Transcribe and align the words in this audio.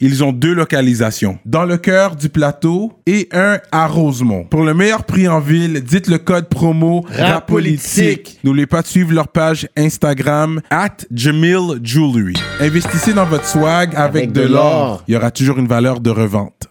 ils 0.00 0.22
ont 0.24 0.32
deux 0.32 0.54
localisations. 0.54 1.38
Dans 1.44 1.64
le 1.64 1.76
cœur 1.76 2.16
du 2.16 2.28
plateau 2.28 2.92
et 3.06 3.28
un 3.32 3.58
à 3.72 3.86
Rosemont. 3.86 4.44
Pour 4.44 4.62
le 4.62 4.74
meilleur 4.74 5.04
prix 5.04 5.28
en 5.28 5.40
ville, 5.40 5.82
dites 5.82 6.08
le 6.08 6.18
code 6.18 6.48
promo 6.48 7.04
RAPOLITIQUE. 7.10 8.38
N'oubliez 8.44 8.66
pas 8.66 8.82
de 8.82 8.86
suivre 8.86 9.12
leur 9.12 9.28
page 9.28 9.68
Instagram 9.76 10.60
at 10.70 10.96
Jamil 11.12 11.80
Jewelry. 11.82 12.34
Investissez 12.60 13.12
dans 13.12 13.26
votre 13.26 13.46
swag 13.46 13.94
avec, 13.94 14.24
Avec 14.24 14.32
de 14.32 14.42
l'or. 14.42 15.02
Il 15.08 15.14
y 15.14 15.16
aura 15.16 15.30
toujours 15.30 15.58
une 15.58 15.68
valeur 15.68 16.00
de 16.00 16.10
revente. 16.10 16.68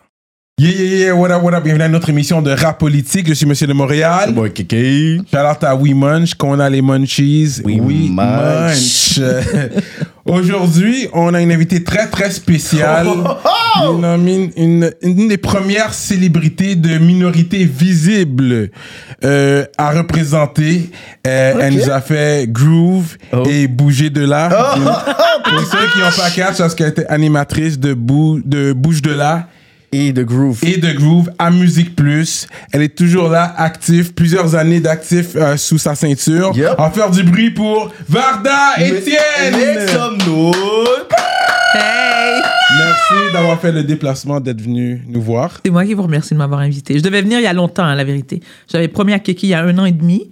Yeah, 0.59 0.71
yeah, 0.71 1.05
yeah, 1.05 1.13
what 1.13 1.29
up, 1.29 1.43
what 1.43 1.53
up? 1.53 1.63
Bienvenue 1.63 1.83
à 1.83 1.87
notre 1.87 2.09
émission 2.09 2.41
de 2.41 2.49
rap 2.49 2.79
politique. 2.79 3.27
Je 3.27 3.33
suis 3.35 3.45
Monsieur 3.45 3.67
de 3.67 3.73
Montréal. 3.73 4.31
Boy, 4.33 4.51
Kiki. 4.51 5.17
Shout 5.31 5.37
out 5.37 5.63
à 5.63 5.75
We 5.75 5.93
Munch, 5.93 6.33
qu'on 6.33 6.59
a 6.59 6.67
les 6.67 6.81
Munchies. 6.81 7.61
We 7.63 7.77
Munch. 8.09 9.19
Aujourd'hui, 10.25 11.09
on 11.13 11.35
a 11.35 11.41
une 11.43 11.51
invitée 11.51 11.83
très, 11.83 12.07
très 12.07 12.31
spéciale. 12.31 13.05
Une, 13.85 14.03
une, 14.27 14.51
une- 14.57 14.91
une 15.03 15.27
des 15.27 15.37
premières 15.37 15.93
célébrités 15.93 16.73
de 16.73 16.97
minorité 16.97 17.63
visible 17.63 18.71
euh, 19.23 19.63
à 19.77 19.91
représenter. 19.91 20.89
Euh, 21.27 21.53
Elle 21.61 21.75
nous 21.75 21.91
a 21.91 22.01
fait 22.01 22.51
groove 22.51 23.15
et 23.47 23.67
bouger 23.67 24.09
de 24.09 24.25
là. 24.25 24.49
Pour 25.43 25.59
ceux 25.67 25.87
qui 25.93 25.99
n'ont 25.99 26.11
pas 26.17 26.31
catch, 26.31 26.57
parce 26.57 26.73
qu'elle 26.73 26.89
était 26.89 27.05
animatrice 27.09 27.77
de, 27.77 27.93
Bou- 27.93 28.41
de 28.43 28.73
Bouge 28.73 29.03
de 29.03 29.11
là 29.13 29.49
Et 29.91 30.13
The 30.13 30.19
Groove. 30.19 30.59
et 30.63 30.77
de 30.77 30.91
Groove 30.91 31.31
à 31.39 31.49
Musique 31.49 31.95
Plus. 31.95 32.45
Elle 32.73 32.81
est 32.81 32.95
toujours 32.95 33.29
là, 33.29 33.53
active, 33.57 34.13
plusieurs 34.13 34.53
années 34.55 34.81
d'actif 34.81 35.27
euh, 35.35 35.55
sous 35.55 35.77
sa 35.77 35.95
ceinture. 35.95 36.51
Yep. 36.55 36.75
En 36.77 36.91
faire 36.91 37.09
du 37.09 37.23
bruit 37.23 37.51
pour 37.51 37.91
Varda 38.09 38.73
Etienne. 38.79 39.87
Hey! 41.73 42.41
Merci 42.77 43.31
d'avoir 43.33 43.59
fait 43.61 43.71
le 43.71 43.83
déplacement, 43.83 44.39
d'être 44.41 44.61
venu 44.61 45.01
nous 45.07 45.21
voir. 45.21 45.59
C'est 45.63 45.71
moi 45.71 45.85
qui 45.85 45.93
vous 45.93 46.03
remercie 46.03 46.33
de 46.33 46.37
m'avoir 46.39 46.59
invité. 46.59 46.97
Je 46.97 47.03
devais 47.03 47.21
venir 47.21 47.39
il 47.39 47.43
y 47.43 47.47
a 47.47 47.53
longtemps, 47.53 47.83
hein, 47.85 47.95
la 47.95 48.03
vérité. 48.03 48.41
J'avais 48.69 48.87
promis 48.89 49.13
à 49.13 49.19
Kiki 49.19 49.47
il 49.47 49.49
y 49.51 49.53
a 49.53 49.63
un 49.63 49.77
an 49.77 49.85
et 49.85 49.91
demi 49.93 50.29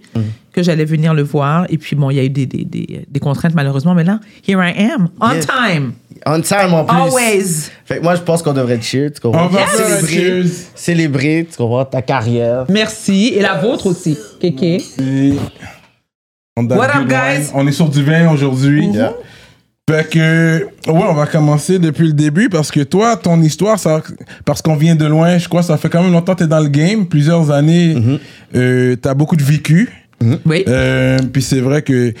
que 0.52 0.62
j'allais 0.62 0.84
venir 0.84 1.14
le 1.14 1.22
voir. 1.22 1.66
Et 1.70 1.78
puis, 1.78 1.96
bon, 1.96 2.10
il 2.10 2.16
y 2.16 2.20
a 2.20 2.24
eu 2.24 2.30
des, 2.30 2.44
des, 2.46 2.64
des, 2.64 3.06
des 3.08 3.20
contraintes, 3.20 3.54
malheureusement. 3.54 3.94
Mais 3.94 4.04
là, 4.04 4.20
here 4.46 4.60
I 4.62 4.90
am, 4.90 5.08
on 5.20 5.40
time, 5.40 5.92
On 6.28 6.40
time 6.40 6.74
en 6.74 6.84
plus. 6.84 6.96
always. 6.96 7.70
Fait 7.84 7.98
que 7.98 8.02
moi, 8.02 8.16
je 8.16 8.22
pense 8.22 8.42
qu'on 8.42 8.52
devrait 8.52 8.80
cheer, 8.80 9.10
tu 9.12 9.20
comprends? 9.20 9.46
On 9.46 9.48
va 9.48 9.66
célébrer, 9.66 10.48
célébrer, 10.74 11.46
tu 11.48 11.56
comprends, 11.56 11.84
ta 11.84 12.02
carrière. 12.02 12.64
Merci. 12.68 13.32
Et 13.36 13.40
la 13.40 13.54
vôtre 13.54 13.86
aussi, 13.86 14.18
on, 16.56 16.62
donne 16.64 16.78
What 16.78 16.96
up, 16.96 17.06
guys? 17.08 17.50
on 17.54 17.66
est 17.66 17.72
sur 17.72 17.88
du 17.88 18.02
vin 18.02 18.30
aujourd'hui. 18.32 18.88
Yeah. 18.88 19.12
Fait 19.88 20.08
que, 20.10 20.64
ouais, 20.88 21.04
on 21.08 21.14
va 21.14 21.26
commencer 21.26 21.78
depuis 21.78 22.08
le 22.08 22.12
début 22.12 22.48
parce 22.48 22.72
que 22.72 22.80
toi, 22.80 23.16
ton 23.16 23.40
histoire, 23.40 23.78
ça, 23.78 24.02
parce 24.44 24.60
qu'on 24.60 24.74
vient 24.74 24.96
de 24.96 25.06
loin, 25.06 25.38
je 25.38 25.48
crois, 25.48 25.62
ça 25.62 25.76
fait 25.76 25.88
quand 25.88 26.02
même 26.02 26.12
longtemps 26.12 26.34
que 26.34 26.40
t'es 26.42 26.48
dans 26.48 26.58
le 26.58 26.68
game, 26.68 27.06
plusieurs 27.06 27.52
années, 27.52 27.94
Mm-hmm. 27.94 28.18
euh, 28.56 28.96
t'as 28.96 29.14
beaucoup 29.14 29.36
de 29.36 29.44
vécu. 29.44 29.88
Oui. 30.44 30.64
Euh, 30.66 31.18
puis 31.32 31.42
c'est 31.42 31.60
vrai 31.60 31.82
que 31.82 32.12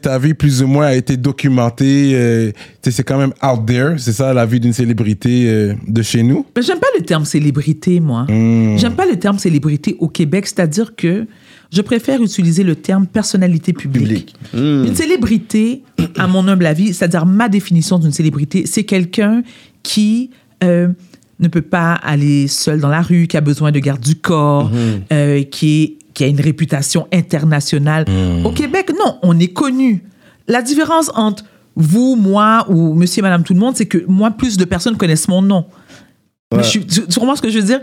ta 0.00 0.18
vie 0.18 0.34
plus 0.34 0.62
ou 0.62 0.66
moins 0.66 0.86
a 0.86 0.94
été 0.94 1.16
documentée. 1.16 2.12
euh, 2.14 2.50
c'est 2.82 3.02
quand 3.02 3.18
même 3.18 3.32
out 3.42 3.66
there. 3.66 3.94
C'est 3.98 4.12
ça 4.12 4.32
la 4.34 4.46
vie 4.46 4.60
d'une 4.60 4.72
célébrité 4.72 5.44
euh, 5.48 5.74
de 5.86 6.02
chez 6.02 6.22
nous. 6.22 6.46
Mais 6.56 6.62
j'aime 6.62 6.78
pas 6.78 6.86
le 6.98 7.04
terme 7.04 7.24
célébrité, 7.24 8.00
moi. 8.00 8.26
J'aime 8.28 8.94
pas 8.94 9.06
le 9.06 9.16
terme 9.18 9.38
célébrité 9.38 9.96
au 9.98 10.08
Québec, 10.08 10.46
c'est-à-dire 10.46 10.94
que 10.96 11.26
je 11.72 11.80
préfère 11.80 12.22
utiliser 12.22 12.64
le 12.64 12.74
terme 12.76 13.06
personnalité 13.06 13.72
publique. 13.72 14.02
Public. 14.02 14.34
Hmm. 14.52 14.84
Une 14.86 14.94
célébrité, 14.94 15.82
à 16.18 16.26
mon 16.26 16.46
humble 16.48 16.66
avis, 16.66 16.92
c'est-à-dire 16.92 17.24
ma 17.26 17.48
définition 17.48 17.98
d'une 17.98 18.12
célébrité, 18.12 18.64
c'est 18.66 18.84
quelqu'un 18.84 19.42
qui 19.82 20.30
euh, 20.62 20.88
ne 21.40 21.48
peut 21.48 21.62
pas 21.62 21.94
aller 21.94 22.46
seul 22.46 22.78
dans 22.80 22.88
la 22.90 23.00
rue, 23.02 23.26
qui 23.26 23.36
a 23.36 23.40
besoin 23.40 23.72
de 23.72 23.78
garde 23.78 24.00
du 24.02 24.16
corps, 24.16 24.70
euh, 25.12 25.42
qui, 25.44 25.82
est- 25.82 25.96
qui 26.14 26.24
a 26.24 26.26
une 26.26 26.40
réputation 26.40 27.06
internationale. 27.12 28.04
Au 28.44 28.50
Québec, 28.50 28.90
non, 28.98 29.18
on 29.22 29.38
est 29.38 29.52
connu. 29.52 30.02
La 30.48 30.62
différence 30.62 31.10
entre 31.14 31.44
vous, 31.76 32.16
moi 32.16 32.66
ou 32.68 32.94
monsieur 32.94 33.20
et 33.20 33.22
madame 33.22 33.44
tout 33.44 33.54
le 33.54 33.60
monde, 33.60 33.76
c'est 33.76 33.86
que 33.86 34.04
moi, 34.08 34.30
plus 34.30 34.56
de 34.56 34.64
personnes 34.64 34.96
connaissent 34.96 35.28
mon 35.28 35.40
nom. 35.42 35.64
Mais 36.54 36.62
je 36.62 36.80
tu, 36.80 37.06
tu 37.06 37.18
comprends 37.18 37.36
ce 37.36 37.40
que 37.42 37.48
je 37.48 37.58
veux 37.60 37.64
dire? 37.66 37.80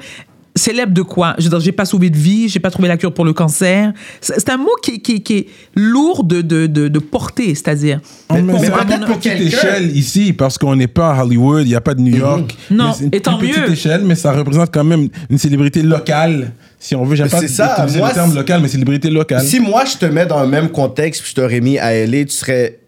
Célèbre 0.55 0.93
de 0.93 1.03
quoi? 1.03 1.35
Je 1.37 1.43
veux 1.45 1.49
dire, 1.51 1.59
j'ai 1.59 1.71
pas 1.71 1.85
sauvé 1.85 2.09
de 2.09 2.17
vie, 2.17 2.49
j'ai 2.49 2.59
pas 2.59 2.69
trouvé 2.69 2.87
la 2.87 2.97
cure 2.97 3.13
pour 3.13 3.23
le 3.23 3.33
cancer. 3.33 3.93
C'est 4.19 4.49
un 4.49 4.57
mot 4.57 4.69
qui, 4.83 4.99
qui- 5.01 5.21
qui 5.23 5.33
est 5.37 5.47
lourd 5.75 6.23
de, 6.23 6.41
de, 6.41 6.65
de, 6.67 6.87
de 6.87 6.99
portée, 6.99 7.55
c'est-à-dire. 7.55 8.01
Mais, 8.31 8.41
mais 8.41 8.59
c'est 8.59 8.71
à 8.71 8.83
pour 8.85 9.17
petite 9.17 9.39
échelle 9.39 9.95
ici, 9.95 10.33
parce 10.33 10.57
qu'on 10.57 10.75
n'est 10.75 10.87
pas 10.87 11.13
à 11.13 11.23
Hollywood, 11.23 11.61
il 11.65 11.69
n'y 11.69 11.75
a 11.75 11.81
pas 11.81 11.93
de 11.93 12.01
New 12.01 12.15
York. 12.17 12.55
Non, 12.71 12.87
Mais 12.87 12.93
c'est 12.93 13.03
une 13.05 13.09
et 13.13 13.19
tant 13.21 13.37
toute 13.37 13.47
petite 13.49 13.63
mieux. 13.67 13.71
échelle, 13.71 14.01
mais 14.03 14.15
ça 14.15 14.33
représente 14.33 14.71
quand 14.73 14.83
même 14.83 15.07
une 15.29 15.37
célébrité 15.37 15.81
locale. 15.81 16.51
Si 16.79 16.95
on 16.95 17.03
veut, 17.03 17.17
j'aime 17.17 17.29
pas 17.29 17.41
c'est 17.41 17.49
ça, 17.49 17.75
utiliser 17.77 17.99
moi, 17.99 18.07
le 18.07 18.13
terme 18.13 18.33
local, 18.33 18.61
mais 18.61 18.69
célébrité 18.69 19.09
locale. 19.09 19.43
Si 19.43 19.59
moi, 19.59 19.83
je 19.83 19.97
te 19.97 20.05
mets 20.05 20.25
dans 20.25 20.41
le 20.41 20.47
même 20.47 20.69
contexte, 20.69 21.21
puis 21.21 21.31
je 21.31 21.35
t'aurais 21.35 21.59
mis 21.59 21.77
à 21.77 21.93
LA, 22.05 22.23
tu 22.23 22.31
serais. 22.31 22.79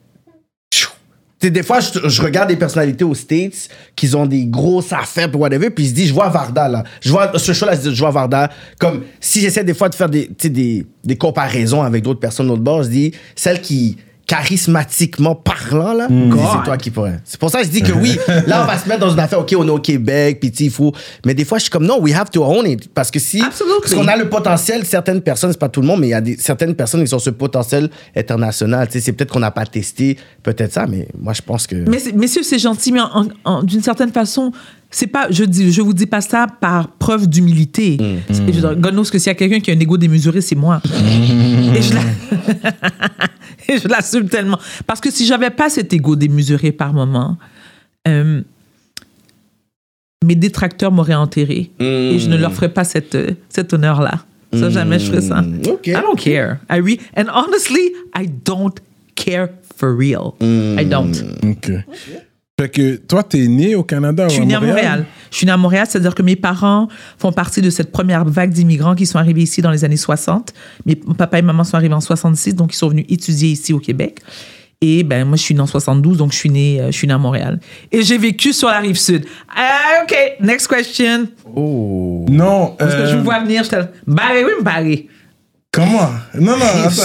Tu 0.71 1.47
sais, 1.47 1.51
des 1.51 1.63
fois, 1.63 1.79
je, 1.79 2.07
je 2.07 2.21
regarde 2.21 2.49
des 2.49 2.55
personnalités 2.55 3.03
aux 3.03 3.15
States 3.15 3.67
qui 3.95 4.15
ont 4.15 4.27
des 4.27 4.45
grosses 4.45 4.93
affaires, 4.93 5.29
puis 5.29 5.39
whatever, 5.39 5.71
puis 5.71 5.87
je 5.87 5.91
dis, 5.91 6.05
je 6.05 6.13
vois 6.13 6.29
Varda, 6.29 6.69
là. 6.69 6.83
Je 7.01 7.11
vois 7.11 7.31
ce 7.35 7.51
show-là, 7.51 7.73
je 7.83 7.99
vois 7.99 8.11
Varda. 8.11 8.49
Comme 8.79 9.03
si 9.19 9.41
j'essaie 9.41 9.63
des 9.63 9.73
fois 9.73 9.89
de 9.89 9.95
faire 9.95 10.07
des, 10.07 10.29
des, 10.43 10.85
des 11.03 11.17
comparaisons 11.17 11.81
avec 11.81 12.03
d'autres 12.03 12.19
personnes 12.19 12.45
de 12.45 12.51
l'autre 12.51 12.63
bord, 12.63 12.83
je 12.83 12.89
dis, 12.89 13.11
celle 13.35 13.59
qui, 13.59 13.97
charismatiquement 14.31 15.35
parlant, 15.35 15.91
là, 15.93 16.07
Mm. 16.09 16.31
c'est 16.31 16.63
toi 16.63 16.77
qui 16.77 16.89
pourrais. 16.89 17.19
C'est 17.25 17.37
pour 17.39 17.49
ça 17.49 17.59
que 17.59 17.65
je 17.65 17.69
dis 17.69 17.81
que 17.81 17.91
oui, 17.91 18.17
là, 18.47 18.63
on 18.63 18.65
va 18.65 18.77
se 18.77 18.87
mettre 18.87 19.01
dans 19.01 19.11
une 19.11 19.19
affaire, 19.19 19.39
OK, 19.39 19.53
on 19.57 19.67
est 19.67 19.71
au 19.71 19.79
Québec, 19.79 20.39
puis 20.39 20.51
tu 20.51 20.57
sais, 20.59 20.63
il 20.65 20.71
faut. 20.71 20.93
Mais 21.25 21.33
des 21.33 21.43
fois, 21.43 21.57
je 21.57 21.63
suis 21.63 21.69
comme, 21.69 21.85
non, 21.85 21.99
we 21.99 22.13
have 22.15 22.29
to 22.29 22.41
own 22.41 22.65
it. 22.65 22.87
Parce 22.93 23.11
que 23.11 23.19
si. 23.19 23.41
Absolutely. 23.41 23.75
Parce 23.81 23.93
qu'on 23.93 24.07
a 24.07 24.15
le 24.15 24.29
potentiel, 24.29 24.85
certaines 24.85 25.19
personnes, 25.21 25.51
c'est 25.51 25.59
pas 25.59 25.67
tout 25.67 25.81
le 25.81 25.87
monde, 25.87 25.99
mais 25.99 26.07
il 26.07 26.11
y 26.11 26.13
a 26.13 26.21
des, 26.21 26.37
certaines 26.37 26.75
personnes 26.75 27.03
qui 27.03 27.13
ont 27.13 27.19
ce 27.19 27.29
potentiel 27.29 27.89
international. 28.15 28.87
Tu 28.87 28.93
sais, 28.93 28.99
c'est 29.01 29.11
peut-être 29.11 29.33
qu'on 29.33 29.39
n'a 29.39 29.51
pas 29.51 29.65
testé, 29.65 30.17
peut-être 30.43 30.71
ça, 30.71 30.87
mais 30.87 31.09
moi, 31.19 31.33
je 31.33 31.41
pense 31.41 31.67
que. 31.67 31.75
Mais 31.75 31.99
messieurs, 32.15 32.43
c'est 32.43 32.59
gentil, 32.59 32.93
mais 32.93 33.01
d'une 33.63 33.83
certaine 33.83 34.13
façon, 34.13 34.53
c'est 34.93 35.07
pas, 35.07 35.27
je 35.31 35.43
dis, 35.45 35.71
je 35.71 35.81
vous 35.81 35.93
dis 35.93 36.05
pas 36.05 36.21
ça 36.21 36.47
par 36.59 36.89
preuve 36.89 37.27
d'humilité. 37.27 37.97
C'est- 38.29 38.45
je 38.47 38.51
veux 38.51 38.61
dire, 38.61 38.75
God 38.75 38.93
knows 38.93 39.03
que 39.05 39.17
s'il 39.17 39.27
y 39.27 39.29
a 39.29 39.35
quelqu'un 39.35 39.59
qui 39.61 39.71
a 39.71 39.73
un 39.73 39.79
ego 39.79 39.97
démesuré, 39.97 40.41
c'est 40.41 40.55
moi. 40.55 40.81
Et 41.75 41.81
je 41.81 41.93
la- 41.93 42.01
et 43.73 43.79
je 43.79 43.87
l'assume 43.87 44.27
tellement. 44.27 44.59
Parce 44.85 44.99
que 44.99 45.09
si 45.09 45.25
j'avais 45.25 45.49
pas 45.49 45.69
cet 45.69 45.93
ego 45.93 46.15
démesuré 46.15 46.71
par 46.71 46.93
moment, 46.93 47.37
euh, 48.07 48.41
mes 50.25 50.35
détracteurs 50.35 50.91
m'auraient 50.91 51.15
enterré. 51.15 51.71
Et 51.79 52.19
je 52.19 52.27
ne 52.29 52.37
leur 52.37 52.53
ferais 52.53 52.69
pas 52.73 52.83
cette, 52.83 53.17
cet 53.49 53.73
honneur-là. 53.73 54.23
Ça, 54.53 54.69
jamais 54.69 54.99
je 54.99 55.05
ferais 55.05 55.21
ça. 55.21 55.43
OK. 55.69 55.87
I 55.87 55.93
don't 55.93 56.17
care. 56.17 56.57
I 56.69 56.79
re- 56.81 56.99
and 57.15 57.27
honestly, 57.33 57.93
I 58.13 58.27
don't 58.27 58.73
care 59.15 59.47
for 59.77 59.95
real. 59.97 60.33
I 60.41 60.83
don't. 60.85 61.13
Ok. 61.43 61.71
Fait 62.61 62.69
que 62.69 62.95
toi, 62.95 63.23
t'es 63.23 63.47
né 63.47 63.73
au 63.73 63.81
Canada 63.81 64.27
Je 64.27 64.35
suis 64.35 64.45
née 64.45 64.53
à 64.53 64.59
Montréal? 64.59 65.05
Je 65.31 65.37
suis 65.37 65.47
née 65.47 65.51
à 65.51 65.57
Montréal, 65.57 65.87
c'est-à-dire 65.89 66.13
que 66.13 66.21
mes 66.21 66.35
parents 66.35 66.89
font 67.17 67.31
partie 67.31 67.59
de 67.59 67.71
cette 67.71 67.91
première 67.91 68.23
vague 68.23 68.51
d'immigrants 68.51 68.93
qui 68.93 69.07
sont 69.07 69.17
arrivés 69.17 69.41
ici 69.41 69.63
dans 69.63 69.71
les 69.71 69.83
années 69.83 69.97
60. 69.97 70.53
Mes 70.85 70.95
papa 70.95 71.39
et 71.39 71.41
maman 71.41 71.63
sont 71.63 71.75
arrivés 71.75 71.95
en 71.95 72.01
66, 72.01 72.53
donc 72.53 72.73
ils 72.73 72.77
sont 72.77 72.89
venus 72.89 73.05
étudier 73.09 73.49
ici 73.49 73.73
au 73.73 73.79
Québec. 73.79 74.19
Et 74.79 75.01
ben 75.01 75.25
moi, 75.25 75.37
je 75.37 75.41
suis 75.41 75.55
née 75.55 75.61
en 75.61 75.65
72, 75.65 76.17
donc 76.17 76.33
je 76.33 76.37
suis 76.37 76.51
née, 76.51 76.79
euh, 76.81 76.87
je 76.87 76.91
suis 76.91 77.07
née 77.07 77.13
à 77.13 77.17
Montréal. 77.17 77.59
Et 77.91 78.03
j'ai 78.03 78.19
vécu 78.19 78.53
sur 78.53 78.67
la 78.67 78.79
rive 78.79 78.97
sud. 78.97 79.25
Ah, 79.55 80.03
OK, 80.03 80.15
next 80.41 80.67
question. 80.67 81.29
Oh. 81.55 82.25
Non. 82.29 82.75
Parce 82.77 82.93
que 82.93 83.05
je 83.07 83.13
euh, 83.13 83.17
vous 83.17 83.23
vois 83.23 83.39
venir, 83.39 83.63
je 83.63 83.69
te 83.69 83.75
barré, 84.05 84.45
oui, 84.45 84.51
me 84.59 84.63
barré. 84.63 85.07
Comment 85.71 86.09
Non, 86.35 86.57
non, 86.57 86.65
attends. 86.85 86.91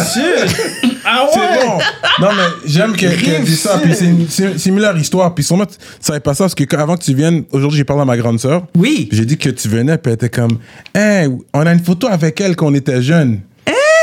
Ah 1.09 1.25
C'est 1.33 1.39
bon. 1.65 1.79
Non, 2.21 2.33
mais 2.35 2.43
j'aime 2.69 2.93
qu'elle 2.97 3.17
qu'elle 3.23 3.45
dise 3.45 3.61
ça. 3.61 3.79
Puis 3.79 3.95
c'est 3.95 4.07
une 4.07 4.29
sim- 4.29 4.59
similaire 4.59 4.97
histoire. 4.97 5.33
Puis 5.37 5.45
sûrement, 5.45 5.65
tu 5.67 5.77
savais 6.01 6.19
pas 6.19 6.35
ça 6.35 6.43
parce 6.45 6.55
que 6.57 6.65
quand- 6.65 6.81
avant 6.81 6.97
que 6.97 7.05
tu 7.05 7.15
viennes, 7.15 7.45
aujourd'hui, 7.53 7.79
j'ai 7.79 7.85
parlé 7.85 8.03
à 8.03 8.05
ma 8.05 8.17
grande 8.17 8.41
sœur. 8.41 8.67
Oui. 8.77 9.09
J'ai 9.13 9.25
dit 9.25 9.39
que 9.39 9.51
tu 9.51 9.69
venais, 9.69 9.99
puis 9.99 10.11
elle 10.11 10.15
était 10.15 10.31
comme, 10.31 10.59
hey, 10.97 11.29
on 11.55 11.65
a 11.65 11.73
une 11.73 11.79
photo 11.85 12.09
avec 12.09 12.41
elle 12.41 12.57
quand 12.57 12.67
on 12.67 12.75
était 12.75 13.01
jeune. 13.03 13.39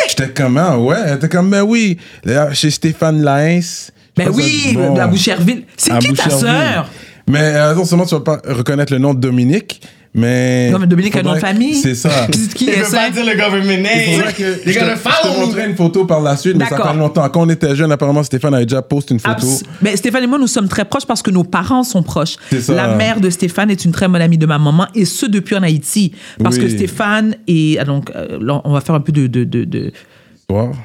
J'étais 0.07 0.29
comme, 0.29 0.57
ah 0.57 0.79
ouais. 0.79 0.95
Elle 1.07 1.15
était 1.17 1.27
comme, 1.27 1.49
ben 1.49 1.63
oui. 1.63 1.97
Là, 2.23 2.53
Chez 2.53 2.71
Stéphane 2.71 3.21
Laïs. 3.21 3.91
Ben 4.15 4.29
oui, 4.33 4.77
à 4.97 5.07
Boucherville. 5.07 5.63
C'est 5.75 5.97
qui 5.99 6.13
ta 6.13 6.29
sœur? 6.29 6.89
Mais 7.27 7.41
euh, 7.55 7.75
non 7.75 7.83
seulement 7.83 8.05
tu 8.05 8.15
vas 8.15 8.21
pas 8.21 8.39
reconnaître 8.47 8.93
le 8.93 8.99
nom 8.99 9.13
de 9.13 9.19
Dominique, 9.19 9.81
Mais. 10.15 10.69
Non, 10.71 10.77
mais 10.79 10.85
Dominique 10.87 11.15
a 11.15 11.19
un 11.19 11.23
nom 11.23 11.31
de 11.31 11.35
faudrait- 11.37 11.53
famille. 11.53 11.73
C'est 11.75 11.95
ça. 11.95 12.27
Qui 12.53 12.65
Il 12.65 12.69
est 12.69 12.75
veut 12.77 12.85
ça? 12.85 12.97
pas 12.97 13.09
dire 13.09 13.25
le 13.25 13.31
government 13.35 13.71
Il 13.71 13.81
name. 14.19 14.33
que 14.37 14.43
Les 14.65 14.73
je 14.73 14.79
gars, 14.79 14.85
te- 14.85 14.91
le 14.91 14.95
je 14.95 15.29
te 15.33 15.39
montrerai 15.39 15.69
une 15.69 15.75
photo 15.75 16.05
par 16.05 16.21
la 16.21 16.37
suite, 16.37 16.55
mais 16.55 16.65
ça 16.65 16.77
fait 16.77 16.97
longtemps. 16.97 17.27
Quand 17.29 17.41
on 17.41 17.49
était 17.49 17.75
jeune, 17.75 17.91
apparemment, 17.91 18.21
Stéphane 18.23 18.53
avait 18.53 18.65
déjà 18.65 18.81
posté 18.83 19.13
une 19.15 19.19
photo. 19.19 19.47
Abs- 19.47 19.63
Mais 19.81 19.95
Stéphane 19.97 20.23
et 20.23 20.27
moi, 20.27 20.37
nous 20.37 20.47
sommes 20.47 20.67
très 20.67 20.85
proches 20.85 21.05
parce 21.07 21.21
que 21.23 21.31
nos 21.31 21.43
parents 21.43 21.83
sont 21.83 22.03
proches. 22.03 22.35
C'est 22.51 22.61
ça. 22.61 22.73
La 22.75 22.95
mère 22.95 23.19
de 23.19 23.29
Stéphane 23.31 23.71
est 23.71 23.83
une 23.85 23.91
très 23.91 24.07
bonne 24.07 24.21
amie 24.21 24.37
de 24.37 24.45
ma 24.45 24.59
maman 24.59 24.85
et 24.93 25.05
ce 25.05 25.25
depuis 25.25 25.55
en 25.55 25.63
Haïti. 25.63 26.11
Parce 26.43 26.57
Oui. 26.57 26.63
que 26.63 26.69
Stéphane 26.69 27.35
et 27.47 27.77
ah, 27.79 27.83
donc 27.85 28.11
euh, 28.15 28.37
on 28.63 28.71
va 28.73 28.81
faire 28.81 28.95
un 28.95 28.99
peu 29.01 29.11
de, 29.11 29.25
de, 29.27 29.43
de, 29.43 29.63
de- 29.63 29.91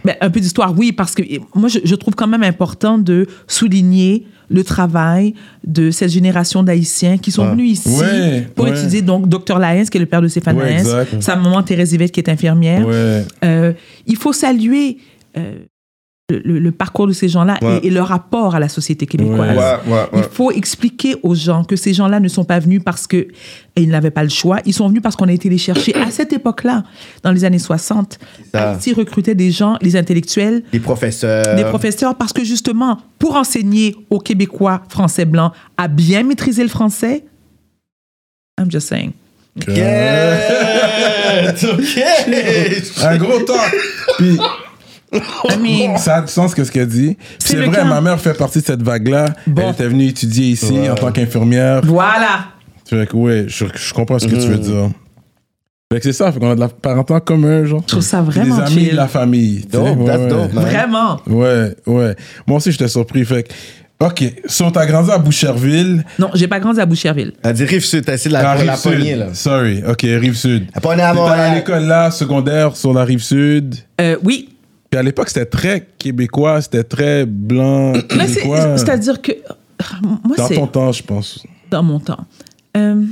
Ben, 0.04 0.16
un 0.20 0.30
peu 0.30 0.40
d'histoire, 0.40 0.74
oui, 0.76 0.92
parce 0.92 1.14
que 1.14 1.22
moi, 1.54 1.68
je, 1.68 1.78
je 1.84 1.94
trouve 1.94 2.14
quand 2.14 2.26
même 2.26 2.42
important 2.42 2.98
de 2.98 3.26
souligner 3.46 4.26
le 4.50 4.64
travail 4.64 5.34
de 5.66 5.90
cette 5.90 6.10
génération 6.10 6.62
d'Haïtiens 6.62 7.18
qui 7.18 7.30
sont 7.30 7.50
venus 7.50 7.72
ici 7.72 8.00
Ouais, 8.00 8.46
pour 8.54 8.64
ouais. 8.64 8.70
étudier. 8.78 9.02
Donc, 9.02 9.28
Dr 9.28 9.58
Lyons, 9.58 9.84
qui 9.84 9.98
est 9.98 10.00
le 10.00 10.06
père 10.06 10.22
de 10.22 10.28
Stéphane 10.28 10.56
Ouais, 10.56 10.82
sa 11.20 11.36
maman 11.36 11.62
Thérèse 11.62 11.92
Yvette, 11.92 12.12
qui 12.12 12.20
est 12.20 12.30
infirmière. 12.30 12.86
Euh, 13.44 13.72
il 14.06 14.16
faut 14.16 14.32
saluer 14.32 14.96
euh, 15.36 15.58
le, 16.30 16.70
parcours 16.72 17.06
de 17.06 17.12
ces 17.14 17.26
gens-là 17.28 17.56
Ouais. 17.62 17.78
et, 17.82 17.86
et 17.86 17.90
leur 17.90 18.08
rapport 18.08 18.54
à 18.54 18.60
la 18.60 18.68
société 18.68 19.06
québécoise. 19.06 19.56
Ouais, 19.56 19.92
ouais, 19.94 20.04
Il 20.14 20.22
faut 20.24 20.50
expliquer 20.50 21.16
aux 21.22 21.34
gens 21.34 21.64
que 21.64 21.74
ces 21.74 21.94
gens-là 21.94 22.20
ne 22.20 22.28
sont 22.28 22.44
pas 22.44 22.58
venus 22.58 22.82
parce 22.84 23.06
que 23.06 23.16
et 23.16 23.82
ils 23.82 23.88
n'avaient 23.88 24.10
pas 24.10 24.24
le 24.24 24.28
choix. 24.28 24.58
Ils 24.66 24.74
sont 24.74 24.88
venus 24.88 25.00
parce 25.02 25.16
qu'on 25.16 25.28
a 25.28 25.32
été 25.32 25.48
les 25.48 25.56
chercher 25.56 25.94
à 25.94 26.10
cette 26.10 26.32
époque-là, 26.34 26.82
dans 27.22 27.30
les 27.32 27.44
années 27.46 27.58
60. 27.58 28.18
ça. 28.52 28.72
Haïti 28.72 28.92
recrutait 28.92 29.34
des 29.34 29.50
gens, 29.50 29.78
les 29.80 29.96
intellectuels, 29.96 30.64
Des 30.72 30.80
professeurs. 30.80 31.54
des 31.56 31.64
professeurs, 31.64 32.14
parce 32.16 32.32
que 32.34 32.44
justement, 32.44 32.98
pour 33.18 33.36
enseigner 33.36 33.96
aux 34.10 34.18
Québécois 34.18 34.82
français 34.90 35.24
blancs 35.24 35.52
à 35.78 35.88
bien 35.88 36.24
maîtriser 36.24 36.62
le 36.62 36.68
français, 36.68 37.24
I'm 38.60 38.70
just 38.70 38.88
saying. 38.88 39.12
Yes! 39.66 41.64
OK! 41.64 43.04
Un 43.04 43.16
gros 43.16 43.38
temps. 43.40 43.54
Puis, 44.18 44.38
I 45.12 45.56
mean, 45.60 45.96
ça 45.96 46.16
a 46.16 46.20
du 46.22 46.28
sens 46.32 46.54
que 46.54 46.64
ce 46.64 46.70
qu'elle 46.72 46.86
dit? 46.88 47.16
C'est 47.38 47.56
vrai, 47.56 47.70
cas. 47.70 47.84
ma 47.84 48.00
mère 48.00 48.20
fait 48.20 48.34
partie 48.34 48.60
de 48.60 48.64
cette 48.64 48.82
vague-là. 48.82 49.26
Bon. 49.46 49.62
Elle 49.62 49.70
était 49.72 49.88
venue 49.88 50.06
étudier 50.06 50.46
ici 50.48 50.88
en 50.90 50.94
tant 50.94 51.10
qu'infirmière. 51.12 51.80
voilà. 51.84 52.46
Fait 52.84 53.06
que, 53.08 53.16
ouais, 53.16 53.44
je, 53.48 53.66
je 53.74 53.92
comprends 53.94 54.18
ce 54.18 54.26
que 54.26 54.34
tu 54.34 54.48
veux 54.48 54.58
dire. 54.58 54.90
Fait 55.92 56.00
que 56.00 56.04
c'est 56.04 56.12
ça, 56.12 56.30
fait 56.30 56.38
qu'on 56.38 56.50
a 56.50 56.54
de 56.54 56.60
la 56.60 56.68
parenté 56.68 57.14
en 57.14 57.20
commun, 57.20 57.64
genre. 57.64 57.80
Je 57.82 57.86
trouve 57.92 58.02
ça 58.02 58.20
vraiment 58.20 58.56
Des 58.56 58.62
amis 58.62 58.80
chill. 58.84 58.90
de 58.90 58.96
la 58.96 59.08
famille. 59.08 59.66
Dope, 59.70 59.98
ouais, 59.98 60.10
ouais. 60.16 60.28
dope. 60.28 60.52
Vraiment. 60.52 61.18
Ouais, 61.26 61.74
ouais. 61.86 62.14
Moi 62.46 62.58
aussi, 62.58 62.72
j'étais 62.72 62.88
surpris. 62.88 63.24
Fait 63.24 63.44
que, 63.44 63.52
OK. 64.06 64.22
So, 64.46 64.70
t'as 64.70 64.84
grandi 64.86 65.10
à 65.10 65.16
Boucherville. 65.18 66.04
Non, 66.18 66.28
j'ai 66.34 66.46
pas 66.46 66.60
grandi 66.60 66.78
à 66.80 66.84
Boucherville. 66.86 67.32
Elle 67.42 67.54
dit 67.54 67.64
Rive-Sud, 67.64 68.04
t'as 68.04 68.14
essayé 68.14 68.28
de 68.28 68.34
la, 68.42 68.54
pour 68.54 68.64
la 68.64 68.76
poignée, 68.76 69.16
là. 69.16 69.26
Sorry. 69.32 69.82
OK, 69.88 70.02
Rive-Sud. 70.02 70.66
La 70.74 70.80
poignée 70.82 71.02
à 71.02 71.12
T'étais 71.12 71.22
à 71.30 71.54
l'école 71.54 71.84
là, 71.84 72.10
secondaire, 72.10 72.76
sur 72.76 72.92
la 72.92 73.04
Rive-Sud. 73.04 73.76
Euh, 74.00 74.16
oui, 74.22 74.50
Puis 74.90 74.98
à 74.98 75.02
l'époque, 75.02 75.28
c'était 75.28 75.46
très 75.46 75.86
québécois, 75.98 76.62
c'était 76.62 76.84
très 76.84 77.26
blanc, 77.26 77.92
c'est-à-dire 78.10 79.20
que 79.20 79.32
moi, 80.02 80.36
Dans 80.36 80.48
ton 80.48 80.66
temps, 80.66 80.92
je 80.92 81.02
pense. 81.02 81.42
dans 81.70 81.82
mon 81.82 82.00
temps. 82.00 82.24
Euh, 82.76 83.04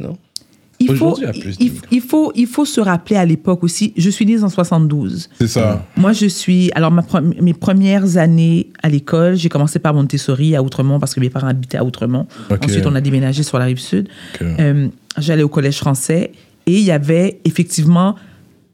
non? 0.00 0.18
il, 0.80 0.96
faut, 0.96 1.12
Aujourd'hui, 1.12 1.24
il 1.24 1.26
y 1.26 1.38
a 1.38 1.42
plus 1.42 1.56
il, 1.90 2.00
faut, 2.00 2.32
il 2.34 2.46
faut 2.46 2.64
se 2.64 2.80
rappeler 2.80 3.16
à 3.16 3.24
l'époque 3.24 3.62
aussi, 3.62 3.92
je 3.96 4.10
suis 4.10 4.26
née 4.26 4.42
en 4.42 4.48
72. 4.48 5.30
C'est 5.38 5.46
ça. 5.46 5.86
Moi, 5.96 6.12
je 6.12 6.26
suis. 6.26 6.70
Alors, 6.74 6.90
ma 6.90 7.04
mes 7.40 7.54
premières 7.54 8.16
années 8.16 8.70
à 8.82 8.88
l'école, 8.88 9.36
j'ai 9.36 9.48
commencé 9.48 9.78
par 9.78 9.94
Montessori 9.94 10.56
à 10.56 10.62
Outremont 10.62 10.98
parce 10.98 11.14
que 11.14 11.20
mes 11.20 11.30
parents 11.30 11.48
habitaient 11.48 11.78
à 11.78 11.84
Outremont. 11.84 12.26
Ensuite, 12.50 12.86
on 12.86 12.94
a 12.94 13.00
déménagé 13.00 13.42
sur 13.42 13.58
la 13.58 13.66
rive 13.66 13.78
sud. 13.78 14.08
Euh, 14.42 14.88
J'allais 15.18 15.42
au 15.42 15.48
collège 15.48 15.76
français 15.76 16.32
et 16.66 16.72
il 16.72 16.84
y 16.84 16.90
avait 16.90 17.40
effectivement 17.44 18.16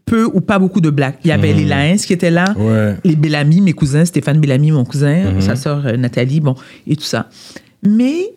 peu 0.09 0.25
ou 0.25 0.41
pas 0.41 0.59
beaucoup 0.59 0.81
de 0.81 0.91
blacks. 0.91 1.19
Il 1.25 1.29
y 1.29 1.33
avait 1.33 1.53
les 1.53 1.65
Laens 1.65 1.97
qui 2.07 2.13
étaient 2.13 2.31
là, 2.31 2.55
Ouais. 2.57 2.97
les 3.05 3.17
Bellamy, 3.17 3.61
mes 3.61 3.73
cousins, 3.73 4.05
Stéphane 4.05 4.41
Bellamy, 4.41 4.71
mon 4.73 4.85
cousin, 4.85 5.41
sa 5.41 5.57
sœur 5.57 5.87
euh, 5.87 5.97
Nathalie, 5.97 6.41
bon, 6.41 6.55
et 6.87 6.97
tout 6.97 7.05
ça. 7.05 7.29
Mais 7.87 8.33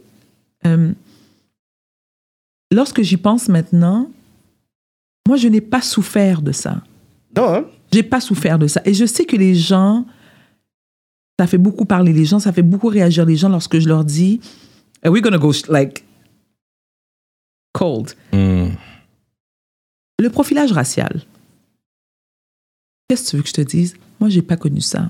euh, 0.66 0.92
lorsque 2.72 3.02
j'y 3.02 3.18
pense 3.18 3.48
maintenant, 3.50 4.10
moi, 5.28 5.38
je 5.38 5.48
n'ai 5.48 5.62
pas 5.62 5.82
souffert 5.82 6.42
de 6.42 6.52
ça. 6.52 6.82
Non, 7.38 7.54
hein? 7.56 7.66
J'ai 7.94 8.04
pas 8.04 8.20
souffert 8.22 8.58
de 8.60 8.68
ça. 8.68 8.82
Et 8.86 8.94
je 8.94 9.06
sais 9.06 9.26
que 9.26 9.36
les 9.36 9.56
gens, 9.56 10.06
ça 11.40 11.48
fait 11.48 11.58
beaucoup 11.58 11.86
parler 11.86 12.14
les 12.14 12.26
gens, 12.26 12.40
ça 12.40 12.52
fait 12.52 12.62
beaucoup 12.62 12.88
réagir 12.88 13.26
les 13.26 13.36
gens 13.36 13.50
lorsque 13.50 13.80
je 13.80 13.88
leur 13.88 14.04
dis, 14.06 14.40
Are 15.04 15.12
we 15.12 15.22
gonna 15.22 15.38
go 15.38 15.52
like 15.70 16.04
cold? 17.74 18.12
Hmm. 18.34 18.70
Le 20.20 20.30
profilage 20.30 20.72
racial. 20.72 21.22
Qu'est-ce 23.12 23.26
que 23.26 23.30
tu 23.32 23.36
veux 23.36 23.42
que 23.44 23.50
je 23.50 23.54
te 23.54 23.60
dise? 23.62 23.94
Moi, 24.22 24.30
j'ai 24.30 24.42
pas 24.42 24.56
connu 24.56 24.80
ça. 24.80 25.10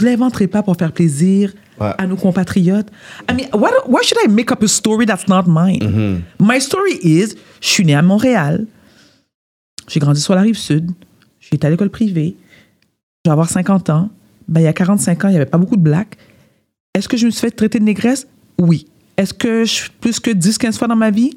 Je 0.00 0.04
l'inventerai 0.06 0.46
pas 0.46 0.62
pour 0.62 0.76
faire 0.78 0.92
plaisir 0.92 1.52
Ouais. 1.78 1.92
à 1.98 2.06
nos 2.06 2.16
compatriotes. 2.16 2.88
I 3.30 3.34
mean, 3.34 3.48
what, 3.52 3.70
why 3.86 4.02
should 4.02 4.16
I 4.24 4.28
make 4.30 4.50
up 4.50 4.62
a 4.62 4.66
story 4.66 5.04
that's 5.04 5.28
not 5.28 5.42
mine? 5.46 6.22
My 6.40 6.58
story 6.58 6.94
is, 7.02 7.34
je 7.60 7.68
suis 7.68 7.84
née 7.84 7.94
à 7.94 8.00
Montréal, 8.00 8.66
j'ai 9.88 10.00
grandi 10.00 10.20
sur 10.22 10.34
la 10.34 10.40
rive 10.40 10.56
sud, 10.56 10.90
j'ai 11.38 11.56
été 11.56 11.66
à 11.66 11.70
l'école 11.70 11.90
privée, 11.90 12.34
je 13.26 13.28
vais 13.28 13.32
avoir 13.32 13.50
50 13.50 13.90
ans. 13.90 14.08
Ben, 14.48 14.62
il 14.62 14.64
y 14.64 14.66
a 14.66 14.72
45 14.72 15.26
ans, 15.26 15.28
il 15.28 15.32
n'y 15.32 15.36
avait 15.36 15.44
pas 15.44 15.58
beaucoup 15.58 15.76
de 15.76 15.82
blacks. 15.82 16.16
Est-ce 16.94 17.08
que 17.10 17.18
je 17.18 17.26
me 17.26 17.30
suis 17.30 17.42
fait 17.42 17.50
traiter 17.50 17.78
de 17.78 17.84
négresse? 17.84 18.26
Oui. 18.58 18.86
Est-ce 19.18 19.34
que 19.34 19.66
je 19.66 19.90
plus 20.00 20.18
que 20.18 20.30
10-15 20.30 20.78
fois 20.78 20.88
dans 20.88 20.96
ma 20.96 21.10
vie? 21.10 21.36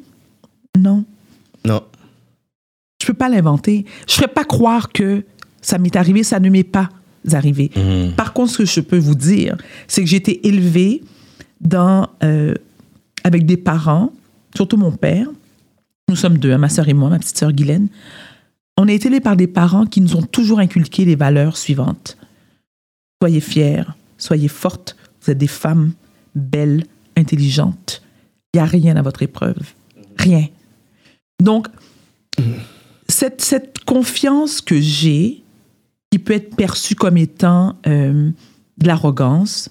Non. 0.80 1.04
Non. 1.66 1.84
Je 3.02 3.08
peux 3.08 3.14
pas 3.14 3.28
l'inventer. 3.28 3.86
Je 4.08 4.14
ne 4.14 4.16
ferais 4.16 4.28
pas 4.34 4.46
croire 4.46 4.92
que 4.94 5.24
ça 5.62 5.78
m'est 5.78 5.96
arrivé, 5.96 6.24
ça 6.24 6.40
ne 6.40 6.50
m'est 6.50 6.64
pas 6.64 6.90
arrivé. 7.32 7.72
Par 8.18 8.34
contre, 8.34 8.52
ce 8.52 8.58
que 8.60 8.66
je 8.66 8.82
peux 8.82 8.98
vous 8.98 9.16
dire, 9.16 9.58
c'est 9.88 10.02
que 10.02 10.08
j'ai 10.08 10.18
été 10.18 10.48
élevée 10.48 11.02
dans, 11.60 12.10
euh, 12.24 12.56
avec 13.24 13.46
des 13.46 13.58
parents, 13.58 14.12
surtout 14.56 14.78
mon 14.78 14.92
père. 14.92 15.28
Nous 16.10 16.16
sommes 16.16 16.38
deux, 16.38 16.52
hein, 16.52 16.58
ma 16.58 16.70
sœur 16.70 16.90
et 16.90 16.94
moi, 16.94 17.10
ma 17.10 17.20
petite 17.20 17.38
sœur 17.38 17.54
Guylaine. 17.54 17.88
On 18.78 18.88
a 18.88 18.92
été 18.92 19.08
élevés 19.08 19.22
par 19.22 19.36
des 19.36 19.48
parents 19.48 19.86
qui 19.86 20.02
nous 20.02 20.16
ont 20.16 20.24
toujours 20.24 20.60
inculqué 20.60 21.06
les 21.06 21.16
valeurs 21.16 21.58
suivantes. 21.58 22.18
Soyez 23.22 23.40
fiers, 23.40 23.84
soyez 24.18 24.48
fortes, 24.48 24.96
vous 25.22 25.32
êtes 25.32 25.38
des 25.38 25.48
femmes 25.48 25.94
belles, 26.34 26.86
intelligentes. 27.16 28.02
Il 28.54 28.58
n'y 28.58 28.62
a 28.62 28.66
rien 28.66 28.96
à 28.96 29.02
votre 29.02 29.22
épreuve. 29.22 29.74
Rien. 30.18 30.48
Donc, 31.42 31.68
cette, 33.08 33.42
cette 33.42 33.84
confiance 33.86 34.62
que 34.62 34.80
j'ai, 34.80 35.41
qui 36.12 36.20
peut 36.20 36.34
être 36.34 36.56
perçue 36.56 36.96
comme 36.96 37.18
étant 37.18 37.78
euh, 37.88 38.30
de 38.78 38.88
l'arrogance, 38.88 39.70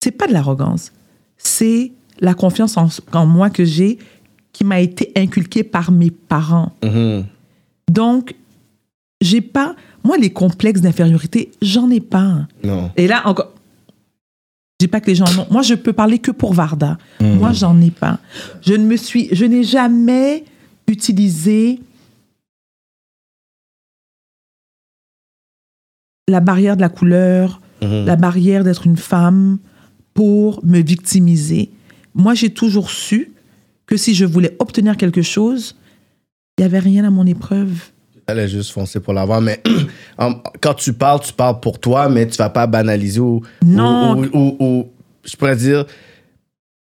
c'est 0.00 0.12
pas 0.12 0.28
de 0.28 0.32
l'arrogance, 0.32 0.92
c'est 1.38 1.92
la 2.20 2.34
confiance 2.34 2.76
en, 2.76 2.88
en 3.12 3.26
moi 3.26 3.50
que 3.50 3.64
j'ai 3.64 3.98
qui 4.52 4.64
m'a 4.64 4.80
été 4.80 5.12
inculquée 5.16 5.62
par 5.62 5.90
mes 5.90 6.10
parents. 6.10 6.72
Mhm. 6.84 7.24
Donc, 7.90 8.34
j'ai 9.20 9.40
pas, 9.40 9.74
moi, 10.04 10.16
les 10.16 10.30
complexes 10.30 10.80
d'infériorité, 10.80 11.50
j'en 11.62 11.90
ai 11.90 12.00
pas. 12.00 12.46
Non. 12.62 12.90
Et 12.96 13.06
là, 13.06 13.22
encore, 13.26 13.52
je 14.80 14.86
dis 14.86 14.88
pas 14.88 15.00
que 15.00 15.06
les 15.06 15.14
gens. 15.14 15.26
Moi, 15.50 15.62
je 15.62 15.74
peux 15.74 15.92
parler 15.92 16.18
que 16.18 16.30
pour 16.30 16.54
Varda. 16.54 16.98
Moi, 17.20 17.52
j'en 17.52 17.80
ai 17.80 17.90
pas. 17.90 18.18
Je 18.62 18.74
ne 18.74 18.84
me 18.84 18.96
suis, 18.96 19.28
je 19.32 19.44
n'ai 19.44 19.64
jamais 19.64 20.44
utilisé 20.86 21.80
la 26.28 26.40
barrière 26.40 26.76
de 26.76 26.82
la 26.82 26.88
couleur, 26.88 27.60
Mhm. 27.82 28.04
la 28.06 28.16
barrière 28.16 28.64
d'être 28.64 28.86
une 28.86 28.96
femme 28.96 29.58
pour 30.14 30.60
me 30.64 30.80
victimiser. 30.80 31.70
Moi, 32.14 32.34
j'ai 32.34 32.50
toujours 32.50 32.90
su 32.90 33.32
que 33.86 33.96
si 33.96 34.14
je 34.14 34.24
voulais 34.24 34.54
obtenir 34.58 34.96
quelque 34.96 35.22
chose, 35.22 35.76
il 36.56 36.62
n'y 36.62 36.64
avait 36.66 36.80
rien 36.80 37.04
à 37.04 37.10
mon 37.10 37.24
épreuve. 37.26 37.70
Elle 38.26 38.40
est 38.40 38.48
juste 38.48 38.72
foncée 38.72 39.00
pour 39.00 39.14
l'avoir. 39.14 39.40
Mais 39.40 39.62
quand 40.60 40.74
tu 40.74 40.92
parles, 40.92 41.20
tu 41.20 41.32
parles 41.32 41.60
pour 41.60 41.78
toi, 41.78 42.08
mais 42.08 42.26
tu 42.26 42.36
vas 42.36 42.50
pas 42.50 42.66
banaliser 42.66 43.20
ou. 43.20 43.40
Non. 43.64 44.18
Ou, 44.18 44.24
ou- 44.24 44.28
ou- 44.34 44.56
ou- 44.64 44.86
je 45.24 45.36
pourrais 45.36 45.56
dire. 45.56 45.86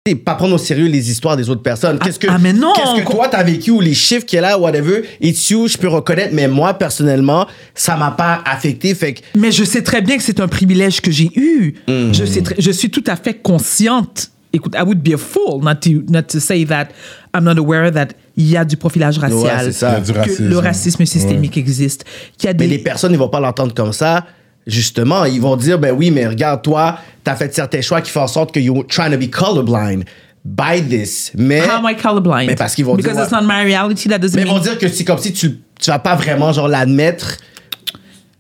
Sais, 0.07 0.15
Pas 0.15 0.35
prendre 0.35 0.53
au 0.53 0.57
sérieux 0.59 0.85
les 0.85 1.09
histoires 1.09 1.35
des 1.35 1.49
autres 1.49 1.63
personnes. 1.63 1.97
Qu'est-ce 1.97 2.19
que, 2.19 2.27
ah, 2.29 2.37
mais 2.39 2.53
non, 2.53 2.73
Qu'est-ce 2.75 3.01
que 3.01 3.07
on- 3.07 3.15
toi, 3.15 3.27
t'as 3.27 3.41
vécu 3.41 3.71
ou 3.71 3.81
les 3.81 3.95
chiffres 3.95 4.25
qu'il 4.25 4.37
y 4.37 4.39
a 4.39 4.41
là, 4.43 4.59
whatever, 4.59 5.01
it's 5.19 5.49
you, 5.49 5.67
je 5.67 5.77
peux 5.77 5.87
reconnaître, 5.87 6.31
mais 6.33 6.47
moi, 6.47 6.75
personnellement, 6.75 7.47
ça 7.73 7.95
m'a 7.95 8.11
pas 8.11 8.41
affecté. 8.45 8.93
Fait 8.93 9.15
que 9.15 9.21
Mais 9.35 9.51
je 9.51 9.63
sais 9.63 9.81
très 9.81 10.01
bien 10.01 10.17
que 10.17 10.23
c'est 10.23 10.39
un 10.39 10.47
privilège 10.47 11.01
que 11.01 11.09
j'ai 11.09 11.31
eu. 11.35 11.73
Mm. 11.87 12.13
Je, 12.13 12.25
sais 12.25 12.43
je 12.57 12.71
suis 12.71 12.91
tout 12.91 13.03
à 13.07 13.15
fait 13.15 13.33
consciente. 13.33 14.29
Écoute, 14.53 14.75
I 14.77 14.83
would 14.83 15.01
be 15.01 15.13
a 15.13 15.17
fool 15.17 15.63
not 15.63 15.75
to, 15.81 16.03
not 16.07 16.23
to 16.29 16.39
say 16.39 16.63
that 16.65 16.89
I'm 17.35 17.43
not 17.43 17.57
aware 17.57 17.91
that 17.91 18.09
il 18.37 18.47
y 18.47 18.55
a 18.55 18.63
du 18.63 18.77
profilage 18.77 19.17
racial. 19.17 19.41
Ouais, 19.41 19.63
c'est 19.63 19.71
ça. 19.71 19.89
Il 19.89 19.93
y 19.93 19.97
a 19.97 20.01
du 20.01 20.13
que 20.13 20.19
racisme. 20.19 20.47
le 20.47 20.57
racisme 20.59 21.05
systémique 21.05 21.57
existe. 21.57 22.05
Qu'il 22.37 22.47
y 22.47 22.53
a 22.53 22.55
Mais 22.57 22.67
les 22.67 22.77
personnes, 22.77 23.11
ils 23.11 23.17
vont 23.17 23.27
pas 23.27 23.39
l'entendre 23.39 23.73
comme 23.73 23.91
ça. 23.91 24.25
Justement, 24.67 25.25
ils 25.25 25.41
vont 25.41 25.55
dire, 25.55 25.77
ben 25.77 25.91
oui, 25.91 26.09
mais 26.09 26.25
regarde, 26.25 26.63
toi, 26.63 26.97
t'as 27.23 27.35
fait 27.35 27.53
certains 27.53 27.81
choix 27.81 28.01
qui 28.01 28.11
font 28.11 28.21
en 28.21 28.27
sorte 28.27 28.51
que 28.51 28.59
you're 28.59 28.85
trying 28.87 29.11
to 29.11 29.17
be 29.17 29.29
colorblind. 29.29 30.05
buy 30.45 30.81
this. 30.81 31.31
Mais, 31.35 31.61
How 31.61 31.77
am 31.77 31.87
I 31.89 31.95
colorblind? 31.95 32.47
Mais 32.47 32.55
parce 32.55 32.75
qu'ils 32.75 32.85
vont 32.85 32.95
dire, 32.95 33.03
Because 33.03 33.23
it's 33.23 33.31
not 33.31 33.41
my 33.41 33.63
reality, 33.65 34.07
that 34.09 34.19
doesn't 34.19 34.35
mais 34.35 34.43
ils 34.43 34.47
vont 34.47 34.59
dire 34.59 34.77
que 34.77 34.87
c'est 34.87 35.03
comme 35.03 35.17
si 35.17 35.33
tu, 35.33 35.59
tu 35.79 35.89
vas 35.89 35.99
pas 35.99 36.15
vraiment, 36.15 36.53
genre, 36.53 36.67
l'admettre. 36.67 37.37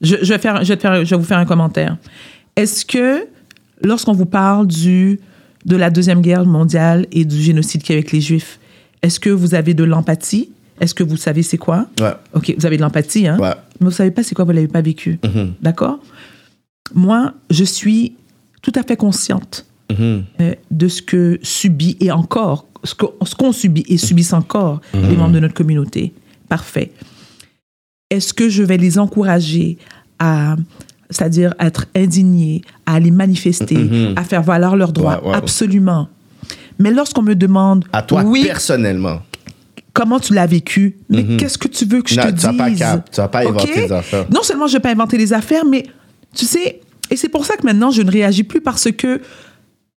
Je, 0.01 0.17
je 0.21 0.33
vais 0.33 0.39
faire, 0.39 0.63
je, 0.63 0.69
vais 0.69 0.77
te 0.77 0.81
faire, 0.81 1.03
je 1.03 1.09
vais 1.09 1.17
vous 1.17 1.25
faire 1.25 1.39
un 1.39 1.45
commentaire. 1.45 1.97
Est-ce 2.55 2.85
que, 2.85 3.27
lorsqu'on 3.81 4.13
vous 4.13 4.25
parle 4.25 4.67
du, 4.67 5.19
de 5.65 5.75
la 5.75 5.89
Deuxième 5.89 6.21
Guerre 6.21 6.45
mondiale 6.45 7.07
et 7.11 7.25
du 7.25 7.41
génocide 7.41 7.81
qu'il 7.81 7.95
y 7.95 7.97
a 7.97 7.99
avec 7.99 8.11
les 8.11 8.21
Juifs, 8.21 8.59
est-ce 9.01 9.19
que 9.19 9.29
vous 9.29 9.55
avez 9.55 9.73
de 9.73 9.83
l'empathie? 9.83 10.49
Est-ce 10.79 10.93
que 10.93 11.03
vous 11.03 11.17
savez 11.17 11.41
c'est 11.41 11.57
quoi? 11.57 11.87
Ouais. 11.99 12.11
OK, 12.33 12.53
vous 12.57 12.65
avez 12.65 12.77
de 12.77 12.81
l'empathie, 12.81 13.27
hein? 13.27 13.37
Ouais. 13.39 13.53
Mais 13.79 13.85
vous 13.85 13.91
savez 13.91 14.11
pas 14.11 14.23
c'est 14.23 14.35
quoi, 14.35 14.45
vous 14.45 14.51
l'avez 14.51 14.67
pas 14.67 14.81
vécu. 14.81 15.19
D'accord? 15.61 15.99
Moi, 16.93 17.33
je 17.49 17.63
suis 17.63 18.13
tout 18.61 18.71
à 18.75 18.83
fait 18.83 18.95
consciente 18.97 19.65
euh, 19.99 20.21
de 20.71 20.87
ce 20.87 21.01
que 21.01 21.39
subit 21.41 21.97
et 21.99 22.11
encore, 22.11 22.67
ce 22.83 22.93
qu'on 23.35 23.51
subit 23.51 23.85
et 23.87 23.97
subissent 23.97 24.33
encore 24.33 24.81
les 24.93 25.15
membres 25.15 25.33
de 25.33 25.39
notre 25.39 25.53
communauté. 25.53 26.13
Parfait. 26.49 26.91
Est-ce 28.09 28.33
que 28.33 28.49
je 28.49 28.61
vais 28.63 28.77
les 28.77 28.99
encourager 28.99 29.77
à, 30.19 30.55
c'est-à-dire 31.09 31.53
être 31.59 31.87
indignés, 31.95 32.61
à 32.85 32.93
aller 32.95 33.11
manifester, 33.11 34.13
à 34.15 34.23
faire 34.23 34.43
valoir 34.43 34.75
leurs 34.75 34.93
droits? 34.93 35.21
Absolument. 35.33 36.07
Mais 36.77 36.91
lorsqu'on 36.91 37.23
me 37.23 37.33
demande, 37.35 37.85
À 37.93 38.01
toi, 38.03 38.23
oui, 38.23 38.43
personnellement. 38.45 39.21
comment 39.93 40.19
tu 40.19 40.33
l'as 40.33 40.45
vécu, 40.45 40.97
mais 41.09 41.23
qu'est-ce 41.37 41.57
que 41.57 41.67
tu 41.67 41.85
veux 41.85 42.01
que 42.01 42.09
je 42.09 42.15
Non, 42.17 42.23
te 42.23 42.27
tu 42.29 42.33
dise? 42.35 42.57
pas 42.57 42.71
cap- 42.71 43.09
tu 43.11 43.17
vas 43.21 43.27
pas 43.27 43.39
inventer 43.47 43.69
OK? 43.71 43.75
des 43.87 43.91
affaires. 43.91 44.25
Non 44.31 44.43
seulement 44.43 44.67
je 44.67 44.73
vais 44.73 44.79
pas 44.81 44.91
inventer 44.91 45.17
les 45.17 45.31
affaires, 45.33 45.65
mais 45.65 45.85
tu 46.35 46.45
sais, 46.45 46.79
et 47.09 47.15
c'est 47.15 47.29
pour 47.29 47.45
ça 47.45 47.55
que 47.57 47.65
maintenant 47.65 47.91
je 47.91 48.01
ne 48.01 48.11
réagis 48.11 48.43
plus 48.43 48.61
parce 48.61 48.91
que 48.91 49.21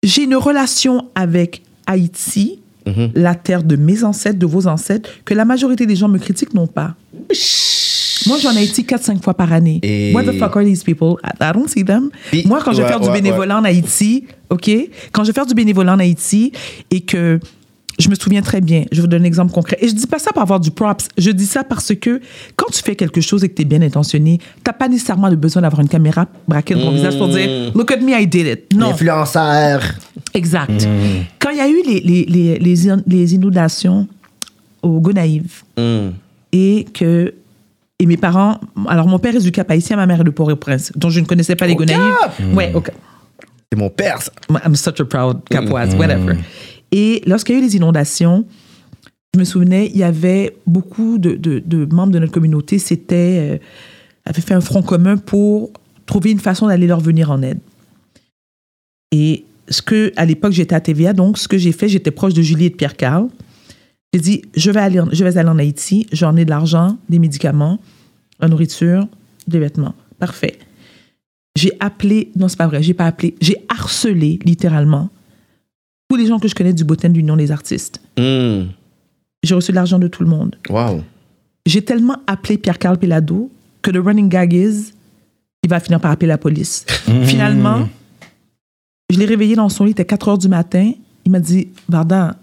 j'ai 0.03 0.23
une 0.25 0.37
relation 0.37 1.09
avec 1.15 1.63
Haïti, 1.87 2.61
Mhm. 2.87 3.11
la 3.17 3.35
terre 3.35 3.65
de 3.65 3.75
mes 3.75 4.05
ancêtres, 4.05 4.39
de 4.39 4.47
vos 4.47 4.69
ancêtres, 4.69 5.11
que 5.25 5.35
la 5.35 5.45
majorité 5.45 5.87
des 5.87 5.97
gens 5.97 6.07
me 6.09 6.19
critiquent 6.19 6.55
non 6.55 6.69
pas. 6.69 6.95
Moi, 8.27 8.39
j'en 8.41 8.53
ai 8.53 8.59
Haïti 8.59 8.85
4-5 8.85 9.23
fois 9.23 9.35
par 9.35 9.53
année. 9.53 9.79
Et- 9.83 10.13
What 10.15 10.25
the 10.25 10.39
fuck 10.39 10.57
are 10.57 10.65
these 10.65 10.83
people? 10.85 11.17
I, 11.25 11.53
don't 11.53 11.69
see 11.69 11.85
them. 11.85 12.11
Moi, 12.45 12.61
quand 12.65 12.73
je 12.73 12.79
vais 12.79 12.83
ouais, 12.85 12.89
faire 12.89 13.01
du 13.01 13.09
ouais, 13.09 13.15
bénévolat 13.15 13.59
en 13.59 13.65
Haïti, 13.65 14.25
OK? 14.51 14.71
Quand 15.13 15.23
je 15.25 15.29
vais 15.29 15.33
faire 15.35 15.47
du 15.47 15.55
bénévolat 15.55 15.95
en 15.95 15.99
Haïti 15.99 16.53
et 16.91 17.01
que 17.01 17.39
je 17.99 18.09
me 18.11 18.15
souviens 18.15 18.43
très 18.43 18.61
bien, 18.61 18.85
je 18.93 19.01
vous 19.01 19.07
donne 19.07 19.23
un 19.23 19.27
exemple 19.27 19.53
concret. 19.53 19.79
Et 19.81 19.89
je 19.89 19.95
dis 19.95 20.07
pas 20.07 20.19
ça 20.19 20.33
pour 20.33 20.43
avoir 20.43 20.61
du 20.61 20.71
props. 20.71 21.09
Je 21.17 21.31
dis 21.31 21.47
ça 21.47 21.65
parce 21.65 21.95
que 21.95 22.21
quand 22.57 22.67
tu 22.73 22.83
fais 22.83 22.95
quelque 22.97 23.21
chose 23.21 23.43
et 23.45 23.49
que 23.49 23.55
tu 23.55 23.63
es 23.63 23.65
bien 23.65 23.81
intentionné, 23.83 24.39
tu 24.65 24.73
pas 24.79 24.89
nécessairement 24.89 25.29
le 25.29 25.37
besoin 25.37 25.63
d'avoir 25.63 25.81
une 25.81 25.89
caméra 25.89 26.27
braquée 26.47 26.75
dans 26.75 26.83
ton 26.83 26.91
visage 26.93 27.17
pour 27.17 27.29
dire 27.29 27.73
Look 27.75 27.91
at 27.93 27.99
me, 27.99 28.13
I 28.21 28.27
did 28.27 28.47
it. 28.47 28.75
Non. 28.77 28.91
Influenceur. 28.91 29.81
Exact. 30.35 30.87
Quand 31.39 31.51
il 31.51 31.57
y 31.57 31.61
a 31.61 31.69
eu 31.69 31.83
les, 31.87 32.01
les, 32.01 32.25
les, 32.27 32.59
les, 32.59 32.89
in- 32.91 33.03
les 33.07 33.35
inondations 33.35 34.07
au 34.83 35.01
Gonaïve 35.01 35.63
Mm. 35.79 36.09
et 36.53 36.87
que. 36.93 37.33
Et 37.99 38.05
mes 38.05 38.19
parents. 38.19 38.61
Alors, 38.89 39.07
mon 39.09 39.19
père 39.19 39.35
est 39.35 39.41
du 39.41 39.51
Cap 39.53 39.71
Haïtien, 39.71 39.97
ma 39.97 40.05
mère 40.05 40.21
est 40.21 40.25
de 40.25 40.29
Port-au-Prince, 40.29 40.93
dont 40.97 41.09
je 41.09 41.19
ne 41.21 41.25
connaissais 41.25 41.57
pas 41.57 41.67
les 41.67 41.75
Gonaïves. 41.75 41.99
Ouais, 42.53 42.71
Cap. 42.71 42.95
C'est 43.73 43.79
mon 43.79 43.89
père, 43.89 44.21
ça. 44.21 44.31
I'm 44.67 44.77
such 44.77 45.01
a 45.01 45.05
proud 45.07 45.39
Capoise, 45.49 45.95
whatever. 45.95 46.37
Et 46.97 47.21
lorsqu'il 47.27 47.55
y 47.55 47.59
a 47.59 47.61
eu 47.61 47.65
les 47.65 47.77
inondations, 47.77 48.47
je 49.35 49.41
me 49.41 49.45
souvenais, 49.45 49.91
il 49.93 49.99
y 49.99 50.03
avait 50.03 50.57
beaucoup 50.67 51.19
de, 51.19 51.87
membres 51.93 52.11
de 52.11 52.19
notre 52.19 52.33
communauté, 52.33 52.79
c'était, 52.79 53.39
euh, 53.39 53.59
avaient 54.25 54.41
fait 54.41 54.55
un 54.55 54.63
front 54.63 54.81
commun 54.81 55.19
pour 55.19 55.73
trouver 56.07 56.31
une 56.31 56.39
façon 56.39 56.69
d'aller 56.69 56.87
leur 56.87 57.01
venir 57.01 57.31
en 57.31 57.43
aide. 57.43 57.59
Et 59.13 59.45
ce 59.69 59.83
que, 59.83 60.11
à 60.17 60.25
l'époque, 60.25 60.53
j'étais 60.53 60.75
à 60.75 60.81
TVA, 60.81 61.13
donc 61.13 61.37
ce 61.37 61.49
que 61.49 61.59
j'ai 61.59 61.73
fait, 61.73 61.87
j'étais 61.87 62.11
proche 62.11 62.33
de 62.33 62.41
Julie 62.41 62.65
et 62.65 62.71
de 62.71 62.77
Pierre 62.77 62.97
Carl. 62.97 63.29
J'ai 64.15 64.21
dit, 64.21 64.43
je 64.57 64.71
vais 64.71 64.81
aller, 64.81 65.03
je 65.13 65.23
vais 65.23 65.37
aller 65.37 65.51
en 65.51 65.59
Haïti, 65.59 66.07
j'en 66.13 66.35
ai 66.35 66.47
de 66.47 66.51
l'argent, 66.51 66.97
des 67.11 67.19
médicaments, 67.19 67.79
la 68.41 68.49
nourriture, 68.49 69.07
des 69.47 69.59
vêtements. 69.59 69.95
Parfait. 70.19 70.59
J'ai 71.59 71.73
appelé, 71.79 72.31
non, 72.37 72.49
c'est 72.49 72.57
pas 72.57 72.69
vrai, 72.69 72.83
j'ai 72.83 72.95
pas 72.95 73.05
appelé, 73.05 73.35
j'ai 73.43 73.59
harcelé 73.69 74.39
littéralement 74.47 75.11
tous 76.09 76.17
les 76.17 76.27
gens 76.27 76.39
que 76.39 76.49
je 76.49 76.55
connais 76.55 76.73
du 76.73 76.85
Botten 76.85 77.13
de 77.13 77.19
l'Union 77.19 77.37
des 77.37 77.51
artistes. 77.51 78.01
Mm. 78.19 78.69
J'ai 79.43 79.55
reçu 79.55 79.73
de 79.73 79.77
l'argent 79.77 79.99
de 79.99 80.09
tout 80.09 80.23
le 80.23 80.29
monde. 80.29 80.57
Wow. 80.69 81.03
J'ai 81.67 81.83
tellement 81.83 82.19
appelé 82.27 82.59
Pierre-Carl 82.59 82.99
Pelado 82.99 83.51
que 83.83 83.91
le 83.91 84.01
running 84.01 84.29
gag 84.29 84.53
is 84.53 84.93
il 85.67 85.71
va 85.71 85.81
finir 85.81 86.01
par 86.01 86.13
appeler 86.13 86.29
la 86.29 86.39
police. 86.39 86.87
Finalement, 87.25 87.89
je 89.13 89.19
l'ai 89.19 89.25
réveillé 89.25 89.57
dans 89.57 89.69
son 89.69 89.85
lit, 89.85 89.91
il 89.91 89.93
était 89.93 90.05
4 90.05 90.29
heures 90.29 90.39
du 90.39 90.49
matin. 90.49 90.93
Il 91.25 91.33
m'a 91.33 91.41
dit, 91.41 91.69
Varda, 91.89 92.37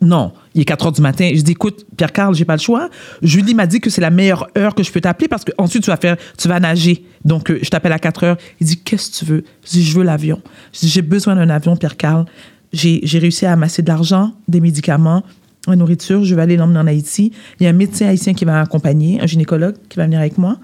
non, 0.00 0.32
il 0.54 0.60
est 0.60 0.64
4 0.64 0.86
heures 0.86 0.92
du 0.92 1.02
matin. 1.02 1.30
Je 1.34 1.40
dis, 1.40 1.52
écoute, 1.52 1.84
Pierre-Carl, 1.96 2.36
j'ai 2.36 2.44
pas 2.44 2.54
le 2.54 2.60
choix. 2.60 2.90
Julie 3.22 3.54
m'a 3.54 3.66
dit 3.66 3.80
que 3.80 3.90
c'est 3.90 4.00
la 4.00 4.10
meilleure 4.10 4.46
heure 4.56 4.76
que 4.76 4.84
je 4.84 4.92
peux 4.92 5.00
t'appeler 5.00 5.26
parce 5.26 5.44
que 5.44 5.50
ensuite 5.58 5.82
tu 5.82 5.90
vas 5.90 5.96
faire, 5.96 6.16
tu 6.38 6.46
vas 6.46 6.60
nager. 6.60 7.04
Donc, 7.24 7.50
euh, 7.50 7.58
je 7.60 7.70
t'appelle 7.70 7.92
à 7.92 7.98
4 7.98 8.22
heures. 8.22 8.36
Il 8.60 8.68
dit, 8.68 8.78
qu'est-ce 8.78 9.10
que 9.10 9.16
tu 9.16 9.24
veux? 9.24 9.44
Je 9.64 9.70
dis, 9.70 9.84
je 9.84 9.98
veux 9.98 10.04
l'avion. 10.04 10.40
Je 10.72 10.78
dis, 10.78 10.88
j'ai 10.88 11.02
besoin 11.02 11.34
d'un 11.34 11.50
avion, 11.50 11.76
Pierre-Carl. 11.76 12.24
J'ai 12.72 13.18
réussi 13.18 13.46
à 13.46 13.52
amasser 13.52 13.82
de 13.82 13.88
l'argent, 13.88 14.32
des 14.46 14.60
médicaments, 14.60 15.22
la 15.66 15.76
nourriture. 15.76 16.24
Je 16.24 16.34
vais 16.34 16.42
aller 16.42 16.56
l'emmener 16.56 16.78
en 16.78 16.86
Haïti. 16.86 17.32
Il 17.58 17.64
y 17.64 17.66
a 17.66 17.70
un 17.70 17.74
médecin 17.74 18.06
haïtien 18.06 18.34
qui 18.34 18.44
va 18.44 18.52
m'accompagner, 18.52 19.20
un 19.20 19.26
gynécologue 19.26 19.76
qui 19.88 19.96
va 19.96 20.04
venir 20.04 20.20
avec 20.20 20.38
moi. 20.38 20.58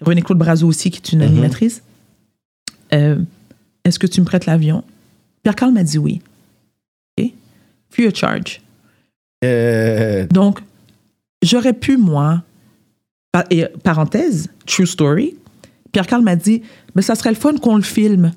René-Claude 0.00 0.38
Brazo 0.38 0.66
aussi, 0.66 0.90
qui 0.90 0.98
est 0.98 1.12
une 1.12 1.22
animatrice. 1.22 1.82
Euh, 2.92 3.18
Est-ce 3.84 3.98
que 3.98 4.06
tu 4.06 4.20
me 4.20 4.26
prêtes 4.26 4.46
l'avion? 4.46 4.82
Pierre-Carl 5.42 5.72
m'a 5.72 5.84
dit 5.84 5.98
oui. 5.98 6.20
OK? 7.18 7.30
Free 7.90 8.06
of 8.06 8.14
charge. 8.14 8.60
Euh, 9.44 10.26
Donc, 10.28 10.60
j'aurais 11.42 11.72
pu, 11.72 11.96
moi, 11.96 12.42
et 13.50 13.66
parenthèse, 13.82 14.48
true 14.66 14.86
story, 14.86 15.34
Pierre-Carl 15.92 16.22
m'a 16.22 16.36
dit, 16.36 16.62
mais 16.94 17.02
ça 17.02 17.14
serait 17.14 17.30
le 17.30 17.36
fun 17.36 17.56
qu'on 17.56 17.76
le 17.76 17.82
filme. 17.82 18.32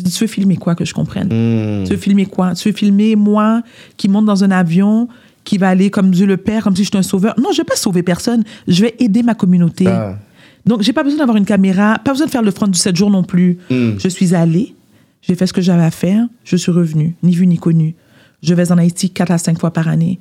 Je 0.00 0.04
dis, 0.04 0.12
tu 0.12 0.24
veux 0.24 0.28
filmer 0.28 0.56
quoi 0.56 0.74
que 0.74 0.84
je 0.86 0.94
comprenne? 0.94 1.28
mm. 1.28 1.84
Tu 1.84 1.90
veux 1.92 1.98
filmer 1.98 2.24
quoi? 2.24 2.54
Tu 2.54 2.68
veux 2.68 2.74
filmer 2.74 3.16
moi 3.16 3.62
qui 3.98 4.08
monte 4.08 4.24
dans 4.24 4.42
un 4.42 4.50
avion, 4.50 5.08
qui 5.44 5.58
va 5.58 5.68
aller 5.68 5.90
comme 5.90 6.10
Dieu 6.10 6.26
le 6.26 6.38
Père, 6.38 6.64
comme 6.64 6.74
si 6.74 6.84
j'étais 6.84 6.96
un 6.96 7.02
sauveur? 7.02 7.34
Non, 7.38 7.52
je 7.52 7.58
vais 7.58 7.64
pas 7.64 7.76
sauver 7.76 8.02
personne. 8.02 8.42
Je 8.66 8.80
vais 8.80 8.94
aider 8.98 9.22
ma 9.22 9.34
communauté. 9.34 9.86
Ah. 9.86 10.16
Donc, 10.64 10.80
j'ai 10.80 10.94
pas 10.94 11.02
besoin 11.02 11.18
d'avoir 11.18 11.36
une 11.36 11.44
caméra, 11.44 11.98
pas 12.02 12.12
besoin 12.12 12.26
de 12.26 12.30
faire 12.30 12.42
le 12.42 12.50
front 12.50 12.66
du 12.66 12.78
7 12.78 12.96
jours 12.96 13.10
non 13.10 13.22
plus. 13.22 13.58
Mm. 13.70 13.98
Je 13.98 14.08
suis 14.08 14.34
allée, 14.34 14.74
j'ai 15.20 15.34
fait 15.34 15.46
ce 15.46 15.52
que 15.52 15.60
j'avais 15.60 15.84
à 15.84 15.90
faire, 15.90 16.26
je 16.44 16.56
suis 16.56 16.72
revenue, 16.72 17.14
ni 17.22 17.34
vu 17.34 17.46
ni 17.46 17.58
connu. 17.58 17.94
Je 18.42 18.54
vais 18.54 18.72
en 18.72 18.78
Haïti 18.78 19.10
4 19.10 19.30
à 19.32 19.38
5 19.38 19.60
fois 19.60 19.70
par 19.70 19.86
année. 19.88 20.18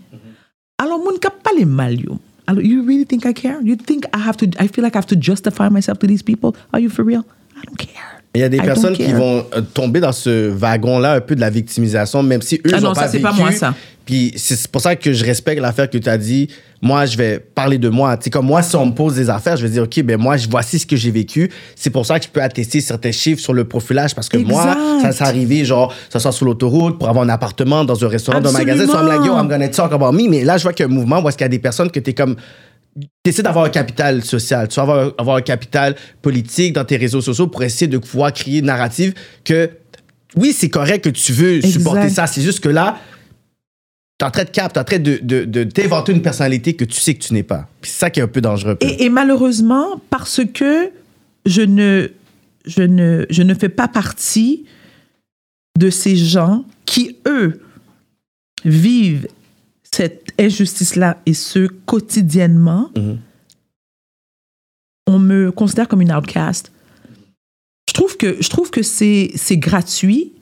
Alors, 0.77 0.99
mon 0.99 1.17
cap 1.19 1.41
pas 1.41 1.51
les 1.57 1.65
mal, 1.65 1.99
yo. 2.01 2.19
Alors, 2.47 2.61
you 2.63 2.83
really 2.85 3.05
think 3.05 3.23
I 3.25 3.33
care? 3.33 3.61
You 3.63 3.77
think 3.77 4.05
I 4.13 4.19
have 4.27 4.35
to, 4.37 4.45
I 4.59 4.67
feel 4.67 4.83
like 4.83 4.95
I 4.95 4.97
have 4.97 5.07
to 5.07 5.15
justify 5.17 5.69
myself 5.69 5.99
to 5.99 6.07
these 6.07 6.23
people? 6.23 6.51
Are 6.73 6.81
you 6.81 6.89
for 6.89 7.05
real? 7.05 7.23
I 7.55 7.65
don't 7.65 7.77
care. 7.77 8.18
Il 8.35 8.41
y 8.41 8.43
a 8.43 8.49
des 8.49 8.57
I 8.57 8.61
personnes 8.61 8.93
qui 8.95 9.11
vont 9.11 9.43
euh, 9.55 9.61
tomber 9.73 9.99
dans 9.99 10.11
ce 10.11 10.49
wagon-là 10.49 11.13
un 11.13 11.21
peu 11.21 11.35
de 11.35 11.41
la 11.41 11.49
victimisation, 11.49 12.21
même 12.21 12.43
si 12.43 12.55
eux, 12.65 12.71
Ah 12.73 12.79
non, 12.79 12.91
ont 12.91 12.93
ça, 12.93 13.01
pas 13.01 13.07
c'est 13.07 13.17
vécu. 13.17 13.23
pas 13.23 13.33
moi, 13.33 13.51
ça. 13.51 13.73
Puis 14.05 14.33
c'est 14.37 14.67
pour 14.67 14.81
ça 14.81 14.95
que 14.95 15.13
je 15.13 15.25
respecte 15.25 15.59
l'affaire 15.61 15.89
que 15.89 15.97
tu 15.97 16.09
as 16.09 16.17
dit. 16.17 16.47
Moi, 16.81 17.05
je 17.07 17.17
vais 17.17 17.39
parler 17.39 17.77
de 17.77 17.89
moi. 17.89 18.15
Tu 18.17 18.25
sais, 18.25 18.29
comme 18.29 18.45
moi, 18.45 18.61
si 18.61 18.75
on 18.75 18.85
me 18.85 18.91
pose 18.91 19.15
des 19.15 19.29
affaires, 19.29 19.57
je 19.57 19.63
vais 19.63 19.69
dire, 19.71 19.83
OK, 19.83 20.01
ben 20.03 20.17
moi, 20.17 20.35
voici 20.49 20.79
ce 20.79 20.85
que 20.85 20.95
j'ai 20.95 21.11
vécu. 21.11 21.49
C'est 21.75 21.89
pour 21.89 22.05
ça 22.05 22.19
que 22.19 22.25
je 22.25 22.29
peux 22.29 22.41
attester 22.41 22.81
certains 22.81 23.11
chiffres 23.11 23.41
sur 23.41 23.53
le 23.53 23.65
profilage 23.65 24.15
parce 24.15 24.29
que 24.29 24.37
moi, 24.37 24.75
ça 25.01 25.11
s'est 25.11 25.23
arrivé, 25.23 25.65
genre, 25.65 25.93
ça 26.09 26.19
soit 26.19 26.31
sur 26.31 26.45
l'autoroute, 26.45 26.97
pour 26.97 27.09
avoir 27.09 27.25
un 27.25 27.29
appartement, 27.29 27.83
dans 27.83 28.03
un 28.03 28.07
restaurant, 28.07 28.39
dans 28.41 28.55
un 28.55 28.59
magasin. 28.59 28.85
So 28.85 28.93
I'm 28.93 29.07
like, 29.07 29.25
yo, 29.25 29.33
I'm 29.35 29.47
gonna 29.49 29.67
talk 29.69 29.91
about 29.91 30.11
me. 30.13 30.29
Mais 30.29 30.43
là, 30.43 30.57
je 30.57 30.63
vois 30.63 30.73
qu'il 30.73 30.85
y 30.85 30.89
a 30.89 30.91
un 30.91 30.95
mouvement 30.95 31.19
où 31.21 31.27
est-ce 31.27 31.37
qu'il 31.37 31.45
y 31.45 31.47
a 31.47 31.49
des 31.49 31.59
personnes 31.59 31.91
que 31.91 31.99
tu 31.99 32.11
es 32.11 32.13
comme 32.13 32.35
essaies 33.25 33.43
d'avoir 33.43 33.65
un 33.65 33.69
capital 33.69 34.23
social, 34.23 34.67
tu 34.67 34.75
vas 34.75 34.81
avoir, 34.81 35.13
avoir 35.17 35.35
un 35.37 35.41
capital 35.41 35.95
politique 36.21 36.73
dans 36.73 36.85
tes 36.85 36.97
réseaux 36.97 37.21
sociaux 37.21 37.47
pour 37.47 37.63
essayer 37.63 37.87
de 37.87 37.97
pouvoir 37.97 38.33
créer 38.33 38.59
une 38.59 38.65
narrative 38.65 39.13
que, 39.43 39.69
oui, 40.35 40.53
c'est 40.53 40.69
correct 40.69 41.03
que 41.03 41.09
tu 41.09 41.31
veux 41.31 41.55
Exact. 41.55 41.71
supporter 41.71 42.09
ça, 42.09 42.27
c'est 42.27 42.41
juste 42.41 42.59
que 42.59 42.69
là, 42.69 42.99
t'es 44.17 44.25
en 44.25 44.31
train 44.31 44.43
de 44.43 44.49
cap, 44.49 44.73
t'es 44.73 44.79
en 44.79 44.83
train 44.83 44.99
de, 44.99 45.19
de, 45.21 45.45
de 45.45 45.63
t'inventer 45.63 46.11
une 46.11 46.21
personnalité 46.21 46.73
que 46.73 46.85
tu 46.85 46.99
sais 46.99 47.13
que 47.13 47.23
tu 47.23 47.33
n'es 47.33 47.43
pas. 47.43 47.69
Puis 47.81 47.91
c'est 47.91 47.99
ça 47.99 48.09
qui 48.09 48.19
est 48.19 48.23
un 48.23 48.27
peu 48.27 48.41
dangereux. 48.41 48.77
Et, 48.81 49.05
et 49.05 49.09
malheureusement, 49.09 50.01
parce 50.09 50.41
que 50.53 50.91
je 51.45 51.61
ne, 51.61 52.09
je, 52.65 52.83
ne, 52.83 53.25
je 53.29 53.43
ne 53.43 53.53
fais 53.53 53.69
pas 53.69 53.87
partie 53.87 54.65
de 55.77 55.89
ces 55.89 56.17
gens 56.17 56.65
qui, 56.85 57.15
eux, 57.25 57.61
vivent 58.65 59.27
cette 59.91 60.28
injustice-là 60.39 61.17
et 61.25 61.33
ce 61.33 61.67
quotidiennement, 61.67 62.91
on 65.07 65.19
me 65.19 65.51
considère 65.51 65.87
comme 65.87 66.01
une 66.01 66.11
outcast. 66.11 66.71
Je 67.89 67.93
trouve 67.93 68.17
que, 68.17 68.41
je 68.41 68.49
trouve 68.49 68.71
que 68.71 68.81
c'est, 68.81 69.31
gratuit. 69.57 70.33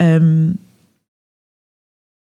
euh, 0.00 0.50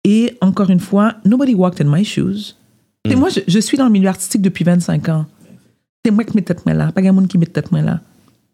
et 0.05 0.39
encore 0.41 0.71
une 0.71 0.81
fois, 0.81 1.17
nobody 1.25 1.55
walked 1.55 1.85
in 1.85 1.91
my 1.91 2.05
shoes. 2.05 2.57
Et 3.05 3.15
moi, 3.15 3.29
je, 3.29 3.41
je 3.47 3.59
suis 3.59 3.77
dans 3.77 3.85
le 3.85 3.91
milieu 3.91 4.09
artistique 4.09 4.43
depuis 4.43 4.65
25 4.65 5.09
ans. 5.09 5.27
C'est 6.05 6.11
moi 6.11 6.25
qui 6.25 6.35
mets 6.37 6.43
tête 6.43 6.63
là, 6.65 6.93
pas 6.93 7.03
quelqu'un 7.03 7.27
qui 7.27 7.37
met 7.37 7.47
tête 7.47 7.71
là. 7.73 8.01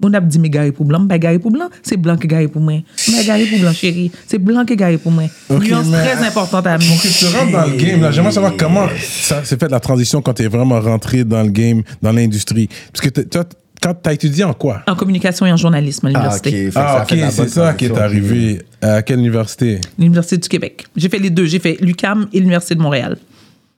On 0.02 0.12
a 0.12 0.20
dit, 0.20 0.38
mais 0.38 0.50
garé 0.50 0.70
pour 0.72 0.84
blanc, 0.84 1.06
pas 1.06 1.18
garé 1.18 1.38
pour 1.38 1.50
blanc, 1.50 1.68
c'est 1.82 1.96
blanc 1.96 2.16
qui 2.16 2.24
est 2.24 2.28
garé 2.28 2.48
pour 2.48 2.60
moi. 2.60 2.74
Mais 3.10 3.24
garé 3.24 3.46
pour 3.46 3.58
blanc, 3.58 3.72
chérie, 3.72 4.10
c'est 4.26 4.38
blanc 4.38 4.64
qui 4.64 4.74
est 4.74 4.76
garé 4.76 4.98
pour 4.98 5.12
moi. 5.12 5.24
Ok, 5.48 5.64
Nuance 5.66 5.86
mais- 5.86 6.02
très 6.02 6.26
importante 6.26 6.66
à 6.66 6.76
Pour 6.78 7.00
que 7.00 7.08
tu 7.18 7.24
rentres 7.34 7.52
dans 7.52 7.64
le 7.66 7.76
game, 7.76 8.02
là, 8.02 8.10
j'aimerais 8.10 8.32
savoir 8.32 8.52
comment 8.58 8.86
ça 9.00 9.44
s'est 9.44 9.56
fait 9.56 9.70
la 9.70 9.80
transition 9.80 10.20
quand 10.20 10.34
tu 10.34 10.42
es 10.42 10.48
vraiment 10.48 10.78
rentré 10.80 11.24
dans 11.24 11.42
le 11.42 11.48
game, 11.50 11.82
dans 12.02 12.12
l'industrie. 12.12 12.68
Parce 12.92 13.08
que 13.08 13.20
toi, 13.20 13.44
quand 13.80 13.94
tu 14.02 14.08
as 14.10 14.12
étudié 14.12 14.44
en 14.44 14.52
quoi? 14.52 14.82
En 14.88 14.94
communication 14.96 15.46
et 15.46 15.52
en 15.52 15.56
journalisme 15.56 16.06
à 16.06 16.10
Ah, 16.14 16.36
ok. 16.36 16.44
l'université. 16.44 16.70
Ah, 16.74 17.06
ok, 17.08 17.18
c'est 17.30 17.48
ça 17.50 17.72
qui 17.74 17.84
est 17.86 17.96
arrivé. 17.98 18.62
À 18.82 19.00
quelle 19.02 19.20
université? 19.20 19.80
L'Université 19.98 20.36
du 20.38 20.48
Québec. 20.48 20.84
J'ai 20.96 21.08
fait 21.08 21.18
les 21.18 21.30
deux. 21.30 21.46
J'ai 21.46 21.60
fait 21.60 21.78
l'UCAM 21.80 22.26
et 22.32 22.38
l'Université 22.40 22.74
de 22.74 22.80
Montréal. 22.80 23.16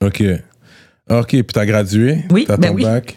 Ok. 0.02 0.22
Ok, 1.08 1.28
puis 1.28 1.44
tu 1.52 1.58
as 1.58 1.66
gradué? 1.66 2.24
Oui, 2.30 2.44
T'as 2.48 2.56
ben 2.56 2.68
ton 2.70 2.74
oui. 2.74 2.82
bac? 2.82 3.16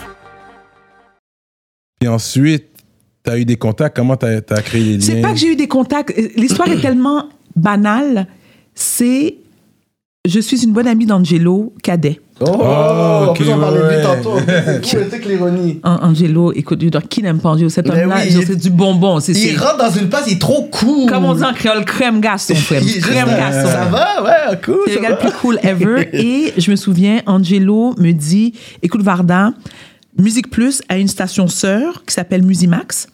Puis 2.01 2.07
ensuite, 2.09 2.65
t'as 3.21 3.37
eu 3.37 3.45
des 3.45 3.57
contacts. 3.57 3.95
Comment 3.95 4.17
t'as 4.17 4.37
as 4.49 4.61
créé 4.63 4.83
les 4.83 4.91
liens? 4.93 4.99
C'est 5.01 5.21
pas 5.21 5.33
que 5.33 5.37
j'ai 5.37 5.51
eu 5.51 5.55
des 5.55 5.67
contacts. 5.67 6.11
Euh, 6.17 6.29
L'histoire 6.35 6.67
est 6.67 6.81
tellement 6.81 7.29
banale. 7.55 8.25
C'est. 8.73 9.35
Je 10.27 10.39
suis 10.39 10.63
une 10.63 10.71
bonne 10.73 10.87
amie 10.87 11.05
d'Angelo 11.05 11.73
Cadet. 11.83 12.19
Oh, 12.41 12.45
Oh, 12.49 12.63
en 12.63 13.27
ok, 13.29 13.35
plus, 13.37 13.49
on 13.49 13.59
parlait 13.59 13.79
de 13.81 13.97
lui 13.97 14.03
tantôt. 14.03 14.31
Cool, 14.89 15.05
c'est 15.11 15.19
que 15.19 15.27
l'ironie? 15.29 15.79
An- 15.83 15.99
Angelo, 16.01 16.51
écoute, 16.53 16.83
qui 17.07 17.21
n'aime 17.21 17.39
pas 17.39 17.49
Angelo? 17.49 17.69
Cet 17.69 17.87
homme-là, 17.87 18.17
oui, 18.25 18.43
c'est 18.45 18.55
du 18.55 18.71
bonbon. 18.71 19.19
Il 19.19 19.57
rentre 19.59 19.77
dans 19.77 19.91
une 19.91 20.09
place, 20.09 20.23
il 20.27 20.33
est 20.33 20.39
trop 20.39 20.63
cool. 20.71 21.07
comme 21.07 21.25
on 21.25 21.35
dit 21.35 21.43
en 21.43 21.53
créole, 21.53 21.85
crème 21.85 22.19
garçon, 22.19 22.55
frère. 22.55 22.81
Crème 22.81 23.27
garçon. 23.27 23.67
Ça 23.67 23.85
va, 23.85 24.23
ouais, 24.23 24.59
cool. 24.65 24.79
C'est 24.87 24.95
le 24.95 25.01
gars 25.01 25.09
le 25.11 25.17
plus 25.17 25.31
cool 25.39 25.59
ever. 25.61 26.09
Et 26.13 26.53
je 26.59 26.71
me 26.71 26.75
souviens, 26.75 27.21
Angelo 27.27 27.93
me 27.99 28.11
dit 28.11 28.53
Écoute, 28.81 29.01
Varda, 29.03 29.53
Musique 30.17 30.49
Plus 30.49 30.81
a 30.89 30.97
une 30.97 31.07
station 31.07 31.47
sœur 31.47 32.03
qui 32.05 32.13
s'appelle 32.13 32.43
Musimax. 32.43 33.07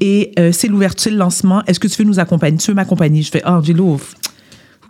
Et 0.00 0.32
euh, 0.38 0.52
c'est 0.52 0.68
l'ouverture, 0.68 1.10
le 1.10 1.18
lancement. 1.18 1.64
Est-ce 1.64 1.80
que 1.80 1.88
tu 1.88 2.02
veux 2.02 2.08
nous 2.08 2.20
accompagner? 2.20 2.58
Tu 2.58 2.70
veux 2.70 2.74
m'accompagner? 2.74 3.22
Je 3.22 3.30
fais 3.30 3.42
Ah, 3.44 3.58
Angelo, 3.58 3.84
who 3.84 3.98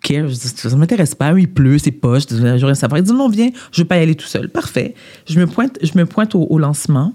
cares? 0.02 0.34
Ça 0.34 0.68
ne 0.70 0.76
m'intéresse 0.76 1.14
pas. 1.14 1.32
Il 1.38 1.50
pleut, 1.50 1.78
c'est 1.78 1.92
poche. 1.92 2.24
Je 2.28 2.36
veux 2.36 2.66
rien 2.66 2.74
savoir. 2.74 2.98
Il 2.98 3.04
dit 3.04 3.12
Non, 3.12 3.28
viens, 3.28 3.50
je 3.72 3.80
ne 3.80 3.84
veux 3.84 3.88
pas 3.88 3.98
y 3.98 4.02
aller 4.02 4.14
tout 4.14 4.26
seul. 4.26 4.48
Parfait. 4.48 4.94
Je 5.26 5.38
me 5.40 5.46
pointe, 5.46 5.78
je 5.82 5.96
me 5.96 6.04
pointe 6.04 6.34
au, 6.34 6.58
lancement 6.58 7.14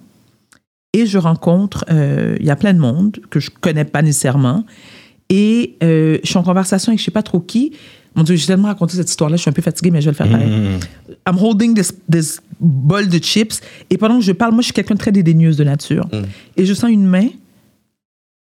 et 0.93 1.05
je 1.05 1.17
rencontre, 1.17 1.85
euh, 1.89 2.37
il 2.39 2.45
y 2.45 2.51
a 2.51 2.55
plein 2.55 2.73
de 2.73 2.79
monde 2.79 3.19
que 3.29 3.39
je 3.39 3.49
connais 3.49 3.85
pas 3.85 4.01
nécessairement. 4.01 4.63
Et 5.29 5.77
euh, 5.81 6.19
je 6.23 6.29
suis 6.29 6.37
en 6.37 6.43
conversation 6.43 6.91
avec 6.91 6.99
je 6.99 7.05
sais 7.05 7.11
pas 7.11 7.23
trop 7.23 7.39
qui. 7.39 7.73
Mon 8.15 8.23
Dieu, 8.23 8.35
j'ai 8.35 8.45
tellement 8.45 8.67
raconté 8.67 8.95
cette 8.95 9.09
histoire-là, 9.09 9.37
je 9.37 9.41
suis 9.41 9.49
un 9.49 9.53
peu 9.53 9.61
fatiguée, 9.61 9.91
mais 9.91 10.01
je 10.01 10.05
vais 10.05 10.11
le 10.11 10.15
faire 10.15 10.29
pareil. 10.29 10.79
I'm 11.27 11.37
holding 11.37 11.73
this, 11.73 11.93
this 12.11 12.39
bol 12.59 13.07
de 13.07 13.17
chips. 13.17 13.61
Et 13.89 13.97
pendant 13.97 14.19
que 14.19 14.25
je 14.25 14.31
parle, 14.31 14.51
moi, 14.51 14.61
je 14.61 14.65
suis 14.65 14.73
quelqu'un 14.73 14.93
de 14.93 14.99
très 14.99 15.11
dédaigneuse 15.11 15.57
de 15.57 15.63
nature. 15.63 16.07
Et 16.55 16.65
je 16.65 16.73
sens 16.73 16.89
une 16.91 17.05
main 17.05 17.27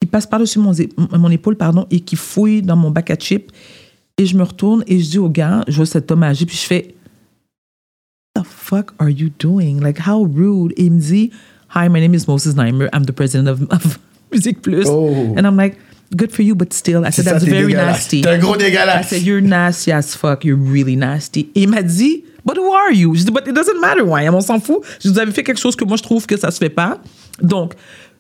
qui 0.01 0.07
passe 0.07 0.27
par-dessus 0.27 0.59
mon, 0.59 0.73
mon 1.13 1.31
épaule 1.31 1.57
pardon, 1.57 1.87
et 1.91 2.01
qui 2.01 2.17
fouille 2.17 2.63
dans 2.63 2.77
mon 2.77 2.91
bac 2.91 3.11
à 3.11 3.17
chips. 3.17 3.51
Et 4.19 4.25
je 4.25 4.37
me 4.37 4.45
retourne 4.45 4.83
et 4.87 4.99
je 5.01 5.11
dis 5.11 5.19
au 5.19 5.29
gars, 5.29 5.63
je 5.69 5.77
vois 5.77 5.87
cet 5.87 6.11
homme 6.11 6.23
âgé, 6.23 6.47
puis 6.47 6.57
je 6.57 6.63
fais 6.63 6.95
What 8.35 8.43
the 8.43 8.47
fuck 8.47 8.93
are 8.99 9.11
you 9.11 9.31
doing? 9.39 9.81
Like, 9.81 9.99
how 10.07 10.23
rude. 10.25 10.73
Et 10.77 10.85
il 10.85 10.93
me 10.93 11.01
dit, 11.01 11.31
Hi, 11.75 11.89
my 11.89 12.01
name 12.01 12.15
is 12.15 12.27
Moses 12.29 12.55
Neimer. 12.55 12.89
I'm 12.93 13.05
the 13.05 13.13
president 13.13 13.49
of, 13.49 13.63
of 13.71 13.99
Music 14.33 14.63
Plus. 14.63 14.87
Oh. 14.89 15.35
And 15.37 15.47
I'm 15.47 15.57
like, 15.57 15.77
Good 16.15 16.31
for 16.33 16.43
you, 16.45 16.55
but 16.55 16.73
still. 16.73 17.03
I 17.05 17.07
C'est 17.11 17.23
said, 17.23 17.25
ça, 17.25 17.33
That's 17.33 17.45
t'es 17.45 17.51
very 17.51 17.75
nasty. 17.75 18.21
T'es 18.21 18.29
un 18.29 18.39
gros 18.39 18.55
I 18.55 18.59
dégueulasse. 18.59 19.09
said, 19.09 19.23
You're 19.23 19.41
nasty 19.41 19.91
as 19.93 20.15
fuck. 20.17 20.45
You're 20.45 20.59
really 20.59 20.97
nasty. 20.97 21.49
Et 21.55 21.63
il 21.63 21.69
m'a 21.69 21.83
dit, 21.83 22.25
But 22.45 22.57
who 22.59 22.73
are 22.73 22.93
you? 22.93 23.15
Je 23.15 23.25
dis, 23.25 23.31
But 23.33 23.47
it 23.49 23.55
doesn't 23.55 23.81
matter 23.81 24.05
I 24.09 24.27
am. 24.27 24.35
On 24.35 24.41
s'en 24.41 24.61
fout. 24.61 24.83
Je 25.03 25.09
Vous 25.09 25.19
avez 25.19 25.33
fait 25.33 25.43
quelque 25.43 25.59
chose 25.61 25.75
que 25.75 25.85
moi, 25.85 25.97
je 25.97 26.03
trouve 26.03 26.27
que 26.27 26.37
ça 26.37 26.51
se 26.51 26.59
fait 26.59 26.71
pas. 26.71 26.99
Donc, 27.43 27.75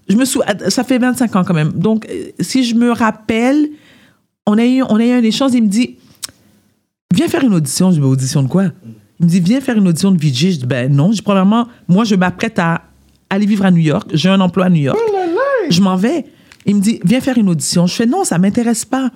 je 0.08 0.16
me 0.16 0.24
sou... 0.24 0.42
ça 0.68 0.82
fait 0.84 0.98
25 0.98 1.36
ans 1.36 1.44
quand 1.44 1.54
même. 1.54 1.72
Donc, 1.72 2.06
euh, 2.10 2.30
si 2.40 2.64
je 2.64 2.74
me 2.74 2.90
rappelle, 2.90 3.68
on 4.46 4.58
a 4.58 4.64
eu, 4.64 4.82
on 4.82 4.96
a 4.96 5.04
eu 5.04 5.10
un 5.12 5.22
échange. 5.22 5.52
Il 5.54 5.62
me 5.62 5.68
dit, 5.68 5.96
Viens 7.14 7.28
faire 7.28 7.44
une 7.44 7.54
audition. 7.54 7.90
Je 7.92 8.00
dis, 8.00 8.02
audition 8.06 8.42
de 8.42 8.48
quoi? 8.48 8.64
Il 9.20 9.26
me 9.26 9.30
dit, 9.30 9.40
viens 9.40 9.60
faire 9.60 9.76
une 9.76 9.88
audition 9.88 10.10
de 10.10 10.18
VJ. 10.20 10.50
Je 10.50 10.56
dis, 10.58 10.66
ben 10.66 10.92
non. 10.92 11.10
Je 11.12 11.16
dis, 11.18 11.22
premièrement, 11.22 11.66
moi, 11.88 12.04
je 12.04 12.14
m'apprête 12.16 12.58
à 12.58 12.82
aller 13.30 13.46
vivre 13.46 13.64
à 13.64 13.70
New 13.70 13.78
York. 13.78 14.08
J'ai 14.12 14.28
un 14.28 14.40
emploi 14.40 14.66
à 14.66 14.70
New 14.70 14.82
York. 14.82 14.98
Je 15.70 15.80
m'en 15.80 15.96
vais. 15.96 16.26
Il 16.66 16.76
me 16.76 16.80
dit, 16.80 17.00
viens 17.04 17.20
faire 17.20 17.38
une 17.38 17.48
audition. 17.48 17.86
Je 17.86 17.94
fais, 17.94 18.06
non, 18.06 18.24
ça 18.24 18.38
m'intéresse 18.38 18.84
pas. 18.84 19.10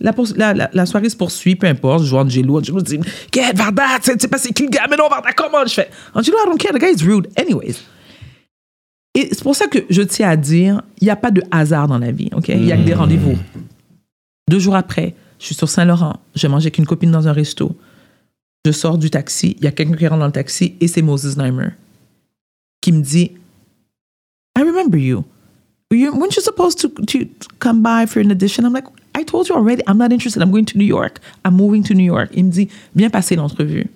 La, 0.00 0.86
soirée 0.86 1.08
se 1.08 1.16
poursuit, 1.16 1.54
peu 1.54 1.66
importe. 1.66 2.02
Je 2.02 2.08
joue 2.08 2.16
Angelo. 2.16 2.58
Angelo 2.58 2.80
dit, 2.80 2.98
Get, 3.32 3.52
Varda, 3.54 3.98
tu 4.02 4.12
sais 4.18 4.28
pas 4.28 4.38
c'est 4.38 4.52
qui 4.52 4.64
le 4.64 4.70
gars, 4.70 4.86
mais 4.90 4.96
non, 4.96 5.08
Varda, 5.08 5.32
comment? 5.32 5.64
Je 5.64 5.74
fais, 5.74 5.90
Angelo, 6.14 6.36
I 6.38 6.46
don't 6.46 6.58
care, 6.58 6.72
the 6.72 6.80
guy 6.80 6.92
is 6.92 7.06
rude. 7.06 7.28
Anyways. 7.36 7.76
Et 9.14 9.28
c'est 9.30 9.42
pour 9.42 9.54
ça 9.54 9.68
que 9.68 9.78
je 9.88 10.02
tiens 10.02 10.30
à 10.30 10.36
dire, 10.36 10.82
il 11.00 11.04
n'y 11.04 11.10
a 11.10 11.16
pas 11.16 11.30
de 11.30 11.42
hasard 11.52 11.86
dans 11.86 11.98
la 11.98 12.10
vie, 12.10 12.30
OK? 12.34 12.48
Il 12.48 12.64
y 12.64 12.72
a 12.72 12.76
que 12.76 12.82
des 12.82 12.94
rendez-vous. 12.94 13.38
Deux 14.50 14.58
jours 14.58 14.74
après, 14.74 15.14
je 15.38 15.46
suis 15.46 15.54
sur 15.54 15.68
Saint-Laurent. 15.68 16.20
Je 16.34 16.46
mange 16.48 16.62
avec 16.62 16.78
une 16.78 16.86
copine 16.86 17.12
dans 17.12 17.28
un 17.28 17.32
resto. 17.32 17.76
Je 18.66 18.72
sors 18.72 18.98
du 18.98 19.10
taxi. 19.10 19.56
Il 19.58 19.64
y 19.64 19.68
a 19.68 19.72
quelqu'un 19.72 19.94
qui 19.94 20.06
rentre 20.08 20.20
dans 20.20 20.26
le 20.26 20.32
taxi 20.32 20.74
et 20.80 20.88
c'est 20.88 21.02
Moses 21.02 21.36
Neimer 21.36 21.68
qui 22.84 22.92
me 22.92 23.00
dit 23.00 23.30
I 24.58 24.60
remember 24.60 24.98
you. 24.98 25.24
You 25.90 26.12
weren't 26.12 26.34
you 26.34 26.42
supposed 26.42 26.80
to, 26.80 26.88
to 26.88 27.28
come 27.60 27.82
by 27.82 28.06
for 28.06 28.20
an 28.20 28.30
audition? 28.30 28.64
I'm 28.64 28.72
like, 28.72 28.86
I 29.14 29.22
told 29.22 29.48
you 29.48 29.54
already, 29.54 29.82
I'm 29.86 29.98
not 29.98 30.12
interested. 30.12 30.42
I'm 30.42 30.50
going 30.50 30.64
to 30.66 30.78
New 30.78 30.84
York. 30.84 31.20
I'm 31.44 31.54
moving 31.54 31.84
to 31.84 31.94
New 31.94 32.04
York. 32.04 32.30
Il 32.32 32.44
me 32.44 32.50
dit, 32.50 32.68
viens 32.96 33.10
passer 33.10 33.36
l'entrevue. 33.36 33.88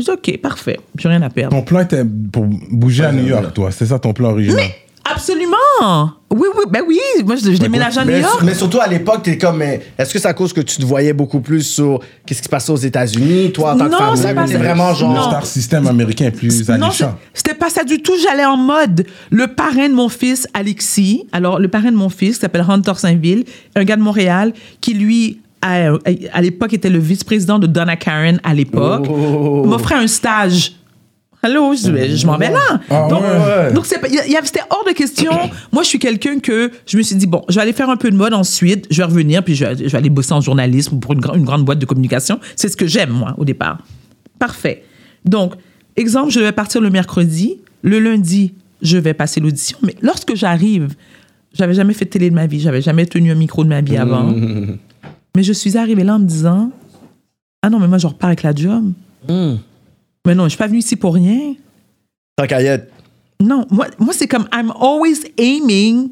Je 0.00 0.04
dis, 0.04 0.10
OK, 0.10 0.38
parfait. 0.38 0.80
J'ai 0.96 1.08
rien 1.08 1.22
à 1.22 1.30
perdre. 1.30 1.56
Ton 1.56 1.62
plan 1.62 1.80
était 1.80 2.04
pour 2.04 2.44
bouger 2.70 3.04
à 3.04 3.12
New 3.12 3.26
York, 3.26 3.54
toi. 3.54 3.70
C'est 3.70 3.86
ça 3.86 3.98
ton 3.98 4.12
plan 4.12 4.30
original. 4.30 4.64
Absolument! 5.04 6.12
Oui, 6.30 6.46
oui, 6.56 6.64
ben 6.70 6.82
oui. 6.86 6.98
Moi, 7.24 7.36
je, 7.36 7.50
je 7.52 7.56
déménage 7.58 7.98
à 7.98 8.04
New 8.04 8.12
Mais, 8.12 8.20
York. 8.20 8.40
mais 8.44 8.54
surtout 8.54 8.80
à 8.80 8.86
l'époque, 8.86 9.22
t'es 9.22 9.36
comme, 9.38 9.56
mais 9.58 9.80
est-ce 9.98 10.12
que 10.12 10.18
c'est 10.18 10.28
à 10.28 10.34
cause 10.34 10.52
que 10.52 10.60
tu 10.60 10.76
te 10.76 10.84
voyais 10.84 11.12
beaucoup 11.12 11.40
plus 11.40 11.62
sur 11.62 11.98
qu'est-ce 12.24 12.40
qui 12.40 12.44
se 12.44 12.48
passait 12.48 12.70
aux 12.70 12.76
États-Unis, 12.76 13.50
toi, 13.52 13.72
en 13.74 13.78
tant 13.78 13.86
que 13.86 13.90
Non, 13.92 13.98
femme? 13.98 14.16
c'est 14.16 14.34
pas 14.34 14.44
ou 14.44 14.46
t'es 14.46 14.52
ça. 14.52 14.58
vraiment 14.58 14.90
Le 14.90 14.94
genre. 14.96 15.12
Non. 15.14 15.22
star 15.22 15.46
system 15.46 15.86
américain 15.86 16.26
est 16.26 16.30
plus 16.30 16.68
Non, 16.68 16.74
alléchant. 16.74 17.16
c'est- 17.34 17.42
c'était 17.42 17.54
pas 17.58 17.70
ça 17.70 17.82
du 17.84 18.00
tout. 18.02 18.12
J'allais 18.22 18.44
en 18.44 18.56
mode. 18.56 19.06
Le 19.30 19.48
parrain 19.48 19.88
de 19.88 19.94
mon 19.94 20.08
fils, 20.08 20.46
Alexis, 20.54 21.24
alors 21.32 21.58
le 21.58 21.68
parrain 21.68 21.90
de 21.90 21.96
mon 21.96 22.08
fils, 22.10 22.36
qui 22.36 22.40
s'appelle 22.42 22.64
Hunter 22.68 22.94
Saint-Ville, 22.96 23.44
un 23.74 23.84
gars 23.84 23.96
de 23.96 24.02
Montréal, 24.02 24.52
qui 24.80 24.94
lui, 24.94 25.40
à, 25.62 25.88
à 26.32 26.40
l'époque, 26.40 26.72
était 26.72 26.90
le 26.90 26.98
vice-président 27.00 27.58
de 27.58 27.66
Donna 27.66 27.96
Karen 27.96 28.40
à 28.44 28.54
l'époque, 28.54 29.06
Oh. 29.10 29.64
m'offrait 29.64 29.96
un 29.96 30.06
stage. 30.06 30.74
Allô, 31.42 31.74
je, 31.74 32.26
m'en 32.26 32.36
vais 32.36 32.50
là. 32.50 32.80
Ah 32.90 33.06
donc, 33.08 33.22
ouais. 33.22 33.72
donc 33.72 33.86
c'est 33.86 33.98
pas- 33.98 34.08
il 34.08 34.14
y 34.14 34.18
a- 34.18 34.26
il 34.26 34.32
y 34.32 34.36
avait- 34.36 34.46
c'était 34.46 34.60
hors 34.68 34.84
de 34.86 34.92
question. 34.92 35.32
Moi, 35.72 35.82
je 35.82 35.88
suis 35.88 35.98
quelqu'un 35.98 36.38
que 36.38 36.70
je 36.86 36.98
me 36.98 37.02
suis 37.02 37.16
dit, 37.16 37.26
bon, 37.26 37.42
je 37.48 37.54
vais 37.54 37.62
aller 37.62 37.72
faire 37.72 37.88
un 37.88 37.96
peu 37.96 38.10
de 38.10 38.16
mode 38.16 38.34
ensuite, 38.34 38.86
je 38.90 38.98
vais 38.98 39.04
revenir, 39.04 39.42
puis 39.42 39.54
je 39.54 39.64
vais, 39.64 39.76
je 39.76 39.84
vais 39.88 39.96
aller 39.98 40.10
bosser 40.10 40.32
en 40.34 40.42
journalisme 40.42 40.98
pour 40.98 41.12
une, 41.14 41.20
une 41.34 41.44
grande 41.44 41.64
boîte 41.64 41.78
de 41.78 41.86
communication. 41.86 42.38
C'est 42.56 42.68
ce 42.68 42.76
que 42.76 42.86
j'aime, 42.86 43.10
moi, 43.10 43.34
au 43.38 43.44
départ. 43.46 43.78
Parfait. 44.38 44.84
Donc, 45.24 45.54
exemple, 45.96 46.30
je 46.30 46.40
vais 46.40 46.52
partir 46.52 46.80
le 46.82 46.90
mercredi. 46.90 47.58
Le 47.82 47.98
lundi, 48.00 48.52
je 48.82 48.98
vais 48.98 49.14
passer 49.14 49.40
l'audition. 49.40 49.78
Mais 49.82 49.94
lorsque 50.02 50.34
j'arrive, 50.34 50.88
j'avais 51.54 51.72
jamais 51.74 51.94
fait 51.94 52.04
de 52.04 52.10
télé 52.10 52.28
de 52.28 52.34
ma 52.34 52.46
vie, 52.46 52.60
j'avais 52.60 52.82
jamais 52.82 53.06
tenu 53.06 53.30
un 53.32 53.34
micro 53.34 53.64
de 53.64 53.68
ma 53.70 53.80
vie 53.80 53.96
avant. 53.96 54.30
Mais 55.36 55.42
je 55.42 55.52
suis 55.54 55.78
arrivée 55.78 56.04
là 56.04 56.16
en 56.16 56.18
me 56.18 56.26
disant, 56.26 56.70
ah 57.62 57.70
non, 57.70 57.78
mais 57.78 57.86
moi, 57.88 57.98
je 57.98 58.06
repars 58.08 58.28
avec 58.28 58.42
la 58.42 58.52
job. 58.54 58.92
Mais 60.26 60.34
non, 60.34 60.44
je 60.44 60.50
suis 60.50 60.58
pas 60.58 60.66
venue 60.66 60.78
ici 60.78 60.96
pour 60.96 61.14
rien. 61.14 61.54
Tant 62.36 62.46
qu'à 62.46 62.62
y 62.62 62.66
être. 62.66 62.92
Non, 63.40 63.66
moi, 63.70 63.86
moi 63.98 64.12
c'est 64.12 64.28
comme 64.28 64.46
I'm 64.52 64.72
always 64.78 65.22
aiming 65.38 66.10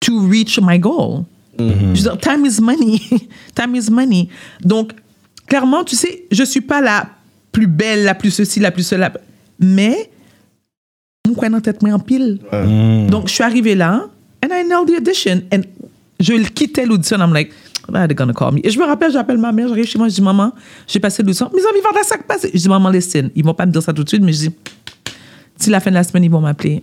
to 0.00 0.28
reach 0.28 0.58
my 0.60 0.78
goal. 0.78 1.24
Je 1.58 1.64
veux 1.64 1.92
dire, 1.94 2.18
time 2.18 2.46
is 2.46 2.60
money. 2.60 3.00
time 3.54 3.74
is 3.74 3.90
money. 3.90 4.28
Donc, 4.62 4.92
clairement, 5.46 5.84
tu 5.84 5.96
sais, 5.96 6.24
je 6.30 6.42
suis 6.44 6.60
pas 6.60 6.80
la 6.80 7.06
plus 7.52 7.66
belle, 7.66 8.04
la 8.04 8.14
plus 8.14 8.30
ceci, 8.30 8.60
la 8.60 8.70
plus 8.70 8.82
cela. 8.82 9.12
Mais, 9.58 10.10
mon 11.28 11.34
coin 11.34 11.52
en 11.52 11.60
tête, 11.60 11.82
moi, 11.82 11.92
en 11.92 11.98
pile. 11.98 12.38
Donc, 13.10 13.28
je 13.28 13.34
suis 13.34 13.44
arrivée 13.44 13.74
là, 13.74 14.06
and 14.42 14.48
I 14.50 14.64
nailed 14.64 14.88
the 14.88 15.00
audition. 15.00 15.42
And 15.52 15.62
je 16.18 16.32
quittais 16.48 16.86
l'audition, 16.86 17.18
I'm 17.18 17.32
like, 17.32 17.52
they're 17.92 18.14
gonna 18.14 18.32
call 18.32 18.52
me. 18.52 18.60
Et 18.64 18.70
je 18.70 18.78
me 18.78 18.84
rappelle, 18.86 19.12
j'appelle 19.12 19.38
ma 19.38 19.52
mère, 19.52 19.68
j'arrive 19.68 19.84
chez 19.86 19.98
moi, 19.98 20.08
je 20.08 20.14
dis, 20.14 20.22
maman, 20.22 20.52
j'ai 20.86 21.00
passé 21.00 21.22
l'audition. 21.22 21.50
Mes 21.54 21.60
amis, 21.60 21.80
vendent 21.82 22.04
ça 22.04 22.16
qui 22.16 22.24
passe. 22.24 22.46
Je 22.52 22.58
dis, 22.58 22.68
maman, 22.68 22.90
listen, 22.90 23.30
ils 23.34 23.44
vont 23.44 23.54
pas 23.54 23.66
me 23.66 23.72
dire 23.72 23.82
ça 23.82 23.92
tout 23.92 24.04
de 24.04 24.08
suite, 24.08 24.22
mais 24.22 24.32
je 24.32 24.48
dis, 24.48 24.54
d'ici 25.58 25.70
la 25.70 25.80
fin 25.80 25.90
de 25.90 25.96
la 25.96 26.04
semaine, 26.04 26.24
ils 26.24 26.30
vont 26.30 26.40
m'appeler. 26.40 26.82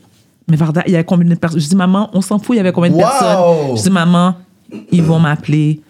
Mais 0.50 0.56
Varda, 0.58 0.84
il 0.86 0.94
y 0.94 0.96
avait 0.96 1.04
combien 1.04 1.28
de 1.30 1.36
personnes? 1.36 1.60
Je 1.60 1.68
dis, 1.68 1.76
maman, 1.76 2.10
on 2.14 2.22
s'en 2.22 2.40
fout, 2.40 2.56
il 2.56 2.58
y 2.58 2.60
avait 2.60 2.72
combien 2.72 2.90
de 2.92 2.96
Wow. 2.96 3.02
personnes? 3.02 3.78
Je 3.78 3.82
dis, 3.84 3.90
maman, 3.90 4.36
ils 4.92 5.04
vont 5.04 5.20
m'appeler. 5.20 5.82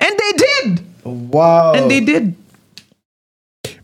And 0.00 0.06
they 0.18 0.72
did! 0.72 0.80
Wow. 1.04 1.74
And 1.76 1.88
they 1.88 2.00
did. 2.00 2.32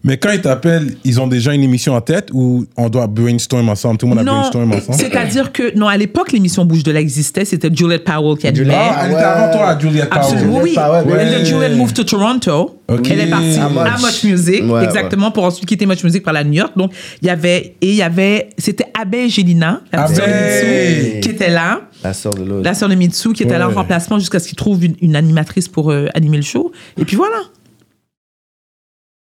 Mais 0.02 0.16
quand 0.16 0.30
ils 0.32 0.40
t'appellent, 0.40 0.94
ils 1.04 1.20
ont 1.20 1.26
déjà 1.26 1.52
une 1.52 1.62
émission 1.62 1.94
en 1.94 2.00
tête 2.00 2.28
ou 2.32 2.64
on 2.78 2.88
doit 2.88 3.06
brainstorm 3.06 3.68
ensemble? 3.68 3.98
Tout 3.98 4.06
le 4.06 4.10
monde 4.10 4.20
a 4.20 4.22
Non, 4.22 4.32
brainstorm 4.40 4.72
ensemble? 4.72 4.98
c'est-à-dire 4.98 5.52
que, 5.52 5.76
non, 5.76 5.88
à 5.88 5.96
l'époque, 5.98 6.32
l'émission 6.32 6.64
Bouge 6.64 6.82
de 6.82 6.90
là 6.90 7.00
existait, 7.00 7.44
c'était 7.44 7.68
Juliette 7.74 8.04
Powell 8.04 8.38
qui 8.38 8.46
animait. 8.46 8.74
Ah, 8.74 9.02
elle 9.04 9.10
était 9.12 9.16
Ouais. 9.20 9.24
avant 9.26 9.52
toi, 9.58 9.78
Juliette 9.78 10.08
Powell. 10.08 10.22
Absolument, 10.24 10.60
oui. 10.62 10.74
Ouais. 10.74 10.82
And 11.26 11.30
then 11.30 11.44
Juliette 11.44 11.76
moved 11.76 11.94
to 11.94 12.04
Toronto. 12.04 12.78
Ok. 12.88 13.10
Elle 13.10 13.20
est 13.20 13.26
partie 13.30 13.58
À 13.58 13.66
à 13.66 13.68
Much. 13.68 14.02
Much, 14.02 14.24
Music, 14.24 14.62
Ouais, 14.66 14.84
exactement, 14.84 15.30
pour 15.30 15.44
ensuite 15.44 15.68
quitter 15.68 15.84
Much 15.84 16.02
Music 16.02 16.22
par 16.22 16.32
la 16.32 16.44
New 16.44 16.54
York. 16.54 16.72
Donc, 16.76 16.92
il 17.20 17.26
y 17.28 17.30
avait, 17.30 17.74
et 17.82 17.88
il 17.90 17.94
y 17.94 18.02
avait, 18.02 18.48
c'était 18.56 18.86
Abbey 18.98 19.28
Gélina, 19.28 19.82
la 19.92 20.06
sœur 20.06 20.26
de. 20.26 20.32
Mitsu, 20.32 21.20
qui 21.20 21.28
était 21.28 21.50
là. 21.50 21.82
La 22.02 22.14
sœur 22.14 22.32
de 22.32 22.42
l'autre. 22.42 22.64
La 22.64 22.72
sœur 22.72 22.88
de 22.88 22.94
Mitsu, 22.94 23.34
qui 23.34 23.42
était 23.42 23.58
là 23.58 23.68
en 23.68 23.72
remplacement 23.74 24.18
jusqu'à 24.18 24.38
ce 24.38 24.48
qu'il 24.48 24.56
trouve 24.56 24.82
une, 24.82 24.94
une 25.02 25.14
animatrice 25.14 25.68
pour 25.68 25.90
euh, 25.92 26.06
animer 26.14 26.38
le 26.38 26.42
show. 26.42 26.72
Et 26.98 27.04
puis 27.04 27.16
voilà. 27.16 27.36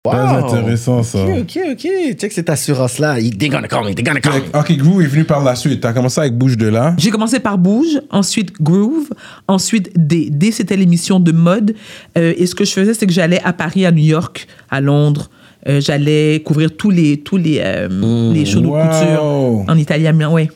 Très 0.04 0.18
intéressant, 0.18 1.02
ça. 1.02 1.24
Ok, 1.24 1.56
ok, 1.56 1.58
ok. 1.72 2.18
Check 2.18 2.30
cette 2.32 2.50
assurance-là. 2.50 3.16
They're 3.38 3.48
gonna 3.48 3.68
call 3.68 3.86
me, 3.86 3.94
they're 3.94 4.04
gonna 4.04 4.20
call 4.20 4.34
me. 4.34 4.58
Ok, 4.58 4.76
Groove 4.76 5.02
est 5.02 5.06
venu 5.06 5.24
par 5.24 5.42
la 5.42 5.56
suite. 5.56 5.80
T'as 5.80 5.94
commencé 5.94 6.20
avec 6.20 6.36
Bouge 6.36 6.58
de 6.58 6.66
là. 6.68 6.94
J'ai 6.98 7.10
commencé 7.10 7.40
par 7.40 7.56
Bouge, 7.56 8.02
ensuite 8.10 8.52
Groove, 8.60 9.08
ensuite 9.48 9.90
D. 9.96 10.28
D, 10.30 10.52
c'était 10.52 10.76
l'émission 10.76 11.20
de 11.20 11.32
mode. 11.32 11.74
Euh, 12.18 12.34
et 12.36 12.44
ce 12.44 12.54
que 12.54 12.66
je 12.66 12.72
faisais, 12.72 12.92
c'est 12.92 13.06
que 13.06 13.14
j'allais 13.14 13.40
à 13.44 13.54
Paris, 13.54 13.86
à 13.86 13.92
New 13.92 14.04
York, 14.04 14.46
à 14.70 14.82
Londres. 14.82 15.30
Euh, 15.66 15.80
j'allais 15.80 16.42
couvrir 16.44 16.76
tous 16.76 16.90
les, 16.90 17.20
tous 17.20 17.38
les, 17.38 17.60
euh, 17.60 17.88
les 18.30 18.44
shows 18.44 18.60
de 18.60 18.66
Wow. 18.66 18.82
couture 18.82 19.64
en 19.66 19.78
italien. 19.78 20.14
Ouais. 20.30 20.50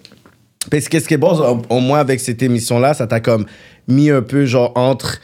Parce 0.70 0.90
que 0.90 1.00
ce 1.00 1.08
qui 1.08 1.14
est 1.14 1.18
bon, 1.18 1.62
au, 1.70 1.80
moins 1.80 2.00
avec 2.00 2.20
cette 2.20 2.42
émission-là, 2.42 2.92
ça 2.92 3.06
t'a 3.06 3.20
comme 3.20 3.46
mis 3.86 4.10
un 4.10 4.20
peu 4.20 4.44
genre 4.44 4.72
entre 4.74 5.20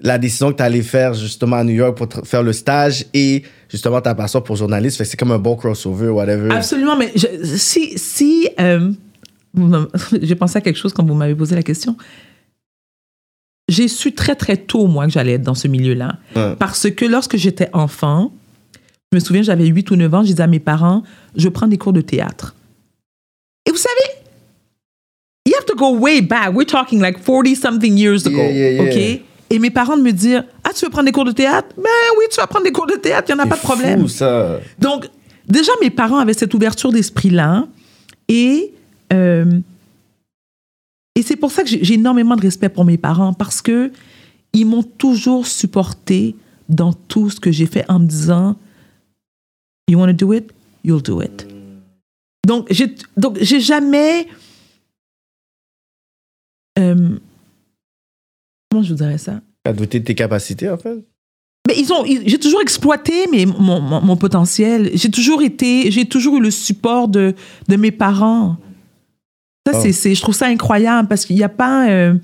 la 0.00 0.18
décision 0.18 0.50
que 0.50 0.56
tu 0.56 0.62
allais 0.64 0.82
faire 0.82 1.14
justement 1.14 1.56
à 1.56 1.62
New 1.62 1.74
York 1.74 1.96
pour 1.96 2.08
faire 2.26 2.42
le 2.42 2.52
stage 2.52 3.04
et 3.14 3.44
justement 3.68 4.00
ta 4.00 4.14
passion 4.14 4.40
pour 4.42 4.56
journaliste. 4.56 4.96
Fait 4.98 5.04
que 5.04 5.10
c'est 5.10 5.16
comme 5.16 5.32
un 5.32 5.38
bon 5.38 5.56
crossover, 5.56 6.08
whatever. 6.08 6.50
Absolument, 6.52 6.96
mais 6.96 7.12
je- 7.14 7.44
si, 7.56 7.98
si 7.98 8.48
euh, 8.60 8.92
j'ai 10.22 10.34
pensé 10.34 10.58
à 10.58 10.60
quelque 10.60 10.76
chose 10.78 10.92
quand 10.92 11.04
vous 11.04 11.14
m'avez 11.14 11.34
posé 11.34 11.54
la 11.54 11.62
question. 11.62 11.96
J'ai 13.68 13.88
su 13.88 14.12
très 14.14 14.34
très 14.34 14.56
tôt, 14.56 14.86
moi, 14.86 15.04
que 15.06 15.12
j'allais 15.12 15.32
être 15.32 15.42
dans 15.42 15.54
ce 15.54 15.68
milieu-là. 15.68 16.16
Ouais. 16.34 16.56
Parce 16.58 16.90
que 16.90 17.04
lorsque 17.04 17.36
j'étais 17.36 17.68
enfant, 17.74 18.32
je 19.12 19.16
me 19.16 19.20
souviens, 19.20 19.42
j'avais 19.42 19.66
8 19.66 19.90
ou 19.90 19.96
9 19.96 20.14
ans, 20.14 20.22
je 20.22 20.28
disais 20.28 20.42
à 20.42 20.46
mes 20.46 20.58
parents, 20.60 21.02
je 21.36 21.48
prends 21.50 21.66
des 21.66 21.76
cours 21.76 21.92
de 21.92 22.00
théâtre. 22.00 22.54
Et 23.66 23.70
vous 23.70 23.76
savez, 23.76 24.22
you 25.46 25.52
have 25.58 25.66
to 25.66 25.74
go 25.74 25.98
way 25.98 26.22
back. 26.22 26.54
We're 26.54 26.64
talking 26.66 27.00
like 27.02 27.18
40 27.18 27.54
something 27.56 27.98
years 27.98 28.26
ago. 28.26 28.38
Yeah, 28.38 28.50
yeah, 28.70 28.70
yeah. 28.70 28.82
OK? 28.82 29.22
Et 29.50 29.58
mes 29.58 29.70
parents 29.70 29.96
de 29.96 30.02
me 30.02 30.12
dire, 30.12 30.44
ah, 30.64 30.70
tu 30.74 30.84
veux 30.84 30.90
prendre 30.90 31.06
des 31.06 31.12
cours 31.12 31.24
de 31.24 31.32
théâtre? 31.32 31.68
Ben 31.76 31.84
oui, 32.18 32.24
tu 32.30 32.36
vas 32.36 32.46
prendre 32.46 32.64
des 32.64 32.72
cours 32.72 32.86
de 32.86 32.94
théâtre, 32.96 33.28
il 33.30 33.34
n'y 33.34 33.40
en 33.40 33.44
a 33.44 33.46
pas 33.46 33.56
de 33.56 33.60
problème. 33.62 34.00
fou, 34.00 34.08
ça. 34.08 34.58
Donc, 34.78 35.08
déjà, 35.46 35.72
mes 35.80 35.90
parents 35.90 36.18
avaient 36.18 36.34
cette 36.34 36.52
ouverture 36.52 36.92
d'esprit-là. 36.92 37.66
Et, 38.28 38.74
euh, 39.12 39.58
et 41.14 41.22
c'est 41.22 41.36
pour 41.36 41.50
ça 41.50 41.62
que 41.62 41.68
j'ai 41.70 41.94
énormément 41.94 42.36
de 42.36 42.42
respect 42.42 42.68
pour 42.68 42.84
mes 42.84 42.98
parents 42.98 43.32
parce 43.32 43.62
que 43.62 43.90
ils 44.52 44.66
m'ont 44.66 44.82
toujours 44.82 45.46
supporté 45.46 46.36
dans 46.68 46.92
tout 46.92 47.30
ce 47.30 47.40
que 47.40 47.50
j'ai 47.50 47.66
fait 47.66 47.84
en 47.90 47.98
me 48.00 48.06
disant 48.06 48.56
You 49.88 49.98
want 49.98 50.08
to 50.08 50.12
do 50.12 50.32
it? 50.34 50.52
You'll 50.84 51.02
do 51.02 51.22
it. 51.22 51.46
Donc, 52.46 52.66
j'ai 52.70 52.94
donc 53.16 53.38
j'ai 53.40 53.60
jamais. 53.60 54.26
euh, 56.78 57.18
comment 58.70 58.82
je 58.82 58.90
vous 58.90 58.96
dirais 58.98 59.18
ça? 59.18 59.40
À 59.64 59.72
douter 59.72 60.00
de 60.00 60.04
tes 60.04 60.14
capacités, 60.14 60.68
en 60.70 60.78
fait? 60.78 60.96
Mais 61.66 61.74
ils 61.76 61.92
ont, 61.92 62.04
j'ai 62.04 62.38
toujours 62.38 62.62
exploité 62.62 63.26
mes, 63.30 63.44
mon, 63.44 63.80
mon, 63.80 64.00
mon 64.00 64.16
potentiel. 64.16 64.90
J'ai 64.94 65.10
toujours 65.10 65.42
été, 65.42 65.90
j'ai 65.90 66.06
toujours 66.06 66.36
eu 66.36 66.40
le 66.40 66.50
support 66.50 67.08
de, 67.08 67.34
de 67.68 67.76
mes 67.76 67.90
parents. 67.90 68.56
Ça, 69.66 69.78
Oh. 69.84 69.86
c'est, 69.92 70.14
je 70.14 70.20
trouve 70.22 70.34
ça 70.34 70.46
incroyable 70.46 71.08
parce 71.08 71.26
qu'il 71.26 71.36
n'y 71.36 71.42
a 71.42 71.50
pas. 71.50 71.90
euh, 71.90 72.14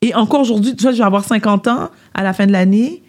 et 0.00 0.14
encore 0.14 0.40
aujourd'hui, 0.40 0.74
tu 0.74 0.82
vois, 0.82 0.92
je 0.92 0.96
vais 0.98 1.04
avoir 1.04 1.24
50 1.24 1.66
ans 1.68 1.90
à 2.14 2.22
la 2.22 2.32
fin 2.32 2.46
de 2.46 2.52
l'année. 2.52 3.02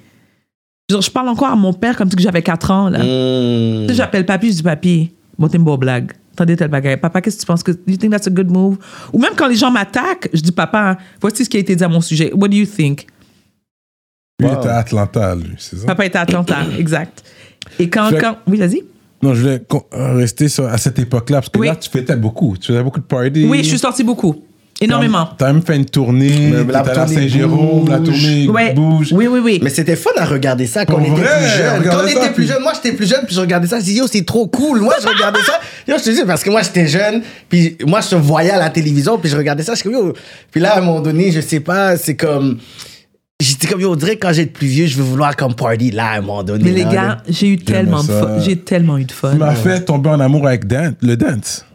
Je, 0.89 0.99
je 0.99 1.09
parle 1.09 1.29
encore 1.29 1.47
à 1.47 1.55
mon 1.55 1.71
père 1.71 1.95
comme 1.95 2.09
si 2.11 2.17
j'avais 2.19 2.41
4 2.41 2.71
ans. 2.71 2.89
Là. 2.89 2.99
Mm. 2.99 3.87
Sais, 3.87 3.93
J'appelle 3.95 4.25
papy, 4.25 4.49
je 4.51 4.55
dis 4.57 4.63
papy, 4.63 5.11
bon, 5.39 5.47
t'es 5.47 5.55
une 5.57 5.63
bonne 5.63 5.79
blague. 5.79 6.11
Attendez, 6.33 6.55
tel 6.55 6.69
bagage. 6.69 6.99
Papa, 6.99 7.21
qu'est-ce 7.21 7.35
que 7.37 7.41
tu 7.41 7.45
penses 7.47 7.63
que. 7.63 7.71
You 7.87 7.97
think 7.97 8.11
that's 8.11 8.27
a 8.27 8.29
good 8.31 8.49
move? 8.49 8.77
Ou 9.13 9.19
même 9.19 9.33
quand 9.35 9.47
les 9.47 9.55
gens 9.55 9.69
m'attaquent, 9.71 10.29
je 10.33 10.41
dis 10.41 10.51
papa, 10.51 10.97
voici 11.19 11.43
ce 11.45 11.49
qui 11.49 11.57
a 11.57 11.59
été 11.59 11.75
dit 11.75 11.83
à 11.83 11.87
mon 11.89 12.01
sujet. 12.01 12.31
What 12.33 12.47
do 12.47 12.55
you 12.57 12.65
think? 12.65 13.07
Lui, 14.39 14.47
Wow. 14.47 14.59
était 14.59 14.69
à 14.69 14.77
Atlanta, 14.77 15.35
lui, 15.35 15.53
c'est 15.57 15.77
ça? 15.77 15.85
Papa 15.87 16.05
était 16.05 16.17
à 16.17 16.21
Atlanta, 16.21 16.57
exact. 16.79 17.23
Et 17.79 17.89
quand, 17.89 18.09
quand. 18.19 18.37
Oui, 18.47 18.57
vas-y. 18.57 18.83
Non, 19.21 19.35
je 19.35 19.41
voulais 19.41 19.61
rester 19.91 20.47
sur, 20.49 20.65
à 20.65 20.77
cette 20.79 20.97
époque-là, 20.97 21.37
parce 21.41 21.49
que 21.49 21.59
Oui. 21.59 21.67
là, 21.67 21.75
tu 21.75 21.89
fêtais 21.91 22.15
beaucoup. 22.15 22.57
Tu 22.57 22.67
faisais 22.67 22.81
beaucoup 22.81 22.99
de 22.99 23.05
parties. 23.05 23.45
Oui, 23.47 23.59
je 23.59 23.69
suis 23.69 23.77
sortie 23.77 24.03
beaucoup. 24.03 24.43
Énormément. 24.81 25.29
T'as 25.37 25.53
même 25.53 25.61
fait 25.61 25.75
une 25.75 25.85
tournée. 25.85 26.51
Mais 26.51 26.73
la 26.73 26.79
allé 26.79 26.89
à 26.89 26.93
tournée 26.95 27.15
Saint-Jérôme, 27.15 27.87
la 27.87 27.99
tournée 27.99 28.47
Ouais. 28.49 28.73
Bouge. 28.73 29.13
Oui, 29.13 29.27
oui, 29.27 29.39
oui. 29.43 29.59
Mais 29.63 29.69
c'était 29.69 29.95
fun 29.95 30.09
à 30.17 30.25
regarder 30.25 30.65
ça 30.65 30.85
quand 30.85 30.93
Pour 30.95 31.01
on 31.07 31.13
était 31.13 31.21
vrai, 31.21 31.37
plus 31.37 31.57
jeune. 31.57 31.83
Quand 31.83 31.97
on 31.97 31.99
ça, 32.07 32.09
était 32.09 32.19
plus 32.19 32.33
puis- 32.33 32.47
jeune, 32.47 32.61
moi 32.63 32.71
j'étais 32.75 32.95
plus 32.97 33.07
jeune, 33.07 33.25
puis 33.25 33.35
je 33.35 33.39
regardais 33.41 33.67
ça, 33.67 33.79
je 33.79 33.85
dis 33.85 33.93
yo, 33.93 34.07
c'est 34.07 34.25
trop 34.25 34.47
cool. 34.47 34.81
Moi 34.81 34.95
je 35.01 35.07
regardais 35.07 35.41
ça. 35.45 35.53
Yo, 35.87 35.95
je 35.97 36.03
te 36.03 36.09
dis, 36.11 36.21
parce 36.27 36.43
que 36.43 36.49
moi 36.51 36.61
j'étais 36.61 36.87
jeune, 36.87 37.21
puis 37.49 37.75
moi 37.87 38.01
je 38.01 38.09
te 38.09 38.15
voyais 38.15 38.51
à 38.51 38.59
la 38.59 38.69
télévision, 38.69 39.17
puis 39.17 39.29
je 39.29 39.35
regardais 39.37 39.63
ça, 39.63 39.73
je 39.73 39.79
suis 39.79 39.89
comme 39.89 39.93
yo. 40.07 40.13
Puis 40.51 40.61
là, 40.61 40.75
à 40.75 40.77
un 40.79 40.81
moment 40.81 40.99
donné, 41.01 41.31
je 41.31 41.41
sais 41.41 41.59
pas, 41.59 41.97
c'est 41.97 42.15
comme. 42.15 42.57
J'étais 43.41 43.65
comme 43.67 43.81
yo, 43.81 43.91
on 43.91 43.95
dirait 43.95 44.17
que 44.17 44.27
quand 44.27 44.33
j'ai 44.33 44.43
être 44.43 44.53
plus 44.53 44.67
vieux, 44.67 44.85
je 44.85 44.95
veux 44.97 45.03
vouloir 45.03 45.35
comme 45.35 45.55
party 45.55 45.89
là 45.89 46.05
à 46.11 46.17
un 46.17 46.21
moment 46.21 46.43
donné. 46.43 46.63
Mais 46.65 46.71
les 46.71 46.83
là, 46.83 46.91
gars, 46.93 47.17
j'ai 47.27 47.47
eu 47.47 47.57
tellement 47.57 48.03
de 48.03 48.11
fun. 48.11 48.39
J'ai 48.39 48.55
tellement 48.57 48.97
eu 48.99 49.05
de 49.05 49.11
fun. 49.11 49.31
Tu 49.31 49.37
m'as 49.37 49.55
fait 49.55 49.81
tomber 49.81 50.09
en 50.11 50.19
amour 50.19 50.45
avec 50.47 50.67
Dan- 50.67 50.93
le 51.01 51.17
dance. 51.17 51.65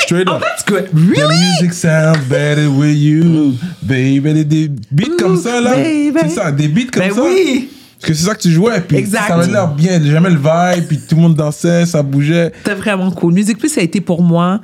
Straight 0.00 0.28
Oh, 0.30 0.34
up. 0.36 0.42
that's 0.42 0.64
good. 0.64 0.88
The 0.92 0.96
Really? 1.16 1.36
music 1.60 1.72
sounds 1.72 2.18
better 2.28 2.68
with 2.68 2.96
you, 2.96 3.54
baby. 3.82 4.44
Des 4.44 4.68
beats 4.90 5.16
comme 5.18 5.40
ça, 5.40 5.60
là. 5.60 5.74
C'est 5.74 6.28
ça, 6.30 6.50
des 6.52 6.68
beats 6.68 6.90
comme 6.92 7.02
Ben 7.02 7.14
ça. 7.14 7.22
oui. 7.22 7.70
Parce 8.00 8.12
que 8.12 8.14
c'est 8.14 8.26
ça 8.26 8.34
que 8.34 8.40
tu 8.42 8.50
jouais, 8.50 8.80
puis 8.80 8.96
Exact. 8.96 9.26
ça 9.28 9.34
avait 9.34 9.50
l'air 9.50 9.68
bien. 9.68 10.00
Jamais 10.04 10.30
le 10.30 10.36
vibe, 10.36 10.86
puis 10.86 10.98
tout 10.98 11.16
le 11.16 11.22
monde 11.22 11.34
dansait, 11.34 11.84
ça 11.84 12.02
bougeait. 12.02 12.52
C'était 12.58 12.74
vraiment 12.76 13.10
cool. 13.10 13.32
Musique 13.34 13.58
Plus, 13.58 13.68
ça 13.70 13.80
a 13.80 13.84
été 13.84 14.00
pour 14.00 14.22
moi 14.22 14.60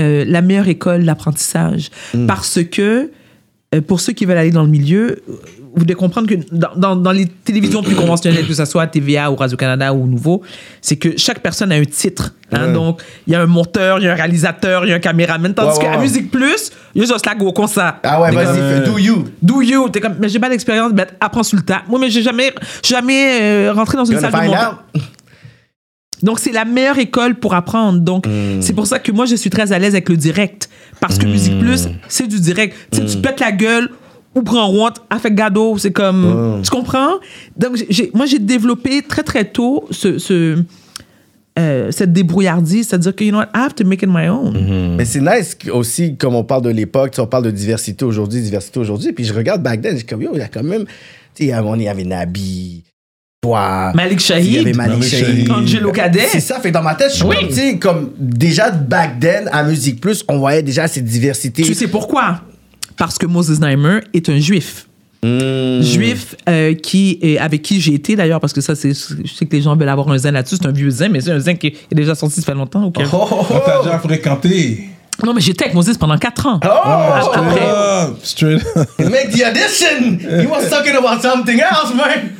euh, 0.00 0.24
la 0.26 0.40
meilleure 0.40 0.68
école 0.68 1.04
d'apprentissage. 1.04 1.90
Parce 2.26 2.60
que, 2.64 3.10
euh, 3.74 3.80
pour 3.82 4.00
ceux 4.00 4.12
qui 4.12 4.24
veulent 4.24 4.38
aller 4.38 4.50
dans 4.50 4.62
le 4.62 4.68
milieu, 4.68 5.22
euh, 5.28 5.32
vous 5.76 5.84
devez 5.84 5.94
comprendre 5.96 6.26
que 6.26 6.34
dans, 6.50 6.70
dans- 6.76 6.96
dans 6.96 7.12
les 7.12 7.26
télévisions 7.26 7.82
plus 7.82 7.94
conventionnelles, 7.94 8.46
que 8.46 8.54
ce 8.54 8.64
soit 8.64 8.86
TVA 8.86 9.30
ou 9.30 9.36
Radio-Canada 9.36 9.92
ou 9.92 10.06
Nouveau, 10.06 10.42
c'est 10.80 10.96
que 10.96 11.16
chaque 11.18 11.40
personne 11.40 11.70
a 11.72 11.74
un 11.76 11.84
titre. 11.84 12.34
hein. 12.52 12.68
Ouais. 12.68 12.72
Donc, 12.72 13.02
il 13.26 13.34
y 13.34 13.36
a 13.36 13.42
un 13.42 13.46
monteur, 13.46 13.98
il 13.98 14.04
y 14.04 14.08
a 14.08 14.12
un 14.12 14.16
réalisateur, 14.16 14.86
il 14.86 14.88
y 14.88 14.92
a 14.92 14.96
un 14.96 15.00
caméraman. 15.00 15.52
Tandis 15.54 15.78
Ouais, 15.78 15.84
ouais, 15.86 15.92
qu'à. 15.92 15.98
Musique 16.00 16.30
Plus, 16.30 16.72
il 16.94 17.02
y 17.02 17.04
a 17.04 17.06
juste 17.06 17.26
la 17.26 17.34
go 17.34 17.52
comme 17.52 17.66
ça. 17.66 18.00
Ah 18.02 18.20
ouais, 18.22 18.30
vas-y, 18.32 18.56
fais 18.56 18.90
do 18.90 18.98
you. 18.98 19.24
Do 19.42 19.60
you? 19.60 19.88
T'es 19.90 20.00
comme, 20.00 20.14
mais 20.18 20.28
j'ai 20.30 20.38
pas 20.38 20.48
d'expérience, 20.48 20.92
ben, 20.92 21.06
apprends 21.20 21.42
sur 21.42 21.58
le 21.58 21.62
tas. 21.62 21.82
Moi, 21.88 21.98
mais 22.00 22.08
j'ai 22.10 22.22
jamais, 22.22 22.52
jamais 22.82 23.38
euh, 23.42 23.72
rentré 23.74 23.98
dans 23.98 24.04
une 24.06 24.18
salle 24.18 24.32
de 24.32 24.46
montage. 24.46 24.62
Donc, 26.22 26.38
c'est 26.40 26.52
la 26.52 26.64
meilleure 26.64 26.98
école 26.98 27.36
pour 27.36 27.54
apprendre. 27.54 28.00
Donc, 28.00 28.26
Hmm. 28.26 28.60
c'est 28.60 28.72
pour 28.72 28.86
ça 28.86 28.98
que 28.98 29.12
moi, 29.12 29.26
je 29.26 29.36
suis 29.36 29.50
très 29.50 29.72
à 29.72 29.78
l'aise 29.78 29.94
avec 29.94 30.08
le 30.08 30.16
direct. 30.16 30.68
Parce 31.00 31.16
que 31.18 31.26
Musique 31.26 31.58
Plus, 31.60 31.88
c'est 32.08 32.26
du 32.26 32.40
direct. 32.40 32.74
Tu 32.90 32.98
sais, 32.98 33.06
tu 33.06 33.16
te 33.16 33.22
pètes 33.22 33.38
la 33.40 33.52
gueule 33.52 33.88
ou 34.34 34.42
prends 34.42 34.68
honte, 34.68 34.96
avec 35.10 35.34
gado. 35.34 35.78
C'est 35.78 35.92
comme. 35.92 36.60
Tu 36.64 36.70
comprends? 36.70 37.14
Donc, 37.56 37.76
moi, 38.14 38.26
j'ai 38.26 38.38
développé 38.40 39.02
très, 39.02 39.22
très 39.22 39.44
tôt 39.44 39.86
ce, 39.92 40.18
ce, 40.18 40.58
euh, 41.58 41.90
cette 41.92 42.12
débrouillardise. 42.12 42.88
C'est-à-dire 42.88 43.14
que, 43.14 43.24
you 43.24 43.30
know 43.30 43.38
what, 43.38 43.46
I 43.54 43.58
have 43.64 43.74
to 43.74 43.84
make 43.84 44.02
it 44.02 44.08
my 44.08 44.28
own. 44.28 44.96
Mais 44.96 45.04
c'est 45.04 45.20
nice 45.20 45.56
aussi, 45.72 46.16
comme 46.16 46.34
on 46.34 46.44
parle 46.44 46.62
de 46.62 46.70
l'époque, 46.70 47.12
tu 47.12 47.16
sais, 47.16 47.22
on 47.22 47.26
parle 47.26 47.44
de 47.44 47.50
diversité 47.52 48.04
aujourd'hui, 48.04 48.40
diversité 48.40 48.78
aujourd'hui. 48.80 49.12
Puis 49.12 49.24
je 49.24 49.32
regarde 49.34 49.62
back 49.62 49.80
then, 49.82 49.96
j'ai 49.96 50.02
comme, 50.04 50.22
yo, 50.22 50.30
il 50.34 50.38
y 50.38 50.42
a 50.42 50.48
quand 50.48 50.62
même. 50.64 50.84
Tu 50.84 50.90
sais, 51.34 51.44
il 51.44 51.46
y 51.48 51.52
avait- 51.52 51.68
il 51.76 51.82
y 51.82 51.88
avait 51.88 52.04
Nabi, 52.04 52.82
toi. 53.48 53.92
Malik 53.94 54.20
Il 54.28 54.30
y 54.30 54.32
avait 54.32 54.42
Shahid, 54.64 54.76
Malik 54.76 54.76
Malik 54.98 55.02
Shahid. 55.04 55.26
Shahid. 55.46 55.50
Angelo 55.52 55.92
Cadet. 55.92 56.26
C'est 56.30 56.40
ça, 56.40 56.58
fait 56.60 56.70
dans 56.70 56.82
ma 56.82 56.94
tête, 56.94 57.10
je 57.12 57.16
suis 57.16 57.24
Oui. 57.24 57.36
comme, 57.36 57.48
tu 57.48 57.54
sais, 57.54 57.78
comme 57.78 58.10
déjà 58.18 58.70
back 58.70 59.20
then, 59.20 59.48
à 59.52 59.62
Musique 59.62 60.00
Plus, 60.00 60.24
on 60.28 60.38
voyait 60.38 60.62
déjà 60.62 60.88
cette 60.88 61.04
diversité. 61.04 61.62
Tu 61.62 61.74
sais 61.74 61.88
pourquoi? 61.88 62.40
Parce 62.96 63.16
que 63.16 63.26
Moses 63.26 63.60
Naimer 63.60 64.00
est 64.12 64.28
un 64.28 64.38
juif. 64.38 64.86
Hmm. 65.20 65.80
juif 65.82 66.36
euh, 66.48 66.74
qui 66.74 67.18
est- 67.20 67.38
avec 67.38 67.62
qui 67.62 67.80
j'ai 67.80 67.92
été 67.94 68.14
d'ailleurs 68.14 68.38
parce 68.38 68.52
que 68.52 68.60
ça 68.60 68.76
c'est 68.76 68.90
je 68.90 69.34
sais 69.34 69.46
que 69.46 69.56
les 69.56 69.62
gens 69.62 69.74
veulent 69.74 69.88
avoir 69.88 70.08
un 70.10 70.16
zen 70.16 70.32
là-dessus 70.34 70.58
c'est 70.62 70.68
un 70.68 70.70
vieux 70.70 70.90
zen 70.90 71.10
mais 71.10 71.20
c'est 71.20 71.32
un 71.32 71.40
zen 71.40 71.58
qui 71.58 71.66
est 71.66 71.92
déjà 71.92 72.14
sorti 72.14 72.36
ça 72.40 72.46
fait 72.46 72.54
longtemps 72.54 72.84
ok? 72.84 73.00
Oh, 73.12 73.26
oh, 73.32 73.46
On 73.50 73.58
t'a 73.58 73.80
oh. 73.80 73.84
déjà 73.84 73.98
fréquenté. 73.98 74.90
non 75.26 75.34
mais 75.34 75.40
j'étais 75.40 75.64
avec 75.64 75.74
Moses 75.74 75.98
pendant 75.98 76.16
4 76.16 76.46
ans 76.46 76.60
Oh, 76.62 77.20
straight 77.20 77.48
après. 77.48 77.66
up, 77.68 78.18
straight 78.22 78.62
up. 78.76 78.88
Make 79.10 79.30
the 79.32 79.42
addition! 79.42 80.18
He 80.40 80.46
was 80.46 80.70
talking 80.70 80.94
about 80.94 81.20
something 81.20 81.58
else, 81.58 81.92
man! 81.96 82.30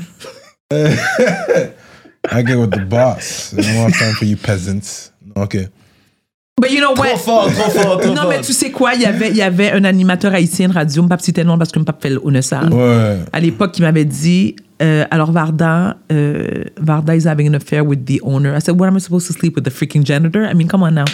I 0.71 2.43
get 2.43 2.59
with 2.59 2.73
the 2.73 2.85
boss. 2.85 3.55
I 3.55 3.63
don't 3.63 3.91
have 3.91 3.99
time 3.99 4.13
for 4.15 4.27
you 4.27 4.37
peasants. 4.37 5.11
OK. 5.35 5.69
But 6.61 6.73
you 6.73 6.81
know 6.81 6.95
Trop 6.95 7.07
what? 7.07 7.21
fort, 7.21 7.53
trop 7.55 7.71
fort, 7.71 8.01
trop 8.03 8.15
non, 8.15 8.23
fort. 8.23 8.29
mais 8.29 8.41
tu 8.43 8.53
sais 8.53 8.71
quoi? 8.71 8.93
Il 8.95 9.01
y 9.01 9.07
avait, 9.07 9.31
il 9.31 9.37
y 9.37 9.43
avait 9.43 9.71
un 9.71 9.85
animateur 9.85 10.35
haïtien 10.35 10.69
de 10.69 10.75
radio, 10.75 11.07
je 11.09 11.41
ne 11.41 11.45
non 11.45 11.57
parce 11.57 11.71
que 11.71 11.81
je 11.81 11.85
ne 11.85 11.93
fait 11.99 12.11
le 12.11 12.43
ça. 12.43 12.65
Ouais. 12.65 13.19
À 13.33 13.41
l'époque, 13.41 13.73
qui 13.73 13.81
m'avait 13.83 14.05
dit, 14.05 14.57
euh, 14.83 15.05
alors 15.11 15.31
Varda, 15.31 15.97
euh, 16.13 16.65
Varda 16.77 17.15
is 17.17 17.27
having 17.27 17.49
an 17.49 17.55
affair 17.55 17.87
with 17.87 18.05
the 18.05 18.21
owner. 18.23 18.55
I 18.55 18.61
said, 18.61 18.79
what 18.79 18.89
am 18.89 18.97
I 18.97 19.01
supposed 19.01 19.29
to 19.29 19.33
sleep 19.33 19.55
with 19.55 19.65
the 19.65 19.71
freaking 19.71 20.03
janitor? 20.03 20.45
I 20.45 20.53
mean, 20.55 20.67
come 20.69 20.83
on 20.83 20.95
now. 20.95 21.05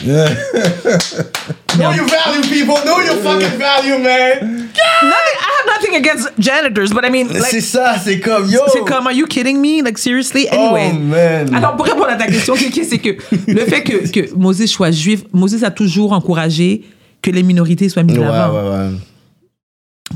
Know 1.76 1.90
you 1.92 2.06
value 2.08 2.42
people, 2.48 2.76
know 2.84 3.00
you 3.00 3.14
fucking 3.22 3.58
value, 3.58 3.98
man. 3.98 4.70
I 4.76 5.43
have 5.64 5.80
nothing 5.80 5.94
against 5.96 6.28
janitors, 6.38 6.92
but 6.92 7.04
I 7.04 7.10
mean, 7.10 7.28
like, 7.28 7.44
c'est 7.46 7.60
ça, 7.60 7.96
c'est 8.02 8.20
comme 8.20 8.48
yo. 8.50 8.60
C'est 8.72 8.84
comme, 8.84 9.06
are 9.06 9.12
you 9.12 9.26
kidding 9.26 9.60
me? 9.60 9.82
Like, 9.82 9.98
seriously? 9.98 10.46
Anyway. 10.48 10.92
Oh, 10.92 10.98
man. 10.98 11.54
Alors, 11.54 11.76
pour 11.76 11.86
répondre 11.86 12.08
à 12.08 12.16
ta 12.16 12.26
question, 12.26 12.54
Kiki, 12.54 12.84
c'est 12.84 12.98
que 12.98 13.10
le 13.46 13.60
fait 13.64 13.82
que, 13.82 14.10
que 14.10 14.34
Moses 14.34 14.66
soit 14.66 14.90
juif, 14.90 15.24
Moses 15.32 15.62
a 15.62 15.70
toujours 15.70 16.12
encouragé 16.12 16.82
que 17.22 17.30
les 17.30 17.42
minorités 17.42 17.88
soient 17.88 18.02
mises 18.02 18.18
Ouais, 18.18 18.24
de 18.24 18.28
l'avant. 18.30 18.54
ouais, 18.54 18.88
ouais. 18.90 18.90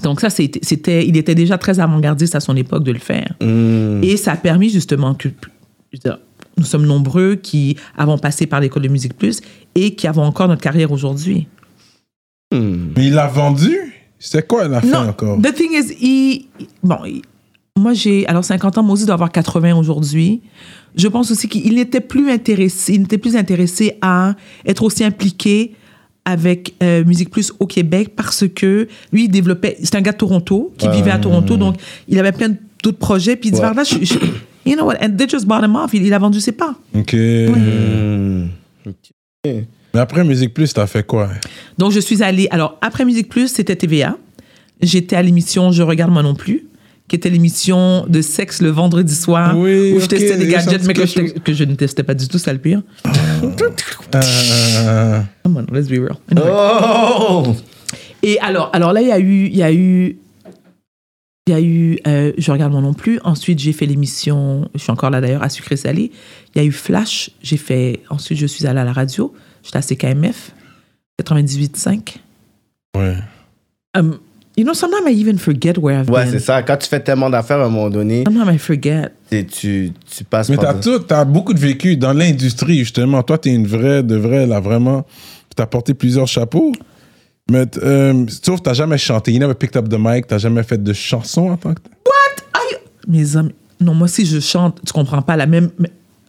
Donc, 0.03 0.21
ça, 0.21 0.29
c'était, 0.31 1.07
il 1.07 1.17
était 1.17 1.35
déjà 1.35 1.59
très 1.59 1.81
avant-gardiste 1.81 2.35
à 2.35 2.41
son 2.41 2.55
époque 2.57 2.85
de 2.85 2.93
le 2.93 2.99
faire. 2.99 3.35
Mm. 3.41 4.03
Et 4.05 4.17
ça 4.17 4.33
a 4.33 4.37
permis 4.37 4.69
justement 4.71 5.15
que, 5.15 5.29
dire, 5.95 6.19
nous 6.57 6.65
sommes 6.65 6.87
nombreux 6.87 7.37
qui 7.37 7.77
avons 7.97 8.19
passé 8.19 8.47
par 8.47 8.61
l'école 8.61 8.83
de 8.83 8.89
musique 8.89 9.17
plus 9.17 9.41
et 9.75 9.95
qui 9.95 10.07
avons 10.07 10.23
encore 10.23 10.49
notre 10.49 10.61
carrière 10.61 10.93
aujourd'hui. 10.93 11.47
Mais 12.53 13.07
il 13.07 13.15
l'a 13.15 13.27
vendu? 13.27 13.88
C'était 14.19 14.43
quoi 14.43 14.67
la 14.69 14.81
fin 14.81 15.05
Non, 15.05 15.11
encore? 15.11 15.39
the 15.41 15.53
thing 15.55 15.71
is, 15.73 15.95
il, 16.01 16.47
bon, 16.83 16.97
il- 17.07 17.23
moi 17.77 17.93
j'ai, 17.95 18.27
alors 18.27 18.45
50 18.45 18.79
ans, 18.79 18.83
Moses 18.83 19.05
doit 19.07 19.15
avoir 19.15 19.31
80 19.31 19.77
aujourd'hui. 19.77 20.41
Je 20.97 21.07
pense 21.07 21.31
aussi 21.31 21.49
qu'il 21.49 21.75
n'était 21.77 22.01
plus 22.01 22.29
intéressé, 22.31 22.95
il 22.95 23.03
n'était 23.03 23.19
plus 23.19 23.37
intéressé 23.37 23.97
à 24.01 24.35
être 24.67 24.83
aussi 24.83 25.05
impliqué 25.05 25.75
avec 26.25 26.75
euh, 26.83 27.05
Musique 27.05 27.31
Plus 27.31 27.53
au 27.61 27.67
Québec 27.67 28.15
parce 28.17 28.45
que 28.55 28.89
lui, 29.13 29.25
il 29.25 29.29
développait, 29.29 29.77
c'est 29.83 29.95
un 29.95 30.01
gars 30.01 30.13
de 30.13 30.17
Toronto 30.19 30.73
qui 30.77 30.89
vivait 30.89 31.11
à 31.13 31.19
Toronto, 31.19 31.57
donc 31.57 31.77
il 32.09 32.19
avait 32.19 32.33
plein 32.33 32.55
d'autres 32.83 32.99
projets, 32.99 33.37
puis 33.37 33.49
il 33.51 33.53
dit, 33.53 33.59
Ouais. 33.59 33.65
Varda, 33.67 33.85
je- 33.85 34.05
je- 34.05 34.19
you 34.67 34.75
know 34.75 34.85
what, 34.85 34.97
and 35.01 35.17
they 35.17 35.29
just 35.29 35.47
bought 35.47 35.63
him 35.65 35.77
off, 35.77 35.95
il, 35.95 36.05
il 36.05 36.13
a 36.13 36.19
vendu 36.19 36.41
ses 36.41 36.53
parts. 36.53 36.75
Ok. 36.95 37.15
Mm. 37.15 38.49
Mais 39.95 40.01
après 40.01 40.25
Musique 40.25 40.55
Plus, 40.55 40.73
t'as 40.73 40.87
fait 40.87 41.07
quoi? 41.07 41.31
Donc, 41.79 41.93
je 41.93 42.01
suis 42.01 42.23
allée. 42.23 42.49
Alors, 42.51 42.79
après 42.81 43.05
Musique 43.05 43.29
Plus, 43.29 43.49
c'était 43.49 43.77
TVA. 43.77 44.17
J'étais 44.81 45.17
à 45.17 45.23
l'émission 45.23 45.73
Je 45.73 45.83
regarde 45.83 46.13
moi 46.13 46.23
non 46.23 46.35
plus, 46.35 46.67
qui 47.09 47.17
était 47.17 47.31
l'émission 47.31 48.07
de 48.07 48.21
sexe 48.21 48.63
le 48.63 48.71
vendredi 48.71 49.15
soir, 49.15 49.57
Oui, 49.57 49.93
où 49.93 50.01
je 50.01 50.07
testais 50.07 50.37
des 50.37 50.47
gadgets, 50.47 50.85
mais 50.85 50.95
que 50.95 51.07
je, 51.07 51.21
que 51.39 51.53
je 51.53 51.65
ne 51.65 51.75
testais 51.75 52.03
pas 52.03 52.15
du 52.15 52.29
tout, 52.29 52.39
c'est 52.39 52.53
le 52.53 52.59
pire. 52.59 52.83
Euh, 54.15 55.21
Come 55.43 55.57
on, 55.57 55.75
let's 55.75 55.89
be 55.89 55.99
real. 55.99 56.17
Anyway. 56.31 56.51
Oh! 56.51 57.57
Et 58.23 58.39
alors, 58.41 58.71
alors 58.73 58.93
là, 58.93 59.01
il 59.01 59.09
y 59.09 59.13
a 59.13 59.19
eu, 59.19 59.47
il 59.47 59.57
y 59.57 59.63
a 59.63 59.73
eu, 59.73 60.19
il 61.47 61.51
y 61.51 61.55
a 61.55 61.61
eu, 61.61 61.99
euh, 62.07 62.33
je 62.37 62.53
regarde 62.53 62.73
moi 62.73 62.83
non 62.83 62.95
plus. 62.95 63.21
Ensuite, 63.25 63.59
j'ai 63.59 63.73
fait 63.73 63.87
l'émission, 63.87 64.69
je 64.75 64.81
suis 64.81 64.91
encore 64.91 65.11
là 65.11 65.21
d'ailleurs, 65.21 65.43
à 65.43 65.49
Sucré 65.49 65.77
Salé. 65.77 66.13
Il 66.55 66.59
y 66.59 66.65
a 66.65 66.65
eu 66.65 66.73
Flash. 66.73 67.31
J'ai 67.43 67.57
fait, 67.57 68.01
ensuite, 68.11 68.39
je 68.39 68.47
suis 68.47 68.67
allée 68.67 68.81
à 68.81 68.85
la 68.85 68.93
radio. 68.93 69.33
J'étais 69.63 69.79
à 69.79 69.83
CKMF, 69.83 70.53
98.5. 71.23 72.17
ouais. 72.97 73.17
Um, 73.97 74.19
you 74.57 74.65
know, 74.65 74.75
sometimes 74.75 75.07
I 75.09 75.13
even 75.19 75.39
forget 75.39 75.79
where 75.79 76.01
I've 76.01 76.11
Ouais, 76.11 76.25
been. 76.25 76.33
c'est 76.33 76.39
ça. 76.41 76.63
Quand 76.63 76.77
tu 76.77 76.89
fais 76.89 77.01
tellement 77.01 77.31
d'affaires 77.31 77.59
à 77.61 77.65
un 77.65 77.69
moment 77.69 77.89
donné, 77.91 78.25
Sometimes 78.25 78.53
I 78.55 78.59
forget. 78.59 79.09
tu, 79.31 79.93
tu 80.05 80.25
passes 80.25 80.49
Mais 80.51 80.57
par. 80.57 80.75
t'as 80.75 80.81
tout, 80.81 80.99
t'as 81.01 81.25
beaucoup 81.25 81.55
de 81.55 81.59
vécu 81.59 81.97
dans 81.97 82.13
l'industrie, 82.13 82.79
justement. 82.81 83.23
Toi, 83.23 83.39
t'es 83.39 83.51
une 83.55 83.67
vraie, 83.67 84.03
de 84.03 84.17
vraie, 84.17 84.47
là, 84.47 84.61
vraiment. 84.61 85.07
T'as 85.57 85.67
porté 85.67 85.95
plusieurs 85.95 86.29
chapeaux. 86.29 86.73
Mais, 87.51 87.65
euh, 87.83 88.27
sauf, 88.43 88.63
t'as 88.63 88.75
jamais 88.75 88.99
chanté. 88.99 89.33
You 89.33 89.41
never 89.41 89.55
picked 89.55 89.77
up 89.77 89.89
the 89.89 89.97
mic. 89.99 90.27
T'as 90.27 90.39
jamais 90.39 90.63
fait 90.63 90.81
de 90.83 90.93
chanson 90.93 91.51
en 91.51 91.57
tant 91.57 91.73
que. 91.75 91.81
Aïe! 92.53 92.79
Mes 93.09 93.37
amis. 93.37 93.55
Non, 93.81 93.95
moi, 93.95 94.07
si 94.07 94.27
je 94.27 94.39
chante, 94.39 94.81
tu 94.87 94.93
comprends 94.93 95.23
pas 95.23 95.37
la 95.37 95.47
même. 95.47 95.71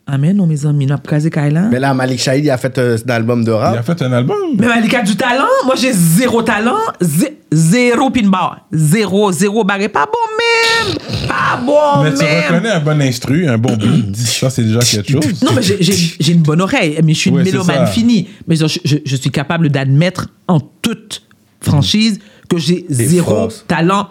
Mais- 0.10 0.16
Amen, 0.16 0.38
non, 0.38 0.46
mes 0.48 0.66
amis. 0.66 0.86
N'a 0.86 0.98
pas 0.98 1.20
Kaila. 1.20 1.62
Mais 1.72 1.80
là, 1.80 1.94
Malik 1.94 2.20
Shahid, 2.20 2.44
il 2.46 2.50
a 2.50 2.58
fait 2.58 2.78
euh, 2.78 2.98
un 3.08 3.10
album 3.12 3.44
de 3.44 3.52
Il 3.52 3.56
rap. 3.56 3.78
a 3.78 3.84
fait 3.84 4.02
un 4.02 4.12
album. 4.12 4.36
Mais 4.58 4.68
Malika 4.68 5.00
a 5.00 5.04
du 5.04 5.16
talent. 5.16 5.46
Moi, 5.66 5.76
j'ai 5.78 5.92
zéro 5.94 6.42
talent. 6.42 6.78
Zé- 7.02 7.38
zéro 7.52 8.10
pin 8.10 8.28
bar. 8.28 8.68
Zéro, 8.72 9.32
zéro 9.32 9.64
barré. 9.64 9.88
Pas 9.90 10.06
bon 10.06 10.90
même. 10.90 10.98
Pas 11.28 11.60
bon 11.66 12.04
Mais 12.04 12.14
tu 12.14 12.24
même. 12.24 12.44
reconnais 12.54 12.70
un 12.70 12.80
bon 12.80 13.02
instru, 13.02 13.48
un 13.48 13.58
bon 13.58 13.76
beat. 13.76 14.16
Ça, 14.16 14.50
c'est 14.50 14.64
déjà 14.64 14.80
quelque 14.80 15.12
chose. 15.24 15.42
Non, 15.44 15.52
mais 15.56 15.62
j'ai- 15.62 16.32
une 16.32 16.42
bonne 16.42 16.62
oreille, 16.62 17.00
mais 17.04 17.14
je 17.14 17.20
suis 17.20 17.30
une 17.30 17.42
mélomane 17.42 17.88
finie. 17.88 18.28
Mais 18.48 18.56
je, 18.56 18.66
je- 18.86 18.98
je 19.06 19.16
suis 19.16 19.32
capable 19.32 19.70
d'admettre 19.70 20.28
en 20.48 20.60
toute 20.60 21.24
franchise 21.62 22.20
que 22.50 22.58
j'ai 22.58 22.86
zéro 22.90 23.30
forces. 23.32 23.66
talent 23.68 24.08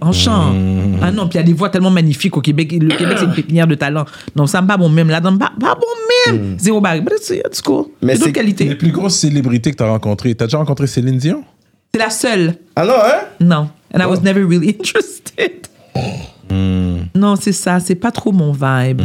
en 0.00 0.12
chant. 0.12 0.52
Mmh. 0.52 0.98
Ah 1.02 1.10
non, 1.12 1.28
puis 1.28 1.36
il 1.38 1.40
y 1.40 1.44
a 1.44 1.46
des 1.46 1.52
voix 1.52 1.68
tellement 1.70 1.90
magnifiques 1.90 2.36
au 2.36 2.40
Québec. 2.40 2.72
Le 2.72 2.94
Québec, 2.96 3.16
c'est 3.18 3.24
une 3.26 3.32
pépinière 3.34 3.66
de 3.66 3.74
talent. 3.74 4.04
Donc, 4.36 4.48
ça 4.48 4.60
me 4.62 4.66
pas 4.66 4.76
bon 4.76 4.88
même. 4.88 5.08
Là-dedans, 5.08 5.36
pas, 5.38 5.52
pas 5.58 5.74
bon 5.74 6.32
même. 6.32 6.58
Zéro 6.58 6.80
barre. 6.80 6.96
Mais 8.02 8.16
c'est- 8.16 8.26
Les 8.26 8.32
qualités. 8.32 8.74
plus 8.74 8.92
grosses 8.92 9.16
célébrités 9.16 9.70
que 9.72 9.76
t'as 9.76 9.88
rencontrées. 9.88 10.34
T'as 10.34 10.46
déjà 10.46 10.58
rencontré 10.58 10.86
Céline 10.86 11.18
Dion? 11.18 11.44
C'est 11.92 12.00
la 12.00 12.10
seule. 12.10 12.54
Ah 12.76 12.84
non, 12.84 12.94
hein? 13.04 13.20
Non. 13.40 13.68
And 13.92 14.00
I 14.00 14.04
was 14.06 14.18
Oh. 14.18 14.24
never 14.24 14.42
really 14.44 14.68
interested. 14.78 15.66
Non, 17.14 17.36
c'est 17.36 17.52
ça. 17.52 17.80
C'est 17.80 17.94
pas 17.94 18.10
trop 18.10 18.32
mon 18.32 18.52
vibe. 18.52 19.00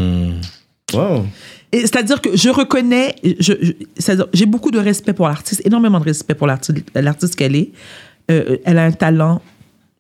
Wow. 0.94 1.26
Et 1.72 1.82
C'est-à-dire 1.82 2.22
que 2.22 2.36
je 2.38 2.50
reconnais, 2.50 3.16
je, 3.24 3.54
je- 3.62 3.72
c'est-à-dire, 3.98 4.28
j'ai 4.34 4.46
beaucoup 4.46 4.72
de 4.72 4.80
respect 4.80 5.14
pour 5.14 5.28
l'artiste, 5.28 5.62
énormément 5.66 6.00
de 6.00 6.06
respect 6.06 6.34
pour 6.36 6.48
l'artiste, 6.48 6.78
l'artiste 6.96 7.36
qu'elle 7.36 7.56
est. 7.56 7.72
Euh, 8.32 8.58
elle 8.66 8.78
a 8.78 8.86
un 8.86 8.92
talent 8.92 9.42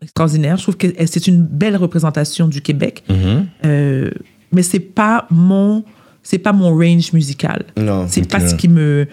extraordinaire. 0.06 0.58
Je 0.58 0.64
trouve 0.64 0.78
que 0.78 0.88
elle- 0.98 1.08
c'est 1.08 1.28
une 1.28 1.42
belle 1.44 1.76
représentation 1.78 2.48
du 2.48 2.62
Québec. 2.62 3.04
Euh, 3.66 4.12
mais 4.52 4.64
c'est 4.64 4.80
pas 4.80 5.28
mon, 5.30 5.84
c'est 6.24 6.38
pas 6.40 6.54
mon 6.54 6.70
range 6.76 7.12
musical. 7.14 7.66
Non. 7.78 8.08
C'est 8.08 8.30
pas 8.30 8.40
ce 8.48 8.56
qui 8.56 8.68
me. 8.70 9.08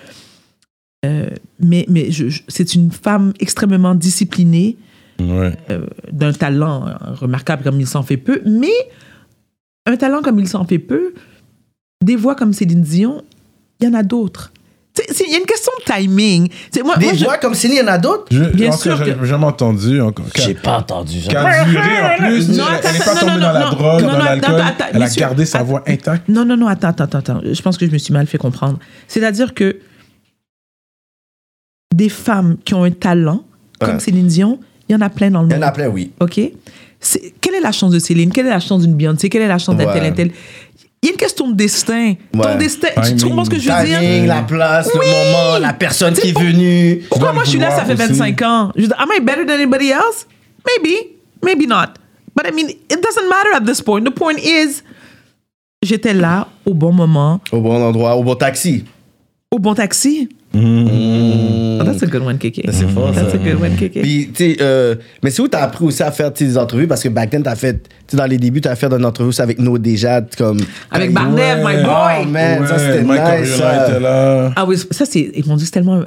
euh, 1.05 1.31
mais 1.59 1.85
mais 1.89 2.11
je- 2.13 2.29
je- 2.29 2.43
c'est 2.49 2.75
une 2.75 2.91
femme 2.93 3.33
extrêmement 3.41 3.95
disciplinée, 3.97 4.77
Ouais. 5.21 5.53
euh, 5.71 5.87
d'un 6.13 6.33
talent 6.33 6.87
remarquable 7.21 7.65
comme 7.65 7.81
il 7.81 7.87
s'en 7.89 8.03
fait 8.05 8.17
peu, 8.17 8.41
mais 8.47 8.71
un 9.87 9.97
talent 9.97 10.23
comme 10.23 10.39
il 10.39 10.47
s'en 10.49 10.65
fait 10.65 10.79
peu, 10.79 11.13
des 12.05 12.15
voix 12.17 12.35
comme 12.37 12.53
Céline 12.53 12.83
Dion, 12.83 13.23
il 13.81 13.87
y 13.87 13.89
en 13.89 13.95
a 13.95 14.03
d'autres. 14.05 14.53
Il 15.27 15.31
y 15.33 15.35
a 15.35 15.39
une 15.39 15.45
question 15.47 15.73
de 15.81 15.93
timing. 15.93 16.49
Moi, 16.85 16.97
Des 16.97 17.05
moi, 17.07 17.15
je- 17.15 17.25
voix 17.25 17.39
comme 17.39 17.55
Céline, 17.55 17.77
il 17.77 17.81
y 17.81 17.83
en 17.83 17.93
a 17.93 17.99
d'autres? 17.99 18.25
Je, 18.31 18.45
Bien 18.45 18.71
en 18.71 18.77
sûr 18.77 19.03
j'ai 19.05 19.15
que- 19.15 19.25
jamais 19.25 19.45
entendu 19.47 20.01
encore. 20.01 20.27
J'ai 20.35 20.55
pas 20.55 20.79
entendu. 20.79 21.21
Qui 21.21 21.37
a 21.37 21.65
duré 21.65 21.83
en 22.03 22.17
plus. 22.27 22.49
Non, 22.51 22.65
elle- 22.83 22.93
n'est 22.93 22.99
pas 22.99 23.15
non, 23.15 23.21
tombée 23.21 23.33
non, 23.33 23.39
dans 23.41 23.53
la 23.53 23.71
drogue, 23.71 24.03
dans 24.03 24.19
l'alcool. 24.19 24.63
Elle 24.93 25.03
a 25.03 25.09
gardé 25.09 25.47
sa 25.47 25.63
voix 25.63 25.83
intacte. 25.87 26.29
Non, 26.29 26.45
non, 26.45 26.57
non, 26.57 26.67
attends, 26.67 26.89
attends, 26.89 27.05
attends. 27.19 27.41
Je 27.45 27.63
pense 27.63 27.77
que 27.79 27.87
je 27.87 27.91
me 27.91 27.99
suis 27.99 28.13
mal 28.13 28.27
fait 28.27 28.39
comprendre. 28.39 28.79
C'est-à-dire 29.09 29.55
que 29.55 29.79
des 31.95 32.09
femmes 32.09 32.57
qui 32.65 32.75
ont 32.75 32.85
un 32.85 32.91
talent, 32.91 33.45
comme. 33.81 34.01
Céline 34.01 34.27
Dion, 34.29 34.59
il 34.89 34.93
y 34.93 34.97
en 34.97 35.01
a 35.01 35.11
plein 35.11 35.31
dans 35.31 35.43
le 35.43 35.49
Il 35.49 35.53
y 35.53 35.55
monde. 35.55 35.65
en 35.65 35.69
a 35.69 35.73
plein, 35.73 35.89
oui. 35.89 36.13
OK? 36.21 36.41
Quelle 37.41 37.55
est 37.57 37.61
la 37.61 37.73
chance 37.73 37.91
de 37.91 37.99
Céline? 37.99 38.31
Quelle 38.33 38.47
est 38.47 38.51
la 38.51 38.61
chance 38.61 38.83
d'une 38.83 38.95
Beyoncé? 38.95 39.29
Quelle 39.29 39.43
est 39.43 39.49
la 39.49 39.59
chance 39.59 39.77
d'un 39.77 39.87
Ouais. 39.87 39.93
tel, 39.93 40.05
un 40.05 40.13
tel? 40.13 40.31
Il 41.03 41.07
y 41.07 41.09
a 41.09 41.13
une 41.15 41.19
question 41.19 41.49
de 41.51 41.55
destin. 41.55 42.15
Ton 42.33 42.57
destin, 42.59 42.89
tu- 43.19 43.25
comprends 43.27 43.45
ce 43.45 43.51
que 43.51 43.59
je 43.59 43.69
veux 43.69 43.85
dire? 43.85 43.99
Timing, 43.99 44.27
la 44.27 44.43
place, 44.43 44.89
Oui. 44.95 45.01
le 45.05 45.33
moment, 45.33 45.59
la 45.59 45.73
personne 45.73 46.15
qui 46.15 46.29
est 46.29 46.39
venue. 46.39 47.03
Pourquoi 47.11 47.33
moi 47.33 47.43
je 47.45 47.51
suis 47.51 47.59
là, 47.59 47.71
ça 47.71 47.85
fait 47.85 47.95
vouloir 47.95 48.11
aussi. 48.11 48.19
25 48.21 48.43
ans? 48.43 48.73
Je 48.77 48.87
dis, 48.87 48.93
am 48.97 49.09
I 49.17 49.21
better 49.21 49.45
than 49.45 49.55
anybody 49.55 49.91
else? 49.91 50.27
Maybe, 50.65 50.95
maybe 51.45 51.67
not. 51.67 51.95
But 52.37 52.47
I 52.49 52.53
mean, 52.55 52.69
it 52.71 53.01
doesn't 53.03 53.29
matter 53.29 53.51
at 53.57 53.65
this 53.67 53.83
point. 53.83 54.05
The 54.05 54.11
point 54.15 54.39
is, 54.39 54.83
j'étais 55.83 56.15
là 56.15 56.47
au 56.65 56.73
bon 56.73 56.93
moment, 56.93 57.41
Au 57.51 57.61
bon 57.61 57.83
endroit, 57.83 58.15
au 58.15 58.23
bon 58.23 58.37
taxi. 58.37 58.85
au 59.51 59.59
bon 59.59 59.75
taxi. 59.75 60.29
Oh, 61.83 61.85
that's 61.85 62.03
a 62.03 62.07
good 62.07 62.23
one, 62.23 62.39
Kiki. 62.39 62.63
C'est 62.71 62.89
fort, 62.89 63.13
That's 63.13 63.35
a 63.35 63.39
good 63.39 63.61
one, 63.61 63.77
Kiki. 63.77 64.01
Puis, 64.01 64.31
tu 64.35 64.55
sais, 64.55 64.57
euh, 64.61 64.95
mais 65.23 65.31
c'est 65.31 65.43
où 65.43 65.49
t'as 65.49 65.63
appris 65.63 65.85
aussi 65.85 66.03
à 66.03 66.11
faire 66.11 66.31
des 66.33 66.57
entrevues? 66.57 66.87
Parce 66.87 67.03
que 67.03 67.09
back 67.09 67.31
then, 67.31 67.43
t'as 67.43 67.55
fait, 67.55 67.75
tu 67.83 67.89
sais, 68.09 68.17
dans 68.17 68.27
les 68.27 68.39
débuts, 68.39 68.61
t'as 68.61 68.75
fait 68.77 68.87
une 68.93 69.05
entrevue 69.05 69.29
aussi 69.31 69.43
avec 69.43 69.59
No 69.59 69.77
Déjà, 69.79 70.23
comme. 70.39 70.59
Avec 70.91 71.13
Barnev, 71.13 71.59
my 71.59 71.65
Ouais. 71.65 71.83
boy. 71.83 72.15
Oh, 72.23 72.29
man, 72.29 72.67
ça, 72.67 72.79
c'était 72.79 73.03
nice, 73.03 73.57
ça. 73.57 73.89
était 73.89 74.01
là. 74.01 74.53
Ah 74.57 74.65
oui, 74.67 74.77
ça 74.91 75.05
c'est, 75.07 75.31
ils 75.35 75.47
m'ont 75.47 75.57
dit 75.57 75.65
c'est 75.65 75.71
tellement, 75.73 76.03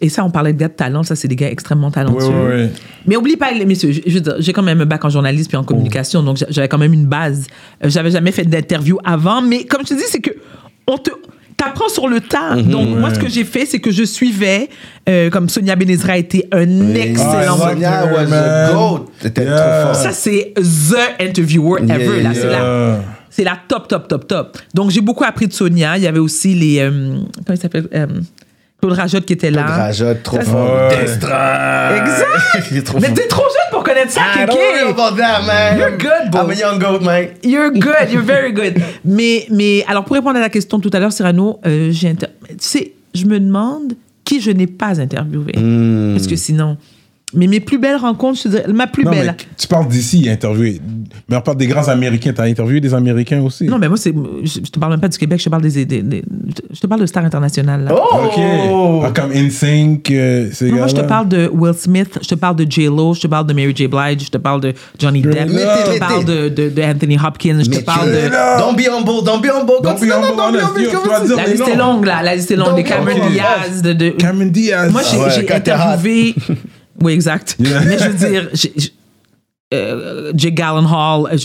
et 0.00 0.08
ça 0.08 0.24
on 0.24 0.30
parlait 0.30 0.52
de 0.52 0.58
gars 0.58 0.68
de 0.68 0.72
talent, 0.74 1.02
ça 1.02 1.14
c'est 1.16 1.28
des 1.28 1.36
gars 1.36 1.50
extrêmement 1.50 1.90
talentueux. 1.90 2.26
oui, 2.28 2.62
oui. 2.64 2.68
Mais 3.06 3.16
oublie 3.16 3.36
pas, 3.36 3.52
les 3.52 3.64
messieurs, 3.66 3.92
je, 3.92 4.12
veux 4.14 4.20
dire, 4.20 4.36
j'ai 4.38 4.52
quand 4.52 4.62
même 4.62 4.80
un 4.80 4.86
bac 4.86 5.04
en 5.04 5.10
journalisme 5.10 5.48
puis 5.48 5.56
en 5.56 5.64
communication, 5.64 6.22
donc 6.22 6.38
j'a- 6.38 6.46
j'avais 6.50 6.68
quand 6.68 6.78
même 6.78 6.92
une 6.92 7.06
base. 7.06 7.46
Euh, 7.84 7.88
J'avais 7.90 8.10
jamais 8.10 8.32
fait 8.32 8.44
d'interview 8.44 8.98
avant, 9.04 9.42
mais 9.42 9.64
comme 9.64 9.82
je 9.82 9.88
te 9.90 9.94
dis, 9.94 10.04
c'est 10.08 10.20
que 10.20 10.30
on 10.86 10.96
te 10.98 11.10
t'apprends 11.64 11.88
sur 11.88 12.08
le 12.08 12.20
tas. 12.20 12.56
Donc 12.56 12.88
moi, 12.88 13.12
ce 13.12 13.18
que 13.18 13.28
j'ai 13.28 13.44
fait, 13.44 13.66
c'est 13.66 13.80
que 13.80 13.90
je 13.90 14.04
suivais, 14.04 14.68
euh, 15.08 15.30
comme 15.30 15.48
Sonia 15.48 15.76
Benezra 15.76 16.14
a 16.14 16.16
été 16.16 16.46
un 16.52 16.94
excellent. 16.94 17.58
Ah, 17.62 17.70
Sonia 17.70 18.06
was 18.06 18.32
a 18.32 18.72
goat. 18.72 19.06
Yeah. 19.22 19.30
trop 19.30 19.92
fort. 19.92 19.94
ça 19.96 20.12
c'est 20.12 20.54
the 20.56 21.20
interviewer 21.20 21.82
ever. 21.82 22.16
Yeah, 22.16 22.22
là, 22.22 22.30
c'est 22.34 22.46
la, 22.46 23.00
c'est 23.30 23.44
la 23.44 23.58
top, 23.68 23.88
top, 23.88 24.08
top, 24.08 24.28
top. 24.28 24.58
Donc 24.74 24.90
j'ai 24.90 25.00
beaucoup 25.00 25.24
appris 25.24 25.48
de 25.48 25.52
Sonia. 25.52 25.96
Il 25.96 26.02
y 26.02 26.06
avait 26.06 26.18
aussi 26.20 26.54
les, 26.54 26.80
euh, 26.80 27.18
comment 27.44 27.56
il 27.56 27.58
s'appelle, 27.58 27.88
euh, 27.94 28.06
Claude 28.80 28.98
Rajotte 28.98 29.24
qui 29.24 29.32
était 29.32 29.50
là. 29.50 29.66
Rajotte, 29.66 30.22
trop 30.22 30.36
Ça, 30.36 30.42
fort. 30.44 30.88
Ouais. 30.88 31.04
Destra. 31.04 31.96
Exact. 31.96 32.66
Il 32.70 32.76
est 32.76 32.82
trop 32.82 33.00
Mais 33.00 33.12
t'es 33.14 33.26
trop 33.26 33.42
jeune 33.42 33.63
connaître 33.94 34.12
ça, 34.12 34.20
I 34.36 34.46
don't 34.46 34.90
about 34.90 35.16
that, 35.16 35.42
man. 35.46 35.78
You're 35.78 35.96
good, 35.96 36.30
bro. 36.30 36.42
I'm 36.42 36.50
a 36.50 36.54
young 36.54 36.78
goat, 36.78 37.02
man. 37.02 37.28
You're 37.42 37.70
good, 37.70 38.10
you're 38.10 38.24
very 38.24 38.52
good. 38.52 38.82
Mais, 39.04 39.46
mais 39.50 39.84
alors, 39.86 40.04
pour 40.04 40.14
répondre 40.14 40.36
à 40.36 40.40
la 40.40 40.48
question 40.48 40.80
tout 40.80 40.90
à 40.92 40.98
l'heure, 40.98 41.12
Cyrano, 41.12 41.60
euh, 41.66 41.90
j'ai 41.90 42.08
inter- 42.08 42.28
tu 42.48 42.54
sais, 42.58 42.92
je 43.14 43.24
me 43.26 43.38
demande 43.38 43.94
qui 44.24 44.40
je 44.40 44.50
n'ai 44.50 44.66
pas 44.66 45.00
interviewé. 45.00 45.52
Hmm. 45.56 46.14
Parce 46.14 46.26
que 46.26 46.36
sinon. 46.36 46.76
Mais 47.34 47.46
mes 47.46 47.60
plus 47.60 47.78
belles 47.78 47.96
rencontres, 47.96 48.38
je 48.38 48.42
te 48.44 48.48
dirais, 48.48 48.64
ma 48.72 48.86
plus 48.86 49.04
Non, 49.04 49.10
belle. 49.10 49.34
mais 49.38 49.46
tu 49.56 49.66
parles 49.66 49.88
d'ici, 49.88 50.28
interviewé. 50.28 50.80
Mais 51.28 51.36
on 51.36 51.40
parle 51.40 51.56
des 51.56 51.66
grands 51.66 51.88
Américains. 51.88 52.32
T'as 52.34 52.44
interviewé 52.44 52.80
des 52.80 52.92
Américains 52.94 53.40
aussi. 53.42 53.64
Non, 53.64 53.78
mais 53.78 53.88
moi, 53.88 53.96
c'est, 53.96 54.12
je, 54.42 54.50
je 54.64 54.70
te 54.70 54.78
parle 54.78 54.92
même 54.92 55.00
pas 55.00 55.08
du 55.08 55.18
Québec, 55.18 55.38
je 55.38 55.44
te 55.44 55.50
parle 55.50 55.62
des, 55.62 55.84
des- 55.84 56.02
des- 56.02 56.24
je 56.72 56.80
te 56.80 56.86
parle 56.86 57.00
de 57.00 57.06
stars 57.06 57.24
internationales. 57.24 57.84
là. 57.84 57.94
Oh! 57.94 58.16
Ok. 58.26 59.04
Ah, 59.06 59.10
comme 59.14 59.32
InSync, 59.32 60.10
euh, 60.10 60.48
ces 60.52 60.70
Non, 60.70 60.76
moi, 60.78 60.86
je 60.86 60.94
te 60.94 61.00
parle 61.02 61.28
de 61.28 61.50
Will 61.52 61.74
Smith, 61.74 62.18
je 62.22 62.28
te 62.28 62.34
parle 62.34 62.56
de 62.56 62.66
J-Lo, 62.70 63.14
je 63.14 63.20
te 63.20 63.26
parle 63.26 63.46
de 63.46 63.52
Mary 63.52 63.72
J. 63.74 63.86
Blige, 63.88 64.24
je 64.24 64.30
te 64.30 64.38
parle 64.38 64.60
de 64.60 64.72
Johnny 64.98 65.22
Depp, 65.22 65.48
je 65.48 65.92
te 65.94 65.98
parle 65.98 66.24
de, 66.24 66.48
de, 66.48 66.68
de 66.70 66.82
Anthony 66.82 67.16
Hopkins, 67.16 67.60
je 67.64 67.70
te 67.70 67.84
parle 67.84 68.08
tu- 68.10 68.16
de... 68.16 68.58
Don't 68.58 68.76
be 68.76 68.88
humble, 68.88 69.24
don't 69.24 69.40
be 69.42 69.48
humble. 69.50 69.82
Don't 69.82 69.94
be 69.94 70.00
tu 70.00 71.26
tu- 71.28 71.36
La 71.36 71.46
liste 71.46 71.68
est 71.68 71.76
longue, 71.76 72.04
là. 72.06 72.22
La 72.22 72.34
liste 72.34 72.50
est 72.50 72.56
longue. 72.56 72.76
Des 72.76 72.82
Cameron. 72.84 73.28
Diaz, 73.30 73.82
de... 73.82 73.92
de- 73.92 74.10
Cameron 74.10 74.46
Diaz. 74.46 74.90
Moi, 74.92 75.02
j'ai 75.34 75.52
interviewé... 75.52 76.34
Oui, 77.02 77.12
exact. 77.12 77.56
Yeah. 77.58 77.80
Mais 77.84 77.98
je 77.98 78.08
veux 78.08 78.28
dire, 78.28 78.48
j'ai- 78.52 78.72
j'ai- 78.76 78.92
euh, 79.72 80.32
Jake 80.34 80.56
Gyllenhaal... 80.56 81.24
euh, 81.32 81.36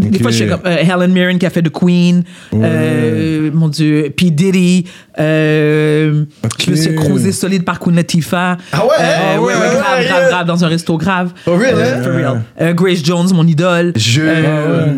Des 0.00 0.18
fois, 0.18 0.30
je 0.32 0.44
comme 0.44 0.60
euh, 0.66 0.76
Helen 0.78 1.12
Mirren 1.12 1.38
qui 1.38 1.46
a 1.46 1.50
fait 1.50 1.62
The 1.62 1.70
Queen, 1.70 2.24
euh, 2.54 3.50
mon 3.52 3.68
Dieu, 3.68 4.10
P. 4.16 4.30
Diddy, 4.30 4.84
euh, 5.18 6.24
Ok. 6.44 6.52
je 6.66 6.70
me 6.70 6.76
suis 6.76 6.94
cruisé 6.96 7.30
solide 7.32 7.64
par 7.64 7.78
Queen 7.78 7.94
Latifah. 7.96 8.56
Ah 8.72 8.84
ouais? 8.84 8.90
Ah 8.98 9.40
ouais, 9.40 9.46
ouais, 9.46 9.52
grave, 9.60 9.80
grave, 9.82 10.02
yeah. 10.02 10.28
grave, 10.28 10.46
dans 10.46 10.64
un 10.64 10.68
resto 10.68 10.96
grave. 10.96 11.32
For 11.44 11.56
real, 11.58 11.74
Euh, 11.76 11.98
hein? 11.98 12.02
for 12.02 12.12
real. 12.14 12.74
Grace 12.74 13.04
Jones, 13.04 13.28
mon 13.32 13.46
idole. 13.46 13.92
Je- 13.96 14.20
Euh, 14.22 14.92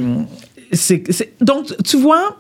c'est, 0.73 1.05
c'est- 1.11 1.33
donc, 1.41 1.67
tu 1.85 1.99
vois, 1.99 2.37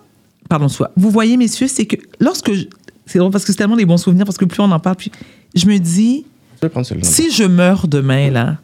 pardon, 0.48 0.68
soit, 0.68 0.90
vous 0.96 1.10
voyez, 1.10 1.36
messieurs, 1.36 1.68
c'est 1.68 1.86
que 1.86 1.96
lorsque. 2.20 2.52
je- 2.52 2.64
c'est 3.06 3.18
drôle 3.18 3.30
parce 3.30 3.44
que 3.44 3.52
c'est 3.52 3.58
tellement 3.58 3.76
des 3.76 3.84
bons 3.84 3.98
souvenirs, 3.98 4.24
parce 4.24 4.38
que 4.38 4.46
plus 4.46 4.60
on 4.60 4.70
en 4.72 4.80
parle, 4.80 4.96
plus. 4.96 5.10
Je 5.54 5.66
me 5.66 5.76
dis, 5.78 6.24
Je 6.60 6.66
vais 6.66 6.68
prendre 6.70 6.86
celui-là. 6.86 7.08
si 7.08 7.30
je 7.32 7.44
meurs 7.44 7.86
demain, 7.88 8.30
là, 8.30 8.56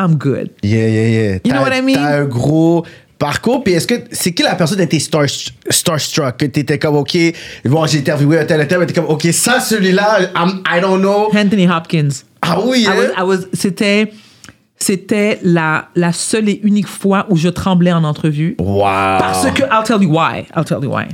I'm 0.00 0.14
good. 0.16 0.50
Yeah, 0.62 0.88
yeah, 0.88 1.08
yeah. 1.08 1.38
You 1.44 1.52
know 1.52 1.60
what 1.62 1.74
I 1.76 1.82
mean? 1.82 1.94
T'as 1.94 2.20
un 2.22 2.24
gros 2.24 2.84
parcours. 3.18 3.62
Puis 3.62 3.74
est-ce 3.74 3.86
que 3.86 3.94
c'est 4.12 4.32
qui 4.32 4.42
la 4.42 4.54
personne 4.54 4.78
qui 4.78 4.84
était 4.84 4.98
star, 4.98 5.26
starstruck? 5.68 6.38
Que 6.38 6.46
t'étais 6.46 6.78
comme, 6.78 6.96
OK, 6.96 7.16
bon, 7.66 7.86
j'ai 7.86 7.98
interviewé 7.98 8.38
un 8.38 8.44
tel, 8.46 8.60
un 8.60 8.66
tel, 8.66 8.78
mais 8.78 8.86
t'es 8.86 8.94
comme, 8.94 9.04
OK, 9.10 9.28
ça, 9.32 9.60
celui-là, 9.60 10.20
I'm- 10.34 10.62
I 10.66 10.80
don't 10.80 11.00
know. 11.00 11.28
Anthony 11.36 11.68
Hopkins. 11.68 12.08
Ah 12.42 12.58
oui, 12.64 12.86
hein? 12.88 13.38
c'était, 13.52 14.10
c'était 14.78 15.38
la, 15.42 15.88
la 15.94 16.12
seule 16.14 16.48
et 16.48 16.58
unique 16.62 16.88
fois 16.88 17.26
où 17.28 17.36
je 17.36 17.48
tremblais 17.48 17.92
en 17.92 18.02
entrevue. 18.02 18.56
Wow. 18.58 18.80
Parce 19.18 19.50
que, 19.50 19.62
I'll 19.64 19.84
tell 19.84 20.02
you 20.02 20.08
why. 20.10 20.46
I'll 20.56 20.64
tell 20.64 20.78
you 20.82 20.90
why. 20.90 21.04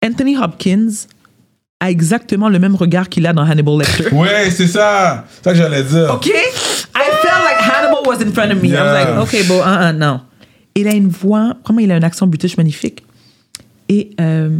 Anthony 0.00 0.36
Hopkins 0.36 1.08
a 1.80 1.90
exactement 1.90 2.48
le 2.48 2.58
même 2.58 2.74
regard 2.76 3.08
qu'il 3.08 3.26
a 3.26 3.32
dans 3.32 3.42
Hannibal 3.42 3.78
Lecter. 3.80 4.08
Ouais, 4.14 4.50
c'est 4.50 4.68
ça. 4.68 5.24
C'est 5.30 5.44
ça 5.44 5.50
que 5.52 5.56
j'allais 5.58 5.82
dire. 5.82 6.10
OK? 6.14 6.26
I 6.26 6.30
felt 7.22 7.44
like 7.44 7.58
Hannibal 7.60 8.02
was 8.06 8.22
in 8.22 8.32
front 8.32 8.50
of 8.52 8.62
me. 8.62 8.68
I 8.70 8.80
was 8.80 8.92
like, 8.94 9.08
OK, 9.18 9.46
bon, 9.48 9.60
uh, 9.60 9.90
uh, 9.90 9.92
non. 9.92 10.20
Il 10.76 10.88
a 10.88 10.92
une 10.94 11.08
voix, 11.08 11.54
comment 11.64 11.80
il 11.80 11.90
a 11.92 11.96
un 11.96 12.02
accent 12.02 12.26
british 12.26 12.56
magnifique? 12.56 13.04
Et 13.88 14.10
euh, 14.20 14.58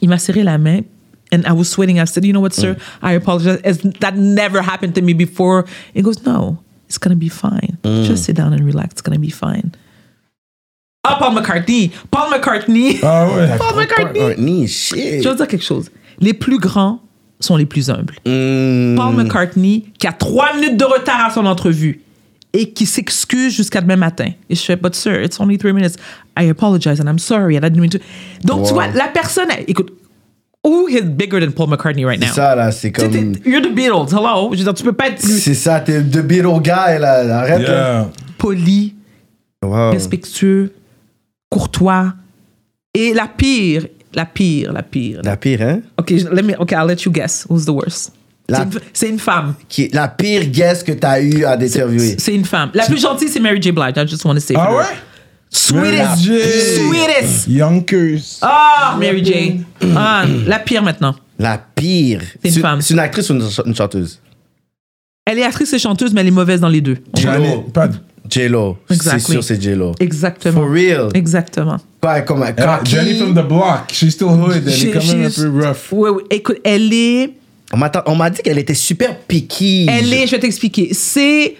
il 0.00 0.08
m'a 0.08 0.18
serré 0.18 0.42
la 0.42 0.58
main. 0.58 0.80
And 1.32 1.42
I 1.46 1.52
was 1.52 1.64
sweating. 1.66 1.98
I 2.00 2.04
said, 2.06 2.24
you 2.24 2.32
know 2.32 2.40
what, 2.40 2.52
sir? 2.52 2.76
I 3.02 3.12
apologize. 3.14 3.60
It's- 3.64 3.80
that 4.00 4.16
never 4.16 4.60
happened 4.60 4.94
to 4.96 5.00
me 5.02 5.14
before. 5.14 5.64
He 5.94 6.02
goes, 6.02 6.24
no, 6.26 6.58
it's 6.88 6.98
going 6.98 7.14
to 7.14 7.18
be 7.18 7.28
fine. 7.28 7.78
Just 7.84 8.24
sit 8.24 8.34
down 8.36 8.52
and 8.52 8.64
relax. 8.66 8.92
It's 8.94 9.02
going 9.02 9.14
to 9.14 9.20
be 9.20 9.30
fine. 9.30 9.72
Ah, 11.02 11.16
Paul 11.18 11.34
McCartney. 11.34 11.90
Paul 12.10 12.30
McCartney. 12.30 12.98
Ah 13.02 13.26
ouais. 13.26 13.48
Paul 13.58 13.76
McCartney. 13.76 14.66
Shit. 14.66 15.22
Je 15.22 15.28
veux 15.28 15.34
dire 15.34 15.48
quelque 15.48 15.64
chose. 15.64 15.90
Les 16.20 16.34
plus 16.34 16.58
grands 16.58 17.00
sont 17.40 17.56
les 17.56 17.64
plus 17.66 17.88
humbles. 17.88 18.14
Mm. 18.26 18.96
Paul 18.96 19.14
McCartney, 19.16 19.86
qui 19.98 20.06
a 20.06 20.12
trois 20.12 20.54
minutes 20.54 20.76
de 20.76 20.84
retard 20.84 21.24
à 21.26 21.30
son 21.30 21.46
entrevue 21.46 22.02
et 22.52 22.70
qui 22.72 22.84
s'excuse 22.84 23.54
jusqu'à 23.56 23.80
demain 23.80 23.96
matin. 23.96 24.28
Et 24.50 24.54
je 24.54 24.60
fais, 24.60 24.76
but 24.76 24.94
sir, 24.94 25.22
it's 25.22 25.40
only 25.40 25.56
three 25.56 25.72
minutes. 25.72 25.94
I 26.38 26.50
apologize 26.50 27.00
and 27.00 27.06
I'm 27.08 27.18
sorry. 27.18 27.56
I 27.56 27.60
didn't 27.60 27.80
mean 27.80 27.88
to. 27.90 27.98
Donc, 28.44 28.66
tu 28.66 28.74
vois, 28.74 28.88
la 28.88 29.08
personne, 29.08 29.48
écoute, 29.66 29.92
who 30.62 30.86
is 30.88 31.00
bigger 31.02 31.40
than 31.40 31.52
Paul 31.52 31.68
McCartney 31.70 32.04
right 32.04 32.20
now? 32.20 32.26
C'est 32.28 32.34
ça, 32.34 32.54
là, 32.54 32.70
c'est 32.72 32.92
comme. 32.92 33.10
t'es- 33.10 33.48
You're 33.48 33.62
the 33.62 33.72
Beatles, 33.74 34.12
hello? 34.14 34.50
Je 34.52 34.58
veux 34.58 34.64
dire, 34.64 34.74
tu 34.74 34.82
peux 34.82 34.92
pas 34.92 35.08
être 35.08 35.22
plus 35.22 35.40
C'est 35.40 35.54
ça, 35.54 35.80
t'es 35.80 36.02
de 36.02 36.20
Beatle 36.20 36.60
guy, 36.60 36.98
là. 37.00 37.38
Arrête. 37.38 37.60
Yeah. 37.62 38.10
poli, 38.36 38.94
Wow. 39.62 39.90
respectueux, 39.92 40.72
courtois. 41.50 42.14
Et 42.94 43.12
la 43.14 43.28
pire, 43.28 43.86
la 44.14 44.24
pire, 44.24 44.72
la 44.72 44.82
pire. 44.82 45.20
La 45.22 45.36
pire, 45.36 45.62
hein? 45.62 45.80
OK, 45.98 46.16
je- 46.16 46.28
let 46.28 46.42
me, 46.42 46.54
okay, 46.58 46.74
I'll 46.76 46.86
let 46.88 47.02
you 47.04 47.12
guess. 47.12 47.46
Who's 47.48 47.64
the 47.66 47.70
worst? 47.70 48.12
La- 48.48 48.58
C'est 48.58 48.64
une- 48.64 48.80
C'est 48.92 49.08
une 49.10 49.18
femme. 49.20 49.54
Qui 49.68 49.82
est 49.84 49.94
la 49.94 50.08
pire 50.08 50.46
guest 50.46 50.84
que 50.84 50.92
t'as 50.92 51.20
eu 51.20 51.44
à 51.44 51.52
interviewer. 51.52 52.16
C'est 52.18 52.34
une 52.34 52.44
femme. 52.44 52.70
La 52.74 52.86
plus 52.86 53.00
gentille, 53.00 53.28
c'est 53.28 53.38
Mary 53.38 53.62
J. 53.62 53.70
Blige. 53.70 53.94
I 53.96 54.06
just 54.08 54.24
want 54.24 54.34
to 54.34 54.40
say. 54.40 54.54
Ah 54.56 54.74
ouais? 54.74 54.84
Sweetest. 55.52 56.76
Sweetest. 56.76 57.48
Yonkers. 57.48 58.38
Ah, 58.42 58.96
Mary 58.98 59.24
J. 59.24 59.60
Ah, 59.96 60.24
la 60.46 60.58
pire 60.58 60.82
maintenant. 60.82 61.14
La 61.38 61.58
pire. 61.58 62.22
C'est 62.42 62.54
une 62.54 62.60
femme. 62.60 62.80
C'est 62.80 62.94
une 62.94 63.00
actrice 63.00 63.30
ou 63.30 63.34
une, 63.34 63.40
ch- 63.48 63.66
une 63.66 63.74
chanteuse? 63.74 64.20
Elle 65.26 65.38
est 65.38 65.44
actrice 65.44 65.72
et 65.72 65.78
chanteuse, 65.78 66.12
mais 66.12 66.20
elle 66.22 66.26
est 66.28 66.32
mauvaise 66.32 66.60
dans 66.60 66.68
les 66.68 66.80
deux. 66.80 66.98
Janet, 67.14 67.72
pas. 67.72 67.88
J-Lo. 68.30 68.78
C'est 68.88 68.94
Exactly. 68.94 69.32
sûr, 69.34 69.44
c'est 69.44 69.60
J-Lo. 69.62 69.92
Exactement. 70.00 70.60
For 70.60 70.70
real. 70.70 71.08
Exactement. 71.14 71.76
Pas 72.00 72.20
comme 72.22 72.42
un 72.42 72.52
Elle- 72.56 72.64
cocky. 72.64 72.90
Jenny 72.92 73.18
from 73.18 73.32
the 73.34 73.46
block. 73.46 73.90
She's 73.92 74.12
still 74.14 74.28
hood. 74.28 74.62
Elle 74.66 74.68
est 74.68 74.90
quand 74.92 75.06
même 75.06 75.24
un 75.24 75.28
she's- 75.28 75.42
peu 75.42 75.66
rough. 75.66 75.92
Ouais. 75.92 76.22
Écoute, 76.30 76.58
elle 76.64 76.92
est. 76.92 77.30
On 77.72 77.76
m'a- 77.76 77.90
On 78.06 78.16
m'a 78.16 78.30
dit 78.30 78.40
qu'elle 78.42 78.58
était 78.58 78.74
super 78.74 79.16
picky. 79.18 79.86
Elle 79.88 80.12
est, 80.12 80.26
je 80.26 80.32
vais 80.32 80.40
t'expliquer. 80.40 80.88
C'est 80.92 81.56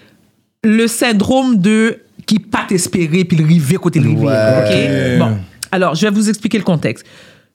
le 0.63 0.87
syndrome 0.87 1.57
de 1.57 1.99
qui 2.25 2.39
pas 2.39 2.65
t'espérer 2.67 3.23
puis 3.25 3.37
le 3.37 3.45
rivet 3.45 3.75
côté 3.75 3.99
le 3.99 4.09
rivet. 4.09 4.25
Ouais. 4.25 5.15
OK? 5.15 5.19
Bon. 5.19 5.37
Alors, 5.71 5.95
je 5.95 6.05
vais 6.05 6.11
vous 6.13 6.27
expliquer 6.29 6.57
le 6.57 6.63
contexte. 6.63 7.05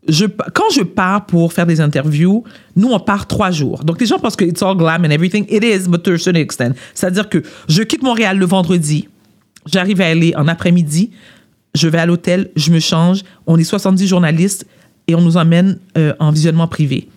Je, 0.09 0.27
quand 0.27 0.71
je 0.75 0.83
pars 0.83 1.27
pour 1.27 1.53
faire 1.53 1.66
des 1.66 1.81
interviews, 1.81 2.45
nous, 2.77 2.88
on 2.88 2.99
part 3.01 3.27
trois 3.27 3.51
jours. 3.51 3.83
Donc, 3.85 4.01
les 4.01 4.07
gens 4.07 4.19
pensent 4.19 4.37
que 4.37 4.45
it's 4.45 4.62
all 4.62 4.77
glam 4.77 5.05
and 5.05 5.11
everything. 5.11 5.45
It 5.49 5.64
is, 5.64 5.88
but 5.88 6.03
to 6.05 6.12
a 6.12 6.19
certain 6.19 6.40
extent. 6.40 6.75
C'est-à-dire 6.95 7.29
que 7.29 7.42
je 7.69 7.83
quitte 7.83 8.03
Montréal 8.03 8.38
le 8.38 8.47
vendredi. 8.47 9.09
J'arrive 9.66 10.01
à 10.01 10.07
aller 10.07 10.33
en 10.37 10.47
après-midi. 10.49 11.11
Je 11.75 11.88
vais 11.88 11.99
à 11.99 12.07
l'hôtel, 12.07 12.51
je 12.57 12.71
me 12.71 12.79
change. 12.81 13.23
On 13.47 13.59
est 13.59 13.64
70 13.64 14.07
journalistes 14.07 14.66
et 15.09 15.14
on 15.14 15.21
nous 15.21 15.37
emmène 15.37 15.79
euh, 15.99 16.14
en 16.21 16.31
visionnement 16.31 16.69
privé. 16.69 17.09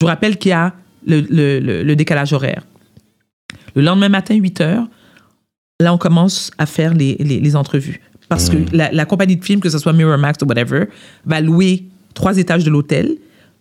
Je 0.00 0.04
vous 0.04 0.08
rappelle 0.08 0.36
qu'il 0.36 0.50
y 0.50 0.52
a 0.52 0.74
le, 1.06 1.20
le- 1.20 1.60
le- 1.60 1.82
le 1.82 1.96
décalage 1.96 2.32
horaire. 2.32 2.62
Le 3.74 3.82
lendemain 3.82 4.08
matin, 4.08 4.34
8 4.34 4.60
heures, 4.60 4.86
là, 5.80 5.94
on 5.94 5.98
commence 5.98 6.50
à 6.58 6.66
faire 6.66 6.92
les, 6.92 7.16
les- 7.20 7.40
les 7.40 7.56
entrevues. 7.56 8.00
Parce 8.28 8.50
que 8.50 8.56
la, 8.72 8.90
la 8.90 9.04
compagnie 9.04 9.36
de 9.36 9.44
film, 9.44 9.60
que 9.60 9.70
ce 9.70 9.78
soit 9.78 9.92
Miramax 9.92 10.38
ou 10.42 10.46
whatever, 10.46 10.86
va 11.24 11.40
louer 11.40 11.84
trois 12.16 12.36
étages 12.38 12.64
de 12.64 12.70
l'hôtel. 12.70 13.16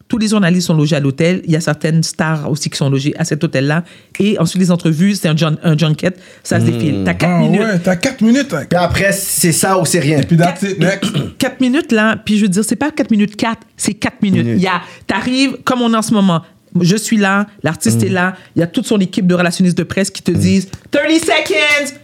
Tous 0.07 0.19
les 0.19 0.27
journalistes 0.27 0.67
sont 0.67 0.75
logés 0.77 0.95
à 0.95 0.99
l'hôtel. 0.99 1.41
Il 1.45 1.51
y 1.51 1.55
a 1.55 1.59
certaines 1.59 2.03
stars 2.03 2.49
aussi 2.51 2.69
qui 2.69 2.77
sont 2.77 2.91
logées 2.91 3.15
à 3.17 3.25
cet 3.25 3.43
hôtel-là. 3.43 3.83
Et 4.19 4.37
ensuite, 4.37 4.61
les 4.61 4.69
entrevues, 4.69 5.15
c'est 5.15 5.27
un, 5.27 5.35
jun- 5.35 5.57
un 5.63 5.75
junket. 5.75 6.15
Ça 6.43 6.59
se 6.59 6.65
défile. 6.65 7.01
T'as 7.03 7.15
quatre 7.15 7.31
Ah 7.35 7.39
minutes. 7.39 7.59
ouais, 7.61 7.79
t'as 7.79 7.95
4 7.95 8.21
minutes. 8.21 8.53
hein. 8.53 8.65
Puis 8.69 8.77
après, 8.77 9.11
c'est 9.11 9.51
ça 9.51 9.79
ou 9.79 9.85
c'est 9.85 9.99
rien. 9.99 10.21
Puis 10.21 10.37
that's 10.37 10.61
it, 10.61 10.77
next. 10.79 11.11
4 11.39 11.59
minutes 11.59 11.91
là, 11.91 12.17
puis 12.23 12.37
je 12.37 12.43
veux 12.43 12.49
dire, 12.49 12.63
c'est 12.63 12.75
pas 12.75 12.91
4 12.91 13.09
minutes 13.09 13.35
4, 13.35 13.57
c'est 13.77 13.95
4 13.95 14.21
minutes. 14.21 14.45
Minutes. 14.45 14.59
Il 14.61 14.63
y 14.63 14.67
a, 14.67 14.81
t'arrives 15.07 15.57
comme 15.63 15.81
on 15.81 15.91
est 15.91 15.97
en 15.97 16.03
ce 16.03 16.13
moment. 16.13 16.43
Je 16.79 16.95
suis 16.97 17.17
là, 17.17 17.47
l'artiste 17.63 18.03
est 18.03 18.09
là, 18.09 18.35
il 18.55 18.59
y 18.59 18.63
a 18.63 18.67
toute 18.67 18.85
son 18.85 18.99
équipe 18.99 19.25
de 19.25 19.33
relationnistes 19.33 19.77
de 19.77 19.83
presse 19.83 20.11
qui 20.11 20.21
te 20.21 20.31
disent 20.31 20.69
30 20.91 21.03
seconds, 21.09 21.95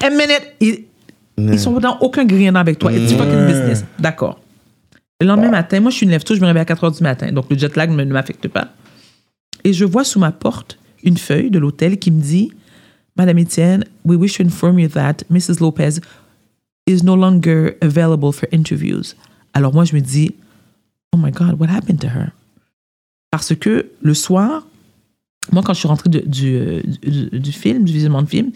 a 0.00 0.10
minute. 0.10 0.42
Ils, 0.60 0.84
ils 1.38 1.58
sont 1.58 1.72
dans 1.80 1.98
aucun 2.00 2.24
grien 2.24 2.54
avec 2.54 2.78
toi. 2.78 2.92
It's 2.92 3.12
fucking 3.14 3.46
business. 3.46 3.84
D'accord. 3.98 4.38
Le 5.22 5.28
lendemain 5.28 5.50
matin, 5.50 5.78
moi 5.78 5.92
je 5.92 5.98
suis 5.98 6.04
une 6.04 6.10
lève 6.10 6.24
tôt, 6.24 6.34
je 6.34 6.40
me 6.40 6.46
réveille 6.46 6.62
à 6.62 6.64
4 6.64 6.82
heures 6.82 6.90
du 6.90 7.02
matin, 7.04 7.30
donc 7.30 7.48
le 7.48 7.56
jet 7.56 7.76
lag 7.76 7.90
ne 7.90 8.04
m'affecte 8.06 8.48
pas. 8.48 8.72
Et 9.62 9.72
je 9.72 9.84
vois 9.84 10.02
sous 10.02 10.18
ma 10.18 10.32
porte 10.32 10.80
une 11.04 11.16
feuille 11.16 11.48
de 11.48 11.60
l'hôtel 11.60 12.00
qui 12.00 12.10
me 12.10 12.20
dit 12.20 12.50
Madame 13.16 13.38
Etienne, 13.38 13.84
we 14.04 14.18
wish 14.18 14.38
to 14.38 14.42
inform 14.42 14.80
you 14.80 14.88
that 14.88 15.18
Mrs. 15.30 15.60
Lopez 15.60 16.00
is 16.88 17.04
no 17.04 17.14
longer 17.14 17.76
available 17.80 18.32
for 18.32 18.48
interviews. 18.52 19.14
Alors 19.54 19.72
moi, 19.72 19.84
je 19.84 19.94
me 19.94 20.00
dis, 20.00 20.34
oh 21.12 21.18
my 21.18 21.30
God, 21.30 21.54
what 21.60 21.68
happened 21.68 22.00
to 22.00 22.08
her? 22.08 22.32
Parce 23.30 23.54
que 23.54 23.92
le 24.00 24.14
soir, 24.14 24.66
moi, 25.52 25.62
quand 25.64 25.74
je 25.74 25.78
suis 25.78 25.88
rentrée 25.88 26.10
euh, 26.14 26.82
du, 27.02 27.52
film, 27.52 27.84
du 27.84 27.92
visionnement 27.92 28.22
de 28.22 28.28
film, 28.28 28.50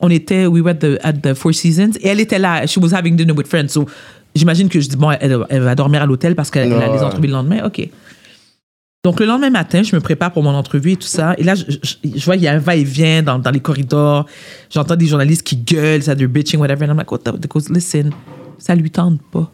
on 0.00 0.10
était, 0.10 0.46
we 0.46 0.62
were 0.62 0.70
at 0.70 0.80
the, 0.80 0.98
at 1.02 1.14
the 1.14 1.32
Four 1.34 1.54
Seasons, 1.54 1.92
et 2.00 2.08
elle 2.08 2.20
était 2.20 2.38
là, 2.38 2.66
she 2.66 2.76
was 2.78 2.94
having 2.94 3.16
dinner 3.16 3.32
with 3.32 3.46
friends. 3.46 3.68
So, 3.68 3.86
j'imagine 4.34 4.68
que 4.68 4.80
je 4.80 4.88
dis, 4.88 4.96
bon, 4.96 5.10
elle, 5.10 5.38
elle 5.48 5.62
va 5.62 5.74
dormir 5.74 6.02
à 6.02 6.06
l'hôtel 6.06 6.34
parce 6.34 6.50
qu'elle 6.50 6.72
elle 6.72 6.82
a 6.82 6.92
les 6.92 7.02
entrevues 7.02 7.26
le 7.26 7.32
lendemain. 7.32 7.64
OK. 7.64 7.88
Donc, 9.02 9.18
le 9.18 9.24
lendemain 9.26 9.48
matin, 9.50 9.82
je 9.82 9.96
me 9.96 10.00
prépare 10.00 10.30
pour 10.30 10.42
mon 10.42 10.50
entrevue 10.54 10.92
et 10.92 10.96
tout 10.96 11.08
ça. 11.08 11.34
Et 11.38 11.42
là, 11.42 11.54
je, 11.54 11.64
je- 11.70 11.96
je 12.16 12.24
vois 12.26 12.34
qu'il 12.34 12.44
y 12.44 12.48
a 12.48 12.52
un 12.52 12.58
va-et-vient 12.58 13.22
dans, 13.22 13.38
dans 13.38 13.50
les 13.50 13.60
corridors. 13.60 14.26
J'entends 14.68 14.94
des 14.96 15.06
journalistes 15.06 15.42
qui 15.42 15.56
gueulent, 15.56 16.02
ça, 16.02 16.14
they're 16.14 16.28
bitching, 16.28 16.60
whatever. 16.60 16.84
And 16.84 16.90
I'm 16.90 16.98
like, 16.98 17.10
what 17.10 17.20
the, 17.20 17.32
because 17.40 17.70
listen, 17.70 18.10
ça 18.58 18.74
lui 18.74 18.90
tente 18.90 19.22
pas. 19.32 19.50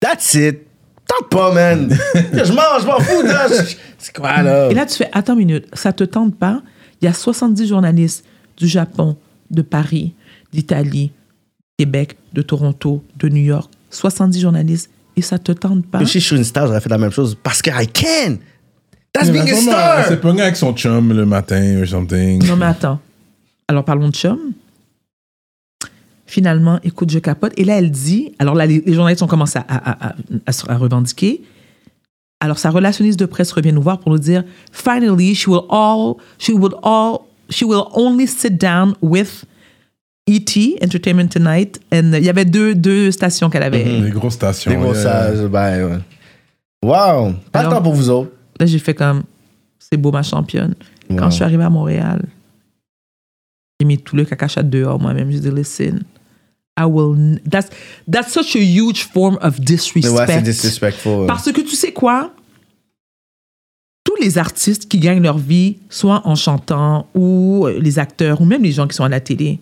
That's 0.00 0.34
it. 0.34 0.66
Tente 1.08 1.30
pas, 1.30 1.52
man. 1.54 1.88
je 2.14 2.52
mange, 2.52 2.82
je 2.82 2.86
m'en 2.86 3.00
fous, 3.00 3.72
C'est 3.96 4.14
quoi, 4.14 4.42
là? 4.42 4.68
Et 4.70 4.74
là, 4.74 4.84
tu 4.84 4.96
fais, 4.96 5.08
attends 5.12 5.32
une 5.32 5.46
minute, 5.46 5.66
ça 5.72 5.94
te 5.94 6.04
tente 6.04 6.36
pas? 6.36 6.60
Il 7.00 7.06
y 7.06 7.08
a 7.08 7.14
70 7.14 7.66
journalistes 7.66 8.24
du 8.58 8.68
Japon, 8.68 9.16
de 9.50 9.62
Paris, 9.62 10.12
d'Italie, 10.52 11.12
Québec, 11.78 12.16
de 12.32 12.42
Toronto, 12.42 13.02
de 13.16 13.28
New 13.28 13.42
York. 13.44 13.70
70 13.90 14.40
journalistes. 14.40 14.90
Et 15.16 15.22
ça 15.22 15.38
te 15.38 15.52
tente 15.52 15.86
pas? 15.86 16.04
Si 16.04 16.20
je 16.20 16.26
suis 16.26 16.36
une 16.36 16.44
star, 16.44 16.66
j'aurais 16.66 16.80
fait 16.80 16.88
la 16.88 16.98
même 16.98 17.10
chose. 17.12 17.36
Parce 17.42 17.62
que 17.62 17.70
I 17.70 17.86
can. 17.86 18.36
That's 19.12 19.28
Mais 19.30 19.42
being 19.44 19.50
a 19.52 19.56
star. 19.60 20.06
S'est 20.06 20.20
pognée 20.20 20.42
avec 20.42 20.56
son 20.56 20.74
chum 20.74 21.12
le 21.12 21.24
matin 21.24 21.80
or 21.80 21.86
something. 21.86 22.44
Non, 22.46 22.56
mais 22.56 22.66
attends. 22.66 23.00
Alors, 23.68 23.84
parlons 23.84 24.08
de 24.08 24.14
chum. 24.14 24.38
Finalement, 26.26 26.78
écoute, 26.84 27.10
je 27.10 27.18
capote. 27.20 27.52
Et 27.56 27.64
là, 27.64 27.78
elle 27.78 27.90
dit, 27.90 28.32
alors 28.38 28.54
là, 28.54 28.66
les, 28.66 28.82
les 28.84 28.92
journalistes 28.94 29.22
ont 29.22 29.26
commencé 29.28 29.58
à, 29.58 29.64
à- 29.68 30.08
à- 30.10 30.14
à 30.72 30.76
revendiquer. 30.76 31.42
Alors, 32.40 32.58
sa 32.58 32.70
relationniste 32.70 33.18
de 33.18 33.26
presse 33.26 33.50
revient 33.52 33.72
nous 33.72 33.82
voir 33.82 33.98
pour 33.98 34.10
nous 34.12 34.18
dire, 34.18 34.44
finally, 34.70 35.34
she 35.34 35.48
will 35.48 35.62
all, 35.70 36.14
she 36.38 36.50
would 36.50 36.74
all, 36.82 37.20
she 37.50 37.62
will 37.64 37.84
only 37.94 38.26
sit 38.26 38.58
down 38.60 38.94
with 39.00 39.44
E.T., 40.28 40.78
Entertainment 40.84 41.28
Tonight. 41.28 41.80
And 41.92 42.12
il 42.14 42.24
y 42.24 42.28
avait 42.28 42.44
deux, 42.44 42.74
deux 42.74 43.10
stations 43.10 43.48
qu'elle 43.48 43.62
avait. 43.62 43.84
Des 43.84 44.10
grosses 44.10 44.34
stations. 44.34 44.70
Des 44.70 44.76
gros 44.76 44.92
yeah. 44.94 45.02
sages, 45.02 45.46
ben, 45.46 45.84
ouais. 45.84 45.98
Wow. 46.84 47.34
Pas 47.50 47.64
le 47.64 47.70
temps 47.70 47.82
pour 47.82 47.94
vous 47.94 48.10
autres. 48.10 48.30
Là, 48.60 48.66
j'ai 48.66 48.78
fait 48.78 48.94
comme, 48.94 49.22
c'est 49.78 49.96
beau, 49.96 50.12
ma 50.12 50.22
championne. 50.22 50.74
Quand 51.16 51.30
je 51.30 51.36
suis 51.36 51.44
arrivée 51.44 51.64
à 51.64 51.70
Montréal, 51.70 52.22
j'ai 53.80 53.86
mis 53.86 53.98
tout 53.98 54.16
le 54.16 54.24
cacachat 54.24 54.62
dehors 54.62 55.00
moi-même. 55.00 55.30
J'ai 55.30 55.40
dit, 55.40 55.50
listen, 55.50 56.02
I 56.78 56.84
will. 56.84 57.16
n- 57.18 57.40
That's, 57.50 57.70
that's 58.10 58.32
such 58.32 58.54
a 58.56 58.60
huge 58.60 59.04
form 59.04 59.38
of 59.40 59.58
disrespect. 59.60 60.14
ouais, 60.14 60.26
c'est 60.26 60.42
disrespectful. 60.42 61.26
Parce 61.26 61.50
que 61.50 61.60
tu 61.60 61.74
sais 61.74 61.92
quoi? 61.92 62.32
Tous 64.04 64.16
les 64.20 64.38
artistes 64.38 64.88
qui 64.88 64.98
gagnent 64.98 65.22
leur 65.22 65.38
vie, 65.38 65.78
soit 65.88 66.22
en 66.26 66.34
chantant, 66.34 67.06
ou 67.14 67.66
euh, 67.66 67.78
les 67.78 67.98
acteurs, 67.98 68.40
ou 68.40 68.44
même 68.44 68.62
les 68.62 68.72
gens 68.72 68.86
qui 68.86 68.96
sont 68.96 69.04
à 69.04 69.08
la 69.08 69.20
télé, 69.20 69.60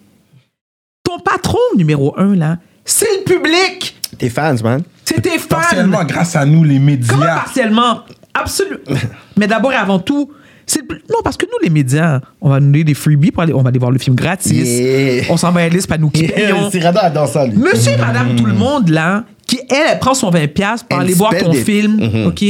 patron 1.47 1.59
numéro 1.77 2.15
un, 2.19 2.35
là, 2.35 2.59
c'est 2.85 3.07
le 3.19 3.25
public! 3.25 3.97
Tes 4.19 4.31
fans, 4.31 4.57
man. 4.65 4.83
C'est 5.05 5.21
tes 5.21 5.39
fans! 5.39 5.57
Partiellement 5.61 6.05
grâce 6.05 6.35
à 6.35 6.45
nous, 6.45 6.65
les 6.65 6.75
Comment 6.77 6.87
médias. 6.87 7.37
partiellement? 7.37 8.01
Absolument. 8.35 8.81
Mais 9.37 9.47
d'abord 9.47 9.73
et 9.73 9.77
avant 9.77 9.99
tout, 10.01 10.33
c'est 10.67 10.83
le- 10.91 10.97
non, 11.11 11.19
parce 11.23 11.37
que 11.37 11.47
nous, 11.47 11.59
les 11.63 11.71
médias, 11.71 12.21
on 12.41 12.49
va 12.51 12.59
nous 12.61 12.67
donner 12.73 12.85
des 12.85 12.95
freebies 12.95 13.31
pour 13.31 13.43
aller, 13.43 13.53
on 13.53 13.63
va 13.63 13.69
aller 13.69 13.79
voir 13.79 13.91
le 13.93 13.99
film 13.99 14.17
gratis. 14.17 14.53
Yeah. 14.53 15.25
On 15.31 15.37
s'en 15.37 15.53
va 15.53 15.61
à 15.63 15.69
liste, 15.69 15.87
pas 15.89 15.97
nous 15.99 16.11
qui 16.11 16.27
payons. 16.27 16.69
Lui. 16.71 17.57
Monsieur 17.57 17.93
et 17.93 17.97
madame 17.97 18.35
tout 18.37 18.45
le 18.47 18.53
monde, 18.55 18.89
là, 18.89 19.25
qui, 19.47 19.61
elle, 19.71 19.77
elle 19.93 19.99
prend 20.01 20.13
son 20.15 20.31
20$ 20.31 20.49
piastres 20.49 20.89
pour 20.89 20.99
aller 20.99 21.15
voir 21.15 21.33
ton 21.39 21.53
it. 21.53 21.65
film, 21.65 21.97
Mhm. 22.01 22.27
OK? 22.27 22.45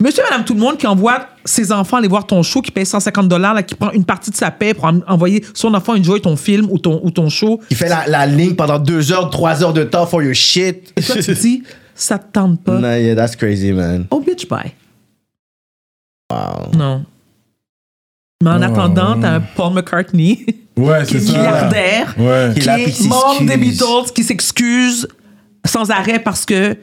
Monsieur 0.00 0.22
et 0.22 0.30
madame 0.30 0.44
tout 0.46 0.54
le 0.54 0.60
monde 0.60 0.78
qui 0.78 0.86
envoie 0.86 1.26
ses 1.44 1.72
enfants 1.72 1.98
aller 1.98 2.08
voir 2.08 2.26
ton 2.26 2.42
show, 2.42 2.62
qui 2.62 2.70
paye 2.70 2.84
150$, 2.86 3.28
dollars, 3.28 3.52
là, 3.52 3.62
qui 3.62 3.74
prend 3.74 3.90
une 3.90 4.04
partie 4.04 4.30
de 4.30 4.36
sa 4.36 4.50
paie 4.50 4.72
pour 4.72 4.84
en- 4.86 5.00
envoyer 5.06 5.44
son 5.54 5.74
enfant 5.74 5.92
enjoy 5.94 6.20
ton 6.22 6.36
film 6.36 6.68
ou 6.70 6.78
ton, 6.78 7.00
ou 7.02 7.10
ton 7.10 7.28
show. 7.28 7.60
Il 7.70 7.76
fait 7.76 7.88
la, 7.88 8.06
la 8.06 8.26
ligne 8.26 8.54
pendant 8.54 8.78
deux 8.78 9.12
heures, 9.12 9.28
trois 9.28 9.62
heures 9.62 9.74
de 9.74 9.84
temps 9.84 10.06
for 10.06 10.22
your 10.22 10.34
shit. 10.34 10.92
Et 10.96 11.02
toi, 11.02 11.16
tu 11.22 11.34
dis, 11.34 11.62
ça 11.94 12.18
te 12.18 12.32
tente 12.32 12.62
pas. 12.62 12.78
Nah, 12.78 12.98
yeah, 12.98 13.14
that's 13.14 13.36
crazy, 13.36 13.72
man. 13.72 14.06
Oh, 14.10 14.20
bitch, 14.20 14.48
bye. 14.48 14.72
Wow. 16.30 16.70
Non. 16.74 17.04
Mais 18.42 18.50
en 18.50 18.60
Oh. 18.60 18.64
attendant, 18.64 19.20
t'as 19.20 19.34
un 19.36 19.40
Paul 19.40 19.72
McCartney 19.74 20.44
Ouais, 20.76 21.04
qui 21.06 21.16
est 21.16 21.20
milliardaire, 21.20 22.14
Ouais. 22.18 22.50
Qui 22.54 22.68
est 22.68 22.90
qui 22.90 23.08
membre 23.08 23.40
des 23.42 23.46
s'excuse. 23.48 23.78
Beatles, 23.78 24.12
qui 24.14 24.24
s'excuse 24.24 25.08
sans 25.64 25.90
arrêt 25.90 26.18
parce 26.18 26.44
que 26.44 26.76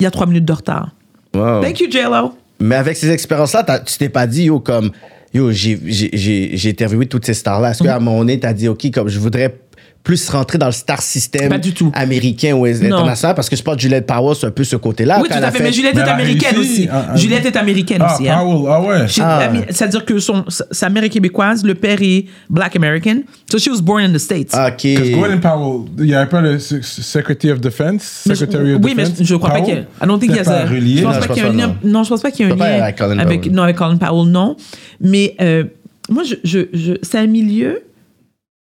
il 0.00 0.04
y 0.04 0.06
a 0.06 0.10
trois 0.10 0.26
minutes 0.26 0.44
de 0.46 0.52
retard. 0.52 0.90
Wow. 1.34 1.60
Thank 1.62 1.80
you, 1.80 1.90
J-Lo. 1.90 2.32
Mais 2.60 2.76
avec 2.76 2.96
ces 2.96 3.10
expériences-là, 3.10 3.62
t'as- 3.64 3.80
tu 3.80 3.98
t'es 3.98 4.08
pas 4.08 4.26
dit, 4.26 4.44
yo, 4.44 4.60
comme, 4.60 4.90
yo, 5.34 5.50
j'ai- 5.52 5.78
j'ai 5.84 6.10
j'ai- 6.12 6.50
j'ai 6.56 6.70
interviewé 6.70 7.06
toutes 7.06 7.26
ces 7.26 7.34
stars-là. 7.34 7.70
Est-ce 7.72 7.82
qu'à 7.82 7.96
un 7.96 8.00
moment 8.00 8.18
donné, 8.20 8.38
t'as 8.40 8.52
dit, 8.54 8.68
OK, 8.68 8.90
comme, 8.92 9.08
je 9.08 9.18
voudrais 9.18 9.54
plus 10.02 10.28
rentrer 10.30 10.56
dans 10.56 10.66
le 10.66 10.72
star 10.72 11.02
system 11.02 11.50
Pas 11.50 11.58
du 11.58 11.74
tout. 11.74 11.92
américain 11.94 12.54
ou 12.54 12.64
international? 12.64 13.34
Parce 13.34 13.50
que 13.50 13.56
je 13.56 13.62
pense 13.62 13.76
que 13.76 13.82
Juliette 13.82 14.06
Powell, 14.06 14.34
c'est 14.34 14.46
un 14.46 14.50
peu 14.50 14.64
ce 14.64 14.76
côté-là. 14.76 15.18
Oui, 15.20 15.28
tout 15.28 15.34
à 15.34 15.38
a 15.46 15.50
fait. 15.50 15.62
Mais 15.62 15.72
Juliette 15.72 15.94
Mais 15.94 16.00
est 16.00 16.08
américaine 16.08 16.56
aussi. 16.58 16.88
Ah, 16.90 17.08
ah, 17.10 17.16
Juliette 17.16 17.44
est 17.44 17.56
américaine 17.56 18.00
Ah, 18.00 18.14
aussi. 18.14 18.28
hein. 18.28 18.38
Powell, 18.40 18.66
ah 18.72 18.80
ouais. 18.82 19.06
Ah. 19.20 19.50
C'est-à-dire 19.68 20.04
que 20.06 20.18
son, 20.18 20.44
sa 20.48 20.88
mère 20.88 21.04
est 21.04 21.10
québécoise, 21.10 21.62
le 21.64 21.74
père 21.74 21.98
est 22.00 22.24
black 22.48 22.76
American. 22.76 23.16
So 23.50 23.58
she 23.58 23.68
was 23.68 23.82
born 23.82 24.02
in 24.02 24.12
the 24.12 24.18
States. 24.18 24.54
OK. 24.54 24.58
Parce 24.58 24.74
que 24.82 25.14
Gordon 25.14 25.38
Powell, 25.38 25.88
il 25.98 26.04
n'y 26.06 26.14
avait 26.14 26.28
pas 26.30 26.40
le 26.40 26.58
Secretary 26.58 27.52
of 27.52 27.60
Defense? 27.60 28.22
Mais 28.26 28.34
je- 28.34 28.40
Secretary 28.40 28.74
of 28.74 28.80
oui, 28.82 28.94
mais 28.96 29.02
Defense? 29.04 29.18
je 29.22 29.34
crois 29.36 29.50
pas 29.50 29.60
qu'il 29.60 29.74
y 29.74 29.76
a. 29.76 29.80
I 29.80 29.84
don't 30.06 30.18
think 30.18 30.32
Peut-être 30.32 30.32
qu'il 30.32 30.36
y 30.36 30.38
a 30.38 30.44
pas 30.44 30.66
ça. 30.66 30.66
relié. 30.66 30.96
Je 30.96 31.02
pense 31.02 31.14
Non, 31.14 31.20
pas 31.20 31.26
je 31.26 31.32
qu'il 31.34 31.42
y 31.42 31.46
a 31.46 31.48
un 31.48 31.52
pense 31.52 31.60
lien. 31.60 31.68
pas, 31.68 31.88
Non, 31.88 32.02
je 32.04 32.08
pense 32.08 32.22
pas 32.22 32.30
qu'il 32.30 32.46
y 32.46 32.50
a 32.50 32.52
un 32.54 32.56
lien 32.56 32.82
avec 32.82 33.00
avec, 33.00 33.52
non, 33.52 33.62
avec 33.64 33.76
Colin 33.76 33.96
Powell, 33.98 34.30
non. 34.30 34.56
Mais 35.00 35.34
euh, 35.42 35.64
moi, 36.08 36.22
je, 36.24 36.36
je, 36.42 36.60
je- 36.72 36.94
c'est 37.02 37.18
un 37.18 37.26
milieu 37.26 37.82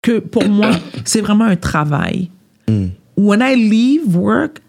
que 0.07 0.20
pour 0.20 0.48
moi, 0.48 0.70
c'est 1.04 1.20
vraiment 1.20 1.44
un 1.46 1.57
travail. 1.57 2.30
Hmm. 2.68 2.88
When 3.16 3.40
I 3.42 3.54
leave 3.57 4.14
work, 4.14 4.61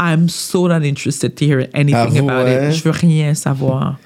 I'm 0.00 0.28
so 0.28 0.68
not 0.68 0.84
interested 0.84 1.34
to 1.36 1.44
hear 1.44 1.68
anything 1.72 1.94
Avoue, 1.94 2.28
about 2.28 2.46
hein? 2.48 2.70
it. 2.70 2.76
Je 2.76 2.82
veux 2.84 2.90
rien 2.90 3.34
savoir. 3.34 3.98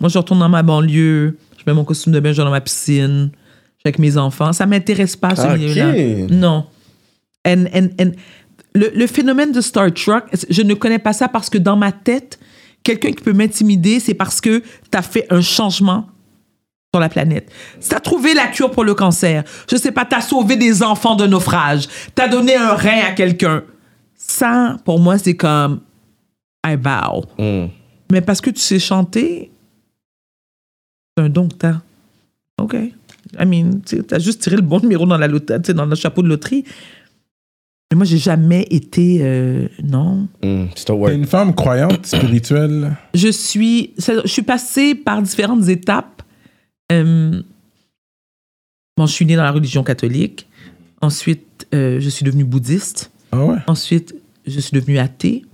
Moi, 0.00 0.08
je 0.08 0.18
retourne 0.18 0.40
dans 0.40 0.48
ma 0.48 0.62
banlieue, 0.62 1.36
je 1.58 1.62
mets 1.66 1.74
mon 1.74 1.84
costume 1.84 2.12
de 2.12 2.20
bain, 2.20 2.32
je 2.32 2.38
vais 2.38 2.44
dans 2.44 2.50
ma 2.50 2.60
piscine, 2.60 3.30
je 3.32 3.80
suis 3.80 3.86
avec 3.86 3.98
mes 3.98 4.16
enfants. 4.16 4.52
Ça 4.52 4.66
m'intéresse 4.66 5.16
pas, 5.16 5.34
ce 5.36 5.42
Ah, 5.42 5.56
milieu-là. 5.56 6.26
Non. 6.30 6.66
And, 7.46 7.64
and, 7.74 7.88
and 8.00 8.12
le, 8.74 8.90
le 8.94 9.06
phénomène 9.06 9.52
de 9.52 9.60
Star 9.60 9.92
Trek, 9.92 10.22
je 10.50 10.62
ne 10.62 10.74
connais 10.74 10.98
pas 10.98 11.12
ça 11.12 11.28
parce 11.28 11.48
que 11.48 11.58
dans 11.58 11.76
ma 11.76 11.92
tête, 11.92 12.38
quelqu'un 12.82 13.12
qui 13.12 13.22
peut 13.22 13.32
m'intimider, 13.32 14.00
c'est 14.00 14.14
parce 14.14 14.40
que 14.40 14.58
tu 14.58 14.98
as 14.98 15.02
fait 15.02 15.26
un 15.30 15.40
changement 15.40 16.06
sur 16.96 17.00
la 17.00 17.08
planète. 17.10 17.50
Tu 17.86 17.94
as 17.94 18.00
trouvé 18.00 18.32
la 18.34 18.46
cure 18.46 18.70
pour 18.70 18.82
le 18.84 18.94
cancer. 18.94 19.44
Je 19.70 19.76
sais 19.76 19.92
pas, 19.92 20.04
tu 20.06 20.14
as 20.16 20.22
sauvé 20.22 20.56
des 20.56 20.82
enfants 20.82 21.14
de 21.14 21.26
naufrage. 21.26 21.86
Tu 22.14 22.22
as 22.22 22.28
donné 22.28 22.56
un 22.56 22.72
rein 22.74 23.02
à 23.08 23.12
quelqu'un. 23.12 23.62
Ça, 24.16 24.76
pour 24.84 24.98
moi, 24.98 25.18
c'est 25.18 25.36
comme 25.36 25.80
I 26.66 26.76
bow. 26.76 27.24
Hmm. 27.38 27.66
Mais 28.10 28.20
parce 28.22 28.40
que 28.40 28.50
tu 28.50 28.60
sais 28.60 28.78
chanter, 28.78 29.50
c'est 31.16 31.24
un 31.24 31.28
don 31.28 31.48
que 31.48 31.54
t'as. 31.56 31.80
OK. 32.60 32.74
I 32.74 33.44
mean, 33.44 33.80
tu 33.84 34.02
as 34.10 34.18
juste 34.18 34.40
tiré 34.42 34.56
le 34.56 34.62
bon 34.62 34.80
numéro 34.80 35.04
dans, 35.04 35.18
la 35.18 35.28
lot- 35.28 35.40
tu 35.40 35.52
sais, 35.64 35.74
dans 35.74 35.84
le 35.84 35.94
chapeau 35.96 36.22
de 36.22 36.28
loterie. 36.28 36.64
Mais 37.90 37.96
moi, 37.96 38.06
j'ai 38.06 38.18
jamais 38.18 38.66
été. 38.70 39.18
euh, 39.20 39.68
non. 39.84 40.28
Still 40.74 40.96
T'es 41.04 41.14
une 41.14 41.26
femme 41.26 41.54
croyante, 41.54 42.06
spirituelle. 42.06 42.96
Je 43.14 43.28
suis, 43.28 43.92
je 43.98 44.26
suis 44.26 44.42
passée 44.42 44.94
par 44.94 45.20
différentes 45.20 45.68
étapes. 45.68 46.15
Euh, 46.92 47.42
bon, 48.96 49.06
je 49.06 49.12
suis 49.12 49.26
née 49.26 49.36
dans 49.36 49.42
la 49.42 49.52
religion 49.52 49.82
catholique. 49.82 50.46
Ensuite, 51.00 51.66
euh, 51.74 52.00
je 52.00 52.08
suis 52.08 52.24
devenue 52.24 52.44
bouddhiste. 52.44 53.10
Ah 53.32 53.44
ouais? 53.44 53.56
Ensuite, 53.66 54.14
je 54.46 54.60
suis 54.60 54.72
devenue 54.72 54.98
athée. 54.98 55.44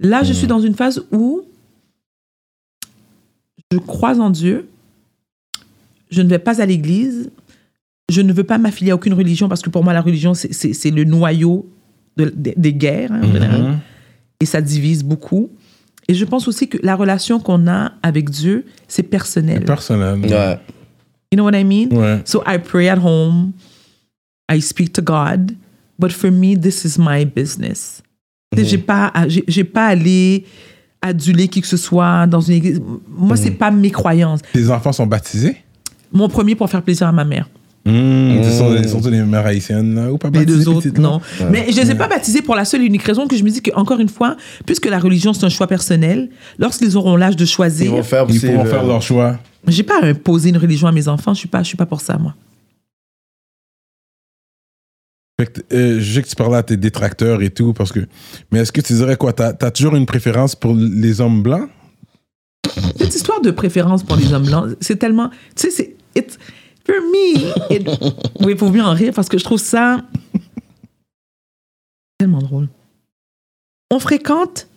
Là, 0.00 0.22
je 0.22 0.32
suis 0.32 0.46
dans 0.46 0.60
une 0.60 0.74
phase 0.74 1.04
où 1.12 1.42
je 3.70 3.78
crois 3.78 4.18
en 4.18 4.30
Dieu. 4.30 4.68
Je 6.10 6.22
ne 6.22 6.28
vais 6.28 6.38
pas 6.38 6.60
à 6.60 6.66
l'église. 6.66 7.30
Je 8.10 8.20
ne 8.22 8.32
veux 8.32 8.42
pas 8.44 8.58
m'affilier 8.58 8.90
à 8.90 8.94
aucune 8.96 9.14
religion 9.14 9.48
parce 9.48 9.62
que 9.62 9.70
pour 9.70 9.84
moi, 9.84 9.92
la 9.92 10.00
religion, 10.00 10.34
c'est- 10.34 10.90
le 10.90 11.04
noyau 11.04 11.68
de- 12.16 12.32
des- 12.34 12.54
des 12.56 12.72
guerres, 12.74 13.12
hein, 13.12 13.20
en 13.22 13.32
général. 13.32 13.62
Mhm. 13.62 13.78
Et 14.40 14.46
ça 14.46 14.60
divise 14.60 15.04
beaucoup. 15.04 15.50
Et 16.08 16.14
je 16.14 16.24
pense 16.24 16.48
aussi 16.48 16.66
que 16.68 16.78
la 16.82 16.96
relation 16.96 17.38
qu'on 17.38 17.68
a 17.68 17.92
avec 18.02 18.30
Dieu, 18.30 18.64
c'est 18.88 19.04
personnel. 19.04 19.64
Personnel. 19.64 20.18
Ouais. 20.26 20.58
You 21.32 21.36
know 21.36 21.44
what 21.44 21.54
I 21.54 21.62
mean? 21.64 21.88
Ouais. 21.92 22.20
So 22.24 22.42
I 22.46 22.58
pray 22.58 22.88
at 22.88 22.98
home. 22.98 23.52
I 24.50 24.60
speak 24.60 24.92
to 24.94 25.02
God. 25.02 25.52
But 25.98 26.10
for 26.12 26.30
me, 26.30 26.56
this 26.56 26.84
is 26.84 26.98
my 26.98 27.24
business. 27.24 28.02
J'ai 28.56 28.78
pas, 28.78 29.12
j'ai 29.28 29.44
j'ai 29.46 29.62
pas 29.62 29.86
à 29.86 29.90
aller 29.90 30.44
aduler 31.00 31.46
qui 31.46 31.60
que 31.60 31.68
ce 31.68 31.76
soit 31.76 32.26
dans 32.26 32.40
une 32.40 32.54
église. 32.54 32.80
Moi, 33.08 33.36
c'est 33.36 33.52
pas 33.52 33.70
mes 33.70 33.90
croyances. 33.92 34.40
Tes 34.52 34.68
enfants 34.70 34.92
sont 34.92 35.06
baptisés? 35.06 35.56
Mon 36.12 36.28
premier 36.28 36.56
pour 36.56 36.68
faire 36.68 36.82
plaisir 36.82 37.06
à 37.06 37.12
ma 37.12 37.24
mère. 37.24 37.48
Ce 37.86 38.58
sont, 38.58 39.00
sont 39.00 39.08
des 39.08 39.22
mères 39.22 39.46
haïtiennes, 39.46 39.94
là, 39.94 40.12
ou 40.12 40.18
pas 40.18 40.28
Les 40.28 40.40
baptisées, 40.40 40.64
deux 40.64 40.68
autres, 40.68 41.00
non. 41.00 41.20
Mais 41.50 41.66
je 41.70 41.78
ne 41.78 41.84
les 41.84 41.90
ai 41.92 41.94
pas 41.94 42.08
baptisés 42.08 42.42
pour 42.42 42.54
la 42.56 42.64
seule 42.64 42.82
et 42.82 42.86
unique 42.86 43.02
raison 43.02 43.26
que 43.26 43.36
je 43.36 43.42
me 43.44 43.50
dis 43.50 43.62
que, 43.62 43.70
encore 43.74 44.00
une 44.00 44.08
fois, 44.08 44.36
puisque 44.66 44.86
la 44.86 44.98
religion, 44.98 45.32
c'est 45.32 45.46
un 45.46 45.48
choix 45.48 45.66
personnel, 45.66 46.28
lorsqu'ils 46.58 46.96
auront 46.96 47.16
l'âge 47.16 47.36
de 47.36 47.44
Ils 47.44 47.48
choisir, 47.48 47.92
vont 47.92 48.02
faire 48.02 48.26
Ils 48.28 48.36
aussi, 48.36 48.46
pourront 48.46 48.66
euh, 48.66 48.70
faire 48.70 48.84
leur 48.84 49.00
choix. 49.00 49.38
J'ai 49.66 49.82
pas 49.82 50.00
à 50.02 50.06
imposer 50.06 50.48
une 50.50 50.56
religion 50.58 50.88
à 50.88 50.92
mes 50.92 51.08
enfants. 51.08 51.34
Je 51.34 51.40
suis 51.40 51.48
pas, 51.48 51.62
je 51.62 51.68
suis 51.68 51.76
pas 51.76 51.86
pour 51.86 52.00
ça, 52.00 52.18
moi. 52.18 52.34
Fait 55.40 55.46
que, 55.46 55.74
euh, 55.74 56.00
je 56.00 56.12
sais 56.14 56.22
que 56.22 56.28
tu 56.28 56.36
parlais 56.36 56.56
à 56.56 56.62
tes 56.62 56.76
détracteurs 56.76 57.42
et 57.42 57.50
tout, 57.50 57.72
parce 57.72 57.92
que. 57.92 58.00
Mais 58.50 58.60
est-ce 58.60 58.72
que 58.72 58.80
tu 58.80 58.92
dirais 58.92 59.16
quoi? 59.16 59.32
T'as 59.32 59.54
as 59.60 59.70
toujours 59.70 59.96
une 59.96 60.06
préférence 60.06 60.54
pour 60.54 60.74
les 60.74 61.20
hommes 61.20 61.42
blancs? 61.42 61.68
cette 62.96 63.14
histoire 63.14 63.40
de 63.40 63.50
préférence 63.50 64.04
pour 64.04 64.16
les 64.16 64.32
hommes 64.32 64.46
blancs, 64.46 64.76
c'est 64.80 64.96
tellement. 64.96 65.30
Tu 65.56 65.62
sais, 65.62 65.70
c'est. 65.70 65.96
it's- 66.14 66.38
For 66.86 66.94
me. 66.96 67.74
it- 67.74 67.88
oui, 68.40 68.52
il 68.52 68.58
faut 68.58 68.70
bien 68.70 68.86
en 68.86 68.92
rire 68.94 69.12
parce 69.14 69.28
que 69.28 69.38
je 69.38 69.44
trouve 69.44 69.58
ça. 69.60 70.02
tellement 72.18 72.38
drôle. 72.40 72.68
On 73.90 73.98
fréquente 73.98 74.68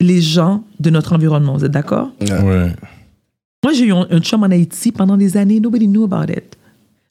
les 0.00 0.20
gens 0.20 0.64
de 0.80 0.90
notre 0.90 1.12
environnement, 1.14 1.56
vous 1.56 1.64
êtes 1.64 1.70
d'accord? 1.70 2.10
Ouais. 2.20 2.74
Moi, 3.64 3.72
j'ai 3.74 3.84
eu 3.84 3.92
un, 3.92 4.06
un 4.10 4.20
chum 4.20 4.42
en 4.42 4.50
Haïti 4.50 4.90
pendant 4.92 5.16
des 5.16 5.36
années. 5.36 5.60
Nobody 5.60 5.86
knew 5.86 6.04
about 6.04 6.30
it. 6.32 6.56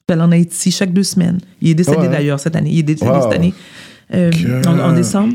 Je 0.08 0.14
en 0.14 0.30
Haïti 0.32 0.70
chaque 0.70 0.92
deux 0.92 1.04
semaines. 1.04 1.38
Il 1.62 1.70
est 1.70 1.74
décédé 1.74 1.96
Ouais. 1.96 2.08
d'ailleurs 2.08 2.38
cette 2.38 2.54
année. 2.56 2.70
Il 2.72 2.80
est 2.80 2.82
décédé 2.82 3.10
Wow. 3.10 3.22
cette 3.22 3.32
année, 3.32 3.54
euh, 4.12 4.30
Que- 4.30 4.68
en, 4.68 4.78
en 4.78 4.92
décembre. 4.92 5.32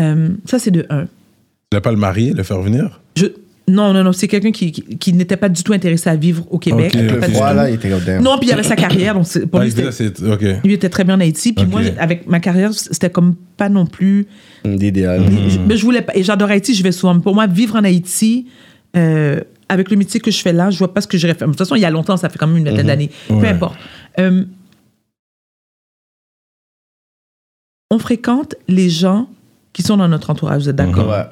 Euh, 0.00 0.30
ça, 0.44 0.58
c'est 0.58 0.72
de 0.72 0.84
un. 0.90 1.02
Tu 1.04 1.74
l'as 1.74 1.80
pas 1.80 1.92
le 1.92 1.98
marier, 1.98 2.32
le 2.32 2.42
faire 2.42 2.60
venir? 2.60 3.00
Je, 3.16 3.26
non, 3.68 3.92
non, 3.92 4.02
non, 4.02 4.12
c'est 4.12 4.26
quelqu'un 4.26 4.50
qui, 4.50 4.72
qui, 4.72 4.82
qui 4.96 5.12
n'était 5.12 5.36
pas 5.36 5.48
du 5.48 5.62
tout 5.62 5.72
intéressé 5.72 6.08
à 6.10 6.16
vivre 6.16 6.44
au 6.50 6.58
Québec. 6.58 6.96
Ok, 6.96 7.06
Pas 7.06 7.14
ok. 7.14 7.20
du 7.26 7.32
tout. 7.32 7.38
Voilà, 7.38 7.70
il 7.70 7.74
était. 7.74 8.18
Non, 8.20 8.38
puis 8.38 8.48
il 8.48 8.52
avait 8.52 8.62
sa 8.64 8.74
carrière. 8.76 9.14
Donc 9.14 9.26
pour 9.50 9.60
Ah, 9.60 9.64
lui, 9.64 9.72
lui 10.64 10.72
était 10.72 10.88
très 10.88 11.04
bien 11.04 11.14
en 11.16 11.20
Haïti. 11.20 11.52
Puis 11.52 11.66
moi, 11.66 11.82
avec 11.98 12.26
ma 12.26 12.40
carrière, 12.40 12.72
c'était 12.74 13.10
comme 13.10 13.34
pas 13.56 13.68
non 13.68 13.86
plus. 13.86 14.26
D'idéal. 14.64 15.22
Mais 15.68 15.76
je 15.76 15.84
voulais 15.84 16.02
pas. 16.02 16.16
Et 16.16 16.24
j'adore 16.24 16.50
Haïti, 16.50 16.74
je 16.74 16.82
vais 16.82 16.92
souvent. 16.92 17.14
Mais 17.14 17.20
Pour 17.20 17.34
moi, 17.34 17.46
vivre 17.46 17.76
en 17.76 17.84
Haïti, 17.84 18.46
euh, 18.96 19.40
avec 19.68 19.90
le 19.90 19.96
métier 19.96 20.20
que 20.20 20.30
je 20.30 20.40
fais 20.40 20.52
là, 20.52 20.70
je 20.70 20.78
vois 20.78 20.92
pas 20.92 21.00
ce 21.00 21.06
que 21.06 21.18
j'irais 21.18 21.34
faire. 21.34 21.48
De 21.48 21.52
toute 21.52 21.58
façon, 21.58 21.74
il 21.74 21.80
y 21.80 21.84
a 21.84 21.90
longtemps, 21.90 22.16
ça 22.16 22.28
fait 22.28 22.38
quand 22.38 22.46
même 22.46 22.56
une 22.56 22.68
vingtaine 22.68 22.86
d'années. 22.86 23.10
Peu 23.28 23.44
importe. 23.44 23.78
Euh, 24.18 24.44
on 27.90 27.98
fréquente 27.98 28.54
les 28.66 28.90
gens 28.90 29.28
qui 29.72 29.82
sont 29.82 29.96
dans 29.96 30.08
notre 30.08 30.30
entourage, 30.30 30.62
vous 30.62 30.68
êtes 30.68 30.76
d'accord? 30.76 31.08
Ouais. 31.08 31.24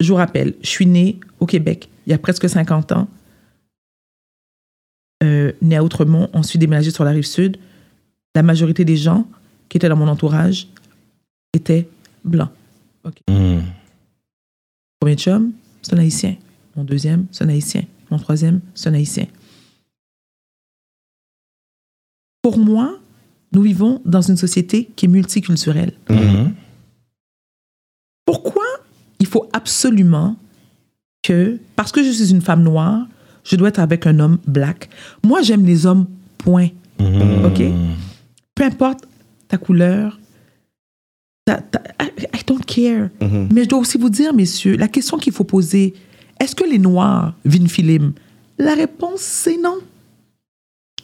Je 0.00 0.08
vous 0.08 0.16
rappelle, 0.16 0.54
je 0.62 0.68
suis 0.68 0.86
née 0.86 1.18
au 1.40 1.46
Québec 1.46 1.88
il 2.06 2.10
y 2.10 2.12
a 2.12 2.18
presque 2.18 2.48
50 2.48 2.92
ans. 2.92 3.08
Euh, 5.22 5.52
née 5.62 5.76
à 5.76 5.84
Outremont, 5.84 6.28
ensuite 6.32 6.60
déménagée 6.60 6.90
sur 6.90 7.04
la 7.04 7.12
rive 7.12 7.26
sud. 7.26 7.58
La 8.34 8.42
majorité 8.42 8.84
des 8.84 8.96
gens 8.96 9.26
qui 9.68 9.76
étaient 9.76 9.88
dans 9.88 9.96
mon 9.96 10.08
entourage 10.08 10.66
étaient 11.52 11.88
blancs. 12.24 12.50
Hmm. 13.28 13.60
Premier 15.00 15.16
chum, 15.16 15.52
c'est 15.82 15.94
un 15.94 15.98
haïtien. 15.98 16.36
Mon 16.76 16.84
deuxième, 16.84 17.26
c'est 17.30 17.44
un 17.44 17.48
haïtien. 17.48 17.82
Mon 18.10 18.18
troisième, 18.18 18.60
c'est 18.74 18.88
un 18.88 18.94
haïtien. 18.94 19.26
Pour 22.42 22.58
moi, 22.58 22.98
nous 23.52 23.62
vivons 23.62 24.00
dans 24.04 24.22
une 24.22 24.36
société 24.36 24.90
qui 24.96 25.06
est 25.06 25.08
multiculturelle. 25.08 25.92
Mhm. 26.10 26.54
Pourquoi 28.24 28.64
il 29.20 29.26
faut 29.26 29.48
absolument 29.52 30.36
que, 31.22 31.58
parce 31.76 31.92
que 31.92 32.02
je 32.02 32.10
suis 32.10 32.30
une 32.30 32.40
femme 32.40 32.62
noire, 32.62 33.06
je 33.44 33.56
dois 33.56 33.68
être 33.68 33.78
avec 33.78 34.06
un 34.06 34.18
homme 34.18 34.38
black? 34.46 34.88
Moi, 35.24 35.42
j'aime 35.42 35.64
les 35.64 35.86
hommes, 35.86 36.06
point. 36.38 36.68
Mhm. 36.98 37.44
OK? 37.44 37.62
Peu 38.54 38.64
importe 38.64 39.04
ta 39.48 39.58
couleur, 39.58 40.18
ta- 41.44 41.60
ta- 41.60 41.82
I, 42.00 42.10
I 42.34 42.40
don't 42.46 42.64
care. 42.64 43.10
Mais 43.20 43.64
je 43.64 43.68
dois 43.68 43.78
aussi 43.80 43.98
vous 43.98 44.10
dire, 44.10 44.32
messieurs, 44.34 44.76
la 44.76 44.88
question 44.88 45.18
qu'il 45.18 45.32
faut 45.32 45.44
poser, 45.44 45.94
est-ce 46.42 46.54
que 46.56 46.64
les 46.64 46.78
Noirs 46.78 47.34
film? 47.68 48.12
La 48.58 48.74
réponse, 48.74 49.20
c'est 49.20 49.56
non. 49.56 49.78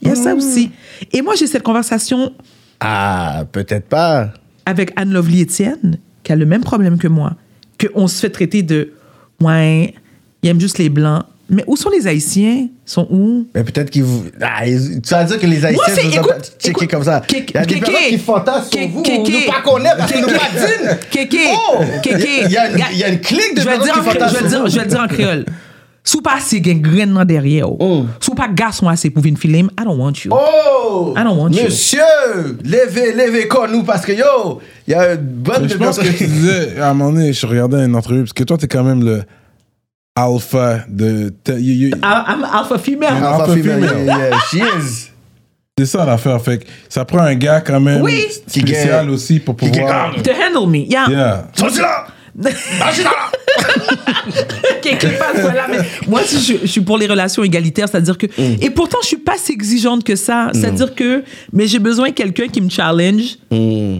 Il 0.03 0.09
y 0.09 0.11
a 0.11 0.15
ça 0.15 0.35
aussi. 0.35 0.71
Et 1.13 1.23
moi, 1.23 1.35
j'ai 1.37 1.47
cette 1.47 1.63
conversation 1.63 2.33
Ah, 2.81 3.45
peut-être 3.51 3.87
pas. 3.89 4.33
avec 4.67 4.93
Anne 4.97 5.13
Lovely 5.13 5.43
Etienne, 5.43 5.99
qui 6.23 6.33
a 6.33 6.37
le 6.37 6.47
même 6.47 6.63
problème 6.63 6.99
que 6.99 7.09
moi, 7.09 7.35
qu'on 7.81 8.07
se 8.07 8.21
fait 8.21 8.31
traiter 8.31 8.63
de 8.63 8.93
Ouais, 9.41 9.95
il 10.43 10.49
aime 10.49 10.61
juste 10.61 10.79
les 10.79 10.89
Blancs. 10.89 11.25
Mais 11.51 11.65
où 11.67 11.77
sont 11.77 11.89
les 11.89 12.07
Haïtiens? 12.07 12.67
Ils 12.69 12.71
sont 12.85 13.07
où? 13.11 13.47
Mais 13.55 13.65
peut-être 13.65 13.89
qu'ils 13.91 14.05
vous. 14.05 14.25
Ah, 14.41 14.67
ils- 14.67 15.01
tu 15.01 15.11
vas 15.15 15.25
dire 15.25 15.39
que 15.41 15.47
les 15.47 15.65
Haïtiens 15.65 15.83
c'est- 15.95 16.03
vous 16.03 16.09
ont 16.09 16.21
écoute, 16.21 16.29
pas 16.29 16.39
checké 16.59 16.71
écoute, 16.71 16.91
comme 16.91 17.05
ça. 17.05 17.23
Il 17.31 17.37
y 17.37 17.57
a 17.57 17.65
des 17.65 17.75
Kéké- 17.77 17.81
personnes 17.81 18.09
qui 18.11 18.19
fantasment 18.19 18.71
sur 18.71 18.89
vous, 18.89 19.03
nous 19.03 19.53
pas 19.53 19.61
connaître 19.65 19.97
parce 19.97 20.13
qu'ils 20.13 20.21
nous 20.21 20.29
pas. 20.29 20.95
Kéké, 21.11 21.39
Oh! 21.53 21.79
Kéké. 22.03 22.45
Il 22.45 22.51
y 22.51 22.57
a 23.05 23.09
une- 23.09 23.21
clique 23.21 23.55
de 23.57 23.61
je 23.63 23.67
vais 23.67 23.73
le 23.77 23.79
personnes 23.79 23.85
dire 23.85 23.95
qui 23.95 24.01
fantasment 24.19 24.39
je 24.69 24.75
vais 24.79 24.85
le 24.85 24.89
dire- 24.91 25.01
en 25.01 25.07
créole. 25.09 25.45
Sous 26.05 26.23
pas 26.23 26.37
assez 26.37 26.63
gen 26.63 26.81
graine 26.81 27.13
dans 27.13 27.25
derrière. 27.25 27.71
Oh. 27.71 28.05
Sous 28.21 28.35
pas 28.35 28.49
garçon 28.49 28.89
assez 28.89 29.11
pour 29.11 29.23
venir 29.23 29.39
film, 29.39 29.69
I 29.79 29.85
don't 29.85 29.99
want 29.99 30.13
you. 30.25 30.31
Oh! 30.33 31.15
I 31.17 31.23
don't 31.23 31.39
want 31.39 31.51
you. 31.51 31.65
Monsieur! 31.65 32.01
Levez, 32.65 33.13
levez 33.15 33.47
con 33.49 33.69
nous 33.69 33.83
parce 33.85 34.05
que 34.07 34.13
yo! 34.13 34.61
Il 34.87 34.93
y 34.93 34.95
a 34.95 35.13
une 35.15 35.21
bonne 35.21 35.69
je 35.69 35.77
pense 35.77 35.99
que 35.99 36.09
tu 36.09 36.27
disais, 36.27 36.79
à 36.81 36.91
un 36.91 36.95
moment 36.95 37.13
donné, 37.13 37.33
je 37.35 37.47
regardais 37.47 37.85
une 37.85 37.95
entrevue, 37.95 38.21
parce 38.21 38.33
que 38.33 38.45
toi, 38.45 38.57
t'es 38.57 38.69
quand 38.69 38.85
même 38.85 39.03
le 39.05 39.23
alpha 40.23 40.81
de. 40.89 41.31
t'es- 41.45 41.61
you- 41.61 41.89
you- 41.89 41.95
I'm 42.03 42.45
alpha 42.53 42.79
female. 42.79 43.09
Alpha 43.15 43.43
Alpha 43.43 43.55
female, 43.55 43.89
female. 43.89 44.05
yeah, 44.07 44.29
yeah, 44.31 44.39
she 44.51 44.57
is. 44.79 45.11
C'est 45.79 45.87
ça 45.87 46.05
l'affaire. 46.05 46.41
Fait 46.43 46.59
que 46.59 46.65
ça 46.89 47.05
prend 47.05 47.21
un 47.21 47.35
gars 47.37 47.61
quand 47.61 47.81
même 47.81 48.03
Oui. 48.03 48.25
Qui 48.51 48.61
spécial 48.61 49.09
aussi 49.11 49.39
pour 49.39 49.55
pouvoir. 49.57 50.13
To 50.15 50.31
handle 50.33 50.69
me, 50.69 50.79
yeah. 50.79 51.07
Yeah. 51.09 51.49
Sorti 51.55 51.79
là! 51.79 52.07
Marchez 52.79 53.03
là! 53.05 53.11
Part, 55.19 55.33
voilà, 55.41 55.67
mais 55.71 55.79
moi 56.09 56.21
aussi, 56.23 56.41
je, 56.41 56.61
je 56.63 56.67
suis 56.67 56.81
pour 56.81 56.99
les 56.99 57.07
relations 57.07 57.43
égalitaires, 57.45 57.89
c'est-à-dire 57.89 58.17
que. 58.19 58.27
Mm. 58.27 58.57
Et 58.63 58.71
pourtant, 58.71 58.99
je 59.03 59.09
suis 59.09 59.17
pas 59.19 59.37
si 59.37 59.53
exigeante 59.53 60.05
que 60.05 60.17
ça. 60.17 60.51
C'est-à-dire 60.53 60.95
que. 60.95 61.23
Mais 61.53 61.67
j'ai 61.67 61.79
besoin 61.79 62.09
de 62.09 62.15
quelqu'un 62.15 62.49
qui 62.49 62.61
me 62.61 62.69
challenge 62.71 63.37
Mm. 63.51 63.99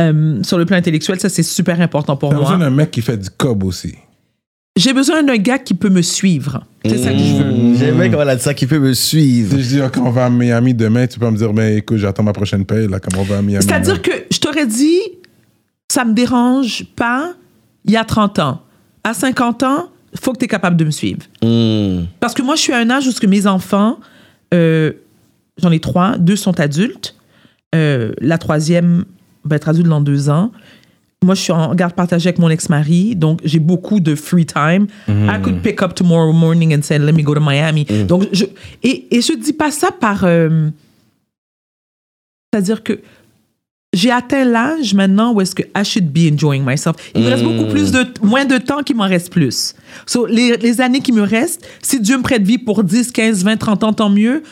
euh, 0.00 0.42
sur 0.42 0.58
le 0.58 0.64
plan 0.66 0.76
intellectuel. 0.76 1.18
Ça, 1.20 1.28
c'est 1.28 1.42
super 1.42 1.80
important 1.80 2.16
pour 2.16 2.30
T'as 2.30 2.36
besoin 2.36 2.56
moi. 2.56 2.66
d'un 2.66 2.70
mec 2.70 2.90
qui 2.90 3.02
fait 3.02 3.16
du 3.16 3.28
cob 3.30 3.64
aussi. 3.64 3.94
J'ai 4.80 4.94
besoin 4.94 5.22
d'un 5.22 5.36
gars 5.36 5.58
qui 5.58 5.74
peut 5.74 5.90
me 5.90 6.00
suivre. 6.00 6.64
C'est 6.86 6.96
ça 6.96 7.12
que 7.12 7.18
je 7.18 7.34
veux. 7.34 7.52
Mm, 7.52 7.76
J'aime 7.76 7.98
bien 7.98 8.08
comment 8.08 8.22
elle 8.22 8.30
a 8.30 8.36
dit 8.36 8.42
ça, 8.42 8.54
qui 8.54 8.66
peut 8.66 8.78
me 8.78 8.94
suivre. 8.94 9.54
Si 9.56 9.62
je 9.62 9.68
dis, 9.68 9.80
quand 9.92 10.06
on 10.06 10.10
va 10.10 10.24
à 10.24 10.30
Miami 10.30 10.72
demain, 10.72 11.06
tu 11.06 11.18
peux 11.18 11.28
me 11.28 11.36
dire, 11.36 11.52
ben 11.52 11.76
écoute, 11.76 11.98
j'attends 11.98 12.22
ma 12.22 12.32
prochaine 12.32 12.64
paye, 12.64 12.88
là, 12.88 12.98
comme 12.98 13.20
on 13.20 13.24
va 13.24 13.38
à 13.38 13.42
Miami. 13.42 13.62
C'est-à-dire 13.62 14.00
que 14.00 14.10
je 14.30 14.38
t'aurais 14.38 14.66
dit, 14.66 14.98
ça 15.88 16.06
me 16.06 16.14
dérange 16.14 16.86
pas 16.96 17.34
il 17.84 17.92
y 17.92 17.98
a 17.98 18.04
30 18.04 18.38
ans. 18.38 18.62
À 19.04 19.12
50 19.12 19.62
ans, 19.64 19.90
faut 20.18 20.32
que 20.32 20.38
tu 20.38 20.46
es 20.46 20.48
capable 20.48 20.78
de 20.78 20.84
me 20.86 20.90
suivre. 20.90 21.20
Mm. 21.42 22.04
Parce 22.18 22.32
que 22.32 22.40
moi, 22.40 22.56
je 22.56 22.62
suis 22.62 22.72
à 22.72 22.78
un 22.78 22.88
âge 22.88 23.06
où 23.06 23.10
ce 23.10 23.20
que 23.20 23.26
mes 23.26 23.46
enfants, 23.46 23.98
euh, 24.54 24.92
j'en 25.58 25.70
ai 25.72 25.80
trois, 25.80 26.16
deux 26.16 26.36
sont 26.36 26.58
adultes. 26.58 27.16
Euh, 27.74 28.12
la 28.18 28.38
troisième 28.38 29.04
va 29.44 29.56
être 29.56 29.68
adulte 29.68 29.88
dans 29.88 30.00
deux 30.00 30.30
ans. 30.30 30.52
Moi, 31.22 31.34
je 31.34 31.40
suis 31.42 31.52
en 31.52 31.74
garde 31.74 31.92
partagée 31.92 32.28
avec 32.28 32.38
mon 32.38 32.48
ex-mari, 32.48 33.14
donc 33.14 33.40
j'ai 33.44 33.58
beaucoup 33.58 34.00
de 34.00 34.14
free 34.14 34.46
time. 34.46 34.86
I 35.06 35.38
could 35.42 35.60
pick 35.62 35.82
up 35.82 35.94
tomorrow 35.94 36.32
morning 36.32 36.74
and 36.74 36.80
say, 36.82 36.98
let 36.98 37.12
me 37.12 37.22
go 37.22 37.34
to 37.34 37.40
Miami. 37.40 37.84
Donc, 37.84 38.26
je, 38.32 38.46
et, 38.82 39.06
et 39.14 39.20
je 39.20 39.34
dis 39.34 39.52
pas 39.52 39.70
ça 39.70 39.90
par. 39.90 40.24
euh, 40.24 40.70
C'est-à-dire 42.52 42.82
que 42.82 43.00
j'ai 43.92 44.10
atteint 44.10 44.44
l'âge 44.44 44.94
maintenant 44.94 45.32
où 45.34 45.40
est-ce 45.40 45.54
que 45.54 45.62
I 45.76 45.84
should 45.84 46.10
be 46.10 46.32
enjoying 46.32 46.64
myself. 46.64 46.96
Il 47.14 47.22
me 47.22 47.28
reste 47.28 47.42
beaucoup 47.44 47.68
plus 47.70 47.92
de 47.92 48.06
moins 48.22 48.44
de 48.46 48.56
temps 48.56 48.82
qu'il 48.82 48.96
m'en 48.96 49.06
reste 49.08 49.30
plus. 49.30 49.74
So, 50.06 50.24
les, 50.26 50.56
les 50.56 50.80
années 50.80 51.00
qui 51.00 51.12
me 51.12 51.22
restent, 51.22 51.66
si 51.82 52.00
Dieu 52.00 52.16
me 52.16 52.22
prête 52.22 52.42
vie 52.42 52.56
pour 52.58 52.82
10, 52.82 53.12
15, 53.12 53.44
20, 53.44 53.56
30 53.56 53.84
ans, 53.84 53.92
tant 53.92 54.08
mieux. 54.08 54.42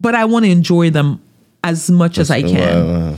But 0.00 0.12
I 0.14 0.24
want 0.24 0.42
to 0.42 0.48
enjoy 0.48 0.90
them 0.90 1.16
as 1.62 1.88
much 1.90 2.18
as 2.18 2.28
I 2.36 2.42
can. 2.42 2.48
Ouais, 2.50 2.56
ouais. 3.08 3.12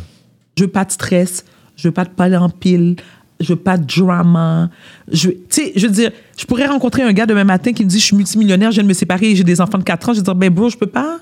Je 0.56 0.64
veux 0.64 0.70
pas 0.70 0.84
de 0.84 0.92
stress, 0.92 1.44
je 1.76 1.88
veux 1.88 1.92
pas 1.92 2.04
de 2.04 2.10
parler 2.10 2.36
en 2.36 2.48
pile, 2.50 2.96
je 3.40 3.48
veux 3.48 3.56
pas 3.58 3.76
de 3.76 3.84
drama. 3.84 4.70
Je, 5.10 5.30
tu 5.30 5.38
sais, 5.50 5.72
je 5.76 5.86
veux 5.86 5.92
dire, 5.92 6.10
je 6.38 6.44
pourrais 6.46 6.66
rencontrer 6.66 7.02
un 7.02 7.12
gars 7.12 7.26
demain 7.26 7.44
matin 7.44 7.72
qui 7.72 7.84
me 7.84 7.88
dit 7.88 7.98
je 7.98 8.04
suis 8.04 8.16
multimillionnaire, 8.16 8.70
je 8.70 8.76
viens 8.76 8.84
de 8.84 8.88
me 8.88 8.94
séparer 8.94 9.30
et 9.30 9.36
j'ai 9.36 9.44
des 9.44 9.60
enfants 9.60 9.78
de 9.78 9.84
4 9.84 10.08
ans. 10.08 10.12
Je 10.12 10.18
vais 10.18 10.24
dire 10.24 10.34
ben 10.34 10.50
bro, 10.52 10.68
je 10.70 10.76
peux 10.76 10.86
pas. 10.86 11.18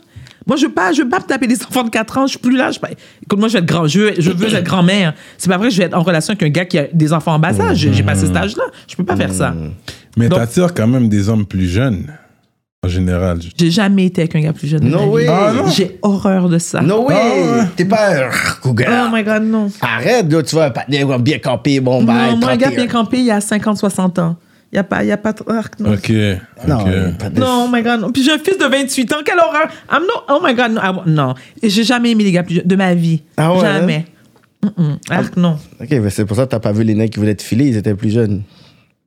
Moi, 0.47 0.57
je 0.57 0.67
veux 0.67 0.73
pas, 0.73 0.93
je 0.93 1.03
veux 1.03 1.09
pas 1.09 1.21
me 1.21 1.25
taper 1.25 1.47
des 1.47 1.63
enfants 1.69 1.85
de 1.85 1.91
4 1.91 2.19
ans. 2.19 2.27
Je 2.27 2.31
suis 2.31 2.39
plus 2.39 2.57
là. 2.57 2.71
Je, 2.71 2.79
écoute, 3.23 3.39
moi, 3.39 3.49
je 3.49 3.53
vais 3.55 3.59
être 3.61 3.67
grand, 3.67 3.87
je 3.87 4.01
veux, 4.01 4.13
je 4.19 4.31
veux 4.31 4.55
être 4.55 4.65
grand-mère. 4.65 5.15
C'est 5.39 5.49
pas 5.49 5.57
vrai 5.57 5.69
que 5.69 5.75
je 5.75 5.79
vais 5.79 5.85
être 5.85 5.95
en 5.97 6.03
relation 6.03 6.33
avec 6.33 6.43
un 6.43 6.49
gars 6.49 6.65
qui 6.65 6.79
a 6.79 6.89
des 6.93 7.13
enfants 7.13 7.35
en 7.35 7.39
bas 7.39 7.59
âge. 7.61 7.79
J'ai 7.79 7.93
j'ai 7.93 8.03
passé 8.03 8.27
cet 8.27 8.37
âge-là. 8.37 8.65
Je 8.89 8.97
peux 8.97 9.05
pas 9.05 9.17
faire 9.17 9.33
ça. 9.33 9.55
Mais 10.17 10.29
Donc- 10.29 10.39
t'attires 10.41 10.75
quand 10.75 10.89
même 10.89 11.09
des 11.09 11.29
hommes 11.29 11.47
plus 11.47 11.67
jeunes, 11.69 12.07
en 12.85 12.89
général. 12.89 13.39
J'ai 13.57 13.71
jamais 13.71 14.07
été 14.07 14.23
avec 14.23 14.35
un 14.35 14.41
gars 14.41 14.53
plus 14.53 14.67
jeune. 14.67 14.89
No 14.89 15.05
way. 15.13 15.27
Ah, 15.29 15.53
non? 15.55 15.69
J'ai 15.69 15.99
horreur 16.03 16.49
de 16.49 16.59
ça. 16.59 16.81
No 16.81 17.07
way! 17.07 17.15
Ah 17.17 17.57
ouais. 17.59 17.65
T'es 17.77 17.85
pas 17.85 18.27
un 18.27 18.31
cougar. 18.61 19.07
Oh 19.09 19.15
my 19.17 19.23
god, 19.23 19.45
non. 19.45 19.71
Arrête, 19.81 20.31
là, 20.33 20.43
tu 20.43 20.57
vas 20.57 20.73
un 20.91 21.19
bien 21.21 21.39
campé, 21.39 21.79
bon, 21.79 22.03
bah, 22.03 22.31
non, 22.33 22.39
moi, 22.39 22.51
un 22.51 22.57
gars 22.57 22.67
31. 22.67 22.71
bien 22.85 22.87
campé, 22.89 23.19
il 23.19 23.25
y 23.27 23.31
a 23.31 23.41
50, 23.41 23.79
60 23.79 24.19
ans. 24.19 24.37
Il 24.73 24.77
y 24.77 24.79
a 24.79 24.85
pas, 24.85 25.05
il 25.05 25.09
y 25.09 25.13
a 25.13 25.17
pas. 25.17 25.33
de- 25.33 25.45
arc, 25.53 25.79
non. 25.79 25.93
Ok. 25.93 26.11
Non, 26.67 26.79
ok. 26.81 27.19
pas 27.19 27.31
de- 27.31 27.39
Non, 27.41 27.67
oh 27.67 27.71
my 27.73 27.83
god. 27.83 28.01
non. 28.01 28.11
Puis 28.11 28.25
j'ai 28.25 28.33
un 28.33 28.39
fils 28.39 28.59
de 28.59 28.65
28 28.65 29.13
ans. 29.13 29.17
Quelle 29.25 29.39
horreur. 29.39 29.69
I'm 29.93 30.03
no, 30.03 30.35
oh 30.35 30.41
my 30.45 30.55
god. 30.55 30.73
No. 30.73 31.03
Non. 31.07 31.35
Et 31.63 31.69
J'ai 31.69 31.85
jamais 31.85 32.11
aimé 32.13 32.25
les 32.25 32.33
gars 32.33 32.43
plus 32.43 32.57
jeunes 32.57 32.67
de 32.67 32.77
ma 32.77 32.95
vie. 32.95 33.23
Ah 33.37 33.53
ouais, 33.55 33.61
Jamais. 33.61 34.07
Mm-mm. 34.65 34.97
Arc, 35.11 35.37
non. 35.37 35.59
Ok, 35.81 35.89
mais 35.91 36.11
c'est 36.11 36.25
pour 36.25 36.37
ça 36.37 36.47
que 36.47 36.51
t'as 36.51 36.59
pas 36.61 36.73
vu 36.73 36.83
les 36.85 36.95
mecs 36.95 37.13
qui 37.13 37.19
voulaient 37.21 37.35
te 37.35 37.43
filer, 37.43 37.67
ils 37.67 37.77
étaient 37.77 37.95
plus 37.95 38.11
jeunes. 38.11 38.43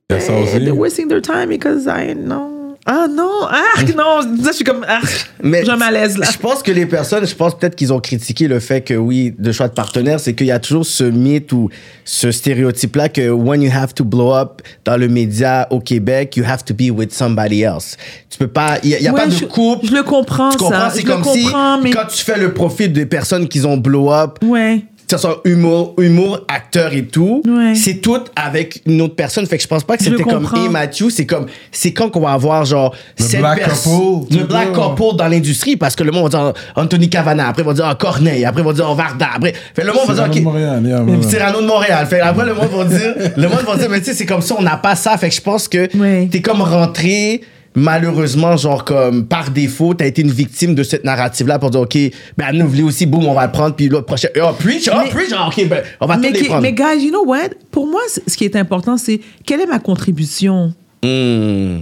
Il 0.08 0.14
y 0.14 0.16
a 0.16 0.20
ça 0.20 0.32
aussi. 0.38 0.60
They're 0.60 0.76
wasting 0.78 1.08
their 1.08 1.20
time 1.20 1.48
because 1.48 1.86
I, 1.86 2.14
non. 2.14 2.55
Ah 2.88 3.06
non, 3.10 3.28
ah 3.50 3.82
non, 3.96 4.22
ça, 4.44 4.50
je 4.50 4.56
suis 4.56 4.64
comme, 4.64 4.84
ah, 4.88 5.00
Mais 5.42 5.64
j'ai 5.64 5.72
un 5.72 5.76
malaise 5.76 6.16
là. 6.16 6.26
Je 6.30 6.38
pense 6.38 6.62
que 6.62 6.70
les 6.70 6.86
personnes, 6.86 7.26
je 7.26 7.34
pense 7.34 7.58
peut-être 7.58 7.74
qu'ils 7.74 7.92
ont 7.92 7.98
critiqué 7.98 8.46
le 8.46 8.60
fait 8.60 8.80
que 8.80 8.94
oui, 8.94 9.34
de 9.36 9.50
choix 9.50 9.66
de 9.66 9.72
partenaire, 9.74 10.20
c'est 10.20 10.34
qu'il 10.34 10.46
y 10.46 10.52
a 10.52 10.60
toujours 10.60 10.86
ce 10.86 11.02
mythe 11.02 11.52
ou 11.52 11.68
ce 12.04 12.30
stéréotype-là 12.30 13.08
que 13.08 13.28
when 13.30 13.60
you 13.60 13.70
have 13.74 13.92
to 13.92 14.04
blow 14.04 14.32
up 14.32 14.62
dans 14.84 14.96
le 14.96 15.08
média 15.08 15.66
au 15.70 15.80
Québec, 15.80 16.36
you 16.36 16.44
have 16.46 16.64
to 16.64 16.74
be 16.74 16.90
with 16.96 17.12
somebody 17.12 17.62
else. 17.62 17.96
Tu 18.30 18.38
peux 18.38 18.46
pas, 18.46 18.78
il 18.84 18.90
y 18.90 18.94
a, 18.94 18.98
il 18.98 19.04
y 19.04 19.08
a 19.08 19.12
Ouais, 19.12 19.20
pas 19.22 19.26
de 19.26 19.32
je- 19.32 19.44
couple. 19.46 19.86
je 19.86 19.92
le 19.92 20.04
comprends, 20.04 20.50
Tu 20.50 20.58
comprends? 20.58 20.88
ça. 20.88 20.92
C'est 20.94 21.02
comme 21.02 21.24
si 21.24 21.48
mais- 21.82 21.90
quand 21.90 22.06
tu 22.08 22.22
fais 22.24 22.38
le 22.38 22.54
profil 22.54 22.92
des 22.92 23.06
personnes 23.06 23.48
qui 23.48 23.64
ont 23.66 23.76
blow 23.78 24.12
up, 24.12 24.38
Ouais. 24.44 24.84
Que 25.08 25.16
ce 25.16 25.18
soit 25.18 25.40
humour, 25.44 25.94
humour, 25.98 26.40
acteur 26.48 26.92
et 26.92 27.04
tout, 27.06 27.40
Ouais. 27.46 27.74
c'est 27.76 27.94
tout 28.00 28.18
avec 28.34 28.82
une 28.86 29.00
autre 29.02 29.14
personne. 29.14 29.46
Fait 29.46 29.56
que 29.56 29.62
je 29.62 29.68
pense 29.68 29.84
pas 29.84 29.96
que 29.96 30.02
c'était 30.02 30.22
comme 30.22 30.48
et 30.56 30.68
Matthew, 30.68 31.10
c'est 31.10 31.26
comme 31.26 31.46
c'est 31.70 31.92
quand 31.92 32.10
qu'on 32.10 32.20
va 32.20 32.32
avoir 32.32 32.64
genre 32.64 32.94
cette 33.16 33.38
black 33.40 33.68
couple, 33.84 34.34
le 34.36 34.44
black 34.44 34.72
couple 34.72 35.16
dans 35.16 35.28
l'industrie 35.28 35.76
parce 35.76 35.94
que 35.94 36.02
le 36.02 36.10
monde 36.10 36.32
va 36.32 36.38
dire 36.52 36.52
Anthony 36.74 37.08
Cavana, 37.08 37.48
après 37.48 37.62
ils 37.62 37.66
vont 37.66 37.72
dire 37.72 37.88
oh, 37.90 37.94
Corneille, 37.96 38.44
après 38.44 38.62
ils 38.62 38.64
vont 38.64 38.72
dire 38.72 38.88
oh, 38.90 38.94
Varda, 38.94 39.28
après 39.36 39.54
fait 39.74 39.84
le 39.84 39.92
monde 39.92 40.06
va 40.08 40.14
dire 40.14 40.24
de 40.28 40.38
OK, 40.38 40.42
Montréal, 40.42 40.82
yeah. 40.84 41.04
Cyrano 41.28 41.60
de 41.62 41.66
Montréal. 41.66 42.06
Fait 42.06 42.20
après 42.20 42.44
le 42.46 42.54
monde 42.54 42.70
va 42.76 42.84
dire 42.84 43.14
le 43.36 43.48
monde 43.48 43.62
va 43.66 43.76
dire 43.76 43.88
mais 43.90 44.00
tu 44.00 44.06
sais 44.06 44.14
c'est 44.14 44.26
comme 44.26 44.42
ça 44.42 44.56
on 44.58 44.62
n'a 44.62 44.76
pas 44.76 44.96
ça. 44.96 45.16
Fait 45.18 45.28
que 45.28 45.34
je 45.36 45.40
pense 45.40 45.68
que 45.68 45.88
Ouais. 45.96 46.28
t'es 46.30 46.40
comme 46.42 46.60
rentré 46.62 47.42
malheureusement, 47.76 48.56
genre, 48.56 48.84
comme, 48.84 49.26
par 49.26 49.50
défaut, 49.50 49.94
t'as 49.94 50.06
été 50.06 50.22
une 50.22 50.30
victime 50.32 50.74
de 50.74 50.82
cette 50.82 51.04
narrative-là 51.04 51.58
pour 51.60 51.70
dire, 51.70 51.82
OK, 51.82 51.96
ben, 52.36 52.52
nous, 52.52 52.66
voulez 52.66 52.82
aussi, 52.82 53.06
boum, 53.06 53.26
on 53.26 53.34
va 53.34 53.46
le 53.46 53.52
prendre, 53.52 53.76
puis 53.76 53.88
l'autre 53.88 54.06
prochain, 54.06 54.28
oh, 54.42 54.48
preach, 54.58 54.88
oh, 54.92 54.98
Mais- 55.04 55.10
preach, 55.10 55.30
ah, 55.36 55.48
OK, 55.48 55.68
ben, 55.68 55.82
on 56.00 56.06
va 56.06 56.16
Mais, 56.16 56.32
tous 56.32 56.40
les 56.40 56.44
prendre. 56.48 56.62
mais 56.62 56.72
guys, 56.72 57.04
you 57.04 57.10
know 57.10 57.24
what? 57.24 57.50
Pour 57.70 57.86
moi, 57.86 58.00
ce 58.26 58.36
qui 58.36 58.44
est 58.44 58.56
important, 58.56 58.96
c'est 58.96 59.20
quelle 59.44 59.60
est 59.60 59.66
ma 59.66 59.78
contribution 59.78 60.74
Hmm. 61.04 61.80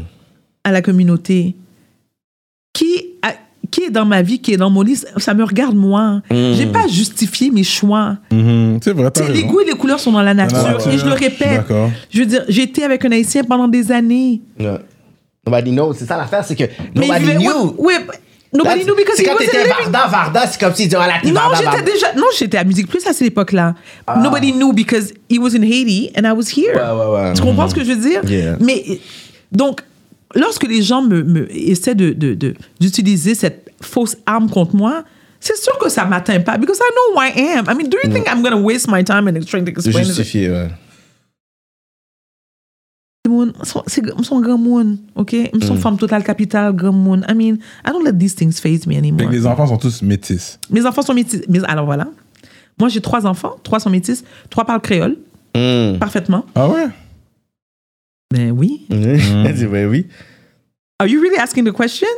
à 0.64 0.72
la 0.72 0.82
communauté? 0.82 1.54
Qui, 2.72 3.06
a- 3.22 3.34
qui 3.70 3.84
est 3.84 3.90
dans 3.90 4.04
ma 4.04 4.20
vie, 4.22 4.40
qui 4.40 4.52
est 4.52 4.56
dans 4.56 4.68
mon 4.70 4.82
lit, 4.82 4.96
ça- 5.16 5.34
me 5.34 5.44
regarde 5.44 5.76
moi. 5.76 6.20
J'ai 6.30 6.66
pas 6.66 6.88
justifié 6.88 7.50
mes 7.52 7.62
choix. 7.62 8.16
Mhm, 8.32 8.78
C'est 8.82 8.92
vrai, 8.92 9.10
Tu 9.12 9.20
t'as 9.20 9.26
sais, 9.28 9.32
les 9.32 9.44
goûts 9.44 9.60
et 9.60 9.64
les 9.66 9.72
couleurs 9.78 10.00
sont 10.00 10.10
dans 10.12 10.22
la 10.22 10.34
nature. 10.34 10.60
nature, 10.62 10.90
et 10.92 10.98
je 10.98 11.04
le 11.06 11.12
répète. 11.12 11.62
Je 12.10 12.18
veux 12.20 12.26
dire, 12.26 12.44
j'ai 12.48 12.62
été 12.62 12.82
avec 12.82 13.04
un 13.04 13.12
Haïtien 13.12 13.44
pendant 13.44 13.68
des 13.68 13.92
années. 13.92 14.40
Nobody 15.46 15.70
knows. 15.72 15.94
C'est 15.94 16.06
ça 16.06 16.16
l'affaire, 16.16 16.44
c'est 16.44 16.54
que 16.56 16.64
Mais 16.94 17.06
nobody 17.06 17.24
il 17.32 17.38
knew. 17.38 17.74
ouais, 17.78 17.94
ouais, 17.98 18.04
nobody 18.52 18.84
knew 18.84 18.94
because 18.96 19.16
C'est 19.16 19.24
quand 19.24 19.36
t'étais 19.36 19.66
Varda, 19.68 20.06
Varda, 20.08 20.46
c'est 20.46 20.58
comme 20.60 20.72
disaient, 20.72 20.96
voilà, 20.96 21.14
t'es 21.22 21.30
Non, 21.30 21.40
j'étais 21.56 21.82
déjà. 21.82 22.12
Non, 22.14 22.26
j'étais 22.38 22.56
à 22.58 22.64
Musique 22.64 22.88
Plus 22.88 23.06
à 23.06 23.12
cette 23.12 23.28
époque-là. 23.28 23.74
Nobody 24.22 24.52
knew 24.52 24.72
because 24.72 25.12
he 25.28 25.38
was 25.38 25.54
in 25.54 25.62
Haiti 25.62 26.10
and 26.16 26.24
I 26.24 26.32
was 26.32 26.48
here. 26.56 26.78
Ah. 26.82 26.94
Ouais, 26.96 27.00
ouais, 27.06 27.12
ouais. 27.28 27.32
Tu 27.34 27.42
comprends 27.42 27.68
ce 27.68 27.74
que 27.74 27.84
je 27.84 27.92
veux 27.92 28.08
dire? 28.08 28.24
Yeah. 28.24 28.56
Mais 28.60 28.84
donc, 29.52 29.80
lorsque 30.34 30.66
les 30.66 30.82
gens 30.82 31.02
me, 31.02 31.22
me- 31.22 31.48
essaient 31.54 31.94
de, 31.94 32.10
de- 32.12 32.54
d'utiliser 32.80 33.34
cette 33.34 33.70
fausse 33.82 34.16
arme 34.26 34.48
contre 34.48 34.74
moi, 34.74 35.04
c'est 35.40 35.58
sûr 35.58 35.76
que 35.78 35.90
ça 35.90 36.06
m'atteint 36.06 36.40
pas 36.40 36.56
because 36.56 36.78
I 36.78 36.90
know 36.90 37.16
who 37.16 37.22
I 37.22 37.58
am. 37.58 37.66
I 37.68 37.74
mean, 37.76 37.88
do 37.90 37.98
you 38.02 38.10
think 38.10 38.26
I'm 38.28 38.40
going 38.40 38.52
to 38.56 38.62
waste 38.62 38.88
my 38.88 39.04
time 39.04 39.28
and 39.28 39.44
trying 39.46 39.64
to 39.66 39.70
explain? 39.70 40.04
justifier, 40.04 40.48
ouais. 40.50 40.68
Moun, 43.26 43.54
son- 43.62 44.40
grand 44.40 44.58
monde, 44.58 44.98
OK? 45.14 45.32
Mm. 45.32 45.62
Son 45.62 45.76
femme 45.76 45.96
totale 45.96 46.22
capitale, 46.22 46.74
grand 46.74 46.92
monde. 46.92 47.24
I 47.26 47.34
mean, 47.34 47.56
I 47.86 47.90
don't 47.90 48.04
let 48.04 48.12
these 48.18 48.34
things 48.34 48.60
phase 48.60 48.86
me 48.86 48.96
anymore. 48.98 49.28
que 49.28 49.32
les 49.32 49.46
enfants 49.46 49.66
sont 49.66 49.78
tous 49.78 50.02
métis. 50.02 50.58
Mes 50.70 50.84
enfants 50.84 51.00
sont 51.00 51.14
métis. 51.14 51.40
Mais 51.48 51.60
alors 51.64 51.86
voilà. 51.86 52.06
Moi, 52.78 52.90
j'ai 52.90 53.00
trois 53.00 53.24
enfants. 53.26 53.56
Trois 53.62 53.80
sont 53.80 53.88
métis. 53.88 54.24
Trois 54.50 54.66
parlent 54.66 54.82
créole. 54.82 55.16
Hmm. 55.56 55.96
Parfaitement. 55.98 56.44
Ah 56.54 56.68
ouais? 56.68 56.88
Ben 58.30 58.50
oui. 58.50 58.84
Elle 58.90 59.54
dit, 59.54 59.66
ouais, 59.66 59.86
oui. 59.86 60.06
Are 60.98 61.06
you 61.08 61.18
really 61.20 61.38
asking 61.38 61.64
the 61.64 61.72
question? 61.72 62.08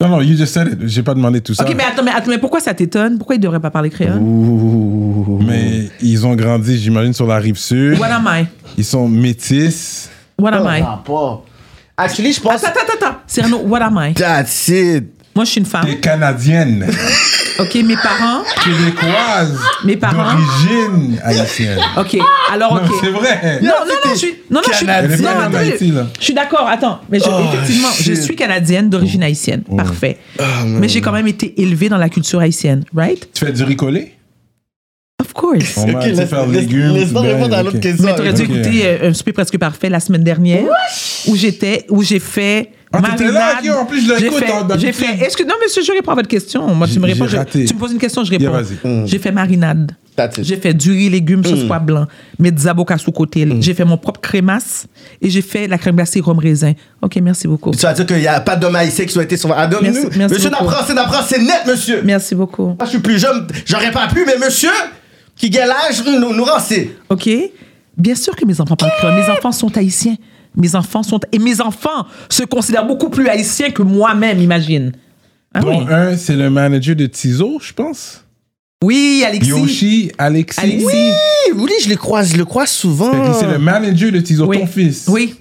Non, 0.00 0.08
non, 0.08 0.20
you 0.22 0.36
just 0.36 0.52
said 0.52 0.66
it. 0.66 0.88
J'ai 0.88 1.02
pas 1.04 1.14
demandé 1.14 1.40
tout 1.42 1.54
ça. 1.54 1.62
OK, 1.62 1.74
mais 1.76 1.84
attends, 1.84 2.02
mais, 2.02 2.10
attends, 2.10 2.30
mais 2.30 2.38
pourquoi 2.38 2.58
ça 2.58 2.74
t'étonne? 2.74 3.18
Pourquoi 3.18 3.36
ils 3.36 3.38
ne 3.38 3.42
devraient 3.44 3.60
pas 3.60 3.70
parler 3.70 3.90
créole? 3.90 4.18
Ouh. 4.18 5.38
Mais 5.46 5.90
ils 6.02 6.26
ont 6.26 6.34
grandi, 6.34 6.76
j'imagine, 6.78 7.12
sur 7.12 7.26
la 7.26 7.38
rive 7.38 7.58
sud. 7.58 7.98
What 8.00 8.06
am 8.06 8.26
I? 8.26 8.46
Ils 8.78 8.84
sont 8.84 9.06
métis. 9.08 10.08
What 10.40 10.54
am 10.54 10.66
I? 10.66 10.82
Ah, 10.84 11.02
pas. 11.04 11.42
Actually, 11.96 12.32
je 12.32 12.40
pense. 12.40 12.64
Attends, 12.64 12.80
attends, 12.80 13.06
attends. 13.06 13.16
Cyrano, 13.26 13.58
what 13.58 13.82
am 13.82 13.98
I? 13.98 14.14
That's 14.14 14.68
it. 14.68 15.04
Moi, 15.36 15.44
je 15.44 15.50
suis 15.50 15.60
une 15.60 15.66
femme. 15.66 15.84
T'es 15.86 15.96
canadienne, 15.98 16.86
OK, 17.60 17.74
mes 17.84 17.94
parents. 17.96 18.42
québécoise, 18.64 19.56
Mes 19.84 19.96
parents. 19.96 20.34
d'origine 20.34 21.20
haïtienne. 21.22 21.78
OK, 21.98 22.16
alors, 22.52 22.74
Non, 22.74 22.80
OK. 22.82 22.94
c'est 23.00 23.10
vrai. 23.10 23.60
Non, 23.62 23.70
non, 23.86 23.92
non, 24.04 24.10
je 24.12 24.18
suis. 24.18 24.34
Non, 24.50 24.60
non, 24.60 24.62
je 24.70 24.76
suis. 24.76 24.86
Canadienne. 24.86 25.22
Non. 25.22 25.56
Haïti, 25.58 25.90
là. 25.92 26.06
Je 26.18 26.24
suis 26.24 26.34
d'accord, 26.34 26.66
attends. 26.68 27.00
Mais 27.08 27.20
je- 27.20 27.24
Oh, 27.28 27.40
effectivement, 27.52 27.88
je 27.96 28.02
shit. 28.02 28.16
suis 28.22 28.34
canadienne 28.34 28.90
d'origine 28.90 29.22
haïtienne. 29.22 29.62
Parfait. 29.76 30.18
mais 30.66 30.88
j'ai 30.88 31.00
quand 31.00 31.12
même 31.12 31.28
été 31.28 31.60
élevée 31.62 31.88
dans 31.88 31.98
la 31.98 32.08
culture 32.08 32.40
haïtienne, 32.40 32.84
right? 32.94 33.28
Tu 33.32 33.44
fais 33.44 33.52
du 33.52 33.62
ricolé? 33.62 34.16
Of 35.30 35.34
course. 35.34 35.76
On 35.76 35.86
m'a 35.86 35.98
Ok, 35.98 36.04
dit 36.06 36.12
laisse- 36.12 36.28
faire 36.28 36.46
laisse- 36.46 36.60
légumes. 36.62 36.92
Laisse-moi 36.94 37.22
répondre 37.22 37.56
à 37.56 37.62
l'autre 37.62 37.78
question. 37.78 38.04
Mais 38.04 38.14
t'aurais 38.16 38.32
dû 38.32 38.42
écouter 38.42 38.82
euh, 38.84 39.10
un 39.10 39.14
souper 39.14 39.32
presque 39.32 39.56
parfait 39.58 39.88
la 39.88 40.00
semaine 40.00 40.24
dernière 40.24 40.64
où 41.28 41.36
j'étais, 41.36 41.86
où 41.88 42.02
j'ai 42.02 42.18
fait. 42.18 42.70
Ah, 42.92 43.00
t'étais 43.02 43.30
là, 43.30 43.52
marinade. 43.54 43.76
ok, 43.76 43.82
en 43.82 43.86
plus, 43.86 44.00
je 44.04 44.14
J'ai 44.18 44.24
l'écoute, 44.24 44.38
fait- 44.40 44.50
hein, 44.52 44.66
J'ai 44.76 44.92
fait. 44.92 45.24
Est-ce 45.24 45.36
que 45.36 45.44
non, 45.44 45.54
monsieur, 45.62 45.80
je 45.80 45.92
réponds 45.92 46.10
à 46.10 46.16
votre 46.16 46.26
question. 46.28 46.66
Moi, 46.74 46.88
tu 46.88 46.98
me 46.98 47.06
J'ai- 47.06 47.12
réponds. 47.12 47.26
j'ai 47.28 47.38
je- 47.62 47.68
tu 47.68 47.74
me 47.74 47.78
poses 47.78 47.92
une 47.92 47.98
question, 47.98 48.24
je 48.24 48.32
Yeah, 48.32 48.50
réponds. 48.50 48.64
vas-y. 48.82 49.06
J'ai 49.08 49.18
fait 49.20 49.30
marinade. 49.30 49.92
That's 50.16 50.38
it. 50.38 50.44
J'ai 50.44 50.56
fait 50.56 50.74
du 50.74 50.90
riz, 50.90 51.08
légumes, 51.08 51.44
sauce 51.44 51.62
pois 51.68 51.78
blanc, 51.78 52.06
mes 52.40 52.50
des 52.50 52.66
avocats 52.66 52.98
sous 52.98 53.12
côté. 53.12 53.46
J'ai 53.60 53.74
fait 53.74 53.84
mon 53.84 53.96
propre 53.96 54.20
crémasse 54.20 54.86
et 55.22 55.30
j'ai 55.30 55.40
fait 55.40 55.68
la 55.68 55.78
crème 55.78 55.94
glacée 55.94 56.20
rhum 56.20 56.40
raisin. 56.40 56.72
Ok, 57.00 57.14
merci 57.22 57.46
beaucoup. 57.46 57.70
Tu 57.70 57.76
vas 57.78 57.92
dire 57.92 58.04
qu'il 58.06 58.16
n'y 58.16 58.26
a 58.26 58.40
pas 58.40 58.56
d'homme 58.56 58.74
haïtien 58.74 59.04
qui 59.04 59.12
soit 59.12 59.22
été 59.22 59.36
sur. 59.36 59.54
Ah, 59.56 59.68
donne 59.68 59.82
Merci- 59.84 60.08
merci 60.16 60.34
Monsieur. 60.34 60.50
Napran, 60.50 60.82
c'est 60.84 60.94
Napran, 60.94 61.20
c'est 61.26 61.38
net, 61.38 61.62
monsieur. 61.68 62.02
Merci 62.04 62.34
beaucoup. 62.34 62.64
Moi, 62.66 62.76
je 62.86 62.88
suis 62.88 62.98
plus 62.98 63.20
jeune, 63.20 63.46
j'aurais 63.66 63.92
pas 63.92 64.08
pu, 64.08 64.24
mais 64.26 64.36
monsieur, 64.44 64.68
qui 65.40 65.50
gagne 65.50 65.68
l'âge, 65.68 66.02
nous, 66.04 66.34
nous 66.34 66.44
rancez. 66.44 66.96
OK? 67.08 67.28
Bien 67.96 68.14
sûr 68.14 68.36
que 68.36 68.44
mes 68.44 68.60
enfants 68.60 68.76
parlent 68.76 68.92
créole. 68.98 69.14
Mes 69.14 69.30
enfants 69.30 69.52
sont 69.52 69.74
haïtiens. 69.76 70.16
Mes 70.54 70.74
enfants 70.74 71.02
sont... 71.02 71.18
Et 71.32 71.38
mes 71.38 71.60
enfants 71.60 72.06
se 72.28 72.42
considèrent 72.44 72.86
beaucoup 72.86 73.08
plus 73.08 73.26
haïtiens 73.28 73.70
que 73.70 73.82
moi-même, 73.82 74.38
imagine. 74.40 74.92
Ah 75.54 75.60
oui. 75.64 75.76
Un, 75.88 76.16
c'est 76.16 76.36
le 76.36 76.50
manager 76.50 76.94
de 76.94 77.06
Tizo, 77.06 77.58
je 77.62 77.72
pense. 77.72 78.24
Oui, 78.84 79.22
Alexis. 79.26 79.48
Yoshi, 79.50 80.12
Alexis. 80.18 80.60
Alexis. 80.60 80.86
Oui, 80.86 81.10
oui, 81.56 81.72
je 81.84 81.88
le 81.88 81.96
croise, 81.96 82.32
je 82.32 82.36
le 82.36 82.44
croise 82.44 82.70
souvent. 82.70 83.32
C'est 83.34 83.46
le 83.46 83.58
manager 83.58 84.12
de 84.12 84.20
Tizo, 84.20 84.46
Oui. 84.46 84.58
ton 84.60 84.66
fils. 84.66 85.06
Oui, 85.08 85.34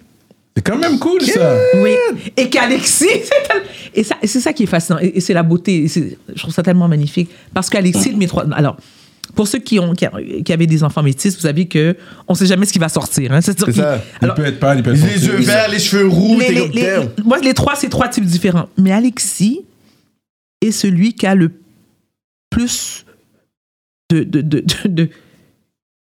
C'est 0.55 0.63
quand 0.63 0.77
même 0.77 0.97
cool, 0.99 1.21
ça. 1.21 1.55
oui. 1.75 1.91
Et 2.35 2.49
qu'Alexis, 2.49 3.05
et 3.95 4.03
ça- 4.03 4.17
c'est 4.23 4.39
ça 4.41 4.51
qui 4.53 4.63
est 4.63 4.67
fascinant. 4.67 4.99
Et, 4.99 5.21
c'est 5.21 5.33
la 5.33 5.43
beauté. 5.43 5.87
Je 5.87 6.41
trouve 6.41 6.53
ça 6.53 6.63
tellement 6.63 6.87
magnifique. 6.87 7.29
Parce 7.53 7.69
qu'Alexis, 7.69 8.11
de 8.11 8.17
mes 8.17 8.27
trois... 8.27 8.45
Alors, 8.53 8.77
pour 9.39 9.47
ceux 9.47 9.59
qui, 9.59 9.79
ont, 9.79 9.93
qui, 9.93 10.51
avaient 10.51 10.67
des 10.67 10.83
enfants 10.83 11.01
métis, 11.01 11.33
vous 11.33 11.39
savez 11.43 11.65
que 11.65 11.95
on 12.27 12.35
sait 12.35 12.45
jamais 12.45 12.65
ce 12.65 12.73
qui 12.73 12.79
va 12.79 12.89
sortir. 12.89 13.31
Hein. 13.31 13.39
C'est 13.39 13.57
ça. 13.57 13.67
Il 13.69 14.25
alors, 14.25 14.35
peut 14.35 14.43
être 14.43 14.59
pâle, 14.59 14.79
il 14.79 14.83
peut 14.83 14.93
être 14.93 15.01
Les 15.01 15.25
yeux 15.27 15.37
verts, 15.37 15.69
les 15.69 15.79
cheveux 15.79 16.09
roux, 16.09 16.37
les- 16.41 16.67
les- 16.67 17.09
moi, 17.23 17.39
les 17.39 17.53
trois, 17.53 17.77
c'est 17.77 17.87
trois 17.87 18.09
types 18.09 18.25
différents. 18.25 18.67
Mais 18.77 18.91
Alexis 18.91 19.61
est 20.59 20.71
celui 20.71 21.13
qui 21.13 21.25
a 21.25 21.35
le 21.35 21.53
plus 22.49 23.05
de, 24.09 24.23
de, 24.23 24.41
de, 24.41 24.59
de, 24.59 24.89
de 24.89 25.09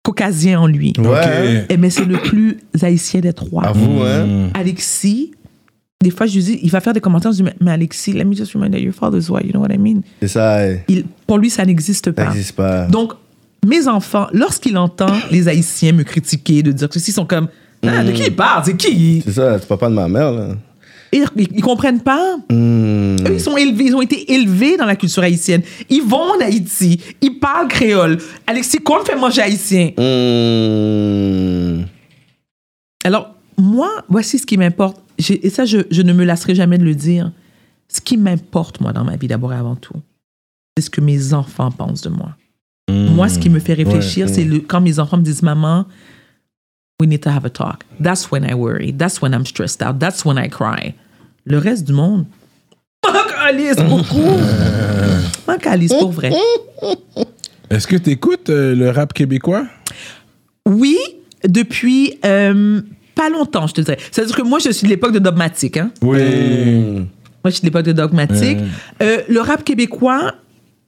caucasien 0.03 0.59
en 0.59 0.67
lui. 0.67 0.93
Ouais. 0.99 1.67
Et 1.69 1.77
mais 1.77 1.91
c'est 1.91 2.07
le 2.07 2.19
plus 2.19 2.59
haïtien 2.83 3.21
des 3.21 3.33
trois. 3.33 3.63
À 3.65 3.71
vous, 3.71 4.03
hein. 4.03 4.27
Mm. 4.27 4.51
Alexis, 4.55 5.31
des 6.03 6.11
fois, 6.11 6.27
je 6.27 6.35
lui 6.37 6.43
dis, 6.43 6.59
il 6.63 6.71
va 6.71 6.81
faire 6.81 6.95
des 6.95 7.01
commentaires, 7.01 7.31
je 7.33 7.43
dis, 7.43 7.51
mais, 7.61 7.71
Alexis, 7.71 8.15
let 8.15 8.25
me 8.25 8.35
just 8.35 8.55
remind 8.55 8.73
that 8.73 8.79
your 8.79 8.95
father's 8.95 9.29
white, 9.29 9.45
you 9.45 9.53
know 9.53 9.61
what 9.61 9.71
I 9.71 9.77
mean? 9.77 10.01
C'est 10.23 10.29
ça, 10.29 10.61
Il, 10.89 11.05
pour 11.27 11.37
lui, 11.37 11.51
ça 11.51 11.65
n'existe 11.67 12.07
ça 12.07 12.13
pas. 12.13 12.29
n'existe 12.31 12.53
pas. 12.53 12.87
Donc, 12.87 13.13
mes 13.67 13.87
enfants, 13.87 14.27
lorsqu'il 14.33 14.79
entend 14.79 15.13
les 15.31 15.47
Haïtiens 15.47 15.93
me 15.93 16.03
critiquer, 16.03 16.63
de 16.63 16.73
dire 16.73 16.89
que 16.89 16.99
ils 16.99 17.13
sont 17.13 17.27
comme, 17.27 17.49
ah, 17.87 18.03
de 18.03 18.13
qui 18.13 18.23
il 18.23 18.35
parle? 18.35 18.63
C'est 18.65 18.79
qui? 18.79 19.23
C'est 19.27 19.33
ça, 19.33 19.59
c'est 19.59 19.69
papa 19.69 19.91
de 19.91 19.95
ma 19.95 20.09
mère, 20.09 20.33
là. 20.33 20.49
Ils, 21.13 21.27
ils, 21.37 21.61
comprennent 21.61 22.01
pas. 22.01 22.37
Hmm. 22.49 23.17
Eux, 23.27 23.35
ils 23.35 23.41
sont 23.41 23.57
élevés, 23.59 23.87
ils 23.87 23.95
ont 23.95 24.01
été 24.01 24.33
élevés 24.33 24.79
dans 24.79 24.87
la 24.87 24.97
culture 24.97 25.25
haïtienne. 25.25 25.61
Ils 25.91 26.03
vont 26.03 26.37
en 26.37 26.41
Haïti, 26.41 26.99
ils 27.21 27.39
parlent 27.39 27.69
créole. 27.69 28.19
Alexis, 28.47 28.79
qu'on 28.79 29.05
fait 29.05 29.17
manger 29.17 29.43
haïtien? 29.43 29.91
Hmm. 29.99 31.83
Moi, 33.61 33.91
voici 34.09 34.39
ce 34.39 34.47
qui 34.47 34.57
m'importe. 34.57 35.01
Et 35.29 35.51
ça, 35.51 35.65
je, 35.65 35.79
je 35.91 36.03
ne 36.03 36.13
me 36.13 36.25
lasserai 36.25 36.55
jamais 36.55 36.79
de 36.79 36.85
le 36.85 36.95
dire. 36.95 37.31
Ce 37.89 38.01
qui 38.01 38.17
m'importe, 38.17 38.81
moi, 38.81 38.93
dans 38.93 39.05
ma 39.05 39.17
vie, 39.17 39.29
d'abord 39.29 39.53
et 39.53 39.57
avant 39.57 39.77
tout, 39.77 40.01
c'est 40.77 40.85
ce 40.85 40.91
que 40.91 41.01
mes 41.01 41.35
enfants 41.35 41.71
pensent 41.71 42.03
de 42.03 42.09
moi. 42.09 42.37
Moi, 42.89 43.29
ce 43.29 43.39
qui 43.39 43.51
me 43.51 43.61
fait 43.61 43.75
réfléchir, 43.75 44.29
c'est 44.29 44.47
quand 44.67 44.81
mes 44.81 44.99
enfants 44.99 45.17
me 45.17 45.23
disent, 45.23 45.43
maman, 45.43 45.87
we 47.01 47.09
need 47.09 47.21
to 47.21 47.31
have 47.31 47.45
a 47.45 47.51
talk. 47.51 47.85
That's 48.01 48.31
when 48.31 48.45
I 48.45 48.55
worry. 48.55 48.93
That's 48.93 49.21
when 49.23 49.33
I'm 49.33 49.47
stressed 49.47 49.83
out. 49.83 49.99
That's 50.01 50.25
when 50.25 50.39
I 50.39 50.49
cry. 50.49 50.95
Le 51.45 51.59
reste 51.59 51.87
du 51.87 51.93
monde, 51.93 52.27
m'en 53.07 53.89
beaucoup. 53.89 54.19
M'en 55.49 55.99
pour 55.99 56.11
vrai. 56.13 56.33
Est-ce 57.71 57.87
que 57.87 57.97
tu 57.97 58.11
écoutes 58.11 58.49
le 58.49 58.91
rap 58.91 59.13
québécois? 59.13 59.65
Oui, 60.67 60.99
depuis 61.47 62.19
euh, 62.25 62.81
pas 63.21 63.29
longtemps, 63.31 63.67
je 63.67 63.75
te 63.75 63.81
dirais. 63.83 63.99
C'est-à-dire 64.11 64.35
que 64.37 64.43
moi, 64.43 64.59
je 64.59 64.71
suis 64.71 64.85
de 64.87 64.91
l'époque 64.91 65.13
de 65.13 65.19
Dogmatic. 65.19 65.77
Hein? 65.77 65.91
Oui. 66.03 66.19
Mm. 66.23 66.95
Moi, 67.43 67.47
je 67.47 67.51
suis 67.51 67.61
de 67.61 67.67
l'époque 67.67 67.85
de 67.87 67.93
Dogmatic. 67.93 68.59
Euh, 69.03 69.19
le 69.29 69.41
rap 69.41 69.63
québécois, 69.65 70.35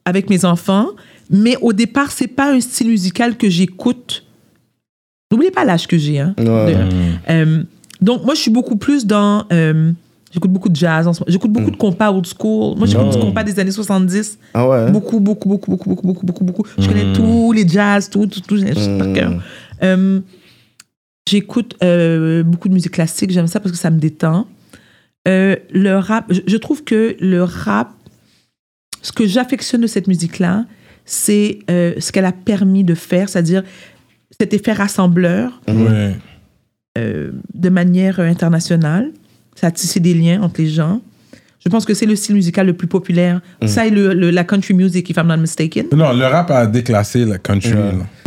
avec 0.05 0.29
mes 0.29 0.43
enfants, 0.45 0.87
mais 1.29 1.55
au 1.61 1.73
départ, 1.73 2.11
c'est 2.11 2.27
pas 2.27 2.51
un 2.53 2.59
style 2.59 2.89
musical 2.89 3.37
que 3.37 3.49
j'écoute. 3.49 4.25
N'oubliez 5.31 5.51
pas 5.51 5.63
l'âge 5.65 5.87
que 5.87 5.97
j'ai. 5.97 6.19
Hein, 6.19 6.33
Ouais. 6.37 6.75
de- 6.75 6.87
euh, 7.29 7.63
donc, 8.01 8.25
moi, 8.25 8.33
je 8.35 8.41
suis 8.41 8.51
beaucoup 8.51 8.75
plus 8.77 9.05
dans. 9.05 9.45
euh, 9.51 9.91
J'écoute 10.33 10.49
beaucoup 10.51 10.69
de 10.69 10.75
jazz 10.75 11.07
en 11.07 11.13
ce 11.13 11.19
moment. 11.19 11.27
J'écoute 11.29 11.51
beaucoup 11.51 11.69
de 11.69 11.75
compas 11.77 12.11
old 12.11 12.25
school. 12.25 12.75
Moi, 12.75 12.87
j'écoute 12.87 13.11
du 13.11 13.19
compas 13.19 13.43
des 13.43 13.59
années 13.59 13.69
70. 13.69 14.39
Ah 14.55 14.67
ouais? 14.67 14.89
Beaucoup, 14.91 15.19
beaucoup, 15.19 15.47
beaucoup, 15.47 15.69
beaucoup, 15.69 15.85
beaucoup, 15.91 16.03
beaucoup, 16.07 16.25
beaucoup, 16.25 16.43
beaucoup. 16.43 16.63
Je 16.79 16.87
connais 16.87 17.13
tous 17.13 17.51
les 17.51 17.67
jazz, 17.67 18.09
tout, 18.09 18.25
tout, 18.25 18.41
tout, 18.41 18.57
je 18.57 18.97
par 18.97 19.13
cœur. 19.13 19.31
J'écoute 21.29 21.75
euh, 21.83 22.43
beaucoup 22.43 22.67
de 22.67 22.73
musique 22.73 22.91
classique, 22.91 23.31
j'aime 23.31 23.47
ça 23.47 23.59
parce 23.59 23.71
que 23.71 23.77
ça 23.77 23.89
me 23.89 23.97
détend. 23.99 24.47
Euh, 25.27 25.55
le 25.71 25.95
rap, 25.97 26.25
je, 26.29 26.41
je 26.45 26.57
trouve 26.57 26.83
que 26.83 27.15
le 27.21 27.43
rap, 27.43 27.91
ce 29.01 29.11
que 29.13 29.25
j'affectionne 29.25 29.81
de 29.81 29.87
cette 29.87 30.07
musique-là, 30.07 30.65
c'est 31.05 31.59
euh, 31.71 31.93
ce 31.97 32.11
qu'elle 32.11 32.25
a 32.25 32.33
permis 32.33 32.83
de 32.83 32.93
faire, 32.93 33.29
c'est-à-dire 33.29 33.63
cet 34.39 34.53
effet 34.53 34.73
rassembleur 34.73 35.61
Ouais. 35.69 36.15
euh, 36.97 37.31
de 37.53 37.69
manière 37.69 38.19
internationale. 38.19 39.11
Ça 39.55 39.67
a 39.67 39.71
tissé 39.71 39.99
des 40.01 40.13
liens 40.13 40.41
entre 40.41 40.59
les 40.61 40.67
gens. 40.67 41.01
Je 41.63 41.69
pense 41.69 41.85
que 41.85 41.93
c'est 41.93 42.05
le 42.05 42.17
style 42.17 42.35
musical 42.35 42.65
le 42.67 42.73
plus 42.73 42.87
populaire. 42.87 43.39
Ça 43.65 43.87
et 43.87 43.89
le, 43.91 44.13
le- 44.13 44.29
la 44.31 44.43
country 44.43 44.73
music, 44.73 45.09
if 45.09 45.15
I'm 45.15 45.27
not 45.27 45.37
mistaken. 45.37 45.85
Non, 45.93 46.11
le 46.11 46.25
rap 46.25 46.51
a 46.51 46.67
déclassé 46.67 47.23
la 47.23 47.37
country. 47.37 47.71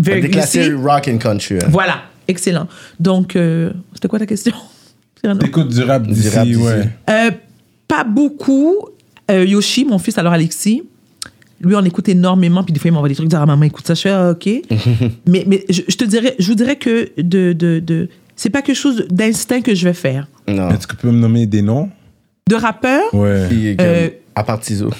Very 0.02 0.22
Déclassé 0.22 0.72
rock 0.72 1.08
and 1.08 1.18
country. 1.18 1.56
hein. 1.56 1.66
Voilà, 1.68 2.00
excellent. 2.28 2.66
Donc, 3.00 3.36
euh, 3.36 3.72
c'était 3.94 4.08
quoi 4.08 4.18
ta 4.18 4.26
question? 4.26 4.54
T'écoutes 5.40 5.68
du 5.68 5.82
rap 5.82 6.06
d'ici, 6.06 6.56
ouais. 6.56 6.88
Euh, 7.10 7.30
pas 7.88 8.04
beaucoup. 8.04 8.76
Euh, 9.30 9.44
Yoshi, 9.44 9.84
mon 9.84 9.98
fils, 9.98 10.18
alors 10.18 10.32
Alexis, 10.32 10.82
lui, 11.60 11.74
on 11.74 11.84
écoute 11.84 12.08
énormément. 12.08 12.62
Puis 12.62 12.72
des 12.72 12.78
fois, 12.78 12.88
il 12.88 12.92
m'envoie 12.92 13.08
des 13.08 13.14
trucs, 13.14 13.28
dire 13.28 13.40
ah, 13.40 13.46
maman, 13.46 13.64
écoute 13.64 13.86
ça. 13.86 13.94
Je 13.94 14.02
fais 14.02 14.10
ah, 14.10 14.30
OK. 14.30 14.48
mais 15.26 15.44
mais 15.46 15.64
je, 15.68 15.82
je 15.88 15.96
te 15.96 16.04
dirais, 16.04 16.36
je 16.38 16.46
vous 16.46 16.54
dirais 16.54 16.76
que 16.76 17.10
de, 17.20 17.52
de, 17.52 17.80
de, 17.80 18.08
c'est 18.36 18.50
pas 18.50 18.62
quelque 18.62 18.76
chose 18.76 19.06
d'instinct 19.10 19.62
que 19.62 19.74
je 19.74 19.84
vais 19.88 19.94
faire. 19.94 20.28
Non. 20.46 20.70
Est-ce 20.70 20.86
que 20.86 20.94
tu 20.94 21.02
peux 21.02 21.10
me 21.10 21.18
nommer 21.18 21.46
des 21.46 21.62
noms? 21.62 21.90
De 22.48 22.54
rappeur, 22.54 23.02
Ouais. 23.12 23.76
Euh, 23.80 24.10
à 24.36 24.44
part 24.44 24.60
Tizo. 24.60 24.90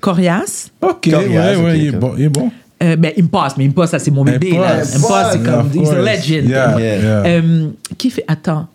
Corias. 0.00 0.70
Ok, 0.80 1.08
Corias, 1.10 1.56
ouais, 1.56 1.64
ouais, 1.64 1.72
ok, 1.72 1.78
il 1.78 1.86
est 1.86 1.90
ok. 1.90 1.98
bon. 1.98 2.14
Il 2.16 2.24
est 2.24 2.28
bon. 2.28 2.50
Euh, 2.82 2.96
ben, 2.96 3.12
Impost, 3.18 3.56
mais 3.58 3.66
Impost, 3.66 3.90
ça, 3.92 3.98
c'est 3.98 4.10
mon 4.10 4.24
bébé. 4.24 4.52
là. 4.52 4.76
Impost. 4.76 4.96
Impost, 4.96 5.30
c'est 5.32 5.42
comme, 5.42 5.70
he's 5.74 5.90
a 5.90 6.00
legend. 6.00 6.48
Yeah, 6.48 6.78
Yeah. 6.78 6.98
yeah. 6.98 7.22
Euh, 7.26 7.68
qui 7.96 8.10
fait, 8.10 8.24
attends, 8.28 8.68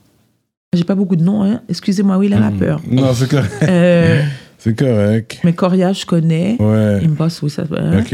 j'ai 0.73 0.83
pas 0.83 0.95
beaucoup 0.95 1.15
de 1.15 1.23
noms, 1.23 1.43
hein. 1.43 1.61
Excusez-moi, 1.69 2.17
oui, 2.17 2.27
les 2.27 2.35
rappeurs. 2.35 2.81
Non, 2.89 3.13
c'est 3.13 3.29
correct. 3.29 3.53
Euh, 3.63 4.21
C'est 4.57 4.77
correct. 4.77 5.39
mais 5.43 5.53
Corias, 5.53 5.93
je 5.93 6.05
connais. 6.05 6.57
Ouais. 6.59 7.01
Impost, 7.05 7.41
oui, 7.43 7.49
ça 7.49 7.63
hein. 7.77 7.99
Ok. 7.99 8.07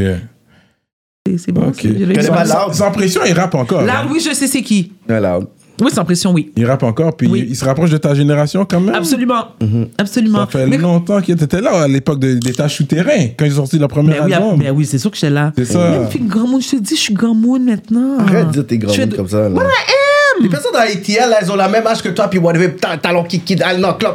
C'est- 1.27 1.37
C'est 1.37 1.51
bon. 1.51 1.67
Ok. 1.69 1.75
c'est- 1.81 1.87
je 1.89 1.93
l'ai 2.05 2.13
Connais 2.15 2.21
dit. 2.21 2.27
pas 2.29 2.45
Sans, 2.45 2.65
Loud? 2.65 2.73
sans 2.75 2.91
pression, 2.91 3.21
il 3.27 3.33
rappe 3.33 3.55
encore. 3.55 3.81
Là, 3.83 4.01
hein. 4.03 4.07
oui, 4.11 4.19
je 4.19 4.33
sais 4.33 4.47
c'est 4.47 4.61
qui. 4.61 4.93
Voilà. 5.07 5.39
Oui, 5.81 5.91
sans 5.91 6.03
pression, 6.05 6.31
oui. 6.31 6.51
Il 6.57 6.65
rappe 6.65 6.83
encore, 6.83 7.15
puis 7.15 7.27
Oui. 7.27 7.45
il 7.49 7.55
se 7.55 7.63
rapproche 7.65 7.89
de 7.89 7.97
ta 7.97 8.13
génération 8.13 8.65
quand 8.65 8.79
même. 8.79 8.95
Absolument. 8.95 9.45
Absolument. 9.97 10.39
Ça 10.39 10.47
fait 10.47 10.67
Mais- 10.67 10.77
longtemps 10.77 11.21
qu'il 11.21 11.41
était 11.41 11.61
là 11.61 11.83
à 11.83 11.87
l'époque 11.87 12.19
de- 12.19 12.33
des 12.35 12.53
tâches 12.53 12.77
souterrains, 12.77 13.27
quand 13.37 13.45
ils 13.45 13.53
ont 13.53 13.57
sorti 13.65 13.79
leur 13.79 13.87
premier 13.89 14.13
Ben 14.13 14.25
oui, 14.25 14.33
album. 14.33 14.59
ben 14.59 14.71
oui, 14.71 14.85
c'est 14.85 14.97
sûr 14.97 15.09
que 15.11 15.17
j'étais 15.17 15.29
là. 15.29 15.51
C'est 15.55 15.65
ça. 15.65 15.89
Même 15.89 16.07
puis 16.09 16.19
grand 16.19 16.47
monde, 16.47 16.61
je 16.61 16.69
te 16.71 16.75
dis, 16.77 16.95
je 16.95 17.01
suis 17.01 17.13
grand 17.13 17.33
monde 17.35 17.63
maintenant. 17.63 18.17
Arrête 18.19 18.47
de 18.47 18.51
dire 18.53 18.67
tes 18.67 18.77
grands 18.77 18.91
Je 18.93 18.97
fais 19.01 19.05
mots 19.05 19.11
de- 19.11 19.15
comme 19.17 19.27
ça. 19.29 19.49
Là. 19.49 19.61
Les 20.41 20.47
personnes 20.49 20.71
dans 20.73 20.79
ATL, 20.79 21.35
elles 21.41 21.51
ont 21.51 21.55
la 21.55 21.67
même 21.67 21.85
âge 21.85 22.01
que 22.01 22.09
toi, 22.09 22.29
puis 22.29 22.39
whatever, 22.39 22.73
ta- 22.75 22.95
talon 22.97 23.23
qui 23.23 23.41
quitte, 23.41 23.61
elles 23.69 23.79
non, 23.81 23.93
club. 23.93 24.13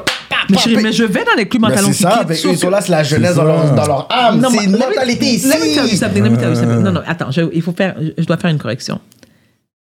Mais, 0.51 0.59
chérie, 0.59 0.83
mais 0.83 0.93
je 0.93 1.05
vais 1.05 1.25
dans 1.25 1.35
les 1.37 1.47
clubs 1.49 1.65
en 1.65 1.69
Ben, 1.69 1.75
talons 1.77 1.89
c'est 1.89 2.03
ça, 2.03 2.11
avec 2.17 2.39
eux, 2.45 2.49
ils 2.53 2.59
sont 2.59 2.69
là, 2.69 2.81
c'est 2.83 2.91
la 2.93 3.03
jeunesse 3.03 3.35
dans 3.35 3.45
leur, 3.45 3.75
dans 3.75 3.87
leur 3.87 4.09
âme. 4.13 4.41
Non, 4.41 4.49
C'est 4.51 4.65
une 4.65 4.73
mais- 4.73 4.79
mentalité 4.79 5.27
ici. 5.27 5.49
Non, 5.49 6.93
non, 6.93 7.01
attends, 7.07 7.31
je, 7.31 7.43
il 7.53 7.63
faut 7.63 7.73
faire, 7.73 7.95
je 8.19 8.25
dois 8.25 8.37
faire 8.37 8.51
une 8.51 8.59
correction. 8.59 9.01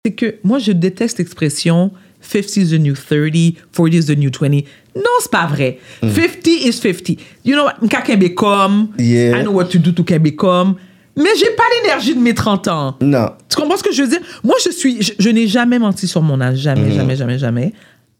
C'est 0.05 0.15
que 0.15 0.35
moi, 0.43 0.59
je 0.59 0.73
déteste 0.73 1.19
l'expression 1.19 1.93
50 2.23 2.57
is 2.57 2.71
the 2.71 2.81
new 2.81 2.95
30, 2.97 3.55
40 3.73 3.95
is 3.95 4.07
the 4.07 4.19
new 4.19 4.31
20. 4.33 4.65
Non, 4.97 5.03
c'est 5.21 5.31
pas 5.31 5.47
vrai. 5.47 5.79
50 6.03 6.47
is 6.67 6.73
50. 6.73 7.19
You 7.45 7.55
know 7.55 7.63
what? 7.67 7.75
M'ka 7.81 8.03
Québécois, 8.03 8.69
Yeah. 8.99 9.39
I 9.39 9.43
know 9.45 9.53
what 9.53 9.67
to 9.67 9.79
do 9.79 9.93
to 9.93 10.03
Québécois. 10.03 10.75
Mais 11.17 11.29
j'ai 11.39 11.51
pas 11.57 11.63
l'énergie 11.83 12.17
de 12.17 12.21
mes 12.21 12.35
30 12.35 12.67
ans. 12.67 12.97
Non. 13.01 13.31
Tu 13.49 13.55
comprends 13.55 13.77
ce 13.77 13.85
que 13.85 13.93
je 13.93 14.03
veux 14.03 14.09
dire? 14.09 14.21
Moi, 14.43 14.57
je 14.65 14.73
suis, 14.73 15.01
je, 15.03 15.13
je 15.21 15.29
n'ai 15.29 15.47
jamais 15.47 15.79
menti 15.79 16.09
sur 16.09 16.21
mon 16.23 16.41
âge. 16.41 16.59
Jamais, 16.59 16.91
jamais, 16.91 17.15
jamais, 17.15 17.39
jamais. 17.39 17.73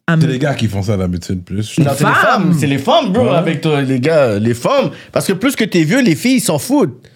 I'm- 0.09 0.21
C'est 0.21 0.27
les 0.29 0.39
gars 0.39 0.55
qui 0.55 0.69
font 0.69 0.83
ça 0.83 0.97
d'habitude 0.97 1.43
plus. 1.43 1.79
Non, 1.79 1.87
c'est 1.97 2.05
les 2.05 2.11
Femmes. 2.11 2.15
femmes, 2.15 2.57
c'est 2.61 2.67
les 2.69 2.79
femmes, 2.79 3.13
bro, 3.13 3.27
avec 3.31 3.61
toi, 3.61 3.83
les 3.83 3.99
gars, 3.99 4.39
les 4.39 4.55
femmes. 4.55 4.91
Parce 5.11 5.27
que 5.27 5.33
plus 5.33 5.57
que 5.57 5.65
t'es 5.65 5.83
vieux, 5.83 6.01
les 6.03 6.15
filles, 6.15 6.37
ils 6.37 6.41
s'en 6.41 6.59
foutent. 6.61 7.09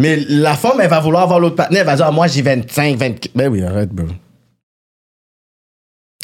Mais 0.00 0.16
la 0.28 0.54
femme, 0.54 0.78
elle 0.80 0.90
va 0.90 1.00
vouloir 1.00 1.22
avoir 1.22 1.40
l'autre 1.40 1.56
partenaire, 1.56 1.80
elle 1.82 1.86
va 1.86 1.96
dire, 1.96 2.06
ah, 2.06 2.10
moi, 2.12 2.26
j'ai 2.26 2.42
25, 2.42 2.96
24. 2.98 3.30
Ben 3.34 3.48
oui, 3.48 3.62
arrête, 3.62 3.90
bro. 3.90 4.06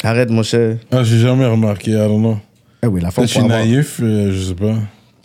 Arrête, 0.03 0.29
mon 0.29 0.43
cher. 0.43 0.77
Ah, 0.91 1.03
j'ai 1.03 1.17
jamais 1.19 1.45
remarqué, 1.45 1.91
I 1.91 1.95
don't 1.95 2.19
know. 2.19 2.37
Ah 2.83 2.89
oui, 2.89 3.01
la 3.01 3.09
femme, 3.09 3.23
Peut-être 3.25 3.29
je 3.29 3.33
suis 3.33 3.39
avoir- 3.43 3.59
naïf, 3.59 3.99
euh, 4.03 4.31
je 4.31 4.43
sais 4.49 4.53
pas. 4.55 4.75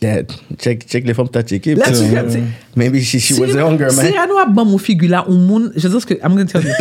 Yeah, 0.01 0.22
check, 0.59 0.86
check 0.88 1.05
les 1.07 1.12
femmes 1.12 1.26
que 1.26 1.32
t'as 1.32 1.42
checké. 1.42 1.74
Là, 1.74 1.86
tu 1.88 1.94
C'est 1.96 2.07
viens 2.09 2.22
de 2.22 2.28
dire. 2.28 2.42
Maybe 2.76 3.01
she, 3.01 3.18
she 3.18 3.32
was 3.32 3.49
younger, 3.49 3.88
man. 3.96 4.07
Cyrano 4.07 4.38
a 4.38 4.46
bon 4.46 4.64
mon 4.64 4.78
figure 4.78 5.11
là, 5.11 5.28
au 5.28 5.34
monde. 5.34 5.72
Je 5.74 5.88
dire 5.88 6.01
ce 6.01 6.07
que. 6.07 6.14
I'm 6.14 6.34
going 6.36 6.46
to 6.46 6.53
tell 6.53 6.62
you. 6.64 6.72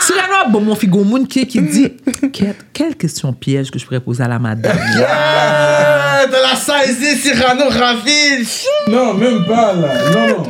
Cyrano 0.00 0.34
a 0.46 0.48
bon 0.50 0.62
mon 0.62 0.74
figure 0.74 1.00
au 1.00 1.04
monde 1.04 1.28
qui, 1.28 1.46
qui 1.46 1.60
dit? 1.60 1.92
Quelle, 2.32 2.54
quelle 2.72 2.96
question 2.96 3.34
piège 3.34 3.70
que 3.70 3.78
je 3.78 3.84
pourrais 3.84 4.00
poser 4.00 4.22
à 4.22 4.28
la 4.28 4.38
madame? 4.38 4.78
Yeah, 6.30 6.38
de 6.38 6.42
la 6.42 6.56
saisi, 6.56 7.16
Cyrano 7.20 7.64
Raville. 7.68 8.46
Non, 8.88 9.14
même 9.14 9.44
pas 9.44 9.72
là. 9.74 9.88
Non, 10.12 10.28
non. 10.28 10.42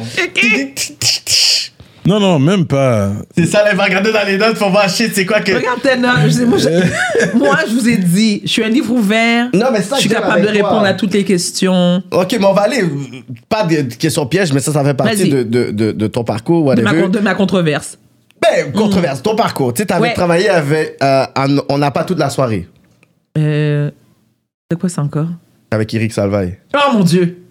Non, 2.07 2.20
non, 2.20 2.39
même 2.39 2.66
pas. 2.66 3.11
C'est 3.37 3.47
ça, 3.47 3.64
là, 3.64 3.70
elle 3.72 3.77
va 3.77 3.83
regarder 3.85 4.12
dans 4.12 4.24
les 4.24 4.39
notes 4.39 4.57
pour 4.59 4.70
voir 4.70 4.89
shit, 4.89 5.11
c'est 5.12 5.27
quoi 5.27 5.41
que. 5.41 5.53
Regarde, 5.53 5.81
t'es 5.83 5.97
sais- 6.31 6.47
moi, 6.47 6.57
je, 6.59 7.37
moi, 7.37 7.57
je 7.68 7.72
vous 7.74 7.89
ai 7.89 7.97
dit, 7.97 8.43
je 8.45 8.49
suis 8.49 8.62
un 8.62 8.68
livre 8.68 8.93
ouvert. 8.93 9.49
Non, 9.53 9.66
mais 9.72 9.83
ça, 9.83 9.97
je 9.97 10.03
suis 10.03 10.09
capable 10.11 10.43
de 10.43 10.47
répondre 10.49 10.85
à 10.85 10.95
toutes 10.95 11.12
les 11.14 11.24
questions. 11.24 12.01
Ok, 12.12 12.37
mais 12.39 12.47
on 12.47 12.53
va 12.53 12.62
aller. 12.62 12.85
Pas 13.49 13.64
de 13.64 13.83
de 13.83 13.95
questions 13.95 14.24
pièges, 14.27 14.53
mais 14.53 14.61
ça, 14.61 14.72
ça 14.72 14.85
fait 14.85 14.95
partie 14.95 15.29
de, 15.29 15.43
de, 15.43 15.72
de, 15.72 15.91
de 15.91 16.07
ton 16.07 16.22
parcours, 16.22 16.72
De 16.77 16.83
ma, 16.83 16.93
de 16.93 17.18
ma 17.18 17.35
controverse. 17.35 17.99
Ben, 18.41 18.70
controverse, 18.72 19.20
ton 19.22 19.35
parcours. 19.35 19.74
Tu 19.74 19.83
sais, 19.83 19.87
t'avais 19.87 20.03
Ouais. 20.03 20.14
travaillé 20.14 20.49
avec. 20.49 20.97
euh, 21.03 21.24
en- 21.37 21.57
on 21.68 21.79
n'a 21.79 21.91
pas 21.91 22.05
toute 22.05 22.18
la 22.20 22.31
soirée. 22.31 22.68
Euh, 23.37 23.91
c'est 24.70 24.79
quoi 24.79 24.89
ça 24.89 25.03
encore? 25.03 25.27
Avec 25.71 25.93
Eric 25.95 26.12
Salvaille. 26.12 26.59
Oh 26.75 26.93
mon 26.95 27.05
Dieu! 27.05 27.43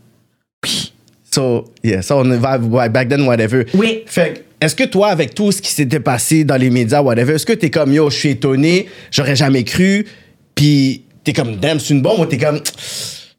Oui. 0.63 0.93
So, 1.31 1.65
yeah, 1.83 2.01
ça, 2.01 2.15
on 2.15 2.23
va. 2.37 2.57
back 2.89 3.09
then, 3.09 3.23
whatever. 3.27 3.65
Oui. 3.73 4.03
Fait 4.05 4.45
est-ce 4.61 4.75
que 4.75 4.85
toi, 4.85 5.09
avec 5.09 5.35
tout 5.35 5.51
ce 5.51 5.61
qui 5.61 5.69
s'était 5.69 5.99
passé 5.99 6.45
dans 6.45 6.55
les 6.55 6.69
médias, 6.69 7.01
whatever, 7.01 7.33
est-ce 7.33 7.45
que 7.45 7.53
t'es 7.53 7.69
comme 7.69 7.91
yo, 7.91 8.09
je 8.09 8.15
suis 8.15 8.29
étonné, 8.29 8.87
j'aurais 9.11 9.35
jamais 9.35 9.63
cru, 9.65 10.07
puis 10.55 11.03
t'es 11.23 11.33
comme 11.33 11.57
damn, 11.57 11.79
c'est 11.79 11.93
une 11.93 12.01
bombe, 12.01 12.21
ou 12.21 12.25
t'es 12.25 12.37
comme. 12.37 12.61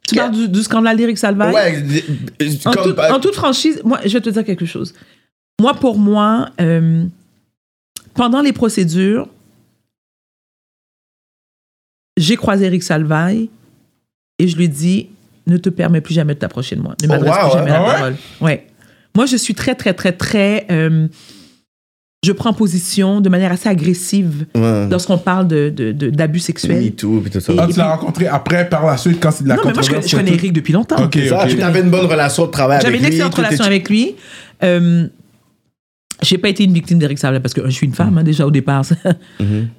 Tu 0.07 0.15
parles 0.15 0.31
du, 0.31 0.47
du 0.47 0.61
scandale 0.63 0.95
d'Éric 0.95 1.17
Salvaille? 1.17 1.53
Ouais, 1.53 1.83
En, 2.65 2.71
comme. 2.71 2.83
toute, 2.83 2.99
en 2.99 3.19
toute 3.19 3.35
franchise, 3.35 3.81
moi, 3.83 3.99
je 4.05 4.13
vais 4.13 4.21
te 4.21 4.29
dire 4.29 4.45
quelque 4.45 4.65
chose. 4.65 4.93
Moi, 5.59 5.73
pour 5.73 5.97
moi, 5.97 6.49
euh, 6.61 7.03
pendant 8.13 8.41
les 8.41 8.53
procédures, 8.53 9.27
j'ai 12.15 12.35
croisé 12.35 12.65
Eric 12.65 12.83
Salvaille 12.83 13.49
et 14.39 14.47
je 14.47 14.55
lui 14.57 14.69
dit 14.69 15.09
ne 15.47 15.57
te 15.57 15.69
permets 15.69 16.01
plus 16.01 16.13
jamais 16.13 16.33
de 16.33 16.39
t'approcher 16.39 16.75
de 16.75 16.81
moi. 16.81 16.95
Ne 17.01 17.07
Oh, 17.07 17.11
m'adresse 17.11 17.35
wow, 17.35 17.49
plus 17.49 17.57
jamais 17.59 17.71
hein? 17.71 17.73
la 17.73 17.79
Ah 17.79 17.87
ouais? 17.87 17.93
parole. 17.95 18.15
Ouais. 18.41 18.67
Moi, 19.15 19.25
je 19.25 19.37
suis 19.37 19.53
très, 19.55 19.75
très, 19.75 19.93
très, 19.93 20.11
très. 20.11 20.67
euh, 20.69 21.07
je 22.25 22.31
prends 22.33 22.51
position 22.51 23.21
de 23.21 23.29
manière 23.29 23.51
assez 23.51 23.69
agressive 23.69 24.45
Ouais. 24.55 24.87
lorsqu'on 24.89 25.17
parle 25.19 25.47
de, 25.47 25.69
de- 25.69 25.91
de- 25.91 26.09
d'abus 26.09 26.39
sexuels. 26.39 26.79
Puis 26.79 26.91
tout 26.93 27.23
ça. 27.39 27.53
Et- 27.53 27.55
Ah, 27.59 27.67
tu 27.71 27.77
l'as 27.77 27.95
rencontré 27.95 28.27
après, 28.27 28.67
par 28.67 28.85
la 28.85 28.97
suite, 28.97 29.19
quand 29.21 29.31
c'est 29.31 29.43
de 29.43 29.49
la 29.49 29.55
non, 29.55 29.61
mais 29.65 29.73
moi, 29.73 29.81
je 29.83 30.07
je 30.07 30.15
connais 30.15 30.31
et? 30.31 30.33
Eric 30.33 30.51
depuis 30.51 30.73
longtemps. 30.73 31.01
Ok, 31.03 31.17
ça, 31.29 31.43
ok. 31.43 31.47
puis 31.47 31.57
t'avais 31.57 31.79
une 31.81 31.89
bonne 31.91 32.05
relation 32.07 32.45
de 32.47 32.51
travail 32.51 32.79
J'avais 32.81 32.95
avec 32.95 32.99
une 33.01 33.05
lui. 33.07 33.13
excellente 33.15 33.33
tout 33.35 33.41
relation 33.41 33.63
est- 33.63 33.67
avec 33.67 33.89
lui. 33.89 34.15
Euh, 34.63 35.07
j'ai 36.23 36.37
pas 36.37 36.49
été 36.49 36.63
une 36.63 36.73
victime 36.73 36.97
d'Eric 36.99 37.19
Salvaille 37.19 37.41
parce 37.41 37.53
que 37.53 37.61
je 37.65 37.69
suis 37.69 37.85
une 37.85 37.93
femme 37.93 38.17
hein, 38.17 38.23
déjà 38.23 38.45
au 38.45 38.51
départ. 38.51 38.83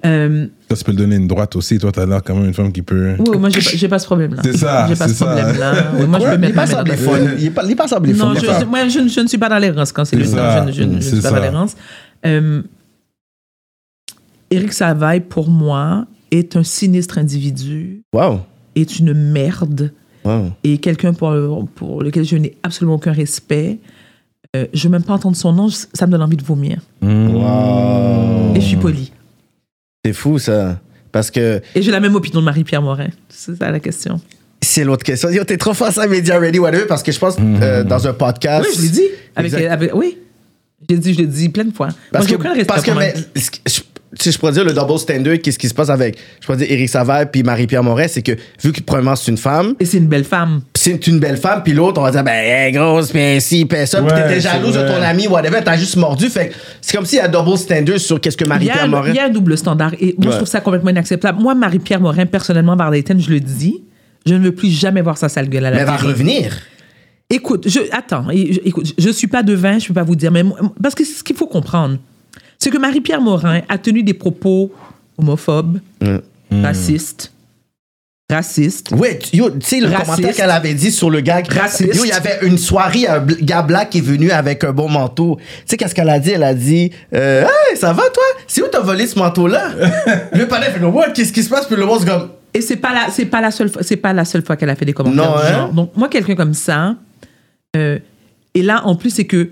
Euh, 0.07 0.47
Ça, 0.71 0.77
tu 0.77 0.85
peux 0.85 0.93
le 0.93 0.99
donner 0.99 1.17
une 1.17 1.27
droite 1.27 1.57
aussi. 1.57 1.79
Toi, 1.79 1.91
t'as 1.93 2.07
l'air 2.07 2.23
quand 2.23 2.35
même 2.37 2.47
une 2.47 2.55
femme 2.55 2.71
qui 2.73 2.83
peut. 2.83 3.15
oui, 3.19 3.37
moi 3.39 3.49
j'ai 3.51 3.89
pas, 3.89 3.95
pas 3.95 3.99
ce 3.99 4.07
problème-là. 4.07 4.43
C'est 4.45 4.57
ça, 4.57 4.87
J'ai 4.89 4.95
pas 4.97 5.09
ce 5.09 5.15
ça. 5.15 5.27
problème-là. 5.27 5.93
Moi 6.07 6.19
je 6.21 6.25
peux 6.27 6.39
mettre 6.39 6.55
pas 6.55 6.67
le. 6.83 7.39
Il 7.41 7.47
est 7.47 7.51
pas, 7.51 7.65
pas 7.75 7.89
semblé 7.89 8.15
fun. 8.15 8.35
Non, 8.35 8.35
je, 8.35 8.65
moi 8.65 8.89
je, 8.89 9.01
ne- 9.01 9.09
je 9.09 9.21
ne 9.21 9.27
suis 9.27 9.39
pas 9.39 9.49
dans 9.49 9.59
l'errance 9.59 9.91
quand 9.93 10.05
c'est 10.05 10.17
Non, 10.17 10.25
ça, 10.25 10.61
je, 10.63 10.67
ne- 10.69 10.73
je 10.73 10.83
ne 10.85 11.01
je 11.01 11.07
suis 11.09 11.17
pas 11.21 11.31
dans 11.31 11.37
ça. 11.37 11.41
l'errance. 11.41 11.77
Euh, 12.27 12.63
Éric 14.51 14.73
Salvaille, 14.73 15.21
pour 15.21 15.49
moi, 15.51 16.07
est 16.31 16.57
un 16.57 16.63
sinistre 16.63 17.19
individu, 17.19 18.03
Wow. 18.15 18.41
est 18.75 18.99
une 18.99 19.13
merde 19.13 19.93
Wow. 20.25 20.53
et 20.65 20.79
quelqu'un 20.79 21.13
pour, 21.15 21.33
pour 21.75 22.03
lequel 22.03 22.25
je 22.25 22.37
n'ai 22.37 22.57
absolument 22.63 22.95
aucun 22.97 23.13
respect. 23.13 23.79
Euh, 24.57 24.67
je 24.73 24.85
veux 24.85 24.91
même 24.91 25.03
pas 25.03 25.13
entendre 25.15 25.37
son 25.37 25.53
nom, 25.53 25.69
ça 25.69 26.07
me 26.07 26.13
donne 26.13 26.23
envie 26.23 26.37
de 26.37 26.43
vomir. 26.45 26.79
Mmh. 27.03 27.35
Wow. 27.35 28.55
Et 28.57 28.61
je 28.61 28.67
suis 28.67 28.77
polie. 28.77 29.13
C'est 30.05 30.13
fou, 30.15 30.39
ça. 30.39 30.81
Parce 31.13 31.31
que 31.31 31.61
Et 31.75 31.83
j'ai 31.83 31.91
la 31.91 32.01
même 32.01 32.15
opinion 32.15 32.41
de 32.41 32.45
Marie-Pierre 32.45 32.83
Morin. 32.83 33.09
C'est 33.29 33.57
ça 33.57 33.71
la 33.71 33.81
question. 33.81 34.21
c'est 34.63 34.85
l'autre 34.85 35.05
question. 35.05 35.29
Yo, 35.31 35.45
t'es 35.45 35.57
trop 35.59 35.75
face 35.75 35.99
à 35.99 36.07
Media 36.07 36.39
Ready, 36.39 36.59
whatever, 36.59 36.87
parce 36.87 37.03
que 37.03 37.13
je 37.13 37.19
pense, 37.19 37.37
euh, 37.41 37.85
dans 37.85 38.07
un 38.07 38.13
podcast. 38.15 38.67
Oui, 38.69 38.75
je 38.77 38.83
l'ai 38.83 38.89
dit. 38.89 39.07
Avec, 39.37 39.55
avec- 39.55 39.95
oui. 39.95 40.19
Je 40.89 40.95
l'ai 40.95 41.01
dit, 41.01 41.13
je 41.15 41.19
l'ai 41.19 41.27
dit 41.27 41.49
plein 41.49 41.65
de 41.65 41.73
fois. 41.75 41.89
Parce 42.13 42.25
Moi, 42.25 42.29
j'ai 42.31 42.37
que, 42.37 42.41
aucun 42.41 42.51
respect 42.51 42.65
parce 42.67 42.83
que 42.83 42.91
pour 42.91 43.01
mais, 43.01 43.15
Si 44.19 44.33
je 44.33 44.39
pourrais 44.39 44.53
dire 44.53 44.65
le 44.65 44.73
double 44.73 44.99
standard, 44.99 45.37
qu'est-ce 45.43 45.59
qui 45.59 45.69
se 45.69 45.75
passe 45.75 45.91
avec, 45.91 46.17
je 46.41 46.47
pourrais 46.47 46.57
dire 46.59 46.71
Éric 46.71 46.89
Savard 46.89 47.31
puis 47.31 47.43
Marie-Pierre 47.43 47.83
Moret, 47.83 48.09
c'est 48.09 48.23
que 48.23 48.33
vu 48.63 48.73
que 48.73 48.81
premièrement 48.81 49.15
c'est 49.17 49.31
une 49.31 49.37
femme, 49.37 49.75
Et 49.81 49.85
c'est 49.85 49.99
une 49.99 50.07
belle 50.07 50.25
femme. 50.25 50.63
c'est 50.75 51.07
une 51.07 51.19
belle 51.19 51.37
femme, 51.37 51.63
puis 51.63 51.75
l'autre 51.75 52.01
on 52.01 52.05
va 52.05 52.11
dire 52.11 52.25
ben 52.25 52.33
hey, 52.33 52.73
grosse, 52.73 53.11
puis 53.11 53.41
si, 53.41 53.67
puis 53.67 53.87
ça, 53.87 54.03
Ouais, 54.03 54.09
t'étais 54.09 54.41
jalouse 54.41 54.75
de 54.75 54.81
ton 54.89 55.03
ami, 55.03 55.27
whatever, 55.29 55.59
t'as 55.63 55.77
juste 55.77 55.97
mordu, 55.97 56.29
fait 56.31 56.49
que 56.49 56.55
c'est 56.81 56.97
comme 56.97 57.05
s'il 57.05 57.19
y 57.19 57.21
a 57.21 57.29
double 57.29 57.59
standard 57.59 57.99
sur 58.01 58.19
qu'est-ce 58.21 58.37
que 58.39 58.47
Marie-Pierre 58.49 58.89
Moret. 58.89 59.11
il 59.11 59.17
y 59.17 59.19
a 59.19 59.27
un 59.27 59.31
double 59.31 59.59
standard. 59.59 59.93
Et 60.01 60.15
moi, 60.17 60.27
Ouais. 60.29 60.33
je 60.33 60.37
trouve 60.39 60.49
ça 60.49 60.61
complètement 60.61 60.91
inacceptable. 60.91 61.41
Moi, 61.43 61.55
Marie-Pierre 61.55 62.01
Morin, 62.01 62.25
personnellement, 62.25 62.77
Vardaiten, 62.77 63.21
je 63.21 63.29
le 63.31 63.41
dis, 63.41 63.83
je 64.25 64.33
ne 64.35 64.43
veux 64.45 64.53
plus 64.53 64.71
jamais 64.71 65.03
voir 65.03 65.19
sa 65.19 65.29
sale 65.29 65.49
gueule 65.51 65.67
à 65.67 65.71
la 65.71 65.77
Mais 65.77 65.83
elle 65.83 65.87
va 65.87 65.97
revenir. 65.97 66.57
Écoute, 67.31 67.69
je, 67.69 67.81
attends, 67.93 68.25
je- 68.31 68.61
écoute, 68.65 68.95
je 68.97 69.11
suis 69.11 69.27
pas 69.27 69.43
devin, 69.43 69.79
je 69.79 69.87
peux 69.89 69.95
pas 69.95 70.03
vous 70.03 70.17
dire, 70.17 70.33
mais 70.33 70.43
parce 70.83 70.95
que 70.95 71.05
ce 71.05 71.23
qu'il 71.23 71.37
faut 71.37 71.47
comprendre, 71.47 71.99
c'est 72.59 72.71
que 72.71 72.79
Marie-Pierre 72.79 73.21
Morin 73.21 73.61
a 73.69 73.79
tenu 73.79 74.03
des 74.03 74.15
propos 74.15 74.73
homophobes, 75.17 75.81
Mm. 76.01 76.65
racistes, 76.65 77.33
racistes. 78.31 78.91
Ouais, 78.93 79.19
tu- 79.19 79.37
sais, 79.61 79.81
le 79.81 79.87
Raciste. 79.89 80.05
commentaire 80.05 80.35
qu'elle 80.35 80.51
avait 80.51 80.75
dit 80.75 80.91
sur 80.93 81.11
le 81.11 81.21
gars. 81.21 81.43
Raciste. 81.49 81.95
Yo, 81.95 82.05
il 82.05 82.09
y 82.09 82.13
avait 82.13 82.39
une 82.43 82.59
soirée, 82.59 83.07
un 83.07 83.21
gars 83.25 83.63
black 83.63 83.91
qui 83.91 83.99
est 83.99 84.03
venu 84.03 84.31
avec 84.31 84.65
un 84.65 84.73
bon 84.73 84.89
manteau. 84.89 85.37
Tu 85.41 85.45
sais, 85.67 85.77
qu'est-ce 85.77 85.95
qu'elle 85.95 86.09
a 86.11 86.19
dit? 86.19 86.31
Elle 86.31 86.43
a 86.43 86.55
dit, 86.55 86.91
euh, 87.15 87.43
Hey, 87.71 87.77
ça 87.77 87.93
va, 87.93 88.03
toi? 88.11 88.23
C'est 88.47 88.63
où 88.63 88.67
t'as 88.71 88.81
volé 88.81 89.07
ce 89.07 89.19
manteau-là? 89.19 89.71
le 90.33 90.47
palais 90.47 90.71
fait, 90.71 90.83
what? 90.85 91.11
Qu'est-ce 91.11 91.33
qui 91.33 91.43
se 91.43 91.49
passe? 91.51 91.67
Puis 91.67 91.77
le 91.77 91.87
monde, 91.87 92.01
c'est 92.01 92.07
comme, 92.09 92.31
Et 92.55 92.61
c'est 92.61 92.77
pas 92.77 92.93
la, 92.93 93.11
c'est 93.11 93.27
pas 93.27 93.41
la 93.41 93.51
seule 93.51 93.69
fois, 93.71 93.83
c'est 93.83 93.97
pas 93.97 94.13
la 94.13 94.25
seule 94.25 94.45
fois 94.45 94.57
qu'elle 94.57 94.71
a 94.71 94.77
fait 94.77 94.85
des 94.87 94.93
commentaires 94.95 95.25
Non, 95.31 95.37
hein? 95.39 95.53
genre. 95.53 95.73
Donc 95.73 95.97
moi, 95.97 96.09
quelqu'un 96.09 96.35
comme 96.35 96.55
ça, 96.55 96.97
euh, 97.77 97.99
et 98.55 98.63
là 98.63 98.83
en 98.87 98.95
plus 98.97 99.11
c'est 99.11 99.27
que 99.27 99.51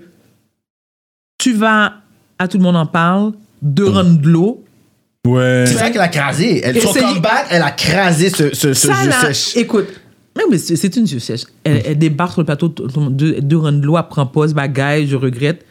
tu 1.37 1.53
vas 1.53 1.93
à 2.39 2.47
tout 2.47 2.57
le 2.57 2.63
monde 2.63 2.75
en 2.75 2.85
parle, 2.85 3.33
de 3.61 3.83
Mm. 3.83 4.21
l'eau. 4.23 4.63
Ouais. 5.25 5.65
c'est 5.67 5.73
ça 5.73 5.89
qu'elle 5.89 6.01
a 6.01 6.07
crasé. 6.07 6.61
Elle, 6.63 6.79
son 6.81 6.93
comeback, 6.93 7.47
elle 7.49 7.61
a 7.61 7.71
crasé 7.71 8.29
ce, 8.29 8.53
ce, 8.53 8.73
ce 8.73 8.87
Ça 8.87 8.93
jeu 9.03 9.09
là, 9.09 9.21
sèche. 9.33 9.57
écoute, 9.57 9.87
non, 10.37 10.43
mais 10.49 10.57
c'est 10.57 10.95
une 10.95 11.05
jeu 11.07 11.19
sèche. 11.19 11.41
Elle, 11.65 11.81
elle 11.85 11.97
débarque 11.97 12.31
sur 12.33 12.41
le 12.41 12.45
plateau 12.45 12.69
de, 12.69 13.39
de 13.41 13.55
run 13.55 13.73
de 13.73 13.85
l'eau, 13.85 13.97
elle 13.97 14.07
prend 14.09 14.25
pause, 14.25 14.53
bagaille, 14.53 15.07
je 15.07 15.15
regrette. 15.17 15.65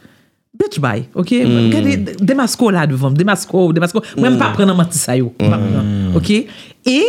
Bitch, 0.59 0.79
bye, 0.81 1.05
OK? 1.15 1.31
Mm. 1.33 1.67
Regardez, 1.69 1.97
démasco 2.21 2.71
là 2.71 2.87
devant, 2.87 3.11
démasco, 3.11 3.73
démasco. 3.73 4.03
Même 4.19 4.37
pas 4.39 4.51
prendre 4.51 4.73
un 4.73 4.77
matisayo. 4.77 5.33
Mm. 5.41 6.17
OK? 6.17 6.31
Et 6.31 7.03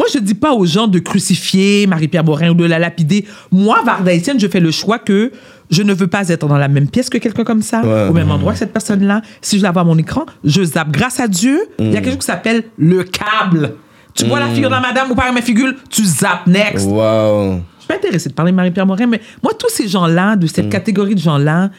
moi, 0.00 0.08
je 0.14 0.18
dis 0.20 0.34
pas 0.34 0.52
aux 0.52 0.64
gens 0.64 0.86
de 0.86 0.98
crucifier 1.00 1.86
Marie-Pierre 1.86 2.24
Morin 2.24 2.50
ou 2.50 2.54
de 2.54 2.64
la 2.64 2.78
lapider. 2.78 3.26
Moi, 3.50 3.82
Varda 3.84 4.14
Etienne, 4.14 4.38
je 4.40 4.46
fais 4.46 4.60
le 4.60 4.70
choix 4.70 4.98
que 4.98 5.32
je 5.70 5.82
ne 5.82 5.92
veux 5.94 6.06
pas 6.06 6.28
être 6.28 6.46
dans 6.48 6.58
la 6.58 6.68
même 6.68 6.88
pièce 6.88 7.10
que 7.10 7.18
quelqu'un 7.18 7.44
comme 7.44 7.62
ça, 7.62 7.82
Ouais. 7.84 8.08
au 8.08 8.12
même 8.12 8.30
endroit 8.30 8.52
que 8.52 8.58
cette 8.58 8.72
personne-là. 8.72 9.22
Si 9.42 9.58
je 9.58 9.62
la 9.62 9.70
vois 9.70 9.82
à 9.82 9.84
mon 9.84 9.98
écran, 9.98 10.24
je 10.44 10.62
zappe. 10.64 10.90
Grâce 10.90 11.20
à 11.20 11.28
Dieu, 11.28 11.60
il 11.78 11.92
y 11.92 11.96
a 11.96 12.00
quelque 12.00 12.10
chose 12.10 12.18
qui 12.18 12.26
s'appelle 12.26 12.64
le 12.78 13.04
câble. 13.04 13.74
Tu 14.14 14.24
vois 14.26 14.40
la 14.40 14.48
figure 14.48 14.68
de 14.70 14.74
la 14.74 14.80
madame 14.80 15.10
ou 15.10 15.14
pas 15.14 15.30
ma 15.30 15.42
figure, 15.42 15.72
tu 15.90 16.04
zappes 16.04 16.46
next. 16.46 16.86
Wow. 16.86 17.52
Je 17.76 17.80
suis 17.80 17.88
pas 17.88 17.94
intéressée 17.94 18.28
de 18.30 18.34
parler 18.34 18.50
de 18.52 18.56
Marie-Pierre 18.56 18.86
Morin, 18.86 19.06
mais 19.06 19.20
moi, 19.42 19.52
tous 19.58 19.68
ces 19.70 19.86
gens-là, 19.88 20.34
de 20.36 20.44
Mm. 20.44 20.48
cette 20.48 20.68
catégorie 20.70 21.14
de 21.14 21.20
gens-là, 21.20 21.70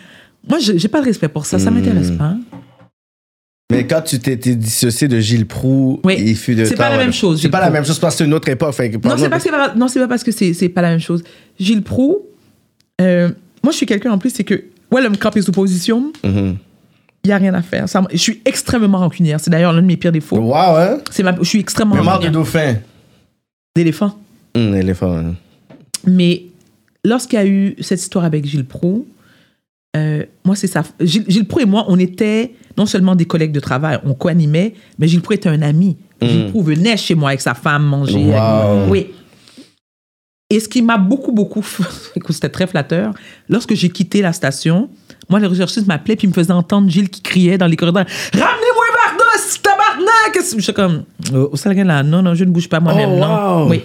moi, 0.48 0.60
je- 0.60 0.78
j'ai 0.78 0.88
pas 0.88 1.02
de 1.02 1.06
respect 1.06 1.28
pour 1.28 1.46
ça. 1.46 1.60
Ça 1.60 1.70
m'intéresse 1.70 2.12
pas. 2.12 2.36
Mais 3.72 3.86
quand 3.86 4.02
tu 4.02 4.18
t'étais 4.20 4.56
dissocié 4.56 5.08
de 5.08 5.20
Gilles 5.20 5.46
Proux, 5.46 6.00
Oui. 6.04 6.16
il 6.18 6.36
fut 6.36 6.56
de 6.56 6.66
C'est 6.66 6.76
pas 6.76 6.90
la 6.90 6.98
même 6.98 7.14
chose, 7.14 7.40
C'est 7.42 7.50
pas 7.50 7.60
la 7.60 7.70
même 7.70 7.86
chose 7.86 8.00
parce 8.00 8.16
que 8.16 8.20
c'est 8.20 8.26
une 8.26 8.34
autre 8.34 8.50
époque. 8.50 8.74
Fait 8.74 8.90
Non, 8.90 9.16
c'est 9.18 9.30
pas, 9.30 9.38
pas- 9.40 10.08
parce 10.08 10.24
que 10.24 10.32
c'est, 10.32 10.54
c'est 10.54 10.70
pas 10.70 10.82
la 10.82 10.90
même 10.90 11.00
chose. 11.00 11.24
Gilles 11.60 11.84
Proux, 11.84 12.18
euh, 13.00 13.30
moi, 13.64 13.72
je 13.72 13.78
suis 13.78 13.86
quelqu'un 13.86 14.12
en 14.12 14.18
plus, 14.18 14.30
c'est 14.32 14.43
que, 14.43 14.64
ouais, 14.91 15.01
l'homme 15.01 15.18
campe 15.18 15.39
sous 15.39 15.51
position, 15.51 16.12
Mhm. 16.24 16.57
il 17.24 17.30
y 17.30 17.32
a 17.34 17.38
rien 17.38 17.53
à 17.53 17.62
faire. 17.62 17.88
Ça, 17.89 18.01
je 18.12 18.18
suis 18.18 18.41
extrêmement 18.45 18.97
rancunière. 18.99 19.39
C'est 19.39 19.49
d'ailleurs 19.51 19.74
l'un 19.74 19.82
de 19.82 19.88
mes 19.88 19.97
pires 19.97 20.12
défauts. 20.12 20.38
Wow, 20.38 20.53
hein? 20.78 20.97
C'est 21.12 21.24
ma, 21.24 21.36
je 21.38 21.43
suis 21.43 21.60
extrêmement 21.60 21.95
de 21.95 22.01
rancunière. 22.01 22.32
dauphin. 22.32 22.76
D'éléphant. 23.76 24.18
Hum, 24.55 24.76
éléphant. 24.76 25.16
hein. 25.18 25.36
Mais 26.07 26.43
lorsqu'il 27.05 27.38
y 27.38 27.41
a 27.41 27.45
eu 27.45 27.76
cette 27.82 27.99
histoire 28.01 28.26
avec 28.26 28.45
Gilles 28.45 28.66
Proux, 28.66 29.05
euh, 29.97 30.24
moi, 30.45 30.55
c'est 30.55 30.68
ça. 30.68 30.84
Gilles, 30.99 31.26
Gilles 31.28 31.45
Proux 31.47 31.60
et 31.62 31.66
moi, 31.66 31.86
on 31.88 31.97
était 31.99 32.53
non 32.78 32.86
seulement 32.86 33.16
des 33.16 33.26
collègues 33.26 33.51
de 33.51 33.60
travail, 33.60 33.99
on 34.05 34.14
co-animait, 34.14 34.74
mais 34.97 35.07
Gilles 35.07 35.22
Proux 35.22 35.34
était 35.34 35.49
un 35.49 35.62
ami. 35.62 35.97
Gilles 36.22 36.49
Proux 36.49 36.62
venait 36.64 36.97
chez 36.97 37.16
moi 37.16 37.30
avec 37.30 37.41
sa 37.41 37.53
femme 37.53 37.84
manger. 37.86 38.16
Wow. 38.34 38.89
Oui. 38.89 39.07
Et 40.50 40.60
ce 40.60 40.68
qui 40.68 40.82
m'a 40.82 40.97
beaucoup, 40.97 41.32
beaucoup. 41.32 41.64
Écoute, 42.16 42.34
c'était 42.34 42.50
très 42.50 42.66
flatteur. 42.68 43.14
Lorsque 43.50 43.74
j'ai 43.76 43.89
quitté 43.89 44.22
la 44.22 44.34
station, 44.34 44.89
moi, 45.30 45.39
les 45.39 45.45
recherchistes 45.47 45.86
m'appelaient 45.88 46.16
puis 46.16 46.28
me 46.28 46.34
faisaient 46.34 46.52
entendre 46.52 46.89
Gilles 46.89 47.10
qui 47.10 47.22
criait 47.22 47.58
dans 47.58 47.68
les 47.68 47.76
corridors 47.76 48.04
Ramenez-moi 48.34 48.86
Vardos, 49.06 49.58
tabarnak 49.62 50.39
Je 50.56 50.60
suis 50.62 50.74
comme 50.74 51.04
Oh, 51.34 51.56
ça, 51.56 51.72
là, 51.74 52.02
non, 52.04 52.24
non, 52.24 52.34
je 52.34 52.43
ne 52.45 52.52
bouge 52.52 52.68
pas 52.68 52.80
moi-même, 52.80 53.12
Oh, 53.12 53.20
non. 53.20 53.64
wow. 53.66 53.70
Oui. 53.70 53.84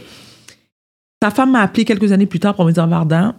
Sa 1.22 1.30
femme 1.30 1.52
m'a 1.52 1.60
appelé 1.60 1.84
quelques 1.84 2.10
années 2.12 2.26
plus 2.26 2.40
tard 2.40 2.54
pour 2.54 2.64
me 2.64 2.72
dire 2.72 2.86
Varda, 2.86 3.34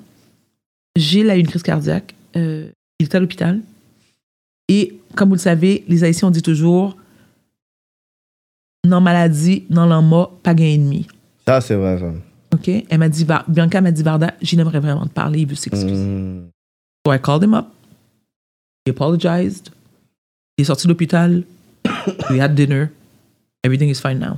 Gilles 0.95 1.29
a 1.29 1.35
eu 1.35 1.39
une 1.39 1.47
crise 1.47 1.63
cardiaque. 1.63 2.13
Euh, 2.35 2.69
il 2.99 3.07
est 3.07 3.15
à 3.15 3.19
l'hôpital. 3.19 3.59
Et 4.67 4.99
comme 5.15 5.29
vous 5.29 5.35
le 5.35 5.39
savez, 5.39 5.83
les 5.87 6.03
Haïtiens, 6.03 6.27
on 6.27 6.31
dit 6.31 6.41
toujours 6.41 6.95
non 8.85 9.01
maladie, 9.01 9.65
non 9.69 9.85
l'en 9.87 10.25
pas 10.43 10.53
gain 10.53 10.65
ennemi. 10.65 11.07
Ça, 11.47 11.59
c'est 11.61 11.75
vrai, 11.75 11.97
ça. 11.99 12.11
OK? 12.55 12.67
Elle 12.67 12.97
m'a 12.97 13.09
dit, 13.09 13.25
Bianca 13.47 13.81
m'a 13.81 13.91
dit, 13.91 14.03
Varda, 14.03 14.33
Gilles 14.41 14.59
aimerait 14.59 14.79
vraiment 14.79 15.05
te 15.05 15.13
parler, 15.13 15.41
il 15.41 15.47
veut 15.47 15.55
s'excuser. 15.55 15.93
Hum. 15.93 16.49
So 17.05 17.13
I 17.13 17.19
called 17.19 17.43
him 17.43 17.53
up. 17.53 17.67
He 18.85 18.91
apologized. 18.91 19.69
Il 20.57 20.63
est 20.63 20.65
sorti 20.65 20.87
de 20.87 20.91
l'hôpital. 20.91 21.43
We 22.29 22.39
had 22.39 22.55
dinner. 22.55 22.91
Everything 23.63 23.89
is 23.89 23.99
fine 24.01 24.19
now. 24.19 24.37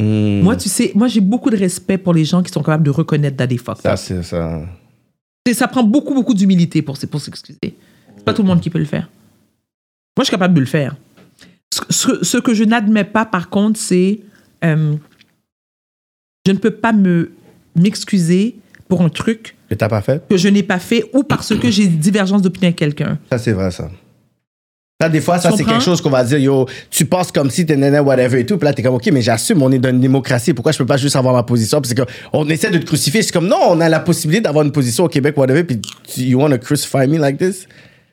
Hum. 0.00 0.42
Moi, 0.42 0.56
tu 0.56 0.68
sais, 0.68 0.92
moi, 0.94 1.08
j'ai 1.08 1.20
beaucoup 1.20 1.50
de 1.50 1.56
respect 1.56 1.98
pour 1.98 2.14
les 2.14 2.24
gens 2.24 2.42
qui 2.42 2.52
sont 2.52 2.62
capables 2.62 2.84
de 2.84 2.90
reconnaître 2.90 3.36
that 3.36 3.48
they 3.48 3.58
fucked 3.58 3.82
Ça, 3.82 3.96
c'est 3.96 4.22
ça. 4.22 4.62
Ça 5.52 5.66
prend 5.66 5.82
beaucoup, 5.82 6.14
beaucoup 6.14 6.34
d'humilité 6.34 6.82
pour, 6.82 6.98
pour 7.10 7.20
s'excuser. 7.20 7.58
C'est 7.62 8.24
pas 8.24 8.34
tout 8.34 8.42
le 8.42 8.48
monde 8.48 8.60
qui 8.60 8.68
peut 8.68 8.78
le 8.78 8.84
faire. 8.84 9.08
Moi, 10.16 10.22
je 10.22 10.24
suis 10.24 10.30
capable 10.32 10.54
de 10.54 10.60
le 10.60 10.66
faire. 10.66 10.96
Ce 11.90 12.36
que 12.36 12.52
je 12.52 12.64
n'admets 12.64 13.04
pas, 13.04 13.24
par 13.24 13.48
contre, 13.48 13.78
c'est 13.78 14.20
euh, 14.64 14.96
je 16.48 16.52
ne 16.52 16.58
peux 16.58 16.70
pas 16.70 16.92
me 16.92 17.30
m'excuser 17.80 18.56
pour 18.88 19.02
un 19.02 19.08
truc 19.08 19.56
Que 19.68 19.74
t'as 19.74 19.88
pas 19.88 20.00
fait? 20.00 20.22
que 20.28 20.36
je 20.36 20.48
n'ai 20.48 20.62
pas 20.62 20.78
fait 20.78 21.04
ou 21.12 21.22
parce 21.22 21.54
que 21.54 21.70
j'ai 21.70 21.84
une 21.84 21.98
divergence 21.98 22.42
d'opinion 22.42 22.68
avec 22.68 22.76
quelqu'un. 22.76 23.18
Ça, 23.30 23.38
c'est 23.38 23.52
vrai, 23.52 23.70
ça. 23.70 23.90
Ça, 25.00 25.08
des 25.08 25.20
fois, 25.20 25.38
ça, 25.38 25.52
c'est 25.56 25.62
quelque 25.62 25.82
chose 25.84 26.00
qu'on 26.00 26.10
va 26.10 26.24
dire, 26.24 26.38
yo, 26.38 26.66
tu 26.90 27.04
penses 27.04 27.30
comme 27.30 27.50
si 27.50 27.64
t'es 27.64 27.76
nana, 27.76 28.02
whatever 28.02 28.40
et 28.40 28.44
tout. 28.46 28.58
Puis 28.58 28.64
là, 28.66 28.72
t'es 28.72 28.82
comme, 28.82 28.94
OK, 28.96 29.08
mais 29.12 29.22
j'assume, 29.22 29.62
on 29.62 29.70
est 29.70 29.78
dans 29.78 29.90
une 29.90 30.00
démocratie. 30.00 30.52
Pourquoi 30.54 30.72
je 30.72 30.78
peux 30.78 30.86
pas 30.86 30.96
juste 30.96 31.14
avoir 31.14 31.34
ma 31.34 31.44
position? 31.44 31.80
Puis 31.80 31.90
c'est 31.90 31.94
comme, 31.94 32.06
on 32.32 32.48
essaie 32.48 32.70
de 32.70 32.78
te 32.78 32.84
crucifier. 32.86 33.22
C'est 33.22 33.30
comme, 33.30 33.46
non, 33.46 33.60
on 33.68 33.80
a 33.80 33.88
la 33.88 34.00
possibilité 34.00 34.42
d'avoir 34.42 34.64
une 34.64 34.72
position 34.72 35.04
au 35.04 35.08
Québec, 35.08 35.36
whatever. 35.36 35.62
Puis 35.62 35.80
tu- 36.02 36.22
you 36.22 36.40
want 36.40 36.50
to 36.50 36.58
crucify 36.58 37.06
me 37.06 37.16
like 37.16 37.38
this? 37.38 37.68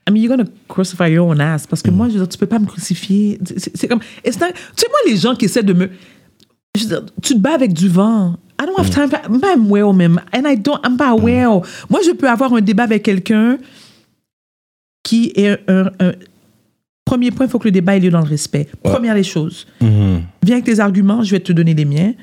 I 0.07 0.11
mean, 0.11 0.21
you're 0.21 0.29
gonna 0.37 0.47
crucify 0.69 1.09
your 1.11 1.27
own 1.27 1.41
ass. 1.41 1.65
Parce 1.65 1.81
que 1.81 1.89
moi, 1.89 2.07
je 2.07 2.13
veux 2.13 2.19
dire, 2.19 2.29
tu 2.29 2.37
peux 2.37 2.45
pas 2.45 2.59
me 2.59 2.67
crucifier. 2.67 3.39
C'est- 3.57 3.87
comme. 3.87 3.97
not- 3.97 4.03
tu 4.23 4.31
sais, 4.31 4.87
moi, 4.87 4.99
les 5.07 5.17
gens 5.17 5.33
qui 5.33 5.45
essaient 5.45 5.63
de 5.63 5.73
me. 5.73 5.89
je 6.77 6.83
veux 6.83 6.87
dire, 6.89 7.05
tu 7.23 7.33
te 7.33 7.39
bats 7.39 7.55
avec 7.55 7.73
du 7.73 7.89
vent. 7.89 8.35
I 8.61 8.65
don't 8.65 8.77
have 8.79 8.89
time. 8.89 9.09
I'm 9.29 9.39
pas 9.41 9.55
well, 9.57 9.93
même. 9.93 10.19
And 10.33 10.43
I 10.49 10.55
don't. 10.57 10.79
I'm 10.85 10.97
pas 10.97 11.13
well. 11.15 11.61
Moi, 11.89 11.99
je 12.05 12.11
peux 12.11 12.29
avoir 12.29 12.53
un 12.53 12.61
débat 12.61 12.83
avec 12.83 13.03
quelqu'un 13.03 13.57
qui 15.03 15.31
est 15.35 15.59
un. 15.69 15.91
un- 15.99 16.13
Premier 17.05 17.29
point, 17.29 17.45
il 17.45 17.49
faut 17.49 17.59
que 17.59 17.67
le 17.67 17.71
débat 17.71 17.95
ait 17.95 17.99
lieu 17.99 18.09
dans 18.09 18.21
le 18.21 18.27
respect. 18.27 18.67
Première 18.81 19.13
des 19.13 19.21
choses. 19.21 19.67
Mhm. 19.79 20.23
Viens 20.41 20.55
avec 20.55 20.65
tes 20.65 20.79
arguments, 20.79 21.21
je 21.21 21.29
vais 21.31 21.39
te 21.39 21.53
donner 21.53 21.75
les 21.75 21.85
miens. 21.85 22.13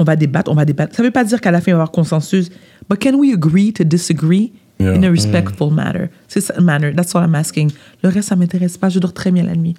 On 0.00 0.04
va 0.04 0.16
débattre, 0.16 0.50
on 0.50 0.54
va 0.56 0.64
débattre. 0.64 0.96
Ça 0.96 1.02
ne 1.02 1.06
veut 1.06 1.12
pas 1.12 1.22
dire 1.22 1.40
qu'à 1.40 1.52
la 1.52 1.60
fin, 1.60 1.66
il 1.68 1.74
va 1.74 1.78
y 1.78 1.80
avoir 1.80 1.92
consensus. 1.92 2.50
But 2.90 2.98
can 3.00 3.14
we 3.14 3.32
agree 3.32 3.72
to 3.72 3.84
disagree 3.84 4.52
Yeah. 4.80 4.94
in 4.96 5.04
a 5.04 5.10
respectful 5.10 5.70
manner? 5.72 6.08
C'est 6.26 6.40
ça, 6.40 6.60
manner. 6.60 6.92
That's 6.92 7.14
what 7.14 7.22
I'm 7.24 7.36
asking. 7.36 7.70
Le 8.02 8.08
reste, 8.08 8.30
ça 8.30 8.34
m'intéresse 8.34 8.76
pas. 8.76 8.88
Je 8.88 8.98
dors 8.98 9.12
très 9.12 9.30
bien 9.30 9.44
la 9.44 9.54
nuit. 9.54 9.76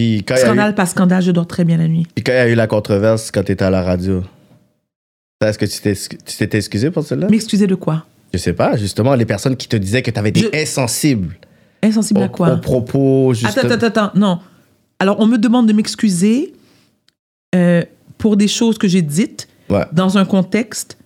Quand 0.00 0.34
a 0.34 0.38
eu- 0.38 0.40
Scandale 0.40 0.74
par 0.74 0.88
scandale, 0.88 1.22
je 1.22 1.30
dors 1.30 1.46
très 1.46 1.64
bien 1.64 1.76
la 1.76 1.86
nuit. 1.86 2.08
puis 2.12 2.24
quand 2.24 2.32
il 2.32 2.36
y 2.36 2.38
a 2.38 2.48
eu 2.48 2.54
la 2.56 2.66
controverse 2.66 3.30
quand 3.30 3.44
t'étais 3.44 3.64
à 3.64 3.70
la 3.70 3.82
radio, 3.82 4.24
est-ce 5.48 5.58
que 5.58 5.64
tu 5.66 5.80
t'es- 5.80 5.94
tu 5.94 6.36
t'étais 6.36 6.58
excusé 6.58 6.90
pour 6.90 7.04
cela? 7.04 7.28
M'excuser 7.28 7.66
de 7.66 7.74
quoi? 7.74 8.04
Je 8.32 8.38
sais 8.38 8.52
pas, 8.52 8.76
justement, 8.76 9.14
les 9.14 9.24
personnes 9.24 9.56
qui 9.56 9.68
te 9.68 9.76
disaient 9.76 10.02
que 10.02 10.10
t'avais 10.10 10.28
été 10.28 10.40
Je- 10.52 10.62
insensible 10.62 11.36
Insensible 11.82 12.20
au, 12.20 12.24
à 12.24 12.28
quoi? 12.28 12.52
aux 12.54 12.58
propos, 12.58 13.32
juste. 13.34 13.56
Attends, 13.56 13.68
attends, 13.70 13.86
attends. 13.86 14.10
Non. 14.14 14.38
Alors, 14.98 15.18
on 15.18 15.26
me 15.26 15.38
demande 15.38 15.66
de 15.66 15.72
m'excuser 15.72 16.52
euh, 17.54 17.82
pour 18.18 18.36
des 18.36 18.48
choses 18.48 18.76
que 18.78 18.86
j'ai 18.86 19.02
dites 19.02 19.48
Ouais. 19.70 19.84
dans 19.92 20.18
un 20.18 20.24
contexte. 20.24 20.98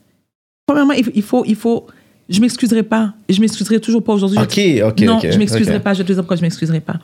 Premièrement, 0.67 0.93
il 0.95 1.23
faut, 1.23 1.45
il 1.47 1.55
faut, 1.55 1.87
je 2.29 2.41
m'excuserai 2.41 2.83
pas. 2.83 3.15
Je 3.29 3.41
m'excuserai 3.41 3.81
toujours 3.81 4.03
pas 4.03 4.13
aujourd'hui. 4.15 4.39
Ok, 4.39 4.59
ok, 4.85 5.01
non, 5.03 5.19
ok, 5.19 5.31
je 5.31 5.39
m'excuserai 5.39 5.81
pas. 5.81 5.95
Je 5.95 5.99
vais 5.99 6.05
te 6.09 6.13
dire 6.13 6.23
pourquoi 6.23 6.37
je 6.37 6.43
m'excuserai 6.43 6.81
pas. 6.81 6.99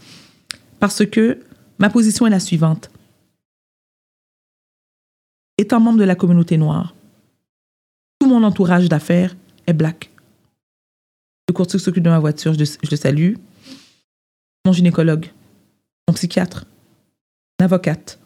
Parce 0.81 1.05
que 1.07 1.39
ma 1.79 1.89
position 1.91 2.27
est 2.27 2.31
la 2.31 2.41
suivante. 2.41 2.91
étant 5.59 5.79
membre 5.79 5.99
de 5.99 6.05
la 6.05 6.15
communauté 6.15 6.57
noire, 6.57 6.95
mon 8.31 8.43
entourage 8.45 8.89
d'affaires 8.89 9.37
est 9.67 9.73
black. 9.73 10.11
Le 11.49 11.53
courtier 11.53 11.79
qui 11.79 11.85
s'occupe 11.85 12.05
de 12.05 12.11
ma 12.11 12.19
voiture, 12.19 12.55
je, 12.55 12.65
je 12.65 12.91
le 12.91 12.97
salue. 12.97 13.35
Mon 14.65 14.73
gynécologue, 14.73 15.27
mon 16.09 16.15
psychiatre, 16.15 16.65
mon 17.59 17.65
avocate, 17.67 18.19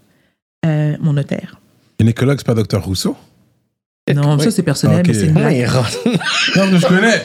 euh, 0.66 0.96
mon 1.00 1.12
notaire. 1.12 1.60
Gynécologue, 2.00 2.38
c'est 2.38 2.46
pas 2.46 2.54
Dr 2.54 2.82
Rousseau? 2.84 3.16
Non, 4.14 4.38
ça 4.38 4.50
c'est 4.50 4.62
personnel, 4.62 5.00
Ok. 5.00 5.06
mais 5.08 5.14
c'est 5.14 5.26
une 5.26 5.32
blague. 5.34 5.66
rentre. 5.66 5.98
Non, 6.56 6.66
mais 6.70 6.78
je 6.78 6.86
connais. 6.86 7.22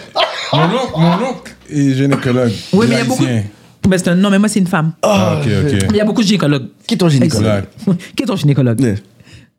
Mon 0.53 0.63
oncle, 0.63 0.93
mon 0.97 1.27
oncle 1.29 1.55
est 1.69 1.93
gynécologue. 1.95 2.53
Oui, 2.73 2.85
mais 2.87 2.95
il 2.95 2.97
y 2.99 3.01
a 3.01 3.05
beaucoup. 3.05 3.23
Haïtien. 3.25 3.43
Ben, 3.87 3.99
un- 4.07 4.15
non, 4.15 4.29
mais 4.29 4.39
moi 4.39 4.47
c'est 4.47 4.59
une 4.59 4.67
femme. 4.67 4.93
Ah, 5.01 5.39
ok, 5.41 5.47
ok. 5.65 5.87
Il 5.89 5.95
y 5.95 6.01
a 6.01 6.05
beaucoup 6.05 6.21
de 6.21 6.27
gynécologues. 6.27 6.67
Qui 6.87 6.93
est 6.93 6.97
ton 6.97 7.09
gynécologue? 7.09 7.65
Qui 8.15 8.23
est 8.23 8.25
ton 8.25 8.35
gynécologue? 8.35 8.79
Ouais. 8.79 8.95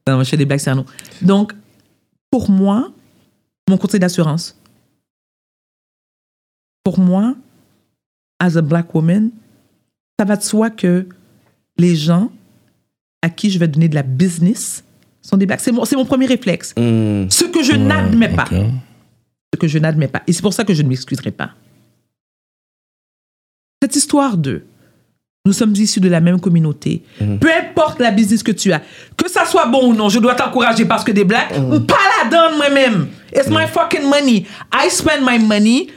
Non, 0.08 0.22
je 0.22 0.28
fais 0.30 0.36
des 0.36 0.46
blagues, 0.46 0.60
c'est 0.60 0.70
un 0.70 0.76
nom. 0.76 0.86
Donc, 1.20 1.52
pour 2.30 2.48
moi, 2.50 2.90
mon 3.70 3.78
courtier 3.78 3.98
d'assurance, 3.98 4.58
pour 6.84 6.98
moi, 6.98 7.34
as 8.38 8.56
a 8.56 8.62
black 8.62 8.94
woman, 8.94 9.30
ça 10.18 10.24
va 10.24 10.36
de 10.36 10.42
soi 10.42 10.70
que 10.70 11.06
les 11.78 11.96
gens 11.96 12.30
à 13.22 13.30
qui 13.30 13.50
je 13.50 13.58
vais 13.58 13.68
donner 13.68 13.88
de 13.88 13.94
la 13.94 14.02
business 14.02 14.84
sont 15.22 15.36
des 15.36 15.46
blacks. 15.46 15.60
C'est 15.60 15.72
mon, 15.72 16.04
premier 16.04 16.26
réflexe. 16.26 16.74
Hmm. 16.76 17.28
Ce 17.30 17.44
que 17.44 17.62
je 17.62 17.72
n'admets 17.72 18.34
pas. 18.34 18.46
Ce 18.46 19.58
que 19.58 19.68
je 19.68 19.78
n'admets 19.78 20.08
pas. 20.08 20.22
Et 20.26 20.32
c'est 20.32 20.42
pour 20.42 20.54
ça 20.54 20.64
que 20.64 20.74
je 20.74 20.82
ne 20.82 20.88
m'excuserai 20.88 21.30
pas. 21.30 21.50
Cette 23.82 23.96
histoire 23.96 24.36
de 24.36 24.62
nous 25.46 25.54
sommes 25.54 25.74
issus 25.74 26.00
de 26.00 26.08
la 26.08 26.20
même 26.20 26.38
communauté. 26.38 27.02
Peu 27.18 27.48
importe 27.50 27.98
la 27.98 28.10
business 28.10 28.42
que 28.42 28.52
tu 28.52 28.72
as, 28.72 28.82
que 29.16 29.28
ça 29.30 29.46
soit 29.46 29.66
bon 29.66 29.90
ou 29.90 29.94
non, 29.94 30.10
je 30.10 30.18
dois 30.18 30.34
t'encourager 30.34 30.84
parce 30.84 31.02
que 31.02 31.12
des 31.12 31.24
blacks, 31.24 31.54
pas 31.86 31.94
la 32.22 32.28
donne 32.28 32.58
moi-même. 32.58 33.08
It's 33.34 33.48
my 33.48 33.66
fucking 33.66 34.08
money. 34.08 34.46
I 34.72 34.90
spend 34.90 35.24
my 35.24 35.38
money 35.38 35.88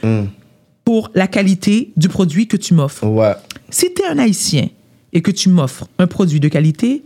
pour 0.84 1.10
la 1.14 1.26
qualité 1.26 1.92
du 1.96 2.08
produit 2.08 2.46
que 2.46 2.56
tu 2.56 2.74
m'offres. 2.74 3.06
Ouais. 3.06 3.32
Si 3.70 3.92
tu 3.94 4.02
es 4.02 4.06
un 4.06 4.18
Haïtien 4.18 4.68
et 5.12 5.22
que 5.22 5.30
tu 5.30 5.48
m'offres 5.48 5.86
un 5.98 6.06
produit 6.06 6.40
de 6.40 6.48
qualité, 6.48 7.02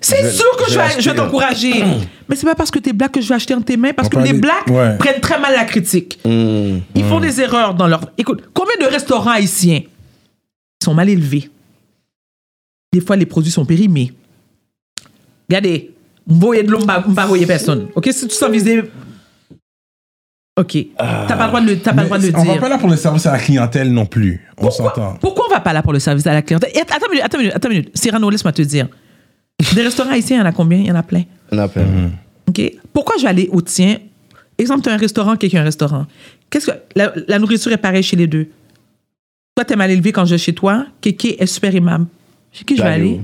c'est 0.00 0.30
sûr 0.30 0.56
que 0.56 0.70
je 0.70 0.78
vais, 0.78 1.00
je 1.00 1.10
t'encourager. 1.10 1.84
Mais 2.28 2.36
c'est 2.36 2.46
pas 2.46 2.54
parce 2.54 2.70
que 2.70 2.78
tu 2.78 2.90
es 2.90 2.92
black 2.92 3.12
que 3.12 3.20
je 3.20 3.28
vais 3.28 3.34
acheter 3.34 3.54
entre 3.54 3.66
tes 3.66 3.76
mains, 3.76 3.92
parce 3.92 4.08
On 4.08 4.10
que 4.10 4.24
les 4.24 4.32
blacks 4.32 4.66
ouais. 4.68 4.96
prennent 4.98 5.20
très 5.20 5.38
mal 5.38 5.54
la 5.54 5.64
critique. 5.64 6.18
Ils 6.24 7.04
font 7.08 7.20
des 7.20 7.40
erreurs 7.40 7.74
dans 7.74 7.86
leur. 7.86 8.10
Écoute, 8.18 8.42
combien 8.52 8.74
de 8.80 8.90
restaurants 8.90 9.30
haïtiens 9.32 9.82
sont 10.82 10.94
mal 10.94 11.08
élevés? 11.08 11.50
Des 12.92 13.00
fois, 13.00 13.16
les 13.16 13.26
produits 13.26 13.52
sont 13.52 13.66
périmés. 13.66 14.12
Regardez, 15.48 15.92
m'voyer 16.26 16.62
de 16.62 16.70
l'eau, 16.70 16.84
m'pas 16.84 17.26
voyer 17.26 17.46
personne. 17.46 17.88
OK? 17.94 18.08
Si 18.10 18.26
tu 18.26 18.34
sens 18.34 18.50
visé. 18.50 18.82
OK. 20.58 20.78
T'as 20.96 21.26
pas 21.36 21.42
le 21.44 21.48
droit 21.48 21.60
de 21.60 21.66
le, 21.66 21.78
t'as 21.78 21.92
pas 21.92 22.00
le 22.02 22.06
droit 22.06 22.18
de 22.18 22.26
le 22.26 22.32
Mais 22.32 22.38
on 22.38 22.44
va 22.44 22.52
dire. 22.52 22.60
pas 22.60 22.68
là 22.70 22.78
pour 22.78 22.88
le 22.88 22.96
service 22.96 23.26
à 23.26 23.32
la 23.32 23.38
clientèle 23.38 23.92
non 23.92 24.06
plus. 24.06 24.40
On 24.56 24.62
Pourquoi, 24.66 24.90
s'entend. 24.90 25.16
pourquoi 25.20 25.44
on 25.48 25.52
va 25.52 25.60
pas 25.60 25.72
là 25.74 25.82
pour 25.82 25.92
le 25.92 25.98
service 25.98 26.26
à 26.26 26.32
la 26.32 26.40
clientèle? 26.42 26.70
Et 26.74 26.80
Attends 26.80 26.94
une 27.06 27.10
minute, 27.10 27.24
attends 27.24 27.36
une 27.38 27.42
minute, 27.42 27.56
attends 27.56 27.68
une 27.68 27.74
minute. 27.76 27.90
Cyrano, 27.96 28.30
laisse-moi 28.30 28.52
te 28.52 28.62
dire. 28.62 28.88
Des 29.74 29.82
restaurants 29.82 30.10
haïtiens, 30.12 30.36
il 30.38 30.40
y 30.40 30.42
en 30.42 30.46
a 30.46 30.52
combien? 30.52 30.78
Il 30.78 30.86
y 30.86 30.90
en 30.92 30.94
a 30.96 31.02
plein. 31.02 31.24
On 31.52 31.58
appelle. 31.58 31.86
OK? 32.48 32.72
Pourquoi 32.92 33.16
je 33.18 33.22
vais 33.24 33.28
aller 33.28 33.48
au 33.52 33.60
tien? 33.60 33.98
Exemple, 34.58 34.82
tu 34.82 34.88
as 34.88 34.94
un 34.94 34.96
restaurant, 34.98 35.36
quelqu'un 35.36 35.58
a 35.58 35.62
un 35.62 35.64
restaurant. 35.64 36.06
Qu'est-ce 36.48 36.66
que 36.68 36.76
la, 36.94 37.12
la 37.28 37.38
nourriture 37.38 37.72
est 37.72 37.76
pareille 37.76 38.02
chez 38.02 38.16
les 38.16 38.26
deux. 38.26 38.48
Toi, 39.54 39.64
t'es 39.66 39.76
mal 39.76 39.90
élevé 39.90 40.12
quand 40.12 40.24
je 40.24 40.32
vais 40.32 40.38
chez 40.38 40.54
toi? 40.54 40.86
Kéké 41.02 41.42
est 41.42 41.46
super 41.46 41.74
aimable. 41.74 42.06
Chez 42.52 42.64
qui 42.64 42.76
je 42.76 42.82
vais 42.82 42.88
J'allais 42.88 43.02
aller? 43.02 43.20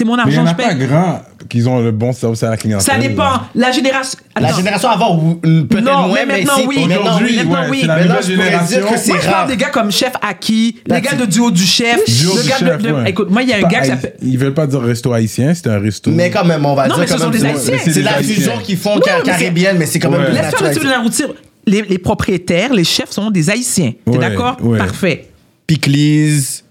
C'est 0.00 0.06
mon 0.06 0.16
Mais 0.16 0.22
il 0.28 0.32
y 0.32 0.36
argent, 0.38 0.42
en 0.44 0.46
je 0.46 0.50
a 0.52 0.54
pas 0.54 0.74
paye. 0.74 0.86
grand 0.86 1.20
qu'ils 1.50 1.68
ont 1.68 1.78
le 1.80 1.90
bon 1.90 2.10
service 2.14 2.42
à 2.42 2.48
la 2.48 2.56
clientèle. 2.56 2.94
Ça 2.94 2.98
dépend. 2.98 3.32
La 3.54 3.70
génération. 3.70 4.18
La 4.34 4.46
Attends. 4.48 4.56
génération 4.56 4.88
avant, 4.88 5.18
peut-être 5.42 5.80
Non, 5.84 6.06
moins, 6.08 6.14
mais 6.20 6.24
mais 6.26 6.38
maintenant, 6.38 6.56
si- 6.56 6.66
oui. 6.66 6.86
maintenant, 6.86 7.00
Aujourd'hui, 7.16 7.36
Maintenant, 7.36 7.52
ouais, 7.60 7.66
oui. 7.68 7.78
c'est 7.82 7.86
la 7.86 7.96
Maintenant, 7.96 8.14
je 8.14 8.32
pourrais 8.32 8.48
dire 8.48 8.60
génération. 8.66 8.80
que 8.92 8.98
c'est 8.98 9.10
Moi, 9.12 9.20
je 9.22 9.28
parle 9.30 9.48
des 9.50 9.56
gars 9.58 9.68
comme 9.68 9.92
Chef 9.92 10.12
Aki, 10.22 10.76
les 10.86 10.94
That's 11.02 11.02
gars 11.02 11.18
de 11.18 11.26
Duo 11.30 11.50
du 11.50 11.64
Chef. 11.66 12.02
Duo 12.06 12.34
le 12.34 12.42
du 12.42 12.48
gars 12.48 12.58
de- 12.60 12.64
chef, 12.64 12.78
de- 12.82 12.92
ouais. 12.92 13.10
Écoute, 13.10 13.30
moi, 13.30 13.42
il 13.42 13.50
y 13.50 13.52
a 13.52 13.56
un 13.58 13.60
Pas 13.60 13.68
gars 13.68 13.80
qui 13.82 13.88
s'appelle. 13.88 14.14
Ils 14.22 14.38
veulent 14.38 14.54
pas 14.54 14.66
dire 14.66 14.80
resto 14.80 15.12
haïtien, 15.12 15.52
c'est 15.52 15.66
un 15.66 15.78
resto. 15.78 16.10
Mais 16.10 16.30
quand 16.30 16.46
même, 16.46 16.64
on 16.64 16.74
va 16.74 16.88
Non, 16.88 16.94
dire 16.94 17.00
mais 17.04 17.06
ce 17.06 17.18
sont 17.18 17.28
des 17.28 17.38
c'est- 17.40 17.46
Haïtiens. 17.46 17.78
C'est 17.92 18.02
la 18.02 18.12
fusion 18.22 18.52
qu'ils 18.64 18.78
font 18.78 18.98
caribéenne, 19.22 19.76
mais 19.78 19.84
c'est 19.84 19.98
quand 19.98 20.08
même 20.10 20.22
Laisse 20.32 20.46
faire 20.56 20.62
le 20.66 20.74
de 20.80 20.88
la 20.88 21.00
routine. 21.00 21.26
Les, 21.66 21.98
propriétaires, 21.98 22.72
les 22.72 22.84
chefs 22.84 23.10
sont 23.10 23.30
des 23.30 23.50
Haïtiens. 23.50 23.92
T'es 24.10 24.16
d'accord? 24.18 24.56
Parfait. 24.78 25.28
Piclis. 25.66 26.62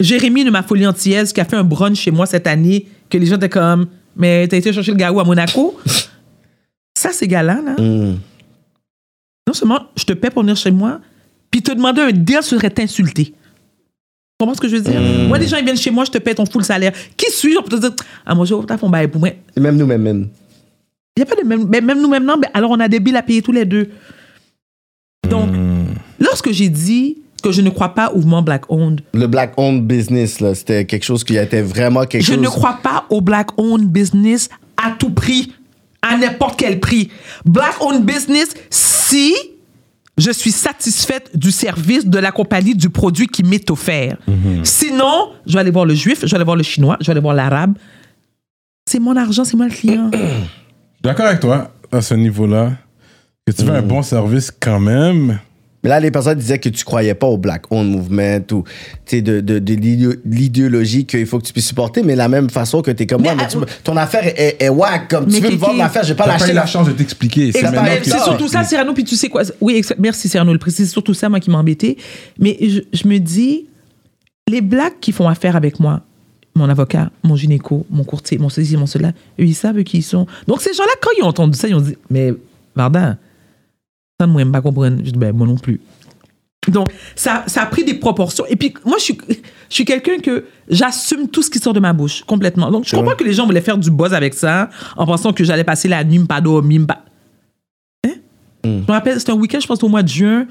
Jérémy 0.00 0.44
de 0.44 0.50
ma 0.50 0.62
folie 0.62 0.86
antillaise 0.86 1.32
qui 1.32 1.40
a 1.40 1.44
fait 1.44 1.56
un 1.56 1.64
brunch 1.64 1.98
chez 1.98 2.10
moi 2.10 2.26
cette 2.26 2.46
année, 2.46 2.86
que 3.08 3.16
les 3.18 3.26
gens 3.26 3.36
étaient 3.36 3.48
comme, 3.48 3.86
mais 4.14 4.46
t'as 4.48 4.58
été 4.58 4.72
chercher 4.72 4.90
le 4.92 4.96
garou 4.96 5.20
à 5.20 5.24
Monaco? 5.24 5.78
Ça, 6.98 7.12
ces 7.12 7.28
gars-là, 7.28 7.60
là, 7.62 7.74
Hmm. 7.78 8.16
non 9.46 9.52
seulement 9.54 9.80
je 9.96 10.04
te 10.04 10.12
paie 10.12 10.30
pour 10.30 10.42
venir 10.42 10.56
chez 10.56 10.70
moi, 10.70 11.00
puis 11.50 11.62
te 11.62 11.72
demander 11.72 12.02
un 12.02 12.12
deal 12.12 12.42
serait 12.42 12.70
t'insulter. 12.70 13.26
Tu 13.26 13.34
comprends 14.44 14.54
ce 14.54 14.60
que 14.60 14.68
je 14.68 14.76
veux 14.76 14.82
dire? 14.82 15.00
Moi, 15.28 15.38
les 15.38 15.46
gens, 15.46 15.56
ils 15.56 15.64
viennent 15.64 15.76
chez 15.78 15.90
moi, 15.90 16.04
je 16.04 16.10
te 16.10 16.18
paie 16.18 16.34
ton 16.34 16.44
full 16.44 16.62
salaire. 16.62 16.92
Qui 17.16 17.30
suis-je 17.30 17.58
pour 17.58 17.68
te 17.70 17.76
dire, 17.76 17.92
ah, 18.26 18.34
moi, 18.34 18.44
je 18.44 18.54
t'as 18.66 18.76
bail 18.76 19.08
pour 19.08 19.20
moi. 19.20 19.30
C'est 19.54 19.60
même 19.60 19.76
nous, 19.76 19.86
même, 19.86 20.02
même. 20.02 20.28
Il 21.16 21.20
n'y 21.20 21.22
a 21.22 21.26
pas 21.26 21.40
de 21.40 21.46
même, 21.46 21.66
mais 21.68 21.80
même 21.80 22.02
nous, 22.02 22.08
même 22.08 22.24
non, 22.24 22.36
mais 22.36 22.48
alors 22.52 22.70
on 22.70 22.78
a 22.78 22.88
des 22.88 23.00
billes 23.00 23.16
à 23.16 23.22
payer 23.22 23.40
tous 23.40 23.52
les 23.52 23.64
deux. 23.64 23.88
Donc, 25.30 25.48
lorsque 26.20 26.50
j'ai 26.50 26.68
dit 26.68 27.16
que 27.42 27.52
je 27.52 27.60
ne 27.62 27.70
crois 27.70 27.94
pas 27.94 28.10
au 28.12 28.16
mouvement 28.16 28.42
Black 28.42 28.70
Owned, 28.70 29.00
Le 29.14 29.26
black 29.26 29.52
owned 29.56 29.86
business, 29.86 30.40
là, 30.40 30.54
c'était 30.54 30.84
quelque 30.84 31.04
chose 31.04 31.22
qui 31.24 31.36
était 31.36 31.62
vraiment 31.62 32.04
quelque 32.04 32.22
Je 32.24 32.32
chose. 32.32 32.42
ne 32.42 32.48
crois 32.48 32.78
pas 32.82 33.04
au 33.10 33.20
black 33.20 33.48
owned 33.58 33.88
business 33.90 34.48
à 34.76 34.92
tout 34.98 35.10
prix, 35.10 35.52
à 36.02 36.16
n'importe 36.16 36.58
quel 36.58 36.80
prix. 36.80 37.10
Black 37.44 37.74
owned 37.80 38.04
business, 38.04 38.54
si 38.70 39.34
je 40.18 40.30
suis 40.30 40.50
satisfaite 40.50 41.30
du 41.36 41.50
service, 41.50 42.06
de 42.06 42.18
la 42.18 42.32
compagnie, 42.32 42.74
du 42.74 42.88
produit 42.90 43.26
qui 43.26 43.42
m'est 43.42 43.70
offert. 43.70 44.16
Sinon, 44.64 45.30
je 45.46 45.52
vais 45.54 45.60
aller 45.60 45.70
voir 45.70 45.84
le 45.84 45.94
juif, 45.94 46.20
je 46.22 46.26
vais 46.26 46.34
aller 46.36 46.44
voir 46.44 46.56
le 46.56 46.62
chinois, 46.62 46.96
je 47.00 47.06
vais 47.06 47.12
aller 47.12 47.20
voir 47.20 47.34
l'arabe. 47.34 47.74
C'est 48.88 48.98
mon 49.00 49.14
argent, 49.16 49.44
c'est 49.44 49.56
moi 49.56 49.66
le 49.66 49.72
client. 49.74 50.10
D'accord 51.02 51.26
avec 51.26 51.40
toi 51.40 51.70
à 51.92 52.00
ce 52.00 52.14
niveau-là. 52.14 52.72
Que 53.46 53.52
tu 53.52 53.62
veux 53.64 53.74
un 53.74 53.82
bon 53.82 54.02
service 54.02 54.50
quand 54.50 54.80
même. 54.80 55.38
Mais 55.86 55.90
là, 55.90 56.00
les 56.00 56.10
personnes 56.10 56.36
disaient 56.36 56.58
que 56.58 56.68
tu 56.68 56.84
croyais 56.84 57.14
pas 57.14 57.28
au 57.28 57.38
black 57.38 57.62
owned 57.70 57.92
movement 57.92 58.40
ou 58.50 58.64
tu 58.64 58.70
sais, 59.06 59.22
de, 59.22 59.40
de, 59.40 59.60
de 59.60 59.74
l'idéo- 59.74 60.16
l'idéologie 60.24 61.06
qu'il 61.06 61.24
faut 61.26 61.38
que 61.38 61.44
tu 61.46 61.52
puisses 61.52 61.68
supporter, 61.68 62.02
mais 62.02 62.14
de 62.14 62.18
la 62.18 62.28
même 62.28 62.50
façon 62.50 62.82
que 62.82 62.90
tu 62.90 63.04
es 63.04 63.06
comme 63.06 63.22
moi, 63.22 63.36
mais 63.36 63.46
tu 63.46 63.56
ton 63.84 63.96
affaire 63.96 64.26
est, 64.26 64.56
est 64.60 64.68
whack. 64.68 65.08
Comme 65.08 65.28
tu 65.28 65.40
veux 65.40 65.50
me 65.50 65.54
vendre 65.54 65.78
l'affaire, 65.78 66.02
je 66.02 66.08
vais 66.08 66.14
pas 66.16 66.36
pas 66.36 66.50
eu 66.50 66.52
la 66.52 66.66
chance 66.66 66.88
de 66.88 66.92
t'expliquer. 66.92 67.52
C'est 67.52 67.58
Exactement. 67.58 67.82
maintenant 67.82 67.98
que 68.00 68.04
C'est 68.04 68.10
ça. 68.18 68.24
surtout 68.24 68.48
ça, 68.48 68.64
Cyrano. 68.64 68.92
Puis 68.94 69.04
tu 69.04 69.14
sais 69.14 69.28
quoi? 69.28 69.42
Oui, 69.60 69.80
merci 69.98 70.28
Cyrano 70.28 70.52
le 70.52 70.58
précise. 70.58 70.86
C'est 70.88 70.92
surtout 70.92 71.14
ça, 71.14 71.28
moi, 71.28 71.38
qui 71.38 71.50
m'a 71.50 71.58
embêté. 71.58 71.96
Mais 72.40 72.56
je, 72.60 72.80
je 72.92 73.06
me 73.06 73.18
dis, 73.18 73.66
les 74.48 74.60
blacks 74.60 74.98
qui 75.00 75.12
font 75.12 75.28
affaire 75.28 75.54
avec 75.54 75.78
moi, 75.78 76.02
mon 76.56 76.68
avocat, 76.68 77.10
mon 77.22 77.36
gynéco, 77.36 77.86
mon 77.90 78.02
courtier, 78.02 78.38
mon 78.38 78.48
ceci, 78.48 78.76
mon 78.76 78.86
cela, 78.86 79.10
eux, 79.38 79.44
ils 79.44 79.54
savent 79.54 79.82
qui 79.84 79.98
ils 79.98 80.02
sont. 80.02 80.26
Donc, 80.48 80.62
ces 80.62 80.72
gens-là, 80.72 80.92
quand 81.00 81.10
ils 81.18 81.22
ont 81.22 81.28
entendu 81.28 81.56
ça, 81.56 81.68
ils 81.68 81.74
ont 81.74 81.80
dit, 81.80 81.96
mais, 82.10 82.32
Varda, 82.74 83.16
m'aime 84.24 84.52
pas 84.52 84.62
comprendre. 84.62 84.98
Je 85.04 85.10
dis, 85.10 85.18
ben, 85.18 85.34
moi 85.36 85.46
non 85.46 85.56
plus. 85.56 85.80
Donc, 86.68 86.88
ça, 87.14 87.44
ça 87.46 87.62
a 87.62 87.66
pris 87.66 87.84
des 87.84 87.94
proportions. 87.94 88.44
Et 88.46 88.56
puis, 88.56 88.74
moi, 88.84 88.96
je 88.98 89.04
suis, 89.04 89.18
je 89.28 89.74
suis 89.74 89.84
quelqu'un 89.84 90.18
que 90.18 90.46
j'assume 90.68 91.28
tout 91.28 91.42
ce 91.42 91.50
qui 91.50 91.58
sort 91.60 91.72
de 91.74 91.78
ma 91.80 91.92
bouche, 91.92 92.24
complètement. 92.24 92.70
Donc, 92.72 92.84
je 92.86 92.96
comprends 92.96 93.14
que 93.14 93.22
les 93.22 93.34
gens 93.34 93.46
voulaient 93.46 93.60
faire 93.60 93.78
du 93.78 93.90
buzz 93.90 94.12
avec 94.12 94.34
ça, 94.34 94.68
en 94.96 95.06
pensant 95.06 95.32
que 95.32 95.44
j'allais 95.44 95.62
passer 95.62 95.86
la 95.86 96.02
nuit, 96.02 96.18
pas 96.24 96.40
dormir, 96.40 96.84
pas... 96.86 97.04
Hein? 98.04 98.14
Je 98.64 98.68
me 98.70 98.86
rappelle, 98.90 99.20
c'était 99.20 99.30
un 99.30 99.36
week-end, 99.36 99.60
je 99.60 99.66
pense, 99.68 99.80
au 99.84 99.88
mois 99.88 100.02
de 100.02 100.08
juin. 100.08 100.46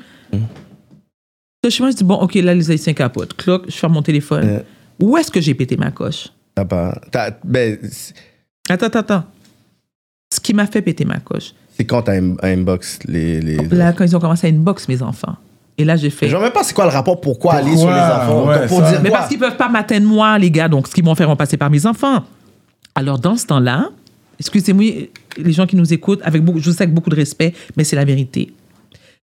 Je 1.63 1.69
suis 1.69 1.83
je 1.83 1.89
dis, 1.97 2.03
bon, 2.05 2.15
OK, 2.15 2.35
là, 2.35 2.53
les 2.53 2.71
Haïtiens 2.71 2.93
capotent. 2.93 3.33
Cloc, 3.35 3.65
je 3.67 3.75
ferme 3.75 3.93
mon 3.93 4.03
téléphone. 4.03 4.45
Euh. 4.45 4.59
Où 5.01 5.17
est-ce 5.17 5.31
que 5.31 5.41
j'ai 5.41 5.53
pété 5.53 5.75
ma 5.75 5.91
coche? 5.91 6.29
T'as 6.53 6.63
pas- 6.63 7.01
t'as- 7.11 7.37
ben, 7.43 7.77
Attends, 8.69 8.85
attends, 8.85 8.99
attends. 8.99 9.23
Ce 10.33 10.39
qui 10.39 10.53
m'a 10.53 10.65
fait 10.67 10.81
péter 10.81 11.03
ma 11.03 11.19
coche, 11.19 11.53
c'est 11.77 11.85
quand 11.85 12.03
t'as 12.03 12.13
un, 12.19 12.35
un 12.41 12.53
inbox 12.53 12.99
les. 13.05 13.41
les... 13.41 13.57
là, 13.57 13.93
quand 13.93 14.03
ils 14.05 14.15
ont 14.15 14.19
commencé 14.19 14.47
à 14.47 14.49
inbox 14.49 14.87
mes 14.87 15.01
enfants. 15.01 15.35
Et 15.77 15.83
là, 15.83 15.97
j'ai 15.97 16.09
fait... 16.09 16.27
Je 16.27 16.35
vois 16.35 16.45
même 16.45 16.53
pas 16.53 16.63
c'est 16.63 16.73
quoi 16.73 16.85
le 16.85 16.91
rapport, 16.91 17.19
pourquoi, 17.19 17.55
aller 17.55 17.75
sur 17.75 17.89
les 17.89 17.99
enfants. 17.99 18.47
Ouais, 18.47 18.65
pour 18.67 18.79
ça. 18.79 18.91
dire 18.91 19.01
Mais 19.03 19.09
quoi? 19.09 19.17
parce 19.19 19.29
qu'ils 19.29 19.39
peuvent 19.39 19.57
pas 19.57 19.67
m'atteindre 19.67 20.07
moi, 20.07 20.37
les 20.39 20.49
gars, 20.49 20.69
donc 20.69 20.87
ce 20.87 20.93
qu'ils 20.93 21.03
vont 21.03 21.15
faire, 21.15 21.27
vont 21.27 21.35
passer 21.35 21.57
par 21.57 21.69
mes 21.69 21.85
enfants. 21.85 22.23
Alors, 22.95 23.19
dans 23.19 23.35
ce 23.35 23.45
temps-là, 23.47 23.89
excusez-moi, 24.39 25.09
les 25.37 25.51
gens 25.51 25.65
qui 25.65 25.75
nous 25.75 25.93
écoutent, 25.93 26.21
avec 26.23 26.43
beaucoup, 26.43 26.59
je 26.59 26.69
vous 26.69 26.75
sais 26.75 26.83
avec 26.83 26.93
beaucoup 26.93 27.09
de 27.09 27.15
respect, 27.15 27.53
mais 27.75 27.83
c'est 27.83 27.97
la 27.97 28.05
vérité. 28.05 28.53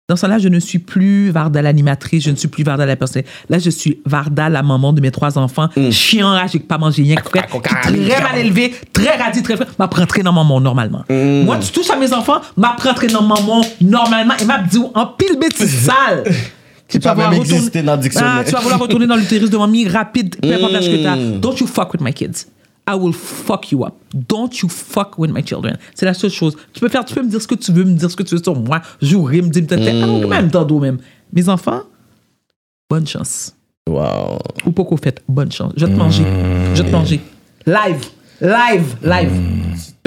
Dans 0.09 0.15
ce 0.15 0.21
temps-là, 0.21 0.39
je 0.39 0.47
ne 0.47 0.57
suis 0.57 0.79
plus 0.79 1.31
Varda 1.31 1.61
l'animatrice, 1.61 2.23
je 2.23 2.31
ne 2.31 2.37
suis 2.37 2.47
plus 2.47 2.63
Varda 2.63 2.85
la 2.85 2.95
personne. 2.95 3.23
Là, 3.49 3.59
je 3.59 3.69
suis 3.69 3.99
Varda 4.05 4.47
la 4.47 4.63
maman 4.63 4.93
de 4.93 5.01
mes 5.01 5.11
trois 5.11 5.37
enfants, 5.37 5.67
chiant, 5.91 6.31
là, 6.31 6.45
j'ai 6.49 6.59
pas 6.59 6.77
mangé 6.77 7.03
rien, 7.03 7.17
qui 7.17 7.23
très 7.29 8.21
mal 8.21 8.37
élevé, 8.37 8.73
très 8.93 9.17
radis, 9.17 9.43
très 9.43 9.57
frais, 9.57 9.67
m'a 9.77 9.87
rentré 9.87 10.23
dans 10.23 10.31
maman 10.31 10.61
normalement. 10.61 11.03
Moi, 11.09 11.57
tu 11.57 11.73
touches 11.73 11.89
à 11.89 11.97
mes 11.97 12.13
enfants, 12.13 12.39
m'a 12.55 12.77
rentré 12.81 13.07
dans 13.07 13.21
maman 13.21 13.59
normalement 13.81 14.35
et 14.41 14.45
m'a 14.45 14.59
dit 14.59 14.79
en 14.95 15.07
pile 15.07 15.37
bêtise 15.37 15.77
sale. 15.87 16.23
Qui 16.87 16.99
peut 16.99 17.13
même 17.13 17.33
exister 17.33 17.81
dans 17.81 17.97
le 17.97 18.01
dictionnaire. 18.01 18.35
Ah, 18.39 18.43
tu 18.45 18.51
vas 18.51 18.61
vouloir 18.61 18.79
retourner 18.79 19.07
dans 19.07 19.17
l'utérus 19.17 19.49
de 19.49 19.57
mamie 19.57 19.89
rapide, 19.89 20.37
peu 20.41 20.53
importe 20.53 20.71
l'âge 20.71 20.87
que 20.87 21.03
t'as. 21.03 21.17
Don't 21.17 21.57
you 21.59 21.67
fuck 21.67 21.91
with 21.91 21.99
my 21.99 22.13
kids. 22.13 22.45
I 22.89 22.95
will 22.95 23.13
fuck 23.13 23.71
you 23.71 23.83
up. 23.85 23.95
Don't 24.13 24.49
you 24.61 24.69
fuck 24.69 25.17
with 25.17 25.31
my 25.31 25.43
children. 25.45 25.77
C'est 25.93 26.05
la 26.05 26.13
seule 26.13 26.29
chose. 26.31 26.55
Tu 26.73 26.79
peux 26.79 26.87
faire, 26.89 27.03
tu 27.03 27.13
peux 27.13 27.21
me 27.23 27.29
dire 27.29 27.41
ce 27.41 27.47
que 27.47 27.55
tu 27.55 27.71
veux, 27.73 27.83
me 27.83 27.93
dire 27.93 28.09
ce 28.09 28.15
que 28.15 28.23
tu 28.23 28.35
veux 28.35 28.41
sur 28.41 28.55
moi, 28.55 28.81
jouer, 29.01 29.41
me 29.41 29.49
dire 29.49 29.65
peut-être, 29.67 29.83
ah, 29.85 30.05
quand 30.21 30.27
même, 30.29 30.47
dans 30.47 30.79
même. 30.79 30.97
Mes 31.33 31.49
enfants, 31.49 31.81
bonne 32.89 33.05
chance. 33.05 33.53
Wow. 33.89 34.39
Ou 34.65 34.71
pas 34.71 34.83
qu'au 34.85 34.97
fait, 34.97 35.21
bonne 35.27 35.51
chance. 35.51 35.73
Je 35.75 35.85
vais 35.85 35.91
te 35.91 35.97
manger. 35.97 36.23
Je 36.75 36.81
vais 36.81 36.87
te 36.89 36.93
manger. 36.95 37.21
Live. 37.65 38.05
Live. 38.39 38.95
Live. 39.03 39.31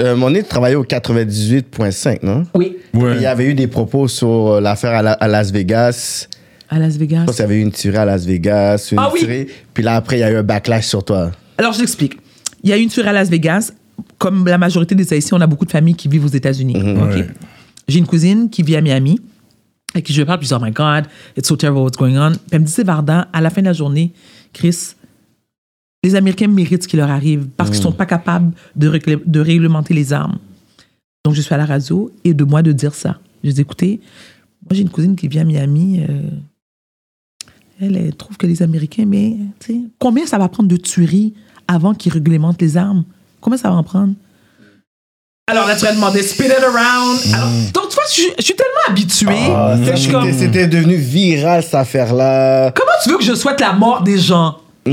Euh, 0.01 0.17
mon 0.17 0.31
nez 0.31 0.43
travaillait 0.43 0.77
au 0.77 0.85
98.5, 0.85 2.21
non? 2.23 2.45
Oui. 2.55 2.77
Ouais. 2.95 3.17
Il 3.17 3.23
y 3.23 3.27
avait 3.27 3.47
eu 3.47 3.55
des 3.55 3.67
propos 3.67 4.09
sur 4.09 4.29
euh, 4.55 4.61
l'affaire 4.61 4.93
à, 4.95 5.03
la- 5.03 5.13
à 5.13 5.29
Las 5.29 5.51
Vegas. 5.51 6.29
À 6.69 6.79
Las 6.79 6.97
Vegas. 6.97 7.21
Je 7.23 7.25
pense 7.27 7.37
qu'il 7.37 7.43
y 7.43 7.45
avait 7.47 7.57
eu 7.57 7.63
une 7.63 7.73
tuerie 7.73 7.97
à 7.99 8.05
Las 8.05 8.25
Vegas. 8.25 8.89
Une 8.93 8.99
Ah 8.99 9.11
oui. 9.13 9.21
tuerie. 9.21 9.47
Puis 9.75 9.83
là, 9.83 9.97
après, 9.97 10.17
il 10.17 10.21
y 10.21 10.23
a 10.23 10.31
eu 10.31 10.37
un 10.37 10.43
backlash 10.43 10.87
sur 10.87 11.05
toi. 11.05 11.33
Alors, 11.59 11.73
je 11.73 11.81
l'explique. 11.81 12.17
Il 12.63 12.71
y 12.71 12.73
a 12.73 12.77
une 12.77 12.89
tuerie 12.89 13.09
à 13.09 13.13
Las 13.13 13.29
Vegas. 13.29 13.73
Comme 14.19 14.47
la 14.47 14.59
majorité 14.59 14.95
des 14.95 15.13
Haïtiens, 15.13 15.39
on 15.39 15.41
a 15.41 15.47
beaucoup 15.47 15.65
de 15.65 15.71
familles 15.71 15.95
qui 15.95 16.09
vivent 16.09 16.25
aux 16.25 16.29
États-Unis. 16.29 16.77
Ouais. 16.77 17.27
J'ai 17.89 17.99
une 17.99 18.07
cousine 18.07 18.49
qui 18.49 18.63
vit 18.63 18.77
à 18.77 18.81
Miami, 18.81 19.19
avec 19.95 20.07
qui 20.07 20.13
je 20.13 20.23
parle, 20.23 20.39
puis 20.39 20.49
je 20.49 20.55
dis, 20.55 20.61
oh 20.61 20.65
my 20.65 20.71
God, 20.71 21.05
it's 21.37 21.49
so 21.49 21.57
terrible 21.57 21.81
what's 21.81 21.97
going 21.97 22.17
on. 22.17 22.33
Puis 22.33 22.41
elle 22.53 22.61
me 22.61 22.67
dit, 22.67 22.73
c'est 22.73 22.85
Varda, 22.85 23.29
à 23.33 23.41
la 23.41 23.51
fin 23.51 23.61
de 23.61 23.67
la 23.67 23.73
journée, 23.73 24.13
Chris, 24.53 24.95
les 26.03 26.15
Américains 26.15 26.47
méritent 26.47 26.85
ce 26.85 26.89
qui 26.89 26.97
leur 26.97 27.11
arrive 27.11 27.49
parce 27.57 27.71
qu'ils 27.71 27.83
sont 27.83 27.93
pas 27.93 28.07
capables 28.07 28.53
de, 28.77 29.41
réglementer 29.41 29.93
les 29.93 30.13
armes. 30.13 30.39
Donc, 31.25 31.35
je 31.35 31.43
suis 31.43 31.55
à 31.55 31.59
la 31.59 31.67
radio 31.67 32.11
et 32.25 32.33
de 32.33 32.45
moi 32.45 32.63
de 32.63 32.73
dire 32.73 32.95
ça. 32.95 33.19
Je 33.45 33.51
dis, 33.51 33.61
écoutez, 33.61 34.01
moi, 34.63 34.71
j'ai 34.73 34.83
une 34.83 34.91
cousine 34.91 35.17
qui 35.17 35.29
vit 35.29 35.41
à 35.41 35.45
Miami. 35.45 36.01
euh, 36.09 36.23
elle, 37.81 37.97
elle 37.97 38.15
trouve 38.15 38.37
que 38.37 38.47
les 38.47 38.63
Américains, 38.63 39.05
mais 39.07 39.37
combien 39.99 40.27
ça 40.27 40.39
va 40.39 40.49
prendre 40.49 40.69
de 40.69 40.77
tueries 40.77 41.35
avant 41.73 41.95
qu'ils 41.95 42.13
réglementent 42.13 42.61
les 42.61 42.77
armes? 42.77 43.05
Combien 43.41 43.57
ça 43.59 43.71
va 43.71 43.77
en 43.77 43.83
prendre? 43.83 44.15
Alors 45.51 45.67
là, 45.67 45.75
tu 45.75 45.85
vas 45.85 45.93
demander 45.93 46.23
spin 46.23 46.45
it 46.45 46.53
around. 46.63 47.19
Alors, 47.35 47.49
donc, 47.75 47.89
tu 47.89 47.95
vois, 47.95 48.05
je, 48.09 48.13
suis- 48.13 48.33
je 48.39 48.43
suis 48.45 48.55
tellement 48.55 48.87
habituée. 48.89 49.53
Ah, 49.53 49.75
que 49.79 49.87
ça, 49.87 49.95
je 49.97 50.01
suis 50.03 50.13
comme, 50.13 50.33
C'était 50.33 50.67
devenu 50.69 50.95
viral, 50.97 51.63
cette 51.63 51.75
affaire-là. 51.75 52.71
comment 52.73 52.91
tu 53.03 53.11
veux 53.11 53.19
que 53.19 53.25
je 53.25 53.35
souhaite 53.35 53.61
la 53.61 53.73
mort 53.73 54.03
des 54.03 54.19
gens? 54.19 54.59
Hmm. 54.87 54.91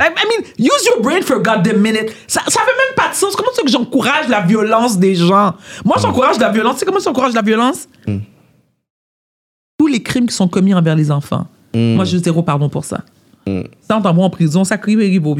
I, 0.00 0.06
I 0.06 0.24
mean, 0.26 0.44
use 0.58 0.84
your 0.86 1.00
brain 1.02 1.20
for 1.22 1.36
a 1.36 1.40
goddamn 1.40 1.80
minute. 1.80 2.10
Ça, 2.26 2.40
ça 2.48 2.60
fait 2.60 2.66
même 2.66 2.94
pas 2.96 3.10
de 3.10 3.14
sens. 3.14 3.36
Comment 3.36 3.50
tu 3.54 3.60
veux 3.60 3.66
que 3.66 3.70
j'encourage 3.70 4.28
la 4.28 4.40
violence 4.40 4.98
des 4.98 5.14
gens? 5.14 5.54
Moi, 5.84 5.96
j'encourage 6.00 6.38
la 6.38 6.48
violence. 6.50 6.74
Tu 6.74 6.80
sais 6.80 6.86
comment 6.86 6.98
j'encourage 7.00 7.34
la 7.34 7.42
violence? 7.42 7.88
Tous 9.78 9.86
les 9.86 10.02
crimes 10.02 10.26
qui 10.26 10.34
sont 10.34 10.48
commis 10.48 10.74
envers 10.74 10.96
les 10.96 11.10
enfants. 11.10 11.46
Moi, 11.74 12.04
je 12.04 12.16
zéro 12.16 12.42
pardon 12.42 12.68
pour 12.68 12.84
ça. 12.84 13.00
Ça, 13.88 13.96
on 13.98 14.02
t'envoie 14.02 14.24
en 14.24 14.30
prison, 14.30 14.64
ça 14.64 14.78
crie, 14.78 14.96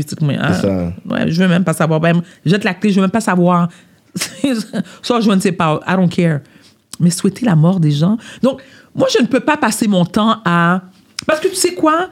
c'est 0.07 0.19
comme, 0.19 0.31
hein. 0.31 0.53
ça. 0.55 0.93
Ouais, 1.09 1.31
je 1.31 1.41
veux 1.43 1.49
même 1.49 1.65
pas 1.65 1.73
savoir. 1.73 2.01
Ben, 2.01 2.23
jette 2.45 2.65
la 2.65 2.75
clé, 2.75 2.91
je 2.91 2.97
veux 2.97 3.03
même 3.03 3.11
pas 3.11 3.21
savoir. 3.21 3.69
Soit 5.03 5.21
je 5.21 5.31
ne 5.31 5.41
sais 5.41 5.53
pas, 5.53 5.81
I 5.87 5.93
don't 5.97 6.09
care. 6.09 6.41
Mais 7.01 7.11
souhaiter 7.11 7.45
la 7.47 7.55
mort 7.57 7.79
des 7.81 7.93
gens. 7.93 8.19
Donc, 8.43 8.61
moi, 8.95 9.07
je 9.17 9.23
ne 9.23 9.27
peux 9.29 9.41
pas 9.41 9.57
passer 9.57 9.87
mon 9.87 10.05
temps 10.05 10.39
à. 10.45 10.83
Parce 11.27 11.41
que 11.41 11.49
tu 11.49 11.55
sais 11.55 11.75
quoi? 11.75 12.09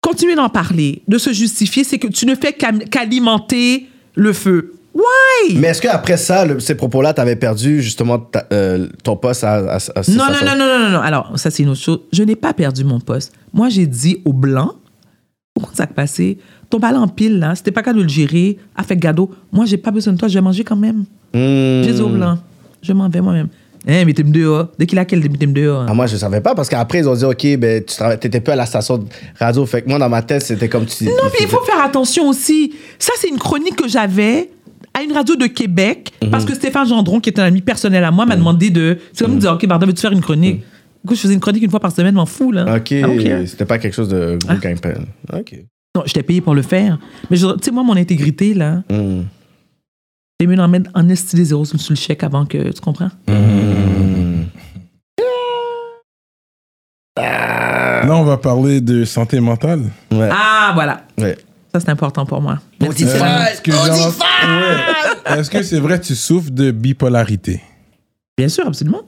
Continuer 0.00 0.36
d'en 0.36 0.48
parler, 0.48 1.02
de 1.08 1.18
se 1.18 1.32
justifier, 1.32 1.82
c'est 1.84 1.98
que 1.98 2.06
tu 2.06 2.24
ne 2.26 2.34
fais 2.36 2.52
qu'alimenter 2.52 3.88
le 4.14 4.32
feu. 4.32 4.74
Why? 4.94 5.56
Mais 5.56 5.68
est-ce 5.68 5.82
qu'après 5.82 6.16
ça, 6.16 6.44
le- 6.44 6.60
ces 6.60 6.74
propos-là, 6.74 7.12
t'avais 7.14 7.36
perdu 7.36 7.82
justement 7.82 8.18
ta- 8.18 8.46
euh, 8.52 8.88
ton 9.04 9.16
poste 9.16 9.44
à, 9.44 9.56
à, 9.56 9.76
à- 9.76 10.02
Non, 10.08 10.24
non, 10.26 10.44
non, 10.44 10.56
non, 10.56 10.66
non, 10.66 10.78
non, 10.84 10.88
non. 10.90 11.00
Alors, 11.00 11.32
ça, 11.38 11.50
c'est 11.50 11.62
une 11.62 11.68
autre 11.70 11.80
chose. 11.80 12.00
Je 12.12 12.22
n'ai 12.22 12.36
pas 12.36 12.52
perdu 12.54 12.84
mon 12.84 12.98
poste. 13.00 13.32
Moi, 13.52 13.68
j'ai 13.68 13.86
dit 13.86 14.20
aux 14.24 14.32
Blancs, 14.32 14.74
au 15.58 15.66
compte 15.66 15.76
ça 15.76 15.86
passé, 15.86 16.38
ton 16.70 16.78
ballon 16.78 17.00
en 17.00 17.08
pile, 17.08 17.38
là, 17.38 17.54
c'était 17.54 17.70
pas 17.70 17.82
qu'à 17.82 17.92
de 17.92 18.00
le 18.02 18.08
gérer, 18.08 18.58
à 18.76 18.82
faire 18.82 18.96
gado. 18.96 19.30
Moi, 19.52 19.64
j'ai 19.66 19.76
pas 19.76 19.90
besoin 19.90 20.12
de 20.12 20.18
toi, 20.18 20.28
je 20.28 20.34
vais 20.34 20.40
manger 20.40 20.64
quand 20.64 20.76
même. 20.76 21.04
Hmm. 21.34 21.82
J'ai 21.84 21.92
dit 21.92 22.00
aux 22.00 22.08
Blancs, 22.08 22.38
je 22.82 22.92
m'en 22.92 23.08
vais 23.08 23.20
moi-même. 23.20 23.48
Hein, 23.86 24.04
mettez-moi 24.04 24.32
dehors. 24.32 24.68
Dès 24.78 24.86
qu'il 24.86 24.98
a 24.98 25.04
quel, 25.04 25.20
mettez-moi 25.20 25.54
dehors? 25.54 25.86
Ah, 25.88 25.94
moi, 25.94 26.06
je 26.06 26.16
savais 26.16 26.40
pas 26.40 26.54
parce 26.54 26.68
qu'après, 26.68 26.98
ils 26.98 27.08
ont 27.08 27.14
dit, 27.14 27.24
OK, 27.24 27.56
ben, 27.58 27.82
tu 27.84 27.96
t'étais 28.20 28.40
plus 28.40 28.52
à 28.52 28.56
la 28.56 28.66
station 28.66 28.98
de 28.98 29.04
radio. 29.38 29.64
Fait 29.66 29.82
que 29.82 29.88
moi, 29.88 29.98
dans 29.98 30.08
ma 30.08 30.20
tête, 30.22 30.42
c'était 30.42 30.68
comme 30.68 30.84
tu 30.84 31.04
Non, 31.04 31.12
puis 31.32 31.42
il 31.44 31.48
faut 31.48 31.62
faire 31.64 31.82
attention 31.82 32.28
aussi. 32.28 32.74
Ça, 32.98 33.12
c'est 33.18 33.28
une 33.28 33.38
chronique 33.38 33.76
que 33.76 33.88
j'avais 33.88 34.50
à 34.92 35.02
une 35.02 35.12
radio 35.12 35.36
de 35.36 35.46
Québec 35.46 36.12
Mhm. 36.22 36.30
parce 36.30 36.44
que 36.44 36.54
Stéphane 36.54 36.86
Gendron, 36.88 37.20
qui 37.20 37.30
est 37.30 37.38
un 37.38 37.44
ami 37.44 37.60
personnel 37.62 38.02
à 38.04 38.10
moi, 38.10 38.26
m'a 38.26 38.36
demandé 38.36 38.68
de. 38.70 38.98
C'est 39.12 39.24
comme 39.24 39.36
me 39.36 39.40
dire, 39.40 39.52
OK, 39.52 39.64
Barda, 39.66 39.86
veux-tu 39.86 40.00
faire 40.02 40.12
une 40.12 40.20
chronique? 40.20 40.62
Écoute, 41.08 41.16
je 41.16 41.22
faisais 41.22 41.32
une 41.34 41.40
chronique 41.40 41.62
une 41.62 41.70
fois 41.70 41.80
par 41.80 41.90
semaine, 41.90 42.14
m'en 42.14 42.26
fous, 42.26 42.52
là. 42.52 42.76
OK, 42.76 42.90
I 42.90 43.00
don't 43.00 43.22
care. 43.24 43.40
c'était 43.48 43.64
pas 43.64 43.78
quelque 43.78 43.94
chose 43.94 44.10
de 44.10 44.36
gros 44.44 44.58
Ah. 45.32 45.38
OK. 45.38 45.54
Non, 45.96 46.02
je 46.04 46.12
t'ai 46.12 46.22
payé 46.22 46.42
pour 46.42 46.54
le 46.54 46.60
faire. 46.60 46.98
Mais 47.30 47.38
tu 47.38 47.44
sais, 47.62 47.70
moi, 47.70 47.82
mon 47.82 47.96
intégrité, 47.96 48.52
là, 48.52 48.82
Hmm. 48.90 49.22
c'est 50.38 50.46
mieux 50.46 50.56
d'en 50.56 50.68
mettre 50.68 50.90
en 50.94 51.08
esti 51.08 51.34
des 51.36 51.46
zéros 51.46 51.64
sur 51.64 51.78
le 51.88 51.94
chèque 51.96 52.22
avant 52.24 52.44
que. 52.44 52.70
Tu 52.72 52.80
comprends? 52.82 53.08
Là, 57.16 58.14
on 58.16 58.24
va 58.24 58.36
parler 58.36 58.80
de 58.80 59.04
santé 59.04 59.40
mentale. 59.40 59.90
Ouais. 60.12 60.28
Ah, 60.32 60.72
voilà. 60.74 61.02
ouais. 61.18 61.36
Ça, 61.74 61.80
c'est 61.80 61.90
important 61.90 62.24
pour 62.24 62.40
moi. 62.40 62.58
Est-ce 62.80 63.60
que 63.62 63.72
genre- 63.72 64.14
ouais. 65.28 65.38
Est-ce 65.38 65.50
que 65.50 65.62
c'est 65.62 65.80
vrai 65.80 65.98
que 66.00 66.04
tu 66.06 66.14
souffres 66.14 66.50
de 66.50 66.70
bipolarité? 66.70 67.60
Bien 68.36 68.48
sûr, 68.48 68.66
absolument. 68.66 69.02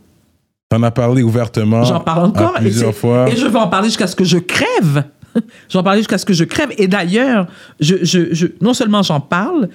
T'en 0.70 0.82
as 0.84 0.92
parlé 0.92 1.22
ouvertement. 1.24 1.82
J'en 1.82 1.98
parle 2.00 2.26
encore. 2.26 2.54
à 2.56 2.60
et 2.60 2.62
plusieurs 2.62 2.94
c'est- 2.94 3.00
fois. 3.00 3.28
Et 3.28 3.36
je 3.36 3.44
vais 3.46 3.58
en 3.58 3.66
parler 3.68 3.88
jusqu'à 3.88 4.06
ce 4.06 4.14
que 4.14 4.24
je 4.24 4.38
crève. 4.38 5.04
j'en 5.68 5.82
parler 5.82 5.98
jusqu'à 6.00 6.16
ce 6.16 6.24
que 6.24 6.32
je 6.32 6.44
crève. 6.44 6.70
Et 6.78 6.86
d'ailleurs, 6.86 7.48
je, 7.80 7.96
je, 8.04 8.32
je- 8.32 8.46
non 8.60 8.72
seulement 8.72 9.02
j'en 9.02 9.20
parle, 9.20 9.68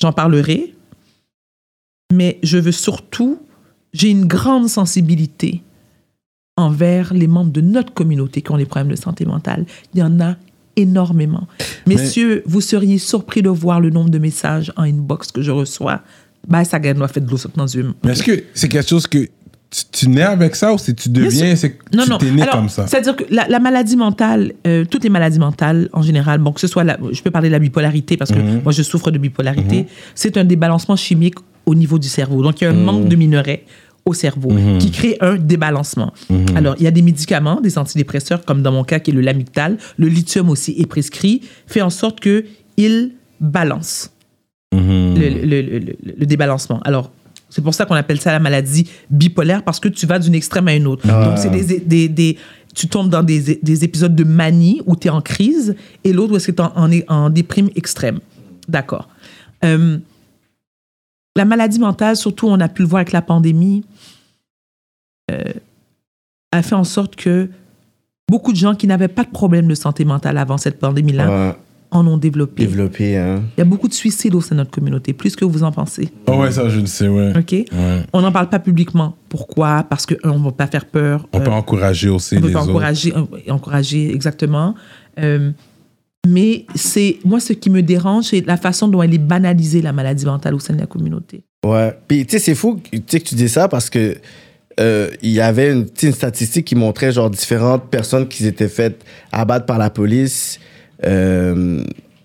j'en 0.00 0.12
parlerai, 0.12 0.74
mais 2.12 2.38
je 2.42 2.56
veux 2.56 2.72
surtout, 2.72 3.40
j'ai 3.92 4.10
une 4.10 4.24
grande 4.26 4.68
sensibilité 4.68 5.62
envers 6.56 7.12
les 7.12 7.26
membres 7.26 7.52
de 7.52 7.60
notre 7.60 7.92
communauté 7.92 8.40
qui 8.40 8.50
ont 8.52 8.56
des 8.58 8.64
problèmes 8.66 8.90
de 8.90 8.96
santé 8.96 9.26
mentale. 9.26 9.66
Il 9.92 10.00
y 10.00 10.02
en 10.02 10.18
a 10.20 10.36
énormément. 10.76 11.46
Messieurs, 11.86 12.42
vous 12.46 12.62
seriez 12.62 12.96
surpris 12.96 13.42
de 13.42 13.50
voir 13.50 13.80
le 13.80 13.90
nombre 13.90 14.08
de 14.10 14.18
messages 14.18 14.72
en 14.76 14.84
inbox 14.84 15.30
que 15.30 15.42
je 15.42 15.50
reçois. 15.50 16.00
Ben, 16.48 16.64
ça 16.64 16.78
gagne, 16.80 17.06
fait 17.08 17.20
de 17.20 17.30
l'eau 17.30 17.36
sur. 17.36 17.50
Mais 18.02 18.12
est-ce 18.12 18.22
que 18.22 18.44
c'est 18.54 18.68
quelque 18.68 18.88
chose 18.88 19.06
que 19.06 19.28
tu, 19.74 19.84
tu 19.90 20.08
nais 20.08 20.22
avec 20.22 20.54
ça 20.54 20.72
ou 20.74 20.78
si 20.78 20.94
tu 20.94 21.08
deviens, 21.08 21.56
c'est 21.56 21.78
Non, 21.94 22.04
tu 22.04 22.10
non. 22.10 22.18
t'es 22.18 22.30
né 22.30 22.42
Alors, 22.42 22.56
comme 22.56 22.68
ça? 22.68 22.86
C'est-à-dire 22.86 23.16
que 23.16 23.24
la, 23.30 23.48
la 23.48 23.58
maladie 23.58 23.96
mentale, 23.96 24.52
euh, 24.66 24.84
toutes 24.84 25.02
les 25.04 25.10
maladies 25.10 25.38
mentales 25.38 25.88
en 25.92 26.02
général, 26.02 26.38
bon, 26.40 26.52
que 26.52 26.60
ce 26.60 26.66
soit, 26.66 26.84
la, 26.84 26.98
je 27.10 27.22
peux 27.22 27.30
parler 27.30 27.48
de 27.48 27.52
la 27.52 27.58
bipolarité 27.58 28.16
parce 28.16 28.30
que 28.30 28.38
Mhm. 28.38 28.62
moi 28.62 28.72
je 28.72 28.82
souffre 28.82 29.10
de 29.10 29.18
bipolarité, 29.18 29.86
c'est 30.14 30.36
un 30.36 30.44
débalancement 30.44 30.96
chimique 30.96 31.36
au 31.66 31.74
niveau 31.74 31.98
du 31.98 32.08
cerveau. 32.08 32.42
Donc 32.42 32.60
il 32.60 32.64
y 32.64 32.66
a 32.66 32.72
Mhm. 32.72 32.78
un 32.78 32.82
manque 32.92 33.08
de 33.08 33.16
minerais 33.16 33.64
au 34.04 34.12
cerveau 34.14 34.50
qui 34.80 34.90
crée 34.90 35.16
un 35.20 35.36
débalancement. 35.36 36.12
Mhm. 36.28 36.56
Alors 36.56 36.74
il 36.78 36.82
y 36.84 36.86
a 36.86 36.90
des 36.90 37.02
médicaments, 37.02 37.60
des 37.60 37.78
antidépresseurs, 37.78 38.44
comme 38.44 38.60
dans 38.62 38.72
mon 38.72 38.84
cas 38.84 38.98
qui 38.98 39.10
est 39.10 39.14
le 39.14 39.20
lamictal, 39.20 39.78
le 39.96 40.08
lithium 40.08 40.50
aussi 40.50 40.74
est 40.78 40.86
prescrit, 40.86 41.40
fait 41.66 41.82
en 41.82 41.90
sorte 41.90 42.20
que 42.20 42.44
il 42.76 43.12
balance 43.40 44.10
Mhm. 44.74 45.14
le, 45.18 45.28
le- 45.28 45.62
le- 45.62 45.78
le- 45.78 45.96
le 46.18 46.26
débalancement. 46.26 46.80
Alors, 46.84 47.10
c'est 47.54 47.60
pour 47.62 47.74
ça 47.74 47.84
qu'on 47.84 47.94
appelle 47.94 48.18
ça 48.20 48.32
la 48.32 48.38
maladie 48.40 48.88
bipolaire, 49.10 49.62
parce 49.62 49.78
que 49.78 49.88
tu 49.88 50.06
vas 50.06 50.18
d'une 50.18 50.34
extrême 50.34 50.68
à 50.68 50.74
une 50.74 50.86
autre. 50.86 51.06
Donc, 51.06 51.36
c'est 51.38 51.50
des, 51.50 51.80
des- 51.80 52.08
des- 52.08 52.38
tu 52.74 52.88
tombes 52.88 53.10
dans 53.10 53.22
des, 53.22 53.60
des 53.62 53.84
épisodes 53.84 54.14
de 54.16 54.24
manie 54.24 54.80
où 54.86 54.96
tu 54.96 55.08
es 55.08 55.10
en 55.10 55.20
crise, 55.20 55.76
et 56.04 56.12
l'autre 56.14 56.34
où 56.34 56.38
c'est 56.38 56.58
en, 56.60 56.72
en, 56.74 56.90
en 57.08 57.28
déprime 57.30 57.68
extrême. 57.76 58.20
D'accord. 58.68 59.08
Euh, 59.64 59.98
la 61.36 61.44
maladie 61.44 61.78
mentale, 61.78 62.16
surtout, 62.16 62.48
on 62.48 62.58
a 62.60 62.68
pu 62.68 62.82
le 62.82 62.88
voir 62.88 63.00
avec 63.00 63.12
la 63.12 63.20
pandémie, 63.22 63.84
euh, 65.30 65.42
a 66.52 66.62
fait 66.62 66.74
en 66.74 66.84
sorte 66.84 67.16
que 67.16 67.48
beaucoup 68.28 68.52
de 68.52 68.56
gens 68.56 68.74
qui 68.74 68.86
n'avaient 68.86 69.08
pas 69.08 69.24
de 69.24 69.30
problème 69.30 69.66
de 69.66 69.74
santé 69.74 70.04
mentale 70.06 70.38
avant 70.38 70.56
cette 70.58 70.78
pandémie-là 70.78 71.28
Ouais. 71.48 71.54
En 71.92 72.06
ont 72.06 72.16
développé. 72.16 72.64
Développé, 72.66 73.16
hein. 73.16 73.42
Il 73.56 73.60
y 73.60 73.62
a 73.62 73.64
beaucoup 73.64 73.86
de 73.86 73.94
suicides 73.94 74.34
au 74.34 74.40
sein 74.40 74.54
de 74.56 74.60
notre 74.60 74.70
communauté, 74.70 75.12
plus 75.12 75.36
que 75.36 75.44
vous 75.44 75.62
en 75.62 75.70
pensez. 75.70 76.08
Oh 76.26 76.36
ouais, 76.38 76.50
ça, 76.50 76.68
je 76.68 76.80
le 76.80 76.86
sais, 76.86 77.06
ouais. 77.06 77.32
OK? 77.38 77.52
Ouais. 77.52 77.66
On 78.12 78.22
n'en 78.22 78.32
parle 78.32 78.48
pas 78.48 78.58
publiquement. 78.58 79.14
Pourquoi? 79.28 79.84
Parce 79.88 80.06
qu'on 80.06 80.38
ne 80.38 80.44
va 80.44 80.52
pas 80.52 80.66
faire 80.66 80.86
peur. 80.86 81.28
On 81.32 81.38
Euh, 81.40 81.44
peut 81.44 81.50
encourager 81.50 82.08
aussi 82.08 82.36
on 82.36 82.40
peut 82.40 82.48
les 82.48 82.56
autres. 82.56 82.68
encourager, 82.68 83.12
euh, 83.16 83.52
encourager, 83.52 84.12
exactement. 84.12 84.74
Euh, 85.20 85.50
mais 86.26 86.66
c'est 86.74 87.18
moi, 87.24 87.40
ce 87.40 87.52
qui 87.52 87.68
me 87.68 87.82
dérange, 87.82 88.24
c'est 88.26 88.46
la 88.46 88.56
façon 88.56 88.88
dont 88.88 89.02
elle 89.02 89.12
est 89.14 89.18
banalisée, 89.18 89.82
la 89.82 89.92
maladie 89.92 90.24
mentale 90.24 90.54
au 90.54 90.60
sein 90.60 90.74
de 90.74 90.80
la 90.80 90.86
communauté. 90.86 91.42
Ouais. 91.66 91.96
Puis, 92.08 92.24
tu 92.26 92.32
sais, 92.32 92.38
c'est 92.38 92.54
fou 92.54 92.80
tu 92.90 93.02
sais, 93.06 93.20
que 93.20 93.24
tu 93.28 93.34
dis 93.34 93.48
ça 93.48 93.68
parce 93.68 93.90
que 93.90 94.16
euh, 94.80 95.10
il 95.20 95.30
y 95.30 95.40
avait 95.40 95.72
une, 95.72 95.86
une 96.02 96.12
statistique 96.12 96.64
qui 96.66 96.74
montrait 96.76 97.12
genre 97.12 97.28
différentes 97.28 97.90
personnes 97.90 98.26
qui 98.26 98.42
s'étaient 98.44 98.68
faites 98.68 99.04
abattre 99.30 99.66
par 99.66 99.78
la 99.78 99.90
police 99.90 100.58
euh, 101.06 101.82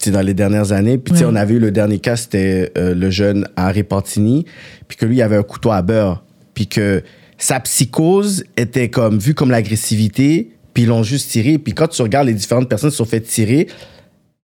dans 0.08 0.22
les 0.22 0.34
dernières 0.34 0.72
années. 0.72 0.98
Puis, 0.98 1.14
Ouais. 1.16 1.26
on 1.26 1.36
avait 1.36 1.56
eu 1.56 1.60
le 1.60 1.72
dernier 1.72 2.00
cas, 2.00 2.16
c'était 2.16 2.72
euh, 2.78 2.94
le 2.96 3.10
jeune 3.10 3.48
Harry 3.58 3.84
Pantini. 3.84 4.46
Puis 4.88 4.98
que 4.98 5.06
lui, 5.06 5.18
il 5.18 5.22
avait 5.22 5.36
un 5.36 5.44
couteau 5.44 5.72
à 5.72 5.82
beurre. 5.82 6.24
Puis 6.54 6.68
que 6.68 7.04
sa 7.38 7.60
psychose 7.60 8.46
était 8.56 8.90
comme 8.90 9.20
vue 9.20 9.34
comme 9.34 9.52
l'agressivité. 9.52 10.52
Puis 10.74 10.84
ils 10.84 10.90
l'ont 10.90 11.04
juste 11.04 11.30
tiré. 11.32 11.58
Puis 11.58 11.74
quand 11.74 11.88
tu 11.90 12.02
regardes 12.02 12.28
les 12.28 12.34
différentes 12.34 12.70
personnes 12.70 12.90
qui 12.90 12.96
se 12.96 13.04
sont 13.04 13.10
fait 13.10 13.20
tirer, 13.22 13.68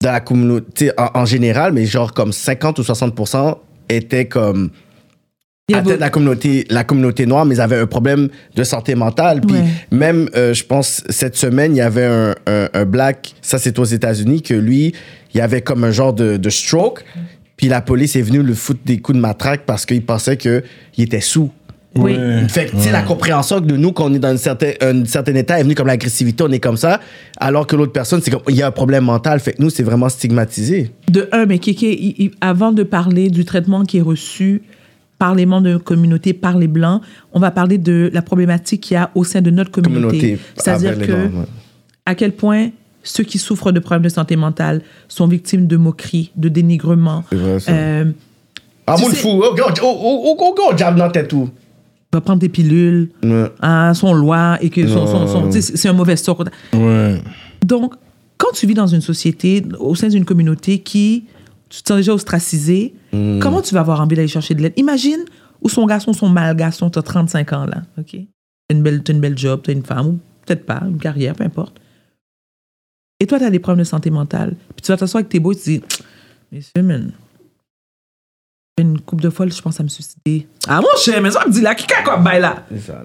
de 0.01 0.07
la 0.07 0.19
communauté 0.19 0.91
en, 0.97 1.21
en 1.21 1.25
général, 1.25 1.71
mais 1.71 1.85
genre 1.85 2.13
comme 2.13 2.33
50 2.33 2.79
ou 2.79 2.81
60% 2.81 3.55
étaient 3.87 4.25
comme 4.27 4.69
Y 5.69 5.75
atteint 5.75 5.83
beau- 5.83 5.95
de 5.95 5.99
la 6.01 6.09
communauté, 6.09 6.65
la 6.69 6.83
communauté 6.83 7.25
noire, 7.25 7.45
mais 7.45 7.55
ils 7.55 7.61
avaient 7.61 7.79
un 7.79 7.85
problème 7.85 8.27
de 8.53 8.63
santé 8.65 8.95
mentale. 8.95 9.39
Puis 9.39 9.55
Ouais. 9.55 9.63
même, 9.97 10.27
euh, 10.35 10.53
je 10.53 10.65
pense, 10.65 11.01
cette 11.07 11.37
semaine, 11.37 11.73
il 11.73 11.77
y 11.77 11.81
avait 11.81 12.03
un, 12.03 12.35
un, 12.47 12.67
un 12.73 12.83
black, 12.85 13.33
ça 13.41 13.57
c'est 13.59 13.79
aux 13.79 13.85
États-Unis, 13.85 14.41
que 14.41 14.53
lui, 14.55 14.93
il 15.33 15.39
avait 15.39 15.61
comme 15.61 15.85
un 15.85 15.91
genre 15.91 16.11
de, 16.13 16.35
de 16.35 16.49
stroke. 16.49 17.05
Puis 17.55 17.69
la 17.69 17.79
police 17.79 18.17
est 18.17 18.21
venue 18.23 18.43
le 18.43 18.53
foutre 18.55 18.81
des 18.83 18.97
coups 18.97 19.15
de 19.15 19.21
matraque 19.21 19.61
parce 19.65 19.85
qu'il 19.85 20.05
pensait 20.05 20.35
qu'il 20.35 20.63
était 20.97 21.21
sous. 21.21 21.49
Oui. 21.95 22.13
Ouais. 22.17 22.45
Fait 22.49 22.65
que, 22.65 22.71
tu 22.71 22.81
sais, 22.81 22.91
la 22.91 23.03
compréhension 23.03 23.61
de 23.61 23.77
nous, 23.77 23.93
qu'on 23.93 24.13
est 24.13 24.19
dans 24.19 24.31
une 24.31 24.37
certain, 24.37 24.71
un 24.81 25.05
certain 25.05 25.35
état, 25.35 25.59
est 25.61 25.63
venue 25.63 25.75
comme 25.75 25.87
l'agressivité, 25.87 26.43
on 26.43 26.51
est 26.51 26.59
comme 26.59 26.75
ça, 26.75 26.99
alors 27.37 27.67
que 27.67 27.77
l'autre 27.77 27.93
personne, 27.93 28.19
c'est 28.21 28.31
comme, 28.31 28.41
il 28.49 28.55
y 28.57 28.63
a 28.63 28.67
un 28.67 28.71
problème 28.71 29.05
mental. 29.05 29.39
Fait 29.39 29.53
que 29.53 29.61
nous, 29.61 29.69
c'est 29.69 29.83
vraiment 29.83 30.09
stigmatisé. 30.09 30.91
De 31.09 31.29
un, 31.31 31.45
mais 31.45 31.59
Kéké, 31.59 31.93
il- 31.97 32.15
il- 32.17 32.31
avant 32.41 32.73
de 32.73 32.83
parler 32.83 33.29
du 33.29 33.45
traitement 33.45 33.83
qui 33.85 33.99
est 33.99 34.01
reçu 34.01 34.63
par 35.23 35.35
les 35.35 35.45
membres 35.45 35.63
de 35.67 35.71
notre 35.71 35.85
communauté, 35.85 36.33
par 36.33 36.57
les 36.57 36.67
Blancs, 36.67 37.01
on 37.31 37.39
va 37.39 37.49
parler 37.49 37.77
de 37.77 38.09
la 38.11 38.21
problématique 38.21 38.81
qu'il 38.81 38.95
y 38.95 38.97
a 38.97 39.09
au 39.15 39.23
sein 39.23 39.39
de 39.41 39.51
notre 39.51 39.71
communauté. 39.71 40.17
Communauté. 40.19 40.39
C'est-à-dire 40.57 40.99
que 40.99 41.13
ouais. 41.13 41.45
à 42.05 42.13
quel 42.13 42.33
point 42.33 42.71
ceux 43.03 43.23
qui 43.23 43.37
souffrent 43.37 43.71
de 43.71 43.79
problèmes 43.79 44.01
de 44.03 44.09
santé 44.09 44.35
mentale 44.35 44.81
sont 45.07 45.25
victimes 45.25 45.65
de 45.65 45.77
moqueries, 45.77 46.31
de 46.35 46.49
dénigrement. 46.49 47.23
C'est 47.29 47.35
vrai, 47.37 47.59
ça. 47.61 47.71
Euh, 47.71 48.11
Ah, 48.85 48.97
sais- 48.97 49.15
fou, 49.15 49.29
oh, 49.41 49.55
oh, 49.57 49.71
oh, 49.81 50.35
oh, 50.41 50.55
oh, 50.59 50.77
jab 50.77 50.97
dans 50.97 51.09
tête, 51.09 51.29
tout. 51.29 51.49
va 52.11 52.19
prendre 52.19 52.39
des 52.41 52.49
pilules, 52.49 53.09
Ouais. 53.23 53.45
hein, 53.61 53.93
sont 53.93 54.13
lois 54.13 54.57
et 54.61 54.69
que 54.69 54.85
sont- 54.89 55.47
tu 55.51 55.61
sais, 55.61 55.77
c'est 55.77 55.87
un 55.87 55.93
mauvais 55.93 56.17
sort. 56.17 56.43
Ouais. 56.73 57.21
Donc, 57.65 57.93
quand 58.37 58.51
tu 58.53 58.67
vis 58.67 58.73
dans 58.73 58.87
une 58.87 58.99
société, 58.99 59.63
au 59.79 59.95
sein 59.95 60.09
d'une 60.09 60.25
communauté 60.25 60.79
qui, 60.79 61.23
tu 61.77 61.81
te 61.83 61.87
sens 61.87 61.97
déjà 61.97 62.13
ostracisé, 62.13 62.93
Mm. 63.11 63.39
comment 63.39 63.61
tu 63.61 63.73
vas 63.73 63.81
avoir 63.81 64.01
envie 64.01 64.15
d'aller 64.15 64.27
chercher 64.27 64.53
de 64.55 64.61
l'aide? 64.61 64.73
Imagine 64.77 65.23
où 65.61 65.69
son 65.69 65.85
garçon, 65.85 66.13
son 66.13 66.29
mal 66.29 66.55
garçon, 66.55 66.89
tu 66.89 66.99
as 66.99 67.03
35 67.03 67.53
ans 67.53 67.65
là, 67.65 67.83
OK? 67.97 68.11
T'as 68.67 68.75
une 68.75 68.83
belle, 68.83 69.03
t'as 69.03 69.13
une 69.13 69.19
belle 69.21 69.37
job, 69.37 69.61
tu 69.63 69.71
as 69.71 69.73
une 69.73 69.83
femme, 69.83 70.07
ou 70.07 70.19
peut-être 70.45 70.65
pas, 70.65 70.81
une 70.87 70.97
carrière, 70.99 71.35
peu 71.35 71.43
importe. 71.43 71.79
Et 73.19 73.25
toi, 73.27 73.39
tu 73.39 73.45
as 73.45 73.49
des 73.49 73.59
problèmes 73.59 73.83
de 73.83 73.87
santé 73.87 74.09
mentale. 74.09 74.55
Puis 74.75 74.81
tu 74.83 74.91
vas 74.91 74.97
t'asseoir 74.97 75.19
avec 75.21 75.29
tes 75.29 75.39
beaux 75.39 75.53
et 75.53 75.55
tu 75.55 75.61
te 75.63 75.69
dis, 75.69 75.81
messieurs, 76.51 76.83
man, 76.83 77.11
une 78.79 78.99
coupe 78.99 79.21
de 79.21 79.29
fois, 79.29 79.47
je 79.47 79.61
pense 79.61 79.79
à 79.79 79.83
me 79.83 79.87
suicider. 79.89 80.47
Ah, 80.67 80.81
mon 80.81 80.87
cher, 80.97 81.21
mais 81.21 81.31
ça 81.31 81.45
me 81.45 81.51
dit 81.51 81.61
là, 81.61 81.75
qui 81.75 81.91
a 81.93 82.03
quoi 82.03 82.17
bail 82.17 82.41
là? 82.41 82.65
C'est 82.71 82.79
ça. 82.79 83.03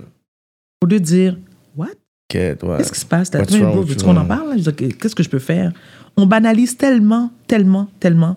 Au 0.82 0.86
lieu 0.86 0.99
de 0.99 1.05
dire, 1.05 1.36
what? 1.77 1.89
Qu'est-ce 2.28 2.93
qui 2.93 3.01
se 3.01 3.07
passe? 3.07 3.31
Bro, 3.31 3.78
with 3.81 3.89
veux-tu 3.89 4.05
qu'on 4.05 4.16
en 4.16 4.24
parle? 4.27 4.61
Qu'est-ce 4.74 5.15
que 5.15 5.23
je 5.23 5.28
peux 5.31 5.39
faire? 5.39 5.73
On 6.16 6.27
banalise 6.27 6.77
tellement, 6.77 7.31
tellement, 7.47 7.89
tellement 8.01 8.36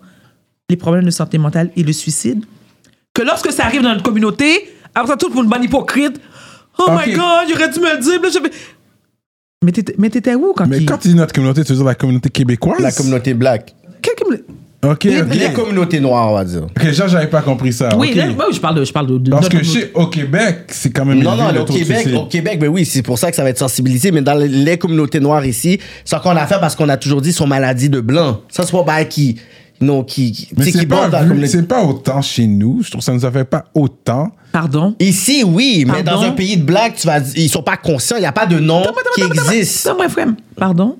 les 0.72 0.76
problèmes 0.76 1.04
de 1.04 1.10
santé 1.10 1.36
mentale 1.38 1.70
et 1.76 1.82
le 1.82 1.92
suicide 1.92 2.44
que 3.14 3.22
lorsque 3.22 3.52
ça 3.52 3.66
arrive 3.66 3.82
dans 3.82 3.90
notre 3.90 4.02
communauté, 4.02 4.68
alors 4.94 5.06
ça 5.06 5.16
tout 5.16 5.28
pour 5.30 5.42
une 5.42 5.48
bonne 5.50 5.62
hypocrite. 5.62 6.18
Oh 6.78 6.86
my 6.90 7.12
God, 7.12 7.44
il 7.48 7.54
aurait 7.54 7.68
dû 7.70 7.78
me 7.78 7.94
le 7.94 8.00
dire. 8.00 8.20
Là, 8.22 8.28
je 8.32 8.38
Mais 9.62 9.72
t'étais 9.72 9.94
mais 9.98 10.08
t'étais 10.08 10.34
où 10.34 10.54
quand 10.56 10.66
Mais 10.66 10.78
il... 10.78 10.86
quand 10.86 10.96
tu 10.96 11.08
dis 11.08 11.14
notre 11.14 11.34
communauté, 11.34 11.62
tu 11.62 11.72
veux 11.72 11.76
dire 11.76 11.84
la 11.84 11.94
communauté 11.94 12.30
québécoise? 12.30 12.80
La 12.80 12.90
communauté 12.90 13.34
black. 13.34 13.74
Quelqu'un 14.00 14.24
me 14.30 14.36
le- 14.36 14.46
Ok, 14.84 15.04
Les- 15.04 15.52
communautés 15.52 16.00
noires, 16.00 16.32
on 16.32 16.34
va 16.34 16.44
dire. 16.44 16.64
Ok, 16.64 16.82
déjà, 16.82 17.06
j'avais 17.06 17.28
pas 17.28 17.40
compris 17.42 17.72
ça. 17.72 17.90
Oui, 17.96 18.08
ok. 18.10 18.16
là, 18.16 18.26
oui, 18.26 18.44
je 18.52 18.60
parle 18.60 18.74
de, 18.76 18.84
je 18.84 18.92
parle 18.92 19.06
de, 19.06 19.18
de 19.18 19.30
Parce 19.30 19.48
que 19.48 19.62
chez, 19.62 19.92
au 19.94 20.06
Québec, 20.08 20.64
c'est 20.68 20.90
quand 20.90 21.04
même 21.04 21.22
Non, 21.22 21.36
non, 21.36 21.50
au 21.60 21.64
Québec, 21.64 22.08
au 22.16 22.26
Québec, 22.26 22.58
ben 22.58 22.66
oui, 22.68 22.84
c'est 22.84 23.02
pour 23.02 23.16
ça 23.16 23.30
que 23.30 23.36
ça 23.36 23.44
va 23.44 23.50
être 23.50 23.58
sensibilisé, 23.58 24.10
mais 24.10 24.22
dans 24.22 24.34
les, 24.34 24.48
les 24.48 24.78
communautés 24.78 25.20
noires 25.20 25.46
ici, 25.46 25.78
c'est 26.04 26.16
encore 26.16 26.32
une 26.32 26.38
affaire 26.38 26.58
parce 26.58 26.74
qu'on 26.74 26.88
a 26.88 26.96
toujours 26.96 27.20
dit 27.20 27.32
son 27.32 27.46
maladie 27.46 27.90
de 27.90 28.00
blanc. 28.00 28.40
Ça, 28.48 28.64
c'est 28.64 28.72
pas 28.72 28.82
bah, 28.82 29.04
qui, 29.04 29.38
non, 29.82 30.04
qui, 30.04 30.32
qui, 30.32 30.48
Mais 30.56 30.64
c'est 30.64 30.72
qui 30.78 30.86
borde 30.86 31.06
dans 31.06 31.10
pas, 31.10 31.16
la 31.18 31.22
vu- 31.24 31.28
communauté. 31.30 31.52
c'est 31.52 31.62
pas 31.68 31.82
autant 31.84 32.22
chez 32.22 32.46
nous. 32.46 32.82
Je 32.82 32.90
trouve 32.90 33.00
que 33.00 33.04
ça 33.04 33.12
nous 33.12 33.24
a 33.26 33.30
fait 33.30 33.44
pas 33.44 33.64
autant. 33.74 34.30
Pardon? 34.52 34.94
Ici, 35.00 35.42
oui, 35.44 35.84
mais 35.86 36.02
Pardon? 36.02 36.20
dans 36.22 36.26
un 36.28 36.32
pays 36.32 36.56
de 36.56 36.62
black, 36.64 36.96
tu 36.96 37.06
vas, 37.06 37.20
ils 37.36 37.48
sont 37.48 37.62
pas 37.62 37.76
conscients, 37.76 38.16
il 38.16 38.20
n'y 38.20 38.26
a 38.26 38.32
pas 38.32 38.46
de 38.46 38.58
nom 38.58 38.82
qui 39.14 39.22
existe. 39.22 39.86
Non, 39.86 39.96
moi, 39.96 40.08
frère. 40.08 40.28
Pardon? 40.56 40.96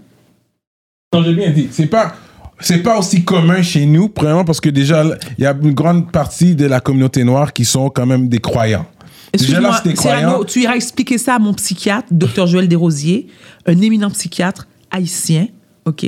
Non, 1.14 1.22
j'ai 1.22 1.34
bien 1.34 1.50
dit. 1.50 1.68
C'est 1.70 1.86
pas, 1.86 2.14
c'est 2.60 2.78
pas 2.82 2.98
aussi 2.98 3.24
commun 3.24 3.62
chez 3.62 3.84
nous, 3.86 4.08
premièrement, 4.08 4.44
parce 4.44 4.60
que 4.60 4.70
déjà, 4.70 5.04
il 5.38 5.44
y 5.44 5.46
a 5.46 5.54
une 5.62 5.72
grande 5.74 6.10
partie 6.10 6.54
de 6.54 6.66
la 6.66 6.80
communauté 6.80 7.24
noire 7.24 7.52
qui 7.52 7.64
sont 7.64 7.90
quand 7.90 8.06
même 8.06 8.28
des 8.28 8.38
croyants. 8.38 8.86
Déjà 9.34 9.60
là, 9.60 9.68
Excuse-moi, 9.68 9.80
c'est 9.82 9.88
des 9.90 9.94
croyants. 9.94 10.18
Cyrano, 10.28 10.44
tu 10.44 10.62
iras 10.62 10.74
expliquer 10.74 11.18
ça 11.18 11.34
à 11.34 11.38
mon 11.38 11.54
psychiatre, 11.54 12.08
Dr 12.10 12.46
Joël 12.46 12.68
Desrosiers, 12.68 13.26
un 13.66 13.80
éminent 13.80 14.10
psychiatre 14.10 14.66
haïtien, 14.90 15.46
OK? 15.86 16.06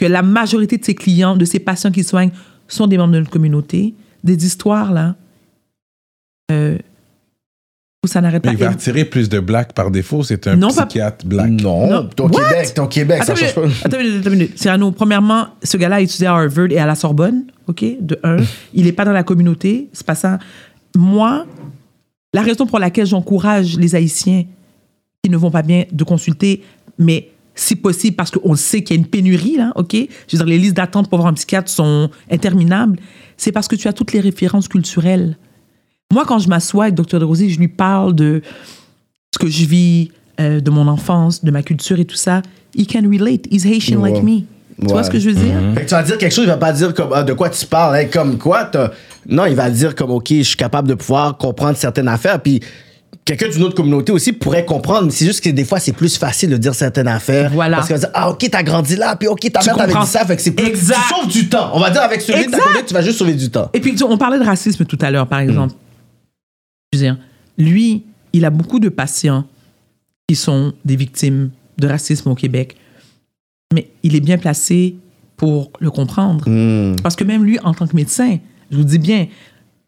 Que 0.00 0.06
la 0.06 0.22
majorité 0.22 0.78
de 0.78 0.84
ses 0.84 0.94
clients, 0.94 1.36
de 1.36 1.44
ses 1.44 1.58
patients 1.60 1.90
qui 1.90 2.02
soignent, 2.02 2.30
sont 2.66 2.86
des 2.86 2.96
membres 2.96 3.12
de 3.12 3.18
notre 3.18 3.30
communauté. 3.30 3.92
Des 4.24 4.46
histoires, 4.46 4.92
là, 4.92 5.14
euh, 6.50 6.78
où 8.02 8.08
ça 8.08 8.22
n'arrête 8.22 8.42
pas. 8.42 8.50
Il 8.52 8.56
va 8.56 8.70
attirer 8.70 9.04
plus 9.04 9.28
de 9.28 9.40
blacks 9.40 9.74
par 9.74 9.90
défaut. 9.90 10.22
C'est 10.22 10.46
un 10.46 10.56
Non, 10.56 10.72
pas- 10.72 10.86
psychiatre 10.86 11.26
black. 11.26 11.50
Non, 11.50 11.86
Non. 11.90 12.08
ton 12.16 12.28
What? 12.30 12.48
Québec, 12.48 12.72
ton 12.74 12.86
Québec, 12.86 13.24
ça 13.24 13.34
change 13.34 13.54
pas. 13.54 13.60
attends 13.84 13.98
une 14.00 14.06
minute, 14.06 14.20
attends 14.20 14.30
une 14.32 14.38
minute. 14.38 14.58
Cyrano, 14.58 14.90
premièrement, 14.90 15.48
ce 15.62 15.76
gars-là 15.76 15.96
a 15.96 16.00
étudié 16.00 16.26
à 16.28 16.34
Harvard 16.34 16.70
et 16.70 16.78
à 16.78 16.86
la 16.86 16.94
Sorbonne, 16.94 17.44
OK? 17.66 17.84
De 18.00 18.18
un. 18.22 18.38
Il 18.74 18.84
n'est 18.86 18.92
pas 18.92 19.04
dans 19.04 19.12
la 19.12 19.22
communauté. 19.22 19.88
C'est 19.92 20.06
pas 20.06 20.14
ça. 20.14 20.38
Moi, 20.96 21.44
la 22.32 22.40
raison 22.40 22.64
pour 22.66 22.78
laquelle 22.78 23.06
j'encourage 23.06 23.76
les 23.76 23.94
Haïtiens 23.94 24.44
qui 25.22 25.30
ne 25.30 25.36
vont 25.36 25.50
pas 25.50 25.62
bien 25.62 25.84
de 25.92 26.04
consulter, 26.04 26.62
mais 26.98 27.28
si 27.60 27.76
possible, 27.76 28.16
parce 28.16 28.30
qu'on 28.30 28.54
sait 28.54 28.82
qu'il 28.82 28.96
y 28.96 28.98
a 28.98 29.02
une 29.02 29.06
pénurie, 29.08 29.56
là, 29.56 29.72
OK? 29.76 29.92
Je 29.94 29.98
veux 30.36 30.38
dire, 30.38 30.46
les 30.46 30.58
listes 30.58 30.76
d'attente 30.76 31.08
pour 31.10 31.18
voir 31.18 31.28
un 31.30 31.34
psychiatre 31.34 31.70
sont 31.70 32.08
interminables. 32.30 32.98
C'est 33.36 33.52
parce 33.52 33.68
que 33.68 33.76
tu 33.76 33.86
as 33.86 33.92
toutes 33.92 34.12
les 34.12 34.20
références 34.20 34.66
culturelles. 34.68 35.36
Moi, 36.12 36.24
quand 36.26 36.38
je 36.38 36.48
m'assois 36.48 36.84
avec 36.84 36.94
Dr. 36.96 37.18
Desrosiers, 37.18 37.50
je 37.50 37.58
lui 37.58 37.68
parle 37.68 38.14
de 38.14 38.40
ce 39.34 39.38
que 39.38 39.48
je 39.48 39.64
vis, 39.66 40.10
euh, 40.40 40.60
de 40.60 40.70
mon 40.70 40.88
enfance, 40.88 41.44
de 41.44 41.50
ma 41.50 41.62
culture 41.62 41.98
et 42.00 42.04
tout 42.04 42.16
ça. 42.16 42.42
He 42.76 42.86
can 42.86 43.02
relate. 43.10 43.46
He's 43.52 43.64
Haitian 43.66 44.00
Ouais. 44.00 44.10
like 44.12 44.22
me. 44.22 44.40
Tu 44.80 44.86
vois 44.86 45.04
ce 45.04 45.10
que 45.10 45.18
je 45.18 45.28
veux 45.28 45.34
dire? 45.36 45.54
Fait 45.74 45.82
que 45.82 45.88
tu 45.88 45.94
vas 45.94 46.02
dire 46.02 46.16
quelque 46.16 46.32
chose, 46.34 46.44
il 46.44 46.48
va 46.48 46.56
pas 46.56 46.72
dire 46.72 46.94
comme, 46.94 47.10
ah, 47.12 47.22
de 47.22 47.34
quoi 47.34 47.50
tu 47.50 47.66
parles, 47.66 47.96
hein, 47.96 48.06
comme 48.10 48.38
quoi. 48.38 48.70
Non, 49.28 49.44
il 49.44 49.54
va 49.54 49.68
dire 49.68 49.94
comme, 49.94 50.10
OK, 50.10 50.28
je 50.30 50.42
suis 50.42 50.56
capable 50.56 50.88
de 50.88 50.94
pouvoir 50.94 51.36
comprendre 51.36 51.76
certaines 51.76 52.08
affaires. 52.08 52.40
Puis 52.40 52.60
quelqu'un 53.24 53.48
d'une 53.48 53.62
autre 53.62 53.74
communauté 53.74 54.12
aussi 54.12 54.32
pourrait 54.32 54.64
comprendre. 54.64 55.06
mais 55.06 55.10
C'est 55.10 55.26
juste 55.26 55.42
que 55.42 55.50
des 55.50 55.64
fois, 55.64 55.78
c'est 55.78 55.92
plus 55.92 56.16
facile 56.16 56.50
de 56.50 56.56
dire 56.56 56.74
certaines 56.74 57.08
affaires. 57.08 57.50
Voilà. 57.52 57.78
Parce 57.78 57.90
va 57.90 57.98
dire, 57.98 58.10
ah, 58.14 58.30
OK, 58.30 58.46
t'as 58.50 58.62
grandi 58.62 58.96
là, 58.96 59.16
puis 59.16 59.28
OK, 59.28 59.40
ta 59.52 59.60
Tu 59.60 59.68
mère 59.68 59.76
t'avait 59.76 59.94
dit 59.94 60.06
ça. 60.06 60.24
Fait 60.24 60.36
que 60.36 60.42
c'est 60.42 60.52
plus. 60.52 60.66
Exact. 60.66 60.98
Tu 61.08 61.14
sauves 61.14 61.28
du 61.28 61.48
temps. 61.48 61.70
On 61.74 61.80
va 61.80 61.90
dire 61.90 62.02
avec 62.02 62.20
celui 62.20 62.46
de 62.46 62.50
ta 62.50 62.58
tu 62.86 62.94
vas 62.94 63.02
juste 63.02 63.18
sauver 63.18 63.34
du 63.34 63.50
temps. 63.50 63.70
Et 63.72 63.80
puis, 63.80 63.94
on 64.02 64.18
parlait 64.18 64.38
de 64.38 64.44
racisme 64.44 64.84
tout 64.84 64.98
à 65.00 65.10
l'heure, 65.10 65.26
par 65.26 65.40
exemple. 65.40 65.74
Veux 66.92 66.98
dire, 66.98 67.18
lui, 67.56 68.04
il 68.32 68.44
a 68.44 68.50
beaucoup 68.50 68.80
de 68.80 68.88
patients 68.88 69.44
qui 70.28 70.34
sont 70.36 70.72
des 70.84 70.96
victimes 70.96 71.50
de 71.78 71.86
racisme 71.88 72.30
au 72.30 72.34
Québec. 72.34 72.76
Mais 73.72 73.88
il 74.02 74.16
est 74.16 74.20
bien 74.20 74.38
placé 74.38 74.96
pour 75.36 75.70
le 75.78 75.90
comprendre. 75.90 76.44
Parce 77.02 77.16
que 77.16 77.24
même 77.24 77.44
lui, 77.44 77.58
en 77.60 77.72
tant 77.74 77.86
que 77.86 77.94
médecin, 77.94 78.38
je 78.70 78.76
vous 78.76 78.84
dis 78.84 78.98
bien, 78.98 79.28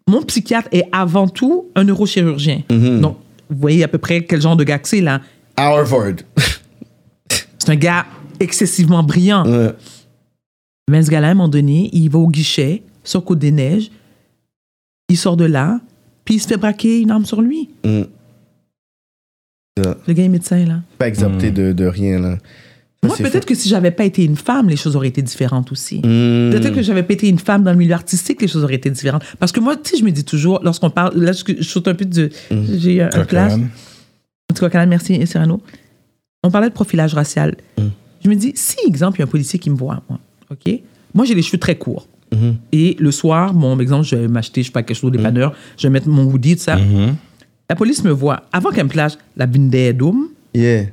mon 0.08 0.22
psychiatre 0.22 0.68
est 0.72 0.84
avant 0.92 1.28
tout 1.28 1.66
un 1.74 1.84
neurochirurgien. 1.84 2.62
Donc, 2.68 3.18
vous 3.52 3.58
voyez 3.58 3.84
à 3.84 3.88
peu 3.88 3.98
près 3.98 4.24
quel 4.24 4.40
genre 4.40 4.56
de 4.56 4.64
gars 4.64 4.78
que 4.78 4.88
c'est, 4.88 5.00
là. 5.00 5.20
Harvard. 5.56 6.16
C'est 7.58 7.70
un 7.70 7.76
gars 7.76 8.06
excessivement 8.40 9.02
brillant. 9.04 9.46
Ouais. 9.46 9.72
Mais 10.90 11.02
ce 11.02 11.10
gars-là, 11.10 11.28
à 11.28 11.30
un 11.30 11.34
moment 11.34 11.48
donné, 11.48 11.90
il 11.92 12.08
va 12.08 12.18
au 12.18 12.28
guichet, 12.28 12.82
sur 13.04 13.24
Côte 13.24 13.38
des 13.38 13.52
Neiges, 13.52 13.90
il 15.08 15.16
sort 15.16 15.36
de 15.36 15.44
là, 15.44 15.80
puis 16.24 16.36
il 16.36 16.40
se 16.40 16.48
fait 16.48 16.56
braquer 16.56 17.00
une 17.00 17.10
arme 17.10 17.24
sur 17.24 17.40
lui. 17.40 17.70
Mm. 17.84 18.02
Le 19.76 20.12
gars 20.12 20.24
est 20.24 20.28
médecin, 20.28 20.64
là. 20.64 20.80
Pas 20.98 21.08
exempté 21.08 21.50
de, 21.50 21.72
de 21.72 21.86
rien, 21.86 22.18
là. 22.18 22.38
Moi, 23.04 23.16
peut-être 23.16 23.46
que 23.46 23.54
si 23.54 23.68
j'avais 23.68 23.90
pas 23.90 24.04
été 24.04 24.24
une 24.24 24.36
femme, 24.36 24.68
les 24.68 24.76
choses 24.76 24.94
auraient 24.94 25.08
été 25.08 25.22
différentes 25.22 25.72
aussi. 25.72 25.98
Mm. 25.98 26.50
Peut-être 26.52 26.74
que 26.74 26.82
j'avais 26.82 27.02
pas 27.02 27.14
été 27.14 27.28
une 27.28 27.40
femme 27.40 27.64
dans 27.64 27.72
le 27.72 27.76
milieu 27.76 27.94
artistique, 27.94 28.40
les 28.40 28.46
choses 28.46 28.62
auraient 28.62 28.76
été 28.76 28.90
différentes. 28.90 29.24
Parce 29.40 29.50
que 29.50 29.58
moi, 29.58 29.76
tu 29.76 29.90
sais, 29.90 29.96
je 29.98 30.04
me 30.04 30.10
dis 30.10 30.24
toujours, 30.24 30.60
lorsqu'on 30.62 30.90
parle, 30.90 31.18
là, 31.18 31.32
je, 31.32 31.42
je 31.58 31.62
saute 31.68 31.88
un 31.88 31.94
peu 31.94 32.04
de. 32.04 32.30
Mm. 32.50 32.62
J'ai 32.78 33.02
un, 33.02 33.10
un. 33.12 33.60
En 33.60 34.54
tout 34.54 34.60
cas, 34.60 34.70
Canal, 34.70 34.88
merci, 34.88 35.26
Cyrano. 35.26 35.60
On 36.44 36.50
parlait 36.50 36.68
de 36.68 36.74
profilage 36.74 37.14
racial. 37.14 37.56
Mm. 37.76 37.82
Je 38.24 38.28
me 38.28 38.36
dis, 38.36 38.52
si, 38.54 38.76
exemple, 38.86 39.18
il 39.18 39.20
y 39.20 39.22
a 39.22 39.26
un 39.26 39.30
policier 39.30 39.58
qui 39.58 39.70
me 39.70 39.76
voit, 39.76 40.02
moi, 40.08 40.20
OK? 40.50 40.80
Moi, 41.12 41.24
j'ai 41.24 41.34
les 41.34 41.42
cheveux 41.42 41.58
très 41.58 41.76
courts. 41.76 42.06
Mm-hmm. 42.32 42.54
Et 42.70 42.96
le 43.00 43.10
soir, 43.10 43.52
bon, 43.52 43.78
exemple, 43.80 44.06
je 44.06 44.14
vais 44.14 44.28
m'acheter, 44.28 44.62
je 44.62 44.68
sais 44.68 44.72
pas, 44.72 44.84
quelque 44.84 44.96
chose 44.96 45.08
au 45.08 45.10
dépanneur, 45.10 45.54
je 45.76 45.88
vais 45.88 45.92
mettre 45.92 46.08
mon 46.08 46.24
hoodie, 46.24 46.56
tout 46.56 46.62
ça. 46.62 46.78
La 47.68 47.74
police 47.74 48.04
me 48.04 48.12
voit. 48.12 48.44
Avant 48.52 48.70
qu'elle 48.70 48.84
me 48.84 48.90
plage, 48.90 49.12
la 49.36 49.46
bindedoum, 49.46 50.28
Yeah. 50.54 50.84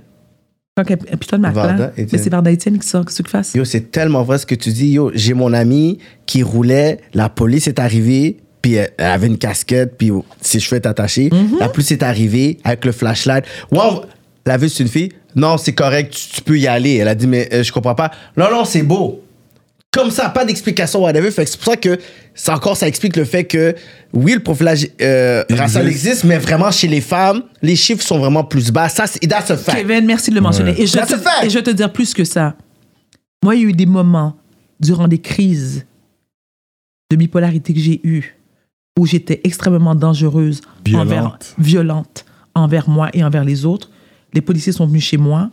Quand 0.84 0.96
qu'elle 0.96 1.18
puis 1.18 1.28
toi 1.28 1.38
de 1.38 1.42
ma 1.42 1.52
Varda 1.52 1.74
place, 1.74 1.92
Étienne. 1.92 2.08
mais 2.12 2.18
c'est 2.18 2.30
Varda 2.30 2.52
Étienne 2.52 2.80
qui 2.80 2.88
sort, 2.88 3.06
qu'est-ce 3.06 3.22
que 3.22 3.24
tu 3.24 3.32
fasses? 3.32 3.54
Yo, 3.54 3.66
c'est 3.66 3.92
tellement 3.92 4.24
vrai 4.24 4.38
ce 4.38 4.46
que 4.46 4.56
tu 4.56 4.72
dis. 4.72 4.92
Yo, 4.92 5.12
j'ai 5.14 5.34
mon 5.34 5.54
ami 5.54 6.00
qui 6.26 6.44
roulait, 6.44 7.00
la 7.14 7.30
police 7.30 7.68
est 7.68 7.80
arrivée, 7.80 8.38
puis 8.62 8.76
elle, 8.76 8.92
avait 8.98 9.28
une 9.28 9.38
casquette, 9.38 9.98
puis 9.98 10.12
ses 10.42 10.60
cheveux 10.60 10.78
étaient 10.78 10.88
attachés. 10.88 11.30
La 11.60 11.70
police 11.70 11.92
est 11.92 12.04
arrivée 12.04 12.58
avec 12.64 12.86
le 12.86 12.92
flashlight. 12.92 13.46
Wow, 13.72 14.04
la 14.46 14.58
vue, 14.58 14.70
c'est 14.70 14.84
une 14.84 14.90
fille. 14.90 15.10
Non, 15.36 15.58
c'est 15.58 15.74
correct, 15.74 16.14
tu, 16.14 16.36
tu 16.36 16.42
peux 16.42 16.58
y 16.58 16.68
aller. 16.68 16.96
Elle 16.96 17.08
a 17.08 17.16
dit, 17.16 17.28
mais 17.28 17.48
euh, 17.54 17.64
je 17.64 17.72
comprends 17.72 17.96
pas. 17.96 18.12
Non, 18.36 18.48
non, 18.52 18.66
c'est 18.66 18.82
beau. 18.82 19.24
Comme 19.92 20.12
ça, 20.12 20.30
pas 20.30 20.46
d'explication, 20.46 21.02
whatever. 21.02 21.32
Fait 21.32 21.46
que 21.46 21.50
c'est 21.52 21.58
pour 21.60 21.72
ça 21.74 21.78
que, 21.78 21.98
ça 22.36 22.56
encore, 22.56 22.78
ça 22.78 22.88
explique 22.88 23.16
le 23.16 23.26
fait 23.26 23.46
que, 23.46 23.76
oui, 24.14 24.34
le 24.34 24.40
profilage 24.40 24.88
euh, 25.02 25.44
Il 25.50 25.56
racial 25.56 25.86
existe. 25.88 26.08
existe, 26.08 26.24
mais 26.26 26.38
vraiment, 26.38 26.70
chez 26.72 26.88
les 26.88 27.02
femmes, 27.02 27.44
les 27.62 27.76
chiffres 27.76 28.04
sont 28.04 28.20
vraiment 28.20 28.44
plus 28.44 28.72
bas. 28.72 28.88
Ça, 28.90 29.08
c'est, 29.08 29.20
that's 29.28 29.50
a 29.50 29.58
fact. 29.58 29.78
Kevin, 29.78 30.06
merci 30.06 30.30
de 30.30 30.36
le 30.36 30.42
mentionner. 30.42 30.72
Ouais. 30.72 30.82
Et, 30.82 30.88
je 30.88 30.94
That's 30.94 31.12
a 31.14 31.18
te, 31.18 31.22
fact. 31.22 31.44
et 31.46 31.50
je 31.50 31.56
vais 31.58 31.64
te 31.64 31.72
dire 31.72 31.92
plus 31.92 32.14
que 32.14 32.24
ça. 32.24 32.56
Moi, 33.44 33.56
il 33.56 33.62
y 33.62 33.66
a 33.66 33.70
eu 33.70 33.74
des 33.74 33.86
moments 33.88 34.36
durant 34.80 35.08
des 35.08 35.20
crises 35.20 35.86
de 37.12 37.16
bipolarité 37.16 37.74
que 37.74 37.80
j'ai 37.80 38.00
eues 38.04 38.36
où 39.00 39.06
j'étais 39.08 39.42
extrêmement 39.44 39.96
dangereuse, 39.96 40.62
Violente. 40.86 41.08
envers, 41.08 41.38
violente 41.58 42.26
envers 42.54 42.90
moi 42.90 43.10
et 43.14 43.24
envers 43.24 43.44
les 43.46 43.66
autres. 43.66 43.90
Les 44.34 44.42
policiers 44.42 44.74
sont 44.74 44.86
venus 44.86 45.04
chez 45.04 45.18
moi. 45.18 45.50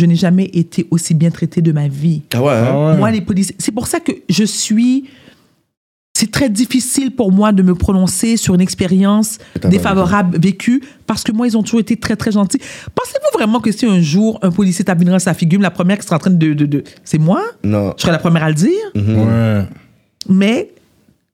Je 0.00 0.06
n'ai 0.06 0.14
jamais 0.14 0.44
été 0.52 0.86
aussi 0.92 1.12
bien 1.14 1.30
traitée 1.30 1.60
de 1.60 1.72
ma 1.72 1.88
vie. 1.88 2.22
Ah 2.32 2.42
ouais, 2.42 2.52
hein? 2.52 2.66
Ah 2.70 2.86
ouais. 2.92 2.96
Moi, 2.98 3.10
les 3.10 3.20
policiers. 3.20 3.56
C'est 3.58 3.72
pour 3.72 3.88
ça 3.88 3.98
que 3.98 4.12
je 4.28 4.44
suis. 4.44 5.06
C'est 6.16 6.30
très 6.30 6.48
difficile 6.48 7.12
pour 7.14 7.30
moi 7.32 7.52
de 7.52 7.62
me 7.62 7.74
prononcer 7.76 8.36
sur 8.36 8.54
une 8.54 8.60
expérience 8.60 9.38
T'as 9.60 9.68
défavorable 9.68 10.38
vécue 10.40 10.82
parce 11.06 11.22
que 11.22 11.30
moi, 11.32 11.46
ils 11.46 11.56
ont 11.56 11.62
toujours 11.62 11.78
été 11.80 11.96
très, 11.96 12.16
très 12.16 12.32
gentils. 12.32 12.58
Pensez-vous 12.94 13.38
vraiment 13.38 13.60
que 13.60 13.70
si 13.70 13.86
un 13.86 14.00
jour 14.00 14.38
un 14.42 14.50
policier 14.50 14.84
tapinerait 14.84 15.14
dans 15.16 15.18
sa 15.20 15.34
figure, 15.34 15.60
la 15.60 15.70
première 15.70 15.98
qui 15.98 16.04
sera 16.04 16.16
en 16.16 16.20
train 16.20 16.30
de. 16.30 16.54
de, 16.54 16.66
de- 16.66 16.84
c'est 17.04 17.18
moi? 17.18 17.42
Non. 17.64 17.92
Je 17.96 18.02
serais 18.02 18.12
la 18.12 18.18
première 18.18 18.44
à 18.44 18.48
le 18.48 18.54
dire? 18.54 18.72
Ouais. 18.94 19.64
Mais, 20.28 20.70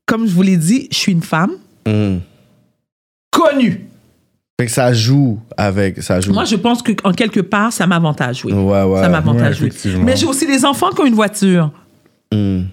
comme 0.07 0.27
je 0.27 0.33
vous 0.33 0.43
l'ai 0.43 0.57
dit, 0.57 0.89
je 0.91 0.97
suis 0.97 1.13
une 1.13 1.23
femme 1.23 1.53
Mhm. 1.87 2.21
connue. 3.31 3.87
Fait 4.61 4.67
que 4.67 4.73
ça 4.73 4.93
joue 4.93 5.41
avec, 5.57 6.01
ça 6.03 6.21
joue. 6.21 6.33
Moi, 6.33 6.45
je 6.45 6.55
pense 6.55 6.81
qu'en 6.83 7.13
quelque 7.13 7.41
part, 7.41 7.73
ça 7.73 7.87
m'avantage, 7.89 8.45
oui. 8.45 8.53
Ouais, 8.53 8.83
ouais. 8.85 9.01
Ça 9.01 9.09
m'avantage, 9.09 9.61
Ouais, 9.61 9.71
oui. 9.85 9.97
Mais 10.05 10.17
j'ai 10.17 10.27
aussi 10.27 10.47
des 10.47 10.65
enfants 10.65 10.91
qui 10.91 11.01
ont 11.01 11.07
une 11.07 11.15
voiture. 11.15 11.73
Mhm. 12.33 12.67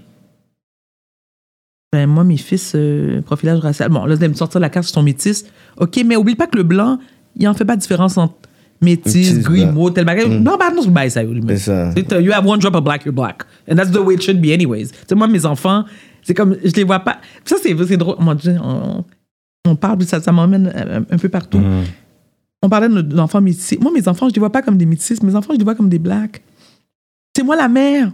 Ben, 1.92 2.08
moi, 2.08 2.24
mes 2.24 2.38
fils, 2.38 2.74
euh, 2.76 3.22
profilage 3.22 3.60
racial. 3.60 3.90
Bon, 3.90 4.06
là, 4.06 4.16
vous 4.16 4.22
allez 4.24 4.32
me 4.32 4.38
sortir 4.38 4.60
la 4.62 4.70
carte, 4.70 4.88
ils 4.88 4.94
sont 4.94 5.04
métis. 5.04 5.46
OK, 5.78 6.00
mais 6.06 6.16
oublie 6.16 6.36
pas 6.36 6.48
que 6.48 6.56
le 6.56 6.64
blanc, 6.64 7.00
il 7.36 7.48
en 7.48 7.54
fait 7.54 7.66
pas 7.66 7.76
de 7.76 7.82
différence 7.82 8.16
entre 8.18 8.36
métis, 8.80 9.40
grimo, 9.40 9.90
tel 9.90 10.06
bagage. 10.06 10.28
Non, 10.28 10.58
bah, 10.58 10.70
non, 10.74 10.84
c'est 10.84 10.94
pas 10.94 11.10
ça. 11.10 11.22
C'est 11.48 11.58
ça. 11.58 11.92
C'est, 11.94 12.12
uh, 12.14 12.22
You 12.22 12.32
have 12.32 12.46
one 12.48 12.60
drop 12.60 12.76
of 12.76 12.84
black, 12.84 13.04
you're 13.06 13.14
black. 13.14 13.42
And 13.70 13.76
that's 13.76 13.92
the 13.92 13.98
way 13.98 14.14
it 14.16 14.22
should 14.22 14.40
be 14.40 14.52
anyways. 14.54 14.90
Tu 15.08 15.16
moi, 15.16 15.28
mes 15.28 15.46
enfants, 15.46 15.84
c'est 16.22 16.34
comme, 16.34 16.56
je 16.64 16.72
les 16.74 16.84
vois 16.84 17.00
pas. 17.00 17.18
Ça, 17.44 17.58
c'est, 17.62 17.76
c'est 17.86 17.98
drôle. 17.98 18.16
Mon 18.20 18.36
Dieu, 18.36 18.56
on, 18.64 19.04
on 19.68 19.76
parle, 19.76 20.04
ça, 20.04 20.22
ça 20.22 20.32
m'emmène 20.32 20.72
euh, 20.76 21.02
un 21.10 21.18
peu 21.18 21.30
partout. 21.30 21.60
Mhm. 21.60 21.84
On 22.64 22.70
parlait 22.70 22.90
de 22.90 23.02
nos 23.02 23.20
enfants 23.22 23.42
métis. 23.42 23.80
Moi, 23.80 23.92
mes 23.92 24.08
enfants, 24.08 24.30
je 24.30 24.34
les 24.36 24.40
vois 24.40 24.52
pas 24.52 24.62
comme 24.62 24.78
des 24.78 24.86
métis. 24.86 25.22
Mes 25.24 25.36
enfants, 25.36 25.54
je 25.54 25.58
les 25.58 25.64
vois 25.64 25.76
comme 25.76 25.90
des 25.90 26.00
blacks. 26.00 26.42
C'est 27.36 27.44
moi 27.44 27.56
la 27.56 27.68
mère. 27.68 28.12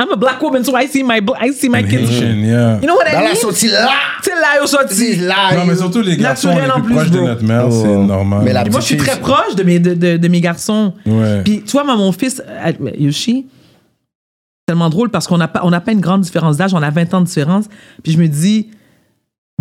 I'm 0.00 0.08
a 0.10 0.16
black 0.16 0.40
woman, 0.42 0.64
so 0.64 0.76
I 0.76 0.88
see 0.88 1.02
my, 1.04 1.20
I 1.40 1.52
see 1.52 1.68
my 1.68 1.84
kids. 1.84 2.08
Haitian, 2.08 2.38
yeah. 2.38 2.76
You 2.80 2.86
know 2.88 2.96
what 2.96 3.06
I 3.08 3.12
Dans 3.12 3.18
mean? 3.20 3.28
la 3.28 3.34
sortie 3.36 3.68
là! 3.68 3.88
C'est 4.22 4.30
là, 4.34 4.46
C'est 4.62 4.66
sortis. 4.66 5.16
là! 5.16 5.54
Non, 5.56 5.66
mais 5.66 5.76
surtout 5.76 6.00
les 6.00 6.16
garçons, 6.16 6.48
on 6.48 6.58
est 6.78 6.82
plus 6.82 6.94
proches 6.94 7.10
de 7.10 7.20
notre 7.20 7.44
mère, 7.44 7.66
Oh. 7.68 7.82
c'est 7.82 7.96
normal. 7.98 8.40
Mais 8.44 8.52
la 8.52 8.62
Puis 8.62 8.72
moi, 8.72 8.80
je 8.80 8.86
suis 8.86 8.96
très 8.96 9.20
proche 9.20 9.54
de 9.54 9.62
mes, 9.62 9.78
de, 9.78 9.94
de- 9.94 10.16
de 10.16 10.28
mes 10.28 10.40
garçons. 10.40 10.94
Ouais. 11.06 11.42
Puis, 11.44 11.62
tu 11.62 11.72
vois, 11.72 11.84
moi, 11.84 11.94
mon 11.96 12.10
fils, 12.10 12.42
euh, 12.48 12.72
Yoshi, 12.98 13.46
c'est 13.50 14.66
tellement 14.66 14.88
drôle 14.90 15.10
parce 15.10 15.28
qu'on 15.28 15.38
n'a 15.38 15.48
pas, 15.48 15.60
on 15.62 15.70
pas 15.70 15.92
une 15.92 16.00
grande 16.00 16.22
différence 16.22 16.56
d'âge, 16.56 16.72
on 16.74 16.82
a 16.82 16.90
20 16.90 17.12
ans 17.14 17.20
de 17.20 17.26
différence. 17.26 17.66
Puis 18.02 18.12
je 18.12 18.18
me 18.18 18.26
dis, 18.26 18.70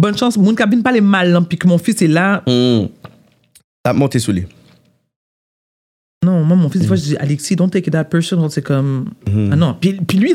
bonne 0.02 0.18
chance, 0.18 0.38
mon 0.38 0.54
cabine 0.56 0.82
pas 0.84 0.92
les 0.92 1.02
mal, 1.02 1.36
hein, 1.36 1.44
puis 1.44 1.58
que 1.58 1.68
mon 1.68 1.78
fils 1.78 2.02
est 2.02 2.08
là. 2.08 2.44
Mhm. 2.48 2.90
Tape 3.84 3.96
monter 3.96 4.20
sous 4.20 4.32
lui. 4.32 4.46
Non, 6.24 6.44
moi, 6.44 6.56
mon 6.56 6.70
fils, 6.70 6.82
des 6.82 6.88
fois, 6.88 6.96
je 6.98 7.02
dis, 7.02 7.18
Alexis, 7.18 7.56
don't 7.56 7.70
take 7.72 7.88
it 7.88 7.94
that 7.94 8.04
personal. 8.04 8.48
C'est 8.52 8.62
comme, 8.62 9.10
ah 9.28 9.56
non. 9.56 9.76
Puis, 9.82 9.94
puis 9.94 10.20
lui, 10.20 10.34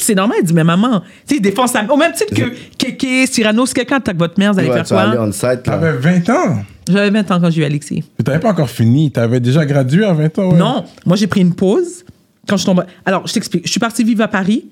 c'est 0.00 0.14
normal, 0.14 0.38
il 0.40 0.46
dit, 0.46 0.54
mais 0.54 0.64
maman, 0.64 1.00
tu 1.00 1.06
sais, 1.26 1.36
il 1.36 1.42
défend 1.42 1.66
sa 1.66 1.84
Au 1.92 1.96
même 1.98 2.12
titre 2.14 2.34
que 2.34 2.54
Kéké, 2.78 3.26
Cyrano, 3.26 3.66
si 3.66 3.74
quelqu'un 3.74 3.96
attaque 3.96 4.16
votre 4.16 4.38
mère, 4.38 4.54
vous 4.54 4.60
allez 4.60 4.68
Ouais, 4.70 4.76
faire 4.76 4.86
tu 4.86 4.94
aller 4.94 5.16
quoi? 5.16 5.26
on 5.26 5.32
site 5.32 5.42
là. 5.42 5.56
T'avais 5.58 5.92
20 5.92 6.28
ans. 6.30 6.62
J'avais 6.88 7.10
20 7.10 7.30
ans 7.32 7.40
quand 7.40 7.50
j'ai 7.50 7.60
eu 7.60 7.64
Alexis. 7.64 8.02
Mais 8.18 8.24
t'avais 8.24 8.40
pas 8.40 8.50
encore 8.52 8.70
fini. 8.70 9.10
T'avais 9.10 9.40
déjà 9.40 9.66
gradué 9.66 10.04
à 10.06 10.14
20 10.14 10.38
ans. 10.38 10.50
ouais. 10.52 10.58
Non, 10.58 10.84
moi 11.04 11.16
j'ai 11.16 11.26
pris 11.26 11.42
une 11.42 11.54
pause 11.54 12.04
quand 12.48 12.56
je 12.56 12.64
tombe. 12.64 12.82
Alors, 13.04 13.26
je 13.26 13.34
t'explique. 13.34 13.66
Je 13.66 13.70
suis 13.70 13.80
partie 13.80 14.04
vivre 14.04 14.22
à 14.22 14.28
Paris 14.28 14.64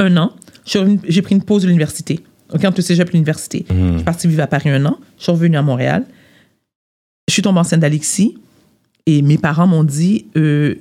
un 0.00 0.16
an. 0.16 0.32
J'ai 0.64 1.22
pris 1.22 1.36
une 1.36 1.42
pause 1.44 1.62
de 1.62 1.68
l'université. 1.68 2.18
OK, 2.52 2.64
entre 2.64 2.78
le 2.78 2.82
cégep 2.82 3.08
et 3.08 3.12
l'université. 3.12 3.66
Je 3.68 3.94
suis 3.96 4.04
partie 4.04 4.28
vivre 4.28 4.42
à 4.42 4.46
Paris 4.46 4.70
un 4.70 4.84
an. 4.86 4.98
Je 5.18 5.22
suis 5.24 5.32
revenue 5.32 5.56
à 5.56 5.62
Montréal. 5.62 6.04
Je 7.28 7.32
suis 7.32 7.42
tombée 7.42 7.60
enceinte 7.60 7.80
d'Alexis. 7.80 8.36
Et 9.06 9.22
mes 9.22 9.38
parents 9.38 9.66
m'ont 9.66 9.84
dit 9.84 10.26
euh, 10.36 10.76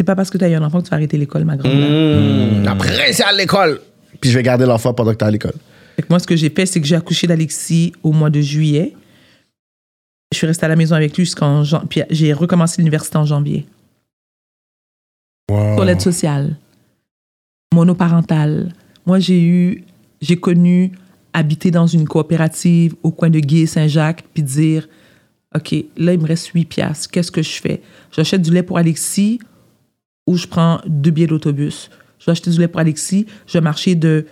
c'est 0.00 0.04
pas 0.04 0.16
parce 0.16 0.30
que 0.30 0.38
tu 0.38 0.44
as 0.44 0.48
eu 0.48 0.54
un 0.54 0.62
enfant 0.62 0.78
que 0.78 0.84
tu 0.84 0.90
vas 0.90 0.96
arrêter 0.96 1.18
l'école, 1.18 1.44
ma 1.44 1.56
grande. 1.56 1.74
Mhm. 1.74 2.66
Après, 2.66 3.12
c'est 3.12 3.22
à 3.22 3.32
l'école. 3.32 3.80
Puis 4.18 4.30
je 4.30 4.36
vais 4.36 4.42
garder 4.42 4.64
l'enfant 4.64 4.94
pendant 4.94 5.12
que 5.12 5.18
t'es 5.18 5.26
à 5.26 5.30
l'école. 5.30 5.54
Moi, 6.08 6.18
ce 6.18 6.26
que 6.26 6.36
j'ai 6.36 6.48
fait, 6.48 6.64
c'est 6.64 6.80
que 6.80 6.86
j'ai 6.86 6.96
accouché 6.96 7.26
d'Alexis 7.26 7.92
au 8.02 8.12
mois 8.12 8.30
de 8.30 8.40
juillet. 8.40 8.94
Je 10.32 10.38
suis 10.38 10.46
restée 10.46 10.64
à 10.64 10.68
la 10.68 10.76
maison 10.76 10.94
avec 10.94 11.14
lui 11.16 11.26
jusqu'en 11.26 11.64
janvier. 11.64 11.86
Puis 11.88 12.02
j'ai 12.08 12.32
recommencé 12.32 12.76
l'université 12.78 13.18
en 13.18 13.26
janvier. 13.26 13.66
Wow. 15.50 15.74
sur 15.74 15.84
l'aide 15.84 16.00
sociale, 16.00 16.56
monoparentale. 17.74 18.72
Moi, 19.04 19.18
j'ai 19.18 19.42
eu, 19.42 19.84
j'ai 20.20 20.36
connu 20.36 20.92
habiter 21.32 21.70
dans 21.70 21.86
une 21.86 22.06
coopérative 22.06 22.94
au 23.02 23.10
coin 23.10 23.30
de 23.30 23.38
Guy 23.38 23.60
et 23.60 23.66
Saint-Jacques, 23.66 24.24
puis 24.34 24.42
dire, 24.42 24.88
OK, 25.54 25.74
là, 25.96 26.12
il 26.12 26.20
me 26.20 26.26
reste 26.26 26.48
8 26.48 26.64
piastres. 26.64 27.10
Qu'est-ce 27.10 27.30
que 27.30 27.42
je 27.42 27.60
fais? 27.60 27.82
J'achète 28.12 28.42
du 28.42 28.52
lait 28.52 28.62
pour 28.62 28.78
Alexis 28.78 29.40
ou 30.26 30.36
je 30.36 30.46
prends 30.46 30.80
deux 30.86 31.10
billets 31.10 31.26
d'autobus. 31.26 31.90
Je 32.18 32.26
vais 32.26 32.32
acheter 32.32 32.50
du 32.50 32.58
lait 32.58 32.68
pour 32.68 32.80
Alexis. 32.80 33.26
Je 33.46 33.54
vais 33.54 33.60
marcher 33.60 33.94
de 33.94 34.26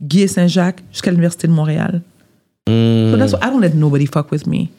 Guy 0.00 0.22
et 0.22 0.28
Saint-Jacques 0.28 0.82
jusqu'à 0.90 1.10
l'Université 1.10 1.46
de 1.46 1.52
Montréal. 1.52 2.02
So 2.68 3.16
that's 3.18 3.32
why 3.32 3.40
I 3.42 3.50
don't 3.50 3.60
let 3.60 3.74
nobody 3.74 4.06
fuck 4.06 4.30
with 4.30 4.46
me. 4.46 4.70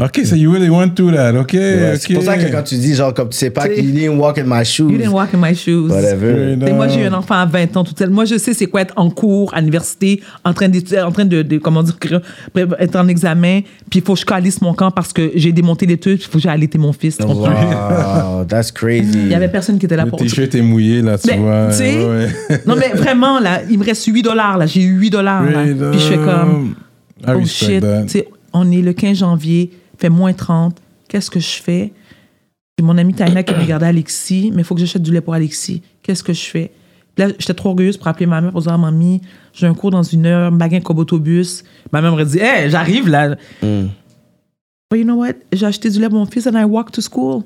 Ok, 0.00 0.20
so 0.24 0.36
you 0.36 0.52
really 0.52 0.70
went 0.70 0.90
through 0.94 1.12
that. 1.12 1.34
Ok, 1.34 1.54
Ouais. 1.54 1.96
C'est 1.98 2.14
pour 2.14 2.22
ça 2.22 2.36
que 2.38 2.48
quand 2.52 2.62
tu 2.62 2.76
dis, 2.76 2.94
genre, 2.94 3.12
comme 3.12 3.30
tu 3.30 3.36
sais 3.36 3.50
pas, 3.50 3.66
you 3.66 3.90
didn't 3.90 4.16
walk 4.16 4.38
in 4.38 4.44
my 4.46 4.64
shoes. 4.64 4.92
You 4.92 4.96
didn't 4.96 5.12
walk 5.12 5.30
in 5.34 5.38
my 5.38 5.56
shoes. 5.56 5.88
Whatever. 5.90 6.52
Et 6.68 6.72
moi, 6.72 6.86
j'ai 6.86 7.00
eu 7.00 7.06
un 7.06 7.14
enfant 7.14 7.34
à 7.34 7.44
20 7.46 7.76
ans, 7.76 7.82
tout 7.82 7.92
seul. 7.98 8.08
Moi, 8.08 8.24
je 8.24 8.38
sais 8.38 8.54
c'est 8.54 8.66
quoi 8.66 8.82
être 8.82 8.94
en 8.96 9.10
cours, 9.10 9.52
à 9.54 9.58
l'université, 9.58 10.22
en 10.44 10.52
train, 10.54 10.68
d'étudier- 10.68 11.02
en 11.02 11.10
train 11.10 11.24
de, 11.24 11.42
de- 11.42 11.58
comment 11.58 11.82
dire, 11.82 11.96
être 12.78 12.94
en 12.94 13.08
examen, 13.08 13.62
puis 13.90 13.98
il 13.98 14.02
faut 14.02 14.14
que 14.14 14.20
je 14.20 14.24
calisse 14.24 14.60
mon 14.62 14.72
camp 14.72 14.92
parce 14.92 15.12
que 15.12 15.32
j'ai 15.34 15.50
démonté 15.50 15.84
l'étude, 15.84 16.18
puis 16.18 16.26
il 16.28 16.30
faut 16.30 16.38
que 16.38 16.44
j'aille 16.44 16.54
allaiter 16.54 16.78
mon 16.78 16.92
fils. 16.92 17.18
Wow, 17.18 18.44
that's 18.48 18.70
crazy. 18.70 19.18
Il 19.18 19.28
y 19.30 19.34
avait 19.34 19.48
personne 19.48 19.80
qui 19.80 19.86
était 19.86 19.96
là 19.96 20.04
Le 20.04 20.10
pour 20.10 20.20
t-shirt 20.20 20.54
est 20.54 20.62
mouillé, 20.62 21.02
là, 21.02 21.18
tu 21.18 21.26
Ben, 21.26 21.40
vois. 21.40 21.66
tu 21.70 21.76
sais, 21.78 21.96
ouais. 22.04 22.28
Non, 22.68 22.76
mais 22.76 22.90
vraiment, 22.96 23.40
là, 23.40 23.62
il 23.68 23.76
me 23.76 23.84
reste 23.84 24.04
8 24.06 24.22
dollars, 24.22 24.58
là. 24.58 24.66
J'ai 24.66 24.82
eu 24.82 24.92
8 24.96 25.10
dollars, 25.10 25.42
là. 25.42 25.64
Puis 25.90 25.98
je 25.98 26.06
fais 26.06 26.18
comme, 26.18 26.74
I 27.26 27.30
oh 27.34 27.44
shit. 27.44 27.80
that. 27.80 28.02
Tu 28.04 28.10
sais, 28.10 28.28
on 28.52 28.70
est 28.70 28.80
le 28.80 28.92
15 28.92 29.18
janvier, 29.18 29.72
fait 29.98 30.08
moins 30.08 30.32
30. 30.32 30.80
Qu'est-ce 31.08 31.30
que 31.30 31.40
je 31.40 31.62
fais? 31.62 31.92
Puis 32.76 32.86
mon 32.86 32.96
ami 32.96 33.12
Taina 33.12 33.42
qui 33.42 33.54
me 33.54 33.60
regardait 33.60 33.86
Alexis, 33.86 34.50
mais 34.54 34.62
il 34.62 34.64
faut 34.64 34.74
que 34.74 34.80
j'achète 34.80 35.02
du 35.02 35.10
lait 35.10 35.20
pour 35.20 35.34
Alexis. 35.34 35.82
Qu'est-ce 36.02 36.22
que 36.22 36.32
je 36.32 36.44
fais? 36.44 36.70
Puis 37.14 37.26
là, 37.26 37.32
j'étais 37.38 37.54
trop 37.54 37.70
orgueilleuse 37.70 37.96
pour 37.96 38.06
appeler 38.06 38.26
ma 38.26 38.40
mère 38.40 38.52
pour 38.52 38.62
dire, 38.62 38.72
ah, 38.72 38.78
mamie, 38.78 39.20
j'ai 39.52 39.66
un 39.66 39.74
cours 39.74 39.90
dans 39.90 40.04
une 40.04 40.26
heure, 40.26 40.52
baguette 40.52 40.84
comme 40.84 40.98
autobus. 40.98 41.64
Ma 41.92 42.00
mère 42.00 42.12
m'aurait 42.12 42.26
dit, 42.26 42.38
hey, 42.38 42.70
j'arrive 42.70 43.08
là. 43.08 43.36
Mm. 43.60 43.86
But 44.90 44.98
you 44.98 45.04
know 45.04 45.16
what? 45.16 45.34
J'ai 45.52 45.66
acheté 45.66 45.90
du 45.90 45.98
lait 45.98 46.08
pour 46.08 46.18
mon 46.18 46.26
fils 46.26 46.46
and 46.46 46.58
I 46.58 46.64
walk 46.64 46.92
to 46.92 47.00
school. 47.00 47.42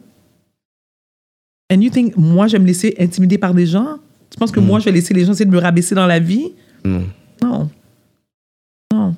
And 1.73 1.81
you 1.81 1.91
think, 1.91 2.17
moi, 2.19 2.49
je 2.49 2.53
vais 2.53 2.59
me 2.59 2.67
laisser 2.67 2.95
intimider 2.99 3.39
par 3.39 3.55
des 3.55 3.65
gens? 3.67 3.97
Tu 4.29 4.39
penses 4.39 4.53
que 4.53 4.61
moi, 4.61 4.79
je 4.79 4.85
vais 4.85 4.93
laisser 4.93 5.15
les 5.15 5.25
gens 5.25 5.33
essayer 5.33 5.47
de 5.47 5.51
me 5.51 5.59
rabaisser 5.59 5.95
dans 5.95 6.07
la 6.07 6.19
vie? 6.19 6.53
Mm. 6.85 7.01
Non. 7.43 7.71
Non. 8.93 9.17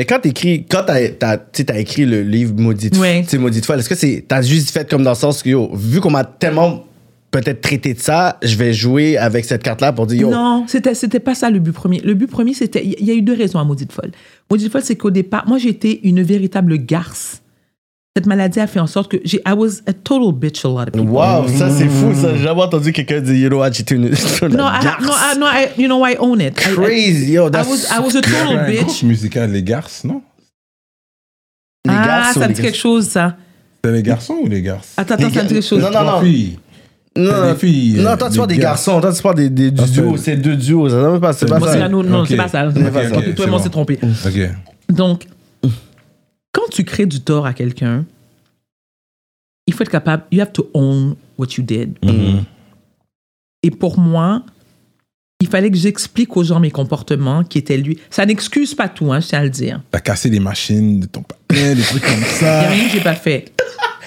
Mais 0.00 0.06
quand 0.06 0.18
t'écris, 0.18 0.64
quand 0.64 0.84
t'as, 0.86 1.36
t'as, 1.36 1.78
écrit 1.78 2.06
le 2.06 2.22
livre 2.22 2.54
Maudite, 2.56 2.96
Ouais. 2.96 3.22
Maudite 3.38 3.66
folle, 3.66 3.80
est-ce 3.80 3.88
que 3.90 3.94
c'est, 3.94 4.24
t'as 4.26 4.40
juste 4.40 4.70
fait 4.70 4.88
comme 4.88 5.02
dans 5.02 5.10
le 5.10 5.14
sens 5.14 5.42
que, 5.42 5.50
yo, 5.50 5.70
vu 5.74 6.00
qu'on 6.00 6.08
m'a 6.08 6.24
tellement 6.24 6.86
peut-être 7.30 7.60
traité 7.60 7.92
de 7.92 7.98
ça, 7.98 8.38
je 8.42 8.56
vais 8.56 8.72
jouer 8.72 9.18
avec 9.18 9.44
cette 9.44 9.62
carte-là 9.62 9.92
pour 9.92 10.06
dire, 10.06 10.22
yo, 10.22 10.30
Non, 10.30 10.64
c'était, 10.66 10.94
c'était 10.94 11.20
pas 11.20 11.34
ça 11.34 11.50
le 11.50 11.58
but 11.58 11.72
premier. 11.72 12.00
Le 12.00 12.14
but 12.14 12.28
premier, 12.28 12.54
c'était. 12.54 12.82
Il 12.82 13.04
y 13.04 13.10
a 13.10 13.14
eu 13.14 13.20
deux 13.20 13.34
raisons 13.34 13.58
à 13.58 13.64
Maudite 13.64 13.92
Folle. 13.92 14.12
Maudite 14.50 14.72
Folle, 14.72 14.80
c'est 14.82 14.96
qu'au 14.96 15.10
départ, 15.10 15.46
moi, 15.46 15.58
j'étais 15.58 16.00
une 16.02 16.22
véritable 16.22 16.78
garce. 16.78 17.42
Cette 18.16 18.26
maladie 18.26 18.58
a 18.58 18.66
fait 18.66 18.80
en 18.80 18.88
sorte 18.88 19.08
que 19.12 19.18
j'ai. 19.24 19.38
I 19.46 19.52
was 19.56 19.82
a 19.86 19.92
total 19.92 20.32
bitch 20.32 20.64
a 20.64 20.68
lot 20.68 20.80
of 20.80 20.86
people. 20.92 21.08
wow, 21.10 21.46
ça 21.46 21.70
c'est 21.70 21.86
fou, 21.88 22.12
ça. 22.12 22.34
J'ai 22.34 22.42
jamais 22.42 22.62
entendu 22.62 22.92
quelqu'un 22.92 23.20
dire, 23.20 23.36
you 23.36 23.48
know 23.48 23.58
what, 23.60 23.70
j'étais 23.72 23.94
une, 23.94 24.06
une 24.42 24.56
No, 24.56 24.64
I, 24.66 24.84
no, 25.00 25.12
I, 25.12 25.38
no, 25.38 25.46
I, 25.46 25.68
you 25.78 25.86
know, 25.86 26.04
I 26.04 26.16
own 26.18 26.40
it. 26.40 26.58
I- 26.58 26.72
I- 26.72 26.74
Crazy, 26.74 27.32
yo, 27.34 27.46
I, 27.46 27.50
that's 27.52 27.68
was, 27.68 27.84
I 27.88 28.00
was 28.00 28.16
a 28.16 28.20
total 28.20 28.58
un 28.58 28.66
bitch. 28.66 28.80
groupe 28.84 29.02
musical, 29.04 29.52
les 29.52 29.62
garces, 29.62 30.02
non? 30.02 30.22
les 31.86 31.92
ah, 31.94 32.30
ou 32.30 32.34
ça 32.34 32.40
les 32.40 32.48
me 32.48 32.52
dit 32.54 32.62
quelque 32.62 32.76
chose, 32.76 33.06
ça. 33.06 33.36
C'était 33.76 33.94
les 33.94 34.02
garçons 34.02 34.38
ou 34.42 34.48
les 34.48 34.60
garces? 34.60 34.92
Attends, 34.96 35.14
attends, 35.14 35.30
ça 35.30 35.42
me 35.44 35.48
dit 35.48 35.54
quelque 35.54 35.66
chose. 35.66 35.80
Non, 35.80 35.90
non, 35.92 36.04
non. 36.04 36.20
Filles. 36.20 36.58
Non, 37.16 37.52
des 37.52 37.58
filles, 37.58 37.94
non, 38.00 38.16
toi 38.16 38.28
tu 38.30 38.36
parles 38.38 38.48
des 38.48 38.58
garçons, 38.58 39.00
toi 39.00 39.12
tu 39.12 39.22
parles 39.22 39.34
des, 39.36 39.50
des- 39.50 39.70
du 39.70 39.80
Ah, 39.80 39.86
c'est- 39.86 39.92
duo, 40.00 40.16
c'est 40.16 40.36
deux 40.36 40.56
duos, 40.56 40.88
ça 40.88 40.96
non, 40.96 41.20
pas, 41.20 41.32
c'est 41.32 41.46
pas 41.46 41.60
ça. 41.60 41.72
c'est 41.72 41.88
non, 41.88 42.24
c'est 42.26 42.36
pas 42.36 42.48
ça. 42.48 42.68
C'est 42.74 42.92
pas 42.92 43.04
ça. 43.04 43.10
Toi 43.10 43.22
et 43.22 43.34
c'est 43.36 43.46
moi, 43.46 43.58
on 43.60 43.62
s'est 43.62 43.68
trompé. 43.68 43.98
Ok. 44.02 44.50
Donc, 44.88 45.26
quand 46.52 46.68
tu 46.70 46.84
crées 46.84 47.06
du 47.06 47.20
tort 47.20 47.46
à 47.46 47.52
quelqu'un, 47.54 48.04
il 49.66 49.74
faut 49.74 49.82
être 49.82 49.90
capable, 49.90 50.24
you 50.32 50.40
have 50.40 50.52
to 50.52 50.68
own 50.74 51.16
what 51.38 51.48
you 51.56 51.62
did. 51.62 51.96
Mhm. 52.04 52.44
Et 53.62 53.70
pour 53.70 53.98
moi, 53.98 54.42
il 55.40 55.48
fallait 55.48 55.70
que 55.70 55.76
j'explique 55.76 56.36
aux 56.36 56.44
gens 56.44 56.60
mes 56.60 56.70
comportements 56.70 57.44
qui 57.44 57.58
étaient 57.58 57.76
lui. 57.76 57.98
Ça 58.10 58.26
n'excuse 58.26 58.74
pas 58.74 58.88
tout, 58.88 59.12
hein, 59.12 59.20
je 59.20 59.28
tiens 59.28 59.40
à 59.40 59.42
le 59.44 59.50
dire. 59.50 59.80
T'as 59.90 60.00
cassé 60.00 60.28
des 60.30 60.40
machines 60.40 61.00
de 61.00 61.06
ton 61.06 61.22
papa, 61.22 61.44
des 61.54 61.80
trucs 61.82 62.02
comme 62.02 62.12
Il 62.14 62.18
n'y 62.18 62.24
a 62.24 62.28
ça. 62.28 62.60
rien 62.68 62.84
que 62.86 62.90
j'ai 62.92 63.00
pas 63.00 63.14
fait. 63.14 63.52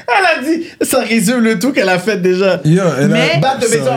Elle 0.07 0.25
a 0.25 0.43
dit, 0.43 0.65
ça 0.81 0.99
résume 1.01 1.39
le 1.39 1.57
tout 1.59 1.71
qu'elle 1.71 1.89
a 1.89 1.97
fait 1.97 2.21
déjà. 2.21 2.61
Yo, 2.65 2.81
elle 2.97 3.05
a- 3.05 3.07
Mais- 3.07 3.39
Batte 3.39 3.61
de 3.61 3.67
ça- 3.67 3.77
maison. 3.77 3.91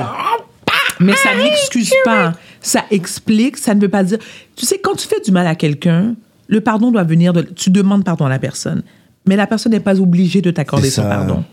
Mais 1.01 1.15
ça 1.17 1.35
n'excuse 1.37 1.93
pas. 2.05 2.33
Ça 2.61 2.85
explique, 2.91 3.59
ça 3.59 3.75
ne 3.75 3.81
veut 3.81 3.89
pas 3.89 4.03
dire. 4.05 4.19
Tu 4.55 4.65
sais, 4.65 4.79
quand 4.79 4.95
tu 4.95 5.07
fais 5.09 5.21
du 5.21 5.31
mal 5.33 5.47
à 5.47 5.55
quelqu'un, 5.55 6.15
le 6.49 6.61
pardon 6.61 6.91
doit 6.91 7.05
venir 7.05 7.33
de. 7.33 7.43
Tu 7.43 7.71
demandes 7.71 8.05
pardon 8.05 8.25
à 8.27 8.29
la 8.29 8.39
personne. 8.39 8.83
Mais 9.29 9.37
la 9.37 9.47
personne 9.47 9.73
n'est 9.73 9.81
pas 9.81 10.01
obligée 10.01 10.41
de 10.43 10.51
t'accorder 10.51 10.91
son 10.91 11.03
pardon. 11.03 11.45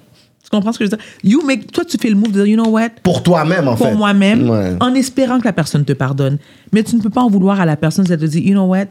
Tu 0.44 0.50
comprends 0.50 0.72
ce 0.74 0.78
que 0.80 0.86
je 0.86 0.92
veux 0.92 0.98
dire? 0.98 1.06
You 1.24 1.42
make, 1.46 1.72
toi, 1.72 1.84
tu 1.86 1.98
fais 1.98 2.10
le 2.10 2.16
move 2.16 2.32
de 2.34 2.44
dire, 2.44 2.46
you 2.46 2.62
know 2.62 2.70
what? 2.70 2.90
Pour 3.02 3.24
toi-même, 3.24 3.68
en 3.68 3.76
Pour 3.76 3.88
fait. 3.88 3.96
moi-même, 3.96 4.50
Ouais. 4.50 4.76
en 4.82 4.94
espérant 4.94 5.40
que 5.40 5.46
la 5.46 5.54
personne 5.54 5.84
te 5.86 5.94
pardonne. 5.94 6.38
Mais 6.74 6.84
tu 6.84 6.96
ne 6.98 7.02
peux 7.02 7.10
pas 7.10 7.22
en 7.22 7.30
vouloir 7.30 7.60
à 7.62 7.66
la 7.66 7.78
personne 7.78 8.06
si 8.06 8.12
elle 8.12 8.20
te 8.20 8.26
dit, 8.26 8.42
you 8.42 8.52
know 8.54 8.66
what? 8.66 8.86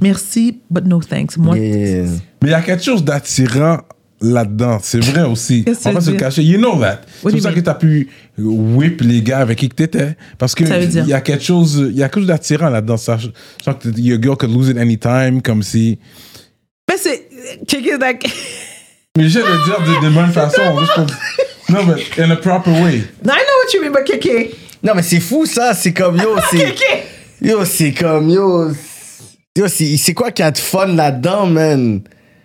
Merci, 0.00 0.58
but 0.70 0.84
no 0.86 1.00
thanks. 1.00 1.36
Moi, 1.36 1.54
Mm. 1.54 1.58
Yeah. 1.62 2.04
Mais 2.42 2.48
il 2.48 2.50
y 2.50 2.54
a 2.54 2.62
quelque 2.62 2.82
chose 2.82 3.04
d'attirant 3.04 3.78
là-dedans. 4.20 4.78
C'est 4.82 5.00
vrai 5.02 5.22
aussi. 5.22 5.64
On 5.84 5.92
va 5.92 6.00
se 6.00 6.10
cacher. 6.12 6.42
You 6.42 6.58
know 6.58 6.78
that. 6.80 7.00
C'est 7.16 7.22
pour 7.22 7.30
you 7.32 7.40
ça 7.40 7.52
que 7.52 7.60
tu 7.60 7.68
as 7.70 7.74
pu 7.74 8.08
whip 8.38 9.00
les 9.02 9.22
gars 9.22 9.38
avec 9.38 9.58
qui 9.58 9.68
tu 9.68 9.82
étais. 9.82 10.16
Parce 10.38 10.54
que 10.54 10.66
Ça 10.66 10.78
veut 10.78 10.86
dire? 10.86 11.04
il 11.04 11.10
y 11.10 11.14
a 11.14 11.20
quelque 11.20 11.44
chose, 11.44 11.86
il 11.90 11.96
y 11.96 12.02
a 12.02 12.08
quelque 12.08 12.20
chose 12.20 12.26
d'attirant 12.28 12.70
là-dedans. 12.70 12.96
Je 12.96 13.02
sens 13.64 13.76
que 13.80 13.88
your 14.00 14.20
girl 14.20 14.36
could 14.36 14.52
lose 14.52 14.68
it 14.68 14.76
anytime, 14.78 15.40
comme 15.42 15.62
si. 15.62 15.98
mais 16.88 16.96
c'est. 16.98 17.28
Check 17.66 17.84
it. 17.86 18.32
Mais 19.16 19.28
je 19.28 19.38
vais 19.40 19.44
le 19.44 19.64
dire 19.64 20.00
de, 20.00 20.06
de 20.06 20.14
bonne 20.14 20.32
façon. 20.32 20.62
juste 20.80 20.92
pour- 20.94 21.06
Non, 21.70 21.84
mais 21.84 22.24
in 22.24 22.30
a 22.30 22.36
proper 22.36 22.70
way. 22.70 22.96
I 22.96 23.02
know 23.24 23.32
what 23.32 23.74
you 23.74 23.82
mean, 23.82 23.92
but 23.92 24.04
Keke. 24.04 24.54
Non, 24.82 24.92
mais 24.94 25.02
c'est 25.02 25.20
fou, 25.20 25.44
ça. 25.44 25.74
C'est 25.74 25.92
comme, 25.92 26.16
yo, 26.16 26.36
c'est... 26.50 26.56
Keke. 26.56 27.04
Yo, 27.42 27.64
c'est 27.64 27.92
comme, 27.92 28.30
yo... 28.30 28.70
Yo, 29.56 29.66
c'est 29.68 29.96
c'est 29.96 30.14
quoi 30.14 30.30
qu'il 30.30 30.44
y 30.44 30.48
a 30.48 30.50
de 30.50 30.56
fun 30.58 30.86
là-dedans, 30.86 31.46
man? 31.46 32.00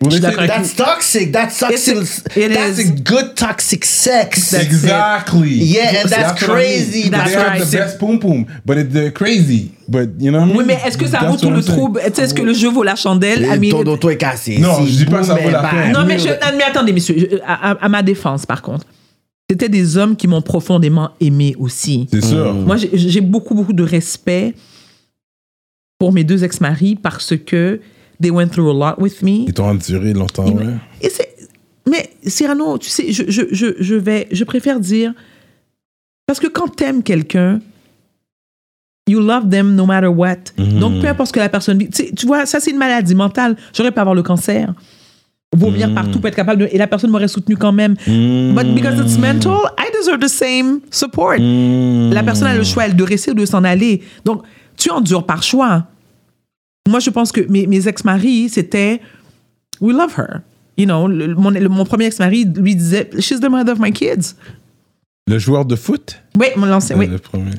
That's 0.10 0.76
toxic. 0.76 1.32
That's 1.32 1.60
toxic. 1.60 1.96
It's- 1.96 2.24
it 2.36 2.54
that's 2.54 2.80
is. 2.80 2.90
a 2.90 2.94
good 3.04 3.36
toxic 3.36 3.86
sex. 3.86 4.52
That's 4.52 4.64
Exactly. 4.64 5.50
Yeah, 5.64 6.02
and 6.04 6.10
that's 6.10 6.42
mean. 6.42 6.50
crazy. 6.50 7.10
That's 7.10 7.32
they 7.32 7.38
have 7.40 7.48
right. 7.60 7.64
the 7.64 7.78
best 7.78 8.00
pum 8.00 8.20
pum, 8.20 8.46
but 8.66 8.78
it's 8.78 8.94
the 8.94 9.12
crazy. 9.12 9.72
But 9.88 10.10
you 10.20 10.32
know 10.32 10.40
what 10.40 10.46
I 10.46 10.48
mean? 10.54 10.58
Oui, 10.58 10.64
mais 10.66 10.78
est-ce 10.86 10.98
que 10.98 11.06
ça 11.06 11.20
That's 11.20 11.32
vaut 11.32 11.38
tout 11.38 11.52
le 11.52 11.62
trouble? 11.62 12.00
Est-ce 12.00 12.34
que 12.34 12.42
le 12.42 12.54
jeu 12.54 12.70
vaut 12.70 12.84
la 12.84 12.96
chandelle? 12.96 13.42
I 13.46 13.68
Et 13.68 13.70
ton 13.70 13.84
auto 13.84 14.10
est 14.10 14.18
cassé. 14.18 14.58
Non, 14.60 14.78
Si, 14.86 14.92
je 14.94 14.98
dis 15.00 15.06
pas 15.06 15.20
que 15.20 15.26
ça 15.26 15.36
vaut 15.36 15.50
la 15.50 15.62
peine. 15.64 15.92
Non, 15.94 16.06
mais, 16.06 16.18
je, 16.20 16.30
non, 16.30 16.58
mais 16.58 16.64
attendez, 16.64 16.94
messieurs, 16.94 17.16
je- 17.32 17.38
à, 17.46 17.72
à- 17.72 17.86
à 17.86 17.90
ma 17.90 18.02
défense, 18.02 18.46
par 18.46 18.62
contre, 18.62 18.86
c'était 19.50 19.68
des 19.70 19.98
hommes 19.98 20.16
qui 20.16 20.28
m'ont 20.28 20.42
profondément 20.42 21.12
aimé 21.20 21.54
aussi. 21.60 22.08
C'est 22.12 22.24
sûr. 22.24 22.54
Moi, 22.54 22.78
j'ai- 22.78 22.90
j'ai 22.94 23.22
beaucoup, 23.22 23.54
beaucoup 23.56 23.74
de 23.74 23.84
respect 23.84 24.56
pour 26.00 26.12
mes 26.14 26.24
deux 26.24 26.44
ex-maris 26.44 26.96
parce 26.96 27.34
que 27.38 27.80
they 28.24 28.32
went 28.32 28.48
through 28.48 28.72
a 28.72 28.74
lot 28.74 29.00
with 29.00 29.22
me. 29.22 29.46
Ils 29.48 29.54
t'ont 29.54 29.70
enduré 29.70 30.14
longtemps, 30.14 30.50
ouais. 30.50 30.66
Et 31.02 31.10
mais 31.88 32.10
Cyrano, 32.26 32.78
tu 32.78 32.90
sais, 32.90 33.12
je, 33.12 33.24
je, 33.28 33.42
je, 33.52 33.68
je 33.80 33.96
vais, 33.96 34.28
je 34.32 34.44
préfère 34.46 34.80
dire, 34.80 35.14
parce 36.26 36.40
que 36.40 36.48
quand 36.48 36.70
t'aimes 36.70 37.04
quelqu'un, 37.04 37.60
you 39.08 39.20
love 39.20 39.50
them 39.50 39.76
no 39.76 39.86
matter 39.86 40.08
what. 40.08 40.38
Donc, 40.58 41.02
peu 41.02 41.08
importe 41.08 41.28
ce 41.28 41.34
que 41.34 41.40
la 41.40 41.50
personne 41.50 41.78
vit. 41.78 41.90
Tu 41.90 42.06
sais, 42.06 42.12
tu 42.16 42.26
vois, 42.26 42.46
ça, 42.46 42.60
c'est 42.62 42.72
une 42.72 42.78
maladie 42.78 43.16
mentale. 43.16 43.58
J'aurais 43.74 43.92
pu 43.92 44.00
avoir 44.00 44.16
le 44.16 44.24
cancer, 44.24 44.74
vomir 45.54 45.94
partout, 45.94 46.20
pas 46.22 46.30
être 46.30 46.36
capable 46.36 46.62
de. 46.62 46.70
Et 46.72 46.78
la 46.78 46.88
personne 46.88 47.12
m'aurait 47.12 47.28
soutenu 47.28 47.58
quand 47.58 47.74
même. 47.74 47.96
But 48.08 48.74
because 48.74 48.98
it's 49.00 49.18
mental, 49.18 49.58
I 49.78 49.92
deserve 50.00 50.20
the 50.22 50.30
same 50.30 50.80
support. 50.90 51.36
La 51.38 52.24
personne 52.24 52.48
a 52.48 52.56
le 52.56 52.64
choix, 52.64 52.86
elle 52.86 52.96
de 52.96 53.04
rester 53.04 53.32
ou 53.32 53.36
de 53.36 53.46
s'en 53.46 53.66
aller. 53.66 54.02
Donc, 54.24 54.44
tu 54.78 54.90
endures 54.90 55.26
par 55.26 55.44
choix. 55.44 55.86
Moi, 56.88 57.00
je 57.00 57.10
pense 57.10 57.32
que 57.32 57.42
mes, 57.50 57.66
mes 57.68 57.88
ex-maris, 57.88 58.50
c'était 58.50 59.00
We 59.80 59.96
love 59.96 60.14
her. 60.18 60.42
You 60.78 60.86
know, 60.86 61.08
le- 61.08 61.34
mon, 61.36 61.50
le- 61.52 61.70
mon 61.70 61.86
premier 61.86 62.06
ex-mari 62.06 62.46
lui 62.56 62.76
disait 62.76 63.10
She's 63.20 63.40
the 63.40 63.50
mother 63.50 63.74
of 63.74 63.80
my 63.80 63.92
kids. 63.92 64.36
Le 65.28 65.40
joueur 65.40 65.64
de 65.66 65.76
foot? 65.78 66.22
Oui, 66.38 66.48
mon 66.58 66.66
l'ancien, 66.66 66.98
oui. 66.98 67.08
Le 67.08 67.18
premier. 67.20 67.52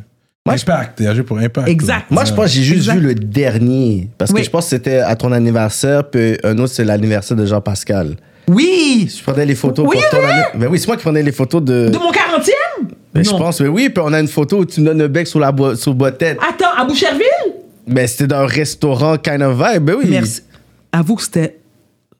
Impact, 0.47 1.01
il 1.01 1.07
a 1.07 1.15
joué 1.15 1.23
pour 1.23 1.39
Impact. 1.39 1.69
Exact. 1.69 2.11
Moi, 2.11 2.27
je 2.27 2.35
pense 2.35 2.45
que 2.47 2.51
j'ai 2.51 2.63
juste 2.63 2.81
Exact. 2.91 2.97
vu 2.99 3.07
le 3.07 3.15
dernier. 3.15 4.11
Parce 4.19 4.31
Oui. 4.31 4.41
que 4.41 4.45
je 4.45 4.51
pense 4.51 4.65
que 4.65 4.71
c'était 4.71 4.99
à 4.99 5.17
ton 5.17 5.33
anniversaire, 5.33 6.11
puis 6.11 6.37
un 6.45 6.59
autre, 6.59 6.75
c'est 6.75 6.85
l'anniversaire 6.85 7.35
de 7.35 7.47
Jean-Pascal. 7.47 8.17
Oui! 8.47 9.11
Je 9.17 9.23
prenais 9.23 9.47
les 9.47 9.55
photos 9.55 9.87
Oui, 9.89 9.97
pour 9.99 10.11
ton 10.11 10.19
oui, 10.19 10.25
anniversaire. 10.25 10.61
Ben 10.61 10.69
oui, 10.71 10.79
c'est 10.79 10.87
moi 10.87 10.97
qui 10.99 11.03
prenais 11.03 11.23
les 11.23 11.33
photos 11.33 11.63
de. 11.63 11.89
De 11.89 11.97
mon 11.97 12.13
40e? 12.13 12.89
Ben, 13.15 13.25
je 13.25 13.31
pense, 13.31 13.59
mais 13.63 13.69
oui, 13.69 13.89
puis 13.89 14.03
on 14.05 14.13
a 14.13 14.21
une 14.21 14.29
photo 14.29 14.59
où 14.59 14.65
tu 14.67 14.81
me 14.83 14.87
donnes 14.87 14.99
le 14.99 15.09
bec 15.09 15.27
sur 15.27 15.41
la 15.41 15.51
bo- 15.51 15.77
sur 15.77 15.95
boîte-tête. 15.95 16.37
Attends, 16.47 16.75
à 16.77 16.85
Boucherville? 16.85 17.25
Ben, 17.87 18.07
c'était 18.07 18.27
dans 18.29 18.39
un 18.41 18.47
restaurant 18.47 19.17
kind 19.19 19.43
of 19.43 19.57
vibe, 19.59 19.83
ben 19.85 19.97
oui. 19.99 20.07
Merci. 20.09 20.43
Avoue 20.93 21.17
que 21.17 21.23
c'était. 21.23 21.59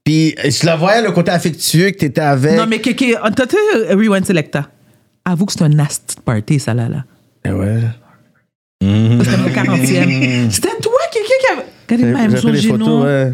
Puis 0.05 0.35
je 0.45 0.67
la 0.67 0.77
voyais 0.77 1.01
le 1.03 1.11
côté 1.13 1.31
affectueux 1.31 1.91
que 1.91 1.97
t'étais 1.99 2.21
avec. 2.21 2.57
Non, 2.57 2.67
mais 2.67 2.81
Kéké, 2.81 3.15
t'as 3.35 3.45
euh, 3.75 3.95
Rewind 3.95 4.27
Selecta? 4.27 4.69
Avoue 5.25 5.47
que 5.47 5.53
c'est 5.53 5.63
un 5.63 5.71
nasty 5.71 6.17
party, 6.23 6.61
ça 6.61 6.75
là. 6.75 6.89
là. 6.89 7.05
Eh 7.47 7.51
ouais. 7.53 7.81
C'était 8.83 9.37
mon 9.39 9.49
40e. 9.49 10.51
C'était 10.51 10.77
toi, 10.83 10.93
Kéké, 11.11 11.25
qui 11.41 11.53
avait. 11.53 11.67
Regardez, 11.89 12.29
même 12.29 12.57
génome. 12.57 12.81
photos, 12.81 13.05
ouais. 13.05 13.33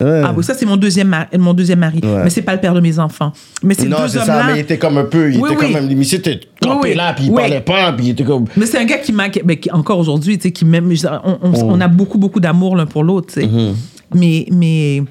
Ouais. 0.00 0.22
Ah, 0.24 0.32
bon, 0.32 0.42
ça, 0.42 0.54
c'est 0.54 0.64
mon 0.64 0.76
deuxième, 0.76 1.08
mari, 1.08 1.26
mon 1.38 1.52
deuxième 1.54 1.80
mari. 1.80 1.98
Ouais. 2.02 2.22
Mais 2.22 2.30
c'est 2.30 2.42
pas 2.42 2.54
le 2.54 2.60
père 2.60 2.72
de 2.72 2.80
mes 2.80 3.00
enfants. 3.00 3.32
Mais 3.64 3.74
ces 3.74 3.88
non, 3.88 4.02
deux 4.02 4.08
c'est 4.08 4.18
ça, 4.18 4.22
hommes-là. 4.38 4.52
mais 4.52 4.58
il 4.58 4.60
était 4.60 4.78
comme 4.78 4.96
un 4.96 5.04
peu. 5.04 5.32
Il 5.32 5.40
Oui, 5.40 5.50
était 5.50 5.58
oui. 5.64 5.72
comme 5.72 5.86
même. 5.88 5.98
Monsieur 5.98 6.18
était 6.18 6.40
campé 6.62 6.90
oui. 6.90 6.94
là, 6.94 7.12
puis 7.14 7.24
il 7.24 7.30
Oui. 7.30 7.36
parlait 7.36 7.60
pas, 7.60 7.92
puis 7.94 8.06
il 8.06 8.10
était 8.10 8.22
comme. 8.22 8.44
Mais 8.56 8.66
c'est 8.66 8.78
un 8.78 8.84
gars 8.84 8.98
qui 8.98 9.12
m'a. 9.12 9.24
encore 9.72 9.98
aujourd'hui, 9.98 10.38
tu 10.38 10.44
sais, 10.44 10.52
qui 10.52 10.64
m'aime. 10.64 10.92
On, 11.24 11.38
on, 11.42 11.52
on 11.72 11.80
a 11.80 11.88
beaucoup, 11.88 12.16
beaucoup 12.18 12.38
d'amour 12.38 12.76
l'un 12.76 12.86
pour 12.86 13.02
l'autre, 13.02 13.34
tu 13.34 13.40
sais. 13.40 13.46
Mm-hmm. 13.46 13.74
Mais. 14.14 14.46
mais 14.52 15.02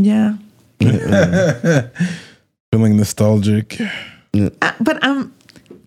yeah. 0.00 0.32
Feeling 2.72 2.96
nostalgic. 2.96 3.80
Uh, 4.34 4.50
but 4.80 5.02
um, 5.04 5.30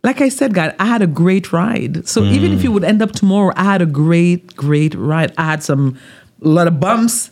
like 0.03 0.21
I 0.21 0.29
said, 0.29 0.53
God, 0.53 0.73
I 0.79 0.85
had 0.85 1.01
a 1.01 1.07
great 1.07 1.51
ride. 1.51 2.07
So 2.07 2.23
even 2.23 2.51
if 2.53 2.63
you 2.63 2.71
would 2.71 2.83
end 2.83 3.01
up 3.01 3.11
tomorrow, 3.11 3.51
I 3.55 3.63
had 3.63 3.81
a 3.81 3.85
great, 3.85 4.55
great 4.55 4.95
ride. 4.95 5.31
I 5.37 5.43
had 5.45 5.63
some, 5.63 5.97
a 6.43 6.47
lot 6.47 6.67
of 6.67 6.79
bumps, 6.79 7.31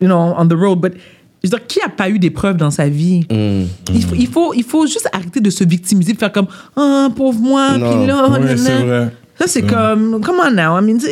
you 0.00 0.08
know, 0.08 0.34
on 0.36 0.46
the 0.46 0.54
road. 0.54 0.80
But 0.80 0.94
je 1.42 1.50
veux 1.50 1.58
dire, 1.58 1.66
qui 1.66 1.80
a 1.82 1.88
pas 1.90 2.08
eu 2.08 2.18
d'épreuves 2.18 2.56
dans 2.56 2.70
sa 2.70 2.88
vie? 2.88 3.26
Il, 3.30 4.02
faut, 4.02 4.14
il, 4.14 4.26
faut, 4.26 4.54
il 4.54 4.64
faut 4.64 4.86
juste 4.86 5.08
arrêter 5.12 5.40
de 5.40 5.50
se 5.50 5.62
victimiser, 5.62 6.14
de 6.14 6.18
faire 6.18 6.32
comme, 6.32 6.46
ah, 6.74 7.08
pauvre 7.14 7.38
moi, 7.38 7.72
puis 7.74 8.06
là, 8.06 8.28
nanana. 8.28 8.56
c'est 8.56 8.82
vrai. 8.82 9.12
Ça, 9.38 9.46
c'est 9.46 9.62
comme, 9.62 10.20
come 10.22 10.36
on 10.42 10.50
now. 10.50 10.78
I 10.78 10.82
mean, 10.82 10.98
tu 10.98 11.06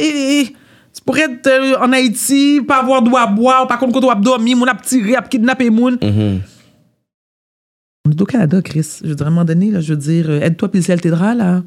tu 0.95 1.01
pourrais 1.05 1.23
être 1.23 1.47
euh, 1.47 1.77
en 1.81 1.91
Haïti, 1.93 2.61
pas 2.67 2.77
avoir 2.81 3.03
à 3.23 3.27
boire, 3.27 3.67
par 3.67 3.79
contre, 3.79 3.99
quand 3.99 4.07
on 4.07 4.11
a 4.11 4.15
dormir, 4.15 4.57
mon 4.57 4.67
a 4.67 4.75
tiré, 4.75 5.17
a 5.17 5.23
kidnappé 5.23 5.71
moun. 5.71 5.99
On 8.05 8.11
est 8.11 8.21
au 8.21 8.25
Canada, 8.25 8.61
Chris. 8.63 8.99
Je 9.05 9.11
veux 9.11 9.15
dire, 9.15 9.27
à 9.27 9.29
un 9.29 9.33
moment 9.33 9.45
donné, 9.45 9.71
là, 9.71 9.81
je 9.81 9.91
veux 9.95 9.99
dire, 9.99 10.27
euh, 10.29 10.41
aide-toi, 10.41 10.69
puis 10.69 10.81
le 10.81 10.85
ciel 10.85 11.01
t'aidera, 11.01 11.35
là. 11.37 11.63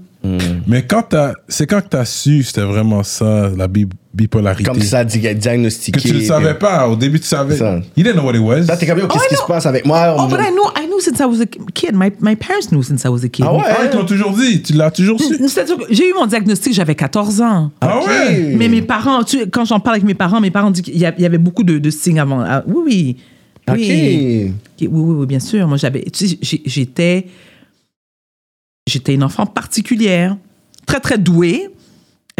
Mais 0.68 0.82
quand 0.84 1.04
t'as, 1.08 1.34
c'est 1.48 1.66
quand 1.68 1.82
que 1.82 1.88
t'as 1.88 2.04
su 2.04 2.42
c'était 2.42 2.64
vraiment 2.64 3.04
ça, 3.04 3.52
la 3.56 3.68
bi- 3.68 3.88
bipolarité? 4.12 4.64
Comme 4.64 4.82
ça, 4.82 5.06
di- 5.06 5.20
diagnostiqué. 5.36 6.02
Que 6.02 6.08
tu 6.08 6.14
le 6.16 6.22
savais 6.22 6.56
pas. 6.56 6.90
Au 6.90 6.96
début, 6.96 7.20
tu 7.20 7.28
savais. 7.28 7.56
Ça. 7.56 7.76
You 7.96 8.04
didn't 8.04 8.14
know 8.16 8.24
what 8.24 8.34
it 8.34 8.42
was. 8.42 8.62
Là, 8.68 8.76
t'es 8.76 8.88
comme, 8.88 8.98
qu'est-ce 8.98 9.14
Oh, 9.14 9.20
I 9.24 9.30
qui 9.30 9.36
se 9.36 9.48
passe 9.48 9.66
avec 9.68 9.86
moi? 9.86 10.16
Oh, 10.18 10.26
but 10.28 10.40
I 10.42 10.50
knew, 10.52 10.64
I 10.84 10.88
knew 10.88 11.00
since 11.00 11.20
I 11.20 11.26
was 11.26 11.42
a 11.42 11.46
kid. 11.46 11.92
My, 11.94 12.12
my 12.20 12.36
parents 12.36 12.70
knew 12.72 12.82
since 12.84 13.06
I 13.06 13.10
was 13.10 13.24
a 13.24 13.30
kid. 13.30 13.46
Ah 13.48 13.54
ouais? 13.54 13.62
Ah, 13.68 13.78
ils 13.86 13.90
t'ont 13.92 14.04
toujours 14.04 14.32
dit. 14.36 14.62
Tu 14.64 14.74
l'as 14.74 14.90
toujours 14.92 15.22
su. 15.22 15.36
J'ai 15.92 16.10
eu 16.10 16.14
mon 16.20 16.26
diagnostic, 16.26 16.74
j'avais 16.74 16.96
14 16.96 17.42
ans. 17.42 17.72
Ah 17.82 18.00
Ok. 18.00 18.08
ouais? 18.08 18.56
Mais 18.58 18.68
mes 18.68 18.82
parents, 18.82 19.24
tu, 19.24 19.38
sais, 19.42 19.48
quand 19.50 19.64
j'en 19.66 19.80
parle 19.80 19.98
avec 19.98 20.06
mes 20.08 20.16
parents, 20.16 20.42
mes 20.42 20.52
parents 20.52 20.72
disent 20.72 20.82
qu'il 20.84 20.98
y 20.98 21.06
avait 21.06 21.38
beaucoup 21.38 21.64
de, 21.64 21.78
de 21.78 21.90
signes 21.92 22.20
avant. 22.20 22.42
Ah, 22.42 22.64
oui, 22.68 22.82
oui. 22.84 23.18
Ok. 23.68 23.78
Oui. 23.78 24.54
Oui, 24.82 24.88
oui, 24.90 25.16
oui, 25.20 25.26
bien 25.26 25.40
sûr. 25.40 25.68
Moi, 25.68 25.78
j'avais, 25.78 26.04
tu 26.04 26.28
sais, 26.28 26.38
j'étais, 26.66 27.28
j'étais 28.88 29.14
une 29.14 29.24
enfant 29.24 29.46
particulière, 29.46 30.38
très, 30.86 31.00
très 31.00 31.18
douée, 31.18 31.70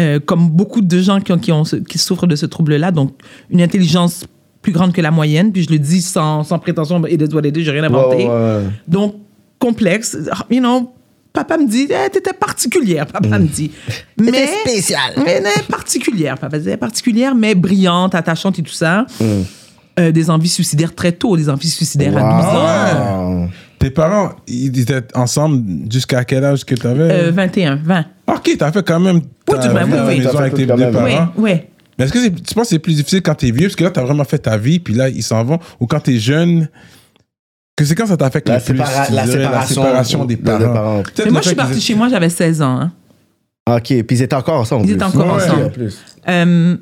euh, 0.00 0.20
comme 0.20 0.48
beaucoup 0.50 0.80
de 0.82 1.00
gens 1.00 1.20
qui, 1.20 1.32
ont, 1.32 1.38
qui, 1.38 1.50
ont 1.52 1.64
ce- 1.64 1.76
qui 1.76 1.98
souffrent 1.98 2.26
de 2.26 2.36
ce 2.36 2.46
trouble-là. 2.46 2.90
Donc, 2.92 3.14
une 3.50 3.62
intelligence 3.62 4.24
plus 4.62 4.72
grande 4.72 4.92
que 4.92 5.00
la 5.00 5.10
moyenne. 5.10 5.52
Puis 5.52 5.62
je 5.64 5.70
le 5.70 5.78
dis 5.78 6.02
sans, 6.02 6.44
sans 6.44 6.58
prétention, 6.58 7.04
et 7.06 7.16
de 7.16 7.26
doigts 7.26 7.42
d'aider, 7.42 7.62
j'ai 7.64 7.70
rien 7.70 7.84
inventé. 7.84 8.26
Ouais. 8.28 8.62
Donc, 8.86 9.16
complexe. 9.58 10.16
You 10.50 10.60
know, 10.60 10.92
papa 11.32 11.56
me 11.58 11.66
dit, 11.66 11.88
eh, 11.90 12.10
t'étais 12.10 12.32
particulière, 12.34 13.06
papa 13.06 13.38
me 13.38 13.46
dit. 13.46 13.70
Mais, 14.20 14.46
spécial. 14.60 15.14
Mais 15.24 15.42
particulière, 15.68 16.38
papa 16.38 16.58
disait, 16.58 16.76
particulière, 16.76 17.34
mais 17.34 17.54
brillante, 17.54 18.14
attachante 18.14 18.58
et 18.58 18.62
tout 18.62 18.72
ça. 18.72 19.06
Euh, 19.98 20.12
des 20.12 20.28
envies 20.28 20.48
suicidaires 20.48 20.94
très 20.94 21.12
tôt, 21.12 21.36
des 21.38 21.48
envies 21.48 21.70
suicidaires 21.70 22.14
à 22.18 22.20
12 22.20 22.46
ans. 22.46 23.40
Wow. 23.44 23.48
Tes 23.78 23.90
parents, 23.90 24.32
ils 24.46 24.78
étaient 24.78 25.02
ensemble 25.14 25.90
jusqu'à 25.90 26.22
quel 26.24 26.44
âge 26.44 26.64
que 26.64 26.74
t'avais? 26.74 27.10
Euh, 27.28 27.30
21, 27.32 27.76
20. 27.76 28.04
Ok, 28.26 28.50
t'as 28.58 28.72
fait 28.72 28.86
quand 28.86 29.00
même 29.00 29.22
ta 29.46 29.72
même, 29.72 29.86
vie 29.88 29.94
oui, 29.94 30.00
oui. 30.08 30.18
maison 30.18 30.38
avec 30.38 30.54
tes 30.54 30.66
deux 30.66 30.74
même. 30.76 30.94
Oui, 30.96 31.12
parents. 31.14 31.28
oui. 31.38 31.52
Mais 31.98 32.04
est-ce 32.04 32.12
que 32.12 32.28
tu 32.28 32.54
penses 32.54 32.64
que 32.64 32.68
c'est 32.70 32.78
plus 32.78 32.96
difficile 32.96 33.22
quand 33.22 33.34
t'es 33.36 33.50
vieux? 33.50 33.68
Parce 33.68 33.76
que 33.76 33.84
là, 33.84 33.90
t'as 33.90 34.02
vraiment 34.04 34.24
fait 34.24 34.38
ta 34.38 34.58
vie, 34.58 34.80
puis 34.80 34.92
là, 34.92 35.08
ils 35.08 35.22
s'en 35.22 35.42
vont. 35.44 35.58
Ou 35.80 35.86
quand 35.86 36.00
t'es 36.00 36.18
jeune, 36.18 36.68
Que 37.74 37.84
c'est 37.86 37.94
quand 37.94 38.06
ça 38.06 38.16
t'affecte 38.18 38.48
La 38.48 38.56
le 38.58 38.62
plus 38.62 38.74
sépara- 38.78 39.06
tu 39.06 39.12
la 39.14 39.24
dirais, 39.24 39.38
séparation 39.44 39.82
la 39.82 39.88
séparation 39.88 40.24
des 40.26 40.36
de- 40.36 40.40
de 40.42 40.46
parents? 40.46 40.72
parents. 40.74 41.02
Mais 41.24 41.30
moi, 41.30 41.40
je 41.42 41.46
suis 41.48 41.56
partie 41.56 41.80
chez 41.80 41.94
moi, 41.94 42.08
j'avais 42.10 42.28
16 42.30 42.60
ans. 42.62 42.80
hein. 42.80 42.92
Ok, 43.68 43.84
puis 43.86 44.04
ils 44.10 44.22
étaient 44.22 44.36
encore 44.36 44.60
ensemble. 44.60 44.86
Ils 44.86 44.92
étaient 44.92 45.02
encore 45.04 45.26
Ouais. 45.26 45.42
ensemble. 45.42 45.64
En 45.64 45.68
plus. 45.70 45.98
Euh, 46.28 46.76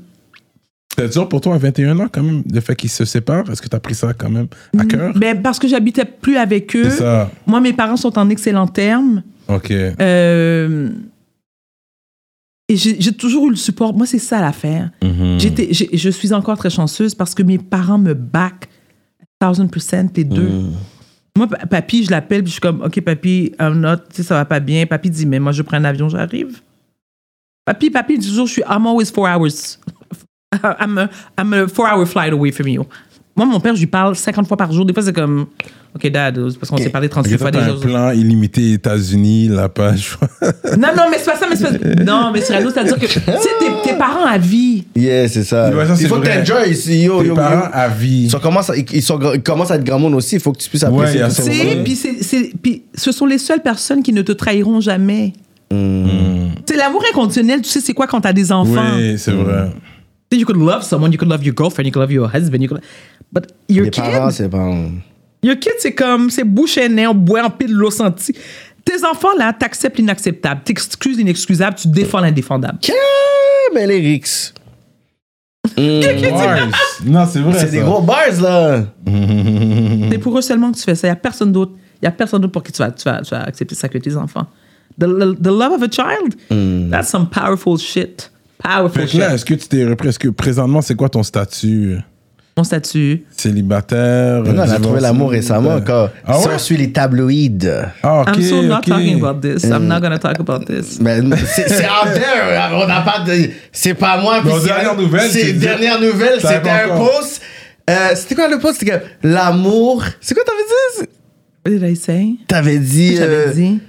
C'est 0.96 1.12
dur 1.12 1.28
pour 1.28 1.40
toi 1.40 1.54
à 1.54 1.58
21 1.58 1.98
ans 2.00 2.08
quand 2.10 2.22
même, 2.22 2.42
le 2.50 2.60
fait 2.60 2.76
qu'ils 2.76 2.90
se 2.90 3.04
séparent? 3.04 3.48
Est-ce 3.50 3.60
que 3.62 3.68
tu 3.68 3.76
as 3.76 3.80
pris 3.80 3.94
ça 3.94 4.12
quand 4.14 4.30
même 4.30 4.46
à 4.78 4.84
cœur? 4.84 5.12
ben, 5.16 5.40
parce 5.42 5.58
que 5.58 5.66
j'habitais 5.68 6.04
plus 6.04 6.36
avec 6.36 6.74
eux. 6.76 6.90
Ça. 6.90 7.30
Moi, 7.46 7.60
mes 7.60 7.72
parents 7.72 7.96
sont 7.96 8.16
en 8.18 8.28
excellents 8.30 8.66
termes. 8.68 9.22
Ok. 9.48 9.70
Euh, 9.72 10.88
et 12.68 12.76
j'ai 12.76 13.12
toujours 13.12 13.46
eu 13.48 13.50
le 13.50 13.56
support. 13.56 13.94
Moi, 13.94 14.06
c'est 14.06 14.18
ça 14.18 14.40
l'affaire. 14.40 14.90
Mhm. 15.02 15.38
J'ai- 15.38 15.90
je 15.96 16.10
suis 16.10 16.32
encore 16.32 16.56
très 16.56 16.70
chanceuse 16.70 17.14
parce 17.14 17.34
que 17.34 17.42
mes 17.42 17.58
parents 17.58 17.98
me 17.98 18.14
back 18.14 18.68
1000%, 19.42 20.10
les 20.16 20.24
deux. 20.24 20.48
Mm. 20.48 20.72
Moi, 21.36 21.46
pa- 21.48 21.66
papy, 21.66 22.04
je 22.04 22.10
l'appelle, 22.10 22.42
puis 22.42 22.48
je 22.48 22.52
suis 22.52 22.60
comme, 22.60 22.80
OK, 22.82 22.98
papy, 23.02 23.52
I'm 23.60 23.80
not, 23.80 23.96
tu 24.08 24.16
sais, 24.16 24.22
ça 24.22 24.36
va 24.36 24.44
pas 24.46 24.60
bien. 24.60 24.86
Papy 24.86 25.10
dit, 25.10 25.26
mais 25.26 25.38
moi, 25.40 25.52
je 25.52 25.60
prends 25.62 25.76
un 25.76 25.84
avion, 25.84 26.08
j'arrive. 26.08 26.60
Papy, 27.66 27.90
papy 27.90 28.18
toujours, 28.18 28.46
je 28.46 28.52
suis, 28.52 28.62
I'm 28.62 28.86
always 28.86 29.10
four 29.12 29.26
hours. 29.28 29.78
I'm 30.80 30.98
a, 30.98 31.08
I'm 31.40 31.52
a 31.52 31.68
four 31.68 31.86
hour 31.88 32.06
flight 32.06 32.32
away 32.32 32.52
from 32.52 32.68
you. 32.68 32.84
Moi, 33.36 33.46
mon 33.46 33.58
père, 33.58 33.74
je 33.74 33.80
lui 33.80 33.88
parle 33.88 34.14
50 34.14 34.46
fois 34.46 34.56
par 34.56 34.70
jour. 34.72 34.84
Des 34.84 34.92
fois, 34.94 35.02
c'est 35.02 35.12
comme, 35.12 35.46
OK, 35.96 36.06
dad, 36.08 36.38
parce 36.60 36.70
qu'on 36.70 36.76
s'est 36.76 36.88
parlé 36.88 37.08
36 37.08 37.34
Ok, 37.34 37.40
fois 37.40 37.50
toi, 37.50 37.60
t'as 37.62 37.72
déjà. 37.72 37.78
un 37.78 37.80
plan 37.88 38.10
illimité 38.12 38.74
États-Unis, 38.74 39.48
la 39.48 39.68
page? 39.68 40.16
Non, 40.78 40.88
non, 40.96 41.04
mais 41.10 41.18
c'est 41.18 41.24
pas 41.32 41.36
ça, 41.36 41.46
mais 41.50 41.56
c'est 41.56 41.78
pas. 41.96 42.04
Non, 42.04 42.30
mais 42.32 42.40
c'est 42.40 42.52
c'est-à-dire 42.60 42.96
que, 42.96 43.06
tu 43.06 43.12
sais, 43.14 43.20
tes, 43.22 43.90
tes 43.90 43.98
parents 43.98 44.24
à 44.24 44.38
vie. 44.38 44.84
Yeah, 44.94 45.26
c'est 45.28 45.42
ça. 45.42 45.70
Ouais, 45.70 45.84
il 46.00 46.06
faut 46.06 46.16
que 46.16 46.20
vrai. 46.26 46.44
t'enjoy 46.44 46.70
ici. 46.70 47.02
Yo, 47.02 47.22
Tes 47.22 47.28
yo, 47.28 47.34
parents 47.34 47.64
yo. 47.66 47.70
à 47.72 47.88
vie. 47.88 48.24
Ils, 48.26 48.30
sont, 48.30 48.38
commencent 48.38 48.70
à, 48.70 48.76
ils, 48.76 49.02
sont, 49.02 49.18
ils 49.34 49.42
commencent 49.42 49.72
à 49.72 49.76
être 49.76 49.84
grand 49.84 49.98
monde 49.98 50.14
aussi. 50.14 50.36
Il 50.36 50.40
faut 50.40 50.52
que 50.52 50.58
tu 50.58 50.68
puisses 50.68 50.84
Ouais, 50.84 51.18
apprécier. 51.20 51.82
puis 51.82 51.96
c'est- 51.96 52.22
c'est- 52.22 52.52
puis 52.62 52.82
ce 52.94 53.10
sont 53.10 53.26
les 53.26 53.38
seules 53.38 53.62
personnes 53.62 54.02
qui 54.04 54.12
ne 54.12 54.22
te 54.22 54.30
trahiront 54.32 54.80
jamais. 54.80 55.32
Mm. 55.72 56.50
C'est 56.68 56.76
l'amour 56.76 57.02
inconditionnel, 57.10 57.62
tu 57.62 57.68
sais, 57.68 57.80
c'est 57.80 57.94
quoi 57.94 58.06
quand 58.06 58.20
t'as 58.20 58.32
des 58.32 58.52
enfants? 58.52 58.92
Oui, 58.96 59.18
c'est 59.18 59.32
vrai. 59.32 59.70
Sais, 60.36 60.40
You 60.40 60.46
could 60.46 60.56
love 60.56 60.82
someone, 60.82 61.12
you 61.12 61.18
could 61.18 61.28
love 61.30 61.44
your 61.44 61.54
girlfriend, 61.54 61.86
you 61.86 61.92
could 61.92 62.00
love 62.00 62.12
your 62.12 62.28
husband, 62.32 62.60
you 62.62 62.68
could... 62.68 62.80
But 63.32 63.46
your 63.68 63.84
Les 63.84 63.90
kid, 63.90 64.02
parents, 64.04 64.30
c'est 64.30 64.48
pas. 64.48 64.70
your 65.42 65.56
kid, 65.58 65.72
c'est 65.78 65.94
comme, 65.94 66.30
c'est 66.30 66.44
bouche 66.44 66.76
et 66.78 66.88
nez, 66.88 67.06
on 67.06 67.14
boit 67.14 67.42
en 67.42 67.50
pile 67.50 67.68
de 67.70 67.74
l'eau 67.74 67.90
sentie. 67.90 68.34
Tes 68.84 69.04
enfants, 69.04 69.34
là, 69.38 69.52
t'acceptes 69.52 69.98
l'inacceptable, 69.98 70.60
t'excuses 70.64 71.16
l'inexcusable, 71.16 71.76
tu 71.76 71.88
défends 71.88 72.20
l'indéfendable. 72.20 72.78
Yeah, 72.86 72.94
mais 73.74 73.86
les 73.86 73.98
Rix. 74.00 74.52
Bars. 75.76 76.68
Non, 77.04 77.26
c'est 77.26 77.40
vrai. 77.40 77.52
C'est 77.54 77.66
ça. 77.66 77.72
des 77.72 77.80
gros 77.80 78.02
bars, 78.02 78.40
là. 78.40 78.84
C'est 80.10 80.18
pour 80.18 80.38
eux 80.38 80.42
seulement 80.42 80.70
que 80.72 80.76
tu 80.76 80.84
fais 80.84 80.94
ça. 80.94 81.06
Il 81.08 81.10
n'y 81.10 81.14
a 81.14 81.16
personne 81.16 81.50
d'autre. 81.52 81.72
Il 82.02 82.04
y 82.04 82.08
a 82.08 82.10
personne 82.10 82.40
d'autre 82.42 82.52
pour 82.52 82.62
qui 82.62 82.70
tu 82.72 82.78
vas, 82.82 82.90
tu, 82.90 83.04
vas, 83.04 83.22
tu 83.22 83.30
vas 83.30 83.42
accepter 83.44 83.74
ça 83.74 83.88
que 83.88 83.96
tes 83.98 84.14
enfants. 84.16 84.46
The, 84.98 85.04
the- 85.06 85.42
the 85.42 85.46
love 85.48 85.72
of 85.72 85.82
a 85.82 85.88
child, 85.90 86.34
that's 86.90 87.08
some 87.08 87.28
powerful 87.30 87.78
shit. 87.78 88.30
Powerful 88.62 89.08
Fait 89.08 89.18
là, 89.18 89.34
est-ce 89.34 89.44
que 89.44 89.54
tu 89.54 89.68
t'es 89.68 89.84
repris? 89.84 90.08
Est-ce 90.08 90.18
que 90.18 90.28
présentement, 90.28 90.80
c'est 90.82 90.94
quoi 90.94 91.08
ton 91.08 91.22
statut? 91.22 91.98
Mon 92.56 92.62
statut. 92.62 93.24
Célibataire? 93.36 94.42
Non, 94.44 94.62
elle 94.62 94.70
a 94.70 94.78
trouvé 94.78 95.00
l'amour 95.00 95.30
récemment 95.32 95.74
encore. 95.74 96.10
Ah 96.24 96.34
Si 96.40 96.46
ouais? 96.46 96.54
on 96.54 96.58
suit 96.58 96.76
les 96.76 96.92
tabloïds. 96.92 97.68
Ah, 98.02 98.20
ok. 98.22 98.36
I'm 98.36 98.42
so 98.42 98.62
not 98.62 98.76
ok. 98.78 98.84
talking 98.86 99.20
about 99.24 99.40
this. 99.40 99.64
I'm 99.64 99.88
not 99.88 100.00
going 100.00 100.12
to 100.12 100.18
talk 100.18 100.38
about 100.38 100.64
this. 100.66 100.98
Mais 101.00 101.20
c'est 101.46 101.84
out 101.84 102.14
there. 102.14 102.70
On 102.74 102.86
n'a 102.86 103.00
pas 103.00 103.24
de. 103.26 103.50
C'est 103.72 103.94
pas 103.94 104.18
moi. 104.20 104.40
puis 104.40 104.52
dernière 104.64 104.96
nouvelle, 104.96 105.30
C'est 105.30 105.52
dernière 105.54 106.00
nouvelle. 106.00 106.40
C'était 106.40 106.70
un 106.70 106.96
post. 106.96 107.42
Euh, 107.90 107.94
C'était 108.14 108.36
quoi 108.36 108.48
le 108.48 108.58
post? 108.60 108.78
C'était 108.78 109.00
que 109.00 109.04
l'amour. 109.28 110.04
C'est 110.20 110.34
quoi 110.34 110.44
t'avais 110.44 111.02
dit? 111.06 111.10
What 111.66 111.70
did 111.72 111.82
I 111.82 111.96
say? 111.96 112.34
T'avais 112.46 112.78
dit. 112.78 113.16
J'avais 113.16 113.46
euh, 113.48 113.52
dit. 113.52 113.80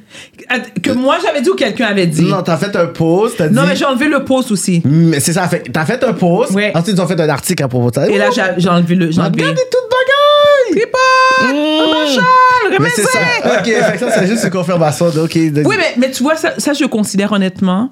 Que 0.82 0.92
moi, 0.92 1.18
j'avais 1.22 1.42
dit 1.42 1.50
ou 1.50 1.56
quelqu'un 1.56 1.88
avait 1.88 2.08
dit? 2.08 2.24
Non, 2.24 2.42
t'as 2.42 2.56
fait 2.56 2.74
un 2.76 2.86
post. 2.86 3.42
Dit. 3.42 3.54
Non, 3.54 3.64
mais 3.68 3.76
j'ai 3.76 3.84
enlevé 3.84 4.08
le 4.08 4.24
post 4.24 4.50
aussi. 4.52 4.82
Mais 4.86 5.20
c'est 5.20 5.34
ça. 5.34 5.50
T'as 5.74 5.86
fait 5.86 6.02
un 6.06 6.14
post. 6.14 6.52
Ouais. 6.52 6.72
Ensuite, 6.74 6.96
ils 6.96 7.02
ont 7.02 7.08
fait 7.08 7.20
un 7.20 7.28
article 7.28 7.62
à 7.64 7.68
propos 7.68 7.90
de 7.90 7.96
ça. 7.96 8.08
Et 8.10 8.18
là, 8.18 8.30
j'ai 8.58 8.70
enlevé 8.70 8.96
le. 8.96 9.08
Regardez 9.08 9.42
toute 9.42 9.90
bagaille! 9.92 10.72
Tripod! 10.72 11.52
Mmh. 11.56 12.82
Mais 12.82 12.90
c'est 12.96 13.04
ça. 13.04 13.20
Ok, 13.60 13.66
fait 13.66 13.98
ça, 13.98 14.12
c'est 14.12 14.28
juste 14.28 14.44
une 14.46 14.50
confirmation. 14.52 15.10
de- 15.10 15.20
Oui, 15.66 15.76
mais, 15.78 15.94
mais 15.98 16.12
tu 16.12 16.24
vois, 16.24 16.36
ça, 16.36 16.54
ça, 16.58 16.74
je 16.74 16.86
considère 16.86 17.32
honnêtement 17.34 17.90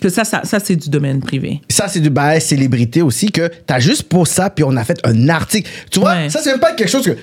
que 0.00 0.08
ça, 0.08 0.24
ça, 0.24 0.42
ça 0.44 0.58
c'est 0.60 0.76
du 0.76 0.88
domaine 0.90 1.20
privé. 1.20 1.60
Ça, 1.68 1.88
c'est 1.88 2.00
du 2.00 2.10
bail 2.10 2.40
célébrité 2.40 3.02
aussi, 3.02 3.30
que 3.30 3.50
t'as 3.66 3.80
juste 3.80 4.04
pour 4.04 4.26
ça, 4.26 4.50
puis 4.50 4.64
on 4.64 4.76
a 4.76 4.84
fait 4.84 4.98
un 5.04 5.28
article. 5.28 5.68
Tu 5.90 6.00
vois, 6.00 6.10
Ouais. 6.14 6.30
ça, 6.30 6.40
c'est 6.42 6.50
même 6.50 6.60
pas 6.60 6.72
quelque 6.72 6.88
chose 6.90 7.04
que. 7.04 7.16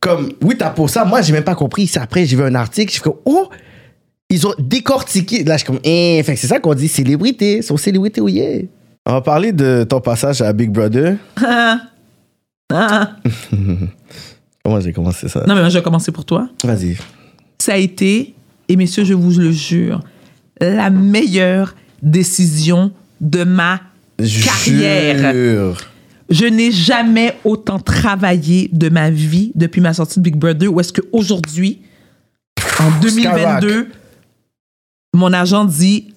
Comme, 0.00 0.32
oui, 0.42 0.56
t'as 0.58 0.70
pour 0.70 0.88
ça. 0.88 1.04
Moi, 1.04 1.20
j'ai 1.22 1.32
même 1.32 1.44
pas 1.44 1.54
compris. 1.54 1.86
C'est 1.86 2.00
après, 2.00 2.24
j'ai 2.24 2.36
vu 2.36 2.42
un 2.42 2.54
article, 2.54 2.90
j'ai 2.90 2.98
fait 2.98 3.04
comme, 3.04 3.20
oh, 3.24 3.48
ils 4.30 4.46
ont 4.46 4.54
décortiqué. 4.58 5.44
Là, 5.44 5.54
je 5.54 5.58
suis 5.58 5.66
comme, 5.66 5.80
eh, 5.84 6.22
fait 6.24 6.34
que 6.34 6.40
c'est 6.40 6.46
ça 6.46 6.58
qu'on 6.58 6.74
dit 6.74 6.88
célébrité. 6.88 7.62
Sont 7.62 7.76
célébrités, 7.76 8.20
oui, 8.20 8.32
yeah. 8.34 8.62
On 9.06 9.12
va 9.12 9.20
parler 9.20 9.52
de 9.52 9.84
ton 9.88 10.00
passage 10.00 10.40
à 10.40 10.52
Big 10.52 10.70
Brother. 10.70 11.16
Ah. 11.44 11.80
Ah. 12.72 13.16
Comment 14.64 14.80
j'ai 14.80 14.92
commencé 14.92 15.28
ça? 15.28 15.40
Non, 15.40 15.56
mais 15.56 15.60
moi, 15.60 15.70
je 15.70 15.78
vais 15.78 15.82
commencer 15.82 16.12
pour 16.12 16.24
toi. 16.24 16.48
Vas-y. 16.62 16.96
Ça 17.58 17.72
a 17.72 17.76
été, 17.76 18.32
et 18.68 18.76
messieurs, 18.76 19.02
je 19.02 19.12
vous 19.12 19.36
le 19.36 19.50
jure, 19.50 20.00
la 20.60 20.88
meilleure 20.88 21.74
décision 22.00 22.92
de 23.20 23.42
ma 23.42 23.80
carrière. 24.18 25.89
Je 26.30 26.46
n'ai 26.46 26.70
jamais 26.70 27.36
autant 27.44 27.78
travaillé 27.80 28.68
de 28.72 28.88
ma 28.88 29.10
vie 29.10 29.50
depuis 29.54 29.80
ma 29.80 29.92
sortie 29.92 30.18
de 30.20 30.24
Big 30.24 30.36
Brother. 30.36 30.72
Où 30.72 30.78
est-ce 30.80 30.92
qu'aujourd'hui, 30.92 31.80
en 32.78 32.90
2022, 33.00 33.88
mon 35.14 35.32
agent 35.32 35.64
dit 35.64 36.14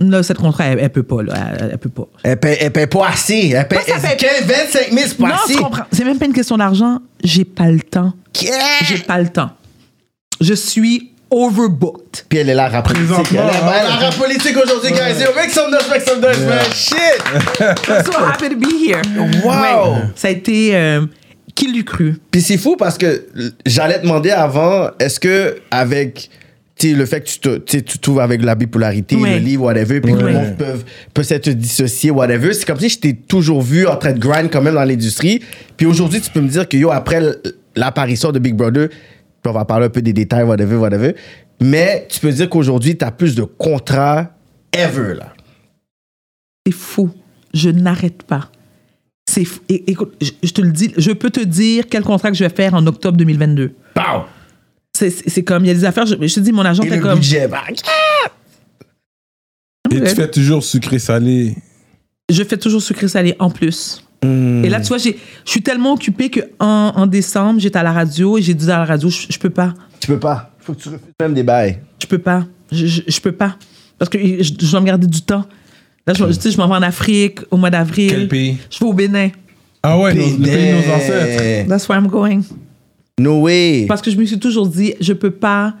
là, 0.00 0.22
cette 0.22 0.36
contrat, 0.38 0.64
elle, 0.66 0.80
elle 0.80 0.90
peut 0.90 1.02
pas, 1.02 1.22
là, 1.22 1.34
elle, 1.58 1.70
elle 1.72 1.78
peut 1.78 1.88
pas. 1.88 2.06
Elle 2.22 2.38
paye, 2.38 2.56
elle 2.60 2.72
paye 2.72 2.86
pas 2.86 3.08
assez. 3.08 3.52
Elle 3.56 3.66
paye, 3.68 3.78
Moi, 3.78 3.86
ça 3.86 3.94
elle 3.94 4.16
dit 4.18 4.24
fait- 4.24 4.44
15, 4.46 4.66
25 4.72 4.92
000, 4.92 5.06
c'est 5.08 5.16
pas 5.18 5.28
non, 5.28 5.34
assez. 5.34 5.86
C'est 5.92 6.04
même 6.04 6.18
pas 6.18 6.26
une 6.26 6.32
question 6.32 6.56
d'argent. 6.58 6.98
J'ai 7.22 7.44
pas 7.44 7.70
le 7.70 7.80
temps. 7.80 8.12
Yeah. 8.42 8.52
J'ai 8.84 8.98
pas 8.98 9.18
le 9.18 9.28
temps. 9.28 9.50
Je 10.40 10.52
suis 10.52 11.12
overbooked. 11.34 12.24
Puis 12.28 12.38
elle 12.38 12.48
est 12.50 12.54
là, 12.54 12.68
rap 12.68 12.86
politique. 12.86 13.10
Elle 13.32 13.36
est 13.36 13.40
elle 13.40 13.46
est 13.46 13.88
ah, 13.88 13.96
rap 14.06 14.16
politique 14.16 14.56
aujourd'hui, 14.56 14.90
guys. 14.90 15.20
Yo, 15.22 15.34
make 15.34 15.50
some 15.50 15.70
noise, 15.70 15.88
make 15.90 16.02
some 16.02 16.20
noise, 16.20 16.40
man. 16.46 16.64
Shit. 16.72 16.96
I'm 17.88 18.04
so 18.04 18.12
happy 18.24 18.48
to 18.50 18.56
be 18.56 18.72
here. 18.86 19.02
Wow. 19.44 19.94
Ouais. 19.94 20.00
Ça 20.14 20.28
a 20.28 20.30
été. 20.30 20.74
euh, 20.76 21.06
qui 21.54 21.68
l'eût 21.72 21.84
cru? 21.84 22.16
Puis 22.30 22.42
c'est 22.42 22.56
fou 22.56 22.76
parce 22.76 22.98
que 22.98 23.26
j'allais 23.64 23.98
te 23.98 24.02
demander 24.02 24.30
avant, 24.30 24.88
est-ce 24.98 25.20
que 25.20 25.56
avec 25.70 26.30
le 26.82 27.06
fait 27.06 27.20
que 27.22 27.28
tu 27.28 27.38
te 27.38 27.56
tu 27.58 27.82
tu 27.82 27.98
trouves 27.98 28.20
avec 28.20 28.42
la 28.42 28.54
bipolarité, 28.54 29.16
Ouais. 29.16 29.38
le 29.38 29.38
livre, 29.38 29.64
whatever, 29.64 30.00
puis 30.00 30.12
que 30.12 30.18
le 30.18 30.32
monde 30.32 30.56
peut, 30.58 30.64
peut 31.14 31.22
s'être 31.22 31.48
dissocié, 31.48 32.10
whatever, 32.10 32.52
c'est 32.52 32.66
comme 32.66 32.78
si 32.80 32.88
je 32.90 32.98
t'ai 32.98 33.14
toujours 33.14 33.62
vu 33.62 33.86
en 33.86 33.96
train 33.96 34.12
de 34.12 34.18
grind 34.18 34.50
quand 34.50 34.60
même 34.60 34.74
dans 34.74 34.84
l'industrie. 34.84 35.40
Puis 35.76 35.86
aujourd'hui, 35.86 36.20
tu 36.20 36.30
peux 36.30 36.40
me 36.40 36.48
dire 36.48 36.68
que 36.68 36.76
yo, 36.76 36.90
après 36.90 37.22
l'apparition 37.76 38.32
de 38.32 38.38
Big 38.38 38.54
Brother, 38.54 38.88
puis 39.44 39.50
on 39.50 39.54
va 39.58 39.66
parler 39.66 39.86
un 39.86 39.90
peu 39.90 40.00
des 40.00 40.14
détails, 40.14 40.44
whatever, 40.44 40.76
whatever, 40.76 41.14
mais 41.60 42.06
tu 42.10 42.18
peux 42.18 42.32
dire 42.32 42.48
qu'aujourd'hui, 42.48 42.96
tu 42.96 43.04
as 43.04 43.10
plus 43.12 43.34
de 43.34 43.42
contrats 43.42 44.30
ever, 44.72 45.14
là. 45.14 45.34
C'est 46.66 46.72
fou. 46.72 47.10
Je 47.52 47.68
n'arrête 47.68 48.22
pas. 48.22 48.50
C'est 49.30 49.44
fou. 49.44 49.60
É- 49.68 49.84
écoute, 49.90 50.14
je, 50.22 50.30
je 50.42 50.50
te 50.52 50.62
le 50.62 50.72
dis, 50.72 50.94
je 50.96 51.10
peux 51.12 51.28
te 51.30 51.40
dire 51.40 51.84
quel 51.90 52.02
contrat 52.02 52.30
que 52.30 52.36
je 52.38 52.42
vais 52.44 52.54
faire 52.54 52.72
en 52.72 52.86
octobre 52.86 53.18
2022. 53.18 53.74
Pow! 53.94 54.02
C'est- 54.96 55.42
comme, 55.44 55.64
il 55.64 55.68
y 55.68 55.70
a 55.70 55.74
des 55.74 55.84
affaires, 55.84 56.06
je, 56.06 56.14
je 56.14 56.34
te 56.34 56.40
dis, 56.40 56.50
mon 56.52 56.64
agent 56.64 56.82
Et 56.84 56.88
le 56.90 57.02
comme. 57.02 57.16
budget, 57.16 57.46
bah, 57.46 57.64
Et 59.92 59.98
Ouais. 59.98 60.08
tu 60.08 60.14
fais 60.14 60.30
toujours 60.30 60.64
sucré-salé. 60.64 61.54
Je 62.30 62.42
fais 62.44 62.56
toujours 62.56 62.80
sucré 62.80 63.06
salé 63.08 63.36
en 63.38 63.50
plus. 63.50 64.03
Hmm. 64.24 64.64
Et 64.64 64.68
là, 64.68 64.80
tu 64.80 64.88
vois, 64.88 64.98
j'ai- 64.98 65.16
je 65.44 65.50
suis 65.50 65.62
tellement 65.62 65.92
occupée 65.92 66.30
qu'en 66.30 66.92
en 66.94 67.06
décembre, 67.06 67.60
j'étais 67.60 67.78
à 67.78 67.82
la 67.82 67.92
radio 67.92 68.38
et 68.38 68.42
j'ai 68.42 68.54
dit 68.54 68.64
à 68.70 68.78
la 68.78 68.84
radio, 68.84 69.08
je, 69.08 69.38
peux 69.38 69.50
pas. 69.50 69.74
tu 70.00 70.06
peux 70.08 70.18
pas. 70.18 70.50
Faut 70.60 70.72
que 70.74 70.80
tu 70.80 70.88
refuses 70.88 71.00
même 71.20 71.34
des 71.34 71.42
bails. 71.42 71.78
Je 72.00 72.06
peux 72.06 72.18
pas. 72.18 72.46
Je, 72.72 73.20
peux 73.20 73.32
pas. 73.32 73.56
Parce 73.98 74.08
que 74.08 74.18
je, 74.18 74.52
je 74.58 74.70
dois 74.70 74.80
me 74.80 74.86
garder 74.86 75.06
du 75.06 75.20
temps. 75.22 75.44
Là, 76.06 76.14
je, 76.14 76.24
tu 76.24 76.32
sais, 76.34 76.50
je 76.50 76.56
m'en 76.58 76.66
vais 76.68 76.74
en 76.74 76.82
Afrique 76.82 77.40
au 77.50 77.56
mois 77.56 77.70
d'avril. 77.70 78.10
Quel 78.10 78.28
pays? 78.28 78.58
Je 78.70 78.78
vais 78.78 78.86
au 78.86 78.92
Bénin. 78.92 79.28
Ah 79.82 79.98
ouais, 79.98 80.14
nos- 80.14 80.20
le 80.22 80.42
pays 80.44 80.72
de 80.72 80.88
nos 80.88 80.94
ancêtres. 80.94 81.68
That's 81.68 81.88
where 81.88 81.98
I'm 82.00 82.08
going. 82.08 82.40
No 83.20 83.42
way. 83.42 83.84
Parce 83.86 84.02
que 84.02 84.10
je 84.10 84.16
me 84.16 84.24
suis 84.24 84.38
toujours 84.38 84.66
dit, 84.68 84.94
je 85.00 85.12
peux 85.12 85.30
pas. 85.30 85.74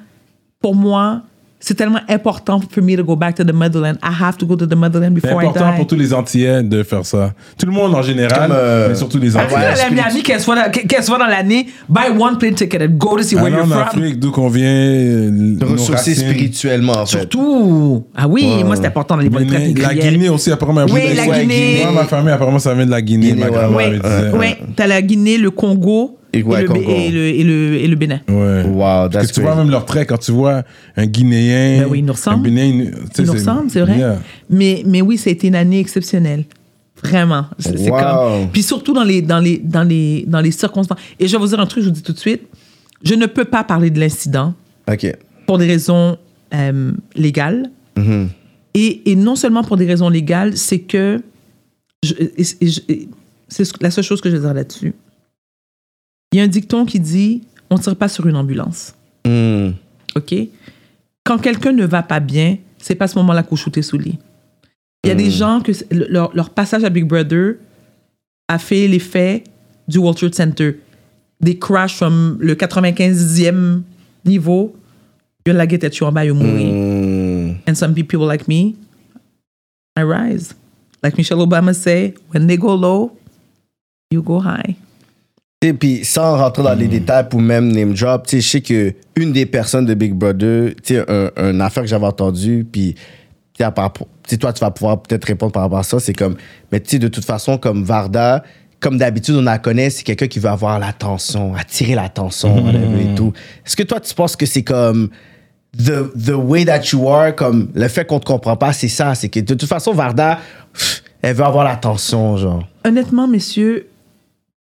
Pour 0.60 0.74
moi, 0.74 1.22
c'est 1.66 1.74
tellement 1.74 2.00
important 2.10 2.60
for 2.70 2.82
me 2.84 2.94
to 2.94 3.02
go 3.04 3.16
back 3.16 3.36
to 3.36 3.42
the 3.42 3.52
motherland. 3.54 3.96
I 4.02 4.10
have 4.22 4.36
to 4.36 4.44
go 4.46 4.54
to 4.54 4.66
the 4.66 4.74
motherland 4.74 5.14
C'est 5.14 5.22
before 5.28 5.42
I 5.42 5.46
important 5.46 5.70
die. 5.70 5.76
pour 5.78 5.86
tous 5.86 5.96
les 5.96 6.12
Antillais 6.12 6.62
de 6.62 6.82
faire 6.82 7.06
ça. 7.06 7.32
Tout 7.58 7.64
le 7.64 7.72
monde 7.72 7.94
en 7.94 8.02
général, 8.02 8.48
Comme, 8.48 8.56
euh, 8.58 8.88
mais 8.90 8.94
surtout 8.94 9.18
les 9.18 9.34
ah 9.34 9.44
Antillais. 9.44 9.56
ouais, 9.60 9.66
Après, 9.68 9.84
la 9.84 9.90
Miami, 9.90 10.22
qu'elle 10.22 10.40
soit, 10.40 10.56
dans- 10.56 10.70
qu'elle 10.70 11.02
soit 11.02 11.16
dans 11.18 11.26
l'année, 11.26 11.66
buy 11.88 12.10
one 12.20 12.36
plane 12.36 12.54
ticket 12.54 12.82
and 12.84 12.88
go 12.98 13.16
to 13.16 13.22
see 13.22 13.34
where 13.34 13.46
Aller 13.46 13.56
you're 13.56 13.64
en 13.64 13.68
from. 13.86 14.02
Afrique, 14.02 14.20
d'où 14.20 14.30
qu'on 14.30 14.48
vient, 14.48 14.66
De 14.68 15.64
ressourcer 15.64 16.14
spirituellement, 16.14 16.92
en 16.98 17.06
fait. 17.06 17.18
Surtout. 17.20 18.04
Ah 18.14 18.28
oui, 18.28 18.62
moi, 18.64 18.76
c'est 18.76 18.86
important 18.86 19.16
d'aller 19.16 19.30
voir 19.30 19.40
les 19.42 19.46
traites 19.74 19.78
la. 19.78 19.94
Guinée 19.94 20.28
aussi, 20.28 20.50
apparemment. 20.52 20.84
Oui, 20.90 21.00
Oui, 21.08 21.14
la 21.16 21.24
ouais, 21.24 21.40
Guinée. 21.40 21.78
Moi, 21.84 21.92
ma 22.02 22.04
famille, 22.04 22.32
apparemment, 22.32 22.58
ça 22.58 22.74
vient 22.74 22.84
de 22.86 22.90
la 22.90 23.00
Guinée. 23.00 23.28
Guinée, 23.32 23.40
ma 23.40 23.46
ouais, 23.46 23.52
grand-mère 23.52 23.90
disait. 23.90 24.30
oui. 24.38 24.46
T'as 24.76 24.86
la 24.86 25.00
Guinée, 25.00 25.38
le 25.38 25.50
Congo, 25.50 26.18
Et 26.38 26.42
ouais, 26.42 26.62
le, 26.62 26.68
Congo. 26.68 26.80
et, 26.90 27.10
le, 27.10 27.20
et, 27.26 27.44
le, 27.44 27.74
et 27.76 27.86
le 27.86 27.96
Bénin. 27.96 28.20
Ouais. 28.28 28.62
Wow, 28.64 28.78
Parce 28.78 29.10
that's 29.10 29.28
que 29.28 29.34
tu 29.34 29.40
vois 29.42 29.54
même 29.56 29.70
leur 29.70 29.84
trait 29.86 30.04
quand 30.06 30.18
tu 30.18 30.32
vois 30.32 30.62
un 30.96 31.06
Guinéen. 31.06 31.82
Ben 31.82 31.88
oui, 31.90 31.98
ils 32.00 32.04
nous 32.04 32.12
ressemblent. 32.12 32.40
Un 32.40 32.50
Bénin, 32.50 32.90
Ils 33.18 33.24
nous 33.24 33.32
ressemblent, 33.32 33.70
c'est 33.70 33.80
vrai. 33.80 33.98
Yeah. 33.98 34.18
Mais, 34.50 34.82
mais 34.86 35.00
oui, 35.02 35.16
ça 35.18 35.30
a 35.30 35.32
été 35.32 35.46
une 35.48 35.54
année 35.54 35.80
exceptionnelle. 35.80 36.44
Vraiment. 37.02 37.46
C'est 37.58 37.90
Wow. 37.90 37.98
comme. 37.98 38.48
Puis 38.52 38.62
surtout 38.62 38.94
dans 38.94 39.04
les, 39.04 39.20
dans, 39.22 39.38
les, 39.40 39.58
dans, 39.58 39.82
les, 39.82 40.24
dans 40.26 40.40
les 40.40 40.50
circonstances. 40.50 40.98
Et 41.20 41.26
je 41.28 41.32
vais 41.32 41.38
vous 41.38 41.48
dire 41.48 41.60
un 41.60 41.66
truc, 41.66 41.82
je 41.82 41.88
vous 41.88 41.94
dis 41.94 42.02
tout 42.02 42.12
de 42.12 42.18
suite. 42.18 42.42
Je 43.04 43.14
ne 43.14 43.26
peux 43.26 43.44
pas 43.44 43.62
parler 43.64 43.90
de 43.90 44.00
l'incident 44.00 44.54
OK. 44.90 45.06
pour 45.46 45.58
des 45.58 45.66
raisons 45.66 46.16
euh, 46.54 46.92
légales. 47.14 47.70
Mhm. 47.96 48.28
Et, 48.74 49.10
et 49.10 49.16
non 49.16 49.36
seulement 49.36 49.62
pour 49.62 49.76
des 49.76 49.86
raisons 49.86 50.08
légales, 50.08 50.56
c'est 50.56 50.80
que. 50.80 51.20
je- 52.02 52.14
et- 52.14 52.44
et 52.62 52.66
je- 52.68 52.80
et 52.88 53.08
c'est 53.48 53.64
ce- 53.64 53.72
la 53.80 53.90
seule 53.90 54.02
chose 54.04 54.20
que 54.20 54.30
je 54.30 54.36
vais 54.36 54.40
dire 54.40 54.54
là-dessus. 54.54 54.94
Il 56.34 56.38
y 56.38 56.40
a 56.40 56.42
un 56.42 56.48
dicton 56.48 56.84
qui 56.84 56.98
dit 56.98 57.42
on 57.70 57.76
ne 57.76 57.80
tire 57.80 57.94
pas 57.94 58.08
sur 58.08 58.26
une 58.26 58.34
ambulance. 58.34 58.92
Mm. 59.24 59.68
OK? 60.16 60.34
Quand 61.22 61.38
quelqu'un 61.38 61.70
ne 61.70 61.86
va 61.86 62.02
pas 62.02 62.18
bien, 62.18 62.58
c'est 62.76 62.96
pas 62.96 63.04
à 63.04 63.08
ce 63.08 63.16
moment-là 63.20 63.44
qu'on 63.44 63.54
shooter 63.54 63.82
sous 63.82 63.98
lit. 63.98 64.18
Il 65.04 65.08
y 65.08 65.10
a 65.12 65.14
des 65.14 65.30
gens 65.30 65.60
que 65.60 65.70
leur, 65.92 66.34
leur 66.34 66.50
passage 66.50 66.82
à 66.82 66.90
Big 66.90 67.04
Brother 67.04 67.54
a 68.48 68.58
fait 68.58 68.88
l'effet 68.88 69.44
du 69.86 69.98
World 69.98 70.18
Trade 70.18 70.34
Center. 70.34 70.80
Des 71.40 71.56
crash 71.56 71.94
from 71.94 72.36
le 72.40 72.56
95e 72.56 73.82
niveau, 74.24 74.74
il 75.46 75.50
y 75.50 75.52
a 75.52 75.54
la 75.54 75.68
guette 75.68 76.02
en 76.02 76.10
bas, 76.10 76.24
il 76.24 76.32
mourir. 76.32 76.74
Mm. 76.74 77.54
And 77.68 77.74
some 77.76 77.94
people 77.94 78.26
like 78.26 78.48
me, 78.48 78.74
I 79.96 80.02
rise. 80.02 80.56
Like 81.00 81.16
Michelle 81.16 81.38
Obama 81.38 81.72
say, 81.72 82.14
when 82.32 82.48
they 82.48 82.56
go 82.56 82.74
low, 82.74 83.16
you 84.10 84.20
go 84.20 84.40
high. 84.40 84.74
Puis 85.72 86.04
sans 86.04 86.36
rentrer 86.36 86.62
dans 86.62 86.74
les 86.74 86.88
détails 86.88 87.28
pour 87.28 87.40
même 87.40 87.72
name 87.72 87.94
drop, 87.94 88.26
tu 88.26 88.36
sais, 88.36 88.40
je 88.40 88.48
sais 88.48 88.60
que 88.60 88.94
une 89.16 89.32
des 89.32 89.46
personnes 89.46 89.86
de 89.86 89.94
Big 89.94 90.12
Brother, 90.12 90.74
tu 90.82 90.94
sais, 90.94 91.04
un, 91.08 91.30
un 91.36 91.60
affaire 91.60 91.84
que 91.84 91.88
j'avais 91.88 92.06
entendu, 92.06 92.66
puis 92.70 92.94
tu 93.56 94.38
toi, 94.38 94.52
tu 94.52 94.60
vas 94.60 94.70
pouvoir 94.70 95.02
peut-être 95.02 95.24
répondre 95.24 95.52
par 95.52 95.62
rapport 95.62 95.78
à 95.78 95.82
ça, 95.82 96.00
c'est 96.00 96.12
comme, 96.12 96.36
mais 96.72 96.80
tu 96.80 96.90
sais, 96.90 96.98
de 96.98 97.08
toute 97.08 97.24
façon, 97.24 97.58
comme 97.58 97.84
Varda, 97.84 98.42
comme 98.80 98.98
d'habitude, 98.98 99.36
on 99.36 99.42
la 99.42 99.58
connaît, 99.58 99.90
c'est 99.90 100.02
quelqu'un 100.02 100.26
qui 100.26 100.38
veut 100.38 100.48
avoir 100.48 100.78
l'attention, 100.78 101.54
attirer 101.54 101.94
l'attention, 101.94 102.64
whatever 102.64 103.12
et 103.12 103.14
tout. 103.14 103.32
Est-ce 103.64 103.76
que 103.76 103.82
toi, 103.82 104.00
tu 104.00 104.14
penses 104.14 104.36
que 104.36 104.46
c'est 104.46 104.62
comme 104.64 105.08
the, 105.76 106.12
the 106.18 106.34
way 106.34 106.64
that 106.64 106.82
you 106.92 107.08
are, 107.08 107.34
comme 107.34 107.70
le 107.74 107.88
fait 107.88 108.04
qu'on 108.04 108.18
te 108.18 108.26
comprend 108.26 108.56
pas, 108.56 108.72
c'est 108.72 108.88
ça, 108.88 109.14
c'est 109.14 109.28
que 109.28 109.40
de 109.40 109.54
toute 109.54 109.68
façon, 109.68 109.92
Varda, 109.92 110.38
pff, 110.72 111.02
elle 111.22 111.36
veut 111.36 111.44
avoir 111.44 111.64
l'attention, 111.64 112.36
genre. 112.36 112.66
honnêtement, 112.84 113.26
messieurs, 113.26 113.88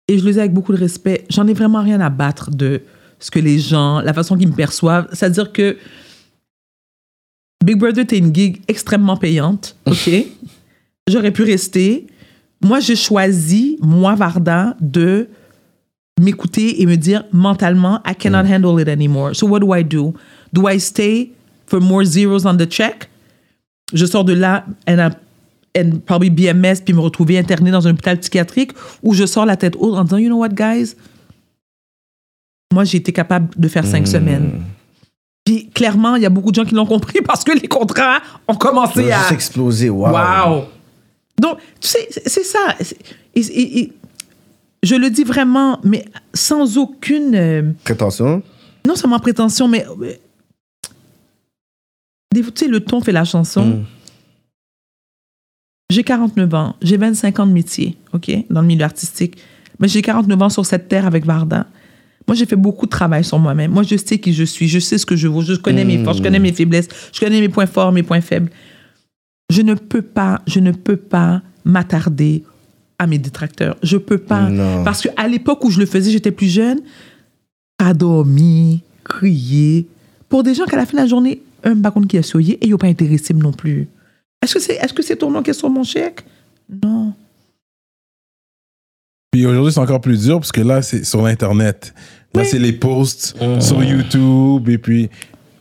et 0.09 0.19
je 0.19 0.25
le 0.25 0.33
dis 0.33 0.39
avec 0.39 0.53
beaucoup 0.53 0.73
de 0.73 0.79
respect, 0.79 1.25
j'en 1.31 1.47
ai 1.47 1.55
vraiment 1.55 1.83
rien 1.83 2.01
à 2.01 2.11
battre 2.11 2.51
de 2.51 2.83
ce 3.19 3.31
que 3.31 3.39
les 3.39 3.59
gens, 3.59 4.01
la 4.01 4.13
façon 4.13 4.37
qu'ils 4.37 4.49
me 4.49 4.55
perçoivent. 4.55 5.09
C'est-à-dire 5.13 5.53
que 5.53 5.77
Big 7.65 7.79
Brother 7.79 8.03
était 8.03 8.19
une 8.19 8.35
gig 8.35 8.61
extrêmement 8.67 9.17
payante, 9.17 9.77
OK? 9.87 10.11
J'aurais 11.09 11.31
pu 11.31 11.45
rester. 11.45 12.07
Moi, 12.63 12.81
j'ai 12.81 12.97
choisi, 12.97 13.79
moi, 13.81 14.15
Varda, 14.15 14.77
de 14.81 15.29
m'écouter 16.21 16.83
et 16.83 16.87
me 16.87 16.97
dire 16.97 17.25
mentalement, 17.33 18.01
I 18.07 18.15
cannot 18.15 18.47
handle 18.47 18.81
it 18.81 18.89
anymore. 18.89 19.35
So 19.35 19.47
what 19.47 19.61
do 19.61 19.75
I 19.75 19.85
do? 19.85 20.15
Do 20.53 20.69
I 20.69 20.79
stay 20.79 21.33
for 21.67 21.81
more 21.81 22.05
zeros 22.05 22.45
on 22.45 22.57
the 22.57 22.69
check? 22.69 23.09
Je 23.93 24.07
sors 24.07 24.25
de 24.25 24.33
là 24.33 24.65
and, 24.89 25.11
probably 26.07 26.31
BMS 26.31 26.83
puis 26.85 26.93
me 26.95 27.01
retrouver 27.01 27.39
interné 27.39 27.71
dans 27.71 27.87
un 27.87 27.93
hôpital 27.93 28.19
psychiatrique 28.21 28.73
ou 29.03 29.15
je 29.15 29.25
sors 29.27 29.47
la 29.47 29.57
tête 29.57 29.75
haute 29.79 29.95
en 29.95 30.05
disant, 30.05 30.19
you 30.19 30.29
know 30.29 30.39
what, 30.39 30.51
guys? 30.51 30.95
Moi, 32.73 32.85
j'ai 32.85 32.99
été 32.99 33.13
capable 33.13 33.55
de 33.59 33.69
faire 33.69 33.87
cinq 33.87 34.07
semaines. 34.07 34.63
Puis 35.45 35.69
clairement, 35.71 36.17
il 36.17 36.23
y 36.23 36.27
a 36.27 36.31
beaucoup 36.31 36.51
de 36.51 36.55
gens 36.57 36.65
qui 36.65 36.75
l'ont 36.75 36.87
compris 36.87 37.21
parce 37.25 37.43
que 37.45 37.53
les 37.53 37.69
contrats 37.69 38.21
ont 38.49 38.55
commencé 38.55 39.11
à. 39.11 39.19
juste 39.21 39.33
exploser, 39.33 39.91
wow. 39.91 40.11
Wow! 40.11 40.65
Donc, 41.41 41.59
tu 41.81 41.89
sais, 41.89 42.09
c'est 42.27 42.45
ça. 42.45 42.59
C'est- 42.81 42.97
et- 43.35 43.41
et- 43.41 43.81
et 43.81 43.93
je 44.83 44.95
le 44.95 45.11
dis 45.11 45.25
vraiment, 45.25 45.81
mais 45.85 46.05
sans 46.35 46.77
aucune. 46.79 47.35
euh, 47.35 47.73
Prétention? 47.85 48.43
non 48.87 48.95
seulement 48.97 49.19
prétention, 49.19 49.69
mais. 49.69 49.85
euh, 49.87 50.15
tu 52.35 52.45
sais, 52.55 52.69
le 52.69 52.81
ton 52.81 53.01
fait 53.01 53.13
la 53.13 53.25
chanson. 53.25 53.65
Mm. 53.67 53.85
J'ai 55.93 56.05
49 56.05 56.55
ans, 56.55 56.77
j'ai 56.81 56.97
25 56.97 57.41
ans 57.41 57.47
de 57.47 57.53
métier, 57.53 57.99
OK, 58.15 58.31
dans 58.49 58.63
le 58.63 58.67
milieu 58.67 58.85
artistique. 58.85 59.37
Mais 59.79 59.89
j'ai 59.89 60.01
49 60.01 60.41
ans 60.41 60.49
sur 60.49 60.65
cette 60.65 60.89
terre 60.89 61.07
avec 61.07 61.27
Varda. 61.27 61.67
Moi, 62.27 62.35
j'ai 62.35 62.47
fait 62.47 62.57
beaucoup 62.57 62.87
de 62.87 62.91
travail 62.91 63.25
sur 63.25 63.39
moi-même. 63.39 63.73
Moi, 63.73 63.83
je 63.83 63.97
sais 63.97 64.19
qui 64.19 64.33
je 64.33 64.45
suis, 64.45 64.69
je 64.69 64.79
sais 64.79 64.97
ce 64.97 65.05
que 65.05 65.17
je 65.17 65.29
vaux, 65.29 65.43
je 65.43 65.55
connais 65.55 65.85
mes 65.85 66.03
forces, 66.03 66.19
je 66.19 66.23
connais 66.23 66.39
mes 66.39 66.53
faiblesses, 66.53 66.89
je 67.13 67.21
connais 67.21 67.41
mes 67.41 67.51
points 67.51 67.67
forts, 67.67 67.93
mes 67.93 68.03
points 68.03 68.23
faibles. 68.23 68.51
Je 69.51 69.61
ne 69.61 69.75
peux 69.75 70.01
pas, 70.01 70.41
je 70.47 70.61
ne 70.61 70.73
peux 70.73 70.97
pas 70.97 71.43
m'attarder 71.67 72.43
à 72.99 73.07
mes 73.07 73.19
détracteurs. 73.19 73.77
Je 73.83 73.99
peux 73.99 74.19
pas. 74.19 74.49
Non. 74.49 74.85
Parce 74.85 75.03
qu'à 75.03 75.29
l'époque 75.29 75.63
où 75.63 75.71
je 75.71 75.79
le 75.79 75.85
faisais, 75.85 76.11
j'étais 76.11 76.31
plus 76.31 76.49
jeune, 76.49 76.81
pas 77.77 77.93
dormi, 77.93 78.81
crier. 79.05 79.89
Pour 80.31 80.43
des 80.43 80.55
gens 80.55 80.65
qu'à 80.65 80.79
la 80.79 80.87
fin 80.87 80.93
de 80.93 81.03
la 81.03 81.07
journée, 81.07 81.43
un 81.65 81.75
bacon 81.75 82.07
qui 82.07 82.17
a 82.17 82.23
soyé 82.23 82.55
et 82.63 82.67
ils 82.67 82.71
n'ont 82.71 82.79
pas 82.79 82.87
intéressé 82.87 83.35
non 83.35 83.53
plus. 83.53 83.89
Est-ce 84.43 84.55
que 84.55 84.61
c'est 84.61 84.75
est 84.75 84.87
-ce 84.93 85.03
c'est 85.03 85.17
ton 85.17 85.31
nom 85.31 85.43
qui 85.43 85.51
est 85.51 85.55
sur 85.55 85.71
mon 85.71 85.85
chèque? 85.85 86.25
Non. 86.83 87.13
Puis 89.31 89.47
aujourd'hui, 89.47 89.73
c'est 89.73 89.81
encore 89.81 90.01
plus 90.01 90.21
dur 90.25 90.39
parce 90.41 90.53
que 90.53 90.61
là, 90.61 90.83
c'est 90.83 91.05
sur 91.05 91.23
l'Internet. 91.23 91.95
Là, 92.35 92.43
Oui. 92.43 92.49
c'est 92.51 92.59
les 92.59 92.73
posts 92.73 93.35
sur 93.61 93.83
YouTube 93.83 94.69
et 94.69 94.79
puis. 94.79 95.09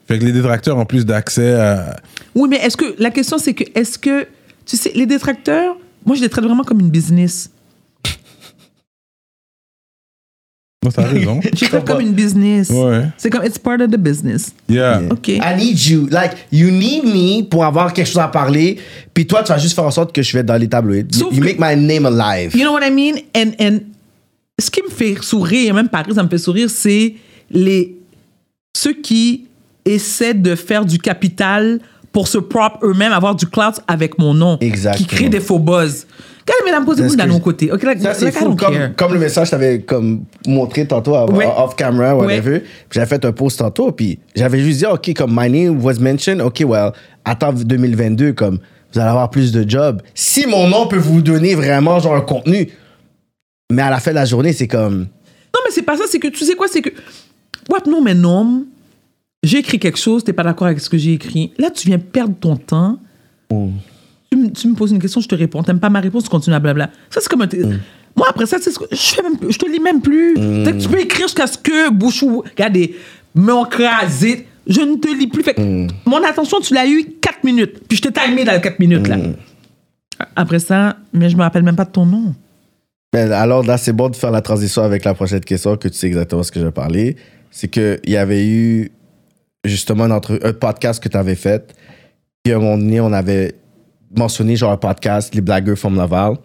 Fait 0.08 0.20
que 0.20 0.26
les 0.26 0.34
détracteurs 0.34 0.78
ont 0.78 0.86
plus 0.86 1.06
d'accès 1.06 1.54
à. 1.54 1.96
Oui, 2.36 2.50
mais 2.50 2.58
est-ce 2.58 2.76
que 2.76 2.96
la 3.00 3.12
question 3.12 3.38
c'est 3.38 3.54
que 3.54 3.64
est-ce 3.80 3.98
que 3.98 4.28
tu 4.66 4.76
sais 4.76 4.92
les 4.94 5.06
détracteurs, 5.06 5.78
moi 6.06 6.16
je 6.18 6.22
les 6.22 6.28
traite 6.30 6.44
vraiment 6.44 6.64
comme 6.64 6.80
une 6.82 6.90
business. 6.90 7.50
Non, 10.84 10.90
t'as 10.90 11.04
raison. 11.04 11.40
Traite 11.56 11.86
comme 11.86 12.02
une 12.02 12.14
business. 12.14 12.72
Ouais. 12.72 13.04
C'est 13.16 13.30
comme 13.30 13.46
it's 13.46 13.60
part 13.60 13.80
of 13.82 13.92
the 13.92 13.98
business. 13.98 14.52
Yeah. 14.68 15.04
OK. 15.12 15.28
I 15.28 15.56
need 15.56 15.80
you. 15.86 16.08
Like, 16.10 16.32
you 16.52 16.72
need 16.72 17.04
me 17.04 17.44
pour 17.44 17.64
avoir 17.64 17.94
quelque 17.94 18.08
chose 18.08 18.18
à 18.18 18.28
parler. 18.28 18.80
Puis 19.14 19.28
toi, 19.28 19.44
tu 19.44 19.52
vas 19.52 19.60
juste 19.60 19.76
faire 19.76 19.84
en 19.84 19.92
sorte 19.92 20.12
que 20.12 20.24
je 20.24 20.34
vais 20.34 20.40
être 20.40 20.48
dans 20.48 20.58
les 20.58 20.68
tabloïds. 20.68 21.06
You, 21.16 21.30
you 21.34 21.44
make 21.44 21.60
my 21.60 21.76
name 21.76 22.08
alive. 22.08 22.56
You 22.56 22.64
know 22.64 22.74
what 22.74 22.84
I 22.84 22.90
mean? 22.90 23.22
And, 23.36 23.52
and 23.64 23.80
ce 24.60 24.72
qui 24.72 24.82
me 24.82 24.90
fait 24.90 25.22
sourire, 25.22 25.76
même 25.76 25.88
Paris, 25.88 26.16
ça 26.16 26.24
me 26.24 26.30
fait 26.30 26.40
sourire, 26.40 26.68
c'est 26.72 27.14
les 27.52 27.96
ceux 28.76 28.94
qui 28.94 29.46
essaient 29.86 30.34
de 30.34 30.56
faire 30.56 30.84
du 30.84 30.98
capital 30.98 31.80
pour 32.12 32.28
se 32.28 32.40
prop 32.40 32.80
eux-mêmes, 32.82 33.14
avoir 33.14 33.36
du 33.36 33.46
clout 33.46 33.80
avec 33.88 34.18
mon 34.18 34.34
nom. 34.34 34.58
Exactement. 34.60 35.08
Qui 35.08 35.16
créent 35.16 35.30
des 35.30 35.40
faux 35.40 35.60
buzz. 35.60 36.08
Regardez, 36.46 36.66
mesdames, 36.66 36.86
ce 37.10 37.16
de 37.16 37.22
que 37.24 37.30
mon 37.30 37.40
côté. 37.40 37.72
OK, 37.72 37.84
like, 37.84 38.02
Ça, 38.02 38.14
c'est 38.14 38.26
like, 38.26 38.34
fou. 38.36 38.56
Comme, 38.56 38.94
comme 38.96 39.14
le 39.14 39.20
message 39.20 39.50
t'avais 39.52 39.82
comme 39.82 40.24
montré 40.48 40.88
tantôt 40.88 41.16
Ouais. 41.32 41.46
off 41.58 41.76
camera, 41.76 42.16
whatever. 42.16 42.60
Puis 42.60 42.70
j'avais 42.92 43.06
fait 43.06 43.24
un 43.26 43.32
post 43.32 43.60
tantôt. 43.60 43.92
Puis 43.92 44.20
j'avais 44.36 44.60
juste 44.60 44.80
dit, 44.80 44.86
OK, 44.86 45.14
comme 45.16 45.32
my 45.36 45.50
name 45.50 45.84
was 45.84 45.96
mentioned. 46.00 46.42
OK, 46.42 46.64
well, 46.66 46.92
attends 47.26 47.54
2022, 47.54 48.34
comme 48.34 48.60
vous 48.94 49.00
allez 49.00 49.10
avoir 49.10 49.30
plus 49.30 49.52
de 49.52 49.68
jobs. 49.70 50.02
Si 50.14 50.46
mon 50.48 50.68
nom 50.68 50.88
peut 50.88 50.98
vous 50.98 51.22
donner 51.22 51.56
vraiment 51.56 52.00
genre 52.00 52.16
un 52.16 52.22
contenu. 52.22 52.70
Mais 53.72 53.82
à 53.84 53.90
la 53.90 54.00
fin 54.00 54.12
de 54.12 54.16
la 54.16 54.26
journée, 54.26 54.52
c'est 54.54 54.68
comme. 54.68 55.00
Non, 55.54 55.60
mais 55.66 55.72
c'est 55.72 55.84
pas 55.84 55.96
ça, 55.98 56.04
c'est 56.08 56.20
que 56.20 56.28
tu 56.28 56.44
sais 56.44 56.56
quoi, 56.56 56.68
c'est 56.68 56.82
que. 56.82 56.90
What, 57.70 57.90
non, 57.90 58.02
mais 58.02 58.16
non. 58.16 58.66
J'ai 59.44 59.60
écrit 59.60 59.80
quelque 59.80 59.98
chose, 59.98 60.24
t'es 60.24 60.34
pas 60.34 60.44
d'accord 60.44 60.68
avec 60.68 60.80
ce 60.80 60.90
que 60.90 60.98
j'ai 60.98 61.14
écrit. 61.14 61.52
Là, 61.58 61.70
tu 61.72 61.88
viens 61.88 62.00
perdre 62.00 62.36
ton 62.40 62.58
temps. 62.58 63.00
Tu, 64.32 64.38
me- 64.38 64.50
tu 64.52 64.68
me 64.70 64.76
poses 64.76 64.92
une 64.92 65.00
question, 65.00 65.20
je 65.20 65.28
te 65.28 65.36
réponds. 65.36 65.62
T'aimes 65.62 65.80
pas 65.82 65.90
ma 65.90 66.00
réponse, 66.00 66.24
tu 66.24 66.30
continues 66.30 66.56
à 66.56 66.60
blabla. 66.60 66.90
Ça, 67.10 67.20
c'est 67.20 67.28
comme 67.28 67.42
un. 67.42 67.50
Moi, 68.16 68.28
après 68.30 68.46
ça, 68.46 68.58
c'est 68.62 68.72
ce 68.72 68.80
que- 68.80 68.86
je, 68.90 68.96
fais 68.98 69.22
même, 69.24 69.36
je 69.50 69.58
te 69.58 69.70
lis 69.70 69.80
même 69.82 70.02
plus. 70.02 70.36
Que 70.36 70.72
Tu 70.82 70.88
peux 70.88 71.00
écrire 71.02 71.28
jusqu'à 71.28 71.48
ce 71.48 71.58
que 71.58 71.90
Bouchou. 71.92 72.44
Regardez, 72.50 72.96
m'ont 73.36 73.66
crasé. 73.66 74.48
Je 74.68 74.80
ne 74.80 74.96
te 74.96 75.08
lis 75.10 75.28
plus. 75.28 75.44
Fait 75.44 75.54
que 75.54 75.62
mon 76.06 76.24
attention, 76.24 76.62
tu 76.62 76.74
l'as 76.74 76.88
eu 76.88 77.04
4 77.20 77.44
minutes. 77.44 77.82
Puis 77.90 77.98
je 77.98 78.04
t'ai 78.04 78.12
timé 78.14 78.46
dans 78.46 78.54
les 78.54 78.62
4 78.62 78.80
minutes, 78.80 79.08
là. 79.08 79.18
Après 80.36 80.60
ça, 80.60 80.96
mais 81.14 81.30
je 81.30 81.36
me 81.36 81.42
rappelle 81.42 81.64
même 81.64 81.76
pas 81.76 81.86
de 81.86 81.92
ton 81.92 82.06
nom. 82.06 82.34
Ben, 83.12 83.32
alors 83.34 83.64
là, 83.66 83.78
c'est 83.78 83.92
bon 83.92 84.08
de 84.08 84.16
faire 84.16 84.32
la 84.32 84.42
transition 84.42 84.84
avec 84.84 85.04
la 85.04 85.14
prochaine 85.14 85.42
question, 85.42 85.76
que 85.76 85.90
tu 85.90 85.96
sais 85.98 86.08
exactement 86.08 86.44
ce 86.44 86.52
que 86.54 86.60
je 86.62 86.66
vais 86.66 86.72
parler. 86.72 87.18
C'est 87.50 87.68
qu'il 87.68 88.00
y 88.08 88.16
avait 88.16 88.46
eu 88.48 88.92
justement 89.66 90.06
un, 90.06 90.12
entre- 90.12 90.40
un 90.44 90.54
podcast 90.54 91.04
que 91.04 91.10
tu 91.10 91.18
avais 91.18 91.36
fait. 91.36 91.74
Puis 92.44 92.54
à 92.54 92.58
un 92.58 92.60
moment 92.60 92.78
donné, 92.78 93.02
on 93.02 93.12
avait 93.12 93.56
mentionné 94.16 94.56
genre 94.56 94.72
un 94.72 94.78
podcast, 94.78 95.34
Les 95.36 95.42
Blagueurs 95.42 95.78
from 95.78 95.96
Laval. 95.96 96.36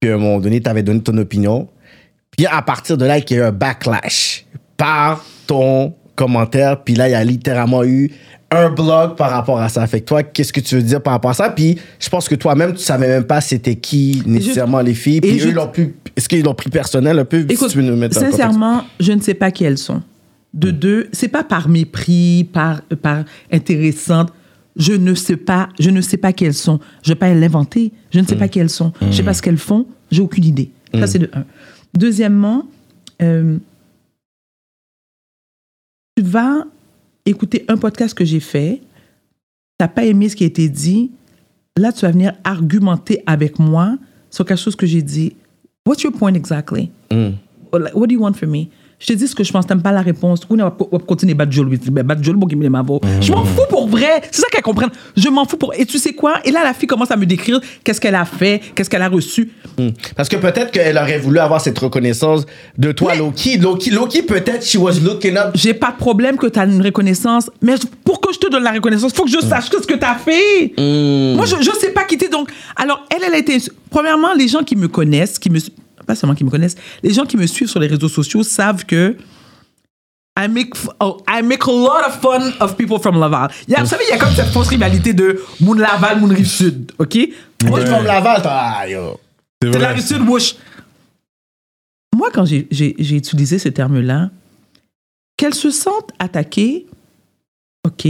Puis 0.00 0.10
à 0.10 0.14
un 0.14 0.18
moment 0.18 0.38
donné, 0.40 0.60
tu 0.60 0.68
avais 0.68 0.82
donné 0.82 1.00
ton 1.00 1.16
opinion. 1.18 1.68
Puis 2.36 2.46
à 2.46 2.62
partir 2.62 2.96
de 2.96 3.04
là, 3.04 3.18
il 3.18 3.30
y 3.30 3.34
a 3.34 3.36
eu 3.38 3.42
un 3.42 3.52
backlash 3.52 4.44
par 4.76 5.24
ton 5.46 5.94
commentaires, 6.14 6.82
puis 6.82 6.94
là, 6.94 7.08
il 7.08 7.12
y 7.12 7.14
a 7.14 7.22
littéralement 7.24 7.84
eu 7.84 8.10
un 8.50 8.70
blog 8.70 9.16
par 9.16 9.30
rapport 9.30 9.60
à 9.60 9.68
ça. 9.68 9.86
Fait 9.86 10.00
que 10.00 10.06
toi, 10.06 10.22
qu'est-ce 10.22 10.52
que 10.52 10.60
tu 10.60 10.74
veux 10.76 10.82
dire 10.82 11.02
par 11.02 11.12
rapport 11.12 11.30
à 11.32 11.34
ça? 11.34 11.50
Puis 11.50 11.78
je 12.00 12.08
pense 12.08 12.28
que 12.28 12.34
toi-même, 12.34 12.72
tu 12.72 12.82
savais 12.82 13.06
même 13.08 13.24
pas 13.24 13.40
c'était 13.40 13.76
qui 13.76 14.22
nécessairement 14.26 14.80
les 14.80 14.94
filles. 14.94 15.20
Puis 15.20 15.38
je- 15.38 15.48
eux, 15.48 15.52
l'ont 15.52 15.68
plus... 15.68 15.94
est-ce 16.16 16.28
qu'ils 16.28 16.42
l'ont 16.44 16.54
pris 16.54 16.70
personnel 16.70 17.18
un 17.18 17.24
peu? 17.24 17.40
si 17.42 17.54
Écoute, 17.54 17.70
tu 17.70 17.76
veux 17.78 17.84
nous 17.84 17.96
mettre 17.96 18.18
sincèrement, 18.18 18.84
je 18.98 19.12
ne 19.12 19.20
sais 19.20 19.34
pas 19.34 19.50
qui 19.50 19.64
elles 19.64 19.78
sont. 19.78 20.02
De 20.54 20.70
deux, 20.70 21.08
c'est 21.12 21.28
pas 21.28 21.44
par 21.44 21.68
mépris, 21.68 22.48
par, 22.50 22.80
par 23.02 23.24
intéressante. 23.52 24.32
Je 24.78 24.92
ne 24.92 25.14
sais 25.14 25.36
pas, 25.36 25.68
je 25.78 25.90
ne 25.90 26.00
sais 26.00 26.16
pas 26.16 26.32
qui 26.32 26.44
elles 26.44 26.54
sont. 26.54 26.78
Je 27.02 27.10
vais 27.10 27.16
pas 27.16 27.32
l'inventer. 27.34 27.92
Je 28.10 28.20
ne 28.20 28.26
sais 28.26 28.36
pas 28.36 28.48
qui 28.48 28.60
elles 28.60 28.70
sont. 28.70 28.92
Je 29.00 29.10
sais 29.10 29.22
pas 29.24 29.34
ce 29.34 29.42
qu'elles 29.42 29.58
font. 29.58 29.86
J'ai 30.10 30.22
aucune 30.22 30.44
idée. 30.44 30.70
Ça, 30.94 31.06
c'est 31.06 31.18
de 31.18 31.30
un. 31.32 31.44
Deuxièmement, 31.94 32.66
euh, 33.22 33.58
tu 36.16 36.22
vas 36.22 36.64
écouter 37.26 37.64
un 37.68 37.76
podcast 37.76 38.14
que 38.14 38.24
j'ai 38.24 38.40
fait. 38.40 38.80
T'as 39.78 39.88
pas 39.88 40.04
aimé 40.04 40.28
ce 40.28 40.36
qui 40.36 40.44
a 40.44 40.46
été 40.46 40.68
dit. 40.68 41.10
Là, 41.76 41.92
tu 41.92 42.02
vas 42.02 42.10
venir 42.10 42.32
argumenter 42.44 43.22
avec 43.26 43.58
moi 43.58 43.96
sur 44.30 44.44
quelque 44.44 44.58
chose 44.60 44.76
que 44.76 44.86
j'ai 44.86 45.02
dit. 45.02 45.34
What's 45.86 46.02
your 46.02 46.12
point 46.12 46.34
exactly? 46.34 46.90
What 47.72 48.06
do 48.06 48.14
you 48.14 48.20
want 48.20 48.34
from 48.34 48.50
me? 48.50 48.68
Je 49.00 49.06
te 49.06 49.12
dis 49.12 49.28
ce 49.28 49.34
que 49.36 49.44
je 49.44 49.52
pense, 49.52 49.64
t'aimes 49.64 49.80
pas 49.80 49.92
la 49.92 50.00
réponse. 50.00 50.40
On 50.50 50.56
va 50.56 50.76
on 50.90 50.98
va 50.98 51.04
continuer 51.04 51.32
à 51.32 51.36
battre 51.36 51.52
bon, 51.56 52.46
me 52.56 52.68
m'a 52.68 52.82
Je 53.20 53.32
m'en 53.32 53.44
fous 53.44 53.62
pour 53.70 53.88
vrai. 53.88 54.22
C'est 54.32 54.40
ça 54.40 54.48
qu'elle 54.50 54.62
comprenne. 54.62 54.90
Je 55.16 55.28
m'en 55.28 55.44
fous 55.44 55.56
pour. 55.56 55.72
Et 55.74 55.86
tu 55.86 55.98
sais 55.98 56.14
quoi? 56.14 56.40
Et 56.44 56.50
là, 56.50 56.64
la 56.64 56.74
fille 56.74 56.88
commence 56.88 57.12
à 57.12 57.16
me 57.16 57.24
décrire 57.24 57.60
qu'est-ce 57.84 58.00
qu'elle 58.00 58.16
a 58.16 58.24
fait, 58.24 58.60
qu'est-ce 58.74 58.90
qu'elle 58.90 59.02
a 59.02 59.08
reçu. 59.08 59.52
Parce 60.16 60.28
que 60.28 60.36
peut-être 60.36 60.72
qu'elle 60.72 60.96
aurait 60.98 61.20
voulu 61.20 61.38
avoir 61.38 61.60
cette 61.60 61.78
reconnaissance 61.78 62.44
de 62.76 62.90
toi, 62.90 63.12
Mais- 63.12 63.18
Loki. 63.18 63.56
Loki, 63.58 63.90
Loki 63.90 64.22
peut-être, 64.22 64.64
she 64.66 64.74
was 64.76 64.98
looking 65.00 65.36
up. 65.36 65.50
J'ai 65.54 65.74
pas 65.74 65.92
de 65.92 65.96
problème 65.96 66.36
que 66.36 66.48
tu 66.48 66.58
as 66.58 66.64
une 66.64 66.82
reconnaissance, 66.82 67.50
mais 67.62 67.74
pour 68.04 68.20
que 68.20 68.32
je 68.34 68.38
te 68.40 68.50
donne 68.50 68.64
la 68.64 68.72
reconnaissance, 68.72 69.12
faut 69.12 69.24
que 69.24 69.30
je 69.30 69.40
sache 69.40 69.66
ce 69.70 69.86
que 69.86 69.94
tu 69.94 70.04
as 70.04 70.16
fait. 70.16 70.72
Moi, 70.76 71.46
je, 71.46 71.54
je 71.62 71.70
sais 71.78 71.90
pas 71.92 72.02
qui 72.02 72.18
t'es 72.18 72.28
donc. 72.28 72.50
Alors, 72.74 73.06
elle, 73.14 73.22
elle 73.28 73.34
a 73.34 73.38
été. 73.38 73.58
Premièrement, 73.90 74.34
les 74.34 74.48
gens 74.48 74.64
qui 74.64 74.74
me 74.74 74.88
connaissent, 74.88 75.38
qui 75.38 75.50
me. 75.50 75.60
Pas 76.08 76.14
seulement 76.14 76.34
qui 76.34 76.42
me 76.42 76.48
connaissent, 76.48 76.76
les 77.02 77.12
gens 77.12 77.26
qui 77.26 77.36
me 77.36 77.46
suivent 77.46 77.68
sur 77.68 77.80
les 77.80 77.86
réseaux 77.86 78.08
sociaux 78.08 78.42
savent 78.42 78.86
que. 78.86 79.14
I 80.40 80.48
make, 80.48 80.72
oh, 81.00 81.20
I 81.28 81.42
make 81.42 81.64
a 81.66 81.70
lot 81.70 82.06
of 82.06 82.20
fun 82.20 82.52
of 82.60 82.76
people 82.76 82.98
from 82.98 83.20
Laval. 83.20 83.50
Il 83.66 83.72
y 83.72 83.76
a, 83.76 83.82
vous 83.82 83.88
savez, 83.88 84.04
il 84.08 84.10
y 84.10 84.14
a 84.14 84.18
comme 84.18 84.32
cette 84.34 84.48
fausse 84.48 84.68
rivalité 84.68 85.12
de 85.12 85.38
Moon 85.60 85.74
Laval, 85.74 86.20
Moon 86.20 86.28
Rive-Sud, 86.28 86.92
OK? 86.98 87.18
Moi, 87.64 87.80
je 87.80 87.86
forme 87.86 88.06
Laval, 88.06 88.40
toi, 88.40 88.52
ah, 88.54 88.88
yo. 88.88 89.20
C'est 89.60 89.78
la. 89.78 89.90
Rive-Sud, 89.90 90.22
wesh. 90.26 90.56
Moi, 92.16 92.30
quand 92.32 92.46
j'ai 92.46 92.66
utilisé 92.70 93.58
ce 93.58 93.68
terme-là, 93.68 94.30
qu'elles 95.36 95.54
se 95.54 95.70
sentent 95.70 96.12
attaquées, 96.18 96.86
OK, 97.84 98.08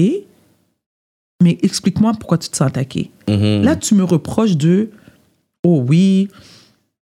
mais 1.42 1.58
explique-moi 1.62 2.12
pourquoi 2.20 2.38
tu 2.38 2.48
te 2.48 2.56
sens 2.56 2.68
attaquée. 2.68 3.10
Mm-hmm. 3.26 3.62
Là, 3.62 3.74
tu 3.74 3.94
me 3.96 4.04
reproches 4.04 4.56
de, 4.56 4.90
oh 5.64 5.82
oui, 5.84 6.28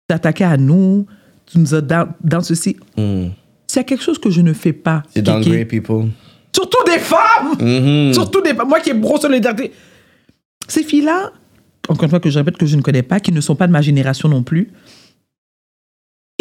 tu 0.07 0.13
attaqué 0.15 0.43
à 0.43 0.57
nous, 0.57 1.05
tu 1.45 1.59
nous 1.59 1.73
as 1.75 1.81
dans, 1.81 2.07
dans 2.23 2.41
ceci. 2.41 2.77
Mm. 2.97 3.27
A 3.75 3.83
quelque 3.83 4.01
chose 4.03 4.17
que 4.17 4.31
je 4.31 4.41
ne 4.41 4.53
fais 4.53 4.73
pas, 4.73 5.03
C'est 5.13 5.21
downgrade 5.21 5.67
people. 5.67 6.07
surtout 6.55 6.83
des 6.87 6.97
femmes, 6.97 7.53
Mhm. 7.59 8.11
surtout 8.13 8.41
des 8.41 8.55
femmes, 8.55 8.67
moi 8.69 8.79
qui 8.79 8.89
ai 8.89 8.95
gros 8.95 9.19
solidarité. 9.19 9.71
Ces 10.67 10.81
filles-là, 10.83 11.31
encore 11.87 12.05
une 12.05 12.09
fois 12.09 12.19
que 12.19 12.31
je 12.31 12.39
répète 12.39 12.57
que 12.57 12.65
je 12.65 12.75
ne 12.75 12.81
connais 12.81 13.03
pas, 13.03 13.19
qui 13.19 13.31
ne 13.31 13.39
sont 13.39 13.55
pas 13.55 13.67
de 13.67 13.71
ma 13.71 13.83
génération 13.83 14.29
non 14.29 14.41
plus, 14.41 14.71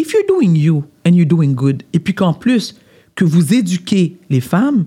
if 0.00 0.12
you're 0.14 0.24
doing 0.26 0.54
you 0.56 0.84
and 1.06 1.10
you're 1.12 1.26
doing 1.28 1.52
good, 1.54 1.82
et 1.92 1.98
puis 1.98 2.14
qu'en 2.14 2.32
plus, 2.32 2.74
que 3.14 3.24
vous 3.26 3.52
éduquez 3.52 4.16
les 4.30 4.40
femmes, 4.40 4.86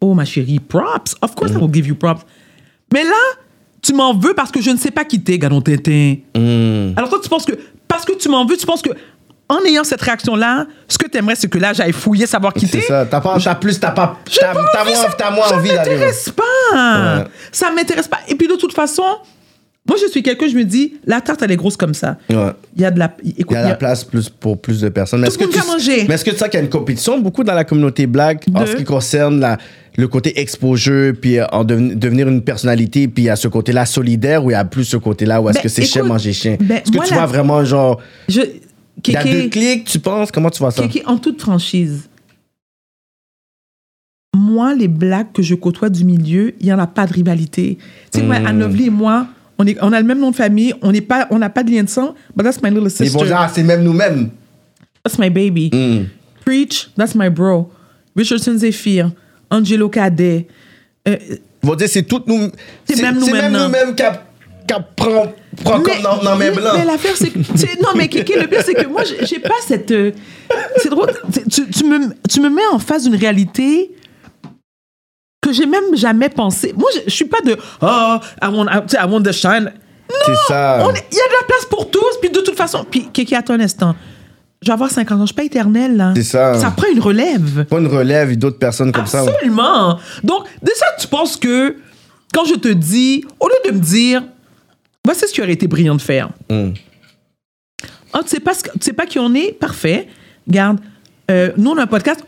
oh 0.00 0.14
ma 0.14 0.24
chérie, 0.24 0.60
props, 0.60 1.14
of 1.20 1.34
course 1.34 1.52
I 1.52 1.56
will 1.56 1.72
give 1.72 1.86
you 1.86 1.94
props. 1.94 2.22
Mais 2.92 3.04
là, 3.04 3.20
tu 3.82 3.92
m'en 3.92 4.14
veux 4.16 4.32
parce 4.32 4.50
que 4.50 4.62
je 4.62 4.70
ne 4.70 4.76
sais 4.78 4.90
pas 4.90 5.04
quitter, 5.04 5.38
Gadon 5.38 5.60
Tintin. 5.60 6.14
Mm. 6.34 6.94
Alors 6.96 7.10
toi, 7.10 7.20
tu 7.22 7.28
penses 7.28 7.44
que, 7.44 7.52
parce 7.92 8.04
que 8.04 8.12
tu 8.12 8.28
m'en 8.28 8.44
veux, 8.46 8.56
tu 8.56 8.66
penses 8.66 8.82
que, 8.82 8.90
en 9.48 9.58
ayant 9.66 9.84
cette 9.84 10.00
réaction-là, 10.00 10.66
ce 10.88 10.96
que 10.96 11.06
tu 11.08 11.18
aimerais, 11.18 11.34
c'est 11.34 11.48
que 11.48 11.58
là, 11.58 11.72
j'aille 11.74 11.92
fouiller, 11.92 12.26
savoir 12.26 12.52
quitter. 12.54 12.80
C'est 12.80 12.86
ça. 12.88 13.04
T'as 13.06 13.20
pas, 13.20 13.36
t'as 13.42 13.54
plus, 13.54 13.78
t'as 13.78 13.90
pas, 13.90 14.16
t'as, 14.40 14.50
envie, 14.80 14.92
moins, 14.92 15.02
ça- 15.02 15.16
ça 15.48 15.56
envie 15.56 15.68
d'aller. 15.68 15.90
m'intéresse 15.90 16.30
pas. 16.30 16.42
Ouais. 17.18 17.24
Ça 17.50 17.70
m'intéresse 17.70 18.08
pas. 18.08 18.18
Et 18.28 18.34
puis 18.34 18.48
de 18.48 18.54
toute 18.56 18.72
façon, 18.74 19.04
moi 19.88 19.96
je 20.00 20.08
suis 20.10 20.22
quelqu'un, 20.22 20.46
je 20.48 20.56
me 20.56 20.64
dis, 20.64 20.94
la 21.06 21.20
tarte 21.20 21.42
elle 21.42 21.50
est 21.50 21.56
grosse 21.56 21.76
comme 21.76 21.94
ça. 21.94 22.16
Ouais. 22.30 22.50
Il 22.76 22.82
y 22.82 22.84
a 22.84 22.90
de 22.92 22.98
la. 23.00 23.14
Écoute, 23.36 23.46
Il 23.50 23.54
y 23.54 23.56
a 23.56 23.68
la 23.70 23.74
place 23.74 24.04
plus 24.04 24.28
pour 24.28 24.60
plus 24.60 24.80
de 24.80 24.88
personnes. 24.88 25.20
Mais 25.22 25.28
Tout 25.28 25.40
le 25.40 25.46
monde 25.46 25.54
tu, 25.54 25.66
manger. 25.66 26.04
mais 26.08 26.14
est-ce 26.14 26.24
que 26.24 26.30
tu 26.30 26.36
sais 26.36 26.44
qu'il 26.48 26.54
y 26.58 26.60
a 26.60 26.64
une 26.64 26.70
compétition 26.70 27.18
beaucoup 27.20 27.42
dans 27.42 27.54
la 27.54 27.64
communauté 27.64 28.06
black 28.06 28.46
en 28.54 28.64
ce 28.64 28.76
qui 28.76 28.84
concerne 28.84 29.40
la, 29.40 29.58
le 29.96 30.06
côté 30.08 30.40
exposure, 30.40 31.14
puis 31.20 31.38
euh, 31.38 31.46
en 31.52 31.64
deven- 31.64 31.96
devenir 31.98 32.28
une 32.28 32.42
personnalité, 32.42 33.08
puis 33.08 33.24
il 33.24 33.26
y 33.26 33.30
a 33.30 33.36
ce 33.36 33.48
côté-là 33.48 33.84
solidaire 33.86 34.44
ou 34.44 34.50
il 34.50 34.54
y 34.54 34.56
a 34.56 34.64
plus 34.64 34.84
ce 34.84 34.96
côté-là 34.96 35.42
où 35.42 35.48
est-ce 35.48 35.58
Ben, 35.58 35.62
que 35.64 35.68
c'est 35.68 35.82
chien 35.82 36.04
manger 36.04 36.32
chien? 36.32 36.56
ben, 36.60 36.76
Est-ce 36.78 36.90
que 36.92 36.96
moi, 36.96 37.04
tu 37.04 37.10
la- 37.14 37.18
vois 37.18 37.26
vraiment 37.26 37.64
genre. 37.64 38.00
Je, 38.28 38.40
deux 38.40 38.50
Kéké, 39.02 39.50
clics, 39.50 39.84
tu 39.84 39.98
penses? 39.98 40.30
Comment 40.30 40.50
tu 40.50 40.60
vois 40.60 40.70
ça? 40.70 40.82
Kéké, 40.86 41.04
en 41.06 41.18
toute 41.18 41.40
franchise, 41.40 42.08
moi, 44.36 44.74
les 44.74 44.88
blagues 44.88 45.32
que 45.32 45.42
je 45.42 45.54
côtoie 45.54 45.90
du 45.90 46.04
milieu, 46.04 46.54
il 46.60 46.66
n'y 46.66 46.72
en 46.72 46.78
a 46.78 46.86
pas 46.86 47.06
de 47.06 47.12
rivalité. 47.12 47.78
Tu 48.12 48.20
sais, 48.20 48.24
moi, 48.24 48.38
Hmm. 48.38 48.46
Anne-Lovely 48.46 48.86
et 48.86 48.90
moi, 48.90 49.26
on, 49.62 49.66
est, 49.66 49.76
on 49.80 49.92
a 49.92 50.00
le 50.00 50.06
même 50.06 50.18
nom 50.18 50.30
de 50.30 50.36
famille, 50.36 50.74
on 50.82 50.92
n'est 50.92 51.00
pas- 51.00 51.26
on 51.30 51.38
n'a 51.38 51.50
pas 51.50 51.62
de 51.62 51.70
lien 51.70 51.82
de 51.84 51.88
sang, 51.88 52.14
but 52.36 52.42
that's 52.44 52.60
my 52.62 52.70
little 52.70 52.90
sister. 52.90 53.08
vont 53.18 53.24
dire, 53.24 53.36
ah, 53.38 53.50
c'est 53.52 53.62
même 53.62 53.82
nous-mêmes. 53.82 54.30
That's 55.04 55.18
my 55.18 55.30
baby. 55.30 55.70
Mm. 55.72 56.06
Preach, 56.44 56.90
that's 56.96 57.14
my 57.14 57.28
bro. 57.30 57.70
Richardson 58.16 58.56
Zephyr, 58.58 59.10
Angelo 59.50 59.88
Cadet. 59.88 60.46
Euh, 61.08 61.16
vont 61.62 61.74
dire, 61.74 61.88
c'est 61.88 62.02
toutes 62.02 62.26
nous. 62.26 62.50
C'est 62.84 63.00
même 63.00 63.18
nous-mêmes, 63.18 63.34
même 63.36 63.52
non. 63.52 63.64
nous-mêmes 63.66 63.94
qui 63.94 64.02
prend, 64.96 65.26
prend 65.64 65.78
mais, 65.78 65.84
comme 65.94 66.02
dans, 66.02 66.22
dans 66.22 66.36
mes 66.36 66.50
mais- 66.50 66.56
blancs. 66.56 66.72
mais 66.78 66.84
l'affaire, 66.84 67.16
c'est 67.16 67.30
que. 67.30 67.38
c'est- 67.56 67.80
Non, 67.82 67.90
mais 67.96 68.08
Kéké, 68.08 68.40
le 68.40 68.46
pire, 68.46 68.62
c'est 68.64 68.74
que 68.74 68.86
moi, 68.86 69.02
j'ai 69.04 69.38
pas 69.38 69.50
cette. 69.66 69.90
euh, 69.90 70.12
c'est 70.76 70.88
drôle. 70.88 71.10
c'est- 71.32 71.48
Tu, 71.48 71.68
tu 71.70 71.84
me, 71.84 71.98
tu 72.28 72.40
me 72.40 72.48
mets 72.48 72.66
en 72.72 72.78
face 72.78 73.04
d'une 73.04 73.16
réalité 73.16 73.90
que 75.42 75.52
j'ai 75.52 75.66
même 75.66 75.94
jamais 75.94 76.30
pensé. 76.30 76.72
Moi, 76.74 76.88
je, 76.94 77.00
je 77.06 77.14
suis 77.14 77.26
pas 77.26 77.40
de. 77.42 77.56
Oh, 77.82 78.16
I 78.40 78.46
want, 78.48 78.66
I, 78.70 79.04
want 79.06 79.22
the 79.22 79.32
shine. 79.32 79.70
C'est 80.24 80.36
ça. 80.48 80.78
On 80.86 80.90
est- 80.94 81.04
Il 81.10 81.16
y 81.16 81.20
a 81.20 81.24
de 81.28 81.32
la 81.40 81.46
place 81.46 81.64
pour 81.68 81.90
tous, 81.90 82.16
puis 82.20 82.30
de 82.30 82.40
toute 82.40 82.56
façon. 82.56 82.86
Puis, 82.88 83.08
Kéké, 83.12 83.34
attends 83.36 83.54
un 83.54 83.60
instant. 83.60 83.94
Je 84.62 84.68
vais 84.68 84.74
avoir 84.74 84.90
50 84.90 85.18
ans, 85.18 85.22
je 85.22 85.26
suis 85.26 85.34
pas 85.34 85.42
éternelle, 85.42 85.96
là. 85.96 86.12
C'est 86.14 86.22
ça. 86.22 86.54
Ça 86.54 86.70
prend 86.70 86.86
une 86.92 87.00
relève. 87.00 87.64
Pas 87.64 87.78
une 87.78 87.88
relève 87.88 88.30
et 88.30 88.36
d'autres 88.36 88.58
personnes 88.58 88.92
comme 88.92 89.06
ça. 89.06 89.22
Absolument. 89.22 89.98
Donc, 90.22 90.44
déjà, 90.62 90.86
tu 91.00 91.08
penses 91.08 91.36
que 91.36 91.76
quand 92.32 92.44
je 92.44 92.54
te 92.54 92.68
dis, 92.68 93.24
au 93.40 93.48
lieu 93.48 93.70
de 93.72 93.76
me 93.76 93.80
dire, 93.80 94.22
voici 95.04 95.26
ce 95.26 95.32
qui 95.32 95.42
aurait 95.42 95.52
été 95.52 95.66
brillant 95.66 95.96
de 95.96 96.00
faire. 96.02 96.30
Mm. 96.48 96.70
Ah, 98.12 98.20
tu 98.22 98.28
sais 98.28 98.40
pas, 98.40 98.54
ce 98.54 98.62
tu 98.62 98.70
sais 98.80 98.92
pas 98.92 99.06
qui 99.06 99.18
on 99.18 99.34
est? 99.34 99.52
Parfait. 99.58 100.06
Garde, 100.46 100.78
euh, 101.30 101.50
nous, 101.56 101.70
on 101.70 101.78
a 101.78 101.82
un 101.82 101.86
podcast. 101.88 102.24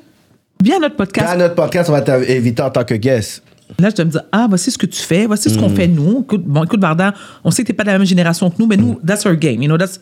Viens 0.62 0.76
à 0.76 0.80
notre 0.80 0.96
podcast. 0.96 1.32
Dans 1.32 1.38
notre 1.38 1.54
podcast, 1.54 1.90
on 1.90 1.92
va 1.92 2.00
t'inviter 2.02 2.62
en 2.62 2.70
tant 2.70 2.84
que 2.84 2.94
guest. 2.94 3.42
Là, 3.78 3.90
je 3.90 3.96
dois 3.96 4.04
me 4.04 4.10
dire, 4.10 4.22
ah, 4.30 4.46
voici 4.48 4.70
ce 4.70 4.78
que 4.78 4.86
tu 4.86 5.00
fais, 5.00 5.26
voici 5.26 5.50
ce 5.50 5.58
qu'on 5.58 5.68
Mm. 5.70 5.74
fait 5.76 5.88
nous. 5.88 6.20
Écoute, 6.22 6.44
bon, 6.44 6.64
écoute, 6.64 6.80
Varda, 6.80 7.12
on 7.42 7.50
sait 7.50 7.62
que 7.62 7.68
t'es 7.68 7.72
pas 7.72 7.82
de 7.82 7.88
la 7.88 7.98
même 7.98 8.06
génération 8.06 8.50
que 8.50 8.56
nous, 8.58 8.66
mais 8.66 8.76
nous, 8.76 9.00
that's 9.06 9.24
our 9.26 9.34
game, 9.34 9.62
you 9.62 9.68
know, 9.68 9.78
that's... 9.78 10.00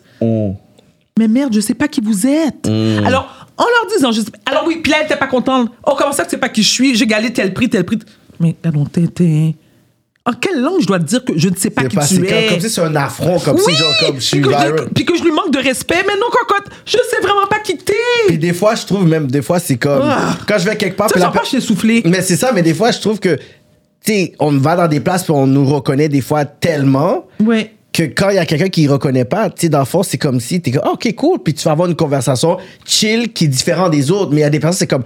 Mais 1.19 1.27
merde, 1.27 1.53
je 1.53 1.59
sais 1.59 1.73
pas 1.75 1.87
qui 1.87 2.01
vous 2.01 2.25
êtes. 2.27 2.67
Mm. 2.67 3.05
Alors, 3.05 3.47
en 3.57 3.63
leur 3.63 3.93
disant, 3.95 4.11
je 4.11 4.21
sais 4.21 4.27
alors 4.45 4.63
oui, 4.67 4.79
puis 4.81 4.91
là, 4.91 4.97
elle 4.99 5.05
était 5.05 5.15
pas 5.15 5.27
contente. 5.27 5.71
Oh, 5.85 5.93
comment 5.97 6.11
ça 6.11 6.23
que 6.23 6.29
tu 6.29 6.35
sais 6.35 6.39
pas 6.39 6.49
qui 6.49 6.63
je 6.63 6.69
suis? 6.69 6.95
J'ai 6.95 7.05
galé 7.07 7.31
tel 7.31 7.53
prix, 7.53 7.69
tel 7.69 7.83
prix. 7.83 7.99
Mais, 8.39 8.53
pardon, 8.59 8.85
Tintin. 8.85 9.51
En 10.25 10.31
quelle 10.31 10.61
langue 10.61 10.79
je 10.79 10.87
dois 10.87 10.99
te 10.99 11.03
dire 11.03 11.25
que 11.25 11.33
je 11.37 11.49
ne 11.49 11.55
sais 11.55 11.69
pas 11.69 11.83
qui 11.83 11.97
pas- 11.97 12.07
tu 12.07 12.25
es? 12.25 12.47
comme 12.47 12.61
si 12.61 12.69
c'est 12.69 12.79
un 12.81 12.95
affront, 12.95 13.39
comme 13.39 13.57
oui! 13.57 13.63
si 13.67 13.73
genre 13.75 13.93
comme 13.99 14.15
je 14.15 14.21
suis 14.21 14.39
puis, 14.39 14.49
que 14.49 14.55
je, 14.57 14.83
puis 14.95 15.05
que 15.05 15.17
je 15.17 15.23
lui 15.23 15.31
manque 15.31 15.51
de 15.51 15.59
respect. 15.59 15.97
Mais 16.07 16.13
non, 16.15 16.27
cocotte, 16.31 16.71
je 16.85 16.91
sais 17.09 17.21
vraiment 17.21 17.45
pas 17.49 17.59
qui 17.59 17.75
t'es. 17.75 17.93
Puis 18.27 18.37
des 18.37 18.53
fois, 18.53 18.75
je 18.75 18.85
trouve 18.85 19.05
même, 19.05 19.27
des 19.29 19.41
fois, 19.41 19.59
c'est 19.59 19.75
comme. 19.75 20.01
Ah. 20.05 20.37
Quand 20.47 20.57
je 20.57 20.63
vais 20.69 20.77
quelque 20.77 20.95
part. 20.95 21.09
Ça, 21.09 21.19
la 21.19 21.27
pas, 21.29 21.41
je 21.45 21.51
t'ai 21.57 21.59
soufflé. 21.61 22.01
Mais 22.05 22.21
c'est 22.21 22.37
ça, 22.37 22.53
mais 22.53 22.61
des 22.61 22.73
fois, 22.73 22.91
je 22.91 22.99
trouve 23.01 23.19
que. 23.19 23.35
Tu 23.35 24.13
sais, 24.13 24.33
on 24.39 24.51
va 24.57 24.77
dans 24.77 24.87
des 24.87 25.01
places, 25.01 25.23
puis 25.23 25.33
on 25.33 25.45
nous 25.47 25.65
reconnaît 25.65 26.07
des 26.09 26.21
fois 26.21 26.45
tellement 26.45 27.25
Ouais. 27.45 27.73
que 27.91 28.03
quand 28.03 28.29
il 28.29 28.35
y 28.35 28.39
a 28.39 28.45
quelqu'un 28.45 28.69
qui 28.69 28.85
ne 28.85 28.91
reconnaît 28.91 29.23
pas, 29.25 29.49
tu 29.49 29.61
sais, 29.63 29.69
dans 29.69 29.79
le 29.79 29.85
fond, 29.85 30.03
c'est 30.03 30.17
comme 30.17 30.39
si 30.39 30.61
tu 30.61 30.69
es 30.69 30.73
comme, 30.73 30.83
Ah, 30.85 30.91
OK, 30.93 31.13
cool. 31.15 31.39
Puis 31.43 31.53
tu 31.53 31.63
vas 31.65 31.71
avoir 31.71 31.89
une 31.89 31.95
conversation 31.97 32.57
chill 32.85 33.33
qui 33.33 33.43
est 33.45 33.47
différente 33.49 33.91
des 33.91 34.09
autres. 34.09 34.31
Mais 34.31 34.37
il 34.37 34.43
y 34.43 34.45
a 34.45 34.49
des 34.49 34.59
personnes, 34.61 34.79
c'est 34.79 34.87
comme, 34.87 35.03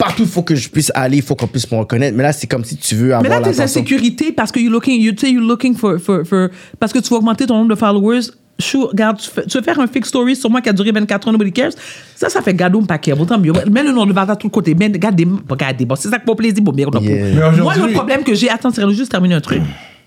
partout, 0.00 0.22
il 0.24 0.28
faut 0.28 0.42
que 0.42 0.54
je 0.56 0.68
puisse 0.68 0.90
aller, 0.94 1.18
il 1.18 1.22
faut 1.22 1.36
qu'on 1.36 1.46
puisse 1.46 1.70
me 1.70 1.76
reconnaître. 1.78 2.16
Mais 2.16 2.22
là, 2.24 2.32
c'est 2.32 2.46
comme 2.48 2.64
si 2.64 2.76
tu 2.76 2.94
veux 2.96 3.14
avoir 3.14 3.22
Mais 3.22 3.28
là, 3.28 3.40
tes 3.40 3.60
insécurités, 3.60 4.32
parce 4.32 4.50
que 4.50 4.58
you're 4.58 4.72
looking, 4.72 5.00
you, 5.00 5.12
you're 5.22 5.46
looking 5.46 5.76
for, 5.76 5.98
for, 6.00 6.24
for- 6.26 6.48
parce 6.78 6.92
que 6.92 6.98
tu 6.98 7.08
vas 7.10 7.16
augmenter 7.16 7.46
ton 7.46 7.54
nombre 7.58 7.70
de 7.70 7.74
followers. 7.78 8.22
Chou, 8.58 8.86
regarde, 8.86 9.18
tu, 9.18 9.30
fais- 9.30 9.46
tu 9.46 9.56
veux 9.56 9.62
faire 9.64 9.78
un 9.80 9.86
fake 9.86 10.04
story 10.06 10.36
sur 10.36 10.50
moi 10.50 10.60
qui 10.60 10.68
a 10.68 10.72
duré 10.72 10.90
24 10.92 11.28
ans, 11.28 11.32
nobody 11.32 11.52
cares. 11.52 11.72
Ça, 12.16 12.28
ça 12.28 12.42
fait 12.42 12.52
gado 12.54 12.78
un 12.80 12.84
paquet. 12.84 13.14
Bon, 13.14 13.24
tant 13.24 13.38
mieux. 13.38 13.52
Mets 13.70 13.82
le 13.82 13.92
nom 13.92 14.04
de 14.04 14.12
Varda 14.12 14.36
tout 14.36 14.48
le 14.48 14.50
côté. 14.50 14.74
Mais 14.74 14.86
regardez, 14.88 15.26
regardez. 15.48 15.84
Bon, 15.86 15.94
c'est 15.96 16.08
ça 16.08 16.18
que 16.18 16.24
pour 16.26 16.36
plaisir. 16.36 16.62
Bon, 16.62 16.72
a 16.72 17.00
Yeah. 17.00 17.52
Moi, 17.52 17.74
l'autre 17.76 17.92
problème 17.94 18.22
que 18.24 18.34
j'ai, 18.34 18.50
attends, 18.50 18.70
c'est 18.70 18.88
juste 18.90 19.10
terminer 19.10 19.36
un 19.36 19.40
truc. 19.40 19.62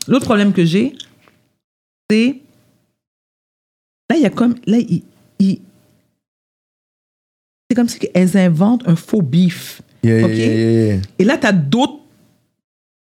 L'autre 0.07 0.25
problème 0.25 0.51
que 0.53 0.65
j'ai, 0.65 0.93
c'est. 2.09 2.35
Là, 4.09 4.17
il 4.17 4.21
y 4.21 4.25
a 4.25 4.29
comme. 4.29 4.55
Là, 4.67 4.77
il. 4.77 5.01
il- 5.39 5.59
c'est 7.73 7.75
comme 7.75 7.89
si 7.89 7.97
elles 8.13 8.37
inventent 8.37 8.83
un 8.87 8.95
faux 8.95 9.23
bif. 9.23 9.81
Yeah, 10.03 10.17
yeah, 10.19 10.25
OK? 10.27 10.31
yeah, 10.35 10.45
yeah, 10.47 10.85
yeah. 10.93 11.01
Et 11.17 11.23
là, 11.23 11.37
tu 11.39 11.47
as 11.47 11.51
d'autres 11.51 11.93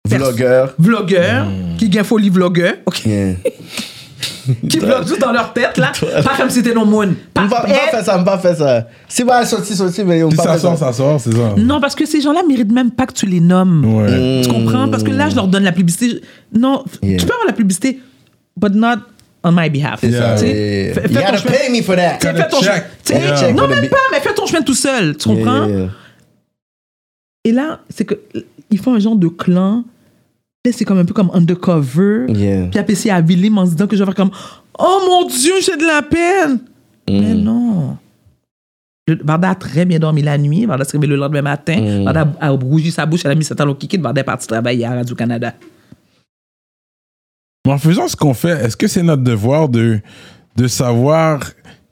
Vlogueur. 0.10 0.74
vlogueurs 0.80 1.48
qui 1.78 1.90
gagnent 1.90 2.04
folie 2.06 2.30
vlogueurs, 2.30 2.76
OK? 2.88 3.06
Yeah. 3.06 3.34
qui 4.70 4.80
vloguent 4.80 5.06
juste 5.08 5.20
dans 5.22 5.32
leur 5.34 5.54
tête, 5.54 5.78
là. 5.78 5.92
Pas 6.24 6.38
comme 6.38 6.50
si 6.50 6.56
c'était 6.56 6.74
non 6.74 6.86
monde. 6.86 7.14
Pas- 7.34 7.44
On 7.44 7.48
va 7.48 7.62
pas 7.62 7.68
faire 7.68 8.04
ça, 8.06 8.16
on 8.16 8.24
va 8.24 8.38
pas 8.38 8.38
faire 8.40 8.56
ça. 8.58 8.88
C'est 9.08 9.26
pas 9.26 9.46
sorti, 9.46 9.76
sorti, 9.76 10.04
mais 10.06 10.24
on 10.24 10.32
Si 10.32 10.38
va 10.38 10.44
ça 10.44 10.50
pas 10.54 10.58
sort, 10.60 10.78
ça. 10.78 10.86
ça 10.88 10.94
sort, 10.94 11.20
c'est 11.22 11.34
ça. 11.34 11.54
Non, 11.58 11.80
parce 11.82 11.94
que 11.94 12.06
ces 12.06 12.22
gens-là 12.22 12.42
méritent 12.48 12.72
même 12.72 12.90
pas 12.92 13.06
que 13.06 13.14
tu 13.14 13.26
les 13.28 13.42
nommes. 13.42 13.84
Ouais. 13.96 14.42
Tu 14.44 14.50
comprends? 14.50 14.88
Parce 14.90 15.04
que 15.04 15.12
là, 15.12 15.30
je 15.30 15.36
leur 15.36 15.48
donne 15.50 15.64
la 15.64 15.74
publicité. 15.74 16.22
Non, 16.54 16.84
Yeah. 17.04 17.18
tu 17.20 17.26
peux 17.26 17.34
avoir 17.34 17.46
la 17.48 17.54
publicité, 17.54 18.00
but 18.56 18.74
not 18.74 18.96
on 19.48 19.52
my 19.54 19.70
behalf. 19.70 20.04
Yeah. 20.04 20.34
Tu 20.36 20.40
sais, 20.42 20.48
Yeah. 20.48 20.94
fais- 20.94 21.08
You 21.10 21.16
gotta 21.16 21.38
chemin- 21.38 21.52
pay 21.58 21.70
me 21.72 21.82
for 21.82 21.96
that. 21.96 22.20
fais 22.20 22.48
ton 22.50 22.62
check. 22.62 22.86
Yeah. 23.10 23.54
Non, 23.54 23.68
même 23.68 23.88
pas, 23.90 23.98
mais 24.12 24.20
fais 24.20 24.34
ton 24.34 24.46
chemin 24.46 24.62
tout 24.62 24.74
seul. 24.74 25.16
Tu 25.18 25.28
comprends? 25.30 25.66
yeah, 25.68 25.78
yeah. 25.78 25.90
Et 27.46 27.52
là, 27.52 27.80
c'est 27.90 28.06
que 28.06 28.16
ils 28.70 28.78
font 28.78 28.94
un 28.96 29.00
genre 29.00 29.16
de 29.16 29.28
clan. 29.30 29.84
Là, 30.66 30.72
c'est 30.74 30.84
comme 30.86 30.98
un 31.00 31.06
peu 31.06 31.14
comme 31.14 31.32
undercover. 31.34 32.26
Yeah. 32.30 32.68
Puis 32.68 32.80
après, 32.80 32.96
c'est 32.96 33.10
à 33.10 33.22
Villim 33.22 33.58
en 33.58 33.66
se 33.66 33.72
disant 33.72 33.88
que 33.88 33.96
je 33.96 34.04
vais 34.04 34.06
faire 34.06 34.16
comme 34.16 34.32
Oh 34.80 35.00
mon 35.08 35.28
Dieu, 35.28 35.54
j'ai 35.62 35.78
de 35.78 35.86
la 35.86 36.02
peine. 36.02 36.60
Mais 37.10 37.34
Mm. 37.34 37.42
non. 37.44 37.98
Le- 39.08 39.18
Varda 39.24 39.52
a 39.52 39.56
très 39.56 39.86
bien 39.86 39.98
dormi 40.00 40.22
la 40.22 40.38
nuit. 40.38 40.66
Varda 40.66 40.84
s'est 40.84 40.98
réveillée 40.98 41.14
le 41.14 41.20
lendemain 41.22 41.42
matin. 41.42 41.80
Mm. 41.80 42.04
Varda 42.04 42.28
a, 42.42 42.48
a 42.48 42.50
rougi 42.50 42.92
sa 42.92 43.06
bouche. 43.06 43.22
Elle 43.24 43.32
a 43.32 43.36
mis 43.36 43.46
sa 43.46 43.56
talon 43.56 43.74
kiki. 43.74 43.98
Varda 43.98 44.20
est 44.20 44.24
partie 44.26 44.46
travailler 44.48 44.86
à 44.86 44.94
Radio-Canada. 44.96 45.54
Mais 47.68 47.74
en 47.74 47.78
faisant 47.78 48.08
ce 48.08 48.16
qu'on 48.16 48.34
fait, 48.34 48.64
est-ce 48.66 48.78
que 48.78 48.88
c'est 48.88 49.04
notre 49.04 49.24
devoir 49.24 49.70
de, 49.70 50.00
de 50.56 50.68
savoir 50.68 51.42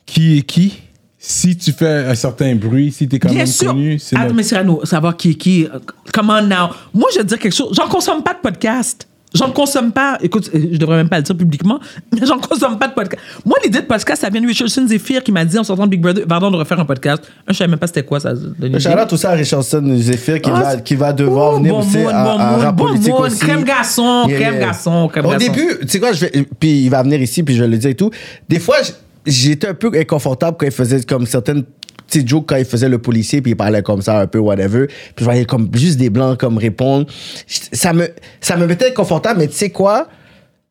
qui 0.05 0.37
est 0.37 0.41
qui? 0.41 0.81
Si 1.17 1.57
tu 1.57 1.71
fais 1.71 2.05
un 2.05 2.13
certain 2.15 2.55
bruit, 2.55 2.91
si 2.91 3.07
tu 3.07 3.15
es 3.15 3.19
quand 3.19 3.29
Bien 3.29 3.39
même 3.39 3.47
sûr. 3.47 3.71
connu, 3.71 3.97
c'est 3.99 4.15
Attends, 4.15 4.25
notre- 4.25 4.35
mais 4.35 4.43
Cyrano, 4.43 4.85
savoir 4.85 5.17
qui 5.17 5.31
est 5.31 5.33
qui. 5.35 5.67
Comment 6.13 6.41
now? 6.41 6.69
Moi, 6.93 7.09
je 7.13 7.17
vais 7.17 7.23
te 7.23 7.29
dire 7.29 7.39
quelque 7.39 7.55
chose. 7.55 7.75
J'en 7.75 7.87
consomme 7.87 8.21
pas 8.23 8.33
de 8.35 8.39
podcast. 8.39 9.07
J'en 9.35 9.51
consomme 9.51 9.91
pas. 9.91 10.17
Écoute, 10.21 10.49
euh, 10.55 10.59
je 10.71 10.77
devrais 10.77 10.97
même 10.97 11.09
pas 11.09 11.17
le 11.17 11.23
dire 11.23 11.37
publiquement, 11.37 11.79
mais 12.13 12.25
j'en 12.25 12.39
consomme 12.39 12.77
pas 12.79 12.87
de 12.87 12.93
podcast. 12.93 13.21
Moi, 13.45 13.57
l'idée 13.63 13.81
de 13.81 13.85
podcast, 13.85 14.21
ça 14.21 14.29
vient 14.29 14.41
de 14.41 14.47
Richardson 14.47 14.85
Zephyr 14.87 15.21
qui 15.23 15.31
m'a 15.31 15.45
dit 15.45 15.57
en 15.59 15.63
sortant 15.63 15.85
de 15.85 15.91
Big 15.91 16.01
Brother, 16.01 16.25
pardon, 16.27 16.49
de 16.51 16.55
refaire 16.57 16.79
un 16.79 16.85
podcast. 16.85 17.23
Un, 17.47 17.53
je 17.53 17.57
savais 17.57 17.69
même 17.69 17.79
pas 17.79 17.87
c'était 17.87 18.03
quoi 18.03 18.19
ça. 18.19 18.33
Shout-out 18.35 19.07
tout 19.07 19.17
ça 19.17 19.31
à 19.31 19.33
Richardson 19.33 19.83
Zephyr 19.97 20.41
qui, 20.41 20.49
Ah, 20.53 20.59
va, 20.61 20.77
qui 20.77 20.95
va 20.95 21.13
devoir 21.13 21.53
Oh, 21.53 21.57
venir 21.57 21.73
bon 21.73 21.79
aussi 21.79 21.97
monde, 21.97 22.07
à, 22.13 22.23
bon 22.23 22.29
à 22.39 22.51
monde, 22.51 22.61
rap 22.61 22.75
bon 22.75 22.87
politique 22.87 23.19
aussi. 23.19 23.39
crème 23.39 23.63
garçon, 23.63 24.25
crème 24.27 24.59
garçon, 24.59 25.07
crème 25.09 25.25
Au 25.25 25.29
garçon. 25.31 25.45
début, 25.51 25.77
tu 25.81 25.87
sais 25.87 25.99
quoi, 25.99 26.11
je 26.13 26.21
vais, 26.25 26.31
puis 26.59 26.83
il 26.85 26.89
va 26.89 27.03
venir 27.03 27.21
ici, 27.21 27.43
puis 27.43 27.55
je 27.55 27.61
vais 27.61 27.67
le 27.69 27.77
dire 27.77 27.91
et 27.91 27.95
tout. 27.95 28.09
Des 28.49 28.59
fois, 28.59 28.77
j'étais 29.25 29.67
un 29.67 29.73
peu 29.73 29.91
inconfortable 29.95 30.57
quand 30.59 30.65
il 30.65 30.71
faisait 30.71 31.01
comme 31.03 31.25
certaines 31.25 31.63
petites 32.07 32.27
jokes 32.27 32.45
quand 32.47 32.55
il 32.55 32.65
faisait 32.65 32.89
le 32.89 32.99
policier, 32.99 33.41
puis 33.41 33.51
il 33.51 33.55
parlait 33.55 33.81
comme 33.81 34.01
ça 34.01 34.19
un 34.19 34.27
peu, 34.27 34.39
whatever. 34.39 34.87
Puis 34.87 35.13
je 35.19 35.23
voyais 35.23 35.45
comme 35.45 35.69
juste 35.73 35.97
des 35.97 36.09
blancs 36.09 36.37
comme 36.37 36.57
répondre. 36.57 37.07
Ça 37.47 37.93
me, 37.93 38.07
ça 38.41 38.57
me 38.57 38.65
mettait 38.65 38.89
inconfortable, 38.89 39.39
mais 39.39 39.47
tu 39.47 39.55
sais 39.55 39.69
quoi? 39.69 40.07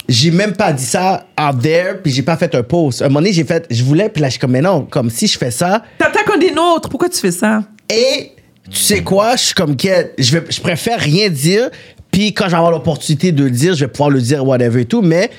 J'ai 0.09 0.31
même 0.31 0.53
pas 0.53 0.73
dit 0.73 0.85
ça 0.85 1.27
out 1.41 1.63
there, 1.63 2.01
puis 2.03 2.13
j'ai 2.13 2.23
pas 2.23 2.37
fait 2.37 2.55
un 2.55 2.63
post. 2.63 3.01
Un 3.01 3.07
moment 3.07 3.21
donné, 3.21 3.33
j'ai 3.33 3.45
fait, 3.45 3.67
je 3.71 3.83
voulais, 3.83 4.11
puis 4.11 4.21
là, 4.21 4.29
je 4.29 4.33
suis 4.33 4.41
comme, 4.41 4.51
mais 4.51 4.61
non, 4.61 4.83
comme 4.83 5.09
si 5.09 5.27
je 5.27 5.39
fais 5.39 5.51
ça, 5.51 5.83
T'attaques 5.99 6.31
un 6.35 6.39
des 6.39 6.51
nôtres. 6.51 6.89
Pourquoi 6.89 7.09
tu 7.09 7.19
fais 7.19 7.33
ça? 7.33 7.63
et 7.89 8.33
tu 8.71 8.79
sais 8.79 9.03
quoi, 9.03 9.37
je 9.37 9.43
suis 9.43 9.55
comme 9.55 9.77
je, 9.79 10.39
vais, 10.39 10.45
je 10.49 10.61
préfère 10.61 10.99
rien 10.99 11.29
dire. 11.29 11.71
Puis 12.11 12.33
quand 12.33 12.49
j'aurai 12.49 12.71
l'opportunité 12.71 13.33
de 13.33 13.45
le 13.45 13.51
dire, 13.51 13.75
je 13.75 13.85
vais 13.85 13.91
pouvoir 13.91 14.11
le 14.11 14.21
dire, 14.21 14.47
whatever 14.47 14.83
et 14.83 14.85
tout. 14.85 15.03
Mais 15.03 15.31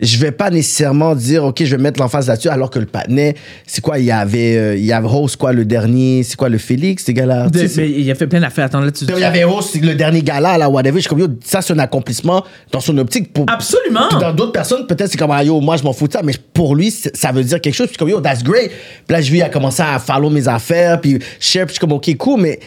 je 0.00 0.16
vais 0.18 0.30
pas 0.30 0.48
nécessairement 0.50 1.14
dire, 1.16 1.44
OK, 1.44 1.64
je 1.64 1.74
vais 1.74 1.82
mettre 1.82 1.98
l'emphase 2.00 2.28
là-dessus, 2.28 2.48
alors 2.48 2.70
que 2.70 2.78
le 2.78 2.86
patinet, 2.86 3.34
c'est 3.66 3.80
quoi, 3.80 3.98
il 3.98 4.04
y 4.04 4.12
avait, 4.12 4.56
euh, 4.56 4.76
il 4.76 4.84
y 4.84 4.92
avait 4.92 5.08
Rose, 5.08 5.34
quoi, 5.34 5.52
le 5.52 5.64
dernier, 5.64 6.22
c'est 6.22 6.36
quoi, 6.36 6.48
le 6.48 6.58
Félix, 6.58 7.04
ces 7.04 7.14
gars-là? 7.14 7.48
De- 7.48 7.52
Tu 7.52 7.58
sais, 7.58 7.68
c'est- 7.68 7.80
mais 7.80 7.90
il 7.90 8.08
a 8.10 8.14
fait 8.14 8.28
plein 8.28 8.40
d'affaires. 8.40 8.66
Attends, 8.66 8.80
là, 8.80 8.92
tu. 8.92 9.04
il 9.04 9.18
y 9.18 9.24
avait 9.24 9.42
Rose, 9.44 9.74
le 9.80 9.94
dernier 9.94 10.22
gala, 10.22 10.56
là, 10.56 10.68
whatever. 10.68 10.96
Je 10.98 11.00
suis 11.00 11.08
comme, 11.08 11.18
yo, 11.18 11.26
ça, 11.44 11.62
c'est 11.62 11.72
un 11.72 11.78
accomplissement 11.80 12.44
dans 12.70 12.80
son 12.80 12.96
optique. 12.98 13.32
Pour, 13.32 13.46
Absolument. 13.48 14.08
dans 14.20 14.32
d'autres 14.32 14.52
personnes, 14.52 14.86
peut-être 14.86 15.10
c'est 15.10 15.18
comme, 15.18 15.32
ah, 15.32 15.42
yo, 15.42 15.60
moi, 15.60 15.76
je 15.76 15.82
m'en 15.82 15.92
fous 15.92 16.06
de 16.06 16.12
ça, 16.12 16.20
mais 16.22 16.34
pour 16.54 16.76
lui, 16.76 16.90
ça 16.92 17.32
veut 17.32 17.42
dire 17.42 17.60
quelque 17.60 17.74
chose. 17.74 17.88
Puis 17.88 17.96
comme, 17.96 18.08
yo, 18.08 18.20
that's 18.20 18.44
great. 18.44 18.70
Puis 18.70 19.14
là, 19.16 19.20
je 19.20 19.30
lui 19.32 19.40
ai 19.40 19.50
commencé 19.50 19.82
à 19.82 19.98
follow 19.98 20.30
mes 20.30 20.46
affaires, 20.46 21.00
puis 21.00 21.18
share, 21.40 21.66
puis 21.66 21.70
je 21.74 21.78
suis 21.78 21.80
comme, 21.80 21.92
ok, 21.92 22.16
cool, 22.16 22.40
mais 22.40 22.60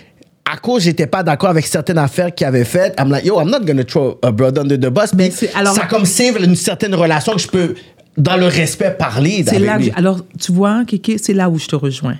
à 0.46 0.58
cause 0.58 0.84
j'étais 0.84 1.08
pas 1.08 1.24
d'accord 1.24 1.50
avec 1.50 1.66
certaines 1.66 1.98
affaires 1.98 2.34
qu'il 2.34 2.46
avait 2.48 2.66
faites, 2.66 2.94
I'm 3.00 3.10
like, 3.10 3.26
yo, 3.26 3.40
I'm 3.40 3.50
not 3.50 3.62
gonna 3.66 3.84
throw 3.84 4.18
a 4.22 4.32
brother 4.32 4.62
under 4.64 4.78
the 4.78 4.92
bus. 4.94 5.14
Mais 5.14 5.32
c'est- 5.32 5.54
alors- 5.56 5.74
ça 5.76 5.86
comme 5.86 6.06
save 6.06 6.38
une 6.44 6.56
certaine 6.56 6.94
relation 6.96 7.34
que 7.34 7.40
je 7.40 7.48
peux, 7.48 7.76
dans 8.18 8.38
le 8.38 8.48
respect, 8.48 8.92
parler 8.98 9.44
C'est 9.48 9.60
là 9.60 9.78
lui. 9.78 9.92
alors, 9.96 10.26
tu 10.40 10.52
vois, 10.52 10.84
Kéké, 10.86 11.18
c'est 11.18 11.34
là 11.34 11.50
où 11.50 11.58
je 11.58 11.68
te 11.68 11.76
rejoins. 11.76 12.18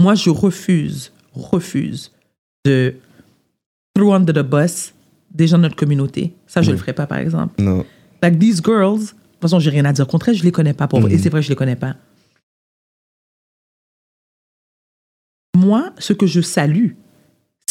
Moi, 0.00 0.14
je 0.14 0.30
refuse, 0.30 1.12
refuse 1.34 2.12
de 2.64 2.94
throw 3.94 4.12
under 4.12 4.34
the 4.34 4.46
bus 4.46 4.92
des 5.32 5.46
gens 5.46 5.56
de 5.58 5.62
notre 5.62 5.76
communauté. 5.76 6.34
Ça, 6.46 6.62
je 6.62 6.70
le 6.70 6.76
ferai 6.76 6.92
pas, 6.92 7.06
par 7.06 7.18
exemple. 7.18 7.60
Non. 7.62 7.84
Like 8.22 8.38
these 8.38 8.60
girls, 8.64 8.98
de 9.00 9.06
toute 9.06 9.40
façon, 9.42 9.58
j'ai 9.60 9.70
rien 9.70 9.84
à 9.84 9.92
dire 9.92 10.06
contre 10.06 10.28
elles, 10.28 10.36
je 10.36 10.44
les 10.44 10.52
connais 10.52 10.72
pas 10.74 10.86
pour. 10.88 11.00
Mm. 11.00 11.10
Et 11.10 11.18
c'est 11.18 11.30
vrai, 11.30 11.42
je 11.42 11.48
les 11.48 11.56
connais 11.56 11.76
pas. 11.76 11.94
Moi, 15.56 15.90
ce 15.98 16.12
que 16.12 16.26
je 16.26 16.40
salue, 16.40 16.90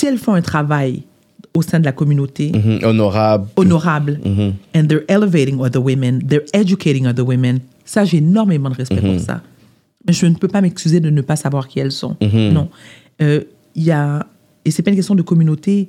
si 0.08 0.14
elles 0.14 0.18
font 0.20 0.34
un 0.34 0.42
travail 0.42 1.04
au 1.54 1.62
sein 1.62 1.80
de 1.80 1.86
la 1.86 1.92
communauté, 1.92 2.52
Mhm, 2.54 2.80
Honorable. 2.84 3.48
honorable, 3.56 4.20
and 4.76 4.88
they're 4.88 5.04
elevating 5.08 5.60
other 5.60 5.82
women, 5.82 6.22
they're 6.26 6.46
educating 6.54 7.06
other 7.08 7.26
women. 7.26 7.60
Ça, 7.86 8.06
j'ai 8.06 8.18
énormément 8.18 8.70
de 8.70 8.76
respect 8.76 9.02
pour 9.02 9.20
ça. 9.20 9.42
Mais 10.06 10.14
je 10.14 10.26
ne 10.26 10.36
peux 10.36 10.48
pas 10.48 10.62
m'excuser 10.62 11.00
de 11.00 11.10
ne 11.10 11.22
pas 11.22 11.36
savoir 11.36 11.68
qui 11.68 11.80
elles 11.80 11.92
sont. 11.92 12.16
Non. 12.22 12.70
Euh, 13.22 13.42
Il 13.76 13.84
y 13.84 13.92
a... 13.92 14.26
Et 14.66 14.72
c'est 14.72 14.82
pas 14.82 14.90
une 14.92 14.96
question 14.96 15.14
de 15.16 15.22
communauté. 15.22 15.88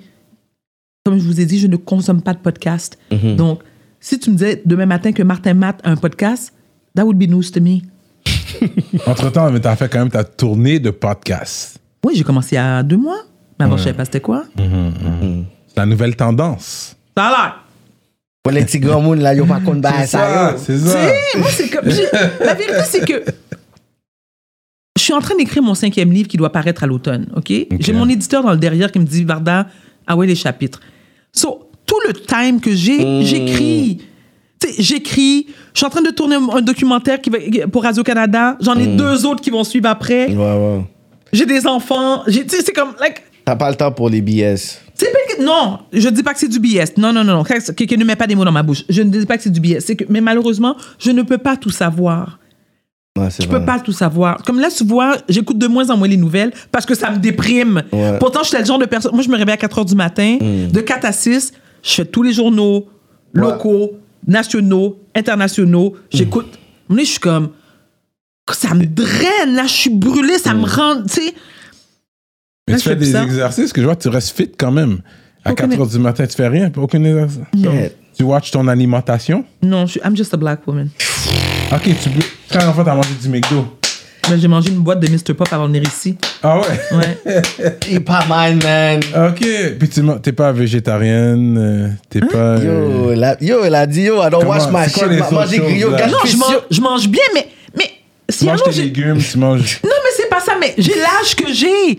Comme 1.04 1.18
je 1.18 1.24
vous 1.24 1.40
ai 1.40 1.46
dit, 1.46 1.58
je 1.58 1.66
ne 1.66 1.76
consomme 1.76 2.20
pas 2.22 2.34
de 2.34 2.38
podcast. 2.38 2.98
Donc, 3.36 3.60
si 4.00 4.18
tu 4.18 4.30
me 4.30 4.36
disais 4.36 4.62
demain 4.66 4.86
matin 4.86 5.12
que 5.12 5.22
Martin 5.22 5.54
Matt 5.54 5.80
a 5.84 5.90
un 5.90 5.96
podcast, 5.96 6.52
that 6.94 7.04
would 7.04 7.16
be 7.18 7.28
news 7.28 7.50
to 7.52 7.60
me. 7.60 7.80
Entre-temps, 9.06 9.58
tu 9.58 9.66
as 9.66 9.76
fait 9.76 9.88
quand 9.90 9.98
même 10.00 10.10
ta 10.10 10.22
tournée 10.24 10.78
de 10.80 10.90
podcast. 10.90 11.78
Oui, 12.04 12.14
j'ai 12.16 12.24
commencé 12.24 12.50
il 12.52 12.54
y 12.56 12.58
a 12.58 12.82
deux 12.82 12.96
mois. 12.96 13.22
Mais 13.58 13.64
avant, 13.64 13.76
je 13.76 13.84
savais 13.84 13.96
pas 13.96 14.04
c'était 14.04 14.20
quoi. 14.20 14.44
C'est 14.56 15.76
la 15.76 15.86
nouvelle 15.86 16.16
tendance. 16.16 16.96
Ça 17.16 17.26
a 17.26 17.30
l'air. 17.30 17.64
Pour 18.42 18.52
les 18.52 18.64
petits 18.64 18.78
grands 18.78 19.14
là, 19.14 19.34
yo, 19.34 19.44
pas 19.44 19.58
bah, 19.58 20.06
ça, 20.06 20.52
yo. 20.52 20.58
c'est 20.58 20.78
ça. 20.78 20.98
moi, 21.36 21.48
c'est 21.50 21.68
comme. 21.68 21.88
La 22.40 22.54
vérité, 22.54 22.80
c'est 22.84 23.04
que. 23.04 23.24
Je 24.96 25.02
suis 25.02 25.12
en 25.12 25.20
train 25.20 25.36
d'écrire 25.36 25.62
mon 25.62 25.74
cinquième 25.74 26.12
livre 26.12 26.28
qui 26.28 26.36
doit 26.36 26.50
paraître 26.50 26.82
à 26.82 26.86
l'automne, 26.86 27.28
OK? 27.36 27.52
J'ai 27.78 27.92
mon 27.92 28.08
éditeur 28.08 28.42
dans 28.42 28.50
le 28.50 28.56
derrière 28.56 28.90
qui 28.90 28.98
me 28.98 29.04
dit, 29.04 29.24
Varda, 29.24 29.66
ah 30.06 30.16
ouais, 30.16 30.26
les 30.26 30.34
chapitres. 30.34 30.80
So, 31.32 31.70
tout 31.86 32.00
le 32.06 32.12
time 32.14 32.60
que 32.60 32.74
j'ai, 32.74 33.24
j'écris. 33.24 34.02
Tu 34.60 34.68
sais, 34.68 34.82
j'écris. 34.82 35.46
Je 35.72 35.78
suis 35.78 35.86
en 35.86 35.90
train 35.90 36.02
de 36.02 36.10
tourner 36.10 36.36
un 36.36 36.60
documentaire 36.62 37.20
qui 37.20 37.30
va, 37.30 37.38
pour 37.70 37.84
Radio-Canada. 37.84 38.56
J'en 38.60 38.74
ai 38.76 38.86
deux 38.96 39.24
autres 39.24 39.40
qui 39.40 39.50
vont 39.50 39.64
suivre 39.64 39.88
après. 39.88 40.28
Ouais, 40.28 40.34
ouais. 40.34 40.80
J'ai 41.32 41.46
des 41.46 41.66
enfants. 41.66 42.22
J'ai- 42.26 42.46
Tu 42.46 42.56
sais, 42.56 42.62
c'est 42.64 42.72
comme. 42.72 42.94
Like, 43.00 43.22
T'as 43.48 43.56
pas 43.56 43.70
le 43.70 43.76
temps 43.76 43.90
pour 43.90 44.10
les 44.10 44.20
BS. 44.20 44.78
non, 45.40 45.78
je 45.90 46.10
dis 46.10 46.22
pas 46.22 46.34
que 46.34 46.38
c'est 46.40 46.48
du 46.48 46.60
BS. 46.60 46.98
Non, 46.98 47.14
non, 47.14 47.24
non, 47.24 47.32
non. 47.32 47.44
Quelqu'un 47.44 47.96
ne 47.96 48.04
met 48.04 48.14
pas 48.14 48.26
des 48.26 48.34
mots 48.34 48.44
dans 48.44 48.52
ma 48.52 48.62
bouche? 48.62 48.84
Je 48.90 49.00
ne 49.00 49.08
dis 49.08 49.24
pas 49.24 49.38
que 49.38 49.42
c'est 49.42 49.48
du 49.48 49.58
BS. 49.58 49.96
Que, 49.96 50.04
mais 50.10 50.20
malheureusement, 50.20 50.76
je 50.98 51.10
ne 51.12 51.22
peux 51.22 51.38
pas 51.38 51.56
tout 51.56 51.70
savoir. 51.70 52.38
Ouais, 53.18 53.28
Je 53.30 53.46
vrai. 53.46 53.58
peux 53.58 53.64
pas 53.64 53.80
tout 53.80 53.92
savoir. 53.92 54.42
Comme 54.42 54.60
là, 54.60 54.68
tu 54.68 54.84
vois, 54.84 55.16
j'écoute 55.30 55.56
de 55.56 55.66
moins 55.66 55.88
en 55.88 55.96
moins 55.96 56.08
les 56.08 56.18
nouvelles 56.18 56.52
parce 56.70 56.84
que 56.84 56.94
ça 56.94 57.10
me 57.10 57.16
déprime. 57.16 57.84
Ouais. 57.90 58.18
Pourtant, 58.18 58.40
je 58.42 58.48
suis 58.48 58.58
le 58.58 58.66
genre 58.66 58.78
de 58.78 58.84
personne. 58.84 59.12
Moi, 59.14 59.22
je 59.22 59.30
me 59.30 59.36
réveille 59.38 59.54
à 59.54 59.56
4 59.56 59.80
h 59.80 59.84
du 59.86 59.94
matin. 59.94 60.36
De 60.70 60.80
4 60.82 61.06
à 61.06 61.12
6, 61.12 61.52
je 61.82 61.90
fais 61.90 62.04
tous 62.04 62.22
les 62.22 62.34
journaux 62.34 62.86
locaux, 63.32 63.92
nationaux, 64.26 64.98
internationaux. 65.16 65.96
J'écoute. 66.10 66.58
Mm. 66.90 66.98
Je 66.98 67.04
suis 67.04 67.18
comme. 67.18 67.48
Ça 68.52 68.74
me 68.74 68.84
draine, 68.84 69.54
là, 69.54 69.62
je 69.62 69.72
suis 69.72 69.90
brûlée, 69.90 70.36
ça 70.36 70.52
me 70.52 70.66
rend. 70.66 71.02
Tu 71.04 71.22
sais. 71.22 71.34
Mais 72.68 72.74
Là, 72.74 72.78
tu 72.78 72.88
fais 72.88 72.96
des 72.96 73.06
ça. 73.06 73.24
exercices 73.24 73.72
que 73.72 73.80
je 73.80 73.86
vois, 73.86 73.96
tu 73.96 74.08
restes 74.08 74.36
fit 74.36 74.50
quand 74.56 74.70
même. 74.72 74.98
À 75.44 75.52
Aucun 75.52 75.68
4 75.68 75.80
h 75.82 75.90
du 75.92 75.98
matin, 75.98 76.26
tu 76.26 76.36
fais 76.36 76.48
rien, 76.48 76.70
aucun 76.76 77.02
exercice? 77.04 77.38
Yeah. 77.54 77.88
Tu 78.16 78.24
watches 78.24 78.50
ton 78.50 78.66
alimentation? 78.68 79.44
Non, 79.62 79.86
je 79.86 79.92
suis. 79.92 80.00
I'm 80.04 80.16
just 80.16 80.34
a 80.34 80.36
black 80.36 80.66
woman. 80.66 80.88
Ok, 81.72 81.82
tu 82.02 82.10
peux. 82.10 82.20
Quand 82.52 82.66
en 82.68 82.72
fait, 82.74 82.84
t'as 82.84 82.94
mangé 82.94 83.10
du 83.20 83.28
McDo. 83.28 83.66
Mais 84.30 84.38
J'ai 84.38 84.48
mangé 84.48 84.68
une 84.70 84.80
boîte 84.80 85.00
de 85.00 85.06
Mr. 85.08 85.32
Pop 85.34 85.48
avant 85.52 85.68
de 85.68 85.74
venir 85.74 85.84
ici. 85.88 86.16
Ah 86.42 86.58
ouais? 86.58 86.66
Ouais. 87.24 87.42
T'es 87.80 88.00
pas 88.00 88.26
mal, 88.26 88.56
man. 88.62 89.00
Ok. 89.30 89.46
Puis 89.78 89.88
tu 89.88 90.02
t'es 90.22 90.32
pas 90.32 90.52
végétarienne, 90.52 91.56
euh, 91.58 91.88
t'es 92.10 92.20
pas. 92.20 92.58
euh, 92.58 93.12
Yo, 93.12 93.14
la, 93.14 93.36
yo, 93.42 93.64
elle 93.64 93.74
a 93.74 93.86
dit, 93.86 94.02
yo, 94.02 94.16
I 94.22 94.28
don't 94.30 94.40
Comment- 94.42 94.50
watch 94.50 94.70
my 94.70 94.88
shit. 94.92 95.32
Manger 95.32 95.58
gâche 95.58 96.10
non, 96.10 96.18
je 96.26 96.36
mange, 96.36 96.58
je 96.70 96.80
mange 96.80 97.08
bien, 97.08 97.22
mais. 97.34 97.46
mais 97.76 97.84
Tu 98.28 98.36
si 98.38 98.44
manges 98.44 98.60
alors 98.62 98.74
tes 98.74 98.82
légumes, 98.82 99.18
tu 99.18 99.38
manges. 99.38 99.80
Non, 99.84 99.90
mais 99.90 100.07
pas 100.07 100.07
mais 100.60 100.74
j'ai 100.78 100.94
l'âge 100.96 101.36
que 101.36 101.52
j'ai. 101.52 101.98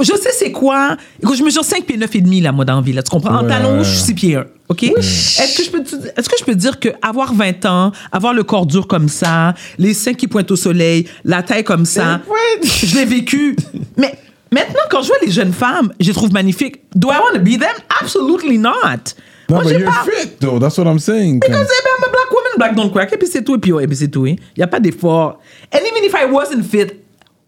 Je 0.00 0.12
sais 0.16 0.30
c'est 0.32 0.52
quoi. 0.52 0.96
Écoute, 1.22 1.36
je 1.36 1.42
mesure 1.42 1.64
5 1.64 1.84
pieds 1.84 1.96
9 1.96 2.14
et 2.14 2.20
demi, 2.20 2.40
là, 2.40 2.52
moi, 2.52 2.64
dans 2.64 2.76
la 2.76 2.80
vie, 2.82 2.92
là. 2.92 3.02
Tu 3.02 3.10
comprends? 3.10 3.36
En 3.38 3.42
Ouais, 3.42 3.48
talons, 3.48 3.82
je 3.82 3.88
suis 3.88 3.98
6 3.98 4.14
pieds 4.14 4.36
1. 4.36 4.46
OK? 4.68 4.82
Est-ce 4.82 5.56
que 5.56 5.64
je 5.64 5.70
peux 5.70 5.82
te, 5.82 5.94
est-ce 6.16 6.28
que 6.28 6.36
je 6.38 6.44
peux 6.44 6.52
te 6.52 6.58
dire 6.58 6.78
que 6.78 6.90
avoir 7.00 7.32
20 7.32 7.64
ans, 7.66 7.92
avoir 8.12 8.34
le 8.34 8.42
corps 8.42 8.66
dur 8.66 8.86
comme 8.86 9.08
ça, 9.08 9.54
les 9.78 9.94
seins 9.94 10.14
qui 10.14 10.28
pointent 10.28 10.50
au 10.50 10.56
soleil, 10.56 11.06
la 11.24 11.42
taille 11.42 11.64
comme 11.64 11.86
ça, 11.86 12.20
je 12.62 12.96
l'ai 12.96 13.04
vécu. 13.04 13.56
Mais 13.96 14.18
Maintenant, 14.50 14.80
quand 14.90 15.02
je 15.02 15.08
vois 15.08 15.16
les 15.24 15.30
jeunes 15.30 15.52
femmes, 15.52 15.92
je 16.00 16.08
les 16.08 16.14
trouve 16.14 16.32
magnifiques. 16.32 16.80
Do 16.94 17.08
I 17.10 17.18
want 17.18 17.34
to 17.34 17.40
be 17.40 17.58
them? 17.58 17.74
Absolutely 18.00 18.58
not. 18.58 19.14
Non, 19.50 19.62
mais 19.64 19.72
you're 19.72 19.84
pas. 19.84 20.04
fit, 20.04 20.38
though. 20.40 20.58
That's 20.58 20.76
what 20.78 20.86
I'm 20.86 20.98
saying. 20.98 21.40
Because 21.40 21.66
I'm 21.66 22.04
a 22.04 22.10
black 22.10 22.30
woman, 22.30 22.52
black 22.56 22.74
don't 22.74 22.90
crack. 22.90 23.12
Et 23.12 23.16
puis 23.16 23.28
c'est 23.28 23.42
tout, 23.42 23.56
et 23.56 23.58
puis, 23.58 23.72
ouais, 23.72 23.84
et 23.84 23.86
puis 23.86 23.96
c'est 23.96 24.08
tout. 24.08 24.26
Il 24.26 24.36
n'y 24.56 24.62
a 24.62 24.66
pas 24.66 24.80
d'effort. 24.80 25.38
And 25.72 25.78
even 25.78 26.04
if 26.04 26.12
I 26.14 26.30
wasn't 26.30 26.64
fit, 26.64 26.92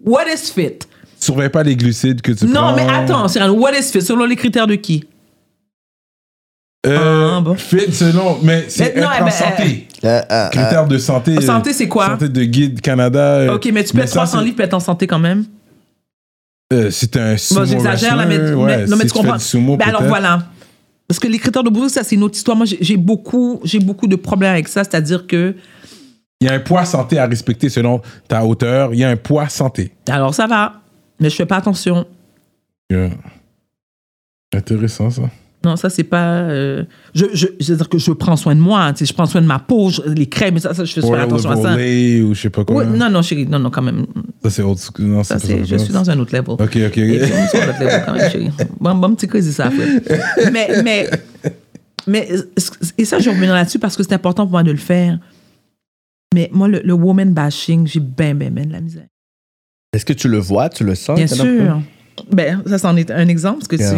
what 0.05 0.25
is 0.33 0.51
fit? 0.55 0.79
Surveille 1.19 1.51
pas 1.51 1.63
les 1.63 1.77
glucides 1.77 2.23
que 2.23 2.33
tu 2.33 2.47
Non, 2.47 2.53
prends. 2.55 2.77
mais 2.77 2.87
attends, 2.89 3.29
Cyrano, 3.29 3.55
what 3.55 3.73
is 3.79 3.85
fit? 3.93 4.01
Selon 4.03 4.25
les 4.25 4.37
critères 4.37 4.67
de 4.67 4.75
qui? 4.77 5.05
Euh, 6.87 7.37
Ah, 7.37 7.41
bon. 7.43 7.55
Fit 7.57 7.93
selon, 7.93 8.39
mais 8.43 8.65
c'est 8.69 8.95
Mais 8.95 9.03
non, 9.03 9.11
être 9.13 9.21
en 9.23 9.25
mais, 9.27 9.31
santé. 9.31 9.89
Euh, 10.03 10.23
euh, 10.31 10.49
Critères 10.49 10.87
de 10.89 10.97
santé. 10.99 11.37
euh, 11.37 11.41
Santé, 11.43 11.73
c'est 11.75 11.89
quoi? 11.89 12.07
Santé 12.07 12.29
de 12.31 12.43
guide 12.45 12.81
Canada. 12.81 13.19
euh, 13.41 13.55
Ok, 13.57 13.69
mais 13.73 13.85
tu 13.85 13.93
peux 13.93 14.01
être 14.01 14.09
ça, 14.09 14.15
300 14.15 14.39
c'est- 14.39 14.45
livres 14.47 14.61
et 14.61 14.65
être 14.65 14.73
en 14.75 14.81
santé 14.81 15.07
quand 15.07 15.19
même? 15.19 15.45
Euh, 16.73 16.91
c'est 16.91 17.17
un 17.19 17.37
sumo 17.37 17.61
Bon, 17.61 17.67
j'exagère 17.67 18.17
là, 18.17 18.25
mais, 18.25 18.39
wrestler, 18.39 18.57
mais- 18.57 18.63
ouais, 18.63 18.87
non, 18.87 18.97
mais 18.97 19.05
si 19.05 19.13
tu 19.13 19.19
comprends. 19.19 19.39
sumo, 19.39 19.77
Ben 19.77 19.89
alors 19.89 20.05
voilà. 20.05 20.45
Parce 21.07 21.19
que 21.19 21.27
les 21.27 21.39
critères 21.39 21.65
de 21.65 21.71
Bouzou, 21.71 21.89
ça, 21.89 22.03
c'est 22.05 22.15
une 22.15 22.23
autre 22.23 22.37
histoire. 22.37 22.57
Moi, 22.57 22.65
j'ai 22.81 22.97
beaucoup, 22.97 23.61
j'ai 23.65 23.81
beaucoup 23.81 24.07
de 24.07 24.15
problèmes 24.17 24.53
avec 24.53 24.69
ça. 24.69 24.85
C'est-à-dire 24.85 25.27
que, 25.27 25.55
Il 26.41 26.47
y 26.47 26.51
a 26.51 26.55
un 26.55 26.61
poids 26.61 26.85
santé 26.87 27.19
à 27.19 27.27
respecter 27.27 27.69
selon 27.69 28.01
ta 28.27 28.45
hauteur. 28.45 28.95
Il 28.95 28.99
y 29.01 29.05
a 29.05 29.11
un 29.11 29.17
poids 29.17 29.49
santé. 29.49 29.93
alors 30.09 30.35
ça 30.35 30.47
va, 30.47 30.81
mais 31.21 31.29
je 31.29 31.37
fais 31.37 31.47
pas 31.47 31.57
attention. 31.57 32.07
Yeah. 32.91 33.11
Intéressant, 34.55 35.11
ça. 35.11 35.23
Non, 35.63 35.77
ça, 35.77 35.91
c'est 35.91 36.05
pas. 36.05 36.25
euh, 36.45 36.85
je, 37.15 37.27
je, 37.35 37.47
c'est-à-dire 37.61 37.91
que 37.91 37.99
je 37.99 38.11
prends 38.13 38.37
soin 38.37 38.55
de 38.55 38.61
moi. 38.61 38.91
sais, 38.97 39.05
Je 39.05 39.13
prends 39.13 39.27
soin 39.27 39.43
de 39.43 39.47
ma 39.47 39.59
peau, 39.59 39.91
je- 39.91 40.01
les 40.09 40.27
crèmes, 40.27 40.59
ça, 40.59 40.73
ça 40.73 40.85
je 40.87 40.93
fais 40.95 41.05
Oil 41.05 41.21
attention 41.21 41.51
à 41.51 41.57
ça. 41.57 41.75
Ou 41.75 42.35
je 42.35 42.41
sais 42.41 42.49
pas 42.49 42.65
quoi. 42.65 42.87
Non, 42.87 43.11
non, 43.11 43.21
chérie, 43.21 43.47
non, 43.47 43.59
non, 43.59 43.69
quand 43.71 43.83
même. 43.83 44.07
Ça, 44.43 44.49
c'est. 44.49 44.63
Non, 44.99 45.23
Ça, 45.23 45.39
c'est 45.39 45.65
je 45.67 45.77
suis 45.77 45.93
dans 45.93 46.09
un 46.09 46.19
autre 46.19 46.35
level. 46.35 46.53
Ok, 46.55 46.61
ok. 46.61 46.97
Et 46.99 47.27
sur 47.27 47.67
notre 47.67 47.79
level 47.81 48.03
quand 48.07 48.15
même, 48.15 48.31
chérie. 48.31 48.51
Bon, 48.81 48.95
bon 48.95 49.15
petit 49.15 49.29
crazy, 49.29 49.53
ça, 49.53 49.67
après. 49.67 49.87
Mais, 50.51 50.83
mais, 50.83 51.11
mais, 52.07 52.29
et 52.97 53.05
ça, 53.05 53.19
je 53.19 53.29
reviens 53.29 53.53
là-dessus 53.53 53.79
parce 53.79 53.95
que 53.99 54.03
c'est 54.03 54.15
important 54.15 54.45
pour 54.45 54.53
moi 54.53 54.63
de 54.63 54.71
le 54.71 54.79
faire. 54.79 55.19
Mais 56.35 56.49
moi, 56.53 56.69
le, 56.69 56.81
le 56.85 56.93
woman 56.93 57.33
bashing, 57.33 57.87
j'ai 57.87 58.01
ben, 58.01 58.37
ben, 58.37 58.53
ben 58.53 58.67
de 58.67 58.73
la 58.73 58.81
misère. 58.81 59.07
Est-ce 59.93 60.05
que 60.05 60.13
tu 60.13 60.29
le 60.29 60.39
vois, 60.39 60.69
tu 60.69 60.85
le 60.85 60.95
sens? 60.95 61.17
Bien 61.17 61.27
sûr. 61.27 61.83
Ben, 62.31 62.63
ça, 62.67 62.79
c'en 62.79 62.97
est 62.97 63.11
un 63.11 63.27
exemple. 63.29 63.59
Parce 63.59 63.69
que 63.69 63.77
c'est, 63.77 63.97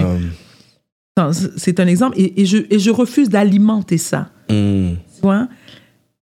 non, 1.18 1.30
c'est 1.56 1.78
un 1.80 1.86
exemple. 1.86 2.18
Et, 2.18 2.40
et 2.40 2.46
je, 2.46 2.58
et 2.70 2.78
je 2.78 2.90
refuse 2.90 3.28
d'alimenter 3.28 3.98
ça. 3.98 4.30
hmm. 4.48 4.92
Tu 5.14 5.20
vois? 5.20 5.48